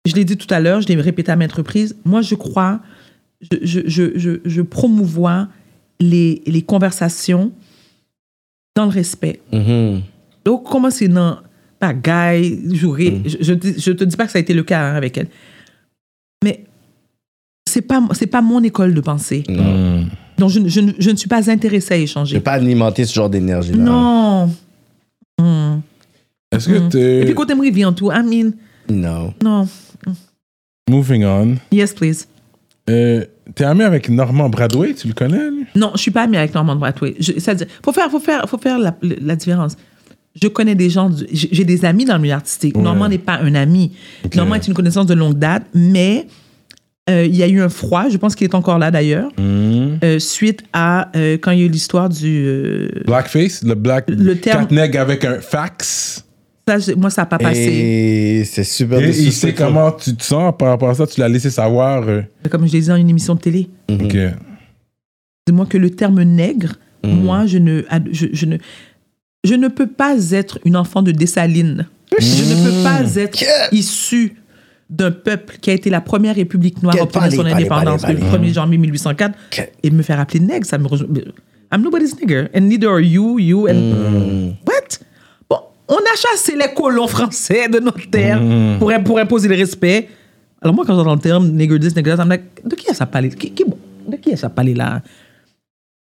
Je 0.05 0.15
l'ai 0.15 0.25
dit 0.25 0.35
tout 0.35 0.51
à 0.51 0.59
l'heure, 0.59 0.81
je 0.81 0.87
l'ai 0.87 0.95
répété 0.95 1.31
à 1.31 1.35
maintes 1.35 1.51
reprises. 1.53 1.95
Moi, 2.03 2.21
je 2.21 2.35
crois, 2.35 2.81
je, 3.41 3.57
je, 3.61 3.81
je, 3.85 4.17
je, 4.17 4.31
je 4.43 4.61
promouvois 4.61 5.47
les, 5.99 6.41
les 6.47 6.61
conversations 6.63 7.51
dans 8.75 8.85
le 8.85 8.91
respect. 8.91 9.39
Mhm. 9.51 10.01
Donc, 10.43 10.63
comment 10.63 10.89
c'est 10.89 11.07
non, 11.07 11.37
pas 11.79 11.93
guy, 11.93 12.75
jouer. 12.75 13.21
Je, 13.25 13.37
je, 13.39 13.53
te- 13.53 13.79
je 13.79 13.91
te 13.91 14.03
dis 14.03 14.17
pas 14.17 14.25
que 14.25 14.31
ça 14.31 14.39
a 14.39 14.41
été 14.41 14.53
le 14.55 14.63
cas 14.63 14.81
hein, 14.81 14.95
avec 14.95 15.17
elle. 15.17 15.27
Mais 16.43 16.63
c'est 17.69 17.81
pas, 17.81 18.01
c'est 18.13 18.27
pas 18.27 18.41
mon 18.41 18.61
école 18.63 18.93
de 18.93 19.01
pensée. 19.01 19.43
Hmm. 19.47 20.05
Donc, 20.37 20.49
je, 20.49 20.59
ne- 20.59 20.67
je, 20.69 20.81
je 20.99 21.09
ne 21.11 21.15
suis 21.15 21.29
pas 21.29 21.49
intéressée 21.49 21.93
à 21.93 21.95
Je 21.95 21.99
vais 21.99 22.03
échanger. 22.03 22.39
pas 22.39 22.53
alimenter 22.53 23.05
ce 23.05 23.13
genre 23.13 23.29
d'énergie-là. 23.29 23.77
Non. 23.83 24.51
Hmm. 25.39 25.79
Est-ce 26.51 26.69
que 26.69 26.79
Hmm. 26.79 26.89
t'es. 26.89 27.21
Et 27.21 27.25
puis, 27.25 27.33
côté 27.33 27.55
me 27.55 27.69
vient 27.71 27.93
tout. 27.93 28.11
I 28.11 28.21
mean, 28.23 28.51
Non. 28.89 29.33
non. 29.43 29.67
Moving 30.89 31.23
on. 31.25 31.55
Yes, 31.71 31.93
please. 31.93 32.27
Euh, 32.89 33.25
T'es 33.55 33.65
ami 33.65 33.83
avec 33.83 34.07
Normand 34.09 34.47
Bradway, 34.49 34.93
tu 34.93 35.07
le 35.07 35.13
connais, 35.13 35.49
lui? 35.51 35.65
Non, 35.75 35.91
je 35.95 35.99
suis 36.01 36.11
pas 36.11 36.23
amie 36.23 36.37
avec 36.37 36.53
Normand 36.53 36.77
Bradway. 36.77 37.13
Je- 37.19 37.33
C'est-à-dire, 37.33 37.67
faut 37.83 37.91
faire, 37.91 38.09
faut 38.09 38.19
faire, 38.21 38.47
faut 38.49 38.57
faire 38.57 38.79
la, 38.79 38.95
la 39.01 39.35
différence. 39.35 39.75
Je 40.41 40.47
connais 40.47 40.73
des 40.75 40.89
gens, 40.89 41.11
j'ai 41.31 41.63
des 41.63 41.85
amis 41.85 42.05
dans 42.05 42.15
le 42.15 42.21
milieu 42.21 42.33
artistique. 42.33 42.75
Ouais. 42.75 42.81
Normand 42.83 43.07
n'est 43.07 43.19
pas 43.19 43.39
un 43.39 43.53
ami. 43.53 43.91
Ok. 44.25 44.35
Normand 44.35 44.55
est 44.55 44.67
une 44.67 44.73
connaissance 44.73 45.05
de 45.05 45.13
longue 45.13 45.37
date, 45.37 45.63
mais 45.75 46.25
euh, 47.09 47.25
il 47.25 47.35
y 47.35 47.43
a 47.43 47.47
eu 47.47 47.61
un 47.61 47.69
froid, 47.69 48.05
je 48.09 48.17
pense 48.17 48.33
qu'il 48.35 48.45
est 48.45 48.55
encore 48.55 48.79
là 48.79 48.89
d'ailleurs, 48.89 49.29
Hmm. 49.37 49.97
euh, 50.03 50.17
suite 50.19 50.63
à 50.73 51.11
euh, 51.15 51.37
quand 51.39 51.51
il 51.51 51.59
y 51.59 51.61
a 51.63 51.65
eu 51.65 51.69
l'histoire 51.69 52.09
du. 52.09 52.43
euh, 52.47 52.89
Blackface, 53.05 53.63
le 53.63 53.75
black. 53.75 54.05
Le 54.09 54.35
terme- 54.37 54.67
nègres 54.71 54.99
avec 55.01 55.23
un 55.25 55.39
fax. 55.39 56.25
ça, 56.67 56.77
moi, 56.97 57.09
ça 57.11 57.23
n'a 57.23 57.25
pas 57.27 57.37
passé. 57.37 57.59
Et 57.61 58.43
c'est 58.45 58.63
super 58.63 58.99
Et 59.01 59.09
il 59.09 59.31
sait 59.33 59.53
comment 59.53 59.91
tu 59.91 60.15
te 60.15 60.23
sens 60.23 60.53
par 60.57 60.69
rapport 60.69 60.89
à 60.89 60.95
ça. 60.95 61.05
Tu 61.05 61.19
l'as 61.19 61.29
laissé 61.29 61.51
savoir. 61.51 62.07
euh, 62.07 62.21
Comme 62.49 62.65
je 62.65 62.73
l'ai 62.73 62.79
dit 62.81 62.87
dans 62.87 62.95
une 62.95 63.09
émission 63.09 63.35
de 63.35 63.39
télé. 63.41 63.69
Ok. 63.91 64.17
Dis-moi 65.45 65.65
que 65.67 65.77
le 65.77 65.89
terme 65.91 66.23
nègre, 66.23 66.73
moi, 67.03 67.45
je 67.45 67.57
ne, 67.57 67.81
je 68.11 68.45
ne, 68.45 68.57
je 69.43 69.53
ne 69.55 69.67
peux 69.67 69.87
pas 69.87 70.15
être 70.31 70.59
une 70.65 70.75
enfant 70.77 71.01
de 71.01 71.11
Dessalines. 71.11 71.87
Je 72.19 72.43
ne 72.43 72.63
peux 72.63 72.83
pas 72.83 73.19
être 73.19 73.39
issue 73.73 74.35
d'un 74.89 75.11
peuple 75.11 75.57
qui 75.59 75.69
a 75.69 75.73
été 75.73 75.89
la 75.89 76.01
première 76.01 76.35
république 76.35 76.81
noire 76.83 76.95
à 76.99 77.03
obtenir 77.03 77.31
son 77.31 77.45
indépendance 77.57 78.07
le 78.07 78.15
palais. 78.15 78.49
1er 78.49 78.53
janvier 78.53 78.77
1804 78.77 79.35
Quel- 79.49 79.69
et 79.81 79.89
me 79.89 80.03
faire 80.03 80.19
appeler 80.19 80.39
nègre, 80.39 80.65
ça 80.65 80.77
me 80.77 80.87
rejoint. 80.87 81.07
I'm 81.71 81.81
nobody's 81.81 82.15
nigger. 82.19 82.49
And 82.55 82.61
neither 82.61 82.89
are 82.89 82.99
you, 83.01 83.39
you, 83.39 83.67
and. 83.67 84.53
What? 84.67 84.99
Bon, 85.49 85.57
on 85.87 85.95
a 85.95 86.15
chassé 86.15 86.55
les 86.55 86.71
colons 86.75 87.07
français 87.07 87.67
de 87.67 87.79
notre 87.79 88.07
terre 88.09 88.39
pour, 88.77 88.91
pour 89.03 89.17
imposer 89.19 89.47
le 89.47 89.55
respect. 89.55 90.07
Alors, 90.61 90.75
moi, 90.75 90.85
quand 90.85 90.95
j'entends 90.95 91.15
le 91.15 91.19
terme 91.19 91.49
nigger 91.49 91.79
this, 91.79 91.95
nigger 91.95 92.15
that, 92.15 92.21
I'm 92.23 92.29
like, 92.29 92.43
de 92.63 92.75
qui 92.75 92.89
est 92.89 92.93
ça 92.93 93.07
parlé? 93.07 93.29
Qui, 93.29 93.51
qui- 93.51 93.65
de 94.07 94.15
qui 94.17 94.29
est 94.29 94.35
ça 94.35 94.49
parlé 94.49 94.75
là? 94.75 95.01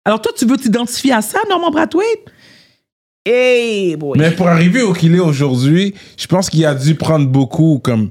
Alors, 0.06 0.22
toi, 0.22 0.32
tu 0.36 0.46
veux 0.46 0.56
t'identifier 0.56 1.12
à 1.12 1.20
ça, 1.20 1.38
Norman 1.50 1.70
Brathwaite? 1.70 2.24
Hey, 3.30 3.94
boy. 3.96 4.18
Mais 4.18 4.30
pour 4.30 4.48
arriver 4.48 4.80
au 4.80 4.94
qu'il 4.94 5.14
est 5.14 5.20
aujourd'hui, 5.20 5.94
je 6.16 6.26
pense 6.26 6.48
qu'il 6.48 6.64
a 6.64 6.74
dû 6.74 6.94
prendre 6.94 7.28
beaucoup 7.28 7.78
comme, 7.78 8.08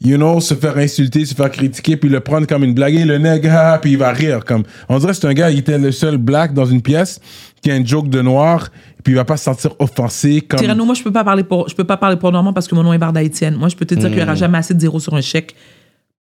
you 0.00 0.16
know, 0.16 0.40
se 0.40 0.54
faire 0.54 0.76
insulter, 0.76 1.24
se 1.24 1.34
faire 1.34 1.52
critiquer, 1.52 1.96
puis 1.96 2.08
le 2.08 2.18
prendre 2.18 2.48
comme 2.48 2.64
une 2.64 2.74
blague, 2.74 2.96
Et 2.96 3.04
le 3.04 3.18
nègre, 3.18 3.50
ah, 3.52 3.78
puis 3.80 3.92
il 3.92 3.98
va 3.98 4.10
rire. 4.10 4.44
Comme, 4.44 4.64
on 4.88 4.98
dirait 4.98 5.12
que 5.12 5.18
c'est 5.18 5.26
un 5.28 5.34
gars, 5.34 5.50
il 5.50 5.60
était 5.60 5.78
le 5.78 5.92
seul 5.92 6.16
black 6.16 6.52
dans 6.52 6.66
une 6.66 6.82
pièce 6.82 7.20
qui 7.62 7.70
a 7.70 7.74
un 7.74 7.84
joke 7.84 8.08
de 8.08 8.20
noir, 8.20 8.70
puis 9.04 9.12
il 9.12 9.16
va 9.16 9.24
pas 9.24 9.36
se 9.36 9.44
sentir 9.44 9.70
offensé. 9.78 10.40
Comme, 10.40 10.66
moi, 10.84 10.96
je 10.96 11.02
peux 11.04 11.12
pas 11.12 11.22
parler 11.22 11.44
pour, 11.44 11.68
je 11.68 11.74
peux 11.76 11.84
pas 11.84 11.96
parler 11.96 12.16
pour 12.16 12.32
Normand 12.32 12.52
parce 12.52 12.66
que 12.66 12.74
mon 12.74 12.82
nom 12.82 12.92
est 12.92 12.98
Barda 12.98 13.22
Étienne. 13.22 13.54
Moi, 13.54 13.68
je 13.68 13.76
peux 13.76 13.86
te 13.86 13.94
dire 13.94 14.08
qu'il 14.08 14.18
y 14.18 14.22
aura 14.22 14.34
jamais 14.34 14.58
assez 14.58 14.74
de 14.74 14.80
zéro 14.80 14.98
sur 14.98 15.14
un 15.14 15.20
chèque 15.20 15.54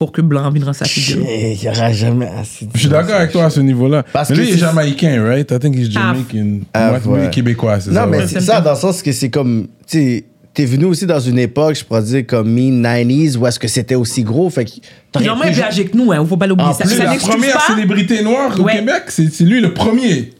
pour 0.01 0.11
que 0.11 0.21
Blanc 0.21 0.49
viendra 0.49 0.73
sa 0.73 0.85
figure. 0.85 1.23
Il 1.29 1.59
n'y 1.61 1.69
aura 1.69 1.91
jamais 1.93 2.25
assez 2.25 2.65
de 2.65 2.71
je 2.73 2.79
suis 2.79 2.89
d'accord 2.89 3.13
avec 3.13 3.31
toi 3.31 3.45
à 3.45 3.49
ce 3.51 3.59
niveau-là. 3.59 4.01
Parce 4.11 4.31
mais 4.31 4.35
que 4.35 4.41
lui, 4.41 4.49
il 4.49 4.55
est 4.55 4.57
jamaïcain, 4.57 5.23
right? 5.23 5.51
I 5.51 5.59
think 5.59 5.75
he's 5.75 5.89
Ah. 5.95 6.15
Jamaican. 6.15 6.61
Ah, 6.73 6.93
Ouais, 7.05 7.19
ouais. 7.19 7.29
québécois, 7.29 7.79
c'est 7.79 7.91
Non, 7.91 7.97
ça. 7.97 8.05
mais 8.07 8.17
ouais. 8.17 8.27
c'est 8.27 8.39
ça, 8.41 8.61
dans 8.61 8.71
le 8.71 8.77
sens 8.77 9.03
que 9.03 9.11
c'est 9.11 9.29
comme. 9.29 9.67
Tu 9.85 9.99
sais, 9.99 10.23
t'es 10.55 10.65
venu 10.65 10.85
aussi 10.85 11.05
dans 11.05 11.19
une 11.19 11.37
époque, 11.37 11.75
je 11.75 11.85
pourrais 11.85 12.01
dire, 12.01 12.25
comme 12.25 12.49
mi-90s, 12.49 13.37
où 13.37 13.45
est-ce 13.45 13.59
que 13.59 13.67
c'était 13.67 13.93
aussi 13.93 14.23
gros. 14.23 14.49
Fait 14.49 14.65
que. 14.65 14.71
est 14.71 14.79
plus 15.13 15.23
jouer- 15.23 15.63
âgé 15.63 15.85
que 15.85 15.95
nous, 15.95 16.11
hein, 16.11 16.25
faut 16.27 16.35
pas 16.35 16.47
l'oublier. 16.47 16.67
En 16.69 16.73
Ça, 16.73 16.83
plus, 16.85 16.95
ça 16.97 17.03
la 17.03 17.13
première 17.17 17.53
pas. 17.53 17.59
célébrité 17.75 18.23
noire 18.23 18.59
au 18.59 18.63
Ouais. 18.63 18.77
Québec, 18.77 19.03
c'est 19.09 19.31
c'est 19.31 19.43
lui 19.43 19.61
le 19.61 19.71
premier. 19.71 20.31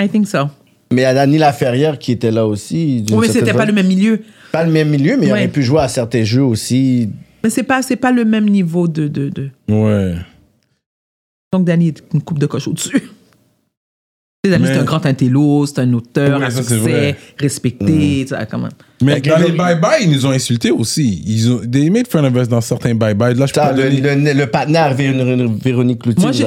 I 0.00 0.08
think 0.08 0.26
so. 0.28 0.44
Mais 0.90 1.02
il 1.02 1.04
y 1.04 1.06
a 1.06 1.12
Dani 1.12 1.36
Laferrière 1.36 1.98
qui 1.98 2.12
était 2.12 2.30
là 2.30 2.46
aussi. 2.46 3.04
Oui, 3.12 3.18
mais 3.20 3.28
c'était 3.28 3.52
pas 3.52 3.66
le 3.66 3.74
même 3.74 3.86
milieu. 3.86 4.22
Pas 4.50 4.64
le 4.64 4.70
même 4.72 4.88
milieu, 4.88 5.18
mais 5.18 5.26
il 5.26 5.32
Ouais. 5.32 5.40
aurait 5.40 5.48
pu 5.48 5.62
jouer 5.62 5.80
à 5.82 5.88
certains 5.88 6.24
jeux 6.24 6.42
aussi. 6.44 7.10
Mais 7.44 7.50
c'est 7.50 7.62
pas, 7.62 7.82
c'est 7.82 7.96
pas 7.96 8.10
le 8.10 8.24
même 8.24 8.48
niveau 8.48 8.88
de, 8.88 9.06
de, 9.06 9.28
de... 9.28 9.50
Ouais. 9.68 10.14
Donc, 11.52 11.66
Danny 11.66 11.88
est 11.88 12.02
une 12.12 12.22
coupe 12.22 12.38
de 12.38 12.46
coche 12.46 12.66
au-dessus. 12.66 13.02
Danny, 14.46 14.64
Mais- 14.64 14.74
c'est 14.74 14.80
un 14.80 14.84
grand 14.84 15.06
intello, 15.06 15.64
c'est 15.64 15.78
un 15.80 15.92
auteur 15.94 16.42
à 16.42 16.50
ça, 16.50 16.62
c'est 16.62 16.74
succès, 16.76 17.16
respecté, 17.38 18.26
tu 18.28 18.34
sais, 18.34 18.46
comment. 18.50 18.68
Mais 19.02 19.20
dans 19.22 19.38
le- 19.38 19.46
les 19.46 19.52
bye-bye, 19.52 20.02
ils 20.02 20.10
nous 20.10 20.26
ont 20.26 20.30
insultés 20.32 20.70
aussi. 20.70 21.22
Ils 21.26 21.50
ont, 21.50 21.58
they 21.60 21.88
made 21.88 22.06
fun 22.08 22.24
of 22.24 22.34
us 22.36 22.46
dans 22.48 22.60
certains 22.60 22.94
bye-bye. 22.94 23.34
Là, 23.38 23.46
je 23.46 23.52
peux 23.54 23.60
Ça, 23.60 23.72
le, 23.72 24.00
donner... 24.00 24.34
le, 24.34 24.38
le 24.40 24.46
partenaire 24.46 24.94
Véron- 24.94 25.56
Véronique 25.62 26.00
Cloutier. 26.02 26.44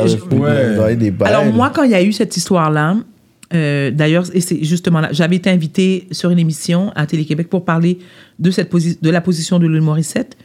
Alors, 1.22 1.46
moi, 1.54 1.72
quand 1.74 1.84
il 1.84 1.92
y 1.92 1.96
a 1.96 2.04
eu 2.04 2.12
cette 2.12 2.38
histoire-là, 2.38 2.98
euh, 3.54 3.90
d'ailleurs, 3.92 4.26
et 4.34 4.42
c'est 4.42 4.64
justement 4.64 5.00
là, 5.00 5.10
j'avais 5.12 5.38
été 5.38 5.50
invitée 5.50 6.08
sur 6.12 6.30
une 6.30 6.40
émission 6.40 6.92
à 6.96 7.06
Télé-Québec 7.08 7.50
pour 7.50 7.66
parler 7.66 7.98
de, 8.38 8.52
cette 8.52 8.72
posi- 8.72 8.98
de 9.02 9.10
la 9.10 9.22
position 9.22 9.58
de 9.58 9.66
Louis 9.68 9.80
Morissette. 9.80 10.38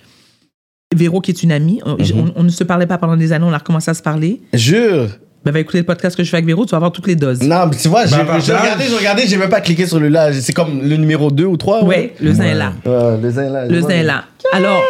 Véro, 0.94 1.20
qui 1.20 1.30
est 1.30 1.42
une 1.42 1.52
amie, 1.52 1.80
on, 1.84 1.92
on- 1.92 2.32
on 2.36 2.42
ne 2.42 2.48
se 2.48 2.64
parlait 2.64 2.86
pas 2.86 2.98
pendant 2.98 3.16
des 3.16 3.32
années, 3.32 3.46
on 3.48 3.52
a 3.52 3.58
recommencé 3.58 3.90
à 3.90 3.94
se 3.94 4.02
parler. 4.02 4.40
Jure. 4.52 5.08
Ben, 5.44 5.50
va 5.50 5.58
écouter 5.58 5.78
le 5.78 5.84
podcast 5.84 6.16
que 6.16 6.22
je 6.22 6.30
fais 6.30 6.36
avec 6.36 6.46
Véro, 6.46 6.64
tu 6.64 6.70
vas 6.70 6.76
avoir 6.76 6.92
toutes 6.92 7.08
les 7.08 7.16
doses. 7.16 7.42
Non, 7.42 7.66
mais 7.66 7.76
tu 7.76 7.88
vois, 7.88 8.06
j'ai 8.06 8.16
Bavardage. 8.16 8.44
j'ai 8.44 8.52
regardé, 8.54 8.84
j'ai 8.88 8.96
regardé, 8.96 9.26
j'ai 9.26 9.36
même 9.36 9.50
pas 9.50 9.60
cliqué 9.60 9.86
sur 9.86 9.98
le 9.98 10.08
là. 10.08 10.32
C'est 10.32 10.52
comme 10.52 10.80
le 10.82 10.96
numéro 10.96 11.30
2 11.32 11.44
ou 11.44 11.56
3. 11.56 11.84
Oui, 11.84 12.10
le 12.20 12.32
zin 12.32 12.44
est 12.44 12.54
là. 12.54 12.72
Ouais, 12.86 13.20
le 13.20 13.30
zin 13.30 13.50
là. 13.50 13.66
Le 13.66 13.80
zin 13.80 13.88
est 13.88 14.02
là. 14.04 14.24
Alors, 14.52 14.82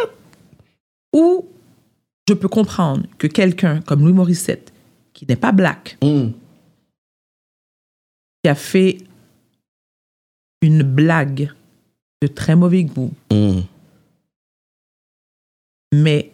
où 1.14 1.46
je 2.28 2.34
peux 2.34 2.48
comprendre 2.48 3.04
que 3.16 3.26
quelqu'un 3.26 3.80
comme 3.80 4.00
Louis 4.02 4.12
Morissette, 4.12 4.72
qui 5.14 5.24
n'est 5.26 5.36
pas 5.36 5.52
black, 5.52 5.96
Hum. 6.02 6.32
qui 8.44 8.50
a 8.50 8.54
fait 8.54 8.98
une 10.60 10.82
blague 10.82 11.50
de 12.20 12.26
très 12.28 12.56
mauvais 12.56 12.84
goût, 12.84 13.10
Hum. 13.30 13.62
Mais 15.92 16.30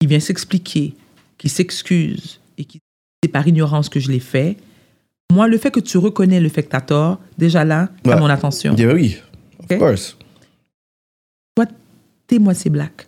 qui 0.00 0.06
vient 0.06 0.20
s'expliquer, 0.20 0.94
qui 1.38 1.48
s'excuse 1.48 2.40
et 2.58 2.64
qui 2.64 2.80
c'est 3.22 3.28
par 3.30 3.46
ignorance 3.46 3.88
que 3.88 4.00
je 4.00 4.10
l'ai 4.10 4.20
fait, 4.20 4.56
Moi, 5.32 5.46
le 5.46 5.58
fait 5.58 5.70
que 5.70 5.78
tu 5.78 5.96
reconnais 5.96 6.40
le 6.40 6.48
fait 6.48 6.64
que 6.64 6.70
t'as 6.70 6.80
tort, 6.80 7.20
déjà 7.38 7.64
là, 7.64 7.88
Ouais. 8.04 8.18
mon 8.18 8.26
attention. 8.26 8.74
Yeah, 8.74 8.92
oui, 8.94 9.16
of 9.60 9.70
Ok? 9.70 9.78
course. 9.78 10.16
Toi, 11.54 11.66
t'es 12.26 12.38
moitié 12.40 12.68
black. 12.70 13.06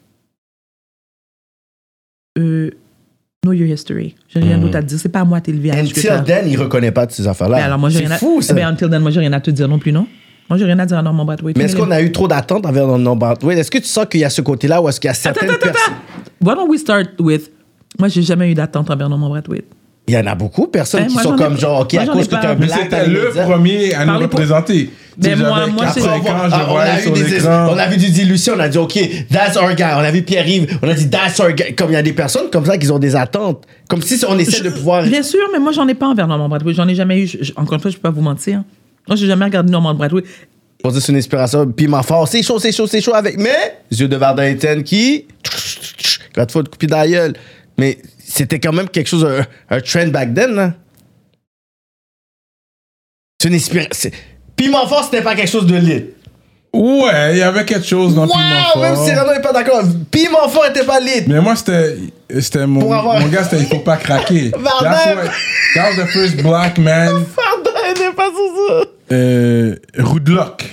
Euh, 2.39 2.71
know 3.45 3.53
your 3.53 3.67
history. 3.69 4.15
J'ai 4.29 4.39
rien 4.41 4.57
d'autre 4.59 4.77
à 4.77 4.83
te 4.83 4.87
dire. 4.87 4.99
C'est 5.01 5.09
pas 5.09 5.21
à 5.21 5.25
moi 5.25 5.41
de 5.41 5.47
t'élever 5.47 5.71
à 5.73 5.79
Until 5.81 6.23
then, 6.25 6.47
il 6.49 6.57
reconnaît 6.59 6.93
pas 6.93 7.07
de 7.07 7.13
ces 7.13 7.27
affaires-là. 7.27 7.65
Alors, 7.65 7.79
moi, 7.79 7.89
j'ai 7.91 8.07
c'est 8.07 8.13
à... 8.13 8.19
fou, 8.19 8.41
ça. 8.41 8.53
Eh 8.53 8.57
ben, 8.57 8.69
until 8.69 8.89
then, 8.89 9.03
moi, 9.03 9.11
j'ai 9.11 9.21
rien 9.21 9.33
à 9.33 9.41
te 9.41 9.51
dire 9.51 9.67
non 9.69 9.79
plus, 9.81 9.91
non? 9.93 10.07
Moi, 10.53 10.59
j'ai 10.59 10.67
rien 10.67 10.79
à 10.81 10.85
dire 10.85 10.99
à 10.99 11.03
Norman 11.03 11.25
Brathwaite. 11.25 11.57
Mais 11.57 11.65
est-ce 11.65 11.75
qu'on 11.75 11.91
a 11.91 12.03
eu 12.03 12.13
trop 12.13 12.29
d'attentes 12.29 12.67
envers 12.67 12.87
Norman 12.87 13.17
Brathwaite? 13.17 13.57
Est-ce 13.59 13.71
que 13.71 13.79
tu 13.79 13.87
sens 13.87 14.05
qu'il 14.05 14.21
y 14.21 14.25
a 14.25 14.29
ce 14.29 14.43
côté-là 14.43 14.83
où 14.83 14.89
est-ce 14.91 15.01
qu'il 15.01 15.09
y 15.09 15.11
a 15.11 15.13
Attends, 15.13 15.23
certaines 15.23 15.49
attends, 15.49 15.59
personnes... 15.61 15.95
attends. 15.95 16.51
Why 16.51 16.55
don't 16.55 16.69
we 16.71 16.79
start 16.79 17.09
with... 17.19 17.51
Moi, 17.99 18.09
j'ai 18.09 18.21
jamais 18.21 18.51
eu 18.51 18.55
d'attente 18.55 18.91
envers 18.91 19.09
Norman 19.09 19.31
Brathwaite. 19.31 19.65
Il 20.09 20.13
y 20.15 20.19
en 20.19 20.27
a 20.27 20.35
beaucoup, 20.35 20.67
personnes 20.67 21.05
Hein, 21.05 21.07
qui 21.07 21.17
sont 21.17 21.37
ai 21.37 21.39
comme 21.39 21.57
genre, 21.59 21.81
OK, 21.81 21.95
Moi, 21.95 22.03
à 22.03 22.07
cause 22.07 22.29
que 22.29 22.35
t'es 22.35 22.47
un 22.47 22.55
Mais 22.57 22.67
black, 22.67 22.81
c'était 22.83 23.07
le 23.07 23.31
premier 23.31 23.95
à 23.95 24.01
nous 24.05 24.11
Parlez 24.11 24.25
représenter. 24.27 24.91
Mais 25.17 25.31
sais, 25.31 25.37
moi- 25.37 25.67
moi, 25.69 25.85
4 25.85 25.95
c'est- 25.95 26.01
5 26.01 26.09
ans, 26.09 26.23
je 26.49 26.53
Ah, 26.53 26.67
on, 26.69 26.77
a 26.77 26.97
vu 26.97 27.11
des, 27.13 27.47
on 27.47 27.79
a 27.79 27.87
vu 27.89 27.97
des 27.97 28.21
illusions, 28.21 28.53
on 28.57 28.61
a 28.61 28.69
dit, 28.69 28.77
OK, 28.79 28.99
that's 29.31 29.57
our 29.57 29.73
guy. 29.75 29.85
On 29.97 30.01
a 30.01 30.11
vu 30.11 30.21
Pierre-Yves, 30.23 30.79
on 30.83 30.89
a 30.91 30.93
dit, 30.93 31.09
that's 31.09 31.41
our 31.41 31.53
guy. 31.53 31.75
Comme 31.75 31.91
il 31.93 31.95
y 31.95 31.97
a 31.97 32.03
des 32.03 32.13
personnes 32.13 32.51
comme 32.53 32.67
ça 32.67 32.77
qui 32.77 32.91
ont 32.91 32.99
des 32.99 33.17
attentes. 33.17 33.65
Comme 33.89 34.03
si 34.03 34.23
on 34.29 34.37
essaie 34.39 34.63
de 34.63 34.69
pouvoir. 34.71 35.05
Bien 35.05 35.23
sûr, 35.23 35.41
mais 35.51 35.59
moi, 35.61 35.73
j'en 35.73 35.89
ai 35.89 35.95
pas 35.95 36.09
envers 36.09 36.27
Norman 36.29 36.49
Brathwaite. 36.51 36.77
J'en 36.77 36.89
ai 36.89 36.95
jamais 36.95 37.19
eu. 37.23 37.27
Je- 37.27 37.53
encore 37.57 37.75
une 37.75 37.81
fois, 37.81 37.91
je 37.91 37.97
peux 37.97 38.03
pas 38.03 38.11
vous 38.11 38.21
mentir. 38.23 38.63
Moi, 39.09 39.17
j'ai 39.17 39.27
jamais 39.27 39.45
regardé 39.45 39.71
Norman 39.71 39.95
Brathwaite. 39.95 40.25
Pour 40.83 40.93
dire 40.93 41.01
c'est 41.03 41.13
une 41.13 41.19
inspiration, 41.19 41.67
piment 41.71 42.03
fort, 42.03 42.27
c'est 42.27 42.43
chaud, 42.43 42.59
c'est 42.59 42.73
chaud, 42.73 42.87
c'est 42.87 43.01
chaud 43.01 43.15
avec. 43.15 43.39
Mais, 43.39 43.79
yeux 43.91 44.09
de 44.09 44.17
Varda 44.17 44.51
Etienne 44.51 44.83
qui. 44.83 45.27
Quand 46.35 46.47
tu 46.47 46.53
fais 46.55 46.65
couper 46.65 46.87
dans 46.87 46.97
la 46.99 47.09
gueule. 47.09 47.35
Mais 47.79 47.99
c'était 48.19 48.59
quand 48.59 48.73
même 48.73 48.89
quelque 48.89 49.07
chose, 49.09 49.25
un, 49.25 49.45
un 49.77 49.81
trend 49.81 50.09
back 50.09 50.35
then, 50.35 50.55
là. 50.55 50.75
C'est 53.41 53.49
une 53.49 53.55
inspiration. 53.55 54.11
Piment 54.57 54.87
fort, 54.87 55.05
c'était 55.05 55.23
pas 55.23 55.35
quelque 55.35 55.51
chose 55.51 55.67
de 55.67 55.77
lit. 55.77 56.05
Ouais, 56.75 57.33
il 57.33 57.39
y 57.39 57.43
avait 57.43 57.65
quelque 57.67 57.87
chose 57.87 58.15
dans 58.15 58.27
Piment 58.27 58.39
Wow, 58.75 58.81
même 58.83 58.95
Fort. 58.95 59.05
si 59.07 59.13
Renaud 59.15 59.33
n'est 59.35 59.43
pas 59.43 59.53
d'accord. 59.53 59.83
Piment 60.11 60.49
fort 60.49 60.67
était 60.67 60.85
pas 60.85 61.01
lit. 61.01 61.23
Mais 61.27 61.41
moi, 61.41 61.55
c'était, 61.55 61.97
c'était 62.41 62.67
mon, 62.67 62.91
avoir- 62.91 63.21
mon 63.21 63.27
gars, 63.29 63.45
c'était 63.45 63.59
il 63.61 63.67
faut 63.67 63.81
pas 63.81 63.97
craquer. 63.99 64.51
Varda- 64.57 64.83
That's 64.83 65.07
what- 65.17 65.31
that 65.75 65.91
was 65.91 65.97
the 66.05 66.09
first 66.09 66.43
black 66.43 66.79
man. 66.79 67.25
N'était 67.95 68.15
pas 68.15 68.29
sur 68.31 68.69
ça. 68.69 68.85
Euh, 69.13 69.77
Roodlock. 69.99 70.65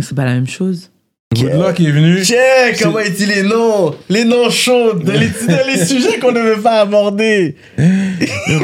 C'est 0.00 0.14
pas 0.14 0.24
la 0.24 0.34
même 0.34 0.46
chose. 0.48 0.90
Roodlock 1.36 1.80
est 1.80 1.90
venu. 1.90 2.22
Check, 2.24 2.78
comment 2.82 2.98
est 2.98 3.10
dit 3.10 3.26
les 3.26 3.42
noms? 3.42 3.94
Les 4.08 4.24
noms 4.24 4.50
chauds 4.50 4.94
de 4.94 5.12
les, 5.12 5.28
de 5.28 5.66
les 5.78 5.84
sujets 5.84 6.18
qu'on 6.18 6.32
ne 6.32 6.40
veut 6.40 6.60
pas 6.60 6.80
aborder. 6.82 7.56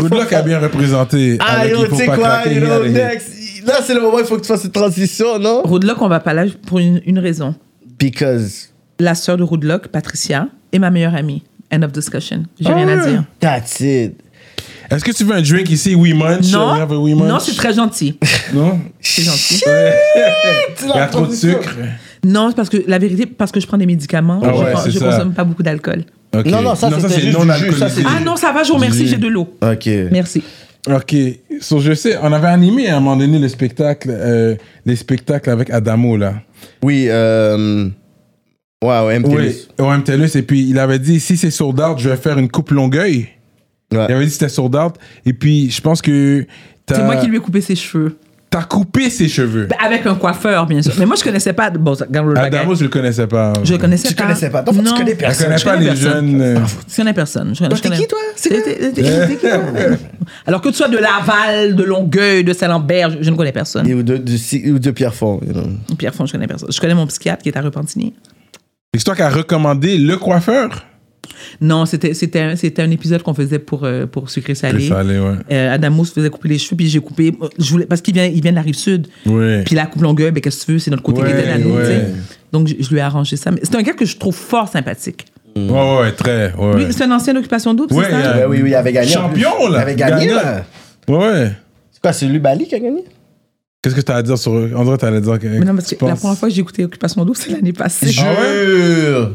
Roodlock 0.01 0.33
a 0.33 0.43
bien 0.43 0.59
représenté. 0.59 1.39
Ah, 1.47 1.67
yo, 1.67 1.85
il 1.85 1.89
tu 1.91 1.97
sais 1.97 2.07
quoi, 2.07 2.17
craquer, 2.19 2.55
you 2.55 2.61
know, 2.61 2.87
next. 2.89 3.29
Là, 3.67 3.75
c'est 3.85 3.95
le 3.95 4.01
moment 4.01 4.17
où 4.17 4.21
il 4.21 4.27
faut 4.27 4.37
que 4.37 4.43
tu 4.43 4.49
fasses 4.49 4.63
cette 4.63 4.73
transition, 4.73 5.39
non? 5.39 5.63
Roodlock, 5.63 6.01
on 6.03 6.09
va 6.09 6.21
pas 6.21 6.35
là 6.35 6.45
pour 6.67 6.79
une, 6.79 7.01
une 7.07 7.19
raison. 7.19 7.55
Because 7.99 8.71
La 8.99 9.15
sœur 9.15 9.37
de 9.37 9.43
Roodlock, 9.43 9.89
Patricia, 9.89 10.49
est 10.73 10.79
ma 10.79 10.91
meilleure 10.91 11.15
amie. 11.15 11.43
End 11.73 11.83
of 11.83 11.93
discussion. 11.93 12.45
J'ai 12.61 12.71
Ah 12.71 12.75
rien 12.77 12.89
à 12.89 13.07
dire. 13.07 13.25
that's 13.41 13.81
it. 13.81 14.15
Est-ce 14.91 15.05
que 15.05 15.13
tu 15.13 15.25
veux 15.25 15.35
un 15.35 15.43
drink 15.43 15.69
ici, 15.71 15.95
We 15.95 16.15
Munch? 16.15 16.51
Non, 16.53 16.71
a 16.71 16.87
We 16.87 17.15
Munch? 17.15 17.29
non, 17.29 17.39
c'est 17.39 17.55
très 17.57 17.75
gentil. 17.75 18.19
Non? 18.55 18.81
C'est 19.01 19.23
gentil. 19.23 19.63
Il 20.83 20.89
y 20.89 20.99
a 20.99 21.07
trop 21.07 21.27
de 21.27 21.35
sucre. 21.35 21.77
Non, 22.25 22.53
parce 22.53 22.69
que 22.69 22.79
la 22.87 22.99
vérité, 22.99 23.27
parce 23.27 23.53
que 23.53 23.61
je 23.61 23.67
prends 23.67 23.77
des 23.79 23.87
médicaments, 23.87 24.41
Ah 24.43 24.51
je, 24.55 24.59
ouais, 24.59 24.93
je 24.93 24.99
consomme 24.99 25.33
pas 25.35 25.45
beaucoup 25.45 25.63
d'alcool. 25.63 26.05
Non, 26.35 26.63
non, 26.63 26.75
ça, 26.75 26.91
c'était 26.95 27.09
c'est 27.15 27.21
juste 27.21 27.39
non 27.39 27.45
du 27.45 27.53
jus, 27.53 27.73
ça, 27.73 27.87
alcoolisé. 27.87 28.03
c'est- 28.03 28.09
Ah 28.09 28.21
non, 28.25 28.37
ça 28.37 28.53
va, 28.53 28.63
je 28.63 28.69
vous 28.69 28.75
remercie, 28.77 29.07
j'ai 29.07 29.17
de 29.17 29.29
l'eau. 29.29 29.55
OK. 29.63 29.89
Merci. 30.11 30.43
Ok. 30.91 31.15
So, 31.61 31.81
je 31.81 31.93
sais, 31.95 32.17
on 32.23 32.33
avait 32.33 32.49
animé 32.49 32.89
à 32.89 32.97
un 32.97 33.01
moment 33.01 33.17
donné 33.17 33.39
le 33.39 33.49
spectacle, 33.49 34.09
euh, 34.11 34.55
les 34.87 34.97
spectacles 34.97 35.51
avec 35.51 35.71
Adamo, 35.71 36.17
là. 36.17 36.35
Oui, 36.83 37.07
euh... 37.09 37.89
Ouais, 38.85 39.19
MTLUS. 39.19 39.37
Oui, 39.79 39.85
au 39.85 39.91
MTLUS. 39.91 40.37
Et 40.37 40.43
puis, 40.43 40.69
il 40.69 40.79
avait 40.79 40.99
dit, 40.99 41.19
si 41.21 41.37
c'est 41.37 41.51
sold 41.51 41.81
out, 41.81 41.99
je 41.99 42.09
vais 42.09 42.17
faire 42.17 42.39
une 42.39 42.49
coupe 42.49 42.71
longueuil. 42.71 43.29
Ouais. 43.93 44.07
Il 44.09 44.13
avait 44.13 44.21
dit 44.25 44.27
que 44.27 44.33
c'était 44.33 44.49
sold 44.49 44.75
out. 44.77 44.95
Et 45.25 45.33
puis, 45.33 45.71
je 45.71 45.81
pense 45.81 46.03
que 46.03 46.47
C'est 46.89 47.03
moi 47.05 47.17
qui 47.17 47.27
lui 47.27 47.37
ai 47.39 47.41
coupé 47.41 47.61
ses 47.61 47.75
cheveux. 47.77 48.17
t'as 48.51 48.63
coupé 48.63 49.11
ses 49.11 49.29
cheveux. 49.29 49.67
Ben, 49.67 49.77
Avec 49.85 50.07
un 50.07 50.15
coiffeur, 50.15 50.67
bien 50.67 50.81
sûr. 50.83 50.93
Mais 50.99 51.05
moi, 51.07 51.17
je 51.17 51.23
connaissais 51.25 51.53
pas. 51.53 51.69
Bon. 51.71 51.95
Adamo, 52.37 52.75
je 52.75 52.85
le 52.85 52.89
connaissais 52.91 53.27
pas. 53.27 53.53
Je 53.63 53.73
le 53.75 53.79
connaissais 53.79 54.09
Tu 54.09 54.15
pas. 54.15 54.23
connaissais 54.25 54.49
pas. 54.51 54.63
Tu 54.63 54.75
Non. 54.79 54.95
connais 54.97 55.11
Je 55.13 55.17
personne. 55.17 55.47
connais 55.47 55.59
je 55.59 55.65
pas 55.65 55.71
connais 55.75 55.85
les 55.85 55.91
personne. 56.01 56.31
jeunes. 56.31 56.41
euh, 56.43 56.61
Je 56.89 56.97
connais 56.97 57.13
personne. 57.15 57.55
Je, 57.55 57.59
Toi, 57.65 57.69
je 57.77 57.83
t'es 57.83 57.89
connais- 57.89 58.01
qui, 58.03 58.09
toi? 58.09 58.19
C'est 58.37 58.49
T'es- 58.93 58.93
qui, 58.93 59.37
toi? 59.37 59.51
Alors 60.47 60.61
que 60.63 60.69
tu 60.71 60.75
sois 60.77 60.89
de 60.89 60.97
Laval, 60.99 61.75
de 61.77 61.85
Longueuil, 61.85 62.45
de 62.45 62.53
Saint-Lambert, 62.53 63.11
je, 63.11 63.19
je 63.23 63.31
ne 63.31 63.37
connais 63.37 63.53
personne. 63.53 63.87
Et 63.89 63.95
Ou 63.95 64.03
de, 64.03 64.17
de, 64.17 64.71
ou 64.73 64.79
de 64.79 64.91
Pierrefonds, 64.91 65.41
you 65.47 65.53
know. 65.53 65.97
Pierre 65.99 66.15
Fond, 66.15 66.25
je 66.27 66.33
connais 66.33 66.47
personne. 66.47 66.71
Je 66.73 66.81
connais 66.81 66.95
mon 66.95 67.07
psychiatre 67.07 67.43
qui 67.43 67.49
est 67.51 67.57
à 67.57 67.61
Repentigny. 67.63 68.15
C'est 68.95 69.05
toi 69.05 69.15
qui 69.15 69.23
as 69.23 69.29
recommandé 69.31 69.99
le 69.99 70.17
coiffeur? 70.17 70.85
Non, 71.61 71.87
c'était 71.87 72.15
c'était 72.15 72.41
un, 72.41 72.57
c'était 72.57 72.83
un 72.83 72.91
épisode 72.91 73.23
qu'on 73.23 73.35
faisait 73.35 73.59
pour, 73.59 73.85
euh, 73.85 74.07
pour 74.07 74.31
Sucré 74.31 74.55
Salé. 74.55 74.83
Le 74.85 74.89
salé, 74.89 75.19
ouais. 75.19 75.35
Euh, 75.53 75.75
Adamo 75.75 76.05
se 76.05 76.13
faisait 76.13 76.31
couper 76.31 76.49
les 76.49 76.59
cheveux, 76.59 76.77
puis 76.77 76.89
j'ai 76.89 77.01
coupé. 77.01 77.33
Je 77.59 77.71
voulais, 77.71 77.87
parce 77.87 78.01
qu'il 78.01 78.15
vient, 78.15 78.25
il 78.25 78.41
vient 78.43 78.51
de 78.53 78.57
la 78.57 78.63
rive 78.63 78.75
sud. 78.77 79.09
Ouais. 79.27 79.63
Puis 79.65 79.75
la 79.75 79.87
coupe 79.87 80.03
longueuil, 80.03 80.31
ben, 80.31 80.41
qu'est-ce 80.41 80.61
que 80.61 80.67
tu 80.67 80.73
veux, 80.73 80.79
c'est 80.79 80.91
notre 80.91 81.03
côté 81.03 81.23
Ouais, 81.23 81.49
à 81.49 81.59
nous, 81.59 81.75
ouais. 81.75 82.07
Donc, 82.53 82.67
je, 82.69 82.75
je 82.81 82.89
lui 82.91 82.99
ai 82.99 83.01
arrangé 83.01 83.37
ça. 83.37 83.51
Mais 83.51 83.61
c'est 83.63 83.75
un 83.77 83.83
gars 83.83 83.93
que 83.93 84.05
je 84.05 84.17
trouve 84.17 84.35
fort 84.35 84.69
sympathique. 84.69 85.27
Ouais, 85.57 85.63
ouais, 85.71 85.99
ouais, 86.01 86.13
très. 86.13 86.53
Lui, 86.77 86.87
c'est 86.93 87.05
une 87.05 87.13
ancienne 87.13 87.37
occupation 87.37 87.75
double, 87.75 87.93
Ouais, 87.95 88.05
c'est 88.05 88.11
ça? 88.23 88.45
a- 88.45 88.49
oui, 88.49 88.61
oui, 88.63 88.71
il 88.71 88.75
avait 88.75 88.93
gagné. 88.93 89.09
Champion, 89.11 89.69
là. 89.69 89.79
Il 89.79 89.83
avait 89.83 89.97
gagné, 89.97 90.27
Gagnant. 90.27 90.37
là. 90.43 90.65
ouais. 91.09 91.53
C'est 91.91 92.01
quoi, 92.01 92.13
c'est 92.13 92.27
lui 92.27 92.39
Bali 92.39 92.67
qui 92.69 92.75
a 92.77 92.79
gagné? 92.79 93.03
Qu'est-ce 93.83 93.95
que 93.95 94.01
tu 94.01 94.13
as 94.13 94.17
à 94.17 94.23
dire 94.23 94.37
sur. 94.39 94.53
Dirait 94.53 94.71
que 94.97 94.97
tu 95.01 95.05
allais 95.07 95.21
dire 95.21 95.39
que. 95.39 95.47
Mais 95.47 95.61
non, 95.61 95.75
parce 95.75 95.89
que 95.95 96.05
la 96.05 96.15
première 96.17 96.37
fois 96.39 96.49
que 96.49 96.55
j'ai 96.55 96.61
écouté 96.61 96.85
Occupation 96.85 97.25
double, 97.25 97.37
c'est 97.37 97.51
l'année 97.51 97.73
passée. 97.73 98.09
Jure! 98.09 99.35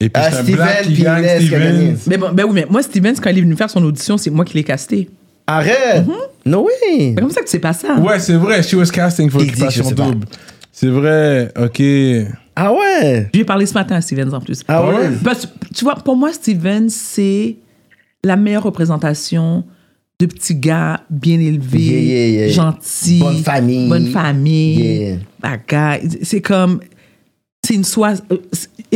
Et 0.00 0.08
puis 0.10 0.22
Ah, 0.22 0.30
c'est 0.30 0.38
un 0.38 0.42
Steven 0.42 0.56
black 0.56 0.82
qui 0.82 0.92
puis 0.92 1.02
gagne 1.02 1.18
Inès 1.24 1.48
qui 1.48 1.54
a 1.54 1.58
gagné. 1.58 1.96
Stevens. 1.96 1.98
Mais 2.08 2.16
bon, 2.18 2.32
ben 2.32 2.44
oui, 2.44 2.50
mais 2.54 2.66
moi, 2.68 2.82
Stevens, 2.82 3.14
quand 3.22 3.30
il 3.30 3.38
est 3.38 3.42
venu 3.42 3.56
faire 3.56 3.70
son 3.70 3.82
audition, 3.82 4.16
c'est 4.18 4.30
moi 4.30 4.44
qui 4.44 4.54
l'ai 4.56 4.64
casté. 4.64 5.08
Arrête! 5.46 6.04
No 6.44 6.64
way! 6.66 7.14
C'est 7.14 7.20
comme 7.20 7.30
ça 7.30 7.40
que 7.42 7.48
c'est 7.48 7.58
pas 7.60 7.72
ça. 7.72 7.94
Ouais, 7.98 8.18
c'est 8.18 8.34
vrai. 8.34 8.62
She 8.62 8.74
was 8.74 8.86
casting 8.86 9.30
for 9.30 9.40
Occupation 9.40 9.84
pas. 9.90 10.04
Double. 10.06 10.26
C'est 10.72 10.88
vrai. 10.88 11.50
Ok. 11.58 11.80
Ah 12.54 12.72
ouais! 12.72 13.28
Je 13.32 13.38
lui 13.38 13.40
ai 13.42 13.44
parlé 13.44 13.64
ce 13.66 13.74
matin 13.74 13.96
à 13.96 14.00
Stevens 14.00 14.32
en 14.34 14.40
plus. 14.40 14.62
Ah 14.68 14.86
ouais? 14.86 15.10
Parce 15.24 15.48
tu 15.74 15.84
vois, 15.84 15.94
pour 15.94 16.16
moi, 16.16 16.32
Steven, 16.32 16.88
c'est 16.90 17.56
la 18.24 18.36
meilleure 18.36 18.64
représentation 18.64 19.64
de 20.18 20.26
petit 20.26 20.54
gars 20.54 21.00
bien 21.10 21.38
élevé, 21.38 21.78
Yeah, 21.78 22.00
yeah, 22.00 22.26
yeah. 22.46 22.48
gentil. 22.48 23.18
Bonne 23.20 23.42
famille. 23.42 23.88
Bonne 23.88 24.10
famille. 24.10 24.78
Yeah. 24.82 25.16
bagaille. 25.40 26.08
C'est 26.22 26.40
comme. 26.40 26.80
C'est 27.64 27.74
une 27.74 27.84
soie. 27.84 28.14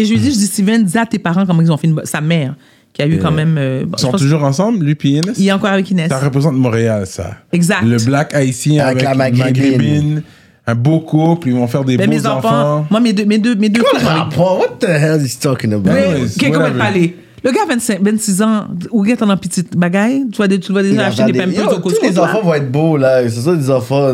Et 0.01 0.05
je 0.05 0.13
lui 0.13 0.21
dis, 0.21 0.31
je 0.31 0.37
dis, 0.39 0.47
Steven, 0.47 0.85
dis 0.85 0.97
à 0.99 1.07
tes 1.07 1.19
parents 1.19 1.45
comment 1.47 1.63
ils 1.63 1.71
ont 1.73 1.77
fait 1.77 1.87
une. 1.89 2.01
Sa 2.05 2.21
mère, 2.21 2.55
qui 2.93 3.03
a 3.03 3.07
eu 3.07 3.19
quand 3.19 3.31
même. 3.31 3.57
euh, 3.59 3.85
bon, 3.87 3.97
Ils 3.99 4.01
sont 4.01 4.13
toujours 4.13 4.43
ensemble, 4.45 4.85
lui 4.85 4.95
puis 4.95 5.11
Inès 5.19 5.37
Il 5.39 5.47
est 5.47 5.53
encore 5.53 5.71
avec 5.71 5.91
Inès. 5.91 6.09
Ça 6.09 6.19
représente 6.19 6.55
Montréal, 6.55 7.07
ça. 7.07 7.37
Exact. 7.53 7.83
Le 7.85 7.99
black 8.05 8.35
haïtien 8.35 8.85
Avec 8.87 9.03
avec, 9.05 9.09
la 9.09 9.15
maghrébine. 9.15 9.63
maghrébine. 9.63 10.23
Un 10.67 10.75
beau 10.75 11.01
couple, 11.01 11.49
ils 11.49 11.55
vont 11.55 11.67
faire 11.67 11.85
des 11.85 11.97
Ben, 11.97 12.07
beaux 12.07 12.13
mes 12.13 12.27
enfants, 12.27 12.49
enfants. 12.49 12.87
moi, 12.91 13.01
mes 13.01 13.13
deux, 13.13 13.25
mes 13.25 13.39
deux, 13.39 13.55
mes 13.57 13.69
deux? 13.69 13.83
What 13.83 14.77
the 14.81 14.85
hell 14.89 15.21
is 15.21 15.35
he 15.35 15.39
talking 15.41 15.73
about? 15.73 15.91
Mais, 15.93 16.27
qu'on 16.39 16.53
va 16.53 16.59
whatever. 16.59 16.79
parler? 16.79 17.17
Le 17.43 17.53
gars, 17.53 17.61
25, 17.69 18.01
26 18.03 18.43
ans, 18.43 18.67
ou 18.91 19.03
gars, 19.03 19.17
t'en 19.17 19.31
as 19.31 19.37
petite 19.37 19.77
bagaille, 19.77 20.25
tu 20.33 20.61
tu 20.61 20.73
vas 20.73 20.83
Il 20.83 20.91
déjà 20.91 21.07
acheter 21.07 21.33
des 21.33 21.41
pampers 21.41 21.73
au 21.73 21.79
Tous 21.81 21.95
les 22.03 22.13
toi. 22.15 22.25
enfants 22.25 22.43
vont 22.43 22.55
être 22.55 22.71
beaux, 22.71 22.97
là. 22.99 23.23
C'est 23.29 23.41
ça, 23.41 23.55
des 23.55 23.71
enfants. 23.71 24.13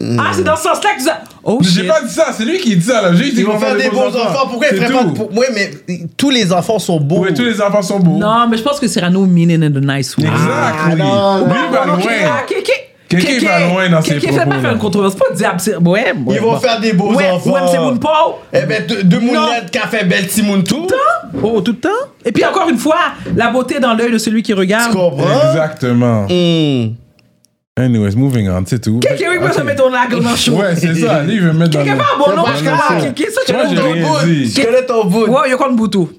Ah, 0.00 0.30
c'est 0.32 0.44
dans 0.44 0.56
ce 0.56 0.62
sens-là 0.62 0.90
que 0.96 1.02
ça. 1.02 1.18
Oh, 1.42 1.58
J'ai 1.60 1.80
shit. 1.80 1.88
pas 1.88 2.00
dit 2.02 2.12
ça, 2.12 2.26
c'est 2.32 2.44
lui 2.44 2.58
qui 2.58 2.76
dit 2.76 2.82
ça, 2.84 3.02
là. 3.02 3.14
J'ai 3.14 3.32
dit 3.32 3.40
Ils 3.40 3.44
vont 3.46 3.56
va 3.56 3.66
faire 3.66 3.76
des 3.76 3.88
beaux 3.90 4.06
enfants. 4.06 4.46
Pourquoi 4.48 4.68
ils 4.70 4.76
feraient 4.80 4.92
pas. 4.92 5.04
Ouais, 5.36 5.48
mais 5.54 5.70
tous 6.16 6.30
les 6.30 6.52
enfants 6.52 6.78
sont 6.78 7.00
beaux. 7.00 7.20
Ouais, 7.20 7.34
tous 7.34 7.42
les 7.44 7.60
enfants 7.60 7.82
sont 7.82 7.98
beaux. 8.00 8.16
Non, 8.18 8.46
mais 8.48 8.56
je 8.56 8.62
pense 8.62 8.78
que 8.80 8.86
Cyrano 8.88 9.26
meaning 9.26 9.62
in 9.62 9.76
a 9.76 9.96
nice 9.98 10.16
way. 10.16 10.24
Exact, 10.24 10.76
Ah, 10.78 10.90
oui. 10.92 10.98
loin. 10.98 11.48
Quelqu'un 13.08 13.46
va 13.46 13.66
loin 13.68 13.88
dans 13.88 14.02
ses 14.02 14.14
propos. 14.14 14.26
Quelqu'un 14.26 14.50
fait 14.52 14.62
pas 14.62 14.72
une 14.72 14.78
controverse. 14.78 15.14
Pas 15.14 15.34
diable, 15.34 15.60
c'est. 15.60 15.76
Ouais, 15.76 16.12
Ils 16.30 16.40
vont 16.40 16.58
faire 16.58 16.80
des 16.80 16.92
beaux 16.92 17.14
enfants. 17.14 17.50
Ouais, 17.50 17.60
c'est 17.70 17.78
mon 17.78 17.96
pauvre. 17.96 18.40
Eh 18.52 18.60
ben, 18.62 18.86
deux 18.86 19.18
non. 19.20 19.26
mounettes 19.26 19.70
qui 19.70 19.78
a 19.78 19.86
fait 19.86 20.04
belle 20.04 20.26
Timoun 20.26 20.62
tout. 20.62 20.74
Tout 20.74 20.82
le 20.82 20.88
temps. 20.88 21.40
Oh, 21.42 21.60
tout 21.60 21.72
le 21.72 21.78
temps. 21.78 21.88
Et 22.24 22.32
puis 22.32 22.44
encore 22.44 22.68
une 22.68 22.78
fois, 22.78 22.98
la 23.34 23.50
beauté 23.50 23.80
dans 23.80 23.94
l'œil 23.94 24.12
de 24.12 24.18
celui 24.18 24.42
qui 24.42 24.52
regarde. 24.52 24.92
Tu 24.92 24.96
comprends? 24.96 25.50
Exactement. 25.52 26.26
Hmm. 26.28 26.94
Anyways, 27.78 28.16
moving 28.16 28.48
on, 28.50 28.64
c'est 28.66 28.80
tout. 28.80 28.98
Quelqu'un 28.98 29.38
veut 29.40 29.52
se 29.52 29.60
mettre 29.60 29.84
ton 29.84 29.90
lac 29.90 30.10
dans 30.10 30.30
le 30.30 30.36
show. 30.36 30.56
Ouais, 30.56 30.74
c'est 30.74 30.94
ça. 30.96 31.22
Lui, 31.22 31.34
il 31.34 31.40
veut 31.40 31.52
mettre 31.52 31.70
dans 31.70 31.80
le 31.80 31.86
show. 31.86 31.92
Quelqu'un 31.92 32.04
va 32.04 32.18
bon 32.18 32.36
nom, 32.36 32.44
je 32.46 33.08
Qu'est-ce 33.10 33.36
que 33.36 33.68
tu 33.68 33.74
ton 33.76 33.92
bout? 33.92 34.52
Quel 34.54 34.74
est 34.74 34.86
ton 34.86 35.04
bout? 35.04 35.26
Ouais, 35.26 35.42
il 35.46 35.50
y 35.50 35.52
a 35.52 35.56
quoi 35.56 35.68
boutou? 35.70 36.10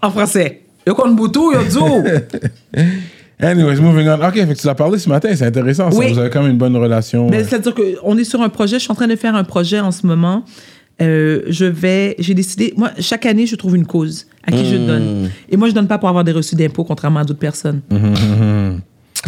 En 0.00 0.10
français. 0.10 0.62
Il 0.86 0.90
y 0.90 0.92
a 0.92 0.94
quoi 0.94 1.08
boutou? 1.10 1.52
Il 1.52 1.58
y 1.58 2.78
a 2.78 2.84
Anyways, 3.42 3.80
moving 3.80 4.08
on. 4.08 4.14
Ok, 4.26 4.34
fait 4.34 4.46
que 4.46 4.52
tu 4.60 4.66
l'as 4.66 4.74
parlé 4.74 4.98
ce 4.98 5.08
matin, 5.08 5.28
c'est 5.34 5.44
intéressant. 5.46 5.90
ça. 5.90 5.98
Oui. 5.98 6.12
Vous 6.12 6.18
avez 6.18 6.30
quand 6.30 6.42
même 6.42 6.52
une 6.52 6.58
bonne 6.58 6.76
relation. 6.76 7.28
Mais 7.28 7.38
ouais. 7.38 7.44
c'est-à-dire 7.44 7.74
qu'on 7.74 8.16
est 8.16 8.24
sur 8.24 8.40
un 8.40 8.48
projet, 8.48 8.76
je 8.78 8.82
suis 8.82 8.92
en 8.92 8.94
train 8.94 9.08
de 9.08 9.16
faire 9.16 9.34
un 9.34 9.44
projet 9.44 9.80
en 9.80 9.90
ce 9.90 10.06
moment. 10.06 10.44
Euh, 11.00 11.40
je 11.48 11.64
vais, 11.64 12.14
j'ai 12.20 12.34
décidé, 12.34 12.72
moi, 12.76 12.90
chaque 13.00 13.26
année, 13.26 13.46
je 13.46 13.56
trouve 13.56 13.74
une 13.74 13.86
cause 13.86 14.26
à 14.46 14.52
qui 14.52 14.64
je 14.64 14.76
donne. 14.76 15.30
Et 15.50 15.56
moi, 15.56 15.68
je 15.68 15.74
donne 15.74 15.88
pas 15.88 15.98
pour 15.98 16.08
avoir 16.08 16.22
des 16.22 16.32
reçus 16.32 16.54
d'impôts, 16.54 16.84
contrairement 16.84 17.20
à 17.20 17.24
d'autres 17.24 17.40
personnes. 17.40 17.80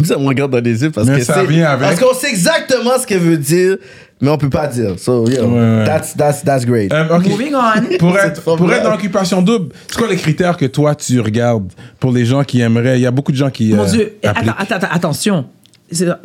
Ça 0.03 0.17
me 0.17 0.27
regarde 0.27 0.51
dans 0.51 0.59
les 0.63 0.83
yeux 0.83 0.91
parce 0.91 1.07
Mais 1.07 1.19
que 1.19 1.23
ça 1.25 1.35
c'est- 1.35 1.45
vient 1.45 1.67
avec. 1.67 1.87
Parce 1.87 1.99
qu'on 2.01 2.13
sait 2.13 2.29
exactement 2.29 2.91
ce 3.01 3.07
qu'elle 3.07 3.21
veut 3.21 3.37
dire, 3.37 3.77
mais 4.21 4.29
on 4.29 4.37
peut 4.37 4.49
pas 4.49 4.67
dire. 4.67 4.97
So, 4.97 5.25
Ouais, 5.25 5.39
ouais. 5.39 5.83
That's, 5.85 6.15
that's, 6.15 6.43
that's 6.43 6.65
great. 6.65 6.91
Euh. 6.93 7.19
Moving 7.19 7.53
on. 7.55 7.97
Pour 7.97 8.15
C'est 8.17 8.27
être, 8.27 8.41
pour 8.41 8.71
être 8.73 8.83
dans 8.83 8.91
l'occupation 8.91 9.41
double, 9.41 9.69
c'est 9.87 9.97
quoi 9.97 10.07
les 10.07 10.15
critères 10.17 10.57
que 10.57 10.65
toi 10.65 10.95
tu 10.95 11.19
regardes 11.19 11.71
pour 11.99 12.11
les 12.11 12.25
gens 12.25 12.43
qui 12.43 12.61
aimeraient? 12.61 12.97
Il 12.99 13.01
y 13.01 13.05
a 13.05 13.11
beaucoup 13.11 13.31
de 13.31 13.37
gens 13.37 13.49
qui. 13.49 13.73
Mon 13.73 13.83
euh, 13.83 13.89
Dieu, 13.91 14.13
Eh, 14.23 14.27
appliquent. 14.27 14.51
attends, 14.57 14.75
attends, 14.75 14.87
attention. 14.91 15.45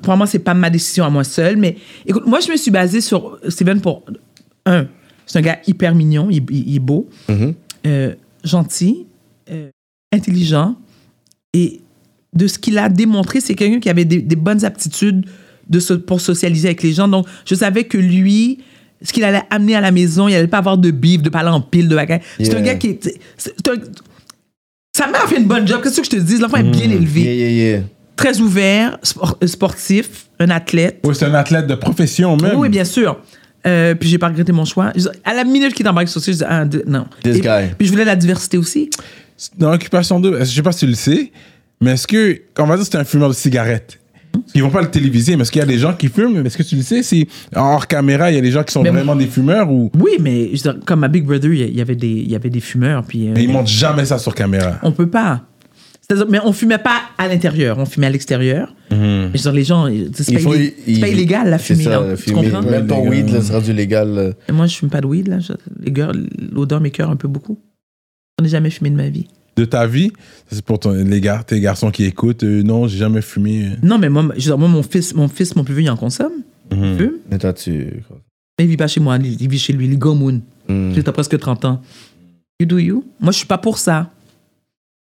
Pour 0.02 0.16
moi, 0.16 0.26
c'est 0.26 0.38
pas 0.38 0.54
ma 0.54 0.70
décision 0.70 1.04
à 1.04 1.10
moi 1.10 1.22
seule, 1.24 1.56
mais 1.56 1.76
écoute, 2.06 2.24
moi, 2.26 2.40
je 2.40 2.50
me 2.50 2.56
suis 2.56 2.70
basée 2.70 3.00
sur 3.00 3.38
Steven 3.48 3.80
pour 3.80 4.04
un. 4.66 4.86
C'est 5.26 5.38
un 5.38 5.42
gars 5.42 5.58
hyper 5.66 5.94
mignon, 5.94 6.28
il, 6.30 6.42
est 6.74 6.78
beau, 6.80 7.08
Mm-hmm. 7.28 7.54
euh, 7.86 8.14
gentil, 8.42 9.06
euh, 9.50 9.68
intelligent, 10.12 10.74
et 11.52 11.82
de 12.34 12.46
ce 12.46 12.58
qu'il 12.58 12.78
a 12.78 12.88
démontré, 12.88 13.40
c'est 13.40 13.54
quelqu'un 13.54 13.78
qui 13.80 13.88
avait 13.90 14.04
des, 14.04 14.22
des 14.22 14.36
bonnes 14.36 14.64
aptitudes 14.64 15.26
de 15.68 15.80
so- 15.80 15.98
pour 15.98 16.20
socialiser 16.20 16.68
avec 16.68 16.82
les 16.82 16.92
gens. 16.92 17.08
Donc, 17.08 17.26
je 17.46 17.54
savais 17.54 17.84
que 17.84 17.98
lui, 17.98 18.58
ce 19.02 19.12
qu'il 19.12 19.24
allait 19.24 19.42
amener 19.50 19.76
à 19.76 19.80
la 19.80 19.90
maison, 19.92 20.28
il 20.28 20.34
allait 20.34 20.46
pas 20.46 20.58
avoir 20.58 20.78
de 20.78 20.90
bif, 20.90 21.22
de 21.22 21.28
parler 21.30 21.48
en 21.50 21.60
pile, 21.60 21.88
de 21.88 21.94
bagarre. 21.96 22.20
C'est 22.38 22.54
un 22.54 22.60
gars 22.60 22.74
qui 22.74 22.88
est. 22.88 23.06
un- 23.68 23.74
sa 24.96 25.06
mère 25.06 25.24
a 25.24 25.28
fait 25.28 25.36
une 25.38 25.46
bonne 25.46 25.66
job. 25.66 25.80
Qu'est-ce 25.82 25.98
que 26.00 26.04
je 26.04 26.10
te 26.10 26.16
dis? 26.16 26.38
L'enfant 26.38 26.58
est 26.58 26.62
bien 26.64 26.90
élevé 26.90 27.20
Yeah, 27.22 27.34
yeah, 27.34 27.50
yeah. 27.76 27.82
très 28.16 28.40
ouvert, 28.40 28.98
spor- 29.02 29.38
euh, 29.42 29.46
sportif, 29.46 30.26
un 30.38 30.50
athlète. 30.50 30.98
Ouais, 31.04 31.14
c'est 31.14 31.24
un 31.26 31.34
athlète 31.34 31.66
de 31.66 31.74
profession 31.76 32.36
même. 32.36 32.56
Oui, 32.56 32.68
bien 32.68 32.84
sûr. 32.84 33.18
Euh, 33.66 33.94
puis 33.94 34.08
j'ai 34.08 34.18
pas 34.18 34.28
regretté 34.28 34.52
mon 34.52 34.64
choix. 34.64 34.92
À 35.24 35.34
la 35.34 35.44
minute 35.44 35.74
qu'il 35.74 35.86
est 35.86 35.88
en 35.88 35.92
bac 35.94 36.08
social, 36.08 36.34
je 36.34 36.38
dis 36.40 36.44
ah, 36.48 36.64
non. 36.86 37.06
This 37.22 37.36
Et- 37.36 37.40
guy. 37.40 37.74
Puis 37.78 37.86
je 37.86 37.92
voulais 37.92 38.04
la 38.04 38.16
diversité 38.16 38.58
aussi. 38.58 38.90
Dans 39.56 39.70
l'occupation 39.70 40.18
double, 40.18 40.36
est-ce- 40.38 40.50
je 40.50 40.56
sais 40.56 40.62
pas 40.62 40.72
si 40.72 40.80
tu 40.80 40.86
le 40.86 40.94
sais, 40.94 41.30
mais 41.80 41.92
est-ce 41.92 42.06
que, 42.06 42.40
on 42.58 42.64
va 42.66 42.76
dire 42.76 42.84
que 42.84 42.90
c'est 42.90 42.98
un 42.98 43.04
fumeur 43.04 43.28
de 43.28 43.34
cigarettes 43.34 43.99
Ils 44.54 44.62
vont 44.62 44.70
pas 44.70 44.80
le 44.82 44.90
téléviser, 44.90 45.36
mais 45.36 45.42
est-ce 45.42 45.50
qu'il 45.52 45.60
y 45.60 45.62
a 45.62 45.66
des 45.66 45.78
gens 45.78 45.94
qui 45.94 46.08
fument? 46.08 46.44
Est-ce 46.44 46.58
que 46.58 46.62
tu 46.62 46.76
le 46.76 46.82
sais 46.82 47.02
si 47.02 47.28
hors 47.54 47.86
caméra, 47.86 48.30
il 48.30 48.34
y 48.34 48.38
a 48.38 48.40
des 48.40 48.50
gens 48.50 48.64
qui 48.64 48.72
sont 48.72 48.82
Mais- 48.82 48.90
vraiment 48.90 49.14
des 49.16 49.26
fumeurs 49.26 49.70
ou? 49.70 49.90
Oui, 49.98 50.12
mais 50.20 50.46
je 50.46 50.50
veux 50.64 50.72
dire, 50.72 50.76
comme 50.84 51.04
à 51.04 51.08
Big 51.08 51.24
Brother, 51.24 51.52
il 51.52 51.76
y 51.76 51.80
avait 51.80 51.94
des, 51.96 52.08
il 52.08 52.30
y 52.30 52.34
avait 52.34 52.50
des 52.50 52.60
fumeurs. 52.60 53.04
Puis 53.04 53.28
euh, 53.28 53.32
mais 53.34 53.44
ils 53.44 53.50
montrent 53.50 53.68
jamais 53.70 54.04
ça 54.04 54.18
sur 54.18 54.34
caméra 54.34 54.78
on 54.82 54.92
peut 54.92 55.08
pas. 55.08 55.42
Mais 56.28 56.40
on 56.44 56.52
fumait 56.52 56.78
pas 56.78 57.02
à 57.18 57.28
l'intérieur, 57.28 57.78
on 57.78 57.84
fumait 57.86 58.08
à 58.08 58.10
l'extérieur. 58.10 58.74
Mhm. 58.90 58.98
Je 58.98 59.38
veux 59.38 59.38
dire, 59.38 59.52
les 59.52 59.62
gens, 59.64 59.86
c'est 60.12 60.32
pas, 60.42 60.50
il- 60.88 60.98
illégal 60.98 61.48
la 61.48 61.58
fumée. 61.58 61.84
ça, 61.84 61.90
là. 61.90 62.16
Tu 62.16 62.32
comprends? 62.32 62.62
Même 62.62 62.88
ton 62.88 63.08
weed, 63.08 63.28
là, 63.30 63.40
c'est 63.40 63.52
rendu 63.52 63.72
légal. 63.72 64.08
là. 64.12 64.30
Et 64.48 64.52
moi, 64.52 64.66
je 64.66 64.74
fume 64.74 64.88
pas 64.90 65.00
de 65.00 65.06
weed. 65.06 65.28
Là. 65.28 65.38
Je- 65.38 65.52
les 65.80 65.92
gars, 65.92 66.10
l'odeur 66.52 66.80
m'écœure 66.80 67.10
un 67.10 67.16
peu 67.16 67.28
beaucoup. 67.28 67.58
Je 68.40 68.44
n'ai 68.44 68.50
jamais 68.50 68.70
fumé 68.70 68.90
de 68.90 68.96
ma 68.96 69.08
vie. 69.08 69.28
De 69.56 69.64
ta 69.64 69.86
vie. 69.86 70.12
C'est 70.50 70.64
pour 70.64 70.78
ton- 70.80 70.92
les 70.92 71.20
gars, 71.20 71.42
tes 71.46 71.60
garçons 71.60 71.90
qui 71.90 72.04
écoutent. 72.04 72.44
euh, 72.44 72.62
non, 72.62 72.86
j'ai 72.88 72.98
jamais 72.98 73.22
fumé. 73.22 73.64
euh. 73.66 73.76
Non, 73.82 73.98
mais 73.98 74.08
moi, 74.08 74.22
je 74.30 74.34
veux 74.34 74.40
dire, 74.40 74.58
moi 74.58 74.68
mon, 74.68 74.82
fils, 74.82 75.14
mon 75.14 75.28
fils, 75.28 75.54
mon 75.56 75.64
plus 75.64 75.74
vieux, 75.74 75.84
il 75.84 75.90
en 75.90 75.96
consomme. 75.96 76.32
Il 76.72 76.96
fume. 76.96 77.12
Mais 77.30 77.38
toi, 77.38 77.52
tu. 77.52 78.02
Mais 78.58 78.64
il 78.64 78.68
vit 78.68 78.76
pas 78.76 78.86
chez 78.88 79.00
moi, 79.00 79.16
il, 79.16 79.48
vit 79.48 79.58
chez 79.58 79.72
lui, 79.72 79.86
il 79.86 79.98
gomoun. 79.98 80.40
Hmm. 80.68 80.92
Tu 80.94 81.00
as 81.04 81.12
presque 81.12 81.38
30 81.38 81.64
ans. 81.64 81.82
You 82.60 82.66
do 82.66 82.78
you? 82.78 83.04
Moi, 83.20 83.32
je 83.32 83.38
suis 83.38 83.46
pas 83.46 83.58
pour 83.58 83.78
ça. 83.78 84.10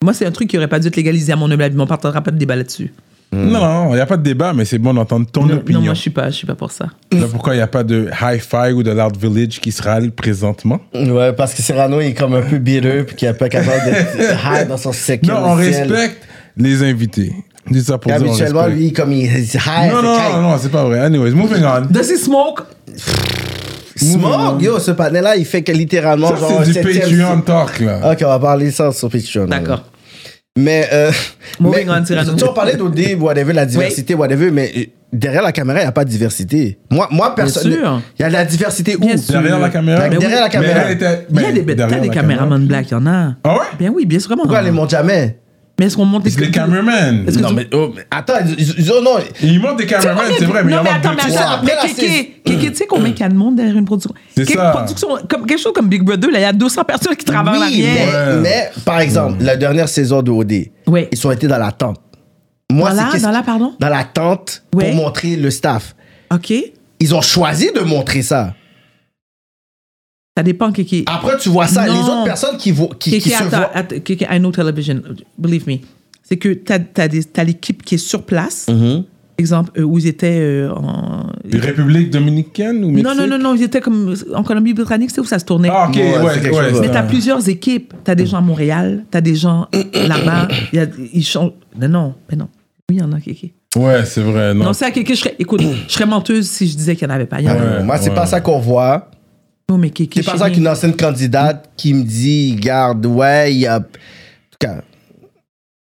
Moi, 0.03 0.13
c'est 0.15 0.27
un 0.27 0.33
truc 0.33 0.49
qui 0.51 0.57
aurait 0.57 0.69
pas 0.69 0.81
dû 0.81 0.89
être 0.89 0.97
légalisé 0.97 1.33
à 1.33 1.37
mon 1.37 1.51
humble 1.51 1.63
avis, 1.63 1.77
mais 1.77 1.83
on 1.83 1.87
partira 1.87 2.21
pas 2.23 2.31
de 2.31 2.39
débat 2.39 2.57
là-dessus. 2.57 2.93
Non, 3.35 3.91
il 3.91 3.95
n'y 3.95 4.01
a 4.01 4.07
pas 4.07 4.17
de 4.17 4.23
débat, 4.23 4.53
mais 4.53 4.65
c'est 4.65 4.79
bon 4.79 4.95
d'entendre 4.95 5.27
ton 5.31 5.45
non, 5.47 5.55
opinion. 5.55 5.81
non, 5.81 5.85
moi, 5.87 5.95
je 5.95 6.01
suis 6.01 6.11
pas, 6.11 6.31
je 6.31 6.37
suis 6.37 6.47
pas 6.47 6.55
pour 6.55 6.71
ça. 6.71 6.87
Là, 7.13 7.27
pourquoi 7.31 7.55
il 7.55 7.59
n'y 7.59 7.63
a 7.63 7.67
pas 7.67 7.85
de 7.85 8.09
Hi-Fi 8.21 8.73
ou 8.73 8.83
de 8.83 8.91
Loud 8.91 9.17
Village 9.17 9.61
qui 9.61 9.73
se 9.73 9.83
râle 9.83 10.11
présentement? 10.11 10.81
Ouais, 10.95 11.33
parce 11.33 11.55
que 11.55 11.63
Cyrano 11.63 12.01
il 12.01 12.09
est 12.09 12.15
comme 12.15 12.35
un 12.35 12.43
peu 12.43 12.59
bitter 12.59 13.03
puis 13.05 13.17
qu'il 13.17 13.29
est 13.29 13.35
pas 13.35 13.49
capable 13.49 13.85
d'être 13.85 14.17
high 14.45 14.69
dans 14.69 14.77
son 14.77 14.93
second 14.93 15.27
Non, 15.33 15.41
on 15.45 15.55
respecte 15.55 16.23
les 16.57 16.83
invités. 16.83 17.33
Dis 17.71 17.83
ça 17.83 17.97
pour 17.99 18.13
dire 18.13 18.21
Habituellement, 18.21 18.67
lui, 18.67 18.93
comme 18.93 19.13
il 19.13 19.25
est 19.25 19.55
high, 19.55 19.91
Non, 19.91 20.03
non, 20.03 20.17
non, 20.19 20.43
non, 20.43 20.59
c'est 20.59 20.71
pas 20.71 20.85
vrai. 20.85 21.01
Anyways, 21.01 21.31
moving 21.33 21.65
on. 21.65 21.87
Does 21.91 22.11
he 22.11 22.17
smoke? 22.19 22.63
Smoke, 23.97 24.63
yo, 24.63 24.79
ce 24.79 24.91
panel-là, 24.91 25.37
il 25.37 25.45
fait 25.45 25.63
que 25.63 25.73
littéralement, 25.73 26.29
Ça, 26.29 26.37
genre, 26.37 26.61
un 26.61 26.65
c'est 26.65 26.83
du 26.83 26.99
Patreon 26.99 27.41
talk, 27.43 27.81
là. 27.81 28.13
Ok, 28.13 28.19
on 28.23 28.29
va 28.29 28.39
parler 28.39 28.71
ça 28.71 28.93
sur 28.93 29.09
Patreon. 29.09 29.47
D'accord. 29.47 29.83
Mais, 30.57 30.89
euh, 30.93 31.11
Moving 31.59 31.87
mais 31.87 31.93
on, 32.01 32.05
Cyrano. 32.05 32.35
tu 32.37 32.45
as 32.45 32.53
parlé 32.53 32.75
d'OD, 32.75 33.17
whatever, 33.19 33.53
la 33.53 33.67
diversité, 33.67 34.15
whatever, 34.15 34.53
mais 34.53 34.91
derrière 35.13 35.43
la 35.43 35.51
caméra, 35.51 35.81
il 35.81 35.83
n'y 35.83 35.89
a 35.89 35.93
pas 35.93 36.05
de 36.05 36.11
diversité. 36.11 36.79
Moi, 36.91 37.09
moi 37.11 37.35
personnellement, 37.35 37.99
sûr. 37.99 38.07
il 38.19 38.23
y 38.23 38.25
a 38.25 38.29
de 38.29 38.33
la 38.35 38.45
diversité 38.45 38.95
où? 38.95 39.01
Bien 39.01 39.17
sûr. 39.17 39.35
Derrière 39.35 39.59
la 39.59 39.69
caméra. 39.69 40.09
Ben, 40.09 40.17
derrière 40.17 40.43
la 40.43 40.47
Mais 40.47 40.51
caméra. 40.51 40.93
Il 40.93 41.01
y 41.01 41.05
a 41.05 41.17
ben, 41.29 41.65
des, 41.65 41.75
la 41.75 42.09
caméramans 42.09 42.67
black, 42.67 42.87
il 42.89 42.93
y 42.93 42.95
en 42.95 43.07
a. 43.07 43.35
Ah 43.43 43.55
ouais? 43.55 43.65
Bien 43.81 43.91
oui, 43.91 44.07
bien 44.07 44.21
sûr. 44.21 44.29
Comment 44.29 44.43
Pourquoi 44.43 44.61
elle 44.61 44.67
les 44.67 44.71
montre 44.71 44.91
jamais? 44.91 45.41
Mais 45.79 45.87
est-ce 45.87 45.97
qu'on 45.97 46.05
monte 46.05 46.25
les 46.25 46.31
que 46.31 47.41
Non, 47.41 47.49
tu- 47.49 47.55
mais, 47.55 47.67
oh, 47.73 47.93
mais 47.97 48.07
attends, 48.11 48.35
ils, 48.57 48.91
oh, 48.93 49.01
non, 49.03 49.17
Ils 49.43 49.59
montent 49.61 49.79
des 49.79 49.87
cameramen, 49.87 50.23
c'est 50.39 50.45
vrai, 50.45 50.63
mais 50.63 50.71
il 50.71 50.75
y 50.75 50.79
en 50.79 50.85
a 50.85 50.89
attends, 50.91 51.11
deux, 51.11 51.17
mais 51.17 51.37
attends, 51.37 51.63
mais 51.65 51.73
la 51.75 51.89
Kéké, 51.89 52.01
saison- 52.09 52.25
Kéké, 52.45 52.71
tu 52.71 52.77
sais 52.77 52.87
combien 52.87 53.09
il 53.13 53.19
y 53.19 53.23
a 53.25 53.29
de 53.29 53.35
monde 53.35 53.57
derrière 53.57 53.77
une 53.77 53.85
production? 53.85 54.15
C'est 54.37 54.45
ça. 54.51 54.71
production? 54.71 55.09
Comme, 55.29 55.47
quelque 55.47 55.61
chose 55.61 55.73
comme 55.73 55.89
Big 55.89 56.03
Brother, 56.05 56.31
là, 56.31 56.39
il 56.39 56.43
y 56.43 56.45
a 56.45 56.53
200 56.53 56.85
personnes 56.85 57.17
qui 57.17 57.25
travaillent 57.25 57.59
en 57.61 57.67
oui, 57.67 57.85
mais, 58.41 58.71
par 58.85 59.01
exemple, 59.01 59.43
la 59.43 59.57
dernière 59.57 59.89
saison 59.89 60.23
de 60.23 60.31
OD, 60.31 60.53
Oui. 60.87 61.09
ils 61.11 61.27
ont 61.27 61.33
été 61.33 61.49
dans 61.49 61.59
la 61.59 61.73
tente. 61.73 62.01
Moi, 62.71 62.91
Dans 62.91 62.97
la- 63.13 63.19
dans 63.19 63.31
la, 63.33 63.43
pardon? 63.43 63.75
Dans 63.81 63.89
la 63.89 64.05
tente 64.05 64.63
Ouais. 64.75 64.87
pour 64.93 64.95
montrer 64.95 65.35
le 65.37 65.51
staff. 65.51 65.95
OK. 66.33 66.53
Ils 67.01 67.15
ont 67.15 67.21
choisi 67.21 67.71
de 67.75 67.81
montrer 67.81 68.23
ça. 68.23 68.55
Ça 70.37 70.43
dépend, 70.43 70.73
Kéké. 70.73 71.05
Après, 71.07 71.37
tu 71.39 71.49
vois 71.49 71.67
ça. 71.69 71.87
Non. 71.87 71.93
Les 71.95 72.01
autres 72.01 72.25
personnes 72.25 72.57
qui, 72.57 72.73
vo- 72.73 72.91
qui, 72.99 73.11
qui 73.11 73.19
Kéké, 73.21 73.31
se 73.37 73.43
attends, 73.45 73.71
voient. 73.73 74.01
Kéké, 74.01 74.27
I 74.31 74.39
know 74.39 74.51
television. 74.51 75.01
Believe 75.39 75.69
me. 75.69 75.77
C'est 76.25 76.37
que 76.39 76.55
t'as 76.55 76.79
as, 76.99 77.45
l'équipe 77.45 77.83
qui 77.85 77.95
est 77.95 77.99
sur 77.99 78.25
place. 78.25 78.67
Mhm. 78.69 79.05
Exemple, 79.37 79.73
euh, 79.79 79.83
où 79.83 79.99
ils 79.99 80.07
étaient 80.07 80.39
euh, 80.41 80.73
en... 80.73 81.27
République 81.53 82.11
dominicaine 82.11 82.85
ou 82.85 82.91
Mexique 82.91 83.05
Non, 83.05 83.15
non, 83.15 83.27
non, 83.27 83.39
non, 83.39 83.55
ils 83.57 83.65
étaient 83.65 83.81
comme 83.81 84.15
en 84.33 84.45
Colombie-Britannique, 84.45 85.11
c'est 85.11 85.21
où 85.21 85.25
ça 85.25 85.41
se 85.41 85.45
tournait. 85.45 85.69
Ah, 85.73 85.89
ok, 85.89 85.97
Ouais, 85.97 86.19
ouais, 86.19 86.73
Mais 86.81 86.89
t'as 86.91 87.01
un- 87.01 87.07
plusieurs 87.07 87.49
équipes. 87.49 87.95
T'as 88.05 88.15
des 88.15 88.27
gens 88.27 88.39
à 88.39 88.41
Montréal, 88.41 89.05
t'as 89.11 89.21
des 89.21 89.35
gens 89.35 89.67
là-bas. 89.95 90.49
Ils 91.13 91.25
changent. 91.25 91.51
Mais 91.79 91.89
non, 91.89 92.15
mais 92.31 92.37
non. 92.37 92.49
Oui, 92.91 92.97
il 92.97 93.01
y 93.01 93.03
en 93.03 93.13
a, 93.13 93.21
Kéké. 93.21 93.55
Ouais, 93.77 94.05
c'est 94.05 94.21
vrai, 94.23 94.55
non. 94.55 94.67
Non, 94.67 94.73
c'est 94.73 94.85
à 94.85 94.91
Kéké, 94.93 95.15
je 95.15 95.21
serais. 95.21 95.35
Écoute, 95.39 95.63
je 95.89 95.93
serais 95.93 96.07
menteuse 96.07 96.49
si 96.49 96.69
je 96.69 96.77
disais 96.77 96.95
qu'il 96.97 97.07
n'y 97.09 97.13
en 97.13 97.17
avait 97.17 97.27
pas. 97.27 97.41
Y 97.41 97.49
en. 97.51 97.55
Ouais. 97.55 97.83
Moi, 97.83 97.99
c'est 97.99 98.11
ouais. 98.11 98.15
pas 98.15 98.27
ça 98.27 98.41
qu'on 98.41 98.61
voit. 98.61 99.11
Non, 99.71 99.79
mais 99.79 99.91
Kéké. 99.91 100.23
C'est 100.23 100.39
pas 100.39 100.51
qu'une 100.51 100.69
ancienne 100.69 100.95
candidate 100.95 101.71
qui 101.77 101.95
me 101.95 102.03
dit, 102.03 102.55
garde, 102.57 103.07
ouais, 103.07 103.55
il 103.55 103.61
y 103.61 103.67
a. 103.67 103.79
En 103.79 103.81
tout 103.81 104.59
cas, 104.61 104.83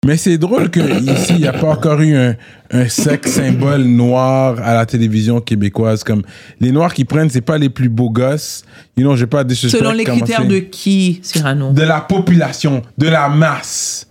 Mais 0.06 0.16
c'est 0.16 0.38
drôle 0.38 0.70
qu'ici, 0.70 1.34
il 1.34 1.38
n'y 1.38 1.46
a 1.46 1.52
pas 1.52 1.72
encore 1.72 2.00
eu 2.00 2.16
un, 2.16 2.36
un 2.70 2.88
sexe 2.88 3.32
symbole 3.32 3.82
noir 3.82 4.56
à 4.62 4.74
la 4.74 4.86
télévision 4.86 5.40
québécoise. 5.40 6.04
Comme 6.04 6.22
les 6.60 6.70
noirs 6.70 6.94
qui 6.94 7.04
prennent, 7.04 7.28
c'est 7.28 7.40
pas 7.40 7.59
les 7.59 7.68
plus 7.70 7.88
beaux 7.88 8.10
gosses. 8.10 8.64
You 8.96 9.04
know, 9.04 9.16
j'ai 9.16 9.26
pas 9.26 9.42
des 9.44 9.54
Selon 9.54 9.92
les 9.92 10.04
critères 10.04 10.46
de 10.46 10.59
qui, 10.59 11.20
Cyrano? 11.22 11.72
De 11.72 11.82
la 11.82 12.00
population, 12.00 12.82
de 12.96 13.09
la 13.09 13.28
masse, 13.28 14.09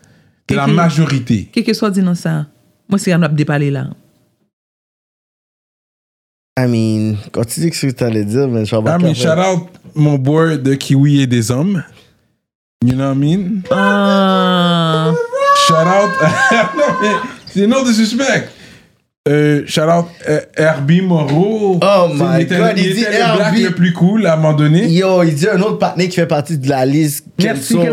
de 0.49 0.55
la 0.55 0.67
majorité. 0.67 1.49
Qu'est-ce 1.51 1.65
que 1.65 1.73
soit 1.73 1.91
dit 1.91 2.01
dans 2.01 2.15
ça 2.15 2.47
Moi, 2.89 2.99
Cyrano 2.99 3.25
a 3.25 3.29
déparlé 3.29 3.71
là. 3.71 3.87
I 6.57 6.67
mean, 6.67 7.17
continue 7.31 7.71
ce 7.73 7.87
que 7.87 7.91
tu 7.91 8.03
allais 8.03 8.25
dire, 8.25 8.47
mais 8.47 8.65
je 8.65 8.75
vais 8.75 8.89
I 8.89 8.97
mean, 8.97 9.13
shout 9.15 9.39
out 9.39 9.69
mon 9.95 10.17
boy 10.17 10.57
de 10.59 10.73
Kiwi 10.75 11.21
et 11.21 11.27
des 11.27 11.49
hommes. 11.49 11.83
You 12.83 12.95
know 12.95 13.09
what 13.09 13.15
I 13.15 13.17
mean? 13.17 13.63
Ah. 13.71 15.13
Shout 15.67 15.87
out. 15.87 16.11
non, 16.75 16.95
mais 17.01 17.15
c'est 17.45 17.67
no 17.67 17.85
disrespect. 17.85 18.49
Euh, 19.29 19.61
out 19.77 20.05
euh, 20.27 20.39
Herbie 20.57 21.01
Moreau. 21.01 21.79
Oh 21.79 22.07
my 22.11 22.43
God, 22.43 22.73
il 22.75 22.87
il 22.87 22.93
dit 22.95 23.01
était 23.01 23.11
le 23.19 23.35
black 23.35 23.47
Herbie. 23.49 23.61
le 23.65 23.69
plus 23.75 23.93
cool 23.93 24.25
à 24.25 24.33
un 24.33 24.37
moment 24.37 24.53
donné. 24.53 24.87
Yo, 24.87 25.21
il 25.21 25.35
dit 25.35 25.47
un 25.47 25.61
autre 25.61 25.77
partenaire 25.77 26.09
qui 26.09 26.15
fait 26.15 26.25
partie 26.25 26.57
de 26.57 26.67
la 26.67 26.87
liste. 26.87 27.25
Merci, 27.37 27.75
cancel. 27.75 27.91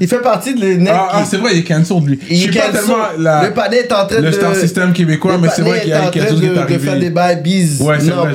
Il 0.00 0.08
fait 0.08 0.18
partie 0.20 0.52
de 0.52 0.60
les 0.60 0.88
Ah, 0.88 1.10
ah, 1.12 1.24
c'est 1.24 1.36
vrai, 1.36 1.52
il 1.52 1.58
est 1.60 1.62
cancelled 1.62 2.04
lui. 2.04 2.18
Je 2.28 2.34
Il 2.34 2.38
suis 2.40 2.50
pas 2.50 2.62
cancel. 2.72 2.80
tellement 2.80 2.96
la, 3.20 3.44
Le 3.44 3.54
panel 3.54 3.78
est 3.84 3.92
en 3.92 4.04
train 4.04 4.16
de. 4.20 4.26
le 4.26 4.32
star 4.32 4.56
system 4.56 4.92
québécois, 4.92 5.34
le 5.34 5.38
mais 5.42 5.48
c'est 5.54 5.62
vrai 5.62 5.78
qu'il 5.82 5.90
y 5.90 5.92
a 5.92 6.08
est 6.08 6.10
quelque 6.10 6.28
chose 6.30 6.40
qui 6.40 6.46
est 6.46 6.48
de- 6.48 6.54
De 6.54 6.66
faire 6.66 6.78
des 6.80 6.88
arrivé. 6.88 7.10
babies. 7.10 7.76
Ouais, 7.78 7.96
c'est 8.00 8.10
vrai, 8.10 8.32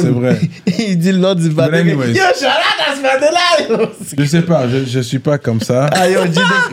c'est 0.00 0.08
vrai. 0.08 0.40
il 0.78 0.96
dit 0.96 1.10
le 1.10 1.18
nom 1.18 1.34
du 1.34 1.50
panel. 1.50 1.74
anyways. 1.88 2.12
Yo, 2.12 2.22
shout 2.38 2.44
out 2.46 2.86
à 2.88 2.94
ce 2.94 3.02
panel-là. 3.02 3.88
Je 4.16 4.24
sais 4.26 4.42
pas, 4.42 4.68
je, 4.68 4.88
je 4.88 5.00
suis 5.00 5.18
pas 5.18 5.38
comme 5.38 5.60
ça. 5.60 5.90
Ah, 5.92 6.08
yo, 6.08 6.20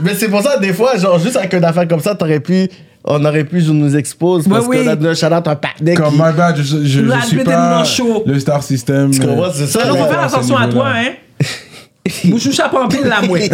Mais 0.03 0.13
c'est 0.13 0.27
pour 0.29 0.43
ça, 0.43 0.57
des 0.59 0.73
fois, 0.73 0.95
genre, 0.95 1.17
juste 1.17 1.37
avec 1.37 1.51
une 1.53 1.65
affaire 1.65 1.87
comme 1.87 2.01
ça, 2.01 2.13
t'aurais 2.13 2.39
pu. 2.39 2.69
On 3.05 3.25
aurait 3.25 3.43
pu 3.43 3.59
genre, 3.59 3.75
nous 3.75 3.95
exposer 3.97 4.49
parce 4.49 4.65
Ouais, 4.65 4.77
qu'on 4.77 4.83
oui. 4.83 4.89
a 4.89 4.95
donné 4.95 5.09
un 5.09 5.13
shout 5.13 5.25
out 5.25 5.45
à 5.47 5.51
un 5.51 5.55
partenaire 5.55 5.95
Comme 5.97 6.13
qui. 6.13 6.21
my 6.21 6.31
bad, 6.33 6.55
je, 6.57 6.63
je, 6.63 6.77
je, 6.85 7.05
je 7.21 7.25
suis 7.27 7.43
pas 7.43 7.83
le 8.25 8.39
star 8.39 8.63
system. 8.63 9.11
Tu 9.11 9.19
comprends, 9.19 9.43
euh, 9.43 9.49
c'est 9.53 9.67
ça. 9.67 9.79
Faire 9.81 10.23
attention 10.23 10.57
à 10.57 10.67
toi, 10.67 10.87
hein. 10.95 11.11
Bouchoucha 12.25 12.67
pas 12.67 12.83
en 12.83 12.87
pile 12.89 13.03
la 13.05 13.21
mouette. 13.21 13.51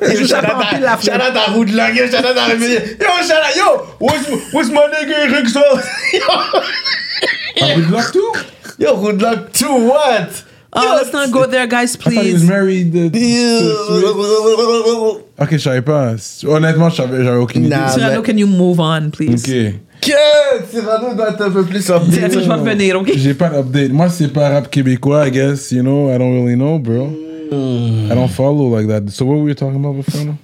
Bouchoucha 0.00 0.42
pas 0.42 0.56
en 0.56 0.60
pile 0.74 0.80
la 0.82 0.96
Shout 0.96 1.02
fouette. 1.10 1.14
out 1.22 1.36
à 1.36 1.52
Roudlock, 1.52 1.94
yo, 1.94 2.06
shout 2.06 2.16
out 2.18 2.36
à 2.36 2.44
Rémi. 2.46 2.64
Yo, 2.64 3.06
shout 3.22 3.32
out, 3.32 3.56
yo, 3.56 3.82
what's, 4.00 4.28
what's 4.52 4.68
my 4.70 4.86
nigga 4.92 5.14
Eric 5.30 5.48
Sauce? 5.48 5.84
Ah, 7.60 7.74
Good 7.74 7.90
luck 7.90 8.12
too? 8.12 8.32
Yo, 8.78 8.94
Roudlock, 8.96 9.50
to 9.52 9.66
what? 9.88 10.44
Oh, 10.78 10.94
let's 10.96 11.12
not 11.12 11.30
go 11.30 11.46
there, 11.46 11.66
guys, 11.66 11.94
I 11.94 11.98
thought 11.98 12.12
he 12.12 12.32
was 12.32 12.42
please. 12.42 12.46
married. 12.46 12.94
uh, 12.94 13.10
to- 13.10 13.18
Ok, 15.38 15.52
je 15.52 15.58
savais 15.58 15.82
pas. 15.82 16.14
Honnêtement, 16.46 16.90
je 16.90 16.96
savais- 16.96 17.24
j'avais 17.24 17.38
aucune 17.38 17.64
idée. 17.64 17.74
Nah. 17.74 17.88
Cyrano, 17.88 18.22
can 18.22 18.36
you 18.36 18.46
move 18.46 18.78
on, 18.80 19.10
please? 19.10 19.42
Ok. 19.42 19.74
Que 20.00 20.12
Cyrano 20.70 21.14
doit 21.14 21.30
être 21.30 21.42
un 21.42 21.50
peu 21.50 21.64
plus 21.64 21.88
update. 21.90 22.32
je 22.32 22.38
vais 22.38 22.54
revenir, 22.54 23.00
ok? 23.00 23.12
J'ai 23.16 23.34
pas 23.34 23.48
d'update. 23.48 23.90
Moi, 23.90 24.08
c'est 24.10 24.32
pas 24.32 24.50
rap 24.50 24.70
québécois, 24.70 25.26
I 25.28 25.30
guess. 25.30 25.70
You 25.72 25.82
know, 25.82 26.10
I 26.14 26.18
don't 26.18 26.34
really 26.42 26.56
know, 26.56 26.78
bro. 26.78 27.10
I 27.50 28.08
don't 28.14 28.28
follow 28.28 28.76
like 28.76 28.88
that. 28.88 29.10
So 29.10 29.24
what 29.24 29.36
were 29.36 29.44
we 29.44 29.54
talking 29.54 29.76
about 29.84 29.96
before? 29.96 30.24
now? 30.24 30.34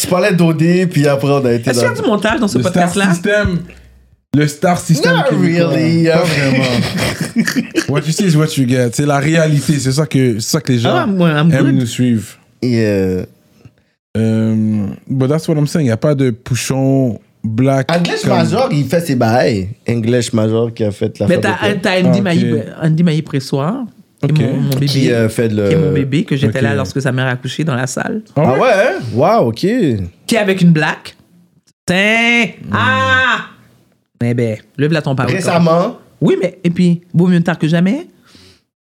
Tu 0.00 0.06
parlais 0.06 0.32
d'OD, 0.32 0.86
puis 0.90 1.06
après 1.06 1.28
on 1.30 1.44
a 1.44 1.52
été 1.52 1.70
Est-ce 1.70 1.80
qu'il 1.80 1.88
y 1.88 1.92
a 1.92 1.94
du 1.94 2.02
montage 2.02 2.40
dans 2.40 2.48
ce 2.48 2.58
Star 2.58 2.72
podcast-là? 2.72 3.12
System. 3.12 3.58
Le 4.36 4.46
Star 4.46 4.78
System 4.78 5.12
Not 5.16 5.24
québécois. 5.28 5.70
really, 5.70 6.04
Pas 6.06 6.18
hein. 6.18 6.22
vraiment. 6.24 7.84
what 7.88 8.02
you 8.06 8.12
see 8.12 8.26
is 8.26 8.36
what 8.36 8.56
you 8.56 8.64
get. 8.68 8.90
C'est 8.92 9.06
la 9.06 9.18
réalité. 9.18 9.78
C'est 9.80 9.90
ça 9.92 10.06
que, 10.06 10.38
c'est 10.38 10.50
ça 10.50 10.60
que 10.60 10.72
les 10.72 10.78
gens 10.78 10.90
Ah, 10.94 11.06
I'm 11.08 11.50
aiment 11.52 11.64
good. 11.64 11.74
nous 11.74 11.86
suivre. 11.86 12.26
Yeah. 12.62 13.24
Um, 14.16 14.94
but 15.08 15.28
that's 15.28 15.48
what 15.48 15.56
I'm 15.56 15.66
saying. 15.66 15.84
Il 15.86 15.88
n'y 15.88 15.92
a 15.92 15.96
pas 15.96 16.14
de 16.14 16.30
pouchon 16.30 17.18
black. 17.42 17.90
English 17.90 18.20
comme- 18.22 18.30
Major, 18.38 18.68
il 18.70 18.84
fait 18.84 19.00
ses 19.00 19.16
bails. 19.16 19.68
English 19.88 20.32
Major 20.32 20.72
qui 20.72 20.84
a 20.84 20.92
fait 20.92 21.18
la 21.18 21.26
Mais 21.26 21.40
t'as 21.40 21.56
Andy 21.62 22.20
Ah, 22.24 22.86
Andy 22.86 23.02
Mailly 23.02 23.22
Pressoir, 23.22 23.84
qui 24.22 24.30
Ok. 24.30 24.40
est 24.40 24.46
mon, 24.46 24.60
mon 24.60 24.70
bébé. 24.74 24.86
Qui 24.86 25.12
a 25.12 25.28
fait 25.28 25.48
le... 25.48 25.68
qui 25.68 25.74
est 25.74 25.78
mon 25.78 25.92
bébé, 25.92 26.22
que 26.24 26.36
j'étais 26.36 26.60
là 26.62 26.74
lorsque 26.76 27.02
sa 27.02 27.10
mère 27.10 27.26
a 27.26 27.30
accouché 27.30 27.64
dans 27.64 27.74
la 27.74 27.88
salle. 27.88 28.22
Ah 28.36 28.52
ouais, 28.58 28.68
hein? 28.72 29.00
Wow, 29.12 29.48
ok. 29.48 29.56
Qui 29.58 30.34
est 30.34 30.38
avec 30.38 30.60
une 30.60 30.70
black. 30.72 31.16
Tiens! 31.84 32.46
Ah! 32.72 33.38
Mais 34.22 34.34
ben, 34.34 34.58
lève 34.78 34.92
la 34.92 35.02
ton 35.02 35.14
parole. 35.14 35.32
Récemment. 35.34 35.98
Oui, 36.20 36.36
mais, 36.40 36.58
et 36.62 36.70
puis, 36.70 37.02
beau 37.14 37.26
mieux 37.26 37.42
tard 37.42 37.58
que 37.58 37.66
jamais. 37.66 38.06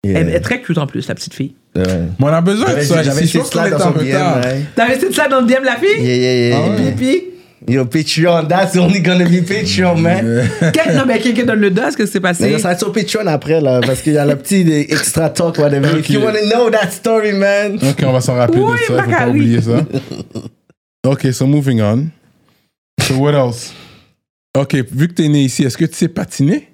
Yeah. 0.04 0.20
Elle 0.20 0.28
est 0.30 0.40
très 0.40 0.60
cute 0.60 0.78
en 0.78 0.86
plus, 0.86 1.08
la 1.08 1.14
petite 1.14 1.34
fille. 1.34 1.54
Ouais. 1.74 1.82
Mais 2.18 2.26
on 2.26 2.28
a 2.28 2.40
besoin 2.40 2.74
de 2.74 2.80
ça. 2.80 3.02
j'avais 3.02 3.26
slides 3.26 3.66
est 3.66 3.70
dans 3.70 3.78
son 3.78 3.90
DM. 3.90 4.64
T'avais 4.76 4.98
cette 4.98 5.14
ça 5.14 5.28
dans 5.28 5.40
le 5.40 5.46
DM, 5.46 5.64
la 5.64 5.76
fille? 5.76 6.00
Yeah, 6.00 6.16
yeah, 6.16 6.48
yeah. 6.48 6.58
Ah. 6.78 6.88
Et 6.88 6.92
puis, 6.92 7.22
Yo, 7.68 7.84
Patreon, 7.84 8.46
that's 8.46 8.76
only 8.76 9.00
gonna 9.00 9.24
be 9.24 9.42
Patreon, 9.42 9.96
man. 9.96 10.48
quel- 10.72 10.94
non, 10.94 11.04
mais 11.04 11.18
quelqu'un 11.18 11.44
donne 11.46 11.60
le 11.60 11.70
dos, 11.70 11.82
qu'est-ce 11.82 11.96
qui 11.96 12.06
s'est 12.06 12.18
Mais 12.20 12.28
passé? 12.28 12.58
ça 12.58 12.68
va 12.68 12.72
être 12.74 12.78
sur 12.78 12.92
Patreon 12.92 13.26
après, 13.26 13.60
là, 13.60 13.80
parce 13.80 14.02
qu'il 14.02 14.12
y 14.12 14.18
a 14.18 14.24
le 14.24 14.36
petit 14.36 14.60
extra 14.88 15.30
talk, 15.30 15.58
whatever. 15.58 15.88
If 15.98 16.04
Ok. 16.04 16.10
you 16.10 16.20
wanna 16.20 16.42
know 16.48 16.70
that 16.70 16.90
story, 16.92 17.32
man. 17.32 17.76
Ok, 17.76 18.04
on 18.06 18.12
va 18.12 18.20
s'en 18.20 18.34
rappeler 18.34 18.60
Oui, 18.60 18.76
de 18.88 18.94
ça. 18.94 19.02
Faut 19.02 19.10
pas 19.10 19.28
oublier 19.28 19.60
ça. 19.60 19.84
Ok, 21.06 21.32
so 21.32 21.46
moving 21.46 21.80
on. 21.80 22.06
So 23.00 23.14
what 23.18 23.32
else? 23.34 23.72
Ok, 24.56 24.74
vu 24.92 25.08
que 25.08 25.12
t'es 25.14 25.28
né 25.28 25.42
ici, 25.44 25.64
est-ce 25.64 25.76
que 25.76 25.84
tu 25.84 25.94
sais 25.94 26.08
patiner? 26.08 26.68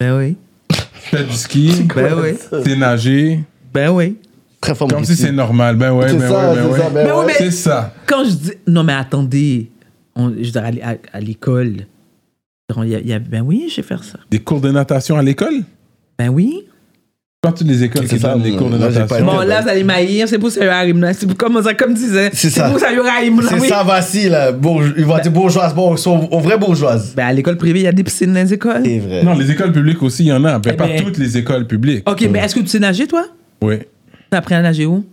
Ben 0.00 0.16
oui. 0.18 0.36
Tu 0.70 1.16
fais 1.16 1.24
du 1.24 1.32
ski? 1.32 1.82
Ben 1.94 2.14
oui. 2.18 2.30
Tu 2.64 2.70
sais 2.70 2.76
nager? 2.76 3.40
Ben 3.72 3.90
oui. 3.90 4.16
Très 4.60 4.74
fort, 4.74 4.88
Comme 4.88 5.04
si 5.04 5.14
c'est 5.14 5.32
normal. 5.32 5.76
Ben 5.76 5.92
ouais, 5.92 6.08
C'est 6.08 6.16
ben 6.18 6.28
ça, 6.30 6.50
ouais, 6.50 6.56
ben 6.56 6.66
ouais. 6.68 6.78
ça, 6.78 6.90
ben 6.90 7.04
Ben 7.04 7.12
oui, 7.12 7.18
ouais. 7.20 7.26
mais- 7.26 7.34
C'est 7.34 7.50
ça. 7.50 7.92
Quand 8.06 8.24
je 8.24 8.30
dis. 8.30 8.52
Non, 8.66 8.82
mais 8.82 8.94
attendez. 8.94 9.70
On, 10.16 10.30
je 10.30 10.36
veux 10.36 10.42
dire, 10.50 10.64
à, 10.64 10.90
à- 10.92 10.96
à 11.12 11.20
l'école. 11.20 11.86
Il 12.82 12.88
y 12.88 12.94
a, 12.94 13.00
il 13.00 13.06
y 13.08 13.12
a- 13.12 13.18
ben 13.18 13.42
oui, 13.42 13.66
je 13.68 13.76
vais 13.76 13.82
faire 13.82 14.02
ça. 14.02 14.18
Des 14.30 14.38
cours 14.38 14.60
de 14.62 14.70
natation 14.70 15.18
à 15.18 15.22
l'école? 15.22 15.62
Ben 16.18 16.30
oui. 16.30 16.64
Pas 17.44 17.52
toutes 17.52 17.68
les 17.68 17.84
écoles 17.84 18.04
C'est 18.08 18.16
qui 18.16 18.22
ça, 18.22 18.32
donnent 18.32 18.42
des 18.42 18.52
cours 18.56 18.70
de 18.70 18.78
moi, 18.78 18.88
j'ai 18.88 18.94
pas 18.94 19.00
natation. 19.20 19.26
Bon, 19.26 19.40
là, 19.40 19.60
vous 19.60 19.68
allez 19.68 19.84
m'haïr. 19.84 20.26
C'est 20.28 20.38
pour 20.38 20.50
ça, 20.50 20.60
Harim, 20.78 21.00
là. 21.02 21.12
C'est 21.12 21.26
pour 21.26 21.36
comme 21.36 21.62
ça, 21.62 21.74
comme 21.74 21.92
disait. 21.92 22.30
C'est 22.32 22.48
C'est 22.48 22.60
ça. 22.60 22.70
pour 22.70 22.78
ça, 22.78 22.86
Harim, 22.88 23.40
là. 23.40 23.46
C'est 23.50 23.68
ça, 23.68 23.82
voici, 23.84 24.28
là. 24.30 24.50
Ils 24.96 25.04
vont 25.04 25.18
dire 25.18 25.30
bourgeoise, 25.32 25.74
bon, 25.74 25.94
ils 25.94 25.98
sont 25.98 26.26
aux 26.30 26.40
vraies 26.40 26.56
bourgeoises. 26.56 27.12
Ben, 27.14 27.26
à 27.26 27.32
l'école 27.32 27.56
privée, 27.58 27.80
il 27.80 27.84
y 27.84 27.86
a 27.86 27.92
des 27.92 28.02
piscines 28.02 28.32
dans 28.32 28.40
les 28.42 28.54
écoles. 28.54 28.82
C'est 28.84 28.98
vrai. 28.98 29.22
Non, 29.22 29.34
les 29.34 29.50
écoles 29.50 29.72
publiques 29.72 30.02
aussi, 30.02 30.24
il 30.24 30.28
y 30.28 30.32
en 30.32 30.42
a. 30.44 30.58
Mais 30.58 30.70
Eh 30.72 30.72
pas 30.72 30.86
ben- 30.86 31.02
toutes 31.02 31.18
les 31.18 31.36
écoles 31.36 31.66
publiques. 31.66 32.08
Ok, 32.08 32.26
mais 32.30 32.38
est-ce 32.38 32.54
que 32.54 32.60
tu 32.60 32.68
sais 32.68 32.78
nager, 32.78 33.06
toi? 33.06 33.26
Oui. 33.62 33.76
T'as 34.30 34.38
appris 34.38 34.54
à 34.54 34.62
nager 34.62 34.86
où? 34.86 35.04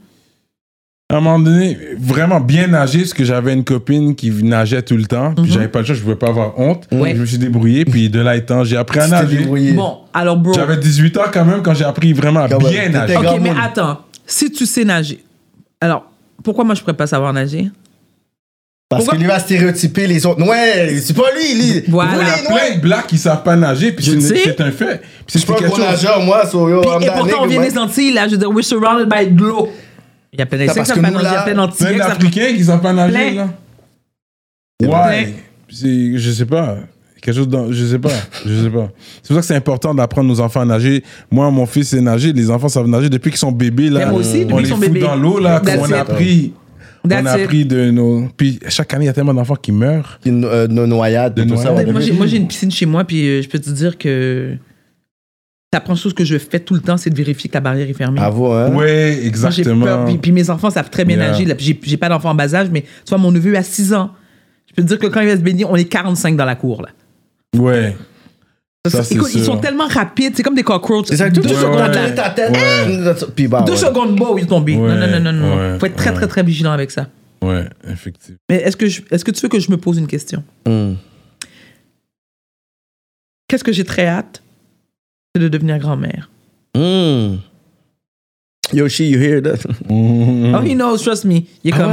À 1.11 1.17
un 1.17 1.19
moment 1.19 1.39
donné, 1.39 1.77
vraiment 1.99 2.39
bien 2.39 2.67
nager, 2.67 2.99
parce 2.99 3.13
que 3.13 3.25
j'avais 3.25 3.51
une 3.53 3.65
copine 3.65 4.15
qui 4.15 4.31
nageait 4.31 4.81
tout 4.81 4.95
le 4.95 5.03
temps, 5.05 5.33
puis 5.35 5.51
j'avais 5.51 5.67
pas 5.67 5.79
le 5.79 5.85
choix, 5.85 5.93
je 5.95 6.01
pouvais 6.01 6.15
pas 6.15 6.29
avoir 6.29 6.57
honte. 6.57 6.87
Ouais. 6.91 7.13
Je 7.13 7.19
me 7.21 7.25
suis 7.25 7.37
débrouillé, 7.37 7.83
puis 7.83 8.09
de 8.09 8.21
là 8.21 8.37
étant, 8.37 8.63
j'ai 8.63 8.77
appris 8.77 8.99
à 8.99 9.07
nager. 9.07 9.39
débrouillé. 9.39 9.73
Bon, 9.73 9.97
alors, 10.13 10.37
bro. 10.37 10.53
J'avais 10.53 10.77
18 10.77 11.17
ans 11.17 11.23
quand 11.33 11.43
même 11.43 11.61
quand 11.63 11.73
j'ai 11.73 11.83
appris 11.83 12.13
vraiment 12.13 12.39
à 12.41 12.47
Quand 12.49 12.59
bien 12.59 12.83
même, 12.83 12.93
nager. 12.93 13.17
Ok, 13.17 13.23
mais 13.41 13.49
monde. 13.49 13.57
attends. 13.61 13.97
Si 14.25 14.51
tu 14.51 14.65
sais 14.65 14.85
nager, 14.85 15.21
alors, 15.81 16.05
pourquoi 16.43 16.63
moi 16.63 16.75
je 16.75 16.79
pourrais 16.81 16.95
pas 16.95 17.07
savoir 17.07 17.33
nager? 17.33 17.69
Parce 18.87 19.03
Pourquoi- 19.03 19.17
que 19.17 19.23
lui 19.23 19.29
va 19.29 19.39
stéréotyper 19.39 20.05
les 20.07 20.25
autres. 20.25 20.45
Ouais, 20.45 20.97
c'est 21.01 21.15
pas 21.15 21.23
lui, 21.33 21.55
lui. 21.61 21.83
Voilà. 21.87 22.11
Il 22.13 22.43
y 22.43 22.47
a 22.47 22.49
plein 22.49 22.75
de 22.75 22.81
blacks 22.81 23.07
qui 23.07 23.17
savent 23.17 23.41
pas 23.43 23.55
nager, 23.55 23.93
puis 23.93 24.03
c'est 24.21 24.59
un 24.61 24.71
fait. 24.71 24.97
Puis 24.99 25.07
Je 25.27 25.37
suis 25.37 25.39
c'est 25.39 25.45
pas 25.47 25.65
un 25.65 25.69
chose. 25.69 25.79
nageur, 25.79 26.19
moi, 26.21 26.45
so 26.45 26.67
yo, 26.69 26.81
Puis- 26.81 27.05
et 27.07 27.09
pourtant, 27.11 27.37
on 27.41 27.47
vient 27.47 27.61
des 27.61 27.77
Antilles, 27.77 28.11
là, 28.13 28.27
je 28.27 28.31
veux 28.33 28.37
dire, 28.37 28.49
we're 28.49 28.63
surrounded 28.65 29.07
by 29.09 29.27
de 29.27 29.41
l'eau. 29.43 29.69
Il 30.33 30.39
y 30.39 30.43
a 30.43 30.45
plein 30.45 30.57
d'Haïtiens 30.59 30.83
qui 30.83 30.89
savent 30.89 31.01
pas 31.01 31.09
là, 31.21 31.43
plein 31.43 31.53
d'Antillais 31.55 31.91
qui 31.93 31.97
d'Africains 31.97 32.53
qui 32.55 32.63
savent 32.63 32.81
pas 32.81 32.93
nager, 32.93 33.13
Plein. 33.33 33.33
là. 33.35 33.49
Ouais. 35.11 35.33
C'est, 35.69 36.17
je 36.17 36.31
sais 36.31 36.45
pas. 36.45 36.77
Quelque 37.21 37.35
chose 37.35 37.47
dans, 37.49 37.71
je 37.71 37.85
sais 37.85 37.99
pas. 37.99 38.09
Je 38.45 38.63
sais 38.63 38.69
pas. 38.69 38.89
C'est 39.21 39.27
pour 39.27 39.35
ça 39.35 39.41
que 39.41 39.45
c'est 39.47 39.55
important 39.55 39.93
d'apprendre 39.93 40.27
nos 40.29 40.39
enfants 40.39 40.61
à 40.61 40.65
nager. 40.65 41.03
Moi, 41.29 41.51
mon 41.51 41.65
fils 41.67 41.89
sait 41.89 42.01
nager. 42.01 42.33
Les 42.33 42.49
enfants 42.49 42.67
savent 42.69 42.87
nager 42.87 43.09
depuis 43.09 43.29
qu'ils 43.29 43.37
sont 43.39 43.51
bébés, 43.51 43.89
là. 43.89 44.11
Aussi, 44.13 44.39
depuis 44.45 44.53
on 44.53 44.57
qu'ils 44.57 44.65
les 44.65 44.69
sont 44.71 44.77
fout 44.77 44.85
bébés. 44.87 44.99
dans 45.01 45.15
l'eau, 45.15 45.39
là. 45.39 45.59
That's 45.59 45.79
On 45.81 45.85
it. 45.87 45.93
a 45.93 45.99
appris. 46.01 46.53
On 47.03 47.11
a 47.11 47.19
it. 47.21 47.27
appris 47.27 47.65
de 47.65 47.91
nos. 47.91 48.27
Puis 48.35 48.59
chaque 48.69 48.91
année, 48.93 49.03
il 49.05 49.07
y 49.07 49.09
a 49.09 49.13
tellement 49.13 49.33
d'enfants 49.35 49.55
qui 49.55 49.71
meurent. 49.71 50.19
Une, 50.25 50.45
euh, 50.45 50.67
Nos 50.67 50.87
noyades, 50.87 51.35
De 51.35 51.43
tout 51.43 51.49
noyades. 51.55 51.91
moi, 51.91 52.25
j'ai 52.25 52.37
une 52.37 52.47
piscine 52.47 52.71
chez 52.71 52.85
moi, 52.87 53.03
puis 53.03 53.27
euh, 53.27 53.41
je 53.43 53.49
peux 53.49 53.59
te 53.59 53.69
dire 53.69 53.97
que 53.99 54.55
la 55.73 55.79
première 55.79 56.01
chose 56.01 56.13
que 56.13 56.25
je 56.25 56.37
fais 56.37 56.59
tout 56.59 56.73
le 56.73 56.81
temps, 56.81 56.97
c'est 56.97 57.09
de 57.09 57.15
vérifier 57.15 57.49
que 57.49 57.53
la 57.55 57.61
barrière 57.61 57.89
est 57.89 57.93
fermée. 57.93 58.19
Bravo, 58.19 58.51
hein. 58.51 58.67
Ouais, 58.69 58.71
Moi, 58.71 59.25
exactement. 59.25 59.85
peur. 59.85 60.05
Puis, 60.05 60.17
puis 60.17 60.31
mes 60.33 60.49
enfants 60.49 60.69
savent 60.69 60.89
très 60.89 61.05
bien 61.05 61.17
Yeah. 61.17 61.31
nager. 61.31 61.77
J'ai, 61.81 61.97
pas 61.97 62.09
d'enfant 62.09 62.31
en 62.31 62.35
bas 62.35 62.53
âge, 62.53 62.67
mais 62.71 62.81
tu 62.81 62.87
vois, 63.09 63.17
mon 63.17 63.31
neveu 63.31 63.55
a 63.55 63.63
6 63.63 63.93
ans. 63.93 64.11
Je 64.67 64.73
peux 64.73 64.81
te 64.83 64.87
dire 64.87 64.99
que 64.99 65.07
quand 65.07 65.21
il 65.21 65.27
va 65.27 65.35
se 65.37 65.41
baigner, 65.41 65.63
on 65.65 65.75
est 65.77 65.85
45 65.85 66.35
dans 66.35 66.43
la 66.45 66.55
cour. 66.55 66.81
Là. 66.81 66.89
Ouais. 67.59 67.95
Ça, 68.87 69.03
c'est 69.03 69.15
Écoute, 69.15 69.29
ils 69.33 69.43
sont 69.45 69.57
tellement 69.57 69.87
rapides, 69.87 70.33
c'est 70.35 70.43
comme 70.43 70.55
des 70.55 70.63
cockroaches. 70.63 71.05
C'est 71.09 71.29
deux 71.29 71.41
le 71.41 71.47
secondes, 71.49 71.75
ouais. 71.79 72.15
ta 72.15 72.31
tête. 72.31 72.51
Ouais. 72.51 73.13
Puis 73.35 73.47
bah, 73.47 73.63
Deux 73.65 73.73
ouais. 73.73 73.77
secondes, 73.77 74.15
beau, 74.15 74.37
il 74.37 74.43
est 74.43 74.47
tombé. 74.47 74.75
Ouais, 74.75 74.89
non, 74.89 75.07
non, 75.07 75.19
non, 75.19 75.31
non, 75.31 75.33
non. 75.33 75.57
ouais, 75.73 75.79
Faut 75.79 75.85
être 75.85 75.95
très, 75.95 76.09
ouais. 76.09 76.15
très, 76.15 76.27
très 76.27 76.43
vigilant 76.43 76.71
avec 76.71 76.89
ça. 76.91 77.07
Ouais, 77.43 77.65
effectivement. 77.89 78.37
Mais 78.49 78.57
est-ce 78.57 78.75
que, 78.75 78.87
je- 78.87 79.01
est-ce 79.11 79.23
que 79.23 79.31
tu 79.31 79.39
veux 79.41 79.49
que 79.49 79.59
je 79.59 79.69
me 79.71 79.77
pose 79.77 79.97
une 79.97 80.07
question? 80.07 80.43
Hmm. 80.67 80.93
Qu'est-ce 83.47 83.63
que 83.63 83.71
j'ai 83.71 83.83
très 83.83 84.07
hâte? 84.07 84.41
C'est 85.35 85.41
de 85.41 85.47
devenir 85.47 85.79
grand-mère. 85.79 86.29
Hmm. 86.75 87.37
Yoshi, 88.73 89.09
you 89.09 89.19
hear 89.19 89.41
that? 89.41 89.59
Mhm. 89.89 90.55
Oh, 90.55 90.61
he 90.61 90.75
knows, 90.75 90.97
trust 90.97 91.25
me. 91.25 91.43
Il 91.63 91.69
est 91.71 91.73
Ah 91.73 91.77
comme. 91.77 91.91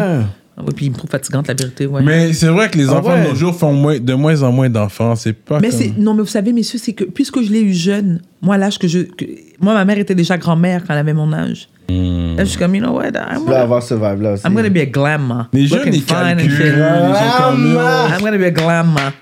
Ah 0.60 0.62
ouais, 0.64 0.72
puis 0.74 0.86
il 0.86 0.90
me 0.90 0.96
trouve 0.96 1.08
fatigante, 1.10 1.46
la 1.46 1.54
vérité, 1.54 1.86
ouais. 1.86 2.02
Mais 2.02 2.32
c'est 2.32 2.48
vrai 2.48 2.68
que 2.68 2.76
les 2.78 2.88
Ah 2.88 2.94
enfants 2.98 3.10
ouais. 3.12 3.24
de 3.24 3.28
nos 3.28 3.34
jours 3.36 3.54
font 3.54 3.72
moins- 3.72 4.00
de 4.00 4.14
moins 4.14 4.42
en 4.42 4.50
moins 4.50 4.68
d'enfants. 4.68 5.14
C'est 5.14 5.32
pas. 5.32 5.60
Mais 5.60 5.68
comme- 5.70 5.78
c'est 5.78 5.92
non 5.98 6.14
mais 6.14 6.22
vous 6.22 6.26
savez 6.28 6.52
messieurs 6.52 6.80
c'est 6.82 6.94
que 6.94 7.04
puisque 7.04 7.40
je 7.42 7.52
l'ai 7.52 7.60
eu 7.60 7.72
jeune 7.72 8.20
moi 8.42 8.58
l'âge 8.58 8.76
que 8.78 8.88
je 8.88 9.00
que- 9.00 9.24
moi 9.60 9.74
ma 9.74 9.84
mère 9.84 9.98
était 9.98 10.16
déjà 10.16 10.36
grand-mère 10.36 10.82
quand 10.84 10.94
elle 10.94 10.98
avait 11.00 11.14
mon 11.14 11.32
âge 11.32 11.68
Hmm. 11.88 12.36
là 12.36 12.44
je 12.44 12.50
suis 12.50 12.58
comme 12.58 12.74
you 12.74 12.82
know 12.82 12.92
what 12.92 13.06
I'm 13.06 13.44
gonna, 13.46 13.60
avoir 13.62 13.82
ce 13.84 13.94
vibe-là 13.94 14.32
aussi. 14.34 14.44
I'm 14.46 14.52
gonna 14.54 14.68
be 14.68 14.78
a 14.78 14.86
grandma 14.86 15.48
Les 15.52 15.66
jeunes, 15.68 15.94
ils 15.94 16.04
calculent. 16.04 16.50
shit. 16.50 16.60
Ils 16.66 16.72
sont 16.72 17.42
comme, 17.44 17.78
I'm 18.12 18.20
gonna 18.20 18.38
be 18.38 18.42
a 18.42 18.50
grandma 18.50 19.12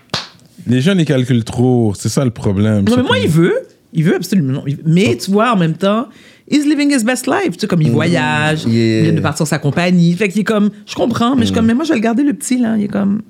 Les 0.67 0.81
jeunes, 0.81 0.99
ils 1.01 1.05
calculent 1.05 1.45
trop. 1.45 1.93
C'est 1.97 2.09
ça 2.09 2.25
le 2.25 2.31
problème. 2.31 2.85
non 2.89 2.97
mais 2.97 3.03
moi 3.03 3.19
il 3.19 3.29
veut 3.29 3.55
il 3.93 4.05
veut 4.05 4.17
absolument 4.17 4.65
mais 4.85 5.17
tu 5.17 5.31
vois 5.31 5.53
en 5.53 5.57
même 5.57 5.75
temps 5.75 6.09
he's 6.51 6.65
living 6.67 6.91
his 6.95 7.05
best 7.05 7.27
life 7.27 7.53
tu 7.53 7.61
sais 7.61 7.67
comme 7.67 7.83
il 7.83 7.91
voyage 7.91 8.67
Mm. 8.67 8.71
Yeah. 8.71 8.99
il 8.99 9.03
vient 9.05 9.13
de 9.15 9.21
partir 9.21 9.47
sa 9.47 9.59
compagnie 9.59 10.15
fait 10.15 10.29
qu'il 10.29 10.41
est 10.43 10.45
comme 10.45 10.71
je 10.87 10.95
comprends 10.95 11.35
mais 11.35 11.43
je 11.43 11.47
suis 11.47 11.53
Mm. 11.53 11.57
comme 11.57 11.67
mais 11.67 11.75
moi 11.75 11.85
je 11.85 11.91
vais 11.91 11.97
le 11.97 12.03
garder 12.03 12.23
le 12.23 12.35
petit 12.35 12.59
là 12.59 12.77
il 12.77 12.85
est 12.85 12.89
comme 12.89 13.23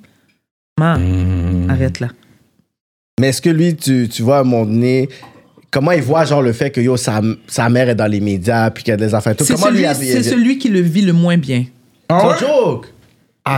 Ma, 0.79 0.99
Hmm. 0.99 1.71
arrête 1.71 2.01
là 2.01 2.09
Mais 3.19 3.29
est-ce 3.29 3.41
que 3.41 3.49
lui, 3.49 3.75
tu, 3.75 4.09
tu 4.11 4.21
vois, 4.23 4.37
à 4.37 4.41
un 4.41 4.45
moment 4.45 4.67
donné, 4.67 5.09
comment 5.71 5.93
il 5.93 6.03
voit, 6.03 6.27
genre, 6.27 6.43
le 6.43 6.53
fait 6.53 6.71
que, 6.71 6.83
yo, 6.83 6.99
sa, 6.99 7.23
sa 7.47 7.71
mère 7.71 7.89
est 7.89 7.95
dans 7.95 8.07
les 8.07 8.21
médias, 8.21 8.71
puis 8.71 8.85
qu'il 8.85 8.91
y 8.91 8.95
a 8.95 8.99
des 8.99 9.15
affaires. 9.15 9.35
Tout. 9.35 9.45
c'est 9.45 9.55
Comment 9.55 9.71
lui, 9.71 9.85
celui, 9.85 10.07
il 10.07 10.13
c'est 10.13 10.23
celui 10.23 10.59
qui 10.59 10.69
le 10.69 10.81
vit 10.81 11.01
le 11.01 11.15
moins 11.15 11.39
bien 11.39 11.65
Ah 12.11 12.21
Son 12.21 12.27
ouais? 12.29 12.81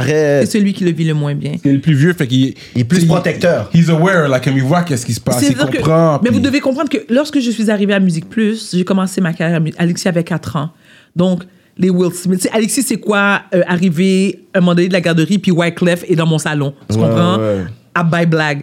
C'est 0.04 0.46
celui 0.46 0.72
qui 0.72 0.84
le 0.84 0.92
vit 0.92 1.04
le 1.04 1.14
moins 1.14 1.34
bien 1.34 1.52
C'est 1.62 1.72
le 1.72 1.80
plus 1.80 1.94
vieux, 1.94 2.12
fait 2.12 2.26
qu'il 2.26 2.54
Il 2.74 2.80
est 2.82 2.84
plus 2.84 3.04
protecteur. 3.06 3.70
He's 3.74 3.88
aware, 3.88 4.28
là, 4.28 4.40
comme 4.40 4.56
il 4.56 4.62
voit 4.62 4.82
qu'est-ce 4.82 5.06
qui 5.06 5.14
se 5.14 5.20
passe. 5.20 5.42
Il 5.42 5.54
que- 5.54 5.76
comprend. 5.78 6.20
mais 6.22 6.30
vous 6.30 6.40
devez 6.40 6.60
comprendre 6.60 6.88
que 6.90 6.98
lorsque 7.08 7.40
je 7.40 7.50
suis 7.50 7.70
arrivée 7.70 7.94
à 7.94 8.00
Musique 8.00 8.28
Plus, 8.28 8.70
j'ai 8.74 8.84
commencé 8.84 9.20
ma 9.20 9.32
carrière. 9.32 9.60
Alexis 9.78 10.08
avait 10.08 10.24
4 10.24 10.56
ans. 10.56 10.70
Donc, 11.16 11.42
les 11.76 11.90
Will 11.90 12.12
Smith. 12.12 12.40
Tu 12.40 12.48
sais, 12.48 12.54
Alexis, 12.54 12.82
c'est 12.82 12.96
quoi 12.98 13.42
euh, 13.54 13.62
arriver 13.66 14.44
à 14.52 14.58
un 14.58 14.60
moment 14.60 14.74
donné 14.74 14.88
de 14.88 14.92
la 14.92 15.00
garderie, 15.00 15.38
puis 15.38 15.52
Wyclef 15.52 16.04
est 16.08 16.16
dans 16.16 16.26
mon 16.26 16.38
salon. 16.38 16.74
Tu 16.90 16.96
Ouais, 16.96 17.02
comprends? 17.02 17.38
ouais. 17.38 17.64
À 17.94 18.04
by 18.04 18.26
blague. 18.26 18.62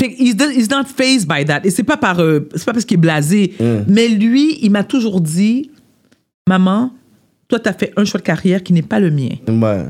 He's, 0.00 0.34
he's 0.54 0.68
not 0.70 0.84
phased 0.84 1.28
by 1.28 1.44
that. 1.44 1.60
Et 1.64 1.70
c'est 1.70 1.82
pas 1.84 1.96
par, 1.96 2.18
euh, 2.20 2.48
c'est 2.54 2.64
pas 2.64 2.72
parce 2.72 2.84
qu'il 2.84 2.96
est 2.96 3.00
blasé. 3.00 3.54
Mm. 3.60 3.64
Mais 3.88 4.08
lui, 4.08 4.58
il 4.62 4.70
m'a 4.70 4.84
toujours 4.84 5.20
dit, 5.20 5.70
maman, 6.48 6.92
toi, 7.48 7.58
t'as 7.60 7.72
fait 7.72 7.92
un 7.96 8.04
choix 8.04 8.20
de 8.20 8.24
carrière 8.24 8.62
qui 8.62 8.72
n'est 8.72 8.82
pas 8.82 9.00
le 9.00 9.10
mien. 9.10 9.28
Ouais. 9.48 9.84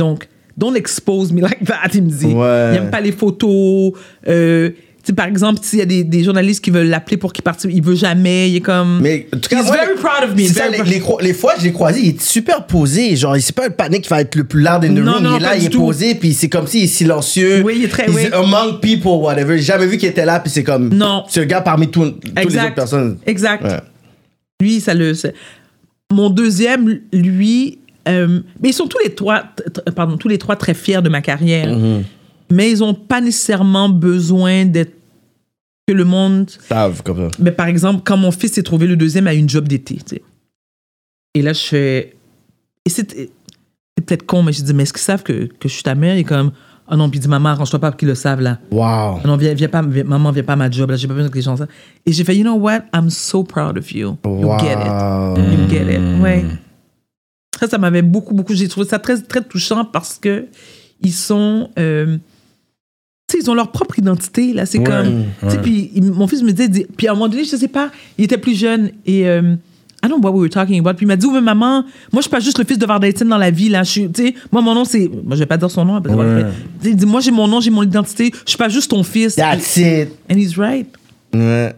Donc, 0.00 0.28
don't 0.56 0.74
expose 0.76 1.30
me 1.32 1.40
like 1.42 1.64
that, 1.64 1.90
il 1.94 2.02
me 2.02 2.10
dit. 2.10 2.26
Ouais. 2.26 2.70
Il 2.72 2.76
aime 2.78 2.90
pas 2.90 3.00
les 3.00 3.12
photos. 3.12 3.92
euh, 4.26 4.70
par 5.16 5.26
exemple, 5.26 5.60
s'il 5.62 5.78
y 5.80 5.82
a 5.82 5.86
des, 5.86 6.04
des 6.04 6.22
journalistes 6.22 6.62
qui 6.62 6.70
veulent 6.70 6.86
l'appeler 6.88 7.16
pour 7.16 7.32
qu'il 7.32 7.42
participe, 7.42 7.70
il 7.74 7.82
veut 7.82 7.94
jamais. 7.96 8.48
Il 8.50 8.56
est 8.56 8.60
comme. 8.60 9.00
Mais 9.02 9.26
en 9.34 9.38
tout 9.38 9.48
cas, 9.48 9.60
He's 9.60 9.66
moi, 9.66 9.76
very 9.76 9.96
proud 9.96 10.30
of 10.30 10.36
me, 10.36 10.44
ça, 10.46 10.68
les, 10.68 11.00
fois 11.00 11.54
que 11.54 11.60
je 11.60 11.64
l'ai 11.66 11.72
croisé, 11.72 12.00
il 12.02 12.08
est 12.10 12.20
super 12.20 12.64
posé. 12.66 13.16
Genre, 13.16 13.34
c'est 13.40 13.54
pas 13.54 13.66
le 13.68 13.74
panique 13.74 14.02
qui 14.02 14.08
va 14.08 14.20
être 14.20 14.36
le 14.36 14.44
plus 14.44 14.60
loud 14.60 14.84
in 14.84 14.88
the 14.94 14.98
Non, 14.98 15.14
room. 15.14 15.22
non, 15.24 15.30
il 15.32 15.36
est 15.36 15.40
là, 15.46 15.56
il 15.56 15.64
est 15.66 15.68
tout. 15.70 15.80
posé, 15.80 16.14
puis 16.14 16.32
c'est 16.32 16.48
comme 16.48 16.66
s'il 16.68 16.84
est 16.84 16.86
silencieux. 16.86 17.62
Oui, 17.64 17.74
il 17.78 17.84
est 17.84 17.88
très- 17.88 18.06
He's 18.08 18.14
oui. 18.14 18.26
among 18.32 18.78
people, 18.80 19.12
whatever. 19.20 19.56
J'ai 19.58 19.64
jamais 19.64 19.86
vu 19.86 19.96
qu'il 19.98 20.08
était 20.08 20.24
là, 20.26 20.38
puis 20.38 20.50
c'est 20.50 20.62
comme. 20.64 20.94
Non. 20.94 21.24
C'est 21.28 21.40
un 21.40 21.46
gars 21.46 21.60
parmi 21.62 21.88
tout- 21.90 22.10
toutes 22.10 22.34
les 22.36 22.56
autres 22.56 22.74
personnes. 22.74 23.18
Exact. 23.26 23.64
Ouais. 23.64 23.80
Lui, 24.60 24.80
ça 24.80 24.94
le. 24.94 25.12
Mon 26.12 26.28
deuxième, 26.30 27.00
lui, 27.12 27.78
euh, 28.08 28.40
mais 28.60 28.70
ils 28.70 28.74
sont 28.74 28.86
tous 28.86 28.98
les 29.04 29.14
trois, 29.14 29.44
pardon, 29.94 30.16
tous 30.16 30.28
les 30.28 30.38
trois 30.38 30.56
très 30.56 30.74
fiers 30.74 31.02
de 31.02 31.08
ma 31.08 31.20
carrière. 31.20 31.68
Mm-hmm. 31.68 32.02
Mais 32.50 32.70
ils 32.70 32.78
n'ont 32.78 32.94
pas 32.94 33.20
nécessairement 33.20 33.88
besoin 33.88 34.64
d'être 34.64 34.94
que 35.86 35.92
le 35.92 36.04
monde. 36.04 36.50
Savent, 36.68 37.02
comme 37.02 37.30
ça. 37.30 37.36
Mais 37.38 37.52
par 37.52 37.66
exemple, 37.66 38.02
quand 38.04 38.16
mon 38.16 38.30
fils 38.30 38.52
s'est 38.54 38.62
trouvé 38.62 38.86
le 38.86 38.96
deuxième 38.96 39.26
à 39.26 39.34
une 39.34 39.48
job 39.48 39.68
d'été, 39.68 39.96
tu 39.96 40.16
sais. 40.16 40.22
Et 41.34 41.42
là, 41.42 41.52
je 41.52 41.60
fais. 41.60 42.16
Et 42.84 42.90
c'est 42.90 43.10
c'est 43.12 44.06
peut-être 44.06 44.24
con, 44.24 44.42
mais 44.42 44.52
je 44.52 44.62
dis, 44.62 44.72
mais 44.72 44.84
est-ce 44.84 44.94
qu'ils 44.94 45.02
savent 45.02 45.22
que, 45.22 45.44
que 45.44 45.68
je 45.68 45.74
suis 45.74 45.82
ta 45.82 45.94
mère? 45.94 46.16
Est 46.16 46.24
comme, 46.24 46.52
oh 46.90 46.96
non, 46.96 47.10
puis 47.10 47.20
dit, 47.20 47.28
maman, 47.28 47.50
arrange-toi 47.50 47.78
pas 47.78 47.90
pour 47.90 47.98
qu'ils 47.98 48.08
le 48.08 48.14
savent, 48.14 48.40
là. 48.40 48.58
Wow. 48.70 49.20
Non, 49.26 49.36
viens, 49.36 49.52
viens 49.52 49.68
pas, 49.68 49.82
viens- 49.82 50.04
maman, 50.04 50.32
viens 50.32 50.42
pas 50.42 50.54
à 50.54 50.56
ma 50.56 50.70
job, 50.70 50.90
là, 50.90 50.96
j'ai 50.96 51.06
pas 51.06 51.12
besoin 51.14 51.28
que 51.28 51.34
les 51.34 51.42
gens 51.42 51.56
ça. 51.56 51.66
Et 52.06 52.12
j'ai 52.12 52.24
fait, 52.24 52.34
you 52.34 52.42
know 52.42 52.56
what? 52.56 52.84
I'm 52.94 53.10
so 53.10 53.44
proud 53.44 53.76
of 53.76 53.92
you. 53.92 54.16
You 54.24 54.58
get 54.58 54.72
it. 54.72 54.88
Wow. 54.88 55.36
You 55.36 55.68
get 55.68 55.92
it. 55.92 56.20
Ouais. 56.20 56.44
Ça, 57.60 57.68
ça 57.68 57.78
m'avait 57.78 58.02
beaucoup, 58.02 58.34
beaucoup. 58.34 58.54
J'ai 58.54 58.68
trouvé 58.68 58.86
ça 58.88 58.98
très, 58.98 59.20
très 59.20 59.42
touchant 59.42 59.84
parce 59.84 60.18
que 60.18 60.46
ils 61.02 61.12
sont. 61.12 61.68
euh, 61.78 62.16
tu 63.28 63.36
sais, 63.38 63.44
ils 63.44 63.50
ont 63.50 63.54
leur 63.54 63.70
propre 63.70 63.98
identité, 63.98 64.52
là. 64.52 64.66
C'est 64.66 64.78
Ouais, 64.78 64.84
comme. 64.84 65.24
Tu 65.40 65.50
sais, 65.50 65.56
ouais. 65.56 65.62
puis 65.62 65.92
mon 66.00 66.26
fils 66.26 66.42
me 66.42 66.52
disait. 66.52 66.86
Puis 66.96 67.06
à 67.06 67.12
un 67.12 67.14
moment 67.14 67.28
donné, 67.28 67.44
je 67.44 67.54
sais 67.56 67.68
pas, 67.68 67.90
il 68.18 68.24
était 68.24 68.38
plus 68.38 68.58
jeune 68.58 68.90
et. 69.06 69.28
euh, 69.28 69.54
I 70.02 70.08
don't 70.08 70.18
know 70.18 70.28
what 70.30 70.32
we 70.34 70.40
were 70.40 70.48
talking 70.48 70.80
about. 70.80 70.94
Puis 70.94 71.04
il 71.04 71.08
m'a 71.08 71.16
dit, 71.16 71.26
oui, 71.26 71.34
mais 71.34 71.40
maman, 71.42 71.82
moi, 71.82 71.90
je 72.16 72.20
suis 72.22 72.30
pas 72.30 72.40
juste 72.40 72.58
le 72.58 72.64
fils 72.64 72.78
de 72.78 72.86
Varda 72.86 73.06
Etienne 73.06 73.28
dans 73.28 73.36
la 73.36 73.50
vie, 73.50 73.68
là. 73.68 73.82
Je 73.82 73.90
suis, 73.90 74.10
tu 74.10 74.28
sais, 74.28 74.34
moi, 74.50 74.62
mon 74.62 74.74
nom, 74.74 74.86
c'est. 74.86 75.08
Moi, 75.08 75.34
je 75.34 75.40
vais 75.40 75.46
pas 75.46 75.58
dire 75.58 75.70
son 75.70 75.84
nom. 75.84 76.00
parce 76.00 76.16
Ouais. 76.16 76.46
Il 76.82 76.96
dit, 76.96 77.04
moi, 77.04 77.20
j'ai 77.20 77.30
mon 77.30 77.46
nom, 77.46 77.60
j'ai 77.60 77.68
mon 77.70 77.82
identité. 77.82 78.32
Je 78.46 78.48
suis 78.50 78.56
pas 78.56 78.70
juste 78.70 78.90
ton 78.90 79.02
fils. 79.02 79.34
That's 79.36 79.76
it. 79.76 80.08
And 80.30 80.36
he's 80.36 80.56
right. 80.56 80.86
Ouais. 81.34 81.74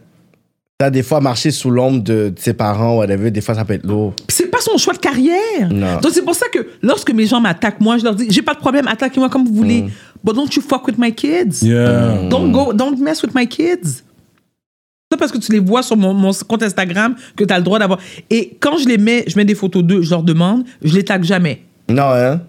T'as 0.83 0.91
des 0.91 1.05
fois 1.05 1.21
marché 1.21 1.53
sous 1.53 1.71
l'ombre 1.71 2.03
de, 2.03 2.31
de 2.31 2.35
ses 2.41 2.55
parents, 2.55 2.97
whatever, 2.97 3.31
des 3.31 3.41
fois 3.41 3.55
ça 3.55 3.65
peut 3.65 3.75
être 3.75 3.87
lourd. 3.87 4.15
Puis 4.27 4.37
c'est 4.37 4.49
pas 4.51 4.59
son 4.61 4.77
choix 4.79 4.93
de 4.93 4.99
carrière. 4.99 5.71
Non. 5.71 6.01
Donc 6.01 6.11
c'est 6.13 6.25
pour 6.25 6.35
ça 6.35 6.47
que 6.49 6.59
lorsque 6.83 7.13
mes 7.13 7.25
gens 7.25 7.41
m'attaquent, 7.41 7.79
moi, 7.81 7.99
je 7.99 8.03
leur 8.03 8.17
dis, 8.17 8.27
j'ai 8.29 8.43
pas 8.43 8.53
de 8.55 8.59
problème, 8.59 8.89
attaquez-moi 8.89 9.29
comme 9.31 9.47
vous 9.47 9.55
voulez. 9.55 9.85
But 10.25 10.35
don't 10.35 10.49
you 10.53 10.61
fuck 10.61 10.85
with 10.89 10.99
my 10.99 11.13
kids? 11.15 11.63
Yeah. 11.63 12.29
Don't 12.29 12.51
go, 12.51 12.73
don't 12.73 12.99
mess 12.99 13.23
with 13.23 13.33
my 13.33 13.47
kids. 13.47 14.03
C'est 14.03 15.11
pas 15.11 15.19
parce 15.19 15.31
que 15.31 15.39
tu 15.39 15.53
les 15.53 15.61
vois 15.61 15.85
sur 15.85 15.97
mon, 15.97 16.15
mon 16.15 16.33
compte 16.49 16.65
Instagram 16.65 17.15
que 17.37 17.45
tu 17.45 17.55
as 17.55 17.59
le 17.59 17.65
droit 17.65 17.79
d'avoir. 17.79 18.01
Et 18.29 18.57
quand 18.59 18.77
je 18.77 18.89
les 18.89 18.99
mets, 18.99 19.23
je 19.29 19.37
mets 19.37 19.45
des 19.45 19.55
photos 19.55 19.85
d'eux, 19.85 20.03
je 20.03 20.11
leur 20.11 20.25
demande, 20.25 20.65
je 20.83 20.93
les 20.97 21.05
tag 21.05 21.23
jamais. 21.23 21.63
Non, 21.89 22.11
hein? 22.11 22.41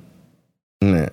Ouais. 0.84 1.08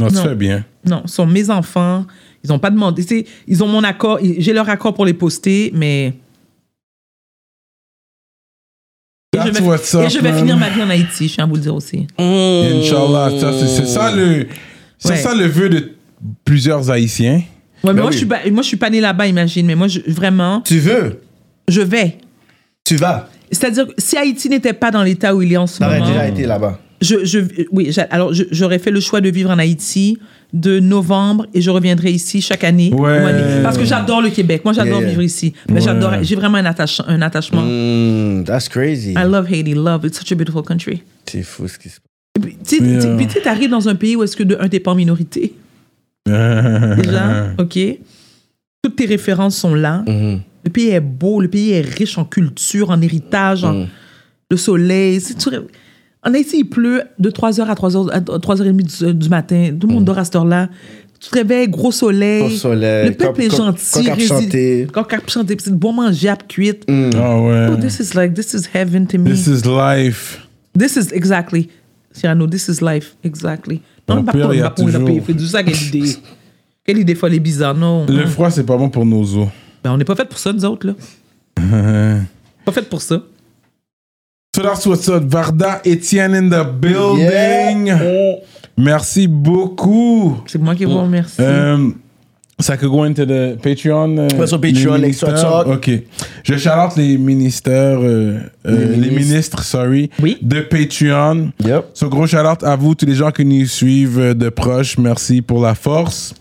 Non, 0.00 0.06
tu 0.06 0.14
Non. 0.14 0.22
fais 0.22 0.34
bien. 0.36 0.64
Non, 0.86 1.02
ce 1.06 1.14
sont 1.16 1.26
mes 1.26 1.50
enfants. 1.50 2.04
Ils 2.44 2.52
ont 2.52 2.58
pas 2.58 2.70
demandé. 2.70 3.26
Ils 3.48 3.64
ont 3.64 3.66
mon 3.66 3.82
accord. 3.82 4.18
J'ai 4.22 4.52
leur 4.52 4.68
accord 4.68 4.92
pour 4.94 5.06
les 5.06 5.14
poster, 5.14 5.70
mais. 5.74 6.12
Et 9.34 9.38
je 9.46 9.50
vais, 9.50 9.60
what's 9.62 9.92
et 9.94 9.96
up, 9.96 10.08
je 10.10 10.18
vais 10.20 10.30
man. 10.30 10.38
finir 10.38 10.56
ma 10.56 10.68
vie 10.70 10.82
en 10.82 10.90
Haïti, 10.90 11.26
je 11.26 11.34
tiens 11.34 11.44
à 11.44 11.46
vous 11.48 11.56
le 11.56 11.60
dire 11.62 11.74
aussi. 11.74 12.06
Inch'Allah. 12.18 13.30
Ça, 13.40 13.52
c'est- 13.52 13.86
ça 13.86 14.14
le. 14.14 14.46
C'est 14.98 15.08
Ouais. 15.10 15.16
ça 15.16 15.34
le 15.34 15.46
vœu 15.46 15.68
de 15.68 15.92
plusieurs 16.44 16.88
Haïtiens. 16.90 17.42
Ouais, 17.82 17.92
mais 17.92 17.94
Ben 17.94 18.00
moi, 18.02 18.06
oui. 18.06 18.12
je 18.12 18.18
suis 18.18 18.26
pas, 18.26 18.38
moi, 18.50 18.62
je 18.62 18.68
suis 18.68 18.76
pas 18.76 18.90
née 18.90 19.00
là-bas, 19.00 19.26
imagine. 19.26 19.66
Mais 19.66 19.74
moi, 19.74 19.88
je- 19.88 20.00
vraiment, 20.06 20.60
Tu 20.60 20.78
veux? 20.78 21.20
je 21.68 21.80
vais. 21.80 22.18
Tu 22.84 22.96
vas. 22.96 23.28
C'est-à-dire, 23.50 23.86
que 23.88 23.92
si 23.98 24.16
Haïti 24.16 24.48
n'était 24.48 24.72
pas 24.72 24.90
dans 24.90 25.02
l'état 25.02 25.34
où 25.34 25.42
il 25.42 25.52
est 25.52 25.56
en 25.56 25.66
ce 25.66 25.78
T'aurais 25.80 25.98
moment, 25.98 26.10
déjà 26.12 26.28
été 26.28 26.46
là-bas. 26.46 26.78
Je, 27.00 27.24
je, 27.24 27.38
oui, 27.72 27.90
alors 28.10 28.32
j'aurais 28.50 28.78
fait 28.78 28.90
le 28.90 29.00
choix 29.00 29.20
de 29.20 29.28
vivre 29.28 29.50
en 29.50 29.58
Haïti 29.58 30.18
de 30.52 30.78
novembre 30.78 31.46
et 31.52 31.60
je 31.60 31.70
reviendrai 31.70 32.12
ici 32.12 32.40
chaque 32.40 32.62
année. 32.64 32.92
Ouais. 32.94 33.62
Parce 33.62 33.76
que 33.76 33.84
j'adore 33.84 34.22
le 34.22 34.30
Québec. 34.30 34.62
Moi, 34.64 34.72
j'adore 34.72 35.00
Yeah. 35.00 35.08
vivre 35.10 35.22
ici. 35.22 35.52
Mais 35.68 35.74
Ouais. 35.76 35.80
j'adore, 35.80 36.12
j'ai 36.22 36.36
vraiment 36.36 36.58
un, 36.58 36.64
attache- 36.64 37.02
un 37.06 37.20
attachement. 37.22 37.62
Mm, 37.62 38.44
that's 38.44 38.68
crazy. 38.68 39.12
I 39.12 39.24
love 39.26 39.46
Haiti. 39.50 39.74
Love. 39.74 40.04
It's 40.06 40.18
such 40.18 40.30
a 40.32 40.34
beautiful 40.36 40.62
country. 40.62 41.02
C'est 41.26 41.42
fou 41.42 41.66
ce 41.66 41.78
qui 41.78 41.88
se 41.88 41.96
passe. 41.96 42.42
Puis, 42.42 42.56
Tu 42.66 42.84
Yeah. 42.84 43.16
puis 43.16 43.26
t'arrives 43.42 43.70
dans 43.70 43.88
un 43.88 43.94
pays 43.96 44.14
où 44.16 44.22
est-ce 44.22 44.36
que 44.36 44.42
de 44.44 44.56
un, 44.60 44.68
t'es 44.68 44.80
pas 44.80 44.92
en 44.92 44.94
minorité. 44.94 45.54
Déjà, 46.26 47.52
OK? 47.58 47.78
Toutes 48.82 48.96
tes 48.96 49.06
références 49.06 49.56
sont 49.56 49.74
là. 49.74 50.02
Mhm. 50.06 50.40
Le 50.64 50.70
pays 50.70 50.88
est 50.90 51.00
beau, 51.00 51.40
le 51.40 51.48
pays 51.48 51.72
est 51.72 51.80
riche 51.82 52.16
en 52.16 52.24
culture, 52.24 52.90
en 52.90 53.00
héritage, 53.02 53.64
en- 53.64 53.74
Mm. 53.74 53.86
le 54.50 54.56
soleil. 54.56 55.20
Si 55.20 55.34
tu- 55.36 55.50
En 56.26 56.32
Haïti, 56.32 56.60
il 56.60 56.64
pleut 56.64 57.02
de 57.18 57.30
3h 57.30 57.62
à 57.66 57.74
3h, 57.74 58.10
à 58.10 58.20
3h30 58.20 59.06
du, 59.08 59.14
du 59.14 59.28
matin. 59.28 59.70
Tout 59.78 59.86
le 59.86 59.92
monde 59.94 60.04
dort 60.04 60.18
à 60.18 60.24
cette 60.24 60.36
heure-là. 60.36 60.68
Tu 61.20 61.30
te 61.30 61.34
réveilles, 61.36 61.68
gros 61.68 61.92
soleil. 61.92 62.42
Mm. 62.42 62.46
Gros 62.48 62.56
soleil, 62.56 63.08
Le 63.08 63.14
peuple 63.14 63.42
est 63.42 63.54
gentil. 63.56 64.08
résil- 64.08 64.26
chanter. 64.26 64.86
Coq 64.92 65.12
à 65.12 65.18
chanter. 65.26 65.56
C'est 65.58 65.74
bon 65.74 65.92
manger, 65.92 66.28
à 66.28 66.36
cuite. 66.36 66.84
Ah 66.88 67.38
ouais. 67.40 67.66
Oh, 67.72 67.76
this 67.76 68.00
is 68.00 68.14
like, 68.14 68.34
this 68.34 68.54
is 68.54 68.62
heaven 68.74 69.06
to 69.06 69.18
me. 69.18 69.30
This 69.30 69.46
is 69.46 69.62
life. 69.66 70.46
This 70.78 70.96
is 70.96 71.12
exactly. 71.12 71.68
Cyrano, 72.12 72.46
this 72.46 72.68
is 72.68 72.80
life. 72.80 73.16
Exactly. 73.24 73.80
Pas 74.06 74.16
père, 74.22 74.24
pour- 74.32 74.54
il 74.54 74.60
y 74.60 74.62
a 74.62 74.70
toujours- 74.70 75.00
du 75.28 75.46
ça, 75.46 75.62
quelle 75.62 75.82
idée. 75.82 76.16
Quelle 76.84 76.98
idée 76.98 77.14
folle 77.14 77.34
et 77.34 77.40
bizarre. 77.40 77.74
Non? 77.74 78.04
Le 78.06 78.26
froid, 78.26 78.50
c'est 78.50 78.64
pas 78.64 78.76
bon 78.76 78.90
pour 78.90 79.06
nos 79.06 79.22
os. 79.38 79.48
Ben, 79.82 79.92
on 79.92 79.96
n'est 79.96 80.04
pas 80.04 80.14
fait 80.14 80.28
pour 80.28 80.38
ça, 80.38 80.52
nous 80.52 80.64
autres, 80.64 80.86
là. 80.86 80.94
pas 82.64 82.72
fait 82.72 82.88
pour 82.88 83.00
ça. 83.00 83.22
So 84.54 84.62
that's 84.62 84.86
what's 84.86 85.08
up. 85.08 85.24
Varda 85.24 85.80
Etienne 85.84 86.36
in 86.36 86.48
the 86.48 86.62
building. 86.64 87.86
Yeah. 87.88 88.36
Merci 88.76 89.26
beaucoup. 89.26 90.36
C'est 90.46 90.60
moi 90.60 90.76
qui 90.76 90.84
vous 90.84 90.96
remercie. 91.00 91.42
Um, 91.42 91.94
ça 92.60 92.76
could 92.76 92.88
go 92.92 93.02
into 93.02 93.24
the 93.26 93.56
Patreon. 93.60 94.16
euh, 94.16 94.28
Ouais, 94.38 94.46
sur 94.46 94.60
Patreon, 94.60 95.02
Extra. 95.02 95.32
Talk. 95.32 95.66
Ok. 95.66 95.90
Je 96.44 96.56
shout 96.56 96.68
out 96.70 96.96
les 96.96 97.18
ministères, 97.18 97.98
euh, 98.00 98.38
euh, 98.64 98.70
Les 98.70 98.76
les, 98.78 98.96
ministres. 99.10 99.18
ministres, 99.18 99.62
sorry, 99.64 100.08
Oui. 100.22 100.38
de 100.40 100.60
Patreon. 100.60 101.50
Yep. 101.64 101.86
So 101.94 102.08
gros 102.08 102.28
shout 102.28 102.36
out 102.46 102.62
à 102.62 102.76
vous, 102.76 102.94
tous 102.94 103.06
les 103.06 103.14
gens 103.16 103.32
qui 103.32 103.44
nous 103.44 103.66
suivent 103.66 104.20
euh, 104.20 104.34
de 104.34 104.50
proche. 104.50 104.98
Merci 104.98 105.42
pour 105.42 105.60
la 105.62 105.74
force. 105.74 106.32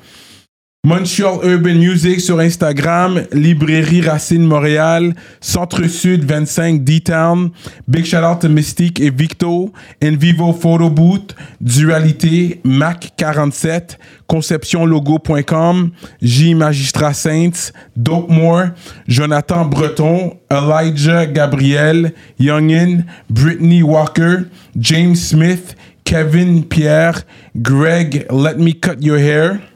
Montreal 0.85 1.39
Urban 1.43 1.76
Music 1.76 2.19
sur 2.19 2.41
Instagram, 2.41 3.22
Librairie 3.31 4.01
Racine 4.01 4.43
Montréal, 4.43 5.14
Centre 5.39 5.88
Sud 5.88 6.26
25 6.26 6.84
D-Town, 6.84 7.51
Big 7.88 8.03
shout 8.03 8.18
out 8.18 8.41
to 8.41 8.49
Mystique 8.49 8.99
et 8.99 9.10
Victo, 9.10 9.72
In 10.01 10.18
Vivo 10.18 10.51
Photo 10.51 10.89
Booth, 10.89 11.38
Dualité, 11.61 12.60
Mac 12.65 13.14
47, 13.15 13.97
conceptionlogo.com, 14.27 15.91
J 16.22 16.53
Magistrat 16.53 17.14
Saints, 17.14 17.72
Dope 17.95 18.30
More, 18.30 18.72
Jonathan 19.07 19.64
Breton, 19.64 20.38
Elijah 20.51 21.26
Gabriel, 21.27 22.11
Youngin, 22.38 23.05
Brittany 23.30 23.84
Walker, 23.84 24.49
James 24.77 25.15
Smith, 25.15 25.77
Kevin 26.03 26.64
Pierre, 26.64 27.23
Greg 27.55 28.26
Let 28.30 28.57
Me 28.57 28.73
Cut 28.73 29.01
Your 29.01 29.18
Hair. 29.18 29.72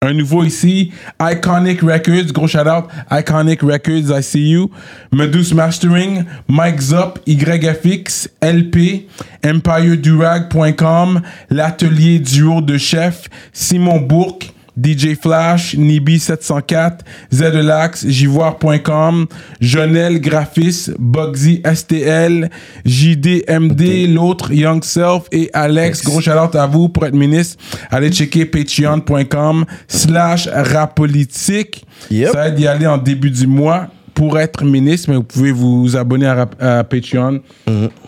Un 0.00 0.14
nouveau 0.14 0.44
ici, 0.44 0.92
Iconic 1.20 1.80
Records, 1.82 2.32
gros 2.32 2.46
shout 2.46 2.68
out, 2.68 2.84
Iconic 3.10 3.64
Records, 3.64 4.12
I 4.12 4.22
see 4.22 4.48
you. 4.48 4.70
Medus 5.10 5.52
Mastering, 5.52 6.24
Mike 6.46 6.80
Zop, 6.80 7.18
YFX, 7.26 8.28
LP, 8.40 9.08
EmpireDurag.com, 9.42 11.20
l'atelier 11.50 12.20
duo 12.20 12.60
de 12.60 12.78
chef, 12.78 13.28
Simon 13.52 13.98
Bourque, 13.98 14.54
DJ 14.80 15.14
Flash, 15.20 15.74
Nibi704, 15.76 16.98
Zelax, 17.32 18.06
Jivoire.com, 18.06 19.26
Jonel 19.60 20.20
Graphis, 20.20 20.90
Bugsy 20.98 21.62
STL, 21.74 22.48
JDMD, 22.84 24.06
l'autre, 24.14 24.52
Young 24.52 24.82
Self 24.84 25.24
et 25.32 25.50
Alex. 25.52 26.04
Gros 26.04 26.20
shout 26.20 26.30
out 26.32 26.54
à 26.54 26.66
vous 26.66 26.88
pour 26.88 27.04
être 27.06 27.14
ministre. 27.14 27.62
Allez 27.90 28.10
checker 28.12 28.44
patreon.com 28.46 29.64
slash 29.86 30.48
rapolitique. 30.52 31.84
Yep. 32.10 32.28
Ça 32.28 32.34
va 32.34 32.50
d'y 32.50 32.66
aller 32.66 32.86
en 32.86 32.98
début 32.98 33.30
du 33.30 33.46
mois 33.46 33.88
pour 34.14 34.38
être 34.38 34.64
ministre, 34.64 35.10
mais 35.10 35.16
vous 35.16 35.22
pouvez 35.22 35.52
vous 35.52 35.96
abonner 35.96 36.26
à, 36.26 36.46
Patreon 36.84 37.40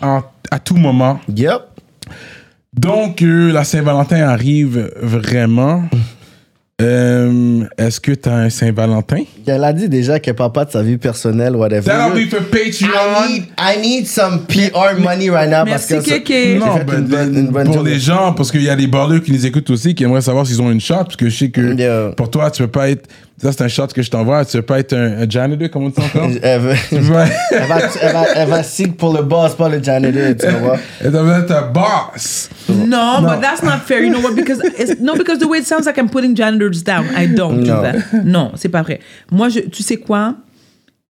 en- 0.01 0.21
à 0.49 0.59
tout 0.59 0.75
moment. 0.75 1.19
Yep. 1.35 1.61
Donc, 2.73 3.21
euh, 3.21 3.51
la 3.51 3.63
Saint-Valentin 3.63 4.27
arrive 4.27 4.91
vraiment. 5.01 5.83
Euh, 6.81 7.63
Est-ce 7.77 7.99
que 7.99 8.11
tu 8.11 8.27
as 8.29 8.33
un 8.35 8.49
Saint-Valentin? 8.49 9.23
Elle 9.45 9.63
a 9.63 9.73
dit 9.73 9.87
déjà 9.89 10.19
qu'elle 10.19 10.35
parle 10.35 10.51
pas 10.51 10.65
de 10.65 10.71
sa 10.71 10.81
vie 10.81 10.97
personnelle, 10.97 11.55
whatever. 11.55 11.85
That'll 11.85 12.13
be 12.13 12.29
for 12.29 12.39
I 12.41 12.43
Patreon. 12.71 13.27
need, 13.29 13.43
I 13.59 13.79
need 13.81 14.07
some 14.07 14.41
PR 14.47 14.99
money 14.99 15.29
right 15.29 15.49
now 15.49 15.63
Merci, 15.65 15.93
parce 15.93 16.05
que 16.05 16.09
ça- 16.11 16.17
Kéké. 16.19 16.53
j'ai 16.53 16.59
Non, 16.59 16.75
fait 16.77 16.83
ben, 16.85 16.99
une 16.99 17.05
bonne- 17.07 17.37
une 17.37 17.47
bonne 17.47 17.67
pour 17.71 17.83
les 17.83 17.99
gens, 17.99 18.33
parce 18.33 18.51
qu'il 18.51 18.63
y 18.63 18.69
a 18.69 18.75
des 18.75 18.87
ballers 18.87 19.21
qui 19.21 19.31
nous 19.31 19.45
écoutent 19.45 19.69
aussi, 19.69 19.93
qui 19.95 20.03
aimeraient 20.03 20.21
savoir 20.21 20.45
s'ils 20.47 20.61
ont 20.61 20.71
une 20.71 20.81
shot, 20.81 20.95
parce 20.95 21.15
que 21.15 21.29
je 21.29 21.37
sais 21.37 21.49
que 21.49 21.75
Yeah. 21.75 22.13
pour 22.17 22.29
toi, 22.29 22.49
tu 22.51 22.63
peux 22.63 22.69
pas 22.69 22.89
être. 22.89 23.07
Ça, 23.41 23.51
c'est 23.51 23.63
un 23.63 23.67
shot 23.67 23.87
que 23.87 24.01
je 24.03 24.09
t'envoie. 24.11 24.45
Tu 24.45 24.57
veux 24.57 24.63
pas 24.63 24.79
être 24.79 24.93
un, 24.93 25.23
un 25.23 25.29
janitor, 25.29 25.69
comment 25.71 25.89
tu 25.89 25.99
encore? 25.99 26.29
Elle, 26.43 26.61
Ouais. 26.61 26.75
elle 26.91 27.01
va, 27.01 27.25
elle, 27.51 28.13
va, 28.13 28.25
elle 28.35 28.49
va 28.49 28.61
pour 28.97 29.13
le 29.13 29.23
boss, 29.23 29.55
pas 29.55 29.67
le 29.69 29.81
janitor, 29.81 30.35
tu 30.39 30.55
vois. 30.57 30.77
Et 31.01 31.05
t'as 31.05 31.09
besoin 31.23 31.39
d'être 31.39 31.51
un 31.51 31.71
boss. 31.71 32.49
No, 32.69 33.21
but 33.21 33.41
that's 33.41 33.63
not 33.63 33.79
fair. 33.85 34.03
You 34.03 34.11
know 34.11 34.21
what? 34.21 34.35
Because 34.35 34.59
it's, 34.77 34.99
no, 35.01 35.15
because 35.15 35.39
the 35.39 35.47
way 35.47 35.59
it 35.59 35.65
sounds 35.65 35.85
like 35.87 35.97
I'm 35.97 36.09
putting 36.09 36.35
janitors 36.35 36.83
down. 36.83 37.05
I 37.17 37.25
don't 37.27 37.63
do 37.63 37.71
No. 37.71 37.81
that. 37.81 38.23
Non, 38.23 38.51
c'est 38.55 38.69
pas 38.69 38.83
vrai. 38.83 38.99
Moi, 39.31 39.49
je, 39.49 39.61
tu 39.61 39.81
sais 39.81 39.97
quoi? 39.97 40.35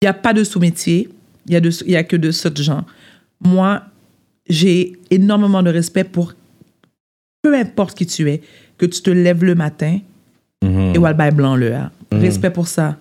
Il 0.03 0.05
n'y 0.05 0.09
a 0.09 0.13
pas 0.15 0.33
de 0.35 0.45
sous-métier. 0.45 1.09
Il 1.47 1.55
y 1.55 1.57
a 1.57 1.61
de, 1.61 1.71
il 1.87 1.93
y 1.93 1.97
a 1.97 2.03
que 2.05 2.17
de 2.17 2.31
sortes 2.31 2.61
gens. 2.61 2.85
Moi, 3.43 3.81
j'ai 4.49 4.99
énormément 5.11 5.63
de 5.63 5.71
respect 5.71 6.05
pour 6.05 6.35
peu 7.43 7.55
importe 7.57 7.97
qui 7.97 8.05
tu 8.07 8.29
es, 8.31 8.43
que 8.77 8.85
tu 8.87 9.01
te 9.01 9.11
lèves 9.11 9.45
le 9.45 9.55
matin 9.55 9.99
et 10.63 10.99
Walby 10.99 11.31
blanc 11.35 11.57
le 11.57 11.73
a. 11.75 11.91
Respect 12.13 12.51
pour 12.51 12.69
ça. 12.69 12.97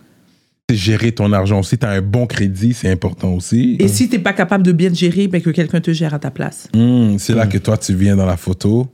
C'est 0.69 0.75
gérer 0.75 1.11
ton 1.13 1.31
argent 1.31 1.59
aussi. 1.59 1.77
T'as 1.77 1.91
un 1.91 2.01
bon 2.01 2.27
crédit, 2.27 2.73
c'est 2.73 2.89
important 2.89 3.33
aussi. 3.33 3.77
Et 3.79 3.87
si 3.87 4.09
t'es 4.09 4.19
pas 4.19 4.33
capable 4.33 4.63
de 4.63 4.71
bien 4.73 4.89
te 4.89 4.95
gérer, 4.95 5.27
ben 5.27 5.41
que 5.41 5.49
quelqu'un 5.49 5.79
te 5.79 5.91
gère 5.91 6.13
à 6.13 6.19
ta 6.19 6.29
place. 6.29 6.67
Hmm, 6.73 7.17
c'est 7.17 7.33
là 7.33 7.47
que 7.47 7.57
toi, 7.57 7.77
tu 7.77 7.95
viens 7.95 8.15
dans 8.15 8.25
la 8.25 8.37
photo. 8.37 8.91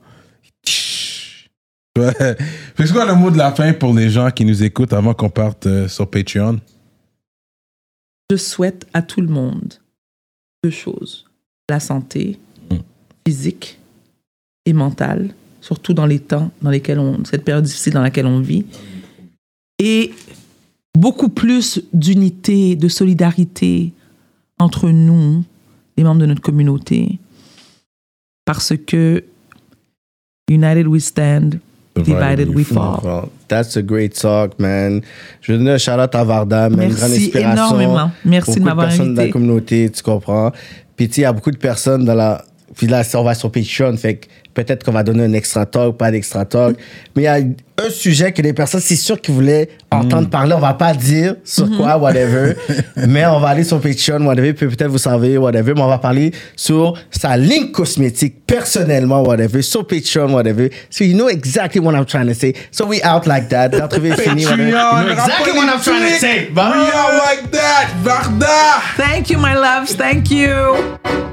C'est 0.65 1.43
quoi 2.93 3.05
le 3.05 3.15
mot 3.15 3.31
de 3.31 3.37
la 3.37 3.51
fin 3.51 3.73
pour 3.73 3.93
les 3.93 4.09
gens 4.09 4.29
qui 4.31 4.45
nous 4.45 4.63
écoutent 4.63 4.93
avant 4.93 5.13
qu'on 5.13 5.29
parte 5.29 5.65
euh, 5.65 5.87
sur 5.87 6.09
Patreon? 6.09 6.59
je 8.33 8.37
souhaite 8.37 8.87
à 8.93 9.03
tout 9.03 9.21
le 9.21 9.27
monde 9.27 9.75
deux 10.63 10.71
choses. 10.71 11.25
La 11.69 11.79
santé 11.79 12.39
physique 13.25 13.79
et 14.65 14.73
mentale, 14.73 15.29
surtout 15.61 15.93
dans 15.93 16.05
les 16.05 16.19
temps 16.19 16.51
dans 16.61 16.69
lesquels 16.69 16.99
on, 16.99 17.23
cette 17.25 17.45
période 17.45 17.63
difficile 17.63 17.93
dans 17.93 18.01
laquelle 18.01 18.25
on 18.25 18.39
vit. 18.39 18.65
Et 19.85 20.13
beaucoup 20.97 21.27
plus 21.27 21.83
d'unité, 21.91 22.77
de 22.77 22.87
solidarité 22.87 23.91
entre 24.59 24.89
nous, 24.89 25.43
les 25.97 26.05
membres 26.05 26.21
de 26.21 26.25
notre 26.25 26.41
communauté. 26.41 27.19
Parce 28.45 28.73
que 28.87 29.23
United 30.49 30.87
we 30.87 31.03
stand, 31.03 31.59
divided 31.95 32.47
we 32.55 32.65
fall. 32.65 33.27
That's 33.49 33.75
a 33.75 33.81
great 33.81 34.13
talk, 34.13 34.57
man. 34.57 35.01
Je 35.41 35.51
veux 35.51 35.57
donner 35.57 35.71
un 35.71 35.77
shout-out 35.77 36.15
à 36.15 36.23
Varda, 36.23 36.69
man. 36.69 36.79
Merci 36.79 36.99
grande 36.99 37.11
inspiration. 37.11 37.51
énormément. 37.51 38.11
Merci 38.23 38.51
de 38.51 38.55
Beaucoup 38.55 38.65
m'avoir 38.65 38.87
personnes 38.87 39.11
de 39.11 39.17
la 39.17 39.21
invité. 39.23 39.31
communauté, 39.31 39.89
tu 39.89 40.01
comprends. 40.01 40.51
Puis, 40.95 41.09
tu 41.09 41.19
il 41.19 41.23
y 41.23 41.25
a 41.25 41.33
beaucoup 41.33 41.51
de 41.51 41.57
personnes 41.57 42.05
dans 42.05 42.15
la... 42.15 42.45
Puis 42.75 42.87
là, 42.87 43.03
on 43.15 43.23
va 43.23 43.35
sur 43.35 43.51
Patreon, 43.51 43.97
fait 43.97 44.15
que 44.15 44.27
peut-être 44.53 44.83
qu'on 44.83 44.91
va 44.91 45.03
donner 45.03 45.23
un 45.23 45.33
extra 45.33 45.65
talk, 45.65 45.97
pas 45.97 46.11
d'extra 46.11 46.45
talk. 46.45 46.77
Mais 47.15 47.23
il 47.23 47.25
y 47.25 47.27
a 47.27 47.35
un 47.35 47.89
sujet 47.89 48.31
que 48.31 48.41
les 48.41 48.53
personnes, 48.53 48.81
c'est 48.81 48.95
sûr 48.95 49.19
qu'ils 49.19 49.33
voulaient 49.33 49.69
entendre 49.91 50.29
parler. 50.29 50.53
On 50.53 50.59
va 50.59 50.73
pas 50.73 50.93
dire 50.93 51.35
sur 51.43 51.69
quoi, 51.75 51.97
whatever. 51.97 52.55
mais 53.07 53.25
on 53.25 53.39
va 53.39 53.49
aller 53.49 53.63
sur 53.63 53.79
Patreon, 53.81 54.25
whatever. 54.25 54.53
Puis 54.53 54.67
peut-être 54.67 54.91
vous 54.91 54.97
savez, 54.97 55.37
whatever. 55.37 55.73
Mais 55.75 55.81
on 55.81 55.87
va 55.87 55.97
parler 55.97 56.31
sur 56.55 56.93
sa 57.09 57.35
ligne 57.35 57.71
cosmétique, 57.71 58.45
personnellement, 58.45 59.23
whatever. 59.23 59.61
Sur 59.61 59.85
Patreon, 59.87 60.31
whatever. 60.33 60.69
So 60.89 61.03
you 61.03 61.15
know 61.15 61.29
exactly 61.29 61.81
what 61.81 61.93
I'm 61.95 62.05
trying 62.05 62.27
to 62.27 62.35
say. 62.35 62.53
So 62.71 62.85
we 62.85 63.01
out 63.03 63.25
like 63.25 63.49
that. 63.49 63.69
L'entrevue 63.69 64.11
est 64.11 64.21
finie, 64.21 64.45
whatever. 64.45 64.63
You 64.63 64.71
know 64.71 65.11
exactly 65.11 65.51
what 65.53 65.67
I'm 65.67 65.81
trying 65.81 66.13
to 66.13 66.19
say. 66.19 66.49
We 66.53 66.61
are 66.61 67.17
like 67.17 67.51
that, 67.51 67.89
Varda! 68.03 68.81
Thank 68.95 69.29
you, 69.29 69.37
my 69.37 69.55
loves. 69.55 69.95
Thank 69.95 70.29
you. 70.31 71.32